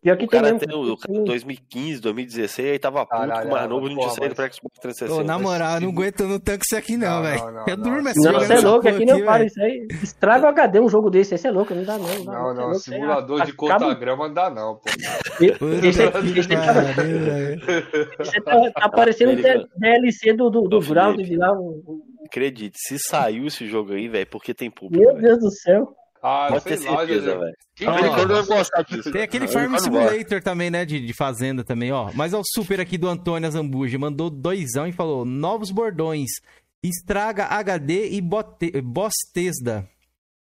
Pior 0.00 0.16
que 0.16 0.24
o 0.26 0.28
cara 0.28 0.56
tem, 0.56 0.68
o, 0.72 0.96
cara 0.96 1.24
2015, 1.24 2.00
2016, 2.00 2.70
aí 2.70 2.78
tava 2.78 3.04
puto 3.04 3.20
Caralho, 3.20 3.42
com 3.42 3.48
o 3.48 3.50
mais 3.50 3.68
novo, 3.68 3.88
não 3.88 3.98
tinha 3.98 4.10
saído 4.10 4.34
pra 4.36 4.48
Xbox 4.48 4.78
360. 4.80 5.20
Ô, 5.20 5.24
na 5.24 5.38
moral, 5.40 5.74
eu 5.74 5.80
não 5.80 5.88
aguento 5.88 6.24
no 6.24 6.38
tanque 6.38 6.64
isso 6.64 6.76
aqui 6.76 6.96
não, 6.96 7.20
velho. 7.20 7.42
Eu 7.66 7.76
durmo 7.76 8.08
assim. 8.08 8.20
Não, 8.20 8.32
você 8.34 8.54
é 8.54 8.60
louco, 8.60 8.88
aqui 8.88 9.04
não 9.04 9.24
para 9.24 9.44
isso 9.44 9.60
aí. 9.60 9.88
Estraga 10.00 10.46
o 10.46 10.48
HD 10.50 10.80
um 10.80 10.88
jogo 10.88 11.10
desse, 11.10 11.34
esse 11.34 11.48
é 11.48 11.50
louco, 11.50 11.74
não 11.74 11.82
dá 11.82 11.98
não. 11.98 12.24
Não, 12.24 12.24
não, 12.24 12.54
não 12.54 12.70
é 12.70 12.74
simulador 12.74 13.44
de 13.44 13.52
conta-grama 13.52 14.28
não 14.28 14.34
dá 14.34 14.50
não, 14.50 14.76
pô. 14.76 14.84
Esse 18.20 18.40
tá, 18.40 18.70
tá 18.70 18.88
parecendo 18.88 19.42
DLC 19.76 20.32
do, 20.32 20.48
do, 20.48 20.62
do 20.62 20.80
Ground 20.80 21.20
de 21.20 21.36
lá. 21.36 21.52
Acredite, 22.24 22.78
se 22.78 22.98
saiu 23.00 23.46
esse 23.46 23.66
jogo 23.66 23.94
aí, 23.94 24.06
velho, 24.08 24.28
porque 24.30 24.54
tem 24.54 24.70
público. 24.70 25.04
Meu 25.04 25.20
Deus 25.20 25.38
do 25.40 25.50
céu. 25.50 25.92
Ah, 26.22 26.48
Pode 26.50 26.64
ter 26.64 26.78
certeza, 26.78 27.38
velho. 27.38 27.54
Tem 29.12 29.22
aquele 29.22 29.48
Farm 29.48 29.76
Simulator 29.78 30.42
também, 30.42 30.70
né? 30.70 30.84
De, 30.84 31.04
de 31.04 31.12
fazenda 31.14 31.62
também, 31.64 31.92
ó. 31.92 32.10
Mas 32.14 32.34
ó, 32.34 32.40
o 32.40 32.44
super 32.44 32.80
aqui 32.80 32.98
do 32.98 33.08
Antônio 33.08 33.50
Zambuja 33.50 33.98
mandou 33.98 34.30
doisão 34.30 34.86
e 34.86 34.92
falou: 34.92 35.24
novos 35.24 35.70
bordões. 35.70 36.30
Estraga 36.82 37.46
HD 37.46 38.10
e 38.10 38.20
bote, 38.20 38.80
Bostesda. 38.80 39.88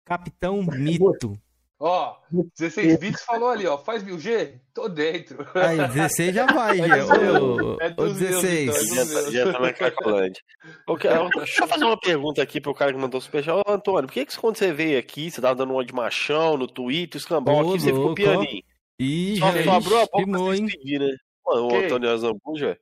Capitão 0.05 0.61
Mito. 0.63 1.33
Ó, 1.79 2.15
16 2.57 2.99
bits 2.99 3.23
falou 3.23 3.49
ali, 3.49 3.67
ó. 3.67 3.77
Faz 3.77 4.03
1000G? 4.03 4.59
Tô 4.73 4.87
dentro. 4.87 5.45
Aí, 5.53 5.77
16 5.77 6.33
já 6.33 6.45
vai, 6.45 6.77
já. 6.87 7.05
Ô, 7.41 7.77
é 7.81 7.89
16. 7.89 8.65
Meus, 8.65 8.91
então, 8.91 9.31
já, 9.31 9.45
já 9.45 9.53
tá 9.53 9.59
na 9.59 9.73
Cracolândia. 9.73 10.41
Okay, 10.87 11.11
deixa 11.35 11.63
eu 11.63 11.67
fazer 11.67 11.85
uma 11.85 11.99
pergunta 11.99 12.41
aqui 12.41 12.59
pro 12.59 12.73
cara 12.73 12.91
que 12.91 12.97
mandou 12.97 13.19
o 13.19 13.21
superchat. 13.21 13.55
Ô, 13.55 13.71
Antônio, 13.71 14.07
por 14.07 14.13
que, 14.13 14.25
que 14.25 14.37
quando 14.37 14.57
você 14.57 14.71
veio 14.71 14.97
aqui, 14.97 15.29
você 15.29 15.39
tava 15.39 15.55
dando 15.55 15.73
uma 15.73 15.85
de 15.85 15.93
machão 15.93 16.57
no 16.57 16.67
Twitter, 16.67 17.19
escambau 17.19 17.59
aqui, 17.59 17.79
você 17.79 17.93
ficou 17.93 18.15
pianinho? 18.15 18.63
Ih, 18.97 19.37
só, 19.37 19.51
só 19.63 19.71
abriu 19.73 19.97
a 19.97 20.05
boca 20.05 20.31
pra 20.31 20.55
se 20.55 20.61
despedir, 20.63 20.99
né? 20.99 21.15
Mano, 21.45 21.67
o 21.67 21.75
Antônio 21.75 22.09
Azambuja. 22.09 22.79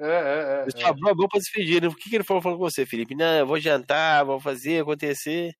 É, 0.00 0.06
é, 0.06 0.64
é. 0.66 0.80
Só 0.80 0.88
abriu 0.88 1.08
a 1.08 1.14
boca 1.14 1.28
pra 1.28 1.40
se 1.40 1.46
despedir, 1.46 1.82
né? 1.82 1.88
O 1.88 1.94
que, 1.94 2.10
que 2.10 2.16
ele 2.16 2.24
falou 2.24 2.42
falando 2.42 2.58
com 2.58 2.68
você, 2.68 2.84
Felipe? 2.84 3.14
Não, 3.14 3.38
eu 3.38 3.46
vou 3.46 3.60
jantar, 3.60 4.24
vou 4.24 4.40
fazer 4.40 4.82
acontecer. 4.82 5.52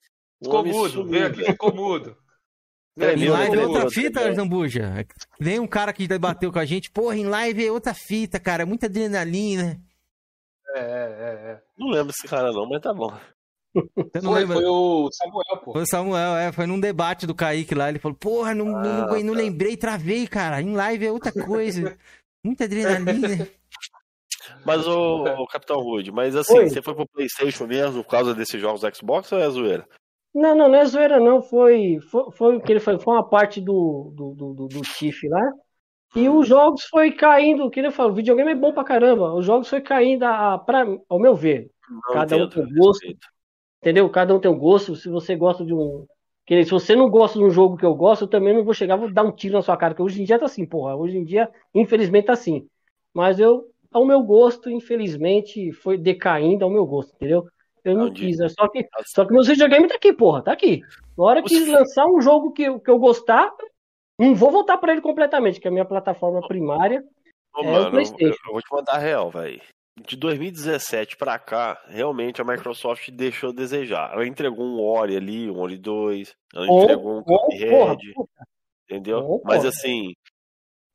Ficou 0.42 0.64
mudo, 0.64 1.06
veio 1.06 1.26
aqui, 1.26 1.44
ficou 1.44 1.74
mudo. 1.74 2.16
É, 2.98 3.14
em 3.14 3.28
live 3.28 3.56
é 3.58 3.66
outra 3.66 3.90
fita, 3.90 4.20
é. 4.20 4.34
Zambuja. 4.34 5.06
Vem 5.38 5.60
um 5.60 5.66
cara 5.66 5.92
que 5.92 6.08
debateu 6.08 6.52
com 6.52 6.58
a 6.58 6.64
gente, 6.64 6.90
porra, 6.90 7.16
em 7.16 7.26
live 7.26 7.66
é 7.66 7.72
outra 7.72 7.94
fita, 7.94 8.38
cara, 8.40 8.66
muita 8.66 8.86
adrenalina. 8.86 9.80
É, 10.74 10.80
é, 10.80 11.52
é. 11.52 11.62
Não 11.78 11.88
lembro 11.88 12.10
esse 12.10 12.26
cara 12.28 12.52
não, 12.52 12.68
mas 12.68 12.80
tá 12.80 12.92
bom. 12.92 13.12
Você 13.72 14.20
não 14.20 14.32
foi, 14.32 14.40
lembra? 14.40 14.56
foi 14.56 14.66
o 14.66 15.08
Samuel, 15.12 15.64
pô. 15.64 15.72
Foi 15.72 15.82
o 15.82 15.86
Samuel, 15.86 16.36
é, 16.36 16.52
foi 16.52 16.66
num 16.66 16.80
debate 16.80 17.26
do 17.26 17.34
Kaique 17.34 17.74
lá, 17.74 17.88
ele 17.88 18.00
falou, 18.00 18.16
porra, 18.16 18.54
não, 18.54 18.76
ah, 18.76 18.82
não, 18.82 19.06
não, 19.06 19.22
não 19.22 19.34
tá. 19.34 19.40
lembrei, 19.40 19.76
travei, 19.76 20.26
cara, 20.26 20.60
em 20.60 20.74
live 20.74 21.06
é 21.06 21.12
outra 21.12 21.32
coisa. 21.32 21.96
muita 22.44 22.64
adrenalina. 22.64 23.48
Mas, 24.64 24.86
o, 24.86 25.24
o 25.24 25.46
Capitão 25.46 25.78
Rude, 25.78 26.10
mas 26.10 26.34
assim, 26.34 26.58
Oi. 26.58 26.68
você 26.68 26.82
foi 26.82 26.94
pro 26.94 27.08
Playstation 27.08 27.66
mesmo 27.66 28.02
por 28.02 28.10
causa 28.10 28.34
desses 28.34 28.60
jogos 28.60 28.80
do 28.80 28.94
Xbox 28.94 29.30
ou 29.32 29.38
é 29.38 29.48
zoeira? 29.48 29.88
Não, 30.34 30.54
não, 30.54 30.68
não 30.68 30.76
é 30.76 30.84
zoeira, 30.84 31.18
não. 31.18 31.42
Foi, 31.42 31.98
foi, 32.10 32.30
foi 32.32 32.56
o 32.56 32.60
que 32.60 32.72
ele 32.72 32.80
foi, 32.80 32.98
foi 32.98 33.14
uma 33.14 33.28
parte 33.28 33.60
do, 33.60 34.12
do, 34.14 34.34
do, 34.34 34.68
do 34.68 34.80
Tiff 34.82 35.28
lá. 35.28 35.52
E 36.14 36.28
os 36.28 36.48
jogos 36.48 36.84
foi 36.84 37.12
caindo, 37.12 37.70
que 37.70 37.78
ele 37.78 37.90
falou, 37.90 38.12
o 38.12 38.14
videogame 38.14 38.50
é 38.50 38.54
bom 38.54 38.72
pra 38.72 38.84
caramba. 38.84 39.32
Os 39.34 39.44
jogos 39.44 39.68
foi 39.68 39.80
caindo, 39.80 40.24
a, 40.24 40.58
pra, 40.58 40.84
ao 41.08 41.20
meu 41.20 41.34
ver. 41.34 41.70
Não 41.88 42.00
cada 42.12 42.36
um 42.36 42.48
tem 42.48 42.62
um 42.64 42.74
gosto. 42.74 43.06
Entendeu? 43.80 44.10
Cada 44.10 44.34
um 44.34 44.40
tem 44.40 44.50
um 44.50 44.58
gosto. 44.58 44.94
Se 44.96 45.08
você 45.08 45.36
gosta 45.36 45.64
de 45.64 45.72
um. 45.74 46.06
Se 46.48 46.70
você 46.70 46.96
não 46.96 47.08
gosta 47.08 47.38
de 47.38 47.44
um 47.44 47.50
jogo 47.50 47.76
que 47.76 47.84
eu 47.84 47.94
gosto, 47.94 48.22
eu 48.22 48.28
também 48.28 48.52
não 48.52 48.64
vou 48.64 48.74
chegar, 48.74 48.96
vou 48.96 49.12
dar 49.12 49.22
um 49.22 49.30
tiro 49.30 49.54
na 49.54 49.62
sua 49.62 49.76
cara. 49.76 49.94
Que 49.94 50.02
hoje 50.02 50.20
em 50.20 50.24
dia 50.24 50.38
tá 50.38 50.46
assim, 50.46 50.66
porra. 50.66 50.96
Hoje 50.96 51.16
em 51.16 51.24
dia, 51.24 51.48
infelizmente, 51.72 52.26
tá 52.26 52.32
assim. 52.32 52.66
Mas 53.14 53.38
eu, 53.38 53.64
ao 53.92 54.04
meu 54.04 54.20
gosto, 54.22 54.68
infelizmente, 54.68 55.72
foi 55.72 55.96
decaindo 55.96 56.64
ao 56.64 56.70
meu 56.70 56.84
gosto, 56.84 57.14
entendeu? 57.14 57.46
Eu 57.84 57.96
não, 57.96 58.12
quis, 58.12 58.38
é 58.40 58.48
só 58.48 58.68
que, 58.68 58.86
só 59.06 59.24
que 59.24 59.32
meu 59.32 59.42
videogame 59.42 59.88
tá 59.88 59.94
aqui, 59.94 60.12
porra, 60.12 60.42
tá 60.42 60.52
aqui. 60.52 60.82
Na 61.16 61.24
hora 61.24 61.42
que 61.42 61.64
lançar 61.66 62.06
um 62.06 62.20
jogo 62.20 62.52
que, 62.52 62.78
que 62.80 62.90
eu 62.90 62.98
gostar, 62.98 63.50
não 64.18 64.34
vou 64.34 64.50
voltar 64.50 64.78
para 64.78 64.92
ele 64.92 65.00
completamente, 65.00 65.60
que 65.60 65.66
é 65.66 65.70
a 65.70 65.72
minha 65.72 65.84
plataforma 65.84 66.46
primária 66.46 67.02
Ô, 67.54 67.62
é 67.62 67.64
mano, 67.64 67.88
o 67.88 67.90
PlayStation. 67.90 68.38
Eu, 68.44 68.48
eu 68.48 68.52
vou 68.52 68.62
te 68.62 68.70
mandar 68.70 68.92
a 68.94 68.98
real, 68.98 69.30
velho. 69.30 69.60
De 70.06 70.16
2017 70.16 71.16
para 71.16 71.38
cá, 71.38 71.82
realmente 71.88 72.40
a 72.40 72.44
Microsoft 72.44 73.10
deixou 73.10 73.50
a 73.50 73.54
desejar. 73.54 74.12
Ela 74.12 74.26
entregou 74.26 74.64
um 74.64 74.80
Ori 74.80 75.16
ali, 75.16 75.50
um 75.50 75.58
Ori 75.58 75.76
2, 75.76 76.34
ela 76.54 76.66
entregou 76.66 77.18
um 77.18 77.22
Cuphead, 77.22 78.14
entendeu? 78.88 79.42
Mas 79.44 79.64
assim, 79.64 80.14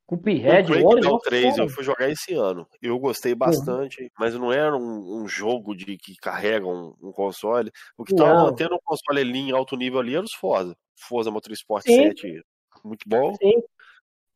Cuphead, 0.07 0.72
o 0.72 0.76
Breakdown 0.76 1.19
3 1.19 1.57
eu 1.57 1.68
fui 1.68 1.84
jogar 1.84 2.10
esse 2.10 2.34
ano. 2.34 2.68
Eu 2.80 2.99
gostei 2.99 3.34
bastante, 3.34 4.03
uhum. 4.03 4.10
mas 4.19 4.36
não 4.36 4.52
era 4.52 4.77
um, 4.77 5.22
um, 5.22 5.27
jogo 5.27 5.76
de 5.76 5.98
que 5.98 6.15
carrega 6.15 6.68
um, 6.68 6.94
um 7.02 7.11
console. 7.11 7.72
O 7.98 8.03
que 8.03 8.14
estava 8.14 8.44
mantendo 8.44 8.76
o 8.76 8.82
console 8.84 9.22
ali 9.22 9.40
em 9.40 9.52
alto 9.52 9.76
nível 9.76 9.99
ali 9.99 10.15
era 10.15 10.23
os 10.23 10.34
Forza. 10.34 10.76
Forza 10.95 11.32
Motorsport 11.32 11.84
Sim. 11.84 12.03
7, 12.10 12.41
muito 12.84 13.03
bom. 13.07 13.34
Sim. 13.36 13.53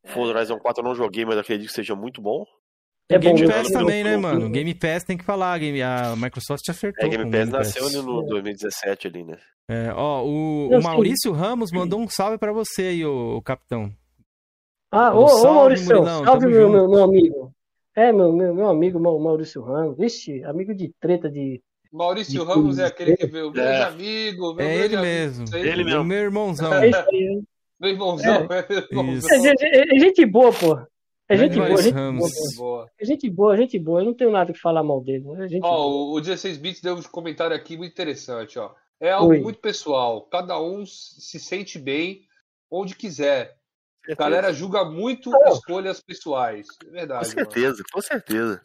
Forza 0.06 0.32
Horizon 0.32 0.58
4 0.58 0.82
eu 0.82 0.88
não 0.88 0.94
joguei, 0.94 1.24
mas 1.24 1.38
acredito 1.38 1.68
que 1.68 1.74
seja 1.74 1.94
muito 1.94 2.20
bom. 2.20 2.44
É 3.08 3.18
Game 3.18 3.46
Pass 3.46 3.68
também, 3.68 4.04
né, 4.04 4.16
mano? 4.16 4.48
Game 4.50 4.74
Pass 4.74 5.04
tem 5.04 5.16
que 5.16 5.24
falar, 5.24 5.58
Game, 5.58 5.82
a 5.82 6.14
Microsoft 6.16 6.68
acertou. 6.68 7.06
É, 7.06 7.08
Game 7.08 7.24
Pass 7.24 7.40
Game 7.40 7.50
nasceu 7.52 7.82
Pass. 7.82 7.94
no 7.94 8.22
2017 8.26 9.06
ali, 9.08 9.24
né? 9.24 9.36
É, 9.68 9.92
ó, 9.92 10.24
o, 10.24 10.68
o 10.68 10.82
Maurício 10.82 11.32
Ramos 11.32 11.70
mandou 11.72 12.00
um 12.00 12.08
salve 12.08 12.38
para 12.38 12.52
você 12.52 12.82
aí, 12.82 13.04
o, 13.04 13.36
o 13.36 13.42
capitão. 13.42 13.92
Ah, 14.90 15.14
ô, 15.14 15.24
ô 15.24 15.54
Maurício, 15.54 15.96
Murilão, 15.96 16.24
salve 16.24 16.46
meu, 16.46 16.68
meu, 16.68 16.88
meu, 16.88 17.04
amigo. 17.04 17.52
É, 17.94 18.12
meu, 18.12 18.32
meu, 18.32 18.54
meu 18.54 18.68
amigo 18.68 18.98
Maurício 18.98 19.62
Ramos. 19.62 19.96
Vixe, 19.96 20.42
amigo 20.44 20.74
de 20.74 20.92
treta 21.00 21.30
de. 21.30 21.62
Maurício 21.92 22.32
de 22.32 22.44
Ramos 22.44 22.78
é 22.78 22.86
aquele 22.86 23.16
que 23.16 23.26
vê 23.26 23.42
o 23.42 23.50
grande 23.50 23.70
é. 23.70 23.82
amigo. 23.84 24.54
Meu 24.54 24.66
é 24.66 24.76
ele 24.76 24.96
mesmo. 24.96 25.44
Ele 25.54 25.84
mesmo. 25.84 26.04
Meu 26.04 26.18
irmãozão. 26.18 26.72
É 26.74 26.90
meu 27.80 27.90
irmãozão. 27.90 28.34
É. 28.34 28.66
É, 29.62 29.96
é, 29.96 29.98
gente 29.98 30.26
boa, 30.26 30.52
pô. 30.52 30.78
É 31.28 31.36
gente 31.36 31.56
boa, 31.56 31.80
gente 31.80 32.56
boa, 32.56 32.90
É 32.98 33.04
gente 33.04 33.30
boa, 33.30 33.56
gente 33.56 33.78
boa. 33.78 34.00
Eu 34.00 34.06
não 34.06 34.14
tenho 34.14 34.32
nada 34.32 34.52
que 34.52 34.58
falar 34.58 34.82
mal 34.82 35.00
dele. 35.00 35.24
É 35.52 35.58
ó, 35.62 35.88
o, 35.88 36.14
o 36.14 36.20
16 36.20 36.58
bits 36.58 36.82
deu 36.82 36.96
um 36.96 37.02
comentário 37.02 37.54
aqui 37.54 37.76
muito 37.76 37.92
interessante, 37.92 38.58
ó. 38.58 38.72
É 38.98 39.12
algo 39.12 39.30
Oi. 39.30 39.40
muito 39.40 39.60
pessoal. 39.60 40.22
Cada 40.22 40.60
um 40.60 40.84
se 40.84 41.38
sente 41.38 41.78
bem 41.78 42.22
onde 42.68 42.96
quiser. 42.96 43.59
A 44.12 44.14
galera 44.14 44.52
julga 44.52 44.84
muito 44.84 45.30
oh. 45.32 45.52
escolhas 45.52 46.00
pessoais. 46.00 46.66
É 46.86 46.90
verdade. 46.90 47.24
Com 47.24 47.30
certeza, 47.30 47.76
mano. 47.76 47.84
com 47.92 48.00
certeza. 48.00 48.60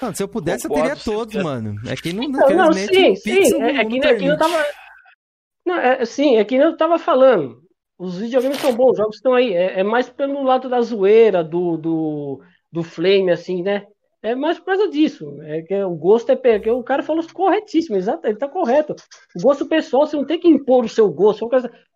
Mano, 0.00 0.14
se 0.14 0.22
eu 0.22 0.28
pudesse, 0.28 0.68
Concordo, 0.68 0.88
eu 0.88 0.96
teria 0.96 1.04
todos, 1.04 1.42
mano. 1.42 1.74
É 1.86 1.94
que 1.94 2.12
não, 2.12 2.28
não, 2.28 2.48
não 2.48 2.72
sim, 2.72 3.14
sim. 3.16 3.62
É, 3.62 3.76
é, 3.76 3.84
que, 3.84 4.06
é 4.06 4.14
que 4.14 4.24
eu 4.26 4.36
tava. 4.36 4.64
Não, 5.64 5.76
é, 5.76 6.04
sim, 6.04 6.36
é 6.36 6.44
que 6.44 6.54
eu 6.54 6.76
tava 6.76 6.98
falando. 6.98 7.62
Os 7.98 8.18
videogames 8.18 8.58
são 8.58 8.74
bons, 8.74 8.92
os 8.92 8.98
jogos 8.98 9.16
estão 9.16 9.34
aí. 9.34 9.54
É, 9.54 9.80
é, 9.80 9.82
mais 9.82 10.08
pelo 10.08 10.42
lado 10.42 10.68
da 10.68 10.80
zoeira, 10.82 11.42
do, 11.42 11.78
do, 11.78 12.42
do 12.70 12.82
flame, 12.82 13.30
assim, 13.30 13.62
né? 13.62 13.86
É 14.22 14.34
mais 14.34 14.58
por 14.58 14.66
causa 14.66 14.88
disso. 14.88 15.40
É 15.42 15.62
que 15.62 15.74
o 15.82 15.94
gosto 15.94 16.30
é. 16.30 16.58
Que 16.58 16.70
o 16.70 16.82
cara 16.82 17.02
falou 17.02 17.24
corretíssimo, 17.32 17.96
exato, 17.96 18.26
ele 18.26 18.36
tá 18.36 18.48
correto. 18.48 18.94
O 19.34 19.40
gosto 19.40 19.66
pessoal, 19.66 20.06
você 20.06 20.16
não 20.16 20.26
tem 20.26 20.38
que 20.38 20.48
impor 20.48 20.84
o 20.84 20.88
seu 20.88 21.08
gosto. 21.10 21.48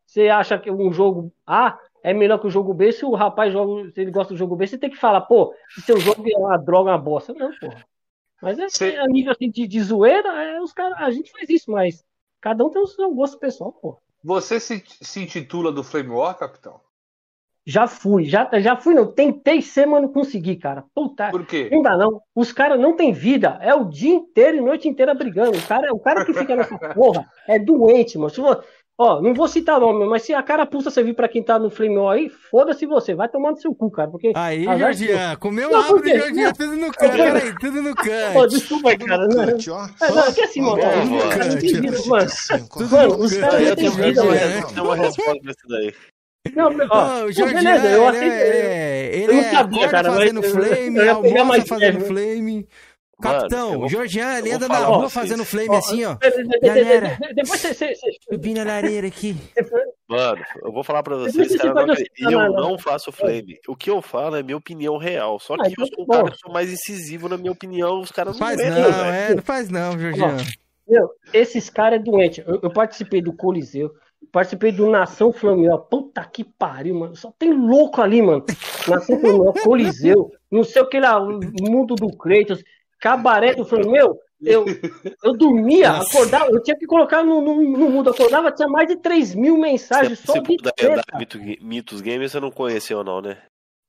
Você 0.06 0.28
acha 0.28 0.58
que 0.58 0.70
um 0.70 0.92
jogo 0.92 1.32
A 1.46 1.78
é 2.02 2.14
melhor 2.14 2.38
que 2.38 2.46
o 2.46 2.50
jogo 2.50 2.72
B, 2.72 2.92
se 2.92 3.04
o 3.04 3.14
rapaz 3.14 3.52
joga, 3.52 3.90
se 3.90 4.00
ele 4.00 4.10
gosta 4.10 4.34
do 4.34 4.38
jogo 4.38 4.56
B, 4.56 4.66
você 4.66 4.78
tem 4.78 4.90
que 4.90 4.96
falar, 4.96 5.22
pô, 5.22 5.54
se 5.74 5.82
seu 5.82 5.98
jogo 5.98 6.24
é 6.28 6.38
uma 6.38 6.56
droga, 6.56 6.90
uma 6.90 6.98
bosta. 6.98 7.32
Não, 7.34 7.50
pô. 7.58 7.68
Mas 8.42 8.58
é, 8.58 8.68
Cê... 8.68 8.96
a 8.96 9.06
nível 9.06 9.32
assim, 9.32 9.50
de, 9.50 9.66
de 9.66 9.82
zoeira, 9.82 10.28
é, 10.42 10.60
os 10.60 10.72
cara, 10.72 10.96
a 10.96 11.10
gente 11.10 11.30
faz 11.30 11.48
isso, 11.48 11.70
mas 11.70 12.04
cada 12.40 12.64
um 12.64 12.70
tem 12.70 12.80
o 12.80 12.86
seu 12.86 13.14
gosto 13.14 13.38
pessoal, 13.38 13.72
pô. 13.72 13.98
Você 14.22 14.60
se, 14.60 14.82
se 15.00 15.22
intitula 15.22 15.72
do 15.72 15.84
Flame 15.84 16.10
War, 16.10 16.36
capitão? 16.36 16.80
Já 17.66 17.86
fui, 17.86 18.24
já, 18.24 18.48
já 18.58 18.74
fui, 18.74 18.94
não. 18.94 19.12
Tentei 19.12 19.60
ser, 19.60 19.86
mas 19.86 20.02
não 20.02 20.08
consegui, 20.08 20.56
cara. 20.56 20.84
Puta. 20.94 21.30
Por 21.30 21.46
quê? 21.46 21.68
Não 21.70 21.82
dá, 21.82 21.96
não. 21.96 22.20
Os 22.34 22.52
caras 22.52 22.80
não 22.80 22.96
têm 22.96 23.12
vida. 23.12 23.58
É 23.60 23.74
o 23.74 23.84
dia 23.84 24.14
inteiro 24.14 24.56
e 24.56 24.60
noite 24.60 24.88
inteira 24.88 25.14
brigando. 25.14 25.58
O 25.58 25.66
cara, 25.66 25.92
o 25.92 26.00
cara 26.00 26.24
que 26.24 26.32
fica 26.32 26.56
nessa 26.56 26.76
porra 26.94 27.26
é 27.46 27.58
doente, 27.58 28.16
mano. 28.18 28.32
Ó, 29.02 29.18
não 29.22 29.32
vou 29.32 29.48
citar 29.48 29.80
nome, 29.80 30.04
mas 30.04 30.24
se 30.24 30.34
a 30.34 30.42
cara 30.42 30.66
pulsa 30.66 30.90
servir 30.90 31.14
pra 31.14 31.26
quem 31.26 31.42
tá 31.42 31.58
no 31.58 31.70
Flame 31.70 31.96
aí, 32.10 32.28
foda-se 32.28 32.84
você, 32.84 33.14
vai 33.14 33.30
tomar 33.30 33.52
no 33.52 33.56
seu 33.56 33.74
cu, 33.74 33.90
cara. 33.90 34.10
Porque 34.10 34.30
aí, 34.34 34.64
Jorginho, 34.78 35.16
comeu 35.38 35.70
não, 35.70 36.02
de 36.02 36.18
Jorginho, 36.18 36.52
tudo 36.52 36.76
no 36.76 36.92
canto, 36.92 37.16
peraí, 37.16 37.54
tudo 37.58 37.80
no 37.80 37.94
canto. 37.94 38.32
Pô, 38.34 38.46
desculpa 38.46 38.90
aí, 38.90 38.98
cara. 38.98 39.26
Não, 39.26 39.46
cante, 39.46 39.70
ó. 39.70 39.86
É, 40.02 40.12
não, 40.12 40.22
é 40.22 40.32
que 40.32 40.42
assim, 40.42 40.60
mano, 40.60 40.82
tudo 40.82 41.14
no 41.14 41.18
cante. 41.30 41.72
Mano, 42.10 42.90
mano, 42.90 43.24
os 43.24 43.36
caras 43.38 43.68
já 43.68 43.76
têm 43.76 43.90
vida, 43.90 44.22
mano. 44.22 44.66
Tem 44.74 44.82
uma 44.82 44.96
resposta 44.96 45.40
pra 45.40 45.50
isso 45.50 45.66
daí. 45.66 45.94
Não, 46.54 46.70
ó, 46.90 47.24
o 47.24 47.32
Jorginho, 47.32 47.62
beleza, 47.62 47.88
eu 47.88 48.06
aceito. 48.06 48.34
Ele, 48.34 49.16
ele, 49.16 49.32
eu 49.32 49.34
não 49.34 49.50
sabia, 49.50 49.88
cara, 49.88 50.12
fazendo 50.12 50.42
flame, 50.42 51.08
almoça 51.08 51.66
fazendo 51.66 52.00
flame. 52.04 52.68
Capitão, 53.20 53.88
Georgian, 53.88 54.38
ele 54.38 54.52
anda 54.52 54.68
na 54.68 54.78
rua 54.78 55.10
fazendo 55.10 55.44
flame 55.44 55.76
assim, 55.76 56.04
ó. 56.04 56.16
Galera, 56.62 57.18
depois 57.34 57.60
você. 57.60 57.92
Subi 58.28 58.54
na 58.54 58.64
lareira 58.64 59.06
aqui. 59.06 59.36
Mano, 60.08 60.42
eu 60.62 60.72
vou 60.72 60.82
falar 60.82 61.02
pra 61.02 61.16
vocês, 61.16 61.54
cara, 61.56 61.86
não, 62.20 62.42
eu 62.42 62.52
não 62.52 62.78
faço 62.78 63.12
flame. 63.12 63.60
O 63.68 63.76
que 63.76 63.88
eu 63.88 64.02
falo 64.02 64.36
é 64.36 64.42
minha 64.42 64.56
opinião 64.56 64.96
real. 64.96 65.38
Só 65.38 65.56
que 65.56 65.68
ah, 65.68 65.72
eu 65.78 65.86
sou 65.86 66.04
um 66.04 66.06
cara 66.06 66.30
que 66.30 66.38
sou 66.38 66.52
mais 66.52 66.72
incisivo 66.72 67.28
na 67.28 67.36
minha 67.36 67.52
opinião, 67.52 68.00
os 68.00 68.10
caras 68.10 68.32
não 68.32 68.46
faz 68.46 68.58
não, 68.58 69.04
é, 69.04 69.34
não 69.34 69.42
faz 69.42 69.70
não, 69.70 69.98
Georgian. 69.98 70.36
Meu, 70.88 71.08
esses 71.32 71.70
caras 71.70 72.00
é 72.00 72.02
doente. 72.02 72.42
Eu, 72.44 72.58
eu, 72.64 72.70
participei 72.70 73.22
do 73.22 73.32
Coliseu, 73.32 73.92
participei 74.32 74.72
do 74.72 74.90
Nação 74.90 75.32
Flamengo. 75.32 75.78
Puta 75.78 76.24
que 76.24 76.42
pariu, 76.42 76.96
mano. 76.96 77.14
Só 77.14 77.32
tem 77.38 77.52
louco 77.52 78.02
ali, 78.02 78.20
mano. 78.20 78.44
Nação 78.88 79.20
Flamengo, 79.20 79.54
Coliseu, 79.62 80.32
não 80.50 80.64
sei 80.64 80.82
o 80.82 80.88
que 80.88 80.98
lá, 80.98 81.22
o 81.22 81.38
mundo 81.60 81.94
do 81.94 82.08
Kratos 82.16 82.64
cabaré 83.00 83.54
do 83.54 83.64
Flamengo. 83.64 83.90
Meu, 83.90 84.20
eu, 84.42 84.64
eu 85.22 85.36
dormia, 85.36 85.92
Nossa. 85.92 86.16
acordava, 86.16 86.50
eu 86.50 86.62
tinha 86.62 86.76
que 86.76 86.86
colocar 86.86 87.22
no, 87.22 87.40
no, 87.40 87.62
no 87.62 87.90
mundo, 87.90 88.10
acordava, 88.10 88.52
tinha 88.52 88.68
mais 88.68 88.88
de 88.88 88.96
3 88.96 89.34
mil 89.34 89.58
mensagens 89.58 90.18
você, 90.18 90.32
só 90.32 90.38
de 90.38 90.56
treta. 90.56 91.02
Mitos 91.60 92.00
Games 92.00 92.32
você 92.32 92.40
não 92.40 92.50
conheceu 92.50 93.04
não, 93.04 93.20
né? 93.20 93.38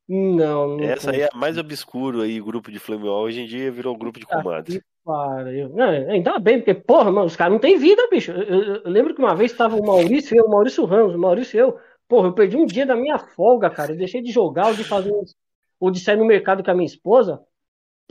Não, 0.10 0.76
não 0.76 0.84
Essa 0.84 1.12
aí 1.12 1.22
é 1.22 1.30
a 1.32 1.38
mais 1.38 1.58
obscuro 1.58 2.22
aí, 2.22 2.42
grupo 2.42 2.70
de 2.70 2.80
Flame 2.80 3.08
Hoje 3.08 3.42
em 3.42 3.46
dia 3.46 3.72
virou 3.72 3.98
grupo 3.98 4.20
de 4.20 4.26
comandos. 4.26 4.78
Ah, 5.08 5.44
não, 5.74 5.90
ainda 5.90 6.38
bem, 6.38 6.58
porque, 6.58 6.74
porra, 6.74 7.12
mano, 7.12 7.28
os 7.28 7.36
caras 7.36 7.54
não 7.54 7.60
tem 7.60 7.78
vida, 7.78 8.06
bicho. 8.12 8.32
Eu, 8.32 8.44
eu, 8.44 8.76
eu, 8.84 8.92
lembro 8.92 9.16
que 9.16 9.22
uma 9.22 9.36
vez 9.36 9.54
tava 9.54 9.78
o 9.78 9.86
Maurício 9.86 10.36
e 10.36 10.38
eu, 10.38 10.46
o 10.46 10.52
Maurício 10.52 10.84
Ramos, 10.86 11.16
o 11.16 11.20
Maurício 11.20 11.58
e 11.58 11.62
eu. 11.62 11.78
Porra, 12.10 12.28
eu 12.28 12.34
perdi 12.34 12.58
um 12.58 12.66
dia 12.66 12.86
da 12.86 12.96
minha 12.96 13.18
folga, 13.18 13.70
cara. 13.70 13.94
Eu 13.94 13.98
deixei 13.98 14.22
de 14.22 14.32
jogar 14.32 14.68
ou 14.68 14.74
de 14.74 14.84
fazer. 14.84 15.14
Ou 15.80 15.90
de 15.90 16.00
sair 16.00 16.18
no 16.18 16.26
mercado 16.26 16.64
com 16.64 16.70
a 16.70 16.74
minha 16.74 16.86
esposa 16.86 17.42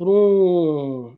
pra 0.00 0.08
um. 0.08 1.14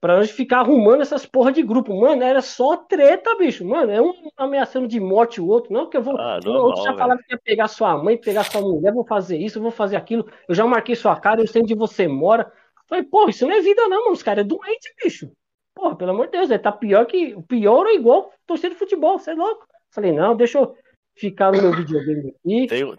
Pra 0.00 0.16
nós 0.16 0.30
ficar 0.30 0.58
arrumando 0.58 1.00
essas 1.00 1.24
porra 1.24 1.52
de 1.52 1.62
grupo. 1.62 1.98
Mano, 1.98 2.22
era 2.22 2.42
só 2.42 2.76
treta, 2.76 3.34
bicho. 3.36 3.64
Mano, 3.64 3.90
é 3.90 4.02
um 4.02 4.12
ameaçando 4.36 4.86
de 4.86 5.00
morte 5.00 5.40
o 5.40 5.46
outro. 5.46 5.72
Não, 5.72 5.88
que 5.88 5.96
eu 5.96 6.02
vou. 6.02 6.18
Ah, 6.18 6.38
o 6.44 6.50
outro 6.50 6.82
já 6.82 6.96
falava 6.96 7.22
que 7.22 7.32
ia 7.32 7.40
pegar 7.42 7.68
sua 7.68 7.96
mãe, 7.96 8.16
pegar 8.16 8.44
sua 8.44 8.60
mulher, 8.60 8.92
vou 8.92 9.04
fazer 9.04 9.38
isso, 9.38 9.60
vou 9.60 9.70
fazer 9.70 9.96
aquilo. 9.96 10.28
Eu 10.48 10.54
já 10.54 10.66
marquei 10.66 10.94
sua 10.94 11.18
cara, 11.18 11.40
eu 11.40 11.46
sei 11.46 11.62
onde 11.62 11.74
você 11.74 12.06
mora. 12.06 12.52
Falei, 12.88 13.04
porra, 13.04 13.30
isso 13.30 13.46
não 13.46 13.54
é 13.54 13.60
vida, 13.60 13.82
não, 13.88 14.00
mano. 14.00 14.12
Os 14.12 14.22
caras 14.22 14.44
é 14.44 14.48
doente, 14.48 14.94
bicho. 15.02 15.30
Porra, 15.74 15.96
pelo 15.96 16.10
amor 16.10 16.26
de 16.26 16.32
Deus, 16.32 16.50
é, 16.50 16.58
tá 16.58 16.72
pior 16.72 17.06
que. 17.06 17.34
O 17.34 17.42
pior 17.42 17.86
ou 17.86 17.92
igual 17.92 18.32
torcer 18.46 18.70
de 18.70 18.76
futebol, 18.76 19.18
você 19.18 19.30
é 19.30 19.34
louco. 19.34 19.66
Falei, 19.90 20.12
não, 20.12 20.36
deixa 20.36 20.58
eu 20.58 20.76
ficar 21.16 21.52
no 21.52 21.62
meu 21.62 21.72
videogame 21.72 22.30
aqui. 22.30 22.66
Tem, 22.66 22.98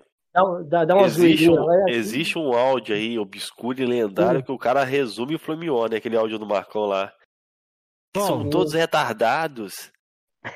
Dá, 0.67 0.85
dá, 0.85 0.95
uma 0.95 1.07
existe, 1.07 1.49
um, 1.49 1.69
assim. 1.69 1.91
existe 1.91 2.37
um 2.37 2.53
áudio 2.53 2.95
aí, 2.95 3.17
obscuro 3.17 3.81
e 3.81 3.85
lendário, 3.85 4.43
que 4.43 4.51
o 4.51 4.57
cara 4.57 4.83
resume 4.83 5.35
o 5.35 5.39
Flamion, 5.39 5.87
né? 5.87 5.97
Aquele 5.97 6.15
áudio 6.15 6.37
do 6.37 6.45
Marcão 6.45 6.83
lá. 6.83 7.11
São 8.15 8.49
todos 8.49 8.73
retardados. 8.73 9.91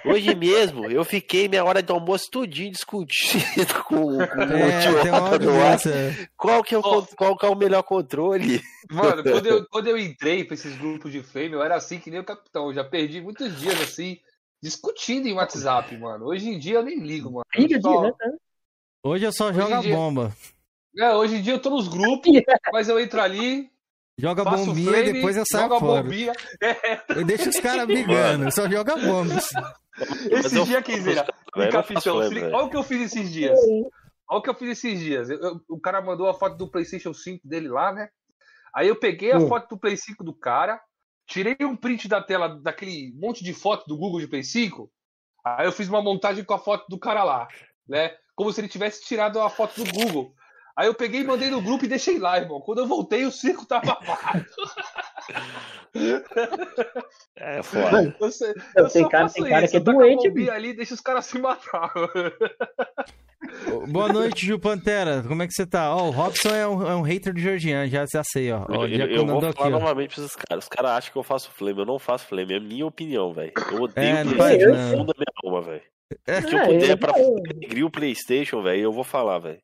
Hoje 0.06 0.34
mesmo, 0.36 0.86
eu 0.86 1.04
fiquei 1.04 1.48
minha 1.48 1.64
hora 1.66 1.82
de 1.82 1.92
almoço 1.92 2.30
tudinho 2.32 2.72
discutindo 2.72 3.74
com, 3.84 4.18
com 4.18 4.42
é, 4.42 4.80
o 4.80 5.40
tio 5.40 6.30
Qual 6.38 6.64
que, 6.64 6.76
é 6.76 6.78
o, 6.78 6.82
qual 6.82 7.38
que 7.38 7.46
é 7.46 7.50
o 7.50 7.56
melhor 7.56 7.84
controle? 7.84 8.62
Mano, 8.90 9.24
quando 9.24 9.46
eu, 9.48 9.66
quando 9.70 9.88
eu 9.88 9.98
entrei 9.98 10.44
pra 10.44 10.54
esses 10.54 10.78
grupos 10.78 11.12
de 11.12 11.22
flame, 11.24 11.54
eu 11.54 11.64
era 11.64 11.76
assim 11.76 12.00
que 12.00 12.10
nem 12.10 12.20
o 12.20 12.26
capitão. 12.26 12.68
Eu 12.68 12.74
já 12.74 12.84
perdi 12.84 13.20
muitos 13.20 13.60
dias 13.60 13.82
assim, 13.82 14.20
discutindo 14.62 15.28
em 15.28 15.34
WhatsApp, 15.34 15.96
mano. 15.98 16.26
Hoje 16.26 16.50
em 16.50 16.60
dia 16.60 16.76
eu 16.76 16.84
nem 16.84 17.00
ligo, 17.00 17.32
mano. 17.32 17.46
Liga 17.56 17.82
só... 17.82 17.98
direto, 17.98 18.18
né? 18.20 18.38
Hoje 19.04 19.26
eu 19.26 19.32
só 19.32 19.52
jogo 19.52 19.74
a 19.74 19.82
bomba. 19.82 20.32
É, 20.98 21.16
hoje 21.16 21.38
em 21.38 21.42
dia 21.42 21.54
eu 21.54 21.62
tô 21.62 21.72
nos 21.72 21.88
grupos, 21.88 22.32
mas 22.72 22.88
eu 22.88 23.00
entro 23.00 23.20
ali. 23.20 23.72
Joga 24.18 24.44
bombinha 24.44 25.00
e 25.00 25.14
depois 25.14 25.36
eu 25.36 25.44
saio 25.46 25.70
fora. 25.70 26.04
Bombinha. 26.04 26.34
É. 26.62 27.02
Eu 27.10 27.26
deixo 27.26 27.50
os 27.50 27.60
caras 27.60 27.88
brigando, 27.88 28.52
só 28.52 28.70
joga 28.70 28.96
bombas. 28.98 29.50
Esse 30.30 30.64
dia, 30.64 30.82
Kenzeira, 30.82 31.26
capitão, 31.72 32.18
olha 32.18 32.56
o 32.64 32.70
que 32.70 32.78
eu 32.78 32.84
fiz 32.84 33.02
esses 33.02 33.32
dias. 33.32 33.58
Olha 34.30 34.40
o 34.40 34.42
que 34.42 34.50
eu 34.50 34.56
fiz 34.56 34.70
esses 34.70 35.00
dias. 35.00 35.30
Eu, 35.30 35.40
eu, 35.40 35.62
o 35.70 35.80
cara 35.80 36.02
mandou 36.02 36.30
a 36.30 36.34
foto 36.34 36.56
do 36.56 36.70
PlayStation 36.70 37.14
5 37.14 37.48
dele 37.48 37.68
lá, 37.68 37.92
né? 37.92 38.10
Aí 38.74 38.88
eu 38.88 38.96
peguei 38.96 39.32
a 39.32 39.38
hum. 39.38 39.48
foto 39.48 39.70
do 39.70 39.80
Play 39.80 39.98
5 39.98 40.24
do 40.24 40.34
cara, 40.34 40.80
tirei 41.28 41.58
um 41.62 41.76
print 41.76 42.08
da 42.08 42.22
tela 42.22 42.48
daquele 42.48 43.14
monte 43.16 43.44
de 43.44 43.54
foto 43.54 43.86
do 43.88 43.98
Google 43.98 44.20
de 44.20 44.28
Play 44.28 44.44
5. 44.44 44.90
Aí 45.44 45.66
eu 45.66 45.72
fiz 45.72 45.90
uma 45.90 46.02
montagem 46.02 46.44
com 46.44 46.54
a 46.54 46.60
foto 46.60 46.86
do 46.88 47.00
cara 47.00 47.24
lá, 47.24 47.48
né? 47.88 48.16
Como 48.42 48.52
se 48.52 48.60
ele 48.60 48.68
tivesse 48.68 49.04
tirado 49.04 49.40
a 49.40 49.52
foto 49.52 49.84
do 49.84 49.94
Google. 49.94 50.34
Aí 50.76 50.88
eu 50.88 50.96
peguei, 50.96 51.24
mandei 51.24 51.52
no 51.52 51.62
grupo 51.62 51.86
e 51.86 51.88
deixei 51.88 52.18
lá, 52.18 52.40
irmão. 52.40 52.60
Quando 52.60 52.80
eu 52.80 52.88
voltei, 52.88 53.24
o 53.24 53.32
circo 53.32 53.68
tava 53.68 54.00
vago. 54.04 54.46
É 57.36 57.62
foda. 57.62 58.16
Você, 58.20 58.56
eu 58.78 58.88
tem 58.88 59.08
cara, 59.10 59.30
tem 59.30 59.44
cara 59.44 59.68
que 59.68 59.76
é 59.76 59.80
doente. 59.80 60.32
Eu 60.34 60.54
ali 60.54 60.74
deixa 60.74 60.94
os 60.94 61.02
caras 61.02 61.26
se 61.26 61.38
matar. 61.38 61.92
Boa 63.90 64.08
noite, 64.08 64.46
Ju 64.46 64.58
Pantera. 64.58 65.22
Como 65.28 65.44
é 65.44 65.48
que 65.48 65.54
você 65.54 65.66
tá? 65.66 65.94
Ó, 65.94 66.04
oh, 66.04 66.08
o 66.08 66.12
Robson 66.12 66.50
é 66.50 66.66
um, 66.66 66.88
é 66.88 66.96
um 66.96 67.02
hater 67.02 67.34
de 67.34 67.42
Georgian, 67.42 67.88
já, 67.90 68.06
já 68.06 68.24
sei, 68.24 68.54
ó. 68.54 68.66
ó 68.70 68.86
eu, 68.86 69.08
eu 69.08 69.26
vou 69.26 69.42
falar 69.42 69.50
aqui, 69.50 69.70
novamente 69.70 70.16
pra 70.16 70.24
esses 70.24 70.36
caras. 70.38 70.64
Os 70.64 70.70
caras 70.70 70.92
acham 70.92 71.12
que 71.12 71.18
eu 71.18 71.24
faço 71.24 71.52
flame. 71.52 71.80
Eu 71.80 71.86
não 71.86 72.00
faço 72.00 72.26
flame. 72.26 72.54
É 72.54 72.60
minha 72.60 72.86
opinião, 72.86 73.34
velho. 73.34 73.52
Eu 73.72 73.82
odeio 73.82 74.16
é, 74.16 74.24
o 74.24 74.36
PlayStation 74.36 74.70
no 74.70 74.98
fundo 74.98 75.14
da 75.14 75.14
minha 75.18 75.34
alma, 75.44 75.62
velho. 75.62 75.84
É, 76.26 76.40
o 76.40 76.46
que 76.46 76.56
eu 76.56 76.66
puder 76.66 76.90
é, 76.90 76.96
pra 76.96 77.14
denegrir 77.14 77.86
o 77.86 77.92
PlayStation, 77.92 78.62
velho, 78.62 78.82
eu 78.82 78.92
vou 78.92 79.04
falar, 79.04 79.40
velho. 79.40 79.62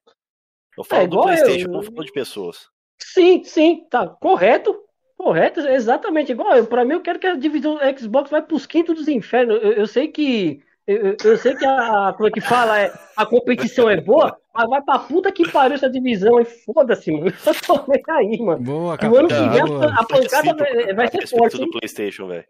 Eu 0.77 0.83
falo 0.83 1.03
é, 1.03 1.07
do 1.07 1.21
PlayStation, 1.21 1.67
eu... 1.67 1.71
não 1.71 1.83
falo 1.83 2.03
de 2.03 2.11
pessoas. 2.11 2.69
Sim, 2.99 3.43
sim, 3.43 3.85
tá 3.89 4.07
correto. 4.07 4.75
Correto, 5.17 5.61
exatamente 5.61 6.31
igual. 6.31 6.55
Eu, 6.55 6.67
pra 6.67 6.85
mim, 6.85 6.93
eu 6.93 7.01
quero 7.01 7.17
que 7.17 7.25
a 7.25 7.35
divisão 7.35 7.79
Xbox 7.97 8.29
vai 8.29 8.41
pros 8.41 8.67
quintos 8.67 8.95
dos 8.95 9.07
infernos. 9.07 9.59
Eu, 9.63 9.71
eu 9.73 9.87
sei 9.87 10.07
que. 10.07 10.61
Eu, 10.85 11.17
eu, 11.23 11.37
sei 11.37 11.55
que 11.55 11.65
a. 11.65 12.13
Como 12.15 12.29
é 12.29 12.31
que 12.31 12.39
fala? 12.39 12.79
É, 12.79 12.93
a 13.15 13.25
competição 13.25 13.89
é 13.89 13.99
boa, 13.99 14.37
mas 14.53 14.69
vai 14.69 14.81
pra 14.81 14.99
puta 14.99 15.31
que 15.31 15.51
pariu 15.51 15.75
essa 15.75 15.89
divisão 15.89 16.39
e 16.39 16.45
foda-se, 16.45 17.11
mano. 17.11 17.33
Eu 17.45 17.55
tô 17.65 17.83
nem 17.91 18.03
aí, 18.09 18.39
mano. 18.39 18.63
Boa, 18.63 18.97
cara. 18.97 19.11
o 19.11 19.17
ano 19.17 19.27
que 19.27 19.33
vem 19.33 19.61
a, 19.61 19.99
a 19.99 20.05
pancada 20.05 20.53
vai, 20.53 20.93
vai 20.93 21.07
ser 21.09 21.27
forte. 21.27 21.57
do 21.57 21.69
PlayStation, 21.71 22.27
velho. 22.27 22.45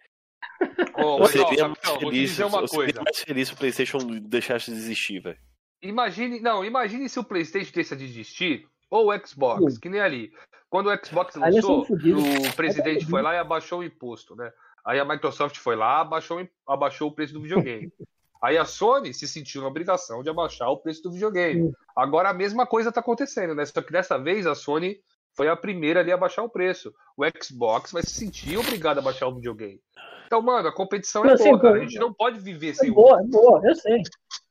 Oh, 0.96 1.20
eu 1.20 1.28
seria, 1.28 1.68
mais 1.68 2.00
feliz, 2.00 2.40
uma 2.40 2.62
eu 2.62 2.68
coisa. 2.68 3.02
mais 3.04 3.20
feliz 3.20 3.48
se 3.48 3.54
o 3.54 3.58
PlayStation 3.58 3.98
deixasse 4.22 4.72
de 4.72 4.78
existir, 4.78 5.20
velho. 5.22 5.38
Imagine, 5.82 6.40
não, 6.40 6.66
imagine 6.66 7.08
se 7.08 7.20
o 7.20 7.24
PlayStation 7.24 7.72
deixa 7.74 7.96
de 7.96 8.04
existir 8.04 8.68
ou 8.90 9.12
o 9.12 9.28
Xbox, 9.28 9.76
Sim. 9.76 9.80
que 9.80 9.90
nem 9.90 10.02
ali. 10.02 10.32
Quando 10.70 10.90
o 10.90 11.06
Xbox 11.06 11.36
lançou, 11.36 11.84
o 11.84 12.56
presidente 12.56 13.06
foi 13.06 13.22
lá 13.22 13.36
e 13.36 13.38
abaixou 13.38 13.80
o 13.80 13.84
imposto, 13.84 14.36
né? 14.36 14.52
Aí 14.86 15.00
a 15.00 15.06
Microsoft 15.06 15.58
foi 15.58 15.76
lá, 15.76 16.02
abaixou, 16.02 16.46
abaixou 16.68 17.10
o 17.10 17.12
preço 17.12 17.34
do 17.34 17.42
videogame. 17.42 17.92
Aí 18.42 18.58
a 18.58 18.66
Sony 18.66 19.14
se 19.14 19.28
sentiu 19.28 19.62
na 19.62 19.68
obrigação 19.68 20.22
de 20.22 20.30
abaixar 20.30 20.70
o 20.70 20.78
preço 20.78 21.02
do 21.04 21.12
videogame. 21.12 21.72
Agora 21.96 22.30
a 22.30 22.34
mesma 22.34 22.68
coisa 22.68 22.90
está 22.90 23.02
acontecendo, 23.02 23.56
né? 23.56 23.66
Só 23.66 23.82
que 23.82 23.92
dessa 23.92 24.18
vez 24.18 24.46
a 24.46 24.54
Sony 24.54 25.00
foi 25.36 25.48
a 25.50 25.56
primeira 25.56 26.02
ali 26.02 26.12
a 26.12 26.18
baixar 26.18 26.44
o 26.44 26.50
preço. 26.50 26.94
O 27.18 27.24
Xbox 27.44 27.92
vai 27.92 28.04
se 28.04 28.12
sentir 28.12 28.58
obrigado 28.58 29.00
a 29.00 29.02
baixar 29.02 29.28
o 29.28 29.36
videogame. 29.36 29.82
Então, 30.28 30.42
mano, 30.42 30.68
a 30.68 30.74
competição 30.74 31.26
é 31.26 31.36
boa, 31.36 31.60
cara. 31.60 31.78
A 31.78 31.80
gente 31.80 31.98
não 31.98 32.14
pode 32.14 32.40
viver 32.40 32.76
sem 32.76 32.90
é 32.90 32.94
boa, 32.94 33.20
é 33.20 33.24
boa, 33.24 33.62
eu 33.64 33.76
sei. 33.76 34.02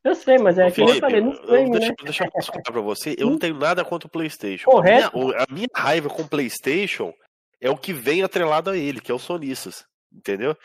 Eu 0.02 0.14
sei, 0.14 0.38
mas 0.38 0.58
é 0.58 0.70
que 0.70 0.80
eu 0.80 0.94
falei, 0.96 1.20
não 1.20 1.34
sei, 1.34 1.70
deixa, 1.70 1.88
né? 1.88 1.94
deixa 2.02 2.24
eu 2.24 2.40
explicar 2.40 2.72
pra 2.72 2.80
você, 2.80 3.14
eu 3.18 3.28
não 3.28 3.38
tenho 3.38 3.58
nada 3.58 3.84
contra 3.84 4.06
o 4.06 4.10
Playstation. 4.10 4.70
Correto. 4.70 5.16
A 5.16 5.18
minha, 5.18 5.36
a 5.38 5.46
minha 5.52 5.68
raiva 5.74 6.08
com 6.08 6.22
o 6.22 6.28
Playstation 6.28 7.12
é 7.60 7.70
o 7.70 7.76
que 7.76 7.92
vem 7.92 8.22
atrelado 8.22 8.70
a 8.70 8.76
ele, 8.76 9.00
que 9.00 9.12
é 9.12 9.14
os 9.14 9.22
sonistas. 9.22 9.84
Entendeu? 10.12 10.56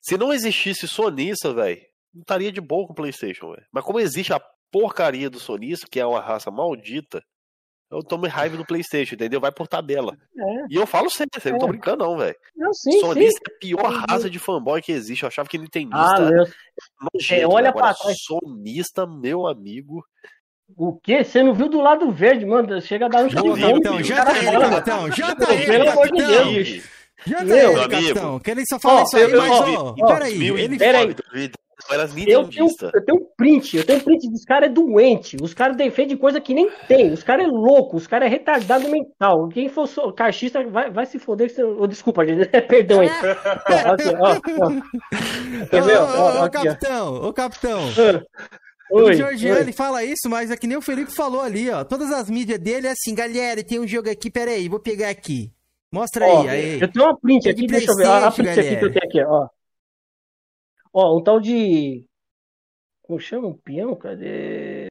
Se 0.00 0.18
não 0.18 0.32
existisse 0.32 0.86
sonista, 0.86 1.54
velho, 1.54 1.80
não 2.12 2.22
estaria 2.22 2.52
de 2.52 2.60
boa 2.60 2.86
com 2.86 2.92
o 2.92 2.96
PlayStation, 2.96 3.52
velho. 3.52 3.66
Mas 3.72 3.84
como 3.84 4.00
existe 4.00 4.32
a 4.32 4.42
porcaria 4.70 5.30
do 5.30 5.38
sonista, 5.38 5.86
que 5.90 6.00
é 6.00 6.06
uma 6.06 6.20
raça 6.20 6.50
maldita, 6.50 7.22
eu 7.92 8.02
tomo 8.02 8.26
raiva 8.26 8.56
do 8.56 8.64
PlayStation, 8.64 9.14
entendeu? 9.14 9.38
Vai 9.38 9.52
por 9.52 9.68
tabela. 9.68 10.16
É. 10.36 10.64
E 10.70 10.76
eu 10.76 10.86
falo 10.86 11.10
sempre, 11.10 11.40
é. 11.44 11.50
não 11.50 11.58
tô 11.58 11.66
é. 11.66 11.68
brincando, 11.68 12.04
não, 12.04 12.16
velho. 12.16 12.34
Sonista 13.00 13.38
sim. 13.38 13.50
é 13.50 13.54
a 13.54 13.58
pior 13.58 14.04
raça 14.08 14.30
de 14.30 14.38
fanboy 14.38 14.80
que 14.80 14.92
existe. 14.92 15.22
Eu 15.22 15.28
achava 15.28 15.48
que 15.48 15.58
Nintendista. 15.58 16.16
Ah, 16.16 16.30
meu... 16.30 16.44
é, 17.30 17.46
olha 17.46 17.68
Agora, 17.68 17.72
pra 17.72 17.94
trás. 17.94 18.16
Sonista, 18.22 19.06
meu 19.06 19.46
amigo. 19.46 20.02
O 20.74 20.98
quê? 20.98 21.22
Você 21.22 21.42
não 21.42 21.52
viu 21.52 21.68
do 21.68 21.80
lado 21.80 22.10
verde, 22.10 22.46
mano? 22.46 22.80
Chega 22.80 23.06
a 23.06 23.08
dar 23.08 23.24
um 23.24 23.30
chapéu. 23.30 23.56
Então, 23.56 23.78
tá 23.80 24.38
ele, 24.38 24.58
capitão. 24.58 25.10
Tá 25.36 25.54
ele, 25.54 25.66
Pelo 25.66 25.90
amor 25.90 26.10
de 26.10 26.26
Deus. 26.26 26.68
Já 27.26 27.36
tá 27.36 27.56
ele, 27.56 27.88
capitão. 27.88 28.40
Querem 28.40 28.64
só 28.64 28.78
falar 28.78 29.02
isso 29.02 29.16
aí, 29.16 29.28
mas, 29.34 29.50
ó, 29.50 29.94
peraí. 30.06 30.48
Ele... 30.48 30.78
Peraí. 30.78 31.14
Eu 32.32 32.48
tenho, 32.48 32.68
eu 32.94 33.04
tenho 33.04 33.18
um 33.18 33.26
print, 33.36 33.76
eu 33.76 33.84
tenho 33.84 33.98
um 33.98 34.02
print 34.02 34.30
dos 34.30 34.44
caras 34.44 34.68
é 34.68 34.72
doente. 34.72 35.36
Os 35.40 35.54
caras 35.54 35.76
defendem 35.76 36.16
coisa 36.16 36.40
que 36.40 36.54
nem 36.54 36.70
tem. 36.88 37.12
Os 37.12 37.22
caras 37.22 37.46
é 37.46 37.48
louco, 37.48 37.96
os 37.96 38.06
caras 38.06 38.26
é 38.26 38.30
retardado 38.30 38.88
mental. 38.88 39.48
Quem 39.48 39.68
for 39.68 39.86
so, 39.86 40.12
caixista 40.12 40.62
vai, 40.68 40.90
vai 40.90 41.06
se 41.06 41.18
foder. 41.18 41.52
Oh, 41.78 41.86
desculpa, 41.86 42.24
gente. 42.26 42.46
Perdão 42.68 43.00
aí. 43.00 43.10
Entendeu? 45.62 46.02
Ô, 46.44 46.50
capitão, 46.50 47.14
ô 47.14 47.32
capitão. 47.32 47.80
Oi, 48.90 49.12
o 49.12 49.14
Georgiane 49.14 49.72
fala 49.72 50.04
isso, 50.04 50.28
mas 50.28 50.50
é 50.50 50.56
que 50.56 50.66
nem 50.66 50.76
o 50.76 50.82
Felipe 50.82 51.10
falou 51.10 51.40
ali, 51.40 51.70
ó. 51.70 51.82
Todas 51.82 52.12
as 52.12 52.28
mídias 52.28 52.58
dele 52.58 52.86
é 52.86 52.90
assim, 52.90 53.14
galera, 53.14 53.64
tem 53.64 53.80
um 53.80 53.86
jogo 53.86 54.10
aqui, 54.10 54.30
peraí, 54.30 54.68
vou 54.68 54.78
pegar 54.78 55.08
aqui. 55.08 55.50
Mostra 55.90 56.24
aí, 56.24 56.48
aí. 56.48 56.80
Eu 56.80 56.90
tenho 56.90 57.04
uma 57.06 57.18
print 57.18 57.48
aqui, 57.48 57.66
deixa 57.66 57.90
eu 57.90 57.96
ver. 57.96 58.06
Olha 58.06 58.26
a 58.26 58.30
print 58.30 58.46
galera. 58.46 58.66
aqui 58.66 58.76
que 58.78 58.84
eu 58.84 58.92
tenho 58.92 59.04
aqui, 59.04 59.24
ó. 59.24 59.48
Ó, 60.92 61.18
um 61.18 61.22
tal 61.22 61.40
de. 61.40 62.06
Como 63.02 63.18
chama? 63.18 63.48
Um 63.48 63.56
peão? 63.56 63.94
Cadê? 63.94 64.86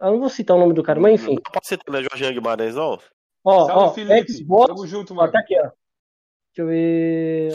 Ah, 0.00 0.10
não 0.10 0.18
vou 0.18 0.28
citar 0.28 0.56
o 0.56 0.60
nome 0.60 0.74
do 0.74 0.82
cara, 0.82 0.98
mas 0.98 1.20
enfim. 1.20 1.34
Não 1.34 1.42
pode 1.42 1.66
citar, 1.66 1.92
né? 1.92 2.02
Jorge 2.02 2.32
Guimarães, 2.32 2.74
não? 2.74 2.98
Ó, 3.44 3.66
Salve, 3.66 3.72
ó, 3.72 3.90
Felipe. 3.92 4.32
Xbox. 4.32 4.66
Tamo 4.66 4.86
junto, 4.86 5.14
mano. 5.14 5.28
Ó, 5.28 5.32
tá 5.32 5.38
aqui, 5.38 5.58
ó. 5.58 5.70
Deixa 6.54 6.58
eu 6.58 6.66
ver. 6.66 7.52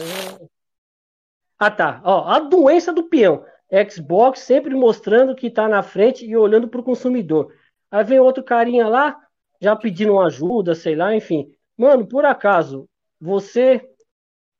Ah, 1.58 1.70
tá. 1.70 2.00
Ó, 2.04 2.24
a 2.26 2.38
doença 2.38 2.92
do 2.92 3.08
peão. 3.08 3.44
Xbox 3.90 4.40
sempre 4.40 4.74
mostrando 4.74 5.34
que 5.34 5.50
tá 5.50 5.68
na 5.68 5.82
frente 5.82 6.24
e 6.24 6.36
olhando 6.36 6.68
pro 6.68 6.82
consumidor. 6.82 7.52
Aí 7.90 8.04
vem 8.04 8.18
outro 8.18 8.42
carinha 8.42 8.88
lá, 8.88 9.16
já 9.60 9.76
pedindo 9.76 10.18
ajuda, 10.20 10.74
sei 10.74 10.94
lá, 10.94 11.14
enfim. 11.14 11.50
Mano, 11.76 12.06
por 12.06 12.24
acaso, 12.24 12.88
você 13.20 13.86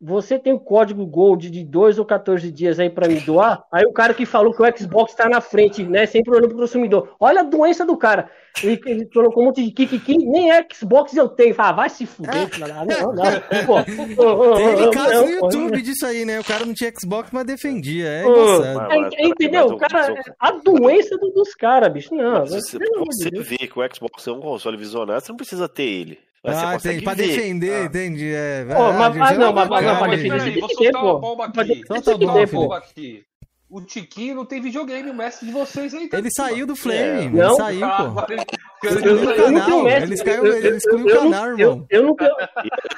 você 0.01 0.39
tem 0.39 0.53
o 0.53 0.61
código 0.61 1.05
Gold 1.05 1.51
de 1.51 1.65
2 1.65 1.99
ou 1.99 2.05
14 2.05 2.53
dias 2.53 2.79
aí 2.79 2.89
para 2.89 3.09
me 3.09 3.21
doar? 3.21 3.65
Aí 3.73 3.85
o 3.85 3.93
cara 3.93 4.15
que 4.15 4.25
falou 4.25 4.55
que 4.55 4.63
o 4.63 4.79
Xbox 4.79 5.11
está 5.11 5.29
na 5.29 5.41
frente, 5.41 5.83
né? 5.83 6.07
Sempre 6.07 6.31
olhando 6.31 6.49
pro 6.49 6.59
consumidor. 6.59 7.17
Olha 7.19 7.41
a 7.41 7.45
doença 7.45 7.85
do 7.85 7.97
cara. 7.97 8.31
Ele, 8.63 8.81
ele 8.87 9.07
colocou 9.07 9.43
um 9.43 9.47
monte 9.47 9.65
de 9.65 9.73
kikiki, 9.73 10.19
nem 10.19 10.51
Xbox 10.73 11.17
eu 11.17 11.29
tenho. 11.29 11.53
Fala, 11.53 11.71
ah, 11.71 11.73
vai 11.73 11.91
se 11.91 12.07
fuder, 12.07 12.49
ah, 12.63 12.85
não, 12.85 13.13
não. 13.13 13.25
Pô, 13.67 14.57
Teve 14.57 14.91
caso 14.91 15.25
no 15.25 15.31
YouTube 15.31 15.83
disso 15.83 16.07
aí, 16.07 16.25
né? 16.25 16.39
O 16.39 16.45
cara 16.45 16.65
não 16.65 16.75
tinha 16.75 16.93
Xbox, 16.97 17.31
mas 17.33 17.45
defendia. 17.45 18.07
É, 18.07 18.25
é, 18.25 19.27
entendeu? 19.27 19.67
O 19.67 19.79
cara, 19.79 20.15
a 20.39 20.53
doença 20.53 21.17
dos 21.17 21.55
caras, 21.55 21.93
bicho. 21.93 22.15
Não, 22.15 22.47
você, 22.47 22.79
você 22.79 23.31
vê 23.31 23.59
que 23.59 23.79
o 23.79 23.95
Xbox 23.95 24.27
é 24.27 24.33
um 24.33 24.41
console 24.41 24.77
visionário, 24.77 25.21
você 25.21 25.33
não 25.33 25.37
precisa 25.37 25.69
ter 25.69 25.83
ele. 25.83 26.28
Mas 26.45 26.57
ah, 26.57 26.75
entendi. 26.77 27.05
Pra 27.05 27.15
defender, 27.15 27.83
ah. 27.83 27.85
entendi. 27.85 28.33
É, 28.33 28.67
oh, 28.77 28.93
mas, 28.93 29.17
mas, 29.17 29.39
não, 29.39 29.53
mas, 29.53 29.69
não, 29.69 29.99
pra 29.99 30.07
defender. 30.09 30.39
Peraí, 30.39 30.61
vou 30.61 30.71
soltar 30.71 31.05
uma 31.05 31.19
bomba 31.19 31.45
aqui. 31.47 31.83
Solta 31.87 32.17
uma 32.17 32.47
bomba 32.47 32.79
aqui. 32.79 33.25
O 33.71 33.83
Tiquinho 33.83 34.35
não 34.35 34.47
tem 34.47 34.63
videogame, 34.63 35.11
o 35.11 35.15
mestre 35.15 35.47
de 35.47 35.53
vocês 35.53 35.93
aí. 35.93 36.09
Ele 36.11 36.31
saiu 36.31 36.67
do 36.67 36.75
Flame, 36.75 37.27
é. 37.27 37.29
não? 37.29 37.55
saiu, 37.55 37.85
ah, 37.85 38.15
pô. 38.15 38.33
Ele 38.33 38.95
excluiu 38.95 39.31
o 39.31 39.37
canal, 39.37 39.89
ele 39.89 40.15
excluiu 40.15 41.07
o 41.07 41.11
canal, 41.11 41.47
irmão. 41.49 41.87
Eu 41.91 42.03
não 42.03 42.17
tenho 42.17 42.31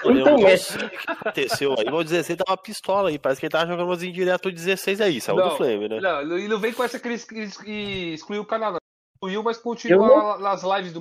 eu 0.04 0.14
não 0.14 0.24
tenho 0.24 0.38
mestre. 0.38 0.86
O 0.86 0.90
que 0.90 0.96
aconteceu 1.08 1.74
aí? 1.76 1.92
O 1.92 2.04
16 2.04 2.38
tava 2.38 2.56
pistola 2.56 3.08
aí, 3.08 3.18
parece 3.18 3.40
que 3.40 3.46
ele 3.46 3.50
tava 3.50 3.66
jogando 3.66 3.88
umas 3.88 4.02
indireto 4.04 4.52
16 4.52 5.00
aí, 5.00 5.20
saiu 5.20 5.42
do 5.42 5.56
Flame, 5.56 5.88
né? 5.88 6.00
Não, 6.00 6.38
ele 6.38 6.46
não 6.46 6.60
vem 6.60 6.72
com 6.72 6.84
essa 6.84 7.00
que 7.00 7.08
ele 7.08 8.14
excluiu 8.14 8.42
o 8.42 8.46
canal, 8.46 8.72
não. 8.72 8.78
Excluiu, 9.16 9.42
mas 9.42 9.58
continua 9.58 10.38
nas 10.38 10.62
lives 10.62 10.92
do 10.92 11.00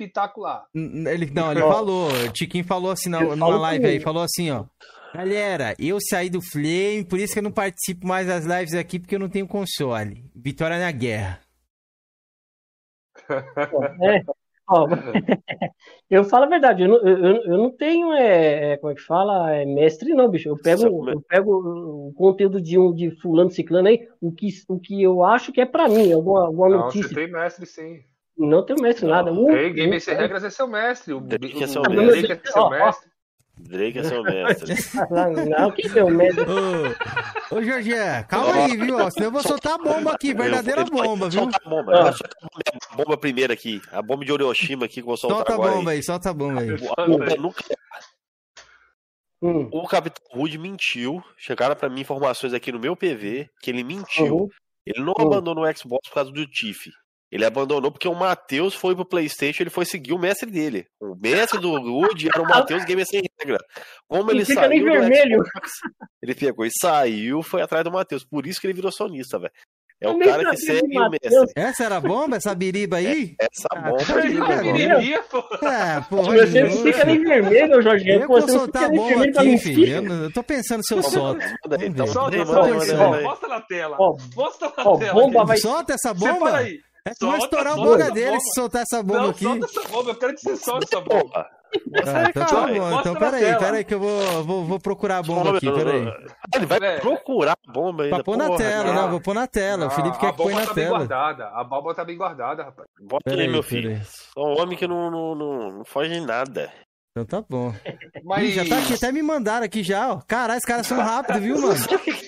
pitaco 0.00 0.40
lá. 0.40 0.64
Ele, 0.74 1.30
não, 1.30 1.52
ele 1.52 1.60
falou, 1.60 2.08
o 2.08 2.32
Tiquinho 2.32 2.64
falou 2.64 2.90
assim 2.90 3.10
na, 3.10 3.20
numa 3.20 3.58
live 3.58 3.84
aí, 3.84 4.00
falou 4.00 4.22
assim, 4.22 4.50
ó. 4.50 4.64
Galera, 5.14 5.74
eu 5.78 5.98
saí 6.00 6.30
do 6.30 6.40
Flame, 6.40 7.04
por 7.04 7.18
isso 7.18 7.32
que 7.32 7.40
eu 7.40 7.42
não 7.42 7.50
participo 7.50 8.06
mais 8.06 8.26
das 8.26 8.44
lives 8.46 8.74
aqui, 8.74 8.98
porque 8.98 9.14
eu 9.14 9.18
não 9.18 9.28
tenho 9.28 9.46
console. 9.46 10.24
Vitória 10.34 10.78
na 10.78 10.90
guerra. 10.90 11.40
É, 14.00 14.22
ó, 14.68 14.86
eu 16.08 16.24
falo 16.24 16.44
a 16.44 16.48
verdade, 16.48 16.82
eu 16.82 16.88
não, 16.88 16.96
eu, 17.06 17.36
eu 17.44 17.58
não 17.58 17.70
tenho, 17.70 18.12
é, 18.12 18.72
é, 18.72 18.76
como 18.78 18.92
é 18.92 18.94
que 18.94 19.02
fala, 19.02 19.52
é 19.52 19.66
mestre 19.66 20.14
não, 20.14 20.30
bicho. 20.30 20.48
Eu 20.48 20.56
pego, 20.56 21.10
eu 21.10 21.20
pego 21.20 21.52
o 22.08 22.12
conteúdo 22.14 22.60
de 22.60 22.78
um 22.78 22.94
de 22.94 23.10
fulano, 23.20 23.50
ciclano 23.50 23.88
aí, 23.88 24.08
o 24.20 24.32
que, 24.32 24.48
o 24.68 24.78
que 24.78 25.02
eu 25.02 25.24
acho 25.24 25.52
que 25.52 25.60
é 25.60 25.66
pra 25.66 25.88
mim, 25.88 26.12
alguma, 26.12 26.46
alguma 26.46 26.68
não, 26.68 26.78
notícia. 26.84 27.08
Você 27.08 27.14
tem 27.14 27.30
mestre 27.30 27.66
sim. 27.66 28.02
Não 28.40 28.64
tenho 28.64 28.80
mestre 28.80 29.06
nada. 29.06 29.30
Uh, 29.30 29.50
Ei, 29.50 29.70
Game 29.70 30.00
Sem 30.00 30.16
Regras 30.16 30.42
é 30.42 30.48
seu 30.48 30.66
mestre. 30.66 31.12
O 31.12 31.20
Drake 31.20 31.62
é 31.62 31.66
seu 31.66 31.82
mestre. 31.82 32.22
Drake 32.22 32.38
é 32.38 32.52
seu 32.52 32.70
mestre. 32.70 33.10
Drake 33.58 33.98
é 33.98 34.02
seu 34.02 34.22
mestre. 34.22 34.74
não, 35.50 35.70
quem 35.70 35.90
é 35.94 36.02
o 36.02 36.10
mestre? 36.10 36.44
Ô, 36.48 37.56
ô 37.56 37.62
Jorge, 37.62 37.92
calma 38.28 38.54
aí, 38.54 38.76
viu? 38.78 39.10
Senão 39.10 39.26
eu 39.26 39.32
vou 39.32 39.42
soltar 39.42 39.74
a 39.74 39.78
bomba 39.78 40.12
aqui, 40.12 40.32
verdadeira 40.32 40.84
bomba, 40.86 41.28
viu? 41.28 41.42
Solta 41.42 41.58
a 41.62 41.68
bomba. 41.68 41.92
Ah. 41.92 42.12
Solta 42.12 42.36
a 42.90 42.96
bomba 42.96 43.16
primeiro 43.18 43.52
aqui. 43.52 43.82
A 43.92 44.00
bomba 44.00 44.24
de 44.24 44.32
Orochima 44.32 44.86
aqui 44.86 44.94
que 44.94 45.00
eu 45.00 45.06
vou 45.06 45.16
soltar 45.18 45.38
solta 45.38 45.52
agora. 45.52 45.72
Solta 45.72 45.76
a 45.76 45.82
bomba 45.82 45.90
aí. 45.90 45.96
aí, 45.96 46.02
solta 46.02 46.30
a 46.30 46.32
bomba 46.32 46.60
aí. 46.62 46.70
A 46.96 47.06
bomba 47.06 47.36
nunca... 47.36 47.64
Hum. 49.42 49.68
O 49.72 49.86
Capitão 49.86 50.24
Rude 50.32 50.56
mentiu. 50.56 51.22
Chegaram 51.36 51.76
para 51.76 51.90
mim 51.90 52.00
informações 52.00 52.54
aqui 52.54 52.72
no 52.72 52.80
meu 52.80 52.96
PV 52.96 53.50
que 53.60 53.70
ele 53.70 53.84
mentiu. 53.84 54.36
Uhum. 54.36 54.48
Ele 54.86 55.04
não 55.04 55.12
hum. 55.18 55.22
abandonou 55.26 55.64
o 55.64 55.76
Xbox 55.76 56.08
por 56.08 56.14
causa 56.14 56.30
do 56.30 56.46
Tiff. 56.46 56.90
Ele 57.30 57.44
abandonou 57.44 57.92
porque 57.92 58.08
o 58.08 58.14
Matheus 58.14 58.74
foi 58.74 58.94
pro 58.94 59.04
PlayStation, 59.04 59.62
ele 59.62 59.70
foi 59.70 59.84
seguir 59.84 60.12
o 60.12 60.18
mestre 60.18 60.50
dele. 60.50 60.86
O 61.00 61.14
mestre 61.14 61.60
do 61.60 61.70
Wood 61.70 62.28
era 62.28 62.42
o 62.42 62.48
Matheus 62.48 62.84
Gamer 62.84 63.06
sem 63.06 63.22
regra. 63.38 63.58
Como 64.08 64.30
ele, 64.32 64.40
ele 64.40 64.52
saiu 64.52 64.84
vermelho. 64.84 65.44
Xbox, 65.44 65.70
ele 66.20 66.34
pegou 66.34 66.66
e 66.66 66.70
saiu, 66.80 67.40
foi 67.42 67.62
atrás 67.62 67.84
do 67.84 67.92
Matheus. 67.92 68.24
Por 68.24 68.46
isso 68.46 68.60
que 68.60 68.66
ele 68.66 68.74
virou 68.74 68.90
sonista, 68.90 69.38
velho. 69.38 69.52
É 70.02 70.08
o 70.08 70.18
cara 70.18 70.50
que 70.50 70.56
segue 70.56 70.98
o 70.98 71.10
mestre. 71.10 71.52
Essa 71.54 71.84
era 71.84 71.96
a 71.98 72.00
bomba, 72.00 72.38
essa 72.38 72.54
biriba 72.54 72.96
aí? 72.96 73.36
É, 73.38 73.44
essa 73.44 73.68
ah, 73.70 73.90
bomba 73.90 74.20
aí, 74.20 74.72
biriba, 74.72 75.22
pô. 75.24 75.66
É, 75.66 76.00
pô. 76.08 76.22
Você 76.22 76.64
não 76.64 76.70
fica 76.82 77.04
nem 77.04 77.22
vermelho, 77.22 77.82
Jorginho. 77.82 78.22
Eu 78.22 78.26
vou 78.26 78.40
soltar 78.48 78.84
a 78.84 78.88
bomba 78.88 79.24
aqui, 79.24 79.58
filho. 79.58 80.12
Eu, 80.24 80.32
tô 80.32 80.42
pensando 80.42 80.82
se 80.84 80.94
eu 80.94 81.02
solto. 81.02 81.44
Então, 81.82 82.06
solta, 82.06 82.44
solta, 82.46 83.20
mostra 83.20 83.48
na 83.48 83.60
tela. 83.60 83.96
Mostra 84.34 84.72
na 84.74 84.96
tela. 84.96 85.56
Solta 85.58 85.92
essa 85.92 86.14
bomba. 86.14 86.56
aí. 86.56 86.80
É 87.06 87.14
que 87.14 87.26
vai 87.26 87.38
estourar 87.38 87.78
o 87.78 87.82
boca 87.82 88.10
dele 88.10 88.40
se 88.40 88.54
soltar 88.54 88.82
essa 88.82 89.02
bomba 89.02 89.22
não, 89.22 89.30
aqui. 89.30 89.44
Solta 89.44 89.66
essa 89.66 89.88
bomba, 89.88 90.10
eu 90.10 90.14
quero 90.16 90.34
que 90.34 90.40
você 90.40 90.56
solte 90.56 90.84
essa 90.84 91.00
bomba. 91.00 91.46
Ah, 91.72 92.28
então 92.28 92.46
tá 92.46 92.66
bom, 92.66 93.00
então 93.00 93.14
peraí, 93.14 93.58
peraí 93.58 93.84
que 93.84 93.94
eu 93.94 94.00
vou, 94.00 94.44
vou, 94.44 94.64
vou 94.64 94.80
procurar 94.80 95.18
a 95.18 95.22
bomba 95.22 95.56
aqui, 95.56 95.70
peraí. 95.70 96.12
Ele 96.54 96.66
vai 96.66 96.78
é. 96.82 96.98
procurar 96.98 97.52
a 97.52 97.72
bomba 97.72 98.04
ainda. 98.04 98.16
Pra 98.16 98.24
pôr 98.24 98.36
na 98.36 98.56
tela, 98.56 98.92
não, 98.92 99.10
vou 99.10 99.20
pôr 99.20 99.34
na 99.34 99.46
tela. 99.46 99.86
o 99.86 99.90
Felipe 99.90 100.18
quer 100.18 100.32
que 100.32 100.42
põe 100.42 100.54
na 100.54 100.66
tá 100.66 100.74
tela. 100.74 100.98
Guardada. 100.98 101.48
A 101.48 101.62
bomba 101.62 101.94
tá 101.94 102.04
bem 102.04 102.16
guardada, 102.16 102.64
rapaz. 102.64 102.88
Bota 103.00 103.32
aí, 103.32 103.48
meu 103.48 103.62
filho. 103.62 104.00
Sou 104.34 104.48
um 104.48 104.60
homem 104.60 104.76
que 104.76 104.88
não, 104.88 105.10
não, 105.10 105.34
não, 105.34 105.70
não 105.70 105.84
foge 105.84 106.12
em 106.12 106.26
nada. 106.26 106.72
Então 107.22 107.42
tá 107.42 107.46
bom. 107.48 107.74
Mas... 108.24 108.44
Ih, 108.44 108.52
já 108.52 108.64
tá 108.66 108.78
aqui, 108.78 108.94
até 108.94 109.12
me 109.12 109.22
mandaram 109.22 109.64
aqui 109.64 109.82
já, 109.82 110.12
ó. 110.12 110.20
Caralho, 110.20 110.58
os 110.58 110.64
caras 110.64 110.86
são 110.86 110.98
rápidos, 110.98 111.42
viu, 111.42 111.60
mano? 111.60 111.74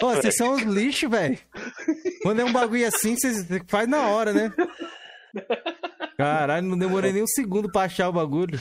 Ô, 0.03 0.15
vocês 0.15 0.37
são 0.37 0.55
os 0.55 0.63
lixos, 0.63 1.11
velho. 1.11 1.39
Quando 2.23 2.41
é 2.41 2.45
um 2.45 2.53
bagulho 2.53 2.87
assim, 2.87 3.17
vocês 3.17 3.47
faz 3.69 3.89
na 3.89 4.09
hora, 4.09 4.33
né? 4.33 4.53
Caralho, 6.17 6.67
não 6.67 6.79
demorei 6.79 7.13
nem 7.13 7.23
um 7.23 7.27
segundo 7.27 7.71
pra 7.71 7.83
achar 7.83 8.09
o 8.09 8.13
bagulho. 8.13 8.61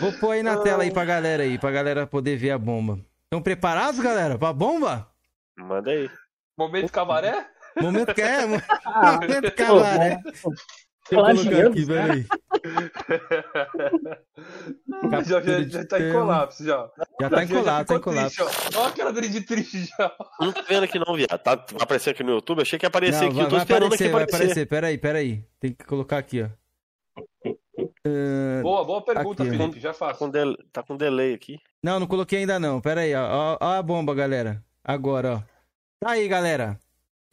Vou 0.00 0.12
pôr 0.14 0.32
aí 0.32 0.42
na 0.42 0.58
tela 0.58 0.82
aí 0.82 0.90
pra 0.90 1.04
galera 1.04 1.42
aí, 1.42 1.58
pra 1.58 1.70
galera 1.70 2.06
poder 2.06 2.36
ver 2.36 2.50
a 2.50 2.58
bomba. 2.58 3.00
Estão 3.24 3.42
preparados, 3.42 4.00
galera, 4.00 4.38
pra 4.38 4.52
bomba? 4.52 5.08
Manda 5.56 5.90
aí. 5.90 6.08
Momento 6.56 6.92
cabaré? 6.92 7.46
Momento 7.80 8.14
que 8.14 8.22
é, 8.22 8.44
momento 8.46 9.54
cabaré. 9.54 10.20
Colocar 11.08 11.66
aqui, 11.66 11.86
peraí. 11.86 12.26
já, 15.26 15.40
já, 15.40 15.62
já 15.64 15.84
tá 15.84 16.00
em 16.00 16.12
colapso, 16.12 16.64
já. 16.64 16.88
Já 17.20 17.30
tá 17.30 17.44
em 17.44 17.48
colapso, 17.48 17.86
tá 17.86 17.96
em 17.96 18.00
colapso. 18.00 18.44
Olha 18.76 18.88
aquela 18.88 19.10
grid 19.12 19.40
triste 19.42 19.86
já. 19.86 20.12
Não 20.40 20.52
tô 20.52 20.62
vendo 20.62 20.84
aqui 20.84 20.98
não, 20.98 21.14
viado. 21.14 21.38
Tá, 21.38 21.56
vai 21.56 21.82
aparecer 21.82 22.10
aqui 22.10 22.22
no 22.22 22.32
YouTube? 22.32 22.60
Achei 22.62 22.78
que 22.78 22.84
ia 22.84 22.88
aparecer 22.88 23.22
não, 23.22 23.28
aqui. 23.28 23.36
Vai, 23.36 23.44
eu 23.44 23.48
tô 23.48 23.56
vai 23.56 23.64
esperando 23.64 23.86
aparecer, 23.86 24.04
aqui 24.04 24.12
vai 24.12 24.22
aparecer. 24.22 24.66
Peraí, 24.66 24.98
peraí. 24.98 25.44
Tem 25.58 25.72
que 25.72 25.84
colocar 25.84 26.18
aqui, 26.18 26.42
ó. 26.42 26.48
Uh, 28.06 28.62
boa, 28.62 28.84
boa 28.84 29.04
pergunta, 29.04 29.42
aqui, 29.42 29.56
Felipe. 29.56 29.80
Já 29.80 29.92
faço. 29.92 30.12
Tá 30.12 30.18
com, 30.18 30.30
del... 30.30 30.56
tá 30.72 30.82
com 30.82 30.96
delay 30.96 31.34
aqui. 31.34 31.58
Não, 31.82 31.98
não 32.00 32.06
coloquei 32.06 32.38
ainda 32.40 32.60
não. 32.60 32.80
Pera 32.80 33.02
aí, 33.02 33.14
ó. 33.14 33.22
Ó, 33.22 33.58
ó 33.60 33.72
a 33.74 33.82
bomba, 33.82 34.14
galera. 34.14 34.64
Agora, 34.84 35.36
ó. 35.36 35.42
Tá 36.00 36.12
aí, 36.12 36.26
galera. 36.28 36.78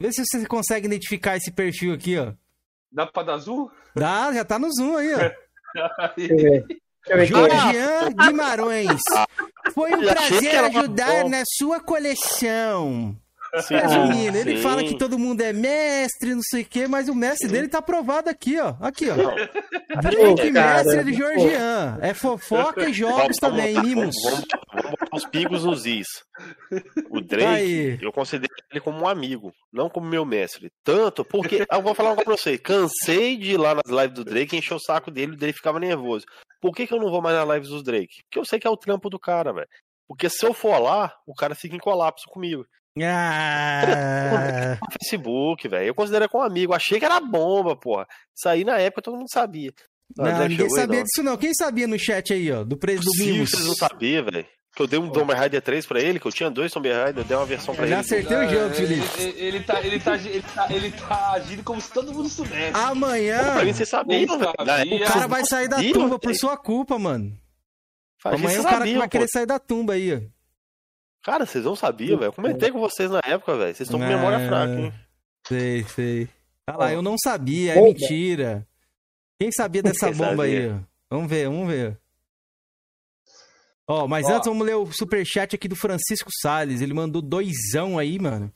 Vê 0.00 0.12
se 0.12 0.24
você 0.24 0.46
consegue 0.46 0.86
identificar 0.86 1.36
esse 1.36 1.52
perfil 1.52 1.92
aqui, 1.92 2.18
ó. 2.18 2.32
Dá 2.92 3.06
pra 3.06 3.22
dar 3.22 3.38
zoom? 3.38 3.68
Dá, 3.94 4.32
já 4.32 4.44
tá 4.44 4.58
no 4.58 4.68
zoom 4.72 4.96
aí, 4.96 5.14
ó. 5.14 5.18
Jorgian 7.24 8.12
Guimarães. 8.12 9.00
Foi 9.72 9.94
um 9.94 10.00
prazer 10.00 10.64
ajudar 10.64 11.28
na 11.28 11.42
sua 11.56 11.80
coleção. 11.80 13.16
Sim, 13.58 13.74
Resumindo, 13.74 14.38
ele 14.38 14.56
sim. 14.56 14.62
fala 14.62 14.84
que 14.84 14.96
todo 14.96 15.18
mundo 15.18 15.40
é 15.40 15.52
mestre, 15.52 16.34
não 16.34 16.42
sei 16.42 16.62
o 16.62 16.64
quê, 16.64 16.86
mas 16.86 17.08
o 17.08 17.14
mestre 17.14 17.48
dele 17.48 17.68
tá 17.68 17.78
aprovado 17.78 18.30
aqui, 18.30 18.58
ó. 18.60 18.76
Aqui, 18.80 19.06
ó. 19.10 19.16
Drake, 20.00 20.50
mestre 20.52 21.04
de 21.04 21.14
Georgian. 21.14 21.98
É 22.00 22.14
fofoca 22.14 22.88
e 22.88 22.92
jogos 22.92 23.18
vamos, 23.20 23.36
também, 23.38 23.74
vamos, 23.74 23.88
mimos. 23.88 24.16
Vamos, 24.22 24.46
vamos, 24.72 24.90
botar 24.90 25.16
os 25.16 25.26
pingos 25.26 25.64
nos 25.64 25.84
is. 25.84 26.06
O 27.10 27.20
Drake, 27.20 27.98
eu 28.00 28.12
considero 28.12 28.52
ele 28.70 28.80
como 28.80 29.02
um 29.02 29.08
amigo, 29.08 29.52
não 29.72 29.90
como 29.90 30.06
meu 30.06 30.24
mestre. 30.24 30.70
Tanto 30.84 31.24
porque, 31.24 31.66
eu 31.70 31.82
vou 31.82 31.94
falar 31.94 32.10
uma 32.10 32.16
coisa 32.16 32.30
pra 32.30 32.36
você, 32.36 32.56
cansei 32.56 33.36
de 33.36 33.52
ir 33.52 33.56
lá 33.56 33.74
nas 33.74 33.86
lives 33.86 34.14
do 34.14 34.24
Drake, 34.24 34.56
encher 34.56 34.74
o 34.74 34.80
saco 34.80 35.10
dele, 35.10 35.32
o 35.32 35.36
Drake 35.36 35.58
ficava 35.58 35.80
nervoso. 35.80 36.24
Por 36.60 36.72
que, 36.72 36.86
que 36.86 36.94
eu 36.94 37.00
não 37.00 37.10
vou 37.10 37.22
mais 37.22 37.36
nas 37.36 37.48
lives 37.48 37.70
dos 37.70 37.82
Drake? 37.82 38.22
Porque 38.24 38.38
eu 38.38 38.44
sei 38.44 38.60
que 38.60 38.66
é 38.66 38.70
o 38.70 38.76
trampo 38.76 39.10
do 39.10 39.18
cara, 39.18 39.52
velho. 39.52 39.68
Porque 40.06 40.28
se 40.28 40.44
eu 40.44 40.52
for 40.52 40.78
lá, 40.78 41.14
o 41.26 41.34
cara 41.34 41.54
fica 41.54 41.76
em 41.76 41.78
colapso 41.78 42.24
comigo. 42.28 42.66
Ah. 42.98 44.78
Facebook, 45.00 45.68
velho. 45.68 45.86
Eu 45.86 45.94
considero 45.94 46.28
com 46.28 46.38
um 46.38 46.42
amigo. 46.42 46.74
Achei 46.74 46.98
que 46.98 47.04
era 47.04 47.20
bomba, 47.20 47.76
porra. 47.76 48.06
Isso 48.36 48.48
aí 48.48 48.64
na 48.64 48.78
época 48.78 49.02
todo 49.02 49.16
mundo 49.16 49.30
sabia. 49.32 49.72
Não, 50.16 50.48
ninguém 50.48 50.68
sabia 50.70 50.98
não. 50.98 51.04
disso 51.04 51.22
não. 51.22 51.36
Quem 51.36 51.54
sabia 51.54 51.86
no 51.86 51.98
chat 51.98 52.32
aí, 52.32 52.50
ó? 52.50 52.64
Do 52.64 52.76
preço 52.76 53.04
do 53.04 53.24
Mimos. 53.24 53.50
Vocês 53.50 53.64
não 53.64 53.74
sabiam, 53.74 54.24
velho. 54.24 54.46
Que 54.74 54.82
eu 54.82 54.86
dei 54.86 54.98
um 54.98 55.08
oh. 55.08 55.10
Tomb 55.10 55.32
Raider 55.34 55.60
3 55.60 55.84
pra 55.84 56.00
ele, 56.00 56.20
que 56.20 56.26
eu 56.26 56.32
tinha 56.32 56.48
dois 56.48 56.72
Tomb 56.72 56.88
Raider, 56.88 57.24
eu 57.24 57.26
dei 57.26 57.36
uma 57.36 57.46
versão 57.46 57.74
pra 57.74 57.84
eu 57.84 57.88
ele. 57.88 57.94
Já 57.94 58.00
acertei 58.00 58.36
o 58.36 58.48
jogo, 58.48 58.74
Felipe. 58.74 59.08
Ele, 59.18 59.40
ele, 59.40 59.60
tá, 59.60 59.80
ele, 59.80 60.00
tá, 60.00 60.14
ele, 60.16 60.42
tá, 60.42 60.66
ele 60.70 60.90
tá 60.92 61.32
agindo 61.32 61.62
como 61.64 61.80
se 61.80 61.92
todo 61.92 62.12
mundo 62.12 62.28
soubesse. 62.28 62.72
Amanhã. 62.74 63.38
Pô, 63.38 63.52
pra 63.52 63.64
mim, 63.64 63.72
você 63.72 63.84
sabia, 63.84 64.26
O 64.26 65.06
cara 65.06 65.26
vai 65.26 65.44
sair 65.44 65.68
da 65.68 65.82
tumba 65.82 66.18
por 66.18 66.34
sua 66.34 66.56
culpa, 66.56 66.98
mano. 66.98 67.36
Amanhã 68.24 68.60
o 68.60 68.64
cara 68.64 68.86
vai 68.86 69.08
querer 69.08 69.28
sair 69.28 69.46
da 69.46 69.58
tumba 69.58 69.94
aí, 69.94 70.14
ó. 70.14 70.39
Cara, 71.22 71.44
vocês 71.44 71.64
não 71.64 71.76
sabiam, 71.76 72.18
velho. 72.18 72.28
Eu 72.28 72.32
comentei 72.32 72.70
com 72.70 72.80
vocês 72.80 73.10
na 73.10 73.20
época, 73.24 73.56
velho. 73.56 73.74
Vocês 73.74 73.88
estão 73.88 74.00
com 74.00 74.06
memória 74.06 74.36
é... 74.36 74.48
fraca, 74.48 74.72
hein? 74.72 74.92
Sei, 75.46 75.84
sei. 75.84 76.28
Ah 76.66 76.76
lá, 76.76 76.92
eu 76.92 77.02
não 77.02 77.16
sabia, 77.18 77.74
é 77.74 77.80
mentira. 77.80 78.66
Quem 79.38 79.50
sabia 79.50 79.82
dessa 79.82 80.08
Quem 80.08 80.16
bomba 80.16 80.44
sabia? 80.44 80.74
aí? 80.74 80.80
Vamos 81.10 81.30
ver, 81.30 81.48
vamos 81.48 81.68
ver. 81.68 81.98
Ó, 83.88 84.06
mas 84.06 84.26
Ó. 84.26 84.36
antes 84.36 84.46
vamos 84.46 84.64
ler 84.64 84.76
o 84.76 84.92
superchat 84.92 85.56
aqui 85.56 85.66
do 85.66 85.74
Francisco 85.74 86.30
Sales. 86.40 86.80
Ele 86.80 86.94
mandou 86.94 87.20
doisão 87.20 87.98
aí, 87.98 88.18
mano. 88.18 88.52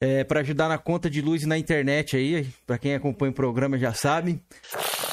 É, 0.00 0.24
para 0.24 0.40
ajudar 0.40 0.68
na 0.68 0.78
conta 0.78 1.08
de 1.08 1.22
luz 1.22 1.44
na 1.44 1.56
internet 1.56 2.16
aí. 2.16 2.44
Pra 2.66 2.76
quem 2.76 2.94
acompanha 2.94 3.30
o 3.30 3.34
programa 3.34 3.78
já 3.78 3.94
sabe. 3.94 4.42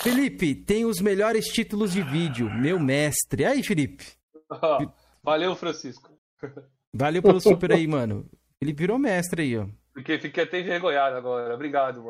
Felipe, 0.01 0.55
tem 0.55 0.85
os 0.85 0.99
melhores 0.99 1.45
títulos 1.45 1.91
de 1.91 2.01
vídeo. 2.01 2.49
Meu 2.55 2.79
mestre. 2.79 3.45
Aí, 3.45 3.61
Felipe. 3.61 4.05
Valeu, 5.23 5.55
Francisco. 5.55 6.14
Valeu 6.93 7.21
pelo 7.21 7.41
super 7.41 7.71
aí, 7.71 7.87
mano. 7.87 8.25
Ele 8.61 8.73
virou 8.73 8.97
mestre 8.97 9.41
aí, 9.41 9.57
ó. 9.57 9.67
Fiquei, 9.95 10.19
fiquei 10.19 10.43
até 10.43 10.59
envergonhado 10.59 11.15
agora. 11.15 11.53
Obrigado, 11.53 11.97
mano. 11.97 12.09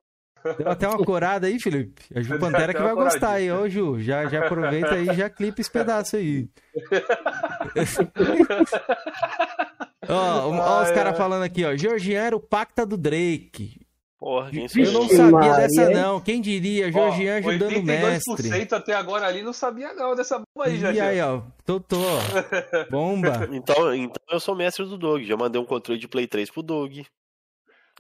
Deu 0.58 0.70
até 0.70 0.88
uma 0.88 1.04
corada 1.04 1.48
aí, 1.48 1.60
Felipe. 1.60 2.04
A 2.16 2.22
Ju 2.22 2.38
Pantera 2.38 2.74
que 2.74 2.82
vai 2.82 2.94
gostar 2.94 3.32
aí, 3.32 3.52
ô 3.52 3.68
Ju. 3.68 4.00
Já, 4.00 4.28
já 4.28 4.46
aproveita 4.46 4.94
aí 4.94 5.10
e 5.10 5.16
já 5.16 5.30
clipa 5.30 5.60
esse 5.60 5.72
pedaço 5.72 6.18
aí. 6.18 6.48
ó, 10.08 10.50
ó, 10.50 10.84
os 10.84 10.92
caras 10.92 11.18
falando 11.18 11.44
aqui, 11.44 11.66
ó. 11.66 11.76
Georgian 11.76 12.22
era 12.22 12.36
o 12.36 12.40
pacta 12.40 12.86
do 12.86 12.96
Drake. 12.96 13.80
Porra, 14.20 14.50
quem 14.50 14.66
Eu 14.76 14.92
não 14.94 15.10
sabia 15.10 15.32
Maria. 15.32 15.54
dessa, 15.56 15.90
não. 15.90 16.22
Quem 16.22 16.40
diria? 16.42 16.92
Georgian 16.92 17.36
ajudando 17.38 17.78
o 17.78 17.84
mestre. 17.84 18.50
82% 18.50 18.74
até 18.74 18.96
agora 18.96 19.28
ali 19.28 19.44
não 19.44 19.52
sabia 19.52 19.94
não 19.94 20.16
dessa 20.16 20.38
bomba 20.38 20.68
aí, 20.68 20.80
já. 20.80 20.92
E 20.94 21.00
aí, 21.00 21.22
ó. 21.22 21.42
Tô, 21.66 21.80
tô. 21.80 21.98
Bomba. 22.90 23.48
então, 23.52 23.94
então 23.94 24.24
eu 24.32 24.40
sou 24.40 24.56
mestre 24.56 24.86
do 24.86 24.98
Dog. 24.98 25.24
Já 25.26 25.36
mandei 25.36 25.60
um 25.60 25.66
controle 25.66 26.00
de 26.00 26.08
Play 26.08 26.28
3 26.28 26.50
pro 26.50 26.64
Dog. 26.64 27.06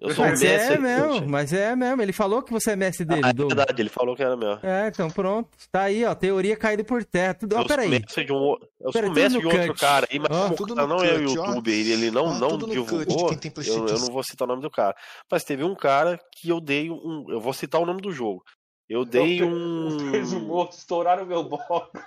Eu 0.01 0.13
sou 0.13 0.25
mas 0.25 0.41
mestre. 0.41 0.75
É 0.75 0.77
mesmo, 0.77 1.29
mas 1.29 1.53
é 1.53 1.75
mesmo. 1.75 2.01
Ele 2.01 2.11
falou 2.11 2.41
que 2.41 2.51
você 2.51 2.71
é 2.71 2.75
mestre 2.75 3.05
dele. 3.05 3.21
Ah, 3.23 3.29
é 3.29 3.33
verdade, 3.33 3.81
ele 3.81 3.89
falou 3.89 4.15
que 4.15 4.21
era 4.21 4.35
meu. 4.35 4.59
É, 4.61 4.87
então 4.87 5.09
pronto. 5.09 5.49
Tá 5.71 5.83
aí, 5.83 6.03
ó. 6.03 6.13
Teoria 6.13 6.57
caída 6.57 6.83
por 6.83 7.03
terra. 7.05 7.33
Tudo... 7.33 7.55
Eu 7.55 7.65
peraí. 7.65 7.89
Mestre 7.89 8.25
de 8.25 8.33
um... 8.33 8.57
Eu 8.81 8.91
sou 8.91 9.01
mestre 9.13 9.39
de 9.39 9.45
outro 9.47 9.67
cut. 9.67 9.79
cara 9.79 10.07
aí, 10.11 10.19
mas 10.19 10.29
oh, 10.31 10.55
como 10.55 10.75
não 10.75 10.97
cut, 10.97 11.07
é 11.07 11.13
o 11.13 11.21
YouTube, 11.21 11.71
ele, 11.71 11.93
ele 11.93 12.11
não, 12.11 12.25
oh, 12.25 12.33
não 12.33 12.57
divulgou. 12.57 13.31
Eu, 13.31 13.87
eu 13.87 13.99
não 13.99 14.07
vou 14.07 14.23
citar 14.23 14.45
o 14.45 14.49
nome 14.49 14.61
do 14.61 14.69
cara. 14.69 14.93
Mas 15.31 15.43
teve 15.45 15.63
um 15.63 15.75
cara 15.75 16.19
que 16.33 16.49
eu 16.49 16.59
dei 16.59 16.91
um. 16.91 17.25
Eu 17.29 17.39
vou 17.39 17.53
citar 17.53 17.79
o 17.79 17.85
nome 17.85 18.01
do 18.01 18.11
jogo. 18.11 18.43
Eu 18.87 19.03
dei 19.03 19.41
um. 19.41 19.97
Fez 20.11 20.31
um 20.33 20.41
morto, 20.41 20.73
estouraram 20.73 21.25
meu 21.25 21.43
bloco. 21.43 21.89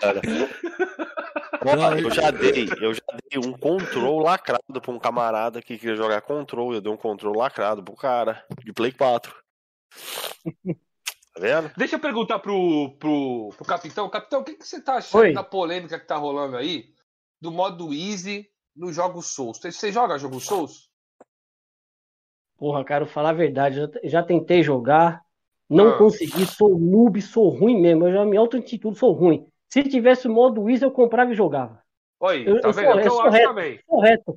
Cara. 0.00 0.20
Eu 2.02 2.10
já 2.10 2.30
dei, 2.30 2.68
eu 2.80 2.94
já 2.94 3.02
dei 3.30 3.40
um 3.40 3.52
control 3.52 4.20
lacrado 4.20 4.80
pra 4.80 4.92
um 4.92 4.98
camarada 4.98 5.60
que 5.60 5.78
queria 5.78 5.96
jogar 5.96 6.20
control. 6.22 6.74
Eu 6.74 6.80
dei 6.80 6.92
um 6.92 6.96
control 6.96 7.36
lacrado 7.36 7.82
pro 7.82 7.94
cara, 7.94 8.44
de 8.64 8.72
Play 8.72 8.92
4. 8.92 9.34
Tá 11.36 11.40
vendo? 11.40 11.70
Deixa 11.76 11.96
eu 11.96 12.00
perguntar 12.00 12.38
pro, 12.38 12.96
pro, 12.98 13.50
pro 13.56 13.66
capitão. 13.66 14.08
Capitão, 14.08 14.40
o 14.40 14.44
que, 14.44 14.54
que 14.54 14.66
você 14.66 14.80
tá 14.80 14.94
achando 14.94 15.20
Oi. 15.20 15.32
da 15.34 15.44
polêmica 15.44 15.98
que 15.98 16.06
tá 16.06 16.16
rolando 16.16 16.56
aí? 16.56 16.94
Do 17.40 17.52
modo 17.52 17.92
easy 17.92 18.48
no 18.74 18.92
jogo 18.92 19.20
Souls. 19.20 19.58
Você 19.58 19.92
joga 19.92 20.18
jogo 20.18 20.40
Souls? 20.40 20.90
Porra, 22.56 22.84
quero 22.84 23.06
falar 23.06 23.30
a 23.30 23.34
verdade. 23.34 23.76
Já, 23.76 23.88
já 24.04 24.22
tentei 24.22 24.62
jogar, 24.62 25.22
não 25.68 25.90
ah. 25.90 25.98
consegui, 25.98 26.46
sou 26.46 26.78
noob, 26.78 27.20
sou 27.20 27.50
ruim 27.50 27.80
mesmo. 27.80 28.06
Eu 28.06 28.12
já 28.14 28.24
me 28.24 28.36
auto-intitulo, 28.36 28.94
sou 28.96 29.12
ruim. 29.12 29.46
Se 29.68 29.82
tivesse 29.82 30.28
o 30.28 30.32
modo 30.32 30.68
Easy, 30.68 30.84
eu 30.84 30.90
comprava 30.90 31.32
e 31.32 31.34
jogava. 31.34 31.82
Oi, 32.20 32.44
eu, 32.46 32.60
tá 32.60 32.68
eu 32.68 32.72
vendo? 32.72 32.88
É 32.88 32.94
o 32.94 33.00
que 33.00 33.08
eu, 33.08 33.20
acho 33.20 33.42
também. 33.42 33.80
Correto. 33.86 34.34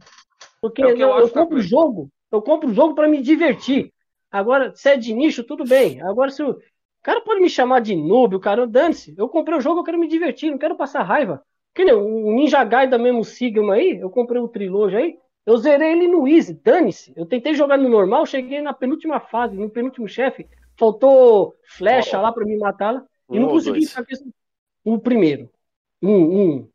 Porque 0.61 0.83
é 0.83 0.85
eu, 0.85 0.98
eu, 0.98 1.19
eu 1.19 1.30
compro 1.30 1.58
o 1.58 1.61
jogo, 1.61 2.09
eu 2.32 2.41
compro 2.41 2.69
o 2.69 2.74
jogo 2.74 2.93
para 2.93 3.08
me 3.08 3.22
divertir. 3.22 3.93
Agora, 4.32 4.74
se 4.75 4.90
é 4.90 4.98
de 4.98 5.14
nicho, 5.14 5.43
tudo 5.43 5.64
bem. 5.64 6.01
Agora, 6.01 6.30
se 6.30 6.43
o, 6.43 6.51
o 6.51 6.58
cara 7.03 7.22
pode 7.22 7.40
me 7.40 7.49
chamar 7.49 7.80
de 7.80 7.95
noob, 7.95 8.35
o 8.35 8.40
cara, 8.40 8.67
dane-se. 8.67 9.16
Eu 9.17 9.30
comprei 9.30 9.58
o 9.58 9.61
jogo, 9.61 9.80
eu 9.80 9.83
quero 9.83 9.98
me 9.98 10.08
divertir, 10.08 10.51
não 10.51 10.58
quero 10.58 10.75
passar 10.75 11.03
raiva. 11.03 11.41
Que 11.74 11.85
nem 11.85 11.93
o 11.93 12.32
Ninja 12.33 12.64
Gaiden 12.64 12.99
mesmo 12.99 13.24
Sigma 13.24 13.75
aí, 13.75 13.99
eu 13.99 14.09
comprei 14.09 14.41
o 14.41 14.48
Trilogy 14.48 14.95
aí, 14.95 15.17
eu 15.45 15.58
zerei 15.58 15.93
ele 15.93 16.08
no 16.08 16.27
Easy, 16.27 16.53
dane-se. 16.53 17.14
Eu 17.16 17.25
tentei 17.25 17.53
jogar 17.53 17.77
no 17.77 17.88
normal, 17.88 18.25
cheguei 18.25 18.61
na 18.61 18.74
penúltima 18.74 19.19
fase, 19.19 19.56
no 19.56 19.69
penúltimo 19.69 20.08
chefe, 20.08 20.48
faltou 20.77 21.56
flecha 21.64 22.19
oh. 22.19 22.22
lá 22.22 22.32
para 22.32 22.45
me 22.45 22.58
matá-la. 22.58 23.06
Um 23.30 23.35
e 23.35 23.40
não 23.40 23.48
consegui 23.48 23.85
o 24.83 24.99
primeiro. 24.99 25.49
Um, 26.01 26.41
um. 26.41 26.69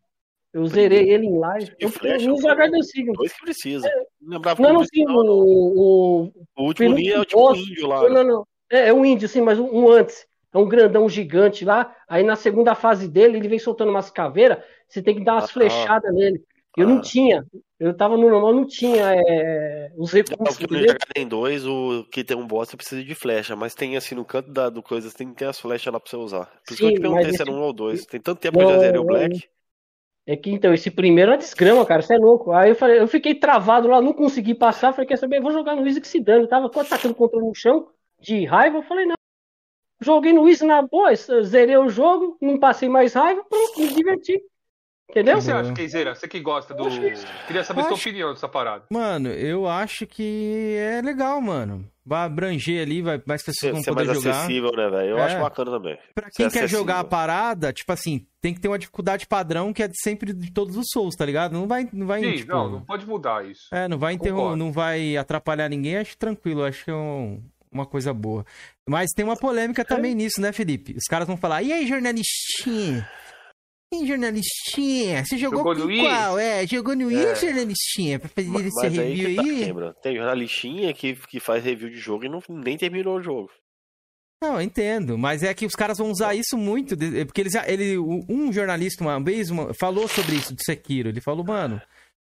Eu 0.52 0.66
zerei 0.66 1.10
ele 1.10 1.26
em 1.26 1.36
live. 1.36 1.74
Eu 1.80 1.90
flecha, 1.90 2.28
não 2.28 2.36
jogar 2.38 2.70
consigo. 2.70 3.12
Dois 3.14 3.32
que 3.32 3.40
precisa. 3.40 3.88
É. 3.88 4.06
Não 4.20 4.40
não, 4.58 4.72
não, 4.72 4.84
sim, 4.84 5.04
o, 5.04 5.10
o, 5.10 6.32
o 6.56 6.62
último 6.62 6.96
é 6.96 7.18
o 7.18 7.24
tipo 7.24 7.56
índio 7.56 7.88
lá. 7.88 8.08
Não, 8.08 8.24
não, 8.24 8.46
É, 8.70 8.88
é 8.88 8.92
um 8.92 9.04
índio, 9.04 9.28
sim, 9.28 9.40
mas 9.40 9.58
um, 9.58 9.66
um 9.66 9.90
antes. 9.90 10.26
É 10.52 10.58
um 10.58 10.68
grandão 10.68 11.08
gigante 11.08 11.64
lá. 11.64 11.94
Aí 12.08 12.22
na 12.22 12.36
segunda 12.36 12.76
fase 12.76 13.08
dele, 13.08 13.38
ele 13.38 13.48
vem 13.48 13.58
soltando 13.58 13.90
umas 13.90 14.10
caveiras. 14.10 14.58
Você 14.88 15.02
tem 15.02 15.16
que 15.16 15.24
dar 15.24 15.34
umas 15.34 15.50
ah, 15.50 15.52
flechadas 15.52 16.14
nele. 16.14 16.40
Eu 16.76 16.88
ah. 16.88 16.90
não 16.90 17.00
tinha. 17.00 17.46
Eu 17.78 17.96
tava 17.96 18.16
no 18.16 18.28
normal, 18.28 18.54
não 18.54 18.66
tinha 18.66 19.14
é, 19.14 19.92
os 19.96 20.12
recursos. 20.12 20.56
É, 20.56 20.66
porque 20.66 20.74
no 20.74 20.80
Gaiden 20.80 21.28
2, 21.28 21.66
o 21.66 22.04
que 22.10 22.24
tem 22.24 22.36
um 22.36 22.46
boss, 22.46 22.68
você 22.68 22.76
precisa 22.76 23.04
de 23.04 23.14
flecha, 23.14 23.54
mas 23.54 23.74
tem 23.74 23.96
assim, 23.96 24.14
no 24.14 24.24
canto 24.24 24.50
da, 24.50 24.70
do 24.70 24.82
coisa, 24.82 25.12
tem 25.12 25.28
que 25.28 25.36
ter 25.36 25.46
as 25.46 25.60
flechas 25.60 25.92
lá 25.92 26.00
pra 26.00 26.08
você 26.08 26.16
usar. 26.16 26.46
Por 26.66 26.72
isso 26.72 26.76
que 26.76 26.84
eu 26.84 26.94
te 26.94 27.00
perguntei 27.00 27.32
se 27.32 27.42
era 27.42 27.50
um 27.50 27.60
ou 27.60 27.72
dois. 27.72 28.06
Tem 28.06 28.20
tanto 28.20 28.40
tempo 28.40 28.58
não, 28.58 28.66
que 28.66 28.72
eu 28.72 28.74
já 28.76 28.80
zerei 28.80 29.00
o 29.00 29.04
Black. 29.04 29.48
É 30.26 30.36
que 30.36 30.50
então, 30.50 30.72
esse 30.72 30.90
primeiro 30.90 31.32
é 31.32 31.36
desgrama, 31.36 31.84
cara, 31.84 32.00
você 32.00 32.14
é 32.14 32.18
louco. 32.18 32.52
Aí 32.52 32.70
eu 32.70 32.74
falei, 32.74 32.98
eu 32.98 33.06
fiquei 33.06 33.34
travado 33.34 33.88
lá, 33.88 34.00
não 34.00 34.14
consegui 34.14 34.54
passar, 34.54 34.92
falei, 34.92 35.06
quer 35.06 35.18
saber, 35.18 35.40
vou 35.40 35.52
jogar 35.52 35.76
no 35.76 35.86
Easy 35.86 36.00
que 36.00 36.08
se 36.08 36.20
dane. 36.20 36.44
Eu 36.44 36.48
tava 36.48 36.66
atacando 36.66 37.12
o 37.12 37.16
controle 37.16 37.46
no 37.46 37.54
chão, 37.54 37.88
de 38.18 38.44
raiva, 38.44 38.78
eu 38.78 38.82
falei, 38.82 39.04
não. 39.04 39.14
Joguei 40.00 40.32
no 40.32 40.48
Easy 40.48 40.64
na 40.64 40.82
boa, 40.82 41.14
zerei 41.14 41.76
o 41.76 41.88
jogo, 41.88 42.38
não 42.40 42.58
passei 42.58 42.88
mais 42.88 43.12
raiva, 43.12 43.44
pronto, 43.44 43.78
me 43.78 43.88
diverti. 43.88 44.42
Entendeu? 45.10 45.34
O 45.34 45.38
que 45.38 45.44
você 45.44 45.52
acha, 45.52 45.72
Keizeira? 45.72 46.14
Você 46.14 46.26
que 46.26 46.40
gosta 46.40 46.74
do. 46.74 46.84
Queria 47.46 47.62
saber 47.62 47.82
a 47.82 47.84
sua 47.84 47.94
opinião 47.94 48.32
dessa 48.32 48.48
parada. 48.48 48.84
Mano, 48.90 49.28
eu 49.28 49.68
acho 49.68 50.06
que 50.06 50.76
é 50.78 51.00
legal, 51.02 51.40
mano. 51.40 51.88
Vai 52.06 52.26
abranger 52.26 52.82
ali, 52.82 53.00
vai 53.00 53.22
mais 53.24 53.42
pessoas 53.42 53.72
vão 53.72 53.82
poder 53.82 54.06
mais 54.06 54.18
jogar. 54.18 54.38
acessível, 54.38 54.72
né, 54.72 54.90
velho? 54.90 55.10
Eu 55.10 55.18
é. 55.18 55.22
acho 55.22 55.40
bacana 55.40 55.70
também. 55.70 55.98
Pra 56.14 56.28
quem 56.30 56.50
quer 56.50 56.68
jogar 56.68 57.00
a 57.00 57.04
parada, 57.04 57.72
tipo 57.72 57.90
assim, 57.92 58.26
tem 58.42 58.52
que 58.52 58.60
ter 58.60 58.68
uma 58.68 58.78
dificuldade 58.78 59.26
padrão 59.26 59.72
que 59.72 59.82
é 59.82 59.88
de 59.88 59.98
sempre 60.02 60.32
de 60.32 60.52
todos 60.52 60.76
os 60.76 60.84
Souls, 60.92 61.14
tá 61.14 61.24
ligado? 61.24 61.52
Não 61.52 61.66
vai. 61.66 61.88
Não 61.92 62.06
vai 62.06 62.20
Sim, 62.20 62.32
tipo... 62.32 62.52
não, 62.52 62.70
não 62.70 62.84
pode 62.84 63.06
mudar 63.06 63.46
isso. 63.46 63.74
É, 63.74 63.88
não 63.88 63.98
vai, 63.98 64.14
interrom... 64.14 64.54
não 64.56 64.70
vai 64.70 65.16
atrapalhar 65.16 65.68
ninguém, 65.68 65.96
acho 65.96 66.16
tranquilo, 66.18 66.64
acho 66.64 66.84
que 66.84 66.90
é 66.90 66.94
um 66.94 67.42
uma 67.74 67.84
coisa 67.84 68.14
boa. 68.14 68.46
Mas 68.88 69.10
tem 69.10 69.24
uma 69.24 69.36
polêmica 69.36 69.84
também 69.84 70.14
nisso, 70.14 70.40
né, 70.40 70.52
Felipe? 70.52 70.94
Os 70.96 71.08
caras 71.08 71.26
vão 71.26 71.36
falar, 71.36 71.62
e 71.62 71.72
aí, 71.72 71.86
jornalistinha? 71.86 73.06
Hein, 73.94 74.06
jornalistinha? 74.06 75.24
Você 75.24 75.38
jogou, 75.38 75.58
jogou 75.58 75.86
com 75.86 76.02
qual? 76.02 76.38
É, 76.38 76.66
jogou 76.66 76.96
no 76.96 77.10
é. 77.10 77.34
jornalistinha? 77.36 78.18
Pra 78.18 78.28
fazer 78.28 78.48
mas, 78.48 78.66
esse 78.66 78.82
mas 78.82 78.96
review 78.96 79.28
aí? 79.28 79.36
Tá, 79.36 79.42
aí? 79.42 79.94
Tem 80.02 80.16
jornalistinha 80.16 80.92
que, 80.92 81.14
que 81.14 81.38
faz 81.38 81.62
review 81.62 81.88
de 81.88 81.98
jogo 81.98 82.24
e 82.24 82.28
não, 82.28 82.42
nem 82.48 82.76
terminou 82.76 83.16
o 83.18 83.22
jogo. 83.22 83.50
Não, 84.42 84.56
eu 84.56 84.62
entendo, 84.62 85.16
mas 85.16 85.42
é 85.42 85.54
que 85.54 85.64
os 85.64 85.74
caras 85.74 85.98
vão 85.98 86.10
usar 86.10 86.34
isso 86.34 86.58
muito, 86.58 86.96
porque 87.24 87.40
eles, 87.40 87.54
ele, 87.66 87.96
um 87.96 88.52
jornalista 88.52 89.02
uma 89.02 89.18
vez 89.18 89.48
uma, 89.48 89.72
falou 89.72 90.06
sobre 90.06 90.34
isso 90.34 90.54
de 90.54 90.62
Sekiro. 90.62 91.08
Ele 91.08 91.20
falou, 91.20 91.44
mano, 91.44 91.80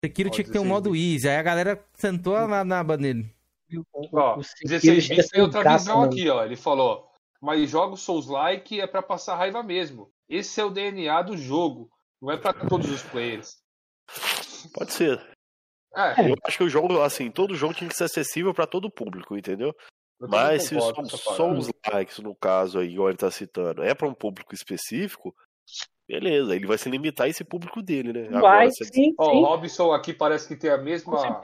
Sekiro 0.03 0.31
tinha 0.31 0.45
que 0.45 0.51
ter 0.51 0.59
um 0.59 0.65
modo 0.65 0.95
easy. 0.95 1.29
Aí 1.29 1.37
a 1.37 1.43
galera 1.43 1.85
sentou 1.95 2.47
na, 2.47 2.65
na 2.65 2.81
aba 2.81 2.97
nele. 2.97 3.29
Ó, 4.13 4.41
16 4.63 5.09
bits 5.09 5.29
tem 5.29 5.43
outra 5.43 5.77
visão 5.77 6.03
aqui, 6.03 6.29
ó. 6.31 6.45
Ele 6.45 6.57
falou, 6.57 7.11
mas 7.41 7.69
jogos 7.69 8.01
Souls-like 8.01 8.81
é 8.81 8.87
para 8.87 9.03
passar 9.03 9.37
raiva 9.37 9.63
mesmo. 9.63 10.11
Esse 10.29 10.61
é 10.61 10.65
o 10.65 10.71
DNA 10.71 11.23
do 11.23 11.37
jogo. 11.37 11.91
Não 12.21 12.31
é 12.31 12.37
para 12.37 12.53
todos 12.53 12.91
os 12.91 13.03
players. 13.03 13.57
Pode 14.73 14.93
ser. 14.93 15.19
É. 15.95 16.31
Eu 16.31 16.35
acho 16.45 16.59
que 16.59 16.65
o 16.65 16.69
jogo, 16.69 17.01
assim, 17.01 17.31
todo 17.31 17.55
jogo 17.55 17.75
tinha 17.75 17.89
que 17.89 17.97
ser 17.97 18.05
acessível 18.05 18.53
para 18.53 18.67
todo 18.67 18.91
público, 18.91 19.37
entendeu? 19.37 19.75
Mas 20.21 20.69
se 20.69 20.77
só 21.09 21.51
os 21.53 21.71
likes, 21.93 22.19
no 22.19 22.35
caso 22.35 22.79
aí, 22.79 22.93
igual 22.93 23.09
ele 23.09 23.19
tá 23.19 23.31
citando, 23.31 23.83
é 23.83 23.95
para 23.95 24.09
um 24.09 24.15
público 24.15 24.55
específico, 24.55 25.35
beleza, 26.09 26.55
ele 26.55 26.67
vai 26.67 26.79
se 26.79 26.89
limitar 26.89 27.27
a 27.27 27.31
esse 27.31 27.45
público 27.45 27.83
dele, 27.83 28.13
né? 28.13 28.29
Vai, 28.31 28.39
Agora, 28.39 28.71
sim, 28.71 28.85
sim. 28.93 29.15
o 29.19 29.45
Robson 29.45 29.93
aqui 29.93 30.15
parece 30.15 30.49
que 30.49 30.57
tem 30.57 30.71
a 30.71 30.79
mesma 30.79 31.41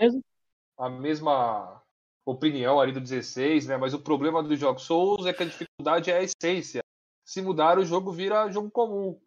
a 0.78 0.88
mesma 0.88 1.82
opinião 2.24 2.80
ali 2.80 2.92
do 2.92 3.00
16, 3.00 3.66
né? 3.66 3.76
Mas 3.76 3.92
o 3.94 4.02
problema 4.02 4.42
dos 4.42 4.58
jogos 4.58 4.82
Souls 4.82 5.26
é 5.26 5.32
que 5.32 5.42
a 5.42 5.46
dificuldade 5.46 6.10
é 6.10 6.18
a 6.18 6.22
essência 6.22 6.82
se 7.32 7.40
mudar, 7.40 7.78
o 7.78 7.84
jogo 7.84 8.12
vira 8.12 8.50
jogo 8.50 8.70
comum. 8.70 9.18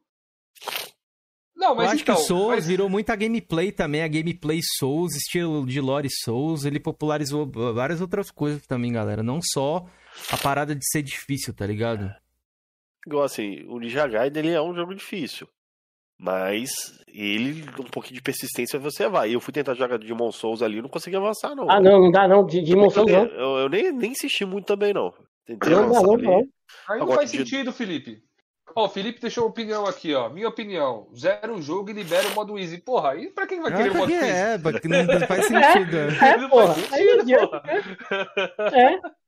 Não, 1.56 1.74
mas 1.74 1.86
eu 1.86 1.92
acho 1.94 2.04
então, 2.04 2.16
que 2.16 2.22
o 2.22 2.24
Souls 2.26 2.56
mas... 2.56 2.68
virou 2.68 2.88
muita 2.88 3.16
gameplay 3.16 3.72
também, 3.72 4.04
a 4.04 4.08
gameplay 4.08 4.60
Souls, 4.78 5.16
estilo 5.16 5.66
de 5.66 5.82
lore 5.82 6.10
Souls, 6.12 6.66
ele 6.66 6.80
popularizou 6.80 7.50
várias 7.74 8.02
outras 8.02 8.30
coisas 8.30 8.68
também, 8.68 8.92
galera, 8.92 9.24
não 9.24 9.40
só 9.42 9.88
a 10.32 10.38
parada 10.38 10.76
de 10.76 10.88
ser 10.88 11.02
difícil, 11.02 11.52
tá 11.54 11.66
ligado? 11.66 12.14
Igual 13.08 13.24
assim, 13.24 13.64
o 13.68 13.80
Ninja 13.80 14.06
Gaiden 14.06 14.46
ele 14.46 14.54
é 14.54 14.62
um 14.62 14.76
jogo 14.76 14.94
difícil, 14.94 15.48
mas 16.20 16.70
ele, 17.08 17.64
um 17.80 17.90
pouquinho 17.90 18.16
de 18.16 18.22
persistência 18.22 18.78
você 18.78 19.08
vai. 19.08 19.34
Eu 19.34 19.40
fui 19.40 19.54
tentar 19.54 19.74
jogar 19.74 19.98
Demon 19.98 20.32
Souls 20.32 20.62
ali, 20.62 20.82
não 20.82 20.90
consegui 20.90 21.16
avançar 21.16 21.56
não. 21.56 21.72
Ah, 21.72 21.82
não, 21.82 22.02
não 22.02 22.12
dá 22.12 22.28
não, 22.28 22.46
Demon 22.46 22.90
Souls 22.92 23.12
não. 23.12 23.26
Eu, 23.26 23.58
eu, 23.62 23.70
nem, 23.70 23.92
nem 23.92 24.12
insisti 24.12 24.46
muito 24.46 24.66
também 24.66 24.94
não. 24.94 25.12
Tentei 25.46 25.72
não 25.72 25.92
dá 25.92 26.02
não, 26.02 26.18
não. 26.18 26.55
Aí 26.90 27.00
não 27.00 27.08
faz 27.08 27.30
sentido, 27.30 27.72
Felipe. 27.72 28.24
Ó, 28.76 28.86
o 28.86 28.90
Felipe 28.90 29.22
deixou 29.22 29.46
uma 29.46 29.50
opinião 29.52 29.86
aqui, 29.86 30.14
ó. 30.14 30.30
Minha 30.30 30.50
opinião. 30.50 31.08
Zero 31.16 31.56
o 31.56 31.62
jogo 31.62 31.90
e 31.90 31.94
libera 31.94 32.28
o 32.28 32.36
modo 32.36 32.58
easy. 32.58 32.78
Porra, 32.80 33.12
aí 33.12 33.30
pra 33.30 33.48
quem 33.48 33.62
vai 33.62 33.74
querer 33.74 33.92
o 33.92 33.96
modo 33.96 34.12
easy? 34.12 34.28
É, 34.28 34.58
porque 34.58 34.88
não 34.88 35.28
faz 35.28 35.46
sentido. 35.48 35.98
É, 35.98 36.30
é 36.30 36.50
porra. 36.50 36.74
Sentido, 36.74 37.50
porra. 37.50 37.64
É. 38.76 39.26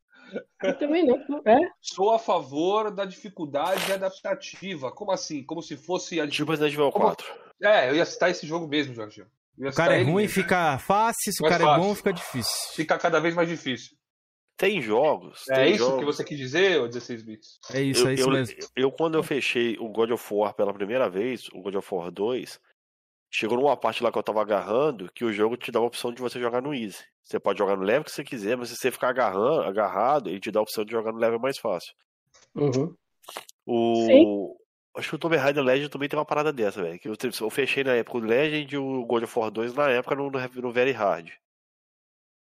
Eu 0.63 0.77
também 0.77 1.05
não. 1.05 1.15
É. 1.45 1.57
Sou 1.81 2.13
a 2.13 2.19
favor 2.19 2.91
da 2.91 3.05
dificuldade 3.05 3.91
adaptativa. 3.91 4.91
Como 4.91 5.11
assim? 5.11 5.43
Como 5.43 5.61
se 5.61 5.77
fosse 5.77 6.19
a 6.19 6.27
Tipo 6.27 6.51
Resident 6.51 6.73
Evil 6.73 6.91
4. 6.91 7.25
Como... 7.25 7.39
É, 7.63 7.89
eu 7.89 7.95
ia 7.95 8.05
citar 8.05 8.29
esse 8.29 8.45
jogo 8.45 8.67
mesmo, 8.67 8.93
Jorge. 8.93 9.25
O 9.57 9.73
cara 9.73 9.97
é 9.97 10.03
ruim, 10.03 10.23
mesmo. 10.23 10.29
fica 10.33 10.77
fácil. 10.77 11.31
Se 11.31 11.43
o 11.43 11.47
cara 11.47 11.63
fácil. 11.63 11.83
é 11.83 11.87
bom, 11.87 11.95
fica 11.95 12.13
difícil. 12.13 12.75
Fica 12.75 12.97
cada 12.97 13.19
vez 13.19 13.33
mais 13.33 13.47
difícil. 13.47 13.95
Tem 14.57 14.81
jogos. 14.81 15.47
É 15.49 15.65
tem 15.65 15.75
isso 15.75 15.85
jogos. 15.85 15.99
que 15.99 16.05
você 16.05 16.23
quis 16.23 16.37
dizer, 16.37 16.81
ou 16.81 16.87
16 16.87 17.21
bits? 17.21 17.59
É 17.71 17.81
isso, 17.81 18.05
eu, 18.05 18.09
é 18.09 18.13
isso 18.15 18.23
eu, 18.23 18.31
mesmo. 18.31 18.55
Eu, 18.59 18.69
eu, 18.75 18.91
quando 18.91 19.15
eu 19.15 19.21
fechei 19.21 19.77
o 19.79 19.87
God 19.87 20.09
of 20.09 20.33
War 20.33 20.53
pela 20.55 20.73
primeira 20.73 21.07
vez, 21.07 21.47
o 21.53 21.61
God 21.61 21.75
of 21.75 21.93
War 21.93 22.11
2, 22.11 22.59
chegou 23.29 23.57
numa 23.57 23.77
parte 23.77 24.01
lá 24.01 24.11
que 24.11 24.17
eu 24.17 24.23
tava 24.23 24.41
agarrando 24.41 25.11
que 25.13 25.23
o 25.23 25.31
jogo 25.31 25.55
te 25.55 25.71
dá 25.71 25.79
a 25.79 25.83
opção 25.83 26.11
de 26.11 26.21
você 26.21 26.39
jogar 26.39 26.61
no 26.61 26.73
easy. 26.73 27.03
Você 27.23 27.39
pode 27.39 27.59
jogar 27.59 27.75
no 27.75 27.83
level 27.83 28.03
que 28.03 28.11
você 28.11 28.23
quiser, 28.23 28.57
mas 28.57 28.69
se 28.69 28.77
você 28.77 28.89
ficar 28.89 29.09
agarrando, 29.09 29.61
agarrado, 29.61 30.29
ele 30.29 30.39
te 30.39 30.49
dá 30.49 30.59
a 30.59 30.63
opção 30.63 30.83
de 30.83 30.91
jogar 30.91 31.11
no 31.11 31.19
level 31.19 31.39
mais 31.39 31.59
fácil. 31.59 31.93
Uhum. 32.55 32.95
O. 33.63 34.05
Sim. 34.07 34.67
Acho 34.95 35.09
que 35.09 35.15
o 35.15 35.19
Tomb 35.19 35.35
Raider 35.35 35.63
Legend 35.63 35.89
também 35.89 36.09
tem 36.09 36.17
uma 36.17 36.25
parada 36.25 36.51
dessa, 36.51 36.81
velho. 36.81 36.97
Que 36.97 37.07
eu, 37.07 37.15
eu 37.41 37.49
fechei 37.51 37.83
na 37.83 37.93
época 37.93 38.17
o 38.17 38.21
Legend 38.21 38.73
e 38.73 38.77
o 38.79 39.05
God 39.05 39.23
of 39.23 39.37
War 39.37 39.51
2 39.51 39.75
na 39.75 39.89
época 39.91 40.15
no, 40.15 40.31
no, 40.31 40.39
no 40.39 40.71
Very 40.71 40.91
Hard. 40.91 41.29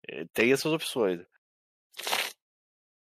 É, 0.07 0.27
tem 0.35 0.53
essas 0.53 0.71
opções. 0.71 1.21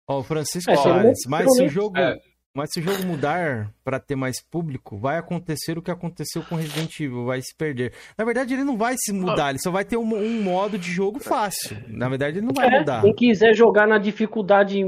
Ó, 0.08 0.20
o 0.20 0.24
Francisco 0.24 0.72
é, 0.72 1.14
mas 1.28 1.46
se 1.56 1.64
o 1.64 1.70
jogo. 1.70 1.98
É. 1.98 2.18
Mas 2.54 2.70
se 2.74 2.82
o 2.82 2.84
jogo 2.84 3.06
mudar 3.06 3.72
para 3.82 3.98
ter 3.98 4.18
mais 4.18 4.44
público, 4.44 4.98
vai 4.98 5.18
acontecer 5.18 5.78
o 5.78 5.82
que 5.82 5.90
aconteceu 5.90 6.44
com 6.44 6.56
Resident 6.56 7.00
Evil, 7.00 7.26
vai 7.26 7.42
se 7.42 7.56
perder. 7.56 7.94
Na 8.18 8.26
verdade, 8.26 8.54
ele 8.54 8.66
não 8.66 8.78
vai 8.78 8.96
se 8.98 9.14
mudar, 9.14 9.52
ele 9.52 9.60
só 9.60 9.72
vai 9.72 9.86
ter 9.86 9.96
um, 9.96 10.14
um 10.14 10.44
modo 10.44 10.78
de 10.78 10.92
jogo 10.92 11.18
fácil. 11.18 11.78
Na 11.88 12.10
verdade, 12.10 12.40
ele 12.40 12.46
não 12.46 12.54
vai 12.54 12.68
é, 12.68 12.80
mudar. 12.80 13.02
Quem 13.04 13.16
quiser 13.16 13.56
jogar 13.56 13.88
na 13.88 13.98
dificuldade 13.98 14.82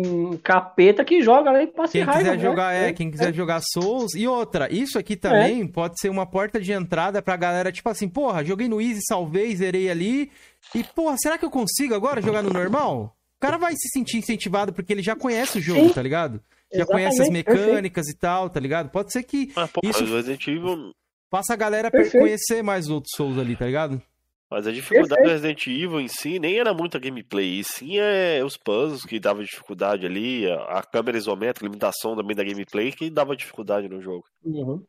capeta, 0.43 1.05
que 1.05 1.21
joga 1.21 1.53
né, 1.53 1.63
e 1.63 1.67
passe 1.67 1.93
quem 1.93 2.01
raiva. 2.01 2.19
Quiser 2.19 2.35
né? 2.35 2.43
jogar, 2.43 2.73
é, 2.73 2.91
quem 2.91 3.09
quiser 3.09 3.29
é. 3.29 3.33
jogar 3.33 3.61
Souls. 3.61 4.13
E 4.13 4.27
outra, 4.27 4.67
isso 4.69 4.99
aqui 4.99 5.15
também 5.15 5.61
é. 5.61 5.67
pode 5.67 5.97
ser 6.01 6.09
uma 6.09 6.25
porta 6.25 6.59
de 6.59 6.73
entrada 6.73 7.21
pra 7.21 7.37
galera, 7.37 7.71
tipo 7.71 7.87
assim, 7.87 8.09
porra, 8.09 8.43
joguei 8.43 8.67
no 8.67 8.81
Easy, 8.81 8.99
salvei, 9.07 9.55
zerei 9.55 9.89
ali. 9.89 10.29
E, 10.75 10.83
porra, 10.83 11.15
será 11.17 11.37
que 11.37 11.45
eu 11.45 11.51
consigo 11.51 11.95
agora 11.95 12.21
jogar 12.21 12.41
no 12.41 12.49
normal? 12.49 13.15
Cara 13.43 13.57
vai 13.57 13.73
se 13.75 13.89
sentir 13.89 14.17
incentivado 14.17 14.71
porque 14.71 14.93
ele 14.93 15.03
já 15.03 15.15
conhece 15.15 15.57
o 15.57 15.61
jogo, 15.61 15.87
Sim. 15.89 15.93
tá 15.93 16.01
ligado? 16.01 16.41
Já 16.71 16.79
Exatamente, 16.79 16.91
conhece 16.91 17.21
as 17.21 17.29
mecânicas 17.29 18.05
perfeito. 18.05 18.17
e 18.17 18.19
tal, 18.19 18.49
tá 18.49 18.59
ligado? 18.59 18.89
Pode 18.89 19.11
ser 19.11 19.23
que 19.23 19.51
ah, 19.55 19.67
pô, 19.67 19.81
isso 19.83 20.05
Resident 20.05 20.47
Evil... 20.47 20.91
faça 21.29 21.53
a 21.53 21.57
galera 21.57 21.91
perfeito. 21.91 22.23
conhecer 22.23 22.63
mais 22.63 22.89
outros 22.89 23.11
Souls 23.15 23.37
ali, 23.37 23.55
tá 23.55 23.65
ligado? 23.65 24.01
Mas 24.49 24.65
a 24.65 24.71
dificuldade 24.71 25.09
perfeito. 25.09 25.27
do 25.27 25.31
Resident 25.33 25.67
Evil 25.67 25.99
em 25.99 26.07
si 26.07 26.39
nem 26.39 26.57
era 26.57 26.73
muita 26.73 26.99
gameplay, 26.99 27.59
e 27.59 27.63
sim 27.63 27.97
é 27.99 28.41
os 28.45 28.55
puzzles 28.55 29.03
que 29.03 29.19
dava 29.19 29.43
dificuldade 29.43 30.05
ali, 30.05 30.49
a, 30.49 30.81
câmera 30.81 31.17
isométrica, 31.17 31.65
limitação 31.65 32.15
também 32.15 32.35
da 32.35 32.43
gameplay 32.43 32.91
que 32.91 33.09
dava 33.09 33.35
dificuldade 33.35 33.89
no 33.89 34.01
jogo. 34.01 34.23
Uhum. 34.43 34.83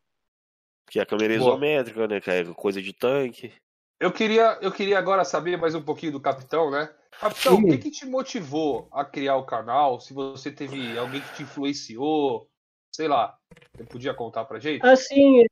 Que 0.89 1.01
é 1.01 1.03
a 1.03 1.07
câmera 1.07 1.37
Boa. 1.39 1.51
isométrica, 1.51 2.07
né? 2.07 2.21
Que 2.21 2.31
é 2.31 2.45
coisa 2.55 2.81
de 2.81 2.93
tanque. 2.93 3.53
Eu 3.99 4.13
queria, 4.13 4.59
eu 4.61 4.73
queria 4.73 4.99
agora 4.99 5.25
saber 5.25 5.57
mais 5.57 5.75
um 5.75 5.83
pouquinho 5.83 6.13
do 6.13 6.21
Capitão, 6.21 6.71
né? 6.71 6.91
Capitão, 7.21 7.55
o 7.55 7.67
que, 7.67 7.79
que, 7.79 7.91
te 7.91 8.07
motivou 8.07 8.89
a 8.93 9.05
criar 9.05 9.37
o 9.37 9.47
canal? 9.47 10.01
Se 10.01 10.13
você 10.13 10.51
teve 10.51 10.99
alguém 10.99 11.21
que 11.21 11.37
te 11.37 11.43
influenciou, 11.45 12.49
sei 12.93 13.07
lá, 13.07 13.37
você 13.73 13.85
podia 13.85 14.13
contar 14.13 14.45
pra 14.45 14.59
gente? 14.59 14.85
Assim, 14.85 15.45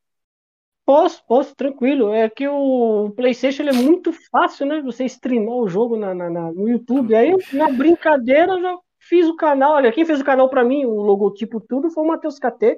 posso, 0.85 1.25
posso, 1.25 1.55
tranquilo. 1.55 2.13
É 2.13 2.29
que 2.29 2.47
o 2.49 3.13
PlayStation 3.15 3.63
é 3.63 3.73
muito 3.73 4.13
fácil, 4.31 4.67
né? 4.67 4.83
Você 4.83 5.05
streamar 5.05 5.55
o 5.55 5.69
jogo 5.69 5.97
na, 5.97 6.13
na, 6.15 6.29
na 6.29 6.53
no 6.53 6.69
YouTube. 6.69 7.15
Aí, 7.15 7.33
na 7.53 7.71
brincadeira, 7.71 8.53
eu 8.53 8.61
já 8.61 8.79
fiz 8.99 9.29
o 9.29 9.37
canal. 9.37 9.75
Olha, 9.75 9.93
quem 9.93 10.05
fez 10.05 10.21
o 10.21 10.25
canal 10.25 10.49
pra 10.49 10.65
mim, 10.65 10.85
o 10.85 11.01
logotipo 11.01 11.61
tudo, 11.61 11.91
foi 11.91 12.05
o 12.05 12.09
Matheus 12.09 12.39
KT. 12.39 12.77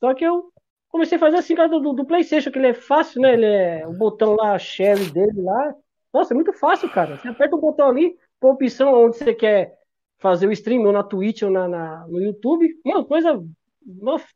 Só 0.00 0.12
que 0.12 0.24
eu 0.24 0.52
comecei 0.88 1.16
a 1.16 1.20
fazer 1.20 1.36
assim, 1.36 1.54
do, 1.54 1.80
do, 1.80 1.92
do 1.92 2.04
PlayStation, 2.04 2.50
que 2.50 2.58
ele 2.58 2.68
é 2.68 2.74
fácil, 2.74 3.20
né? 3.20 3.34
Ele 3.34 3.46
é 3.46 3.86
o 3.86 3.92
botão 3.92 4.34
lá, 4.34 4.58
share 4.58 5.10
dele 5.10 5.42
lá. 5.42 5.74
Nossa, 6.12 6.32
é 6.32 6.36
muito 6.36 6.52
fácil, 6.52 6.88
cara. 6.90 7.16
Você 7.16 7.28
aperta 7.28 7.56
o 7.56 7.60
botão 7.60 7.88
ali, 7.88 8.16
põe 8.40 8.50
a 8.50 8.54
opção 8.54 8.94
onde 8.94 9.16
você 9.16 9.34
quer 9.34 9.78
fazer 10.18 10.46
o 10.46 10.52
stream, 10.52 10.84
ou 10.84 10.92
na 10.92 11.02
Twitch, 11.02 11.42
ou 11.42 11.50
na, 11.50 11.68
na 11.68 12.06
no 12.08 12.20
YouTube. 12.20 12.68
Uma 12.84 13.04
coisa 13.04 13.42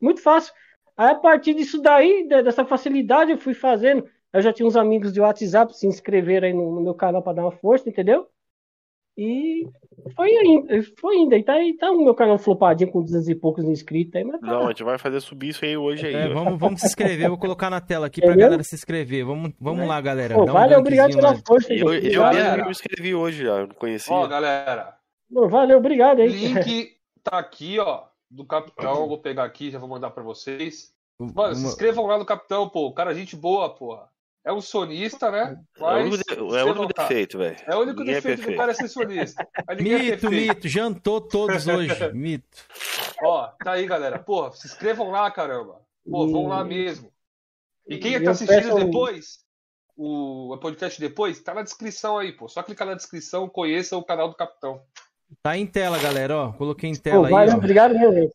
muito 0.01 0.21
fácil. 0.21 0.53
Aí, 0.95 1.11
a 1.11 1.15
partir 1.15 1.53
disso 1.53 1.81
daí, 1.81 2.27
dessa 2.27 2.65
facilidade, 2.65 3.31
eu 3.31 3.37
fui 3.37 3.53
fazendo. 3.53 4.07
Eu 4.31 4.41
já 4.41 4.53
tinha 4.53 4.67
uns 4.67 4.75
amigos 4.75 5.13
de 5.13 5.21
WhatsApp 5.21 5.75
se 5.77 5.87
inscreveram 5.87 6.47
aí 6.47 6.53
no, 6.53 6.75
no 6.75 6.81
meu 6.81 6.93
canal 6.93 7.21
para 7.21 7.33
dar 7.33 7.43
uma 7.43 7.51
força, 7.51 7.89
entendeu? 7.89 8.27
E 9.15 9.67
foi 10.15 10.31
ainda, 10.31 10.83
foi 10.99 11.15
ainda. 11.15 11.37
E 11.37 11.43
tá, 11.43 11.53
aí 11.53 11.77
tá 11.77 11.91
o 11.91 12.03
meu 12.03 12.15
canal 12.15 12.39
flopadinho 12.39 12.91
com 12.91 13.03
200 13.03 13.29
e 13.29 13.35
poucos 13.35 13.63
inscritos 13.65 14.15
aí, 14.15 14.23
mas 14.23 14.41
tá. 14.41 14.47
Não, 14.47 14.65
a 14.65 14.67
gente 14.69 14.83
vai 14.83 14.97
fazer 14.97 15.21
subir 15.21 15.49
isso 15.49 15.63
aí 15.63 15.77
hoje 15.77 16.07
aí. 16.07 16.15
É, 16.15 16.29
vamos, 16.29 16.59
vamos 16.59 16.81
se 16.81 16.87
inscrever, 16.87 17.29
vou 17.29 17.37
colocar 17.37 17.69
na 17.69 17.79
tela 17.79 18.07
aqui 18.07 18.19
Entendeu? 18.19 18.35
pra 18.35 18.45
galera 18.45 18.63
se 18.63 18.73
inscrever. 18.73 19.23
Vamos, 19.23 19.51
vamos 19.59 19.83
é. 19.83 19.85
lá, 19.85 20.01
galera. 20.01 20.33
Pô, 20.33 20.45
valeu, 20.47 20.77
um 20.77 20.81
obrigado 20.81 21.13
pela 21.13 21.35
força. 21.35 21.71
Eu, 21.71 21.93
eu, 21.93 22.23
eu, 22.23 22.65
me 22.65 22.71
inscrevi 22.71 23.13
hoje 23.13 23.43
já, 23.43 23.67
não 23.67 23.75
conhecia. 23.75 24.13
Ó, 24.13 24.27
galera. 24.27 24.97
Pô, 25.31 25.47
valeu, 25.47 25.77
obrigado 25.77 26.21
aí. 26.21 26.29
Link 26.29 26.97
tá 27.23 27.37
aqui, 27.37 27.79
ó, 27.79 28.05
do 28.29 28.45
Capitão. 28.45 29.07
Vou 29.07 29.19
pegar 29.19 29.43
aqui, 29.43 29.69
já 29.69 29.77
vou 29.77 29.89
mandar 29.89 30.09
pra 30.09 30.23
vocês. 30.23 30.91
Mano, 31.19 31.33
uma... 31.35 31.55
se 31.55 31.65
inscrevam 31.67 32.07
lá 32.07 32.17
no 32.17 32.25
Capitão, 32.25 32.67
pô. 32.67 32.91
Cara, 32.93 33.13
gente 33.13 33.35
boa, 33.35 33.69
porra. 33.69 34.09
É 34.45 34.51
um 34.51 34.59
sonista, 34.59 35.31
né? 35.31 35.57
Mas, 35.79 35.97
é 35.97 36.03
o 36.03 36.13
único, 36.13 36.55
é 36.55 36.63
o 36.63 36.67
único 36.67 36.93
defeito, 36.93 37.37
velho. 37.37 37.57
É 37.65 37.75
o 37.75 37.79
único 37.79 37.99
ninguém 37.99 38.15
é 38.15 38.21
defeito 38.21 38.41
é 38.41 38.51
do 38.51 38.57
cara 38.57 38.71
é 38.71 38.75
ser 38.75 38.87
sonista. 38.89 39.47
mito, 39.79 40.27
é 40.27 40.29
mito. 40.29 40.67
Jantou 40.67 41.21
todos 41.21 41.65
hoje. 41.65 41.93
mito. 42.13 42.67
Ó, 43.23 43.47
tá 43.63 43.73
aí, 43.73 43.85
galera. 43.85 44.19
Porra, 44.19 44.51
se 44.51 44.67
inscrevam 44.67 45.09
lá, 45.09 45.31
caramba. 45.31 45.81
Pô, 46.09 46.27
vão 46.27 46.47
lá 46.47 46.63
mesmo. 46.63 47.09
E 47.87 47.97
quem 47.97 48.21
tá 48.21 48.31
assistindo 48.31 48.75
depois, 48.75 49.39
o 49.95 50.57
podcast 50.57 50.99
depois, 50.99 51.41
tá 51.41 51.53
na 51.53 51.61
descrição 51.61 52.17
aí, 52.17 52.33
pô. 52.33 52.49
Só 52.49 52.61
clicar 52.63 52.87
na 52.87 52.95
descrição, 52.95 53.47
conheça 53.47 53.95
o 53.95 54.03
canal 54.03 54.27
do 54.27 54.35
Capitão. 54.35 54.81
Tá 55.41 55.57
em 55.57 55.65
tela, 55.65 55.97
galera, 55.97 56.37
ó. 56.37 56.51
Coloquei 56.51 56.89
em 56.89 56.95
tela 56.95 57.29
pô, 57.29 57.35
aí. 57.37 57.45
Valeu, 57.45 57.57
obrigado, 57.57 57.97
meu. 57.97 58.31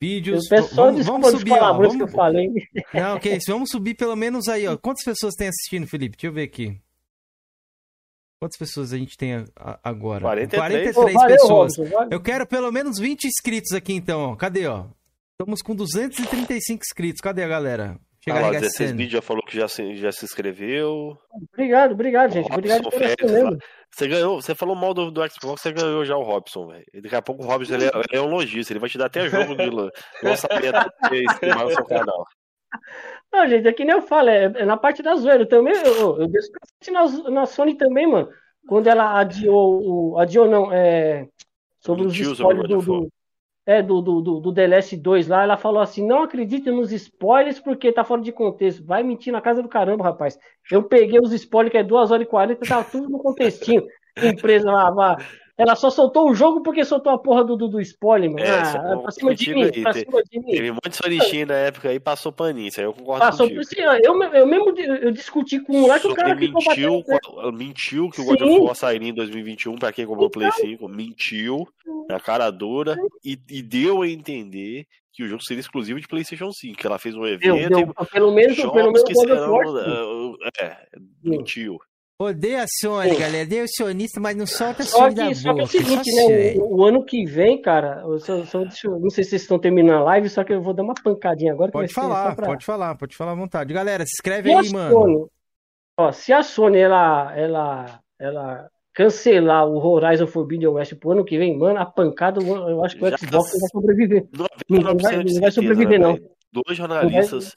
Vídeos. 0.00 0.44
Vamos, 0.74 1.06
vamos 1.06 1.30
subir, 1.30 1.52
ó. 1.52 1.72
Vamos... 1.72 1.96
Que 1.96 2.02
eu 2.02 2.08
falei. 2.08 2.48
Não, 2.92 3.16
ok. 3.16 3.38
Vamos 3.48 3.70
subir 3.70 3.94
pelo 3.94 4.14
menos 4.14 4.48
aí, 4.48 4.66
ó. 4.66 4.76
Quantas 4.76 5.04
pessoas 5.04 5.34
tem 5.34 5.48
assistindo, 5.48 5.86
Felipe? 5.86 6.16
Deixa 6.16 6.26
eu 6.26 6.32
ver 6.32 6.42
aqui. 6.42 6.78
Quantas 8.38 8.58
pessoas 8.58 8.92
a 8.92 8.98
gente 8.98 9.16
tem 9.16 9.44
agora? 9.82 10.20
43, 10.20 10.94
43 10.94 10.96
oh, 10.96 11.18
valeu, 11.18 11.36
pessoas. 11.36 11.76
Robson, 11.78 12.08
eu 12.10 12.20
quero 12.20 12.46
pelo 12.46 12.70
menos 12.70 12.98
20 12.98 13.24
inscritos 13.24 13.72
aqui, 13.72 13.94
então. 13.94 14.36
Cadê, 14.36 14.66
ó? 14.66 14.84
Estamos 15.32 15.62
com 15.62 15.74
235 15.74 16.82
inscritos. 16.82 17.20
Cadê 17.22 17.42
a 17.42 17.48
galera? 17.48 17.98
Chega 18.28 18.48
ah, 18.48 18.50
16 18.50 18.90
vídeos 18.90 19.12
já 19.12 19.22
falou 19.22 19.42
que 19.44 19.56
já 19.56 19.68
se, 19.68 19.94
já 19.94 20.10
se 20.10 20.24
inscreveu. 20.24 21.16
Obrigado, 21.52 21.92
obrigado, 21.92 22.32
gente. 22.32 22.52
Obrigado 22.52 22.82
por 22.82 22.92
Você 23.88 24.08
ganhou, 24.08 24.42
você 24.42 24.52
falou 24.52 24.74
mal 24.74 24.92
do, 24.92 25.12
do 25.12 25.20
Xbox, 25.30 25.62
você 25.62 25.72
ganhou 25.72 26.04
já 26.04 26.16
o 26.16 26.24
Robson, 26.24 26.66
velho. 26.66 26.84
Daqui 27.02 27.14
a 27.14 27.22
pouco 27.22 27.44
o 27.44 27.46
Robson 27.46 27.74
ele 27.74 27.84
é, 27.84 27.88
ele 27.88 28.18
é, 28.18 28.20
um 28.20 28.26
lojista, 28.26 28.72
ele 28.72 28.80
vai 28.80 28.90
te 28.90 28.98
dar 28.98 29.06
até 29.06 29.28
jogo 29.28 29.54
de 29.54 29.70
lançamento 29.70 30.90
pra 31.00 31.16
streamar 31.34 31.64
no 31.66 31.70
seu 31.70 31.84
canal. 31.84 32.26
Não, 33.32 33.46
gente, 33.46 33.68
é 33.68 33.72
que 33.72 33.84
nem 33.84 33.94
eu 33.94 34.02
falo, 34.02 34.28
é, 34.28 34.44
é 34.56 34.64
na 34.64 34.76
parte 34.76 35.04
da 35.04 35.14
zoeira. 35.14 35.46
também, 35.46 35.74
eu, 35.76 36.20
eu, 36.20 36.26
deixo 36.26 36.50
na, 36.90 37.30
na 37.30 37.46
Sony 37.46 37.76
também, 37.76 38.08
mano. 38.08 38.28
Quando 38.66 38.88
ela 38.88 39.20
adiou, 39.20 39.82
o, 39.84 40.18
adiou 40.18 40.48
não, 40.48 40.72
é, 40.72 41.28
sobre 41.78 42.06
os 42.06 42.18
spoilers 42.18 42.68
do, 42.68 42.82
do, 42.82 43.08
é, 43.66 43.82
do, 43.82 44.00
do, 44.00 44.20
do, 44.20 44.40
do 44.40 44.54
The 44.54 44.68
Last 44.68 44.96
2 44.96 45.26
lá, 45.26 45.42
ela 45.42 45.56
falou 45.56 45.82
assim: 45.82 46.06
não 46.06 46.22
acredite 46.22 46.70
nos 46.70 46.92
spoilers 46.92 47.58
porque 47.58 47.92
tá 47.92 48.04
fora 48.04 48.22
de 48.22 48.30
contexto. 48.30 48.84
Vai 48.84 49.02
mentir 49.02 49.32
na 49.32 49.40
casa 49.40 49.60
do 49.60 49.68
caramba, 49.68 50.04
rapaz. 50.04 50.38
Eu 50.70 50.84
peguei 50.84 51.18
os 51.20 51.32
spoilers, 51.32 51.72
que 51.72 51.78
é 51.78 51.82
2 51.82 52.12
horas 52.12 52.24
e 52.24 52.30
40, 52.30 52.64
tava 52.64 52.84
tudo 52.84 53.08
no 53.08 53.18
contextinho. 53.18 53.82
Empresa 54.22 54.70
lá, 54.70 54.88
lá, 54.88 55.16
ela 55.58 55.74
só 55.74 55.88
soltou 55.88 56.28
o 56.30 56.34
jogo 56.34 56.62
porque 56.62 56.84
soltou 56.84 57.12
a 57.12 57.18
porra 57.18 57.42
do, 57.42 57.56
do, 57.56 57.68
do 57.68 57.80
spoiler, 57.80 58.30
mano. 58.30 58.44
É, 58.44 58.60
ah, 58.60 58.98
pra 58.98 59.10
cima 59.10 59.34
de 59.34 59.54
mim, 59.54 59.82
pra 59.82 59.92
cima 59.94 60.22
de 60.22 60.38
mim. 60.38 60.52
Teve 60.52 60.70
um 60.70 60.74
monte 60.74 60.90
de 60.90 60.96
sonichinho 60.96 61.46
na 61.46 61.54
época 61.54 61.88
aí, 61.88 61.98
passou 61.98 62.30
paninho, 62.30 62.68
isso 62.68 62.78
aí 62.78 62.86
eu 62.86 62.92
concordo 62.92 63.24
passou, 63.24 63.48
contigo. 63.48 63.60
Assim, 63.62 63.80
eu, 64.02 64.22
eu 64.22 64.46
mesmo 64.46 64.74
eu 64.78 65.10
discuti 65.10 65.58
com 65.60 65.78
um 65.78 65.86
lá 65.86 65.98
que 65.98 66.06
o 66.08 66.14
cara 66.14 66.36
que 66.36 66.52
mentiu, 66.52 67.02
mentiu 67.54 68.10
que 68.10 68.20
o 68.20 68.24
God 68.24 68.42
of 68.42 68.60
War 68.60 68.74
sairia 68.74 69.08
em 69.08 69.14
2021 69.14 69.76
pra 69.76 69.92
quem 69.92 70.06
comprou 70.06 70.26
o 70.26 70.30
Play 70.30 70.50
5, 70.52 70.66
então. 70.66 70.88
mentiu 70.88 71.66
na 72.08 72.20
cara 72.20 72.50
dura 72.50 72.96
e, 73.24 73.38
e 73.48 73.62
deu 73.62 74.02
a 74.02 74.08
entender 74.08 74.86
que 75.10 75.24
o 75.24 75.26
jogo 75.26 75.42
seria 75.42 75.62
exclusivo 75.62 75.98
de 75.98 76.06
PlayStation 76.06 76.52
5, 76.52 76.76
que 76.76 76.86
ela 76.86 76.98
fez 76.98 77.14
um 77.16 77.26
evento. 77.26 77.68
Deu, 77.68 77.86
deu, 77.86 77.94
pelo 78.12 78.30
menos, 78.30 78.56
pelo 78.56 78.74
menos 78.74 79.02
que 79.02 79.14
serão, 79.14 79.58
é, 80.60 80.64
é, 80.66 80.76
mentiu. 81.24 81.78
Odeia 82.18 82.62
a 82.62 82.66
Sony, 82.66 83.10
Pô. 83.10 83.18
galera. 83.18 83.44
Odeia 83.44 83.64
o 83.64 83.68
sionista, 83.68 84.18
mas 84.18 84.34
não 84.34 84.46
solta 84.46 84.82
a 84.82 84.86
Sony 84.86 85.14
da 85.14 85.34
só 85.34 85.52
boca. 85.52 85.66
Só 85.66 85.70
que 85.70 85.76
é 85.76 85.80
o 85.80 85.84
seguinte, 85.84 86.10
né? 86.14 86.54
O, 86.56 86.76
o, 86.76 86.84
ano 86.86 87.04
que 87.04 87.26
vem, 87.26 87.60
cara, 87.60 88.02
eu 88.06 88.18
só, 88.18 88.42
só, 88.46 88.60
eu, 88.60 88.98
não 88.98 89.10
sei 89.10 89.22
se 89.22 89.30
vocês 89.30 89.42
estão 89.42 89.58
terminando 89.58 89.98
a 90.00 90.04
live, 90.04 90.28
só 90.30 90.42
que 90.42 90.54
eu 90.54 90.62
vou 90.62 90.72
dar 90.72 90.82
uma 90.82 90.94
pancadinha 90.94 91.52
agora. 91.52 91.70
Pode 91.70 91.92
falar, 91.92 92.34
pra... 92.34 92.46
pode 92.46 92.64
falar, 92.64 92.94
pode 92.96 93.14
falar 93.14 93.32
à 93.32 93.34
vontade. 93.34 93.74
Galera, 93.74 94.04
se 94.06 94.14
inscreve 94.14 94.50
aí, 94.50 94.70
mano. 94.70 94.92
Sony, 94.92 95.26
ó, 95.98 96.10
se 96.12 96.32
a 96.32 96.42
Sony, 96.42 96.78
ela, 96.78 97.36
ela, 97.36 98.00
ela 98.18 98.70
cancelar 98.94 99.68
o 99.68 99.76
Horizon 99.76 100.26
Forbidden 100.26 100.68
West 100.68 100.94
pro 100.94 101.10
ano 101.10 101.24
que 101.24 101.36
vem, 101.36 101.58
mano, 101.58 101.78
a 101.78 101.84
pancada, 101.84 102.40
eu 102.42 102.82
acho 102.82 102.96
que 102.96 103.04
o 103.04 103.18
Xbox 103.18 103.50
vai 103.60 103.68
sobreviver. 103.70 104.26
Não 104.70 104.82
vai, 104.96 105.22
não 105.22 105.40
vai 105.40 105.50
sobreviver, 105.50 106.00
não. 106.00 106.18
Dois 106.50 106.78
jornalistas 106.78 107.52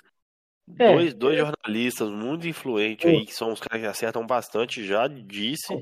é. 0.78 0.94
Dois, 0.94 1.14
dois 1.14 1.38
jornalistas 1.38 2.10
muito 2.10 2.48
influentes 2.48 3.06
aí, 3.06 3.26
que 3.26 3.34
são 3.34 3.52
os 3.52 3.60
caras 3.60 3.82
que 3.82 3.88
acertam 3.88 4.26
bastante, 4.26 4.86
já 4.86 5.08
disse. 5.08 5.74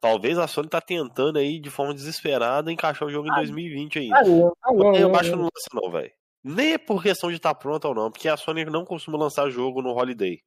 Talvez 0.00 0.38
a 0.38 0.46
Sony 0.46 0.68
tá 0.68 0.80
tentando 0.80 1.38
aí, 1.38 1.58
de 1.58 1.70
forma 1.70 1.94
desesperada, 1.94 2.70
encaixar 2.70 3.08
o 3.08 3.10
jogo 3.10 3.28
em 3.28 3.34
2020 3.34 3.98
ainda. 3.98 4.18
Ah, 4.18 4.24
não, 4.24 4.52
ah, 4.62 4.72
não, 4.72 4.94
eu 4.94 5.14
acho 5.16 5.30
que 5.30 5.36
não 5.36 5.44
lança 5.44 5.68
não, 5.74 5.90
velho. 5.90 6.12
Nem 6.44 6.74
é 6.74 6.78
por 6.78 7.02
questão 7.02 7.28
de 7.30 7.36
estar 7.36 7.54
tá 7.54 7.60
pronto 7.60 7.88
ou 7.88 7.94
não, 7.94 8.10
porque 8.10 8.28
a 8.28 8.36
Sony 8.36 8.64
não 8.66 8.84
costuma 8.84 9.18
lançar 9.18 9.50
jogo 9.50 9.82
no 9.82 9.90
Holiday. 9.90 10.38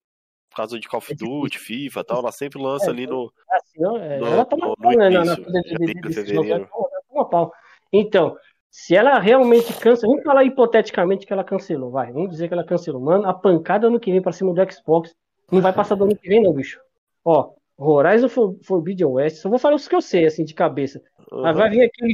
Por 0.50 0.56
causa 0.56 0.80
de 0.80 0.88
Call 0.88 1.00
of 1.00 1.12
é 1.12 1.16
Duty, 1.16 1.60
FIFA 1.60 2.00
e 2.00 2.04
tal, 2.04 2.20
ela 2.20 2.32
sempre 2.32 2.62
lança 2.62 2.88
é, 2.88 2.90
ali 2.90 3.06
no. 3.06 3.32
Assim, 3.52 3.84
é, 4.02 4.18
no, 4.18 4.28
ela 4.28 4.46
tá 4.46 4.56
no, 4.56 4.76
no 4.78 4.94
início, 4.94 5.12
na, 5.12 6.60
na. 6.60 7.50
Então, 7.92 8.38
se 8.70 8.96
ela 8.96 9.20
realmente 9.20 9.74
cansa, 9.74 10.06
vamos 10.06 10.24
falar 10.24 10.44
hipoteticamente 10.44 11.26
que 11.26 11.34
ela 11.34 11.44
cancelou, 11.44 11.90
vai. 11.90 12.12
Vamos 12.12 12.30
dizer 12.30 12.48
que 12.48 12.54
ela 12.54 12.64
cancelou. 12.64 13.02
Mano, 13.02 13.28
a 13.28 13.34
pancada 13.34 13.88
ano 13.88 14.00
que 14.00 14.12
vem 14.12 14.22
pra 14.22 14.32
cima 14.32 14.54
do 14.54 14.72
Xbox 14.72 15.16
não 15.52 15.62
vai 15.62 15.74
passar 15.74 15.96
do 15.96 16.04
ano 16.04 16.16
que 16.16 16.30
vem, 16.30 16.44
não, 16.44 16.54
bicho. 16.54 16.80
Ó, 17.26 17.52
Horizon 17.78 18.30
For, 18.30 18.56
Forbidden 18.64 19.08
West, 19.08 19.38
só 19.38 19.50
vou 19.50 19.58
falar 19.58 19.76
os 19.76 19.88
que 19.88 19.96
eu 19.96 20.02
sei, 20.02 20.26
assim, 20.26 20.44
de 20.44 20.54
cabeça. 20.54 21.02
Uhum. 21.32 21.42
Mas 21.42 21.58
vai 21.58 21.70
vir 21.70 21.82
aquele 21.82 22.14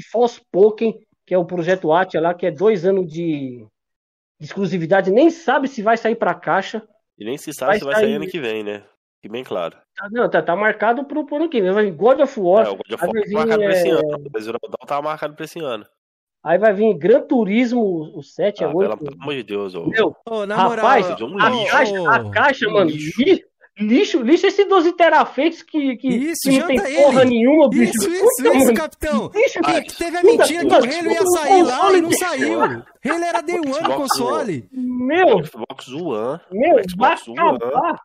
Pokémon, 0.52 0.94
que 1.26 1.34
é 1.34 1.38
o 1.38 1.46
projeto 1.46 1.92
Atia 1.92 2.22
lá, 2.22 2.34
que 2.34 2.46
é 2.46 2.52
dois 2.52 2.86
anos 2.86 3.12
de, 3.12 3.66
de 4.40 4.46
exclusividade, 4.46 5.12
nem 5.12 5.30
sabe 5.30 5.68
se 5.68 5.82
vai 5.82 5.98
sair 5.98 6.16
pra 6.16 6.34
caixa. 6.34 6.88
E 7.18 7.26
nem 7.26 7.38
se 7.38 7.54
sabe 7.54 7.72
vai 7.72 7.80
se 7.80 7.86
vai 7.86 7.94
sair, 7.96 8.04
sair 8.04 8.16
ano 8.16 8.28
que 8.28 8.40
vem, 8.40 8.64
né? 8.64 8.84
Que 9.22 9.28
bem 9.28 9.44
claro. 9.44 9.76
Tá, 9.96 10.08
não, 10.12 10.30
tá, 10.30 10.42
tá 10.42 10.56
marcado 10.56 11.04
pro, 11.06 11.26
pro 11.26 11.38
ano 11.38 11.50
que 11.50 11.60
vem. 11.60 11.94
God 11.96 12.20
of 12.20 12.40
War. 12.40 12.68
É, 12.68 12.70
o 12.70 12.76
God 12.76 12.92
of 12.92 13.06
War 13.06 13.24
tá 13.24 13.32
marcado 13.32 13.64
é... 13.64 13.66
pra 13.66 13.76
esse 13.76 13.90
ano. 13.90 14.16
O 14.16 14.30
Brasil 14.30 14.54
tava 14.86 15.02
marcado 15.02 15.34
pra 15.34 15.46
esse 15.46 15.60
ano. 15.60 15.86
Aí 16.46 16.60
vai 16.60 16.74
vir 16.74 16.94
Gran 16.94 17.22
Turismo, 17.22 18.12
o 18.16 18.22
7 18.22 18.64
ah, 18.64 18.68
a 18.68 18.72
8. 18.72 18.98
Pelo 18.98 19.18
amor 19.20 19.34
de 19.34 19.44
Deus, 19.44 19.74
ô. 19.74 19.88
Meu, 19.88 20.16
oh, 20.28 20.46
na 20.46 20.56
rapaz, 20.56 21.20
moral, 21.20 21.40
a, 21.40 21.72
caixa, 21.72 22.12
a 22.12 22.30
caixa, 22.30 22.70
mano, 22.70 22.92
lixo. 22.92 23.24
lixo, 23.80 24.22
lixo 24.22 24.46
esse 24.46 24.64
12 24.66 24.92
terafeitos 24.92 25.64
que, 25.64 25.98
que, 25.98 26.08
isso, 26.08 26.48
que 26.48 26.60
não 26.60 26.68
tem 26.68 26.78
porra 26.78 27.22
ele. 27.24 27.32
nenhuma, 27.32 27.68
bicho. 27.68 27.94
Isso, 27.98 28.12
isso, 28.12 28.44
Puta, 28.44 28.58
isso, 28.58 28.74
capitão. 28.76 29.32
Lixo, 29.34 29.60
que, 29.60 29.82
que 29.82 29.98
teve 29.98 30.18
a 30.18 30.24
mentira 30.24 30.62
que 30.62 30.68
o 30.68 30.76
Halo 30.76 31.12
ia 31.12 31.26
sair 31.26 31.64
lá 31.64 31.94
e 31.94 32.02
não 32.02 32.12
saiu. 32.12 32.62
Halo 32.62 33.24
era 33.24 33.42
Day 33.42 33.56
One 33.58 33.82
no 33.82 33.96
console. 33.96 34.70
Meu, 34.72 35.44
Xbox 35.44 35.88
One. 35.88 36.40
Meu, 36.52 36.82
vai 36.96 37.14
acabar. 37.14 38.00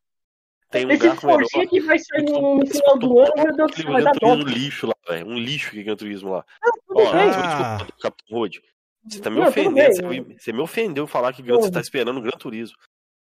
Tem 0.70 0.86
um 0.86 0.90
Esse 0.90 1.16
Forchinha 1.16 1.66
que 1.66 1.80
vai 1.80 1.98
sair 1.98 2.22
no, 2.22 2.58
no 2.58 2.66
final 2.66 2.98
do 2.98 3.18
ano, 3.18 3.32
meu 3.36 3.56
Deus 3.56 3.70
do 3.72 3.82
céu, 3.82 3.92
vai 3.92 4.02
dar 4.02 4.12
dó. 4.12 4.34
Um 4.34 4.42
lixo 4.42 4.86
lá, 4.86 4.94
velho. 5.08 5.26
Um 5.26 5.36
lixo 5.36 5.72
que 5.72 5.80
é 5.80 5.82
Gran 5.82 5.96
Turismo 5.96 6.30
lá. 6.30 6.44
Ah, 6.62 6.70
tudo 6.86 7.00
Ó, 7.00 7.12
bem. 7.12 7.26
Desculpa, 7.26 7.86
Capitão 8.00 8.38
Road. 8.38 8.62
Você 9.08 9.20
tá 9.20 9.30
me 9.30 9.40
não, 9.40 9.48
ofendendo. 9.48 9.94
Você, 9.96 10.20
você, 10.38 10.52
me 10.52 10.60
ofendeu 10.60 11.06
falar 11.08 11.32
que 11.32 11.42
você 11.42 11.70
tá 11.70 11.80
esperando 11.80 12.18
o 12.18 12.22
Gran 12.22 12.38
Turismo. 12.38 12.76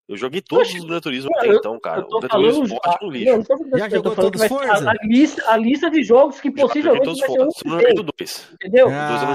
Eu 0.09 0.17
joguei 0.17 0.41
todos 0.41 0.67
Poxa, 0.67 0.79
os 0.79 0.85
Gran 0.85 0.99
Turismo 0.99 1.29
até 1.37 1.47
então, 1.47 1.79
cara. 1.79 2.05
O 2.05 2.19
Gran 2.19 2.27
Turismo 2.27 2.65
Sport 2.65 3.01
é 3.01 3.05
um 3.05 3.11
lixo. 3.11 3.31
Não, 3.31 3.79
Já 3.79 3.89
jogou 3.89 4.15
todos 4.15 4.45
Forza? 4.45 4.89
A, 4.89 4.91
a, 4.91 4.95
lista, 5.05 5.49
a 5.49 5.57
lista 5.57 5.89
de 5.89 6.03
jogos 6.03 6.41
que 6.41 6.51
possivelmente 6.51 7.05
vai 7.05 7.15
ser 7.15 7.41
um 7.41 7.49
Não 7.65 7.79
joguei 7.79 7.93
dois. 7.93 8.49
Entendeu? 8.55 8.89
Ah, 8.89 9.07
dois 9.07 9.21
eu 9.21 9.27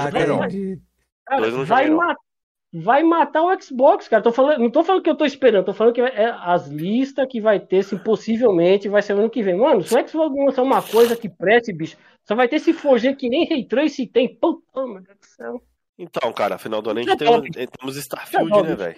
não 1.57 1.65
Cara, 1.65 1.65
vai, 1.65 1.89
matar 1.89 2.26
vai 2.73 3.03
matar 3.03 3.43
o 3.43 3.61
Xbox, 3.61 4.07
cara. 4.07 4.23
Tô 4.23 4.31
falando, 4.31 4.59
não 4.59 4.69
tô 4.69 4.83
falando 4.83 5.01
que 5.01 5.09
eu 5.09 5.15
tô 5.15 5.25
esperando, 5.25 5.65
tô 5.65 5.73
falando 5.73 5.93
que 5.93 6.01
é 6.01 6.29
as 6.41 6.67
listas 6.67 7.27
que 7.29 7.39
vai 7.39 7.59
ter, 7.59 7.83
se 7.83 7.97
possivelmente, 7.97 8.89
vai 8.89 9.01
ser 9.01 9.13
ano 9.13 9.29
que 9.29 9.43
vem. 9.43 9.55
Mano, 9.55 9.83
se 9.83 9.95
o 9.95 10.07
Xbox 10.07 10.35
lançar 10.35 10.63
uma 10.63 10.81
coisa 10.81 11.15
que 11.15 11.29
preste, 11.29 11.73
bicho, 11.73 11.97
só 12.23 12.35
vai 12.35 12.47
ter 12.47 12.57
esse 12.57 12.73
Forge 12.73 13.15
que 13.15 13.29
nem 13.29 13.47
Ray 13.47 13.65
Trace 13.65 14.07
tem. 14.07 14.35
Puta, 14.35 14.85
meu 14.85 15.01
Deus 15.01 15.17
do 15.17 15.25
céu. 15.25 15.61
Então, 15.97 16.31
cara, 16.31 16.57
final 16.57 16.81
do 16.81 16.91
ano 16.91 16.99
a 16.99 17.03
gente 17.03 17.17
tem, 17.17 17.67
temos 17.67 17.97
Starfield, 17.97 18.63
né, 18.63 18.75
velho? 18.75 18.97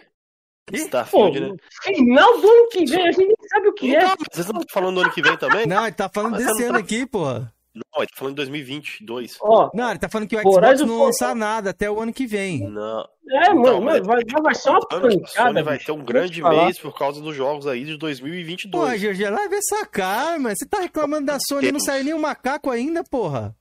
Starfield, 0.73 1.39
né? 1.39 1.55
Final 1.83 2.41
do 2.41 2.47
ano 2.47 2.69
que 2.69 2.85
vem, 2.85 3.07
a 3.07 3.11
gente 3.11 3.27
nem 3.27 3.47
sabe 3.47 3.67
o 3.69 3.73
que 3.73 3.87
então, 3.89 4.09
é. 4.09 4.15
Vocês 4.31 4.47
não 4.47 4.61
estão 4.61 4.73
falando 4.73 4.95
do 4.95 5.01
ano 5.01 5.11
que 5.11 5.21
vem 5.21 5.37
também? 5.37 5.65
Não, 5.65 5.83
ele 5.83 5.95
tá 5.95 6.09
falando 6.13 6.37
desse 6.37 6.63
ano 6.63 6.73
tá... 6.73 6.79
aqui, 6.79 7.05
porra. 7.05 7.53
Não, 7.73 7.83
ele 7.97 8.07
tá 8.07 8.15
falando 8.17 8.33
de 8.33 8.37
2022. 8.37 9.37
Oh, 9.41 9.69
não, 9.73 9.89
ele 9.89 9.99
tá 9.99 10.09
falando 10.09 10.27
que 10.27 10.35
o 10.35 10.39
Xbox 10.39 10.81
não 10.81 11.03
lançar 11.03 11.35
nada 11.35 11.69
até 11.69 11.89
o 11.89 11.99
ano 11.99 12.11
que 12.11 12.25
vem. 12.25 12.67
Não. 12.67 13.07
É, 13.31 13.53
mano, 13.53 13.83
vai, 13.83 14.01
vai 14.01 14.55
ser 14.55 14.69
uma 14.69 14.79
pancada. 14.79 15.63
Vai 15.63 15.77
ter 15.77 15.91
um 15.91 16.03
grande 16.03 16.41
mês 16.41 16.79
por 16.79 16.97
causa 16.97 17.21
dos 17.21 17.35
jogos 17.35 17.67
aí 17.67 17.85
de 17.85 17.95
2022. 17.97 18.71
Pô, 18.71 18.87
GG, 18.89 19.29
leva 19.29 19.55
essa 19.55 19.85
cara, 19.85 20.39
mano. 20.39 20.55
Você 20.57 20.67
tá 20.67 20.79
reclamando 20.79 21.27
da 21.27 21.37
Sony 21.47 21.67
e 21.67 21.71
não 21.71 21.79
saiu 21.79 22.03
nem 22.03 22.13
um 22.13 22.19
macaco 22.19 22.71
ainda, 22.71 23.03
porra. 23.03 23.55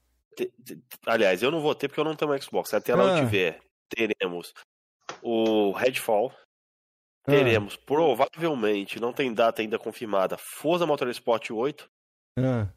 Aliás, 1.04 1.42
eu 1.42 1.50
não 1.50 1.60
vou 1.60 1.74
ter 1.74 1.88
porque 1.88 2.00
eu 2.00 2.04
não 2.04 2.16
tenho 2.16 2.32
um 2.32 2.40
Xbox. 2.40 2.72
Até 2.72 2.94
lá 2.94 3.14
ah. 3.14 3.18
eu 3.18 3.24
tiver, 3.24 3.60
teremos 3.90 4.54
o 5.22 5.72
Redfall. 5.72 6.32
Ah. 7.26 7.30
Teremos, 7.30 7.76
provavelmente, 7.76 8.98
não 8.98 9.12
tem 9.12 9.34
data 9.34 9.60
ainda 9.60 9.78
confirmada, 9.78 10.38
Forza 10.38 10.86
Motorsport 10.86 11.50
8. 11.50 11.90
Ah. 12.38 12.68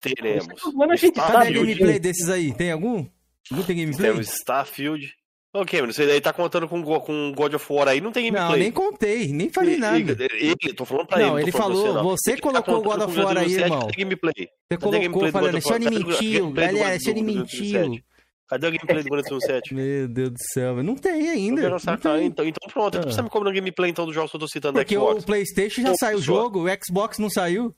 Teremos. 0.00 0.46
Mano, 0.74 0.92
a 0.92 0.96
gente 0.96 1.14
tá 1.14 1.44
gameplay 1.44 1.98
desses 1.98 2.28
aí? 2.28 2.52
Tem 2.54 2.72
algum? 2.72 3.06
Não 3.50 3.62
tem 3.62 3.76
gameplay? 3.76 4.10
Temos 4.10 4.28
Starfield. 4.28 5.12
Ok, 5.54 5.80
mas 5.80 5.96
você 5.96 6.02
aí 6.02 6.20
tá 6.20 6.32
contando 6.32 6.68
com, 6.68 6.82
com 6.82 7.32
God 7.32 7.54
of 7.54 7.72
War 7.72 7.88
aí, 7.88 8.00
não 8.00 8.12
tem 8.12 8.26
gameplay. 8.26 8.50
Não, 8.50 8.58
nem 8.58 8.70
contei, 8.70 9.32
nem 9.32 9.48
falei 9.48 9.78
nada. 9.78 9.96
Ele, 9.96 10.54
ele, 10.62 10.74
tô 10.74 10.84
falando 10.84 11.06
pra 11.06 11.18
não, 11.18 11.38
ele. 11.38 11.46
ele 11.46 11.52
falou, 11.52 11.86
você, 11.86 11.92
não. 11.92 12.04
você 12.04 12.36
tá 12.36 12.42
colocou 12.42 12.76
o 12.76 12.82
God 12.82 13.00
of 13.00 13.18
War 13.18 13.38
aí, 13.38 13.54
irmão. 13.54 13.80
Cadê 13.80 13.96
gameplay? 13.96 14.48
Você 14.70 14.78
colocou 14.78 15.32
falando, 15.32 15.62
Sony 15.62 15.90
mentiu, 15.90 16.52
galera, 16.52 17.00
Sony 17.00 17.22
mentiu. 17.22 17.98
Cadê 18.46 18.66
o 18.66 18.70
gameplay 18.70 19.02
do 19.02 19.10
Gran 19.10 19.22
7? 19.40 19.72
Meu 19.74 20.08
Deus 20.08 20.30
do 20.30 20.38
céu, 20.52 20.82
não 20.82 20.96
tem 20.96 21.30
ainda. 21.30 21.68
Não 21.68 21.78
tem. 21.78 22.26
Então, 22.26 22.46
então 22.46 22.68
pronto, 22.72 22.98
ah. 22.98 23.02
você 23.02 23.20
me 23.20 23.28
cobrando 23.28 23.54
gameplay 23.54 23.90
então 23.90 24.06
dos 24.06 24.14
jogos 24.14 24.30
que 24.30 24.36
eu 24.36 24.40
tô 24.40 24.48
citando 24.48 24.78
Porque 24.78 24.94
Xbox. 24.94 25.22
o 25.22 25.26
Playstation 25.26 25.82
já 25.82 25.94
saiu 25.94 26.18
o 26.18 26.22
jogo, 26.22 26.66
o 26.66 26.84
Xbox 26.84 27.18
não 27.18 27.28
saiu. 27.28 27.74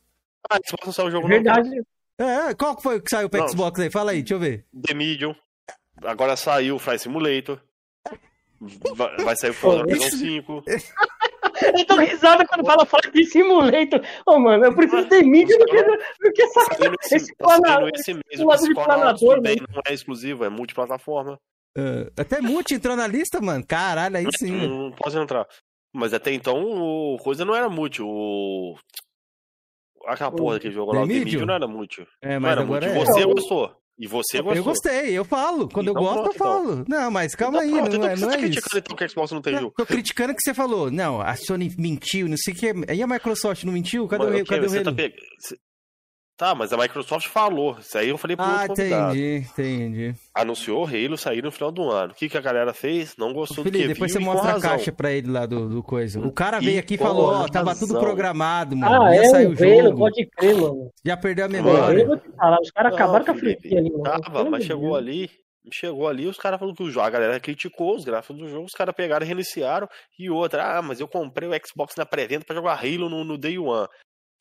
Ah, 0.48 0.56
o 0.56 0.66
Xbox 0.66 0.86
não 0.86 0.92
saiu 0.92 1.08
o 1.08 1.10
jogo 1.10 1.28
Verdade. 1.28 1.68
não. 1.68 1.84
É, 2.20 2.54
qual 2.54 2.76
que 2.76 2.82
foi 2.82 3.00
que 3.00 3.08
saiu 3.08 3.30
pro 3.30 3.40
não. 3.40 3.48
Xbox 3.48 3.80
aí? 3.80 3.90
Fala 3.90 4.10
aí, 4.10 4.20
deixa 4.20 4.34
eu 4.34 4.38
ver. 4.38 4.66
The 4.86 4.92
Medium. 4.92 5.34
Agora 6.02 6.36
saiu 6.36 6.76
o 6.76 6.78
Fly 6.78 6.98
Simulator. 6.98 7.60
Vai, 8.94 9.16
vai 9.16 9.36
sair 9.36 9.50
o 9.50 9.54
Forza 9.54 9.80
Horizon 9.80 10.16
5. 10.16 10.64
Eu 11.62 11.86
tô 11.86 11.96
risada 11.96 12.46
quando 12.46 12.64
fala 12.64 12.86
Flight 12.86 13.24
Simulator. 13.26 14.00
Ô, 14.26 14.32
oh, 14.32 14.38
mano, 14.38 14.64
eu 14.64 14.74
prefiro 14.74 15.06
ter 15.08 15.22
mídia 15.22 15.58
do 15.58 15.66
que, 15.66 15.82
do 15.82 16.32
que 16.32 16.42
essa, 16.42 16.60
esse, 17.02 17.16
esse 17.16 17.36
planador. 17.36 17.90
Esse 17.94 18.14
mesmo, 18.14 18.52
esse 18.52 18.74
planador, 18.74 19.40
não 19.42 19.82
é 19.86 19.92
exclusivo, 19.92 20.44
é 20.44 20.48
multiplataforma. 20.48 21.38
Uh, 21.76 22.10
até 22.16 22.40
multi 22.40 22.74
entrou 22.74 22.96
na 22.96 23.06
lista, 23.06 23.40
mano. 23.40 23.64
Caralho, 23.66 24.16
aí 24.16 24.26
sim. 24.38 24.52
Não, 24.52 24.84
não 24.84 24.92
posso 24.92 25.18
entrar. 25.18 25.46
Mas 25.92 26.14
até 26.14 26.32
então 26.32 26.62
o 26.64 27.18
coisa 27.18 27.44
não 27.44 27.54
era 27.54 27.68
multi. 27.68 28.02
O. 28.02 28.76
Aquela 30.12 30.30
porra 30.32 30.58
que 30.58 30.70
jogou 30.70 30.94
lá, 30.94 31.02
o 31.02 31.08
The 31.08 31.14
Medium 31.14 31.46
não 31.46 31.54
era 31.54 31.66
multi. 31.66 32.06
É, 32.20 32.38
mas 32.38 32.42
não 32.42 32.50
era 32.50 32.60
agora 32.62 32.94
multi. 32.94 33.00
É. 33.00 33.04
Você 33.04 33.24
gostou. 33.24 33.80
E 33.98 34.06
você 34.06 34.38
gostou. 34.38 34.56
Eu 34.56 34.64
gostei, 34.64 35.18
eu 35.18 35.24
falo. 35.26 35.68
Quando 35.68 35.90
então, 35.90 36.02
eu 36.02 36.08
gosto, 36.08 36.22
pronto, 36.22 36.34
eu 36.34 36.38
falo. 36.38 36.72
Então. 36.80 36.84
Não, 36.88 37.10
mas 37.10 37.34
calma 37.34 37.62
então, 37.62 37.76
aí, 37.76 37.82
pronto, 37.82 37.98
não, 37.98 38.06
então, 38.06 38.10
é, 38.10 38.16
não 38.16 38.28
tá 38.28 38.34
é 38.34 38.36
isso. 38.38 38.44
criticando 38.46 38.78
então 38.78 38.96
que 38.96 39.04
a 39.04 39.08
Xbox 39.08 39.32
não 39.32 39.42
tem 39.42 39.58
jogo? 39.58 39.74
Tô 39.76 39.86
criticando 39.86 40.34
que 40.34 40.40
você 40.42 40.54
falou. 40.54 40.90
Não, 40.90 41.20
a 41.20 41.36
Sony 41.36 41.74
mentiu, 41.78 42.26
não 42.26 42.36
sei 42.38 42.54
o 42.54 42.56
que. 42.56 42.94
E 42.94 43.02
a 43.02 43.06
Microsoft 43.06 43.64
não 43.64 43.74
mentiu? 43.74 44.08
Cadê 44.08 44.24
mas, 44.24 44.40
o, 44.40 44.44
cadê 44.46 44.66
o 44.66 44.84
Tá, 44.84 44.92
pe... 44.92 45.14
tá, 46.40 46.54
mas 46.54 46.72
a 46.72 46.76
Microsoft 46.78 47.28
falou. 47.28 47.76
Isso 47.78 47.98
aí 47.98 48.08
eu 48.08 48.16
falei 48.16 48.34
pro 48.34 48.46
ah, 48.46 48.62
outro 48.62 48.68
convidado. 48.68 49.14
entendi, 49.14 49.46
entendi. 49.46 50.14
Anunciou 50.34 50.82
o 50.82 50.86
Halo 50.86 51.18
sair 51.18 51.42
no 51.42 51.52
final 51.52 51.70
do 51.70 51.90
ano. 51.90 52.12
O 52.12 52.16
que, 52.16 52.30
que 52.30 52.38
a 52.38 52.40
galera 52.40 52.72
fez? 52.72 53.14
Não 53.18 53.34
gostou 53.34 53.62
Felipe, 53.62 53.82
do 53.84 53.88
que 53.88 53.94
depois 53.94 54.10
viu 54.10 54.22
você 54.22 54.26
mostra 54.26 54.56
a 54.56 54.60
caixa 54.60 54.90
pra 54.90 55.12
ele 55.12 55.30
lá 55.30 55.44
do, 55.44 55.68
do 55.68 55.82
coisa. 55.82 56.18
O 56.18 56.32
cara 56.32 56.58
veio 56.58 56.80
aqui 56.80 56.94
e 56.94 56.98
falou, 56.98 57.26
ó, 57.26 57.46
tava 57.46 57.76
tudo 57.76 57.98
programado, 57.98 58.74
mano. 58.74 59.02
Ah, 59.02 59.14
Ia 59.14 59.20
é, 59.20 59.24
sair 59.26 59.46
o 59.48 59.54
jogo. 59.54 59.98
pode 59.98 60.26
crer, 60.30 60.56
mano. 60.56 60.90
Já 61.04 61.16
perdeu 61.18 61.44
a 61.44 61.48
memória. 61.48 62.08
Mano, 62.08 62.22
falar, 62.34 62.58
os 62.62 62.70
caras 62.70 62.94
acabaram 62.94 63.24
com 63.26 63.32
a 63.32 63.34
franquia 63.34 63.78
ali, 63.78 63.90
mano. 63.90 64.02
Tava, 64.02 64.50
mas 64.50 64.64
chegou 64.64 64.96
ali, 64.96 65.30
chegou 65.70 66.08
ali, 66.08 66.26
os 66.26 66.38
caras 66.38 66.58
falaram 66.58 66.74
que 66.74 66.82
o 66.82 66.90
jogo, 66.90 67.06
a 67.06 67.10
galera 67.10 67.38
criticou 67.38 67.94
os 67.94 68.04
gráficos 68.04 68.38
do 68.38 68.48
jogo, 68.48 68.64
os 68.64 68.72
caras 68.72 68.94
pegaram 68.94 69.26
e 69.26 69.28
reiniciaram. 69.28 69.86
E 70.18 70.30
outra, 70.30 70.78
ah, 70.78 70.80
mas 70.80 71.00
eu 71.00 71.06
comprei 71.06 71.46
o 71.46 71.66
Xbox 71.66 71.94
na 71.96 72.06
pré-venda 72.06 72.46
pra 72.46 72.56
jogar 72.56 72.78
Halo 72.78 73.10
no, 73.10 73.24
no 73.24 73.36
Day 73.36 73.58
One. 73.58 73.86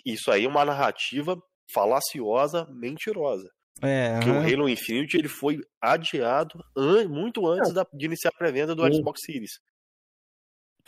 Isso 0.05 0.31
aí 0.31 0.45
é 0.45 0.47
uma 0.47 0.63
narrativa 0.63 1.37
falaciosa, 1.73 2.67
mentirosa. 2.69 3.49
É, 3.81 4.15
Porque 4.15 4.29
uhum. 4.29 4.43
o 4.43 4.53
Halo 4.53 4.69
Infinite 4.69 5.17
ele 5.17 5.29
foi 5.29 5.59
adiado 5.81 6.59
an 6.75 7.07
muito 7.07 7.47
antes 7.47 7.73
da, 7.73 7.85
de 7.93 8.05
iniciar 8.05 8.31
a 8.33 8.37
pré-venda 8.37 8.75
do. 8.75 8.93
Xbox 8.93 9.21
Series. 9.23 9.51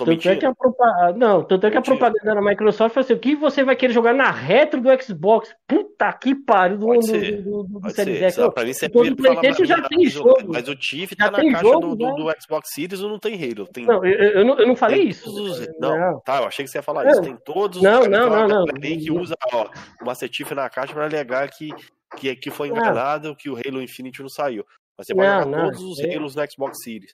Tanto 0.05 0.29
é 0.29 0.35
que 0.35 0.45
a 0.45 0.53
propaganda, 0.53 1.13
não, 1.17 1.43
tanto 1.43 1.67
é 1.67 1.71
que 1.71 1.77
a 1.77 1.81
propaganda 1.81 2.35
da 2.35 2.41
Microsoft 2.41 2.93
foi 2.93 3.03
assim, 3.03 3.13
o 3.13 3.19
que 3.19 3.35
você 3.35 3.63
vai 3.63 3.75
querer 3.75 3.93
jogar 3.93 4.13
na 4.13 4.31
retro 4.31 4.81
do 4.81 4.89
Xbox? 5.01 5.53
Puta 5.67 6.11
que 6.13 6.35
pariu 6.35 6.77
do, 6.77 6.85
Pode 6.87 6.99
do, 6.99 7.05
ser. 7.05 7.41
do, 7.43 7.63
do, 7.63 7.89
Series 7.89 8.33
ser. 8.33 8.41
X. 8.41 8.53
Pra 8.53 8.63
mim, 8.63 8.73
você 8.73 8.89
Todo 8.89 9.15
PlayStation 9.15 9.65
já 9.65 9.81
tem 9.87 10.05
jogo. 10.07 10.37
Mas 10.47 10.67
o 10.67 10.75
Tiff 10.75 11.15
tá 11.15 11.29
na 11.29 11.39
caixa 11.39 11.59
jogo, 11.59 11.95
do, 11.95 11.95
do, 11.95 12.15
do, 12.15 12.41
Xbox 12.41 12.69
Series 12.73 13.01
ou 13.01 13.09
não 13.09 13.19
tem 13.19 13.35
Halo? 13.35 13.67
Tem... 13.67 13.85
Não, 13.85 14.05
eu, 14.05 14.45
não, 14.45 14.59
eu 14.59 14.67
não 14.67 14.75
falei 14.75 15.03
isso. 15.03 15.29
Os... 15.29 15.67
Não, 15.79 15.97
não, 15.97 16.19
tá, 16.21 16.41
eu 16.41 16.47
achei 16.47 16.65
que 16.65 16.71
você 16.71 16.77
ia 16.77 16.83
falar 16.83 17.09
isso. 17.09 17.21
Tem 17.21 17.35
todos 17.45 17.77
os 17.77 17.83
não, 17.83 18.03
não, 18.05 18.29
não, 18.29 18.47
não, 18.47 18.65
que 18.65 19.11
usa 19.11 19.35
ó, 19.53 19.67
o 20.01 20.05
Master 20.05 20.29
Chief 20.31 20.51
na 20.51 20.69
caixa 20.69 20.93
pra 20.93 21.05
alegar 21.05 21.49
que, 21.49 21.69
que, 22.17 22.35
que 22.35 22.49
foi 22.51 22.69
enganado, 22.69 23.35
que 23.35 23.49
o 23.49 23.55
Halo 23.55 23.81
Infinite 23.81 24.21
não 24.21 24.29
saiu. 24.29 24.65
Mas 24.97 25.07
você 25.07 25.15
pode 25.15 25.27
não, 25.27 25.43
jogar 25.43 25.57
não, 25.57 25.71
todos 25.71 25.83
os 25.83 25.99
Halos 25.99 26.35
no 26.35 26.51
Xbox 26.51 26.83
Series. 26.83 27.11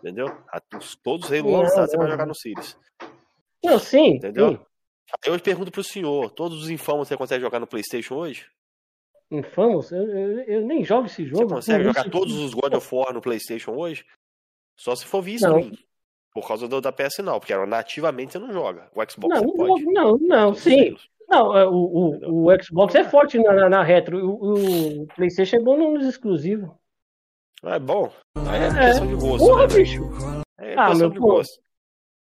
Entendeu? 0.00 0.26
Todos 1.02 1.30
os 1.30 1.38
Halo 1.38 1.50
lançados 1.50 1.90
você 1.90 1.96
vai 1.96 2.10
jogar 2.10 2.26
no 2.26 2.34
Series. 2.34 2.76
Não, 3.62 3.78
sim. 3.78 4.16
Entendeu? 4.16 4.52
Sim. 4.52 4.60
Eu 5.24 5.38
pergunto 5.40 5.70
pro 5.70 5.84
senhor, 5.84 6.30
todos 6.30 6.62
os 6.62 6.70
infamos 6.70 7.08
você 7.08 7.16
consegue 7.16 7.42
jogar 7.42 7.60
no 7.60 7.66
Playstation 7.66 8.14
hoje? 8.14 8.46
Infamos? 9.30 9.92
Eu, 9.92 10.02
eu, 10.02 10.40
eu 10.42 10.60
nem 10.62 10.82
jogo 10.84 11.06
esse 11.06 11.24
jogo. 11.24 11.48
Você 11.48 11.54
consegue 11.54 11.84
jogar 11.84 12.00
isso. 12.00 12.10
todos 12.10 12.34
os 12.34 12.54
God 12.54 12.74
of 12.74 12.94
War 12.94 13.12
no 13.12 13.20
Playstation 13.20 13.72
hoje? 13.72 14.04
Só 14.76 14.94
se 14.96 15.04
for 15.04 15.20
via 15.22 15.38
não. 15.40 15.70
Por 16.32 16.46
causa 16.46 16.68
do, 16.68 16.80
da 16.80 16.92
PS 16.92 17.18
não, 17.18 17.38
porque 17.38 17.54
nativamente 17.66 18.32
você 18.32 18.38
não 18.38 18.52
joga. 18.52 18.88
O 18.94 19.10
Xbox 19.10 19.42
não, 19.42 19.52
pode. 19.52 19.84
Não, 19.86 20.18
não, 20.18 20.54
sim. 20.54 20.96
Não, 21.28 21.48
o, 21.72 22.46
o, 22.46 22.46
o 22.46 22.62
Xbox 22.62 22.94
é 22.94 23.04
forte 23.04 23.38
na, 23.38 23.52
na, 23.52 23.68
na 23.68 23.82
retro. 23.82 24.18
O, 24.18 25.02
o, 25.02 25.06
PlayStation 25.08 25.56
é 25.56 25.60
bom 25.60 25.76
nos 25.92 26.06
exclusivos. 26.06 26.70
É 27.62 27.78
bom. 27.78 28.12
É, 28.36 28.66
é 28.66 28.86
questão 28.86 29.06
de 29.06 29.14
gosto. 29.14 29.46
Porra, 29.46 29.66
né, 29.66 29.74
bicho. 29.74 30.02
É 30.58 30.72
ah, 30.74 30.86
questão 30.88 30.98
meu 30.98 31.10
de 31.10 31.18
pô. 31.18 31.26
gosto. 31.26 31.60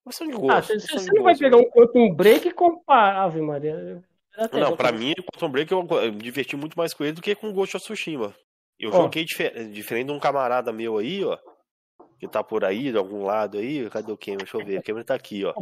Questão 0.05 0.27
de 0.27 0.33
gosto. 0.33 0.51
Ah, 0.51 0.61
você, 0.61 0.79
você 0.79 1.11
não 1.13 1.23
vai 1.23 1.37
pegar 1.37 1.57
um 1.57 1.69
Quantum 1.69 2.13
Break 2.13 2.51
comparar, 2.51 3.23
Ave 3.23 3.41
Maria. 3.41 4.03
Não, 4.53 4.75
pra 4.75 4.91
mim, 4.91 5.13
o 5.17 5.23
Quantum 5.23 5.49
Break 5.49 5.71
eu, 5.71 5.87
eu 5.89 6.13
me 6.13 6.19
diverti 6.19 6.55
muito 6.55 6.77
mais 6.77 6.93
com 6.93 7.03
ele 7.03 7.13
do 7.13 7.21
que 7.21 7.35
com 7.35 7.49
o 7.49 7.53
Ghost 7.53 7.77
of 7.77 7.85
Tsushima. 7.85 8.33
Eu 8.79 8.89
oh. 8.89 8.93
joguei 8.93 9.23
difer 9.23 9.69
diferente 9.69 10.07
de 10.07 10.13
um 10.13 10.19
camarada 10.19 10.73
meu 10.73 10.97
aí, 10.97 11.23
ó. 11.23 11.37
Que 12.19 12.27
tá 12.27 12.43
por 12.43 12.65
aí, 12.65 12.91
de 12.91 12.97
algum 12.97 13.23
lado 13.23 13.57
aí. 13.57 13.89
Cadê 13.89 14.11
o 14.11 14.17
Cameron? 14.17 14.39
Deixa 14.39 14.57
eu 14.57 14.65
ver. 14.65 14.79
O 14.79 14.83
Cameron 14.83 15.05
tá 15.05 15.15
aqui, 15.15 15.45
ó. 15.45 15.53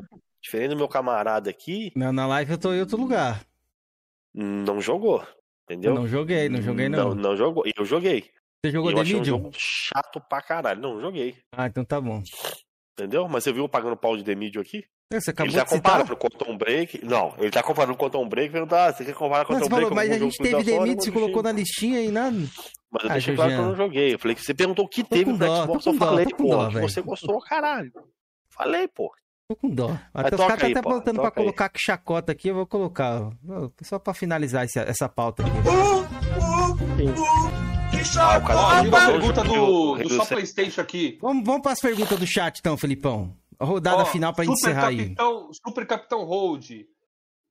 Diferente 0.42 0.70
do 0.70 0.78
meu 0.78 0.88
camarada 0.88 1.50
aqui. 1.50 1.92
Não, 1.96 2.14
na 2.14 2.26
live 2.28 2.52
eu 2.52 2.58
tô 2.58 2.74
em 2.74 2.80
outro 2.80 2.98
lugar. 2.98 3.46
Não 4.34 4.80
jogou. 4.80 5.26
Entendeu? 5.66 5.94
Não 5.94 6.08
joguei, 6.08 6.50
não 6.50 6.62
joguei 6.62 6.90
não. 6.90 7.10
Não, 7.10 7.16
não 7.16 7.38
jogou. 7.38 7.64
Eu 7.78 7.86
joguei. 7.86 8.32
Você 8.64 8.72
jogou 8.74 8.92
eu 8.92 8.98
The 8.98 9.04
Medium? 9.04 9.22
um 9.22 9.26
jogo 9.26 9.52
chato 9.54 10.20
pra 10.20 10.42
caralho. 10.42 10.82
Não, 10.82 11.00
joguei. 11.00 11.38
Ah, 11.56 11.68
então 11.68 11.86
tá 11.86 12.00
bom. 12.02 12.22
Entendeu? 12.94 13.28
Mas 13.30 13.44
você 13.44 13.54
viu 13.54 13.64
eu 13.64 13.70
pagando 13.70 13.96
pau 13.96 14.18
de 14.18 14.24
The 14.24 14.36
Medium 14.36 14.62
aqui? 14.62 14.84
É, 15.12 15.20
você 15.20 15.32
acabou 15.32 15.50
ele 15.50 15.58
tá 15.58 15.64
de 15.64 15.70
citar? 15.70 15.82
comparando 15.82 16.06
pro 16.06 16.18
Quantum 16.18 16.58
Break. 16.58 17.06
Não, 17.06 17.34
ele 17.40 17.50
tá 17.50 17.64
comparando 17.64 17.98
com 17.98 18.06
o 18.06 18.10
Quantum 18.10 18.28
Break 18.28 18.56
e 18.56 18.60
ah, 18.60 18.94
você 18.94 19.06
quer 19.06 19.16
comparar 19.16 19.46
com 19.46 19.54
o 19.54 19.56
Quantum 19.56 19.70
Break? 19.70 19.96
Mas 19.96 20.12
a 20.12 20.20
gente 20.20 20.38
teve 20.38 20.64
The 20.66 20.80
Medium, 20.80 21.00
você 21.00 21.12
colocou 21.12 21.42
na 21.42 21.52
listinha 21.54 22.02
e 22.02 22.12
nada. 22.12 22.38
Mas 22.92 23.04
eu 23.04 23.10
ah, 23.10 23.14
deixei 23.14 23.36
claro 23.36 23.52
que 23.52 23.58
eu 23.58 23.66
não 23.66 23.76
joguei. 23.76 24.14
Eu 24.14 24.20
falei 24.20 24.36
que 24.36 24.44
você 24.44 24.54
perguntou 24.54 24.86
o 24.86 24.90
que 24.90 25.04
tô 25.04 25.10
teve 25.10 25.32
no 25.32 25.38
dó, 25.38 25.64
Xbox, 25.64 25.86
eu 25.86 25.94
falei, 25.94 26.26
dó, 26.26 26.36
pô, 26.36 26.50
dó, 26.50 26.70
que 26.70 26.80
você 26.82 27.02
gostou, 27.02 27.40
caralho. 27.40 27.92
Falei, 28.50 28.88
pô. 28.90 29.10
Tô 29.48 29.56
com 29.56 29.70
dó. 29.70 29.98
Até 30.14 30.36
os 30.36 30.46
caras 30.46 30.74
tá 30.74 30.82
botando 30.82 31.16
pra 31.16 31.30
aí. 31.30 31.32
colocar 31.32 31.70
que 31.70 31.80
chacota 31.80 32.34
aqui, 32.34 32.50
eu 32.50 32.56
vou 32.56 32.68
colocar. 32.68 33.32
Só 33.82 33.98
pra 33.98 34.14
finalizar 34.14 34.66
essa, 34.66 34.82
essa 34.82 35.08
pauta 35.08 35.44
aqui. 35.44 35.52
Ah, 35.66 36.70
o 36.70 36.76
cara 36.76 37.69
Tem 38.04 38.90
uma 38.90 39.02
jogando 39.02 39.12
pergunta 39.12 39.42
o 39.42 39.44
do, 39.44 40.04
do 40.04 40.10
só 40.16 40.26
Playstation 40.26 40.82
aqui. 40.82 41.18
Vamos, 41.22 41.44
vamos 41.46 41.62
pras 41.62 41.80
perguntas 41.80 42.18
do 42.18 42.26
chat 42.26 42.60
então, 42.60 42.78
Felipão. 42.78 43.36
A 43.60 43.66
rodada 43.66 44.04
Ó, 44.04 44.06
final 44.06 44.34
pra 44.34 44.46
Super 44.46 44.58
encerrar 44.58 44.88
aí. 44.88 44.98
Capitão, 44.98 45.50
Super 45.54 45.86
Capitão 45.86 46.24
Hold. 46.24 46.72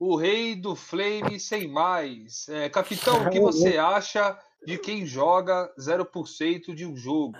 O 0.00 0.16
rei 0.16 0.54
do 0.54 0.74
Flame 0.74 1.38
sem 1.38 1.68
mais. 1.68 2.48
É, 2.48 2.68
capitão, 2.68 3.26
o 3.26 3.30
que 3.30 3.40
você 3.40 3.76
acha 3.78 4.38
de 4.64 4.78
quem 4.78 5.04
joga 5.04 5.70
0% 5.78 6.74
de 6.74 6.86
um 6.86 6.96
jogo? 6.96 7.36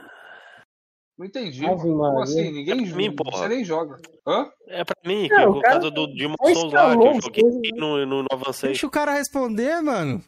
Não 1.16 1.26
entendi. 1.26 1.64
Ave 1.66 1.82
Como 1.82 2.20
assim? 2.22 2.50
Ninguém 2.52 2.72
É 2.72 2.76
mim, 2.76 3.04
joga. 3.04 3.16
porra. 3.16 3.38
Você 3.38 3.48
nem 3.48 3.64
joga. 3.64 3.96
Hã? 4.26 4.50
É 4.68 4.84
pra 4.84 4.96
mim, 5.04 5.28
Não, 5.28 5.52
por 5.52 5.58
o 5.58 5.60
cara 5.62 5.74
causa 5.74 5.90
do 5.90 6.06
Demon 6.08 6.34
só 6.40 6.54
Souls 6.54 6.72
lá, 6.72 6.96
que 6.96 7.02
eu 7.02 7.10
as 7.10 7.24
joguei 7.24 7.44
e 7.64 7.72
não, 7.72 8.06
não, 8.06 8.18
não 8.18 8.28
avancei. 8.30 8.68
Deixa 8.70 8.86
o 8.86 8.90
cara 8.90 9.12
responder, 9.12 9.80
mano. 9.80 10.20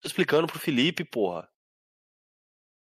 Tô 0.00 0.06
explicando 0.06 0.46
pro 0.46 0.58
Felipe, 0.60 1.04
porra. 1.04 1.48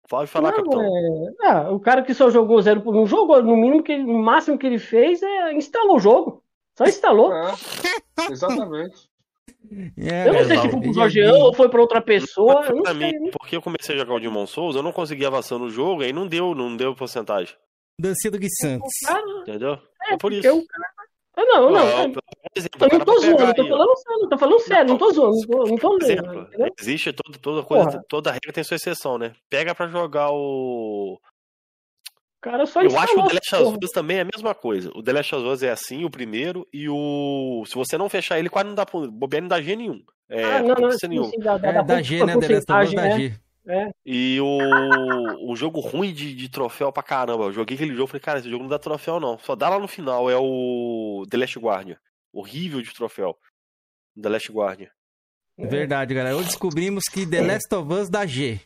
Pode 0.08 0.30
falar, 0.30 0.50
Não, 0.52 0.56
capitão. 0.58 0.82
é... 0.82 1.46
ah, 1.48 1.70
o 1.70 1.78
cara 1.78 2.02
que 2.02 2.14
só 2.14 2.30
jogou 2.30 2.60
zero 2.62 2.80
por 2.80 2.96
um 2.96 3.06
jogo, 3.06 3.40
no 3.42 3.56
mínimo 3.56 3.82
que 3.82 3.96
no 3.98 4.18
máximo 4.22 4.56
que 4.58 4.66
ele 4.66 4.78
fez 4.78 5.22
é 5.22 5.52
instalou 5.52 5.96
o 5.96 6.00
jogo. 6.00 6.42
Só 6.76 6.84
instalou. 6.84 7.32
É, 7.34 7.52
exatamente. 8.30 9.08
É, 9.98 10.28
eu 10.28 10.32
não 10.32 10.44
sei 10.44 10.56
se 10.56 10.68
foi 10.70 10.80
pro 10.80 10.90
é 10.90 10.92
Jorgeão 10.94 11.40
ou 11.40 11.52
foi 11.54 11.68
pra 11.68 11.80
outra 11.80 12.00
pessoa. 12.00 12.64
Eu 12.66 12.76
não 12.76 12.82
pra 12.82 12.94
mim, 12.94 13.12
porque 13.32 13.56
eu 13.56 13.60
comecei 13.62 13.94
a 13.94 13.98
jogar 13.98 14.14
o 14.14 14.20
Demon 14.20 14.46
Souls, 14.46 14.76
eu 14.76 14.82
não 14.82 14.92
consegui 14.92 15.26
avançar 15.26 15.58
no 15.58 15.68
jogo, 15.68 16.02
aí 16.02 16.12
não 16.12 16.26
deu, 16.26 16.54
não 16.54 16.74
deu 16.76 16.94
porcentagem. 16.94 17.54
Dancinha 18.00 18.30
do 18.30 18.38
Gui 18.38 18.48
Santos. 18.60 18.88
Cara, 19.04 19.22
Entendeu? 19.42 19.78
é, 20.06 20.14
É 20.14 20.16
por 20.16 20.32
isso. 20.32 20.42
cara. 20.66 20.88
Ah, 21.36 21.44
não, 21.44 21.70
não. 21.70 21.80
Ó, 21.80 22.00
é- 22.00 22.08
por 22.08 22.22
exemplo, 22.54 22.86
Eu 22.90 22.98
não 22.98 23.04
tô 23.04 23.18
zoando, 23.20 23.42
eu 23.44 23.54
tô 23.54 23.66
falando 23.68 23.96
sério, 23.98 24.22
eu 24.22 24.28
tô 24.28 24.38
falando 24.38 24.60
sério, 24.60 24.88
não 24.88 24.98
tô 24.98 25.12
zoando, 25.12 25.36
não 25.68 25.76
tô, 25.76 25.88
não 25.88 25.92
lendo. 25.98 26.04
exemplo, 26.04 26.40
entendeu? 26.42 26.74
existe 26.78 27.12
toda, 27.12 27.38
toda 27.38 27.62
coisa, 27.62 27.84
Porra. 27.90 28.04
toda 28.08 28.30
regra 28.32 28.52
tem 28.52 28.64
sua 28.64 28.76
exceção, 28.76 29.18
né? 29.18 29.32
Pega 29.50 29.74
pra 29.74 29.86
jogar 29.88 30.30
o. 30.30 31.20
Cara 32.40 32.64
só 32.66 32.80
Eu 32.82 32.96
acho 32.98 33.14
que 33.14 33.20
o. 33.20 33.26
The 33.26 33.34
Last 33.34 33.54
of. 33.56 33.78
Us 33.82 33.90
também 33.90 34.18
é 34.18 34.20
a 34.20 34.28
mesma 34.32 34.54
coisa. 34.54 34.90
O 34.94 35.02
The 35.02 35.12
Last 35.12 35.34
of 35.34 35.46
Us 35.46 35.62
é 35.62 35.70
assim, 35.70 36.04
o 36.04 36.10
primeiro, 36.10 36.66
e 36.72 36.88
o. 36.88 37.64
Se 37.66 37.74
você 37.74 37.98
não 37.98 38.08
fechar 38.08 38.38
ele, 38.38 38.48
quase 38.48 38.68
não 38.68 38.74
dá. 38.76 38.84
Bobear 38.84 39.42
não 39.42 39.48
dá 39.48 39.60
G 39.60 39.74
nenhum. 39.74 40.00
É, 40.28 40.44
Ah, 40.44 40.60
não, 40.60 40.68
não, 40.68 40.74
potência 40.76 41.08
sim, 41.08 41.38
dá, 41.40 41.58
dá, 41.58 41.68
É 41.70 41.82
dá 41.82 42.02
G, 42.02 42.24
né? 42.24 42.36
The 42.38 42.48
Last 42.48 42.72
of 42.72 42.84
Us 42.84 42.92
né? 42.94 43.18
G. 43.18 43.34
É. 43.70 43.90
E 44.06 44.38
o, 44.40 45.50
o 45.50 45.54
jogo 45.56 45.80
ruim 45.80 46.12
de, 46.14 46.32
de 46.34 46.48
troféu 46.48 46.90
pra 46.92 47.02
caramba. 47.02 47.44
Eu 47.44 47.52
joguei 47.52 47.74
aquele 47.74 47.92
jogo 47.92 48.04
e 48.04 48.08
falei, 48.12 48.20
cara, 48.22 48.38
esse 48.38 48.48
jogo 48.48 48.62
não 48.62 48.70
dá 48.70 48.78
troféu, 48.78 49.20
não. 49.20 49.38
Só 49.40 49.54
dá 49.54 49.68
lá 49.68 49.78
no 49.78 49.86
final. 49.88 50.30
É 50.30 50.36
o 50.38 51.24
The 51.28 51.36
Last 51.36 51.58
Guardian. 51.58 51.96
Horrível 52.38 52.80
de 52.80 52.94
troféu. 52.94 53.36
The 54.20 54.28
Last 54.28 54.52
Guardian. 54.52 54.90
Verdade, 55.58 56.14
galera. 56.14 56.36
Hoje 56.36 56.46
descobrimos 56.46 57.04
que 57.06 57.26
The 57.26 57.42
Last 57.42 57.74
of 57.74 57.92
Us 57.92 58.08
dá 58.08 58.24
G. 58.24 58.60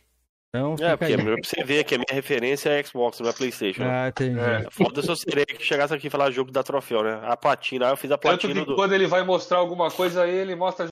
Então, 0.49 0.75
é, 0.79 0.95
porque 0.95 1.17
pra 1.17 1.35
você 1.43 1.63
ver 1.63 1.83
que 1.83 1.95
a 1.95 1.97
minha 1.97 2.13
referência 2.13 2.69
é 2.69 2.83
Xbox, 2.83 3.19
não 3.19 3.27
é 3.27 3.33
Playstation. 3.33 3.81
Ah, 3.83 4.09
entendi. 4.09 4.39
É. 4.39 4.69
Foda 4.69 5.01
se 5.01 5.09
eu 5.09 5.15
seria 5.15 5.43
que 5.43 5.63
chegasse 5.63 5.91
aqui 5.91 6.05
e 6.05 6.09
falar 6.11 6.29
jogo 6.29 6.51
da 6.51 6.61
troféu, 6.61 7.01
né? 7.01 7.19
A 7.23 7.35
platina, 7.35 7.89
eu 7.89 7.97
fiz 7.97 8.11
a 8.11 8.17
platina 8.17 8.53
Tanto 8.53 8.63
que 8.63 8.69
do... 8.69 8.75
quando 8.75 8.93
ele 8.93 9.07
vai 9.07 9.23
mostrar 9.23 9.57
alguma 9.57 9.89
coisa, 9.89 10.27
ele 10.27 10.55
mostra... 10.55 10.87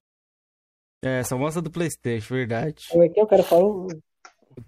É, 1.03 1.21
só 1.23 1.37
mostra 1.37 1.61
do 1.61 1.69
Playstation, 1.69 2.33
verdade. 2.33 2.87
Como 2.89 3.03
é 3.03 3.09
que 3.09 3.19
eu 3.19 3.27
quero 3.27 3.43
falar? 3.43 3.87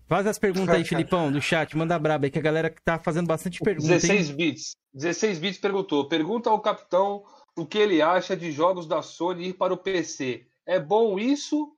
Faz 0.07 0.27
as 0.27 0.37
perguntas 0.37 0.75
aí, 0.75 0.85
Filipão, 0.85 1.31
do 1.31 1.41
chat, 1.41 1.75
manda 1.75 1.97
braba 1.97 2.27
aí, 2.27 2.31
que 2.31 2.37
a 2.37 2.43
galera 2.43 2.69
que 2.69 2.81
tá 2.83 2.99
fazendo 2.99 3.25
bastante 3.25 3.59
perguntas. 3.59 4.03
16 4.03 4.29
hein? 4.29 4.35
bits. 4.35 4.75
16 4.93 5.39
bits 5.39 5.59
perguntou. 5.59 6.07
Pergunta 6.07 6.51
ao 6.51 6.61
capitão 6.61 7.23
o 7.55 7.65
que 7.65 7.77
ele 7.77 8.01
acha 8.01 8.35
de 8.35 8.51
jogos 8.51 8.87
da 8.87 9.01
Sony 9.01 9.49
ir 9.49 9.53
para 9.53 9.73
o 9.73 9.77
PC. 9.77 10.45
É 10.65 10.79
bom 10.79 11.19
isso 11.19 11.75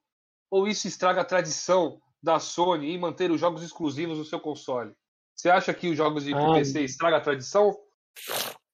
ou 0.50 0.68
isso 0.68 0.88
estraga 0.88 1.22
a 1.22 1.26
tradição 1.26 2.00
da 2.22 2.40
Sony 2.40 2.92
em 2.92 2.98
manter 2.98 3.32
os 3.32 3.40
jogos 3.40 3.62
exclusivos 3.62 4.18
no 4.18 4.26
seu 4.26 4.40
console? 4.40 4.94
Você 5.36 5.50
acha 5.50 5.74
que 5.74 5.90
os 5.90 5.98
jogos 5.98 6.24
de 6.24 6.34
ah, 6.34 6.54
PC 6.54 6.82
estraga 6.82 7.18
a 7.18 7.22
tradição 7.22 7.76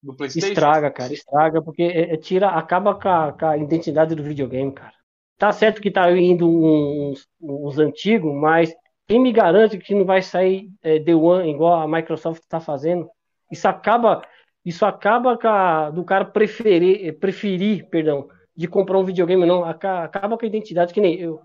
do 0.01 0.15
PlayStation? 0.15 0.47
Estraga, 0.47 0.91
cara, 0.91 1.13
estraga, 1.13 1.61
porque 1.61 1.83
é, 1.83 2.13
é, 2.13 2.17
tira, 2.17 2.49
acaba 2.49 2.93
com 2.93 3.09
a, 3.09 3.33
com 3.33 3.45
a, 3.45 3.57
identidade 3.57 4.13
do 4.13 4.23
videogame, 4.23 4.71
cara. 4.71 4.93
Tá 5.37 5.51
certo 5.51 5.81
que 5.81 5.89
tá 5.89 6.11
indo 6.15 6.47
uns, 6.47 7.27
uns 7.41 7.79
antigos, 7.79 8.31
mas 8.33 8.71
quem 9.07 9.19
me 9.19 9.31
garante 9.31 9.79
que 9.79 9.95
não 9.95 10.05
vai 10.05 10.21
sair 10.21 10.69
é, 10.83 10.99
The 10.99 11.15
One 11.15 11.49
igual 11.49 11.81
a 11.81 11.87
Microsoft 11.87 12.43
está 12.43 12.59
fazendo? 12.59 13.09
Isso 13.51 13.67
acaba, 13.67 14.23
isso 14.65 14.85
acaba 14.85 15.37
a, 15.41 15.89
do 15.89 16.03
cara 16.03 16.25
preferir, 16.25 17.17
preferir, 17.19 17.87
perdão, 17.89 18.27
de 18.55 18.67
comprar 18.67 18.99
um 18.99 19.05
videogame, 19.05 19.45
não. 19.45 19.63
Acaba 19.63 20.37
com 20.37 20.45
a 20.45 20.47
identidade, 20.47 20.93
que 20.93 21.01
nem 21.01 21.19
eu. 21.19 21.41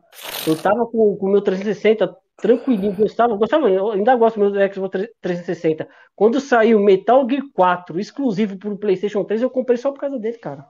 Eu 0.47 0.57
tava 0.57 0.87
com 0.87 1.17
o 1.21 1.29
meu 1.29 1.41
360 1.41 2.15
tranquilinho, 2.37 2.95
gostava, 2.95 3.35
gostava, 3.35 3.67
ainda 3.67 4.15
gosto 4.15 4.39
do 4.39 4.51
meu 4.51 4.73
Xbox 4.73 5.09
360. 5.21 5.89
Quando 6.15 6.41
saiu 6.41 6.79
Metal 6.79 7.27
Gear 7.29 7.43
4 7.53 7.99
exclusivo 7.99 8.59
pro 8.59 8.77
PlayStation 8.77 9.25
3, 9.25 9.43
eu 9.43 9.51
comprei 9.51 9.79
só 9.79 9.91
por 9.91 10.01
causa 10.01 10.19
dele, 10.19 10.39
cara. 10.39 10.67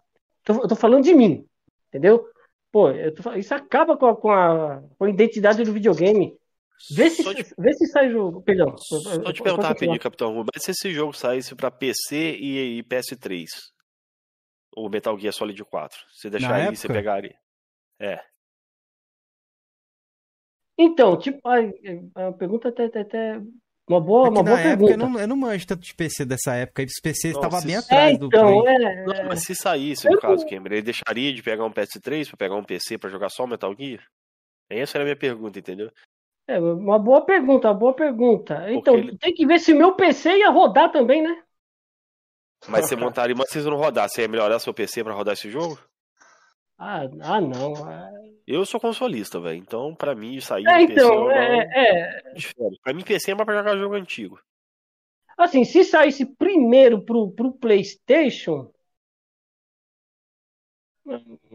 eu 0.49 0.69
tô 0.69 0.77
falando 0.77 1.03
de 1.03 1.15
mim, 1.15 1.45
entendeu? 1.89 2.25
Pô, 2.71 2.89
tô, 3.21 3.33
isso 3.33 3.55
acaba 3.55 3.97
com 3.97 4.07
a, 4.07 4.17
com 4.17 4.31
a, 4.31 4.83
com 4.99 5.05
a 5.05 5.11
identidade 5.11 5.65
do 5.65 5.73
videogame. 5.73 6.37
Vê 6.91 7.11
se, 7.11 7.23
te... 7.23 7.55
vê 7.59 7.73
se 7.73 7.87
sai 7.87 8.11
jogo. 8.11 8.43
Perdão. 8.43 8.77
Só 8.79 9.33
te 9.33 9.43
perguntar 9.43 9.69
rapidinho, 9.69 9.99
Capitão. 9.99 10.35
Mas 10.35 10.63
se 10.63 10.73
esse 10.73 10.93
jogo 10.93 11.13
saísse 11.13 11.55
pra 11.55 11.71
PC 11.71 12.37
e, 12.37 12.79
e 12.79 12.83
PS3, 12.85 13.47
o 14.77 14.89
Metal 14.89 15.19
Gear 15.19 15.33
Solid 15.33 15.65
4. 15.65 15.99
Você 16.13 16.31
deixaria, 16.31 16.75
você 16.75 16.87
pegaria. 16.87 17.37
É. 17.99 18.21
Então, 20.79 21.19
tipo, 21.19 21.41
a, 21.49 21.57
a 22.29 22.33
pergunta 22.33 22.69
até, 22.69 22.85
até, 22.85 23.01
até 23.01 23.41
uma 23.89 24.01
boa, 24.01 24.27
é 24.27 24.31
uma 24.31 24.43
boa 24.43 24.57
pergunta. 24.57 24.93
Eu 24.93 24.99
não, 24.99 25.21
eu 25.21 25.29
não 25.29 25.37
manjo 25.37 25.67
tanto 25.67 25.83
de 25.83 25.95
PC 25.95 26.27
dessa 26.27 26.55
época. 26.55 26.83
Os 26.83 27.01
PC 27.01 27.29
estavam 27.29 27.63
bem 27.63 27.77
atrás 27.77 28.15
é, 28.15 28.19
do 28.19 28.27
então, 28.27 28.63
Play. 28.63 28.75
É, 28.77 29.05
não, 29.05 29.25
mas 29.29 29.45
se 29.45 29.55
saísse, 29.55 30.11
no 30.11 30.19
caso, 30.19 30.47
Cameron, 30.47 30.75
ele 30.75 30.83
deixaria 30.83 31.33
de 31.33 31.43
pegar 31.43 31.65
um 31.65 31.73
PS3 31.73 32.29
para 32.29 32.37
pegar 32.37 32.57
um 32.57 32.65
PC 32.65 32.99
para 32.99 33.09
jogar 33.09 33.31
só 33.31 33.47
Metal 33.47 33.75
Gear? 33.75 34.05
Essa 34.69 34.99
era 34.99 35.05
a 35.05 35.07
minha 35.07 35.17
pergunta, 35.17 35.59
entendeu? 35.59 35.91
É, 36.49 36.61
uma 36.61 36.99
boa 36.99 37.25
pergunta, 37.25 37.69
uma 37.69 37.75
boa 37.75 37.95
pergunta. 37.95 38.71
Então, 38.71 38.95
ele... 38.95 39.19
tem 39.19 39.35
que 39.35 39.47
ver 39.47 39.59
se 39.59 39.73
o 39.73 39.77
meu 39.77 39.97
PC 39.97 40.39
ia 40.39 40.51
rodar 40.51 40.93
também, 40.93 41.23
né? 41.23 41.43
Mas 42.69 42.87
você 42.87 42.97
montaria, 42.97 43.35
mas 43.37 43.51
se 43.51 43.61
não 43.63 43.77
rodar, 43.77 44.09
você 44.09 44.23
ia 44.23 44.29
melhorar 44.29 44.59
seu 44.59 44.73
PC 44.73 45.03
para 45.03 45.15
rodar 45.15 45.35
esse 45.35 45.51
jogo? 45.51 45.79
Ah, 46.79 47.03
ah 47.23 47.41
não. 47.41 47.91
É... 47.91 48.11
Eu 48.47 48.65
sou 48.65 48.81
consolista, 48.81 49.41
velho. 49.41 49.59
Então, 49.59 49.95
pra 49.95 50.15
mim, 50.15 50.35
isso 50.35 50.55
aí. 50.55 50.65
É, 50.67 50.83
então, 50.83 51.31
é, 51.31 51.67
é... 51.75 52.23
Pra 52.83 52.95
mim, 52.95 53.03
PC 53.03 53.33
é 53.33 53.35
mais 53.35 53.45
pra 53.45 53.57
jogar 53.57 53.77
jogo 53.77 53.95
antigo. 53.95 54.41
Assim, 55.37 55.65
se 55.65 55.85
saísse 55.85 56.25
primeiro 56.25 57.03
pro, 57.05 57.31
pro 57.33 57.53
PlayStation. 57.53 58.73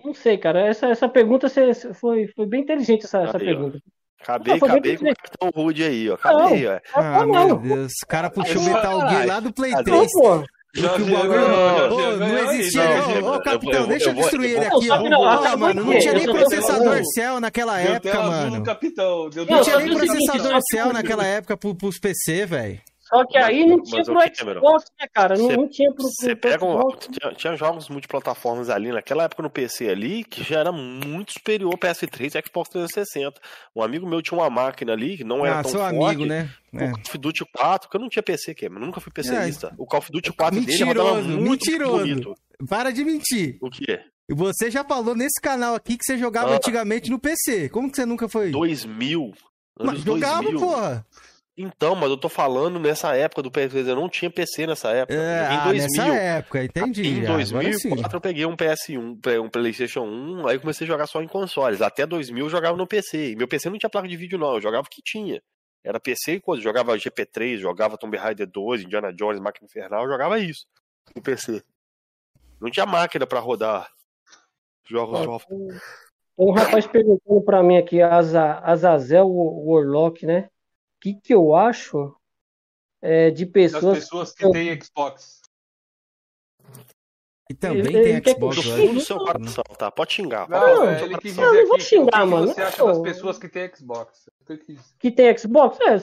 Não 0.04 0.14
sei, 0.14 0.38
cara. 0.38 0.68
Essa, 0.68 0.88
essa 0.88 1.10
pergunta 1.10 1.48
foi, 1.94 2.28
foi 2.28 2.46
bem 2.46 2.62
inteligente, 2.62 3.06
essa, 3.06 3.24
essa 3.24 3.40
pergunta. 3.40 3.82
Acabei, 4.24 4.60
não, 4.60 4.68
acabei 4.68 4.98
com 4.98 5.06
o 5.10 5.16
cartão 5.16 5.52
rude 5.64 5.84
aí, 5.84 6.10
ó. 6.10 6.14
Acabei, 6.16 6.68
ó. 6.68 6.80
Ah, 6.96 7.26
meu 7.26 7.58
Deus. 7.58 7.92
O 8.04 8.08
cara 8.08 8.30
puxou 8.30 8.62
o 8.62 8.66
Metal 8.66 9.10
Gear 9.10 9.28
lá 9.28 9.40
do 9.40 9.52
Play 9.54 9.74
3. 9.84 10.12
Não, 10.74 10.96
o 10.96 11.00
bagulho, 11.00 11.50
não, 11.90 12.18
não 12.18 12.38
existia. 12.54 12.82
Ô, 13.26 13.42
capitão, 13.42 13.88
deixa 13.88 14.10
eu 14.10 14.14
destruir 14.14 14.52
ele 14.52 14.66
aqui, 14.66 14.90
ó. 14.90 15.02
Ó, 15.20 15.58
mano, 15.58 15.84
não 15.84 16.00
tinha 16.00 16.14
nem 16.14 16.26
processador 16.26 17.02
Cell 17.14 17.40
naquela 17.42 17.80
época, 17.80 18.22
mano. 18.22 18.64
Não 19.50 19.62
tinha 19.62 19.80
nem 19.80 19.98
processador 19.98 20.60
Cell 20.70 20.94
naquela 20.94 21.26
época 21.26 21.58
pros 21.58 22.00
PC, 22.00 22.46
velho. 22.46 22.80
Só 23.14 23.26
que 23.26 23.38
aí 23.38 23.66
não 23.66 23.84
tinha 23.84 24.04
pro 24.04 24.14
Xbox, 24.14 24.86
né, 24.98 25.08
cara? 25.14 25.38
Não, 25.38 25.50
não 25.50 25.68
tinha 25.68 25.92
pro. 25.94 26.06
Você 26.06 26.34
pega 26.34 26.64
um, 26.64 26.96
tinha, 26.96 27.34
tinha, 27.34 27.56
jogos 27.58 27.90
multiplataformas 27.90 28.70
ali 28.70 28.90
naquela 28.90 29.26
época 29.26 29.44
no 29.44 29.50
PC 29.50 29.90
ali 29.90 30.24
que 30.24 30.42
já 30.44 30.62
era 30.62 30.72
muito 30.72 31.34
superior 31.34 31.74
ao 31.74 31.78
PS3 31.78 32.40
e 32.40 32.48
Xbox 32.48 32.70
360. 32.70 33.42
Um 33.76 33.84
amigo 33.84 34.08
meu 34.08 34.22
tinha 34.22 34.40
uma 34.40 34.50
máquina 34.50 34.94
ali 34.94 35.18
que 35.18 35.26
não 35.26 35.46
era 35.46 35.60
ah, 35.60 35.62
tão 35.62 35.72
seu 35.72 35.82
forte. 35.82 36.06
amigo, 36.06 36.26
né? 36.26 36.50
É. 36.74 36.86
O 36.86 36.92
Call 36.92 37.02
of 37.02 37.18
Duty 37.18 37.46
4, 37.54 37.90
que 37.90 37.98
eu 37.98 38.02
não 38.02 38.08
tinha 38.08 38.24
PC, 38.24 38.56
que 38.56 38.70
nunca 38.70 39.02
fui 39.02 39.12
PCista. 39.12 39.68
É. 39.68 39.74
O 39.78 39.86
Call 39.86 40.00
of 40.00 40.10
Duty 40.10 40.32
4 40.32 40.58
mentiroso, 40.58 40.86
dele 40.86 41.00
rodava 41.00 41.22
muito 41.22 41.50
mentiroso. 41.50 41.98
bonito. 41.98 42.36
Para 42.70 42.92
de 42.92 43.04
mentir. 43.04 43.58
O 43.62 43.70
que 43.70 43.92
é? 43.92 44.06
Você 44.30 44.72
já 44.72 44.86
falou 44.86 45.16
nesse 45.16 45.42
canal 45.42 45.76
aqui 45.76 45.98
que 45.98 46.06
você 46.06 46.18
jogava 46.18 46.54
ah. 46.54 46.56
antigamente 46.56 47.12
no 47.12 47.20
PC. 47.20 47.68
Como 47.68 47.92
que 47.92 47.98
você 47.98 48.06
nunca 48.06 48.30
foi? 48.30 48.52
2000. 48.52 49.34
Anos 49.78 49.94
Mas 49.94 50.02
jogava, 50.02 50.44
2000. 50.44 50.60
porra. 50.62 51.06
Então, 51.58 51.96
mas 51.96 52.10
eu 52.10 52.18
tô 52.18 52.30
falando 52.30 52.80
nessa 52.80 53.16
época 53.16 53.42
do 53.42 53.52
PS3, 53.52 53.88
eu 53.88 53.96
não 53.96 54.08
tinha 54.08 54.32
PC 54.32 54.66
nessa 54.66 54.90
época. 54.92 55.14
É, 55.14 55.54
em 55.54 55.64
2000, 55.64 56.04
ah, 56.04 56.08
nessa 56.08 56.16
época, 56.16 56.64
entendi. 56.64 57.08
Em 57.08 57.26
2004 57.26 58.18
eu 58.18 58.22
peguei 58.22 58.46
um 58.46 58.56
PS1, 58.56 59.42
um 59.42 59.50
PlayStation 59.50 60.02
1, 60.02 60.48
aí 60.48 60.60
comecei 60.60 60.86
a 60.86 60.88
jogar 60.88 61.08
só 61.08 61.22
em 61.22 61.28
consoles. 61.28 61.82
Até 61.82 62.06
2000 62.06 62.46
eu 62.46 62.50
jogava 62.50 62.78
no 62.78 62.88
PC. 62.88 63.32
E 63.32 63.36
meu 63.36 63.48
PC 63.48 63.70
não 63.70 63.78
tinha 63.78 63.90
placa 63.90 64.08
de 64.08 64.16
vídeo 64.16 64.40
não, 64.40 64.56
eu 64.56 64.62
jogava 64.62 64.88
o 64.88 64.90
que 64.90 65.02
tinha. 65.04 65.42
Era 65.84 66.00
PC 66.00 66.34
e 66.34 66.40
coisa, 66.40 66.64
jogava 66.64 66.96
GP3, 66.96 67.58
jogava 67.58 67.98
Tomb 67.98 68.16
Raider 68.16 68.48
2, 68.48 68.84
Indiana 68.84 69.12
Jones, 69.12 69.42
Máquina 69.42 69.66
Infernal, 69.66 70.04
eu 70.04 70.10
jogava 70.10 70.40
isso 70.40 70.66
no 71.16 71.22
PC. 71.22 71.62
Não 72.62 72.70
tinha 72.70 72.86
máquina 72.86 73.26
para 73.26 73.40
rodar 73.40 73.90
jogos 74.86 75.20
é, 75.20 75.58
Um 76.38 76.52
rapaz 76.52 76.86
perguntando 76.86 77.42
para 77.42 77.64
mim 77.64 77.78
aqui, 77.78 78.00
Azazel 78.02 79.28
Warlock, 79.28 80.26
né? 80.26 80.50
Que, 81.02 81.16
que 81.16 81.34
eu 81.34 81.56
acho 81.56 82.16
é, 83.02 83.32
de 83.32 83.46
pessoas. 83.46 83.84
Das 83.84 84.00
pessoas 84.00 84.34
que 84.34 84.52
têm 84.52 84.80
Xbox. 84.80 85.42
E 87.50 87.54
também 87.54 87.80
ele, 87.80 88.22
tem 88.22 88.34
Xbox. 88.34 88.58
Ele 88.66 88.94
no 88.94 89.02
seu 89.02 89.18
coração, 89.18 89.64
tá? 89.78 89.92
Pode 89.92 90.14
xingar. 90.14 90.48
Não, 90.48 90.60
não, 90.60 90.90
é, 90.90 91.04
ele 91.04 91.18
quis 91.18 91.32
dizer 91.32 91.42
não, 91.42 91.54
não 91.54 91.68
vou 91.68 91.80
xingar, 91.80 92.26
mano. 92.26 92.46
O 92.46 92.48
que 92.50 92.54
você 92.54 92.62
acha 92.62 92.86
das 92.86 93.02
pessoas 93.02 93.38
que 93.38 93.50
têm 93.50 93.76
Xbox? 93.76 94.30
Que 95.00 95.12
tem 95.12 95.38
Xbox? 95.38 95.78
É, 95.82 95.98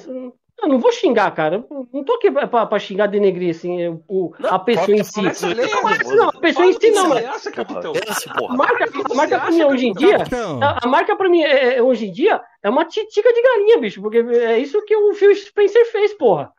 eu 0.60 0.68
não 0.68 0.78
vou 0.78 0.90
xingar, 0.90 1.30
cara. 1.30 1.64
Não 1.92 2.02
tô 2.02 2.14
aqui 2.14 2.30
pra, 2.30 2.66
pra 2.66 2.78
xingar, 2.78 3.06
denegrir 3.06 3.50
assim, 3.50 3.88
o, 4.08 4.34
não, 4.38 4.50
a 4.50 4.58
pessoa 4.58 4.96
em 4.96 5.04
si. 5.04 5.22
Não, 5.22 6.28
a 6.28 6.40
pessoa 6.40 6.66
em 6.66 6.72
si 6.72 6.90
não, 6.90 7.08
mas. 7.08 7.46
A 7.46 8.54
marca, 8.54 8.84
a 9.10 9.14
marca 9.14 9.40
pra 9.40 9.50
mim 9.50 9.62
hoje 9.62 9.86
em 9.86 9.92
dia. 9.92 10.16
A, 10.60 10.84
a 10.84 10.88
marca 10.88 11.16
pra 11.16 11.28
mim 11.28 11.42
é, 11.42 11.76
é, 11.76 11.82
hoje 11.82 12.08
em 12.08 12.12
dia 12.12 12.40
é 12.62 12.68
uma 12.68 12.84
titica 12.84 13.32
de 13.32 13.42
galinha, 13.42 13.78
bicho. 13.78 14.02
Porque 14.02 14.18
é 14.18 14.58
isso 14.58 14.84
que 14.84 14.96
o 14.96 15.14
Phil 15.14 15.34
Spencer 15.34 15.90
fez, 15.92 16.12
porra. 16.14 16.52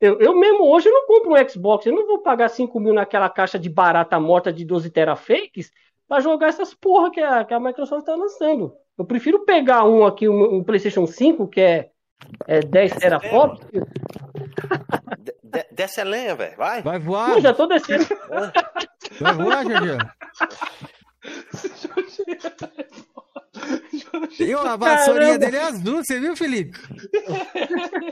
Eu, 0.00 0.20
eu 0.20 0.36
mesmo 0.36 0.64
hoje 0.64 0.88
eu 0.88 0.92
não 0.92 1.06
compro 1.06 1.32
um 1.32 1.48
Xbox. 1.48 1.86
Eu 1.86 1.94
não 1.94 2.06
vou 2.06 2.18
pagar 2.18 2.48
5 2.48 2.78
mil 2.78 2.92
naquela 2.92 3.30
caixa 3.30 3.58
de 3.58 3.70
barata 3.70 4.20
morta 4.20 4.52
de 4.52 4.64
12 4.64 4.90
terafakes 4.90 5.72
pra 6.06 6.20
jogar 6.20 6.48
essas 6.48 6.74
porra 6.74 7.10
que 7.10 7.20
a, 7.20 7.44
que 7.44 7.54
a 7.54 7.60
Microsoft 7.60 8.04
tá 8.04 8.14
lançando. 8.14 8.74
Eu 8.96 9.04
prefiro 9.04 9.44
pegar 9.44 9.84
um 9.84 10.04
aqui, 10.04 10.28
um, 10.28 10.56
um 10.56 10.64
PlayStation 10.64 11.06
5, 11.06 11.48
que 11.48 11.60
é 11.60 11.90
é 12.46 12.60
10 12.60 12.96
teraflops? 12.96 13.66
De, 15.42 15.66
desce 15.72 16.00
a 16.00 16.04
lenha, 16.04 16.34
velho. 16.34 16.56
Vai. 16.56 16.82
Vai 16.82 16.98
voar. 16.98 17.30
Eu 17.30 17.40
já 17.40 17.54
tô 17.54 17.66
descendo. 17.66 18.06
Vai 19.20 19.34
voar, 19.34 19.64
Jorge. 19.64 19.98
E 24.40 24.52
a 24.54 24.76
vassourinha 24.76 25.38
dele 25.38 25.56
é 25.56 25.62
azul, 25.62 26.02
você 26.02 26.20
viu, 26.20 26.36
Felipe? 26.36 26.78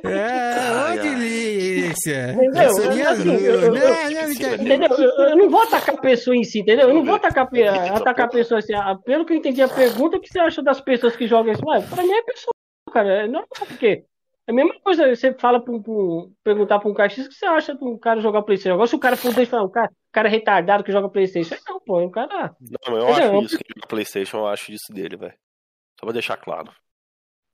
É, 0.04 0.92
ô 0.92 1.02
delícia. 1.02 2.32
Entendeu? 2.32 2.52
Vassourinha 2.52 3.10
assim, 3.10 3.20
azul. 3.22 3.34
Eu, 3.34 3.60
eu, 3.60 3.74
eu, 3.74 4.32
entendeu? 4.32 4.88
Eu, 4.88 5.36
não 5.36 5.48
vou 5.50 5.62
atacar 5.62 5.94
a 5.94 6.00
pessoa 6.00 6.36
em 6.36 6.44
si, 6.44 6.60
entendeu? 6.60 6.88
Eu 6.88 6.94
não 6.94 7.04
vou 7.04 7.14
atacar, 7.14 7.48
atacar 7.94 8.26
a 8.26 8.30
pessoa 8.30 8.58
assim. 8.58 8.72
Pelo 9.04 9.24
que 9.24 9.32
eu 9.32 9.36
entendi 9.36 9.62
a 9.62 9.68
pergunta, 9.68 10.16
o 10.16 10.20
que 10.20 10.28
você 10.28 10.40
acha 10.40 10.62
das 10.62 10.80
pessoas 10.80 11.16
que 11.16 11.26
jogam 11.26 11.52
isso? 11.52 11.62
Ué, 11.64 11.80
pra 11.80 12.02
mim 12.02 12.12
é 12.12 12.22
pessoa 12.22 12.52
cara. 12.96 13.24
É 13.24 13.26
normal, 13.26 13.48
porque 13.68 14.04
é 14.46 14.50
a 14.50 14.54
mesma 14.54 14.78
coisa, 14.80 15.08
você 15.08 15.34
fala 15.34 15.60
pra 15.60 15.72
um, 15.72 15.82
pra 15.82 15.92
um 15.92 16.32
perguntar 16.42 16.78
pra 16.78 16.88
um 16.88 16.94
cara, 16.94 17.10
o 17.10 17.14
que 17.14 17.22
você 17.22 17.46
acha 17.46 17.74
de 17.74 17.84
um 17.84 17.98
cara 17.98 18.20
jogar 18.20 18.42
Playstation? 18.42 18.74
Agora 18.74 18.86
se 18.86 18.94
o 18.94 19.00
cara 19.00 19.16
for 19.16 19.34
deixar 19.34 19.50
falar, 19.50 19.64
o 19.64 19.70
cara, 19.70 19.88
o 19.88 20.12
cara 20.12 20.28
é 20.28 20.30
retardado 20.30 20.84
que 20.84 20.92
joga 20.92 21.08
Playstation. 21.08 21.56
Não, 21.66 21.80
pô, 21.80 22.00
é 22.00 22.04
um 22.04 22.10
cara. 22.10 22.54
Não, 22.60 22.96
eu 22.96 23.08
acho 23.08 23.22
é, 23.22 23.38
isso, 23.40 23.58
que 23.58 23.64
joga 23.74 23.86
Playstation, 23.88 24.38
eu 24.38 24.46
acho 24.46 24.72
isso 24.72 24.92
dele, 24.92 25.16
velho. 25.16 25.34
Só 25.98 26.06
pra 26.06 26.12
deixar 26.12 26.36
claro. 26.36 26.72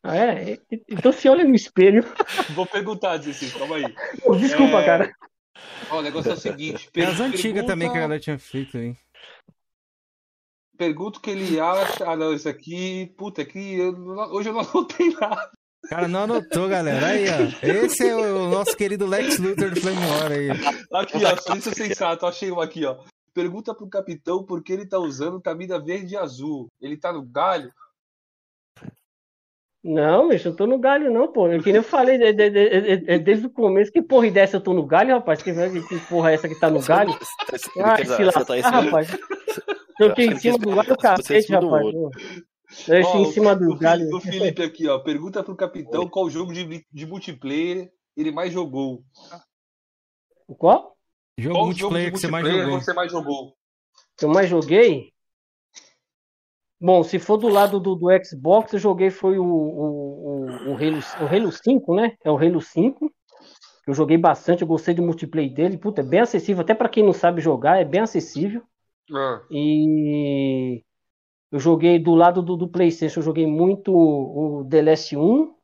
Ah, 0.05 0.17
é? 0.17 0.59
Então 0.89 1.13
se 1.13 1.29
olha 1.29 1.45
no 1.45 1.55
espelho. 1.55 2.05
Vou 2.55 2.67
perguntar, 2.67 3.13
assim, 3.13 3.51
calma 3.59 3.77
aí. 3.77 3.95
Desculpa, 4.39 4.81
é... 4.81 4.85
cara. 4.85 5.13
Ó, 5.91 5.99
o 5.99 6.03
negócio 6.03 6.31
é 6.31 6.35
o 6.35 6.37
seguinte. 6.37 6.91
Tem 6.91 7.05
as 7.05 7.21
antigas 7.21 7.65
também 7.65 7.91
que 7.91 7.97
a 7.97 8.01
galera 8.01 8.21
tinha 8.21 8.39
feito, 8.39 8.77
hein? 8.77 8.97
Pergunto 10.83 11.21
o 11.21 11.23
que 11.23 11.31
ele 11.31 11.61
acha. 11.61 12.11
Ah, 12.11 12.17
não, 12.17 12.35
isso 12.35 12.49
aqui. 12.49 13.15
Puta, 13.17 13.43
aqui. 13.43 13.79
Eu... 13.79 13.95
Hoje 14.33 14.49
eu 14.49 14.53
não 14.53 14.63
anotei 14.69 15.15
nada. 15.15 15.49
O 15.85 15.89
cara 15.89 16.09
não 16.09 16.25
anotou, 16.25 16.69
galera. 16.69 17.07
Aí, 17.07 17.27
ó. 17.29 17.65
Esse 17.65 18.09
é 18.09 18.17
o 18.17 18.49
nosso 18.49 18.77
querido 18.77 19.07
Lex 19.07 19.39
Luthor 19.39 19.71
do 19.71 19.81
Flame 19.81 20.05
War 20.05 20.33
aí. 20.33 20.51
Aqui, 20.93 21.19
ó. 21.25 21.55
Isso 21.55 21.69
é 21.69 21.73
sensato. 21.73 22.27
Achei 22.27 22.51
um 22.51 22.61
aqui, 22.61 22.85
ó. 22.85 22.99
Pergunta 23.33 23.73
pro 23.73 23.89
capitão 23.89 24.45
por 24.45 24.61
que 24.61 24.73
ele 24.73 24.85
tá 24.85 24.99
usando 24.99 25.41
camisa 25.41 25.79
verde 25.79 26.15
e 26.15 26.17
azul. 26.17 26.67
Ele 26.81 26.97
tá 26.97 27.13
no 27.13 27.23
galho? 27.23 27.73
Não, 29.85 30.29
bicho, 30.29 30.49
eu 30.49 30.55
tô 30.55 30.65
no 30.65 30.79
galho, 30.79 31.13
não, 31.13 31.33
pô. 31.33 31.49
Eu, 31.49 31.61
que 31.61 31.73
nem 31.73 31.77
eu 31.77 31.83
falei 31.83 32.17
de, 32.17 32.33
de, 32.33 32.51
de, 32.51 33.19
desde 33.19 33.47
o 33.47 33.51
começo. 33.51 33.91
Que 33.91 34.01
porra 34.01 34.31
dessa 34.31 34.59
eu 34.59 34.61
tô 34.61 34.73
no 34.73 34.87
galho, 34.87 35.15
rapaz? 35.15 35.43
Que, 35.43 35.53
que 35.53 35.99
porra 36.09 36.31
é 36.31 36.35
essa 36.35 36.49
que 36.49 36.55
tá 36.59 36.71
no 36.71 36.83
galho? 36.83 37.13
Ah, 37.83 37.97
se 38.03 38.25
lascar, 38.25 38.85
rapaz. 38.85 39.09
Eu 39.99 40.11
aqui 40.11 40.23
em 40.25 40.39
cima 40.39 40.59
do 40.59 40.71
galho, 40.75 40.97
cacete, 40.97 41.53
rapaz. 41.53 41.87
Eu 42.89 43.07
oh, 43.07 43.19
em 43.19 43.33
cima 43.33 43.55
do 43.55 43.77
galho. 43.77 44.09
O 44.15 44.21
Felipe 44.21 44.63
aqui, 44.63 44.89
ó. 44.89 44.99
Pergunta 45.01 45.43
pro 45.43 45.57
capitão 45.57 46.09
qual 46.09 46.31
jogo 46.31 46.53
de, 46.53 46.87
de 46.91 47.07
multiplayer 47.07 47.91
ele 48.17 48.31
mais 48.31 48.53
jogou. 48.53 49.03
Qual? 50.59 50.97
Jogo 51.37 51.55
qual 51.55 51.67
multiplayer 51.67 52.07
jogo 52.07 52.17
que 52.17 52.21
você 52.21 52.31
mais 52.31 52.47
jogou? 52.47 52.81
você 52.81 52.93
mais 52.93 53.13
jogou? 53.13 53.57
Que 54.17 54.25
eu 54.25 54.29
mais 54.29 54.49
joguei? 54.49 55.13
Bom, 56.83 57.05
se 57.05 57.17
for 57.21 57.37
do 57.37 57.47
lado 57.47 57.79
do, 57.79 57.95
do 57.95 58.09
Xbox, 58.25 58.73
eu 58.73 58.79
joguei 58.81 59.09
foi 59.09 59.39
o, 59.39 59.45
o, 59.45 60.47
o, 60.67 60.73
o, 60.73 60.75
Halo, 60.75 60.99
o 61.21 61.33
Halo 61.33 61.53
5, 61.53 61.95
né? 61.95 62.17
É 62.25 62.29
o 62.29 62.37
Halo 62.37 62.61
5. 62.61 63.09
Eu 63.87 63.95
joguei 63.95 64.19
bastante, 64.19 64.63
eu 64.63 64.67
gostei 64.67 64.93
do 64.93 65.01
multiplayer 65.01 65.55
dele. 65.55 65.79
Puta, 65.79 66.01
é 66.01 66.05
bem 66.05 66.19
acessível, 66.19 66.61
até 66.61 66.75
para 66.75 66.89
quem 66.89 67.05
não 67.05 67.13
sabe 67.13 67.41
jogar, 67.41 67.81
é 67.81 67.85
bem 67.85 68.01
acessível. 68.01 68.65
Ah. 69.15 69.43
E 69.49 70.83
eu 71.53 71.61
joguei 71.61 72.01
do 72.01 72.17
lado 72.17 72.43
do, 72.43 72.57
do 72.57 72.69
PlayStation, 72.69 73.21
eu 73.21 73.25
joguei 73.25 73.47
muito 73.47 73.95
o 73.95 74.67
The 74.69 74.83
Last 74.83 75.17
1. 75.17 75.55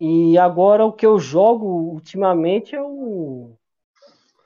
E 0.00 0.38
agora 0.38 0.86
o 0.86 0.94
que 0.94 1.04
eu 1.04 1.18
jogo 1.18 1.66
ultimamente 1.66 2.74
é 2.74 2.80
o 2.80 3.54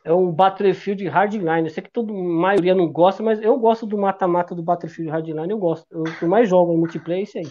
é 0.05 0.12
um 0.12 0.33
Battlefield 0.33 1.07
Hardline. 1.09 1.69
Eu 1.69 1.70
sei 1.70 1.83
que 1.83 1.91
toda 1.91 2.12
a 2.12 2.17
maioria 2.17 2.75
não 2.75 2.89
gosta, 2.89 3.23
mas 3.23 3.41
eu 3.43 3.57
gosto 3.59 3.87
do 3.87 3.99
mata-mata 3.99 4.55
do 4.55 4.62
Battlefield 4.62 5.11
Hardline. 5.11 5.51
Eu 5.51 5.59
gosto. 5.59 5.87
Eu, 5.91 6.05
eu 6.20 6.29
mais 6.29 6.49
jogo 6.49 6.73
em 6.73 6.79
multiplayer, 6.79 7.20
é 7.20 7.25
isso 7.25 7.39
aí. 7.39 7.51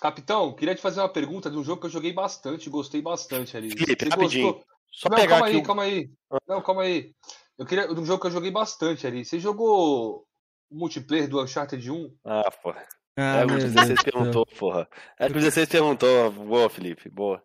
Capitão, 0.00 0.52
queria 0.54 0.74
te 0.74 0.82
fazer 0.82 1.00
uma 1.00 1.08
pergunta 1.08 1.50
de 1.50 1.56
um 1.56 1.64
jogo 1.64 1.80
que 1.80 1.86
eu 1.86 1.90
joguei 1.90 2.12
bastante, 2.12 2.68
gostei 2.68 3.00
bastante 3.00 3.56
ali. 3.56 3.70
Felipe, 3.70 4.04
Você 4.04 4.10
rapidinho. 4.10 4.52
Gostou? 4.52 4.66
Só 4.92 5.08
não, 5.08 5.16
pegar 5.16 5.28
calma 5.28 5.46
aqui 5.46 5.56
aí, 5.56 5.62
calma 5.62 5.82
aí. 5.82 6.10
Não, 6.48 6.62
calma 6.62 6.82
aí. 6.82 7.12
Eu 7.58 7.66
queria 7.66 7.90
um 7.90 8.04
jogo 8.04 8.20
que 8.20 8.26
eu 8.26 8.30
joguei 8.30 8.50
bastante 8.50 9.06
ali. 9.06 9.24
Você 9.24 9.38
jogou 9.38 10.26
o 10.70 10.76
multiplayer 10.78 11.28
do 11.28 11.42
Uncharted 11.42 11.90
1? 11.90 12.14
Ah, 12.24 12.50
porra. 12.62 12.86
Ah, 13.18 13.40
é, 13.40 13.44
o 13.44 13.48
16 13.48 14.02
perguntou, 14.02 14.44
porra. 14.44 14.88
É 15.18 15.26
que 15.26 15.32
o 15.32 15.40
16 15.40 15.68
perguntou. 15.68 16.30
Boa, 16.32 16.68
Felipe, 16.68 17.08
boa. 17.08 17.42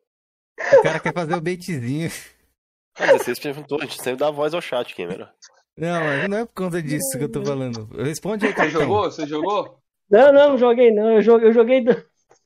O 0.60 0.84
cara 0.84 1.00
quer 1.00 1.14
fazer 1.14 1.36
o 1.36 1.42
baitzinho. 1.42 2.12
Ah, 3.02 3.18
vocês 3.18 3.40
perguntou, 3.40 3.80
a 3.80 3.86
gente 3.86 4.02
sempre 4.02 4.20
dá 4.20 4.30
voz 4.30 4.54
ao 4.54 4.62
chat, 4.62 4.96
Câmera. 4.96 5.34
Não, 5.78 6.28
não 6.28 6.38
é 6.38 6.46
por 6.46 6.54
conta 6.54 6.82
disso 6.82 7.18
que 7.18 7.24
eu 7.24 7.32
tô 7.32 7.44
falando. 7.44 7.90
Responde 7.96 8.46
aí, 8.46 8.54
Você 8.54 8.70
jogou? 8.70 9.04
Você 9.04 9.26
jogou? 9.26 9.80
Não, 10.10 10.32
não, 10.32 10.50
não 10.50 10.58
joguei 10.58 10.92
não. 10.92 11.12
Eu 11.12 11.22
joguei, 11.22 11.48
eu 11.48 11.54
joguei 11.54 11.84
do, 11.84 12.06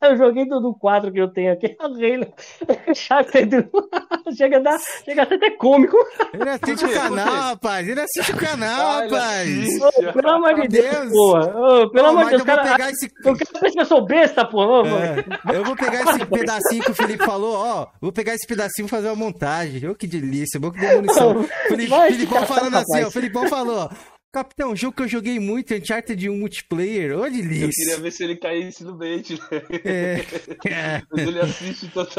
eu 0.09 0.17
joguei 0.17 0.47
do, 0.47 0.59
do 0.59 0.73
quadro 0.73 1.11
que 1.11 1.19
eu 1.19 1.31
tenho 1.31 1.53
aqui. 1.53 1.75
Chato 2.95 3.31
chega 4.35 4.57
a 4.57 4.59
dar, 4.59 4.79
chega 5.03 5.23
a 5.23 5.25
ser 5.27 5.35
até 5.35 5.51
cômico. 5.51 5.97
Ele 6.33 6.49
assiste 6.49 6.85
o 6.85 6.93
canal, 6.93 7.33
rapaz. 7.33 7.87
Ele 7.87 8.01
assiste 8.01 8.31
o 8.31 8.37
canal, 8.37 9.01
rapaz. 9.01 9.67
Oh, 9.81 10.13
pelo 10.13 10.29
amor 10.29 10.61
de 10.61 10.67
Deus, 10.67 11.11
porra. 11.11 11.53
Oh, 11.55 11.89
pelo 11.89 12.07
oh, 12.07 12.11
amor 12.11 12.23
de 12.25 12.29
Deus, 12.31 12.43
cara. 12.43 12.63
Pegar 12.63 12.91
esse... 12.91 13.11
Eu 13.23 13.35
quero 13.35 13.59
ver 13.61 13.71
se 13.71 13.79
eu 13.79 13.85
sou 13.85 14.05
besta, 14.05 14.45
porra. 14.45 14.89
É, 14.89 15.57
eu 15.57 15.63
vou 15.63 15.75
pegar 15.75 16.01
esse 16.03 16.25
pedacinho 16.25 16.83
que 16.83 16.91
o 16.91 16.95
Felipe 16.95 17.25
falou, 17.25 17.55
ó. 17.55 17.87
Vou 18.01 18.11
pegar 18.11 18.33
esse 18.33 18.47
pedacinho 18.47 18.85
e 18.85 18.89
fazer 18.89 19.07
uma 19.07 19.15
montagem. 19.15 19.87
Oh, 19.89 19.95
que 19.95 20.07
delícia, 20.07 20.59
bom 20.59 20.71
que 20.71 20.79
deu 20.79 20.95
munição. 20.95 21.43
Felipe, 21.67 21.93
Filipão 22.07 22.45
falando 22.45 22.75
assim, 22.75 23.03
ó. 23.03 23.07
O 23.07 23.11
Filipão 23.11 23.47
falou, 23.47 23.89
ó. 23.91 24.14
Capitão, 24.35 24.73
um 24.73 24.75
jogo 24.75 24.97
que 24.97 25.03
eu 25.03 25.07
joguei 25.07 25.39
muito, 25.39 25.73
Uncharted 25.73 26.29
um 26.29 26.37
multiplayer. 26.37 27.17
Ô, 27.17 27.23
delícia. 27.23 27.67
Eu 27.67 27.69
queria 27.69 27.97
ver 27.99 28.11
se 28.11 28.21
ele 28.21 28.35
caísse 28.35 28.83
no 28.83 28.93
bait, 28.93 29.31
né? 29.31 29.47
É. 29.85 31.01
Mas 31.09 31.21
ele 31.25 31.39
assiste 31.39 31.87
toda. 31.87 32.09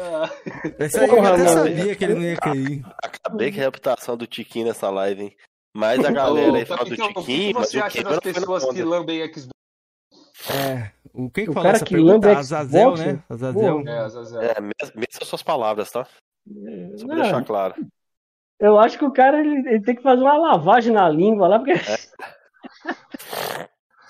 Ah. 0.00 0.30
Essa 0.78 1.02
aí 1.02 1.10
eu 1.10 1.22
até 1.22 1.48
sabia 1.48 1.94
que 1.94 2.02
ele 2.02 2.14
não 2.14 2.22
ia 2.22 2.36
cair. 2.38 2.82
Acabei 3.04 3.52
com 3.52 3.60
a 3.60 3.64
reputação 3.64 4.16
do 4.16 4.26
Tiquinho 4.26 4.68
nessa 4.68 4.88
live, 4.88 5.24
hein? 5.24 5.36
Mas 5.76 6.02
a 6.02 6.10
galera 6.10 6.56
aí 6.56 6.64
fala 6.64 6.86
do 6.86 6.96
Tiquinho. 6.96 7.10
O 7.10 7.24
que 7.24 7.52
você 7.52 7.78
acha 7.78 8.02
das 8.02 8.18
pessoas 8.20 8.64
que 8.64 8.82
lambem 8.82 9.22
Xbox? 9.30 9.50
É, 10.50 10.92
o 11.12 11.28
quem 11.28 11.46
o 11.46 11.52
falou 11.52 11.72
essa 11.72 11.84
pergunta? 11.84 12.38
Azazel, 12.38 12.96
né? 12.96 13.22
Azazel. 13.28 13.82
É, 13.86 13.98
Azazel. 13.98 14.40
É, 14.40 14.60
mesmo 14.62 15.24
suas 15.26 15.42
palavras, 15.42 15.90
tá? 15.90 16.06
Só 16.96 17.06
pra 17.06 17.16
deixar 17.16 17.44
claro. 17.44 17.74
Eu 18.58 18.78
acho 18.78 18.98
que 18.98 19.04
o 19.04 19.12
cara 19.12 19.38
ele, 19.40 19.68
ele, 19.68 19.82
tem 19.82 19.94
que 19.94 20.02
fazer 20.02 20.22
uma 20.22 20.36
lavagem 20.36 20.92
na 20.92 21.08
língua 21.08 21.48
lá, 21.48 21.58
porque. 21.58 21.72
É. 21.72 21.96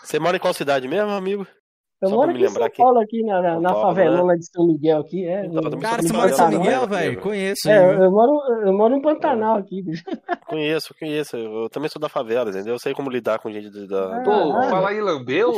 Você 0.02 0.18
mora 0.20 0.36
em 0.36 0.40
qual 0.40 0.54
cidade 0.54 0.86
mesmo, 0.86 1.10
amigo? 1.10 1.46
Eu 2.00 2.10
Só 2.10 2.16
moro 2.16 2.30
aqui 2.30 2.44
em 2.44 2.48
São 2.48 2.70
Paulo, 2.76 3.00
aqui 3.00 3.22
na, 3.22 3.40
na, 3.40 3.60
na 3.60 3.74
favelona 3.74 4.34
né? 4.34 4.38
de 4.38 4.46
São 4.46 4.66
Miguel 4.66 5.00
aqui. 5.00 5.26
É, 5.26 5.46
então, 5.46 5.80
cara, 5.80 6.02
você 6.02 6.12
mora 6.12 6.30
em 6.30 6.34
São 6.34 6.48
Miguel, 6.50 6.86
velho? 6.86 7.20
Conheço. 7.22 7.70
É, 7.70 8.04
eu, 8.04 8.10
moro, 8.10 8.38
eu 8.66 8.72
moro 8.74 8.96
no 8.96 9.02
Pantanal 9.02 9.56
aqui, 9.56 9.82
bicho. 9.82 10.04
Conheço, 10.46 10.94
conheço. 10.98 11.36
Eu 11.36 11.70
também 11.70 11.88
sou 11.88 12.00
da 12.00 12.10
favela, 12.10 12.50
entendeu? 12.50 12.74
Eu 12.74 12.78
sei 12.78 12.92
como 12.92 13.10
lidar 13.10 13.38
com 13.38 13.50
gente 13.50 13.70
da. 13.86 14.18
Ah, 14.18 14.22
Pô, 14.22 14.30
ah, 14.30 14.68
falar 14.68 14.94
em 14.94 15.00
lambeu, 15.00 15.52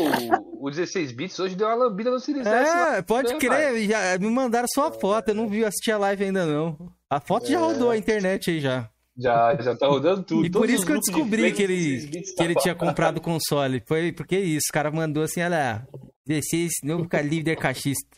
o 0.61 0.71
16 0.71 1.11
bits 1.11 1.41
hoje 1.41 1.57
deu 1.57 1.67
uma 1.67 1.75
lambida 1.75 2.11
no 2.11 2.21
Series 2.21 2.47
É, 2.47 3.03
pode 3.03 3.33
né, 3.33 3.39
crer. 3.41 3.89
Já 3.89 4.19
me 4.19 4.31
mandaram 4.31 4.69
sua 4.69 4.93
foto. 4.93 5.31
Eu 5.31 5.35
não 5.35 5.49
vi 5.49 5.65
assistir 5.65 5.91
a 5.91 5.99
live 5.99 6.25
ainda, 6.25 6.47
não. 6.47 6.77
A 7.11 7.21
foto 7.21 7.47
é... 7.47 7.53
já 7.53 7.59
rodou 7.59 7.91
a 7.91 7.97
internet 7.97 8.51
aí 8.51 8.61
já. 8.61 8.91
Já, 9.17 9.57
já 9.61 9.77
tá 9.77 9.89
rodando 9.89 10.23
tudo. 10.23 10.47
E 10.47 10.51
por 10.51 10.71
isso 10.71 10.87
que 10.87 10.93
eu 10.93 11.01
descobri 11.01 11.51
de 11.51 11.53
que 11.53 11.63
ele, 11.63 12.07
que 12.09 12.43
ele 12.43 12.55
tinha 12.55 12.75
comprado 12.75 13.19
o 13.19 13.21
console. 13.23 13.83
Foi 13.87 14.13
porque 14.13 14.39
isso, 14.39 14.67
o 14.71 14.73
cara 14.73 14.93
mandou 14.93 15.25
assim, 15.25 15.43
olha, 15.43 15.87
16, 16.25 16.71
novo 16.85 17.09
líder 17.25 17.57
caixista. 17.57 18.17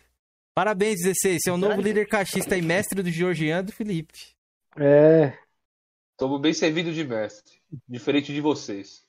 Parabéns, 0.55 0.97
16, 0.97 1.39
você 1.43 1.49
é 1.49 1.53
o 1.53 1.57
novo 1.57 1.81
líder 1.81 2.07
caixista 2.07 2.57
e 2.57 2.61
mestre 2.61 3.03
do 3.03 3.11
Georgiano 3.11 3.69
do 3.69 3.73
Felipe. 3.73 4.13
É. 4.77 5.33
Estamos 6.13 6.39
bem 6.39 6.53
servidos 6.53 6.95
de 6.95 7.03
mestre, 7.03 7.55
diferente 7.89 8.31
de 8.35 8.43
vocês. 8.43 9.07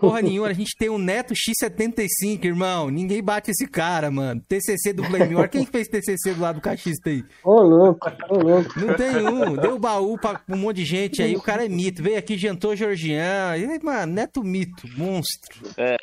Porra 0.00 0.22
nenhuma, 0.22 0.48
a 0.48 0.52
gente 0.54 0.74
tem 0.78 0.88
um 0.88 0.96
Neto 0.96 1.34
X75, 1.34 2.44
irmão. 2.44 2.88
Ninguém 2.88 3.22
bate 3.22 3.50
esse 3.50 3.66
cara, 3.66 4.10
mano. 4.10 4.40
TCC 4.48 4.92
do 4.94 5.02
War. 5.02 5.50
Quem 5.50 5.66
fez 5.66 5.86
TCC 5.86 6.34
do 6.34 6.40
lado 6.40 6.56
do 6.56 6.62
cachista 6.62 7.10
aí? 7.10 7.22
Ô, 7.44 7.60
louco, 7.60 8.08
ô, 8.30 8.38
louco. 8.38 8.80
Não 8.80 8.94
tem 8.94 9.16
um. 9.28 9.56
Deu 9.56 9.78
baú 9.78 10.18
pra 10.18 10.40
um 10.48 10.56
monte 10.56 10.76
de 10.76 10.84
gente 10.86 11.22
aí. 11.22 11.36
O 11.36 11.42
cara 11.42 11.66
é 11.66 11.68
mito. 11.68 12.02
Veio 12.02 12.18
aqui, 12.18 12.38
jantou 12.38 12.74
Georgian. 12.74 13.56
E, 13.58 13.84
mano, 13.84 14.12
Neto 14.14 14.42
mito, 14.42 14.88
monstro. 14.96 15.60
É. 15.76 15.96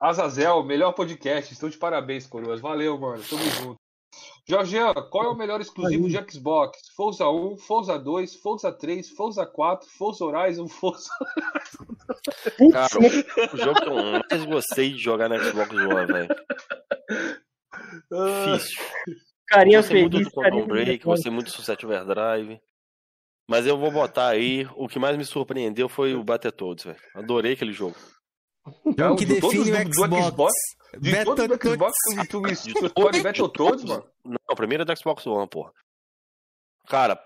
Azazel, 0.00 0.64
melhor 0.64 0.92
podcast. 0.92 1.52
Estou 1.52 1.68
de 1.68 1.76
parabéns, 1.76 2.26
coroas. 2.26 2.60
Valeu, 2.60 2.98
mano. 2.98 3.22
Tamo 3.28 3.42
junto. 3.50 3.85
Jorgian, 4.48 4.94
qual 5.10 5.24
é 5.24 5.28
o 5.28 5.34
melhor 5.36 5.60
exclusivo 5.60 6.08
de 6.08 6.16
Xbox? 6.30 6.78
Forza 6.94 7.28
1, 7.28 7.56
Forza 7.58 7.98
2, 7.98 8.36
Forza 8.36 8.72
3, 8.72 9.10
Forza 9.10 9.44
4, 9.44 9.88
Forza 9.88 10.24
Horizon, 10.24 10.68
Forza. 10.68 11.10
Cara, 12.72 12.88
o 13.52 13.56
jogo 13.56 13.80
que 13.80 13.88
eu 13.88 14.22
mais 14.30 14.44
gostei 14.46 14.92
de 14.92 14.98
jogar 14.98 15.28
no 15.28 15.42
Xbox 15.42 15.70
One, 15.72 16.06
velho. 16.06 16.28
Difícil. 18.10 18.84
Carinha 19.48 19.78
gostei 19.78 19.96
feliz. 19.96 20.12
muito 20.12 20.30
do 20.30 20.34
Quantum 20.34 20.66
Break, 20.66 21.04
gostei 21.04 21.32
muito 21.32 21.46
do 21.46 21.52
Sunset 21.52 21.84
Overdrive. 21.84 22.60
Mas 23.48 23.66
eu 23.66 23.76
vou 23.76 23.90
botar 23.90 24.28
aí, 24.28 24.68
o 24.76 24.88
que 24.88 24.98
mais 24.98 25.16
me 25.16 25.24
surpreendeu 25.24 25.88
foi 25.88 26.14
o 26.14 26.22
Battletoads, 26.22 26.84
velho. 26.84 26.98
Adorei 27.14 27.52
aquele 27.52 27.72
jogo. 27.72 27.96
Jogo 28.98 29.16
que 29.16 29.26
define 29.26 29.58
o 29.58 29.94
Xbox. 29.94 30.52
De 31.00 31.24
todos 31.24 31.46
do 31.46 31.54
Xbox, 31.56 31.96
tu, 32.28 32.42
tu, 32.42 32.72
tu 32.74 32.86
escolhe 32.86 33.22
Battletoads, 33.22 33.84
mano? 33.84 34.06
Não, 34.24 34.38
o 34.50 34.56
primeiro 34.56 34.82
é 34.82 34.84
do 34.86 34.96
Xbox 34.96 35.26
One, 35.26 35.48
porra. 35.48 35.72
Cara, 36.88 37.20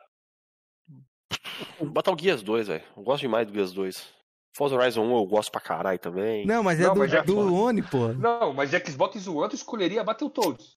botar 1.80 2.10
o 2.10 2.16
Guias 2.16 2.42
2, 2.42 2.68
velho. 2.68 2.84
Eu 2.96 3.02
gosto 3.02 3.22
demais 3.22 3.46
do 3.46 3.52
Guias 3.52 3.72
2. 3.72 4.20
Forza 4.56 4.74
Horizon 4.74 5.04
1 5.04 5.16
eu 5.16 5.26
gosto 5.26 5.52
pra 5.52 5.60
caralho 5.60 5.98
também. 5.98 6.44
Não, 6.44 6.62
mas 6.62 6.80
é 6.80 6.84
não, 6.84 6.94
do, 6.94 6.98
mas 6.98 7.24
do 7.24 7.54
One, 7.54 7.82
pô. 7.82 8.08
Não, 8.08 8.52
mas 8.52 8.70
Xbox 8.70 9.26
One 9.26 9.48
tu 9.48 9.54
escolheria 9.54 10.02
Battletoads. 10.02 10.76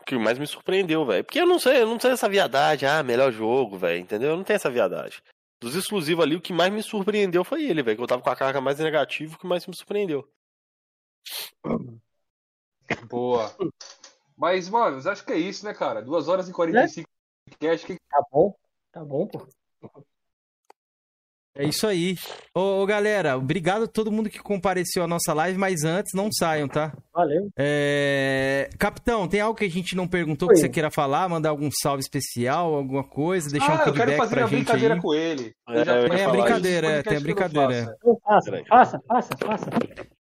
O 0.00 0.04
que 0.04 0.18
mais 0.18 0.38
me 0.38 0.46
surpreendeu, 0.46 1.04
velho. 1.06 1.22
Porque 1.22 1.40
eu 1.40 1.46
não 1.46 1.58
sei, 1.58 1.82
eu 1.82 1.86
não 1.86 1.98
tenho 1.98 2.14
essa 2.14 2.28
viadagem, 2.28 2.88
ah, 2.88 3.02
melhor 3.02 3.30
jogo, 3.30 3.78
velho, 3.78 4.00
entendeu? 4.00 4.30
Eu 4.30 4.36
não 4.36 4.42
tenho 4.42 4.56
essa 4.56 4.70
viadagem. 4.70 5.20
Dos 5.60 5.76
exclusivos 5.76 6.24
ali, 6.24 6.34
o 6.34 6.40
que 6.40 6.52
mais 6.52 6.72
me 6.72 6.82
surpreendeu 6.82 7.44
foi 7.44 7.64
ele, 7.64 7.82
velho. 7.82 7.96
Que 7.96 8.02
eu 8.02 8.06
tava 8.08 8.22
com 8.22 8.30
a 8.30 8.34
carga 8.34 8.60
mais 8.60 8.80
negativa, 8.80 9.36
o 9.36 9.38
que 9.38 9.46
mais 9.46 9.64
me 9.64 9.76
surpreendeu. 9.76 10.28
Boa. 13.08 13.54
Mas, 14.36 14.68
mano, 14.68 15.08
acho 15.08 15.24
que 15.24 15.32
é 15.32 15.38
isso, 15.38 15.64
né, 15.64 15.72
cara? 15.74 16.02
2 16.02 16.28
horas 16.28 16.48
e 16.48 16.52
45 16.52 17.08
é? 17.60 17.70
acho 17.70 17.86
que... 17.86 17.96
Tá 18.08 18.24
bom, 18.30 18.54
tá 18.90 19.04
bom, 19.04 19.26
pô. 19.26 19.46
É 21.54 21.66
isso 21.66 21.86
aí. 21.86 22.16
Ô, 22.54 22.82
ô, 22.82 22.86
galera, 22.86 23.36
obrigado 23.36 23.84
a 23.84 23.86
todo 23.86 24.10
mundo 24.10 24.30
que 24.30 24.38
compareceu 24.38 25.04
à 25.04 25.06
nossa 25.06 25.34
live, 25.34 25.58
mas 25.58 25.84
antes 25.84 26.12
não 26.14 26.30
saiam, 26.32 26.66
tá? 26.66 26.94
Valeu. 27.14 27.50
É... 27.58 28.70
Capitão, 28.78 29.28
tem 29.28 29.42
algo 29.42 29.58
que 29.58 29.66
a 29.66 29.70
gente 29.70 29.94
não 29.94 30.08
perguntou 30.08 30.48
Oi. 30.48 30.54
que 30.54 30.60
você 30.60 30.68
queira 30.70 30.90
falar? 30.90 31.28
Mandar 31.28 31.50
algum 31.50 31.68
salve 31.82 32.00
especial, 32.00 32.74
alguma 32.74 33.04
coisa? 33.04 33.50
Deixar 33.50 33.70
ah, 33.70 33.74
um 33.74 33.78
feedback 33.84 33.98
eu 33.98 34.06
quero 34.06 34.16
fazer 34.16 34.34
pra 34.34 34.44
uma 34.44 34.48
gente 34.48 34.58
brincadeira 34.64 34.94
aí. 34.94 35.00
com 35.02 35.14
ele. 35.14 35.54
É, 35.68 36.22
é 36.22 36.30
brincadeira, 36.30 36.86
é, 36.86 37.02
tem 37.02 37.16
a 37.18 37.20
brincadeira. 37.20 37.96
Faça, 38.24 38.62
faça, 38.66 39.00
faça, 39.06 39.36
faça. 39.36 39.70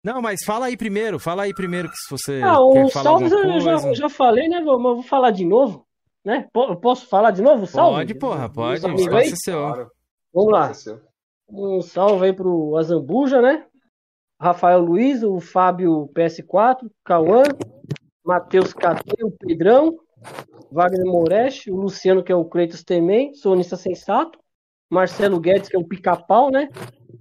Não, 0.03 0.22
mas 0.22 0.43
fala 0.45 0.66
aí 0.66 0.76
primeiro, 0.76 1.18
fala 1.18 1.43
aí 1.43 1.53
primeiro 1.53 1.90
que 1.90 1.95
se 1.95 2.11
você 2.11 2.42
ah, 2.43 2.58
quer 2.74 2.90
falar 2.90 3.03
salves 3.03 3.32
eu 3.32 3.60
já, 3.61 3.93
já 3.93 4.10
falei, 4.10 4.50
né? 4.50 4.60
Mas 4.60 4.82
vou 4.82 5.03
falar 5.03 5.32
de 5.32 5.45
novo, 5.45 5.85
né? 6.26 6.45
Posso 6.82 7.08
falar 7.08 7.32
de 7.32 7.42
novo? 7.42 7.66
Salve? 7.66 8.00
Pode, 8.00 8.16
porra, 8.16 8.50
pode. 8.50 8.85
Espaço 8.85 9.34
é 9.34 9.35
seu. 9.38 9.60
Claro. 9.60 9.92
Vamos 10.34 10.51
lá. 10.51 10.72
Um 11.52 11.82
salve 11.82 12.28
aí 12.28 12.34
pro 12.34 12.78
Azambuja, 12.78 13.42
né? 13.42 13.66
Rafael 14.40 14.80
Luiz, 14.80 15.22
o 15.22 15.40
Fábio 15.40 16.10
PS4, 16.16 16.90
Cauã, 17.04 17.44
Matheus 18.26 18.74
KT, 18.74 19.24
o 19.24 19.32
Pedrão, 19.32 20.00
Wagner 20.72 21.06
Moretti, 21.06 21.70
o 21.70 21.76
Luciano, 21.76 22.24
que 22.24 22.32
é 22.32 22.36
o 22.36 22.46
Kratos 22.46 22.84
também, 22.84 23.34
sonista 23.34 23.76
sensato, 23.76 24.40
Marcelo 24.90 25.40
Guedes, 25.40 25.70
que 25.70 25.76
é 25.76 25.80
o 25.80 25.88
pica-pau, 25.88 26.50
né? 26.50 26.70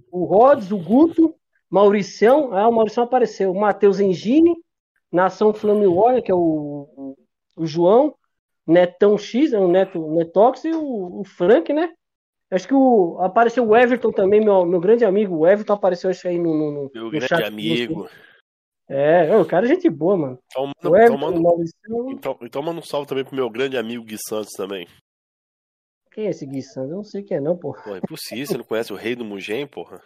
O 0.09 0.23
Rods, 0.23 0.71
o 0.71 0.77
Guto, 0.77 1.35
Mauricião, 1.69 2.53
ah, 2.53 2.67
o 2.67 2.71
Mauricião 2.73 3.03
apareceu, 3.03 3.51
o 3.51 3.59
Matheus 3.59 3.99
Engine, 3.99 4.55
Nação 5.11 5.51
Warrior, 5.51 6.21
que 6.23 6.31
é 6.31 6.35
o, 6.35 7.15
o, 7.55 7.65
João, 7.65 8.15
Netão 8.65 9.17
X, 9.17 9.51
é 9.51 9.59
o 9.59 9.67
Neto 9.67 9.99
Netox 10.15 10.63
e 10.63 10.71
o, 10.71 11.19
o 11.19 11.23
Frank, 11.23 11.71
né? 11.73 11.93
Acho 12.51 12.67
que 12.67 12.73
o, 12.73 13.17
apareceu 13.21 13.65
o 13.65 13.75
Everton 13.75 14.11
também, 14.11 14.41
meu, 14.41 14.65
meu 14.65 14.81
grande 14.81 15.05
amigo. 15.05 15.37
O 15.37 15.47
Everton 15.47 15.73
apareceu 15.73 16.09
acho, 16.09 16.27
aí 16.27 16.37
no, 16.37 16.53
no, 16.53 16.71
no 16.71 16.91
Meu 16.93 17.05
no 17.05 17.09
grande 17.09 17.27
chat, 17.27 17.43
amigo. 17.45 18.09
É, 18.89 19.33
o 19.37 19.45
cara 19.45 19.65
é 19.65 19.69
gente 19.69 19.89
boa, 19.89 20.17
mano. 20.17 20.39
Então, 20.47 20.91
o 20.91 20.97
Everton, 20.97 21.15
então, 21.15 21.41
manda, 21.41 21.63
então, 22.11 22.37
então 22.41 22.61
manda 22.61 22.79
um 22.81 22.83
salve 22.83 23.07
também 23.07 23.23
pro 23.23 23.35
meu 23.35 23.49
grande 23.49 23.77
amigo 23.77 24.03
Gui 24.03 24.17
Santos 24.17 24.51
também. 24.51 24.85
Quem 26.11 26.27
é 26.27 26.31
esse 26.31 26.45
Gui 26.45 26.61
Santos? 26.61 26.91
Eu 26.91 26.97
não 26.97 27.03
sei 27.05 27.23
quem 27.23 27.37
é 27.37 27.39
não, 27.39 27.55
porra. 27.55 27.81
Pô, 27.83 27.95
é 27.95 27.99
impossível, 27.99 28.45
você 28.45 28.57
não 28.57 28.65
conhece 28.65 28.91
o 28.91 28.97
rei 28.97 29.15
do 29.15 29.23
Mugen, 29.23 29.65
porra? 29.65 30.01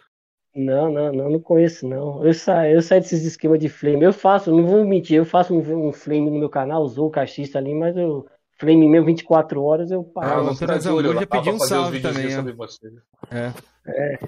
Não, 0.54 0.90
não, 0.90 1.12
não, 1.12 1.30
não 1.30 1.40
conheço 1.40 1.86
não. 1.86 2.24
Eu 2.24 2.32
saio, 2.32 2.76
eu 2.76 2.82
saio 2.82 3.00
desses 3.00 3.24
esquemas 3.24 3.58
de 3.58 3.68
flame. 3.68 4.04
Eu 4.04 4.12
faço, 4.12 4.54
não 4.54 4.64
vou 4.64 4.84
mentir, 4.84 5.16
eu 5.16 5.24
faço 5.24 5.52
um, 5.52 5.88
um 5.88 5.92
flame 5.92 6.30
no 6.30 6.38
meu 6.38 6.48
canal, 6.48 6.80
usou 6.82 7.08
o 7.08 7.10
cachista 7.10 7.58
ali, 7.58 7.74
mas 7.74 7.96
eu 7.96 8.26
Flame 8.58 8.88
meu 8.88 9.04
24 9.04 9.62
horas, 9.62 9.90
eu 9.90 10.02
paro. 10.02 10.48
Ah, 10.48 10.50
o 10.50 10.56
Transalor 10.56 11.14
já 11.14 11.26
pediu 11.26 11.54
um 11.54 11.58
salve 11.58 12.00
também. 12.00 12.30
Sobre 12.30 12.52
você. 12.52 12.88
É. 13.30 13.52
é. 13.86 14.18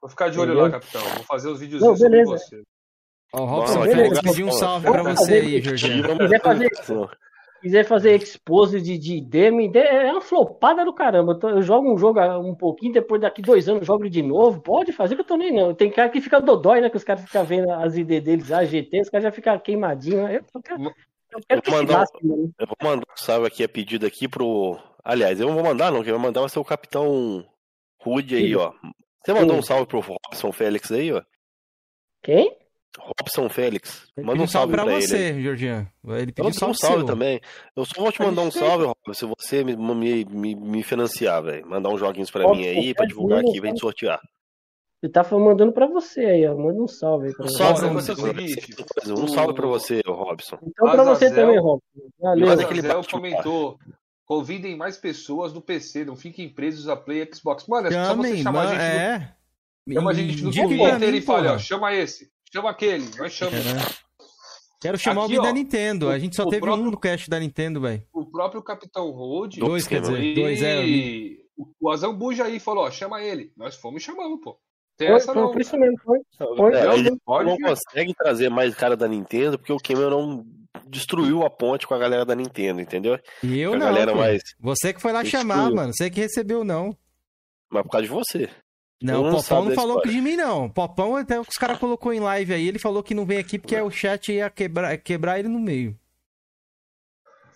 Vou 0.00 0.08
ficar 0.08 0.28
de 0.28 0.38
olho 0.38 0.52
Entendeu? 0.52 0.64
lá, 0.64 0.70
capitão. 0.70 1.00
Vou 1.00 1.24
fazer 1.24 1.48
os 1.48 1.60
vídeos 1.60 1.82
sobre 1.82 2.24
você. 2.24 2.62
Ó, 3.34 3.42
o 3.42 3.44
Robson 3.44 3.84
Nossa, 3.84 4.22
pediu 4.22 4.46
um 4.46 4.52
salve 4.52 4.90
pra 4.90 5.02
você 5.02 5.34
aí, 5.34 5.60
Jorginho. 5.60 6.04
Se 6.06 6.18
quiser 6.18 6.40
fazer, 6.40 6.70
quiser 7.60 7.84
fazer 7.84 8.22
expose 8.22 8.80
de, 8.80 8.96
de 8.96 9.20
demo, 9.20 9.60
é 9.76 10.12
uma 10.12 10.20
flopada 10.20 10.84
do 10.84 10.94
caramba. 10.94 11.32
Eu, 11.32 11.38
tô, 11.38 11.48
eu, 11.50 11.60
jogo 11.60 11.92
um 11.92 11.98
jogo 11.98 12.20
um 12.38 12.54
pouquinho, 12.54 12.92
depois 12.92 13.20
daqui 13.20 13.42
dois 13.42 13.68
anos 13.68 13.86
jogo 13.86 14.08
de 14.08 14.22
novo. 14.22 14.60
Pode 14.60 14.92
fazer 14.92 15.14
que 15.14 15.22
eu 15.22 15.26
tô 15.26 15.36
nem 15.36 15.52
não. 15.52 15.74
Tem 15.74 15.90
cara 15.90 16.08
que 16.08 16.20
fica 16.20 16.40
dodói, 16.40 16.80
né? 16.80 16.88
Que 16.88 16.96
os 16.96 17.04
caras 17.04 17.24
ficam 17.24 17.44
vendo 17.44 17.70
as 17.70 17.96
ID 17.96 18.22
deles, 18.22 18.52
a 18.52 18.64
GT, 18.64 19.00
os 19.00 19.10
caras 19.10 19.24
já 19.24 19.32
ficam 19.32 19.58
queimadinhos. 19.58 20.22
Né? 20.22 20.36
Eu, 20.36 20.62
eu, 20.78 20.92
eu, 21.48 21.60
vou 21.64 21.74
mandar, 21.74 22.04
um, 22.22 22.52
eu 22.58 22.66
vou 22.66 22.76
mandar 22.82 23.06
um 23.12 23.16
salve 23.16 23.46
aqui, 23.46 23.62
a 23.64 23.68
pedido 23.68 24.06
aqui 24.06 24.28
pro. 24.28 24.78
Aliás, 25.04 25.40
eu 25.40 25.46
não 25.46 25.54
vou 25.54 25.64
mandar, 25.64 25.90
não. 25.90 26.02
Quem 26.02 26.12
vai 26.12 26.22
mandar 26.22 26.40
vai 26.40 26.48
ser 26.48 26.58
o 26.58 26.64
Capitão 26.64 27.44
Rude 28.00 28.36
aí, 28.36 28.54
ó. 28.54 28.72
Você 29.24 29.32
mandou 29.32 29.56
um 29.56 29.62
salve 29.62 29.86
pro 29.86 30.00
Robson 30.00 30.52
Félix 30.52 30.90
aí, 30.90 31.12
ó? 31.12 31.22
Quem? 32.22 32.56
Robson 32.98 33.48
Félix. 33.48 34.06
Manda 34.16 34.42
um 34.42 34.46
salve 34.46 34.72
pra, 34.72 34.84
pra 34.84 34.94
você, 34.94 35.28
ele. 35.28 35.42
Georgian. 35.42 35.86
Ele 36.06 36.32
pediu 36.32 36.68
um 36.68 36.74
salve 36.74 37.04
também. 37.04 37.40
Eu 37.76 37.84
só 37.84 38.00
vou 38.00 38.10
te 38.10 38.20
mandar 38.22 38.42
um 38.42 38.50
salve, 38.50 38.84
Robson, 38.84 39.14
se 39.14 39.26
você 39.26 39.62
me, 39.62 39.76
me, 39.76 40.24
me, 40.24 40.54
me 40.54 40.82
financiar, 40.82 41.42
velho. 41.42 41.66
Mandar 41.66 41.90
uns 41.90 42.00
joguinhos 42.00 42.30
pra 42.30 42.50
mim 42.50 42.66
aí, 42.66 42.94
pra 42.94 43.06
divulgar 43.06 43.40
aqui, 43.40 43.60
vem 43.60 43.76
sortear. 43.76 44.20
Ele 45.02 45.12
tá 45.12 45.24
mandando 45.30 45.72
pra 45.72 45.86
você 45.86 46.20
aí, 46.20 46.46
ó. 46.46 46.56
Manda 46.56 46.82
um 46.82 46.88
salve 46.88 47.28
aí 47.28 47.34
pra 47.34 47.46
um 47.46 47.48
salve, 47.48 47.80
pra 47.80 47.88
você. 47.90 48.12
É 48.12 49.12
um 49.12 49.28
salve 49.28 49.54
pra 49.54 49.66
você, 49.66 50.00
Robson. 50.06 50.58
Então 50.62 50.90
pra 50.90 51.04
você 51.04 51.30
também, 51.32 51.58
Robson. 51.58 51.86
Valeu. 52.20 52.50
Azazel 52.50 53.04
comentou. 53.10 53.78
Convidem 54.24 54.76
mais 54.76 54.98
pessoas 54.98 55.54
do 55.54 55.62
PC, 55.62 56.04
não 56.04 56.14
fiquem 56.14 56.50
presos 56.50 56.86
a 56.86 56.94
Play 56.94 57.26
Xbox. 57.32 57.66
Mano, 57.66 57.88
é 57.88 57.92
só 57.92 58.14
você 58.14 58.36
chamar 58.36 58.62
a 58.62 58.66
gente. 58.66 58.80
É. 58.82 59.34
No... 59.86 59.94
Chama 59.94 60.10
a 60.10 60.14
gente 60.14 60.42
no 60.42 60.52
Twitter 60.52 61.14
e 61.14 61.22
fala, 61.22 61.54
ó, 61.54 61.58
chama 61.58 61.94
esse, 61.94 62.30
chama 62.52 62.68
aquele, 62.68 63.08
nós 63.16 63.32
chamamos. 63.32 64.02
Quero 64.82 64.98
chamar 64.98 65.24
Aqui, 65.24 65.34
alguém 65.34 65.38
ó, 65.38 65.42
da 65.44 65.52
Nintendo. 65.52 66.10
A 66.10 66.18
gente 66.18 66.36
só 66.36 66.44
teve 66.44 66.60
próprio, 66.60 66.86
um 66.86 66.90
no 66.90 67.00
cast 67.00 67.30
da 67.30 67.40
Nintendo, 67.40 67.80
velho. 67.80 68.02
O 68.12 68.26
próprio 68.26 68.62
Capitão 68.62 69.10
Road. 69.10 69.60
Dois, 69.60 69.88
quer 69.88 70.02
dizer, 70.02 70.34
dois, 70.34 70.62
é. 70.62 70.84
O 71.80 71.90
Azambuja 71.90 72.44
aí 72.44 72.60
falou, 72.60 72.84
ó, 72.84 72.90
chama 72.90 73.22
ele. 73.22 73.50
Nós 73.56 73.76
fomos 73.76 74.02
e 74.02 74.04
chamamos, 74.04 74.40
pô. 74.42 74.60
Tem 74.98 75.08
essa 75.12 75.32
foi, 75.32 75.42
não. 75.42 75.52
Foi 75.52 75.62
isso 75.62 75.78
mesmo, 75.78 75.96
foi. 76.04 76.20
foi. 76.36 76.74
É, 76.74 76.94
ele 76.94 77.10
não 77.10 77.56
consegue 77.58 78.12
trazer 78.14 78.50
mais 78.50 78.74
cara 78.74 78.96
da 78.96 79.06
Nintendo 79.06 79.56
porque 79.56 79.72
o 79.72 79.78
Cameron 79.78 80.44
destruiu 80.88 81.44
a 81.44 81.50
ponte 81.50 81.86
com 81.86 81.94
a 81.94 81.98
galera 81.98 82.24
da 82.24 82.34
Nintendo, 82.34 82.80
entendeu? 82.80 83.18
E 83.42 83.60
eu 83.60 83.74
a 83.74 83.76
não. 83.76 83.86
Galera 83.86 84.14
mais 84.14 84.42
você 84.58 84.92
que 84.92 85.00
foi 85.00 85.12
lá 85.12 85.22
destruiu. 85.22 85.42
chamar, 85.42 85.70
mano. 85.70 85.92
Você 85.94 86.10
que 86.10 86.20
recebeu, 86.20 86.64
não. 86.64 86.96
Mas 87.70 87.84
por 87.84 87.90
causa 87.90 88.06
de 88.06 88.12
você. 88.12 88.50
Não, 89.00 89.28
o 89.28 89.36
Popão 89.36 89.66
não 89.66 89.74
falou 89.76 89.98
história. 89.98 90.10
de 90.10 90.20
mim, 90.20 90.34
não. 90.34 90.68
Popão, 90.68 91.14
até 91.14 91.40
os 91.40 91.56
caras 91.56 91.78
colocou 91.78 92.12
em 92.12 92.18
live 92.18 92.52
aí, 92.52 92.66
ele 92.66 92.80
falou 92.80 93.00
que 93.00 93.14
não 93.14 93.24
vem 93.24 93.38
aqui 93.38 93.56
porque 93.56 93.76
é. 93.76 93.82
o 93.82 93.90
chat 93.90 94.32
ia 94.32 94.50
quebrar, 94.50 94.98
quebrar 94.98 95.38
ele 95.38 95.46
no 95.46 95.60
meio. 95.60 95.96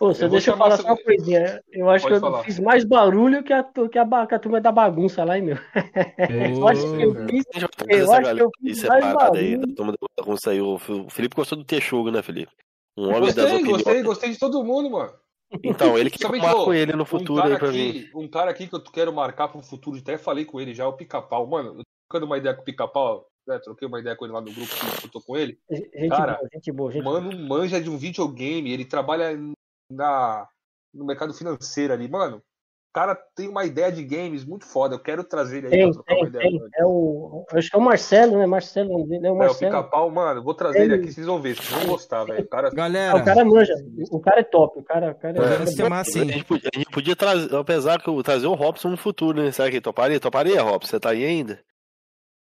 Pô, 0.03 0.13
você 0.13 0.29
deixa 0.29 0.51
eu 0.51 0.57
falar 0.57 0.79
só 0.79 0.83
uma 0.83 0.97
coisinha. 0.97 1.63
Eu 1.71 1.89
acho 1.89 2.03
Pode 2.03 2.19
que 2.19 2.27
eu 2.27 2.29
falar. 2.29 2.43
fiz 2.43 2.59
mais 2.59 2.85
barulho 2.85 3.41
que 3.45 3.53
a, 3.53 3.63
que 3.63 3.97
a, 3.97 4.27
que 4.27 4.35
a 4.35 4.39
turma 4.41 4.61
da 4.61 4.73
bagunça 4.73 5.23
lá, 5.23 5.39
hein, 5.39 5.45
meu. 5.45 5.57
eu 6.59 6.67
acho 6.67 6.97
que 6.97 7.03
eu 7.05 7.15
fiz. 7.29 7.45
Eu 7.89 8.13
acho 8.13 8.35
que 8.35 8.43
eu 8.43 8.51
fiz 8.61 8.83
mais 8.83 9.15
barulho. 9.15 9.41
Aí, 9.41 9.57
da 9.57 9.75
turma 9.77 9.93
da 9.93 9.99
bagunça 10.19 10.51
aí. 10.51 10.61
O 10.61 10.77
Felipe 11.09 11.37
gostou 11.37 11.57
do 11.57 11.65
Texugo, 11.65 12.11
né, 12.11 12.21
Felipe? 12.21 12.51
Um 12.97 13.11
homem 13.11 13.21
gostei, 13.21 13.45
das 13.45 13.53
opiniões. 13.53 13.83
Gostei, 13.85 14.03
gostei 14.03 14.31
de 14.33 14.39
todo 14.41 14.65
mundo, 14.65 14.91
mano. 14.91 15.13
Então, 15.63 15.97
ele 15.97 16.11
que 16.11 16.27
marcou 16.27 16.75
ele 16.75 16.95
no 16.95 17.05
futuro 17.05 17.41
um 17.41 17.53
aí 17.53 17.57
pra 17.57 17.69
aqui, 17.69 18.11
mim. 18.13 18.23
Um 18.25 18.27
cara 18.27 18.51
aqui 18.51 18.67
que 18.67 18.75
eu 18.75 18.83
quero 18.83 19.13
marcar 19.13 19.47
pro 19.47 19.63
futuro, 19.63 19.99
até 19.99 20.19
falei 20.19 20.45
com 20.45 20.61
ele 20.61 20.75
já, 20.75 20.85
o 20.89 20.95
Pica-Pau. 20.95 21.47
Mano, 21.47 21.69
eu 21.69 21.77
tô 21.77 21.83
trocando 22.11 22.27
uma 22.27 22.39
ideia 22.39 22.57
com 22.57 22.63
o 22.63 22.65
Pica-Pau, 22.65 23.25
né, 23.47 23.57
troquei 23.61 23.87
uma 23.87 24.01
ideia 24.01 24.17
com 24.17 24.25
ele 24.25 24.35
lá 24.35 24.41
no 24.41 24.51
grupo 24.51 24.69
que 24.99 25.07
eu 25.07 25.11
tô 25.13 25.21
com 25.21 25.37
ele. 25.37 25.57
Gente 25.71 26.09
cara, 26.09 26.39
boa, 26.39 26.49
gente 26.53 26.73
boa, 26.73 26.91
gente 26.91 27.05
mano, 27.05 27.49
manja 27.49 27.81
de 27.81 27.89
um 27.89 27.97
videogame, 27.97 28.73
ele 28.73 28.85
trabalha 28.85 29.39
na 29.93 30.47
no 30.93 31.07
mercado 31.07 31.33
financeiro 31.33 31.93
ali. 31.93 32.09
Mano, 32.09 32.37
o 32.37 32.93
cara 32.93 33.15
tem 33.35 33.49
uma 33.49 33.65
ideia 33.65 33.91
de 33.91 34.05
games 34.05 34.45
muito 34.45 34.67
foda. 34.67 34.95
Eu 34.95 34.99
quero 34.99 35.25
trazer 35.25 35.65
ele 35.65 35.69
aí 35.69 35.73
tem, 35.73 35.83
pra 35.85 35.93
trocar 35.93 36.15
tem, 36.15 36.23
uma 36.23 36.29
ideia. 36.29 36.69
É 36.77 36.85
o, 36.85 37.47
acho 37.55 37.71
que 37.71 37.77
é 37.77 37.79
o 37.79 37.83
Marcelo, 37.83 38.39
né? 38.39 38.45
Marcelo, 38.45 38.91
é 38.91 39.31
o 39.31 39.35
Marcelo. 39.35 39.75
É, 39.75 39.79
o 39.79 39.81
pica-pau, 39.81 40.11
mano. 40.11 40.43
Vou 40.43 40.53
trazer 40.53 40.83
ele... 40.83 40.95
ele 40.95 41.03
aqui, 41.03 41.13
vocês 41.13 41.27
vão 41.27 41.41
ver. 41.41 41.57
Vocês 41.57 41.71
vão 41.71 41.87
gostar, 41.87 42.25
velho. 42.25 42.47
Cara... 42.49 42.69
Galera. 42.69 43.13
Ah, 43.13 43.23
o 43.23 43.25
cara 43.25 43.45
manja. 43.47 43.73
O 44.11 44.21
cara 44.21 44.41
é 44.41 44.45
top. 44.45 44.79
O 44.79 44.83
cara, 44.83 45.13
o 45.13 45.15
cara 45.15 45.39
é. 45.39 45.63
é. 45.63 45.67
chamar 45.69 46.01
assim. 46.01 46.21
A 46.21 46.25
gente 46.25 46.45
podia, 46.45 46.71
a 46.75 46.79
gente 46.79 46.91
podia 46.91 47.17
trazer, 47.17 47.57
apesar 47.57 47.99
que 47.99 48.09
eu 48.09 48.23
trazer 48.23 48.47
o 48.47 48.55
Robson 48.55 48.91
no 48.91 48.99
futuro, 48.99 49.43
né? 49.43 49.51
Será 49.51 49.71
que 49.71 49.81
toparia? 49.81 50.21
Toparia, 50.21 50.61
Robson? 50.61 50.91
Você 50.91 51.01
tá 51.01 51.11
aí 51.11 51.25
ainda? 51.25 51.61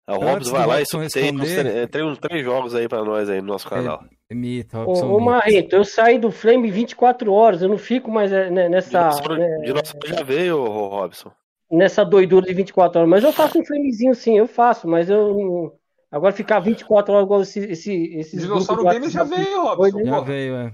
A 0.06 0.14
Robson 0.14 0.52
vai 0.52 0.66
lá 0.66 0.80
e 0.80 0.84
tem 0.84 1.34
uns, 1.34 1.90
tem 1.90 2.04
uns 2.04 2.18
três 2.18 2.44
jogos 2.44 2.72
aí 2.72 2.88
pra 2.88 3.02
nós 3.02 3.28
aí 3.28 3.40
no 3.40 3.48
nosso 3.48 3.68
canal. 3.68 4.04
É, 4.28 4.34
mito, 4.34 4.76
Robson. 4.76 5.06
Ô, 5.06 5.16
ô 5.16 5.20
Marrito, 5.20 5.76
eu 5.76 5.84
saí 5.84 6.18
do 6.18 6.30
Flame 6.30 6.70
24 6.70 7.32
horas, 7.32 7.62
eu 7.62 7.68
não 7.68 7.78
fico 7.78 8.10
mais 8.10 8.32
é, 8.32 8.50
né, 8.50 8.68
nessa. 8.68 9.08
Dinossauro, 9.08 9.36
né, 9.36 9.64
já 10.06 10.22
veio, 10.22 10.64
Robson. 10.64 11.30
Nessa 11.70 12.04
doidura 12.04 12.46
de 12.46 12.54
24 12.54 13.00
horas. 13.00 13.10
Mas 13.10 13.24
eu 13.24 13.32
faço 13.32 13.58
um 13.58 13.64
flamezinho 13.64 14.14
sim, 14.14 14.36
eu 14.36 14.46
faço, 14.46 14.88
mas 14.88 15.08
eu. 15.08 15.72
Agora 16.10 16.32
ficar 16.32 16.60
24 16.60 17.12
horas 17.12 17.24
igual 17.24 17.42
esse, 17.42 17.60
esse, 17.60 17.92
esses. 18.16 18.40
Dinossauro 18.40 18.84
Games 18.84 19.12
já 19.12 19.24
veio, 19.24 19.62
Robson. 19.62 20.04
Já 20.04 20.20
veio, 20.20 20.56
é. 20.56 20.72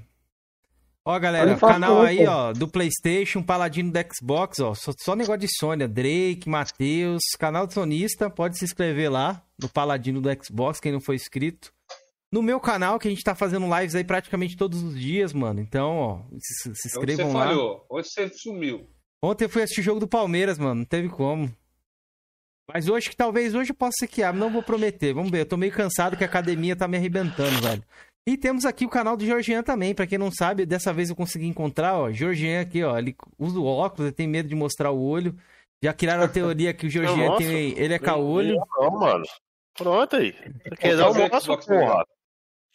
Ó, 1.04 1.18
galera, 1.18 1.56
canal 1.56 2.02
aí, 2.02 2.24
ó, 2.24 2.52
do 2.52 2.68
PlayStation, 2.68 3.42
Paladino 3.42 3.90
do 3.90 3.98
Xbox, 4.14 4.60
ó. 4.60 4.72
Só, 4.72 4.92
só 4.96 5.16
negócio 5.16 5.40
de 5.40 5.48
Sônia, 5.58 5.88
Drake, 5.88 6.44
Matheus, 6.46 7.22
canal 7.36 7.66
do 7.66 7.72
sonista, 7.72 8.30
pode 8.30 8.56
se 8.56 8.64
inscrever 8.64 9.10
lá 9.10 9.42
no 9.60 9.68
Paladino 9.68 10.20
do 10.20 10.28
Xbox, 10.44 10.78
quem 10.78 10.92
não 10.92 11.00
foi 11.00 11.16
inscrito. 11.16 11.72
No 12.32 12.42
meu 12.42 12.58
canal, 12.58 12.98
que 12.98 13.06
a 13.06 13.10
gente 13.10 13.22
tá 13.22 13.34
fazendo 13.34 13.66
lives 13.78 13.94
aí 13.94 14.02
praticamente 14.02 14.56
todos 14.56 14.82
os 14.82 14.98
dias, 14.98 15.34
mano. 15.34 15.60
Então, 15.60 15.96
ó, 15.98 16.20
se, 16.38 16.74
se 16.74 16.88
inscrevam 16.88 17.26
Onde 17.26 17.32
você 17.32 17.38
lá. 17.38 17.44
falhou? 17.44 17.86
Onde 17.90 18.08
você 18.08 18.28
sumiu? 18.30 18.88
Ontem 19.22 19.44
eu 19.44 19.50
fui 19.50 19.62
assistir 19.62 19.82
o 19.82 19.84
jogo 19.84 20.00
do 20.00 20.08
Palmeiras, 20.08 20.58
mano. 20.58 20.76
Não 20.76 20.84
teve 20.84 21.10
como. 21.10 21.54
Mas 22.72 22.88
hoje, 22.88 23.10
que 23.10 23.16
talvez 23.16 23.54
hoje 23.54 23.72
eu 23.72 23.74
possa 23.74 23.92
ser 23.98 24.06
que 24.06 24.24
não 24.32 24.50
vou 24.50 24.62
prometer. 24.62 25.12
Vamos 25.12 25.30
ver, 25.30 25.40
eu 25.40 25.46
tô 25.46 25.58
meio 25.58 25.72
cansado 25.72 26.16
que 26.16 26.24
a 26.24 26.26
academia 26.26 26.74
tá 26.74 26.88
me 26.88 26.96
arrebentando, 26.96 27.60
velho. 27.60 27.84
E 28.26 28.36
temos 28.36 28.64
aqui 28.64 28.86
o 28.86 28.88
canal 28.88 29.16
do 29.16 29.26
Georgian 29.26 29.62
também, 29.62 29.94
para 29.94 30.06
quem 30.06 30.16
não 30.16 30.30
sabe, 30.30 30.64
dessa 30.64 30.92
vez 30.92 31.10
eu 31.10 31.16
consegui 31.16 31.46
encontrar, 31.46 31.98
ó, 31.98 32.10
Georgian 32.10 32.60
aqui, 32.60 32.82
ó, 32.84 32.96
ele 32.96 33.16
usa 33.36 33.58
o 33.58 33.66
óculos, 33.66 34.06
ele 34.06 34.14
tem 34.14 34.28
medo 34.28 34.48
de 34.48 34.54
mostrar 34.54 34.92
o 34.92 35.02
olho. 35.02 35.36
Já 35.82 35.92
criaram 35.92 36.22
a 36.22 36.28
teoria 36.28 36.72
que 36.72 36.86
o 36.86 36.90
Georgian 36.90 37.36
tem, 37.36 37.76
ele 37.76 37.92
é 37.92 37.98
caolho. 37.98 38.56
Não, 38.78 38.90
mano. 38.92 39.24
Pronto 39.74 40.16
aí. 40.16 40.32
Quer 40.78 40.96
dar 40.96 41.12
nosso, 41.12 41.58
porra. 41.58 42.04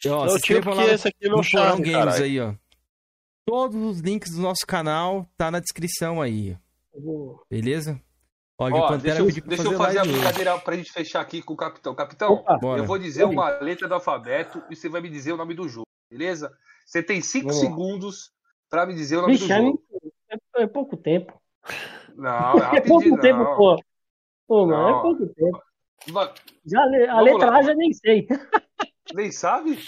Ó, 0.06 0.24
não, 0.24 0.28
se 0.28 0.36
inscrevam 0.36 0.74
lá 0.74 0.84
esse 0.86 1.08
aqui 1.08 1.28
no, 1.28 1.36
no 1.38 1.50
Porão 1.50 1.80
Games 1.80 1.92
carai. 1.92 2.22
aí, 2.22 2.40
ó. 2.40 2.54
Todos 3.44 3.76
os 3.82 4.00
links 4.00 4.32
do 4.32 4.42
nosso 4.42 4.66
canal 4.66 5.26
tá 5.36 5.50
na 5.50 5.58
descrição 5.58 6.20
aí. 6.20 6.56
Beleza? 7.50 8.00
Ó, 8.58 8.68
Ó 8.70 8.96
deixa, 8.96 9.20
eu, 9.20 9.26
deixa 9.26 9.42
fazer 9.56 9.74
eu 9.74 9.78
fazer 9.78 9.98
a 9.98 10.02
brincadeira 10.02 10.54
hoje. 10.54 10.64
pra 10.64 10.76
gente 10.76 10.92
fechar 10.92 11.20
aqui 11.20 11.40
com 11.40 11.54
o 11.54 11.56
capitão. 11.56 11.94
Capitão, 11.94 12.32
Opa, 12.32 12.58
eu 12.76 12.84
vou 12.84 12.98
dizer 12.98 13.24
uma 13.24 13.50
letra 13.60 13.86
do 13.88 13.94
alfabeto 13.94 14.62
e 14.68 14.76
você 14.76 14.88
vai 14.88 15.00
me 15.00 15.08
dizer 15.08 15.32
o 15.32 15.36
nome 15.36 15.54
do 15.54 15.68
jogo, 15.68 15.86
beleza? 16.10 16.52
Você 16.84 17.02
tem 17.02 17.20
cinco 17.20 17.52
segundos 17.52 18.32
pra 18.68 18.84
me 18.84 18.94
dizer 18.94 19.18
o 19.18 19.20
nome 19.22 19.34
Vixe, 19.34 19.46
do 19.46 19.54
jogo. 19.54 19.82
É, 20.30 20.62
é 20.62 20.66
pouco 20.66 20.96
tempo. 20.96 21.40
Não, 22.16 22.54
é, 22.54 22.76
é 22.78 22.80
pouco 22.80 23.08
não. 23.08 23.20
tempo, 23.20 23.44
pô. 23.56 23.82
Pô, 24.46 24.66
mano, 24.66 24.88
é 24.88 25.02
pouco 25.02 25.26
tempo. 25.26 25.62
Já, 26.66 26.82
a 26.82 27.20
letra 27.20 27.50
lá. 27.50 27.58
A 27.58 27.62
já 27.62 27.74
nem 27.74 27.92
sei. 27.92 28.26
Nem 29.14 29.30
sabe? 29.32 29.78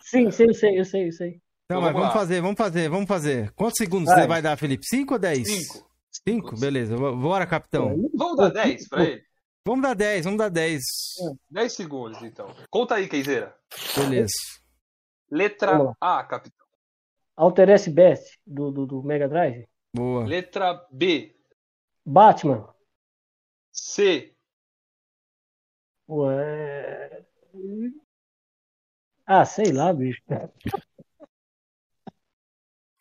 Sim, 0.00 0.30
sei, 0.30 0.48
eu 0.48 0.54
sei, 0.54 0.80
eu 0.80 0.84
sei, 0.84 1.08
eu 1.08 1.12
sei. 1.12 1.40
Então, 1.64 1.80
mas 1.80 1.92
vamos 1.92 2.12
fazer, 2.12 2.40
vamos 2.40 2.56
fazer, 2.56 2.88
vamos 2.88 3.08
fazer. 3.08 3.50
Quantos 3.52 3.76
segundos 3.76 4.06
vai. 4.06 4.22
você 4.22 4.26
vai 4.28 4.42
dar, 4.42 4.56
Felipe? 4.56 4.86
Cinco 4.86 5.14
ou 5.14 5.18
dez? 5.18 5.46
Cinco. 5.48 5.90
Cinco? 6.10 6.58
Beleza, 6.58 6.96
bora, 6.96 7.46
capitão. 7.46 8.08
Vamos 8.14 8.36
dar 8.36 8.50
10 8.50 8.88
pra 8.88 9.04
ele? 9.04 9.22
Vamos 9.64 9.82
dar 9.82 9.94
10, 9.94 10.24
vamos 10.24 10.38
dar 10.38 10.48
10. 10.48 10.82
10 11.50 11.72
segundos, 11.72 12.22
então. 12.22 12.54
Conta 12.70 12.94
aí, 12.94 13.08
Keizeira. 13.08 13.56
Beleza. 13.96 14.32
Letra 15.28 15.92
A, 16.00 16.22
capitão. 16.22 16.66
Alter 17.36 17.70
S 17.70 17.90
Best, 17.90 18.38
do, 18.46 18.70
do, 18.70 18.86
do 18.86 19.02
Mega 19.02 19.28
Drive. 19.28 19.66
Boa. 19.92 20.24
Letra 20.24 20.86
B. 20.90 21.36
Batman. 22.04 22.72
C. 23.72 24.34
Ué... 26.08 27.25
Ah, 29.26 29.44
sei 29.44 29.72
lá, 29.72 29.92
bicho. 29.92 30.22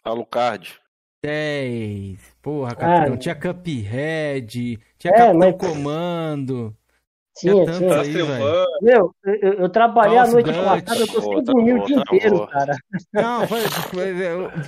Alucard. 0.04 0.80
10. 1.24 2.20
Porra, 2.42 2.76
capitão. 2.76 3.14
Ah, 3.14 3.18
tinha 3.18 3.36
Cuphead, 3.36 4.80
tinha 5.00 5.14
é, 5.14 5.18
Capitão 5.18 5.40
mas... 5.40 5.56
Comando. 5.58 6.76
Tinha, 7.36 7.66
tinha. 7.66 7.76
tinha. 7.76 8.02
Aí, 8.02 8.14
Meu, 8.82 9.14
eu, 9.26 9.54
eu 9.54 9.70
trabalhei 9.70 10.18
a 10.18 10.28
noite 10.28 10.54
passada, 10.54 11.00
eu 11.00 11.08
tô 11.08 11.22
sem 11.22 11.44
dormir 11.44 11.74
o 11.74 11.86
dia 11.86 11.98
inteiro, 11.98 12.48
cara. 12.48 12.78
Não, 13.12 13.48
foi. 13.48 13.62
foi 13.62 14.14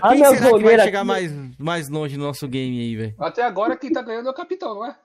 ah, 0.02 0.10
quem 0.10 0.26
será 0.26 0.58
que 0.58 0.64
vai 0.64 0.80
chegar 0.80 1.04
mais, 1.06 1.32
mais 1.58 1.90
longe 1.90 2.18
no 2.18 2.26
nosso 2.26 2.48
game 2.48 2.80
aí, 2.80 2.96
velho? 2.96 3.16
Até 3.20 3.44
agora 3.44 3.78
quem 3.78 3.92
tá 3.92 4.02
ganhando 4.02 4.28
é 4.28 4.32
o 4.32 4.36
capitão, 4.36 4.76
não 4.76 4.86
é? 4.86 4.96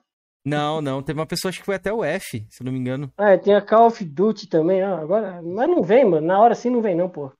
Não, 0.45 0.81
não. 0.81 1.01
Teve 1.01 1.19
uma 1.19 1.25
pessoa 1.25 1.49
acho 1.49 1.59
que 1.59 1.65
foi 1.65 1.75
até 1.75 1.91
o 1.91 2.03
F, 2.03 2.45
se 2.49 2.63
não 2.63 2.71
me 2.71 2.79
engano. 2.79 3.11
Ah, 3.17 3.37
tem 3.37 3.55
a 3.55 3.61
Call 3.61 3.87
of 3.87 4.03
Duty 4.03 4.47
também. 4.47 4.81
Ah, 4.81 4.97
agora, 4.97 5.41
mas 5.41 5.69
não 5.69 5.81
vem, 5.81 6.03
mano. 6.05 6.27
Na 6.27 6.39
hora 6.39 6.53
sim 6.55 6.69
não 6.69 6.81
vem, 6.81 6.95
não, 6.95 7.09
pô. 7.09 7.31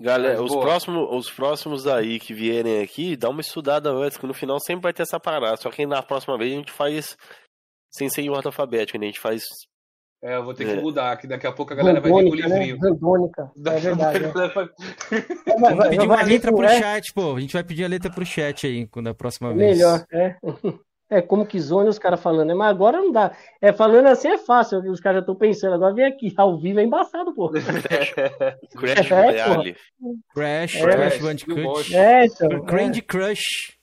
Galera, 0.00 0.42
os 0.42 0.54
próximos, 0.54 1.08
os 1.10 1.30
próximos 1.30 1.86
aí 1.86 2.18
que 2.18 2.34
vierem 2.34 2.82
aqui, 2.82 3.16
dá 3.16 3.28
uma 3.28 3.40
estudada 3.40 3.90
antes, 3.90 4.18
que 4.18 4.26
no 4.26 4.34
final 4.34 4.58
sempre 4.58 4.82
vai 4.82 4.92
ter 4.92 5.02
essa 5.02 5.20
parada. 5.20 5.56
Só 5.56 5.70
que 5.70 5.86
na 5.86 6.02
próxima 6.02 6.36
vez 6.36 6.52
a 6.52 6.56
gente 6.56 6.72
faz 6.72 7.16
sem 7.90 8.08
ser 8.08 8.22
em 8.22 8.30
ordem 8.30 8.48
alfabética, 8.48 8.98
né? 8.98 9.06
A 9.06 9.08
gente 9.08 9.20
faz. 9.20 9.44
É, 10.22 10.36
eu 10.36 10.44
vou 10.44 10.54
ter 10.54 10.64
que 10.64 10.72
é. 10.72 10.80
mudar, 10.80 11.16
que 11.18 11.26
daqui 11.26 11.46
a 11.46 11.52
pouco 11.52 11.74
a 11.74 11.76
galera 11.76 12.00
Randônica, 12.00 12.48
vai 12.48 12.60
vir 12.60 12.78
com 12.78 12.80
o 12.80 12.80
livrinho. 12.80 12.80
Né? 12.80 12.88
Randônica, 12.88 13.52
é 13.66 13.78
verdade. 13.78 14.24
É. 14.24 15.58
Vamos 15.60 15.88
pedir 15.88 16.00
uma 16.00 16.22
letra 16.22 16.52
pro 16.52 16.64
é. 16.64 16.78
chat, 16.78 17.12
pô. 17.12 17.36
A 17.36 17.40
gente 17.40 17.52
vai 17.52 17.62
pedir 17.62 17.84
a 17.84 17.88
letra 17.88 18.10
pro 18.10 18.24
chat 18.24 18.66
aí, 18.66 18.86
quando 18.88 19.08
a 19.08 19.14
próxima 19.14 19.54
vez. 19.54 19.76
Melhor, 19.76 20.04
é. 20.12 20.36
É 21.10 21.20
como 21.20 21.46
que 21.46 21.60
zone 21.60 21.88
os 21.88 21.98
caras 21.98 22.20
falando, 22.20 22.48
né? 22.48 22.54
Mas 22.54 22.70
agora 22.70 22.98
não 22.98 23.12
dá. 23.12 23.32
É, 23.60 23.72
falando 23.72 24.06
assim 24.06 24.28
é 24.28 24.38
fácil, 24.38 24.78
os 24.90 25.00
caras 25.00 25.16
já 25.16 25.20
estão 25.20 25.34
pensando. 25.34 25.74
Agora 25.74 25.94
vem 25.94 26.06
aqui, 26.06 26.32
ao 26.36 26.58
vivo 26.58 26.80
é 26.80 26.82
embaçado, 26.82 27.34
pô. 27.34 27.50
Crash 28.78 29.10
é, 29.10 29.14
Royale. 29.14 29.76
Crash, 30.34 30.76
é, 30.76 30.82
Crash 30.82 31.18
Bandicoot. 31.18 31.94
É, 31.94 32.24
então. 32.24 32.64
Candy 32.64 33.00
é. 33.00 33.02
Crush. 33.02 33.74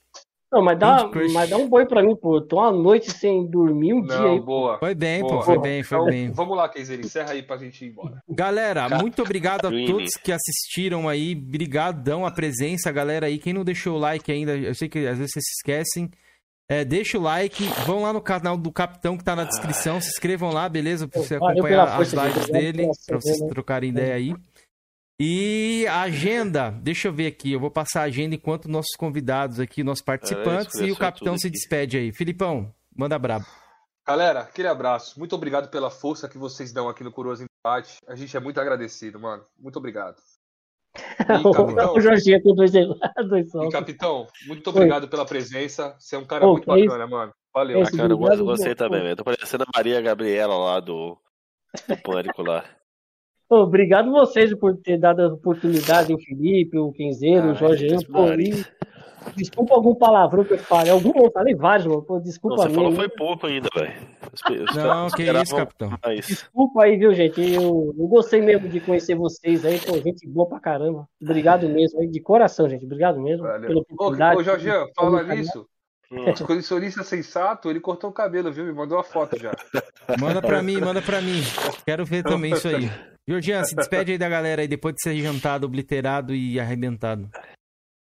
Não, 0.52 0.60
mas 0.60 0.78
dá, 0.78 1.10
mas 1.32 1.48
dá 1.48 1.56
um 1.56 1.66
boi 1.66 1.86
pra 1.86 2.02
mim, 2.02 2.14
pô. 2.14 2.38
Tô 2.42 2.58
uma 2.58 2.70
noite 2.70 3.10
sem 3.10 3.48
dormir 3.48 3.94
um 3.94 4.00
não, 4.02 4.06
dia 4.06 4.32
aí. 4.32 4.40
Boa. 4.40 4.78
Foi 4.78 4.94
bem, 4.94 5.22
boa. 5.22 5.36
pô. 5.36 5.42
Foi 5.42 5.58
bem, 5.58 5.82
foi 5.82 5.98
então, 5.98 6.10
bem. 6.10 6.30
Vamos 6.30 6.56
lá, 6.58 6.68
Keizer, 6.68 7.00
encerra 7.00 7.32
aí 7.32 7.42
pra 7.42 7.56
gente 7.56 7.82
ir 7.82 7.88
embora. 7.88 8.22
Galera, 8.28 8.86
muito 9.00 9.22
obrigado 9.22 9.68
a 9.68 9.70
todos 9.70 10.10
que 10.22 10.30
assistiram 10.30 11.08
aí. 11.08 11.34
Brigadão 11.34 12.26
a 12.26 12.30
presença, 12.30 12.92
galera 12.92 13.26
aí. 13.26 13.38
Quem 13.38 13.54
não 13.54 13.64
deixou 13.64 13.96
o 13.96 13.98
like 13.98 14.30
ainda, 14.30 14.54
eu 14.54 14.74
sei 14.74 14.90
que 14.90 14.98
às 15.06 15.16
vezes 15.16 15.32
vocês 15.32 15.44
se 15.46 15.54
esquecem. 15.60 16.10
É, 16.68 16.84
deixa 16.84 17.18
o 17.18 17.22
like, 17.22 17.64
vão 17.86 18.02
lá 18.02 18.12
no 18.12 18.20
canal 18.20 18.56
do 18.56 18.72
Capitão 18.72 19.18
que 19.18 19.24
tá 19.24 19.36
na 19.36 19.44
descrição, 19.44 20.00
se 20.00 20.08
inscrevam 20.08 20.50
lá, 20.50 20.68
beleza? 20.68 21.06
Pra 21.06 21.20
você 21.20 21.34
acompanhar 21.34 22.00
as 22.00 22.12
lives 22.12 22.46
dele, 22.46 22.88
pra 23.06 23.20
vocês 23.20 23.38
trocarem 23.48 23.90
ideia 23.90 24.14
aí. 24.14 24.34
E 25.20 25.86
a 25.86 26.02
agenda, 26.02 26.70
deixa 26.70 27.08
eu 27.08 27.12
ver 27.12 27.26
aqui, 27.26 27.52
eu 27.52 27.60
vou 27.60 27.70
passar 27.70 28.00
a 28.00 28.04
agenda 28.04 28.34
enquanto 28.34 28.68
nossos 28.68 28.96
convidados 28.96 29.60
aqui, 29.60 29.84
nossos 29.84 30.02
participantes, 30.02 30.80
é, 30.80 30.86
e 30.86 30.92
o 30.92 30.96
Capitão 30.96 31.36
se 31.36 31.50
despede 31.50 31.96
aí. 31.98 32.12
Filipão, 32.12 32.74
manda 32.96 33.18
brabo. 33.18 33.44
Galera, 34.06 34.40
aquele 34.40 34.66
abraço. 34.66 35.18
Muito 35.18 35.34
obrigado 35.36 35.70
pela 35.70 35.90
força 35.90 36.28
que 36.28 36.36
vocês 36.36 36.72
dão 36.72 36.88
aqui 36.88 37.04
no 37.04 37.12
Curioso 37.12 37.44
Empate. 37.44 37.98
A 38.08 38.16
gente 38.16 38.36
é 38.36 38.40
muito 38.40 38.60
agradecido, 38.60 39.20
mano. 39.20 39.44
Muito 39.56 39.76
obrigado. 39.76 40.16
o 41.94 42.00
Jorginho 42.00 42.42
tem 42.42 42.54
dois, 42.54 42.72
dois 42.72 43.54
E, 43.54 43.68
capitão, 43.70 44.26
muito 44.46 44.68
obrigado 44.68 45.04
Oi. 45.04 45.08
pela 45.08 45.24
presença. 45.24 45.96
Você 45.98 46.16
é 46.16 46.18
um 46.18 46.24
cara 46.24 46.46
muito 46.46 46.66
bacana, 46.66 47.06
mano. 47.06 47.32
Valeu. 47.54 47.82
É, 47.82 47.90
cara, 47.90 48.12
eu 48.12 48.18
gosto 48.18 48.36
de 48.36 48.42
você 48.42 48.74
também, 48.74 49.02
velho. 49.02 49.16
Tô 49.16 49.24
parecendo 49.24 49.64
a 49.64 49.70
Maria 49.74 50.00
Gabriela 50.00 50.56
lá 50.56 50.80
do, 50.80 51.16
do 51.88 51.96
Pânico 52.02 52.42
lá. 52.42 52.64
Obrigado 53.48 54.10
vocês 54.10 54.54
por 54.54 54.76
ter 54.78 54.98
dado 54.98 55.20
a 55.20 55.26
oportunidade, 55.28 56.14
o 56.14 56.18
Felipe, 56.18 56.78
o 56.78 56.90
Quinzeiro, 56.92 57.50
ah, 57.50 57.52
o 57.52 57.54
Jorginho. 57.54 57.98
Desculpa 59.36 59.74
algum 59.74 59.94
palavrão 59.94 60.44
que 60.44 60.54
eu 60.54 60.58
falei. 60.58 60.90
Algum 60.90 61.12
eu 61.16 61.30
falei 61.30 61.54
vários, 61.54 61.86
mano. 61.86 62.02
Pô, 62.02 62.18
desculpa 62.20 62.56
Não, 62.56 62.62
você 62.64 62.74
falou 62.74 62.92
foi 62.92 63.08
pouco 63.08 63.46
ainda, 63.46 63.68
velho. 63.74 63.92
Não, 64.74 65.08
que 65.10 65.22
isso, 65.22 65.56
capitão. 65.56 65.92
Mais. 66.04 66.26
Desculpa 66.26 66.84
aí, 66.84 66.96
viu, 66.96 67.14
gente? 67.14 67.40
Eu, 67.40 67.94
eu 67.98 68.06
gostei 68.08 68.40
mesmo 68.40 68.68
de 68.68 68.80
conhecer 68.80 69.14
vocês 69.14 69.64
aí. 69.64 69.78
Pô, 69.80 69.98
gente 69.98 70.26
boa 70.26 70.48
pra 70.48 70.60
caramba. 70.60 71.08
Obrigado 71.20 71.68
mesmo 71.68 72.00
aí, 72.00 72.08
de 72.08 72.20
coração, 72.20 72.68
gente. 72.68 72.84
Obrigado 72.84 73.20
mesmo 73.20 73.46
Valeu. 73.46 73.68
pela 73.68 73.80
oportunidade. 73.80 74.36
Ô, 74.36 74.40
ô 74.40 74.42
Jorginho, 74.42 74.86
fala 74.94 75.22
nisso. 75.22 75.66
Hum. 76.12 76.46
Colecionista 76.46 77.02
sensato, 77.02 77.70
ele 77.70 77.80
cortou 77.80 78.10
o 78.10 78.12
cabelo, 78.12 78.52
viu? 78.52 78.66
Me 78.66 78.72
mandou 78.72 78.98
uma 78.98 79.04
foto 79.04 79.38
já. 79.38 79.50
Manda 80.20 80.42
pra 80.42 80.62
mim, 80.62 80.78
manda 80.78 81.00
pra 81.00 81.22
mim. 81.22 81.40
Quero 81.86 82.04
ver 82.04 82.22
também 82.22 82.52
isso 82.52 82.68
aí. 82.68 82.90
Georgian, 83.26 83.64
se 83.64 83.74
despede 83.74 84.12
aí 84.12 84.18
da 84.18 84.28
galera 84.28 84.60
aí 84.60 84.68
depois 84.68 84.94
de 84.94 85.02
ser 85.02 85.16
jantado, 85.16 85.64
obliterado 85.64 86.34
e 86.34 86.60
arrebentado. 86.60 87.30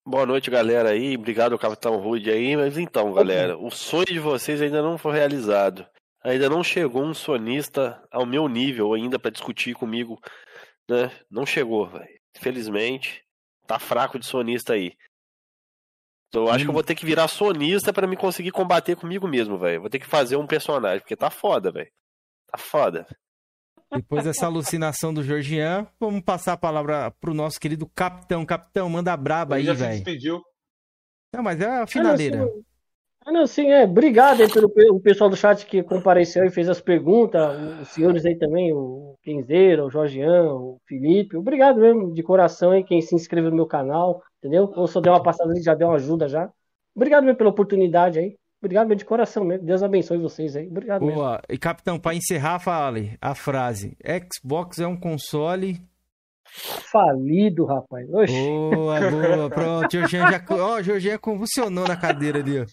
Boa 0.06 0.25
noite, 0.25 0.51
galera 0.51 0.90
aí. 0.90 1.15
Obrigado, 1.15 1.57
Capitão 1.57 1.98
Rude 1.98 2.30
aí. 2.30 2.57
Mas 2.57 2.77
então, 2.77 3.14
galera, 3.14 3.57
o 3.57 3.72
sonho 3.72 4.06
de 4.06 4.19
vocês 4.19 4.61
ainda 4.61 4.82
não 4.82 4.98
foi 4.98 5.14
realizado. 5.14 5.88
Ainda 6.22 6.49
não 6.49 6.61
chegou 6.61 7.03
um 7.03 7.14
sonista 7.14 8.03
ao 8.11 8.25
meu 8.25 8.49
nível 8.49 8.93
ainda 8.93 9.17
para 9.17 9.32
discutir 9.32 9.73
comigo, 9.73 10.19
né? 10.90 11.09
Não 11.32 11.45
chegou, 11.45 11.88
velho. 11.88 12.19
Infelizmente, 12.35 13.23
tá 13.65 13.80
fraco 13.80 14.19
de 14.19 14.25
sonista 14.25 14.73
aí. 14.73 14.93
Eu 16.33 16.49
acho 16.49 16.64
hum. 16.64 16.65
que 16.65 16.69
eu 16.69 16.73
vou 16.73 16.83
ter 16.83 16.95
que 16.95 17.06
virar 17.06 17.27
sonista 17.30 17.93
para 17.93 18.07
me 18.07 18.17
conseguir 18.17 18.51
combater 18.51 18.98
comigo 18.98 19.27
mesmo, 19.27 19.57
velho. 19.57 19.82
Vou 19.82 19.90
ter 19.90 19.99
que 19.99 20.06
fazer 20.06 20.35
um 20.35 20.48
personagem, 20.48 20.99
porque 20.99 21.15
tá 21.15 21.30
foda, 21.30 21.72
velho. 21.72 21.91
Tá 22.48 22.57
foda. 22.57 23.07
Depois 23.95 24.23
dessa 24.23 24.45
alucinação 24.45 25.13
do 25.13 25.23
Georgian, 25.23 25.88
vamos 25.99 26.22
passar 26.22 26.53
a 26.53 26.57
palavra 26.57 27.11
pro 27.19 27.33
nosso 27.33 27.59
querido 27.59 27.88
capitão. 27.88 28.45
Capitão, 28.45 28.89
manda 28.89 29.15
braba 29.15 29.55
aí, 29.55 29.63
velho. 29.63 29.91
despediu. 29.91 30.41
Não, 31.33 31.43
mas 31.43 31.59
é 31.59 31.67
a 31.67 31.88
finaleira. 31.88 32.47
Ah, 33.25 33.31
não, 33.31 33.47
sim, 33.47 33.72
é. 33.72 33.85
Obrigado 33.85 34.41
aí 34.41 34.51
pelo 34.51 34.67
o 34.91 34.99
pessoal 34.99 35.30
do 35.30 35.35
chat 35.35 35.65
que 35.65 35.81
compareceu 35.81 36.43
e 36.45 36.51
fez 36.51 36.67
as 36.67 36.81
perguntas. 36.81 37.81
Os 37.81 37.88
senhores 37.89 38.25
aí 38.25 38.38
também, 38.38 38.73
o 38.73 39.15
Kenzeira, 39.23 39.85
o 39.85 39.89
Jorgian, 39.89 40.53
o 40.53 40.77
Felipe. 40.85 41.38
Obrigado 41.38 41.80
mesmo, 41.80 42.13
de 42.13 42.22
coração 42.22 42.72
aí, 42.72 42.83
quem 42.83 43.01
se 43.01 43.15
inscreveu 43.15 43.49
no 43.49 43.55
meu 43.55 43.65
canal, 43.65 44.22
entendeu? 44.39 44.72
Ou 44.75 44.88
só 44.88 44.99
deu 44.99 45.13
uma 45.13 45.23
passada 45.23 45.51
ali, 45.51 45.61
já 45.61 45.73
deu 45.73 45.88
uma 45.88 45.95
ajuda 45.95 46.27
já. 46.27 46.51
Obrigado 46.93 47.23
mesmo 47.23 47.38
pela 47.38 47.49
oportunidade 47.49 48.19
aí. 48.19 48.35
Obrigado 48.64 48.88
mesmo 48.88 49.00
de 49.00 49.06
coração 49.06 49.43
mesmo. 49.43 49.66
Deus 49.66 49.83
abençoe 49.83 50.17
vocês 50.17 50.56
aí. 50.56 50.67
Obrigado 50.67 51.01
Boa. 51.01 51.32
mesmo. 51.32 51.42
E 51.50 51.58
capitão, 51.58 52.00
para 52.00 52.16
encerrar, 52.16 52.59
fale 52.59 53.17
a 53.22 53.35
frase: 53.35 53.98
Xbox 54.33 54.80
é 54.80 54.88
um 54.88 54.95
console 54.95 55.82
Falido, 56.45 57.66
rapaz. 57.66 58.08
Oxi. 58.14 58.33
Boa, 58.33 59.00
boa. 59.09 59.50
Pronto, 59.51 59.92
Jorginho 59.92 60.32
já. 60.32 60.45
Ó, 60.50 60.75
oh, 60.75 60.83
Jorginho 60.83 61.19
convulsionou 61.19 61.88
na 61.88 61.98
cadeira 61.98 62.40
ali, 62.40 62.59
ó. 62.59 62.66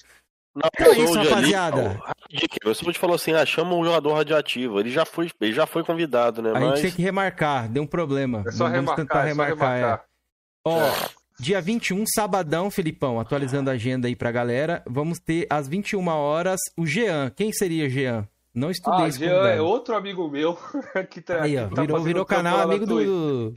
Não, 0.54 0.68
então 0.74 0.92
é 0.92 0.98
isso, 0.98 1.14
rapaziada. 1.14 2.00
Ali, 2.28 2.48
o 2.66 2.92
te 2.92 2.98
falou 2.98 3.16
assim: 3.16 3.32
ah, 3.32 3.46
chama 3.46 3.74
um 3.74 3.84
jogador 3.84 4.14
radioativo. 4.14 4.78
Ele 4.78 4.90
já 4.90 5.04
foi, 5.04 5.30
ele 5.40 5.52
já 5.52 5.66
foi 5.66 5.82
convidado, 5.82 6.42
né? 6.42 6.50
A 6.50 6.60
Mas... 6.60 6.64
gente 6.64 6.82
tem 6.82 6.90
que 6.92 7.02
remarcar, 7.02 7.68
deu 7.68 7.82
um 7.82 7.86
problema. 7.86 8.44
É 8.46 8.50
só 8.52 8.64
Vamos 8.64 8.80
remarcar, 8.80 8.96
tentar 8.96 9.22
remarcar. 9.22 9.72
É 9.72 9.76
remarcar. 9.76 10.04
É. 10.04 10.68
Ó, 10.68 10.86
é. 10.86 11.19
Dia 11.40 11.60
21, 11.60 12.04
sabadão, 12.06 12.70
Filipão, 12.70 13.18
atualizando 13.18 13.70
a 13.70 13.72
agenda 13.72 14.06
aí 14.06 14.14
pra 14.14 14.30
galera. 14.30 14.82
Vamos 14.86 15.18
ter 15.18 15.46
às 15.48 15.66
21 15.66 16.06
horas 16.08 16.60
o 16.76 16.86
Jean. 16.86 17.30
Quem 17.30 17.50
seria 17.50 17.88
Jean? 17.88 18.28
Não 18.54 18.70
estudei 18.70 19.06
ah, 19.06 19.10
Jean 19.10 19.48
é 19.48 19.62
outro 19.62 19.96
amigo 19.96 20.28
meu 20.28 20.58
que 21.08 21.20
tá, 21.20 21.42
aí, 21.42 21.56
ó, 21.56 21.68
que 21.68 21.74
tá 21.74 21.82
virou, 21.82 22.02
virou 22.02 22.26
canal 22.26 22.60
amigo 22.60 22.84
do 22.84 23.54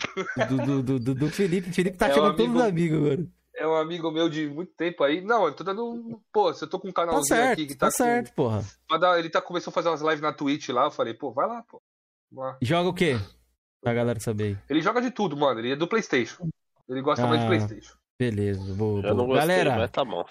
do, 0.48 0.84
do, 0.84 1.00
do, 1.00 1.16
do, 1.16 1.30
Felipe. 1.30 1.72
Felipe 1.74 1.98
tá 1.98 2.08
é 2.08 2.14
chamando 2.14 2.40
um 2.40 2.44
amigo, 2.44 2.54
todos 2.54 2.62
os 2.62 2.70
amigos 2.70 2.98
agora. 2.98 3.28
É 3.56 3.68
um 3.68 3.76
amigo 3.76 4.12
meu 4.12 4.30
de 4.30 4.48
muito 4.48 4.72
tempo 4.76 5.04
aí. 5.04 5.22
Não, 5.22 5.46
eu 5.46 5.54
tô 5.54 5.64
dando. 5.64 6.22
Pô, 6.32 6.54
se 6.54 6.64
eu 6.64 6.70
tô 6.70 6.80
com 6.80 6.90
um 6.90 6.94
canalzinho 6.94 7.28
tá 7.28 7.36
certo, 7.36 7.54
aqui 7.54 7.68
que 7.68 7.76
tá. 7.76 7.88
Tá 7.88 7.92
certo, 7.92 8.30
com... 8.30 8.36
porra. 8.36 8.64
Ele 9.18 9.30
tá, 9.30 9.42
começou 9.42 9.72
a 9.72 9.74
fazer 9.74 9.90
umas 9.90 10.02
lives 10.02 10.22
na 10.22 10.32
Twitch 10.32 10.70
lá. 10.70 10.86
Eu 10.86 10.92
falei, 10.92 11.14
pô, 11.14 11.32
vai 11.34 11.48
lá, 11.48 11.64
pô. 11.70 11.82
Lá. 12.32 12.58
Joga 12.62 12.90
o 12.90 12.94
quê? 12.94 13.18
Pra 13.82 13.94
galera 13.94 14.20
saber 14.20 14.44
aí. 14.44 14.58
Ele 14.70 14.82
joga 14.82 15.02
de 15.02 15.12
tudo, 15.12 15.36
mano. 15.36 15.60
Ele 15.60 15.74
é 15.74 15.76
do 15.76 15.88
PlayStation. 15.88 16.48
Ele 16.90 17.02
gosta 17.02 17.26
ah, 17.26 17.28
mais 17.28 17.42
de 17.42 17.48
PlayStation. 17.48 17.96
Beleza, 18.20 18.74
vou. 18.74 19.02
Eu 19.02 19.16
não 19.16 19.26
gostei, 19.26 19.48
galera, 19.48 19.76
mas 19.78 19.92
tá 19.92 20.04
bom. 20.04 20.24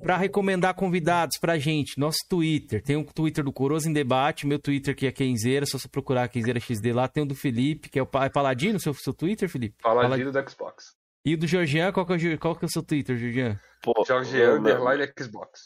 Para 0.00 0.16
recomendar 0.16 0.74
convidados 0.74 1.38
pra 1.38 1.58
gente, 1.58 1.98
nosso 1.98 2.18
Twitter. 2.28 2.82
Tem 2.82 2.96
o 2.96 3.00
um 3.00 3.04
Twitter 3.04 3.44
do 3.44 3.52
Coroso 3.52 3.88
em 3.88 3.92
Debate, 3.92 4.46
meu 4.46 4.58
Twitter 4.58 4.96
que 4.96 5.06
é 5.06 5.12
Kenzeira, 5.12 5.66
só 5.66 5.78
você 5.78 5.88
procurar 5.88 6.28
Kenzeira 6.28 6.58
XD 6.58 6.92
lá. 6.92 7.06
Tem 7.08 7.22
o 7.22 7.26
do 7.26 7.34
Felipe, 7.34 7.90
que 7.90 7.98
é 7.98 8.02
o 8.02 8.08
é 8.22 8.28
Paladino, 8.30 8.80
seu, 8.80 8.94
seu 8.94 9.12
Twitter, 9.12 9.48
Felipe? 9.48 9.76
Paladino 9.82 10.32
do 10.32 10.50
Xbox. 10.50 10.94
E 11.24 11.34
o 11.34 11.38
do 11.38 11.46
Georgian, 11.46 11.92
qual 11.92 12.06
que 12.06 12.12
é 12.12 12.34
o, 12.34 12.38
qual 12.38 12.56
que 12.56 12.64
é 12.64 12.66
o 12.66 12.70
seu 12.70 12.82
Twitter, 12.82 13.16
Georgian? 13.16 13.60
Georgian 14.06 14.58
Underline 14.58 15.12
Xbox. 15.18 15.60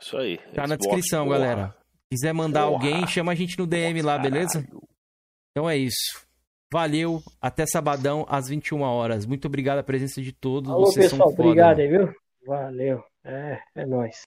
Isso 0.00 0.16
aí. 0.18 0.36
Tá 0.36 0.44
Xbox, 0.44 0.68
na 0.68 0.76
descrição, 0.76 1.24
porra. 1.26 1.38
galera. 1.38 1.76
Quiser 2.10 2.32
mandar 2.32 2.66
porra. 2.66 2.74
alguém, 2.74 3.06
chama 3.06 3.32
a 3.32 3.34
gente 3.34 3.58
no 3.58 3.66
DM 3.66 4.02
lá, 4.02 4.18
beleza? 4.18 4.66
Então 5.50 5.70
é 5.70 5.76
isso. 5.76 6.26
Valeu, 6.72 7.22
até 7.40 7.64
sabadão 7.66 8.26
às 8.28 8.48
21 8.48 8.80
horas. 8.82 9.26
Muito 9.26 9.46
obrigado 9.46 9.78
a 9.78 9.84
presença 9.84 10.20
de 10.20 10.32
todos. 10.32 10.70
Alô, 10.70 10.86
Vocês 10.86 11.10
pessoal, 11.10 11.28
obrigado 11.28 11.78
aí, 11.80 11.88
viu? 11.88 12.12
Valeu. 12.46 13.02
É, 13.24 13.60
é 13.74 13.86
nóis. 13.86 14.22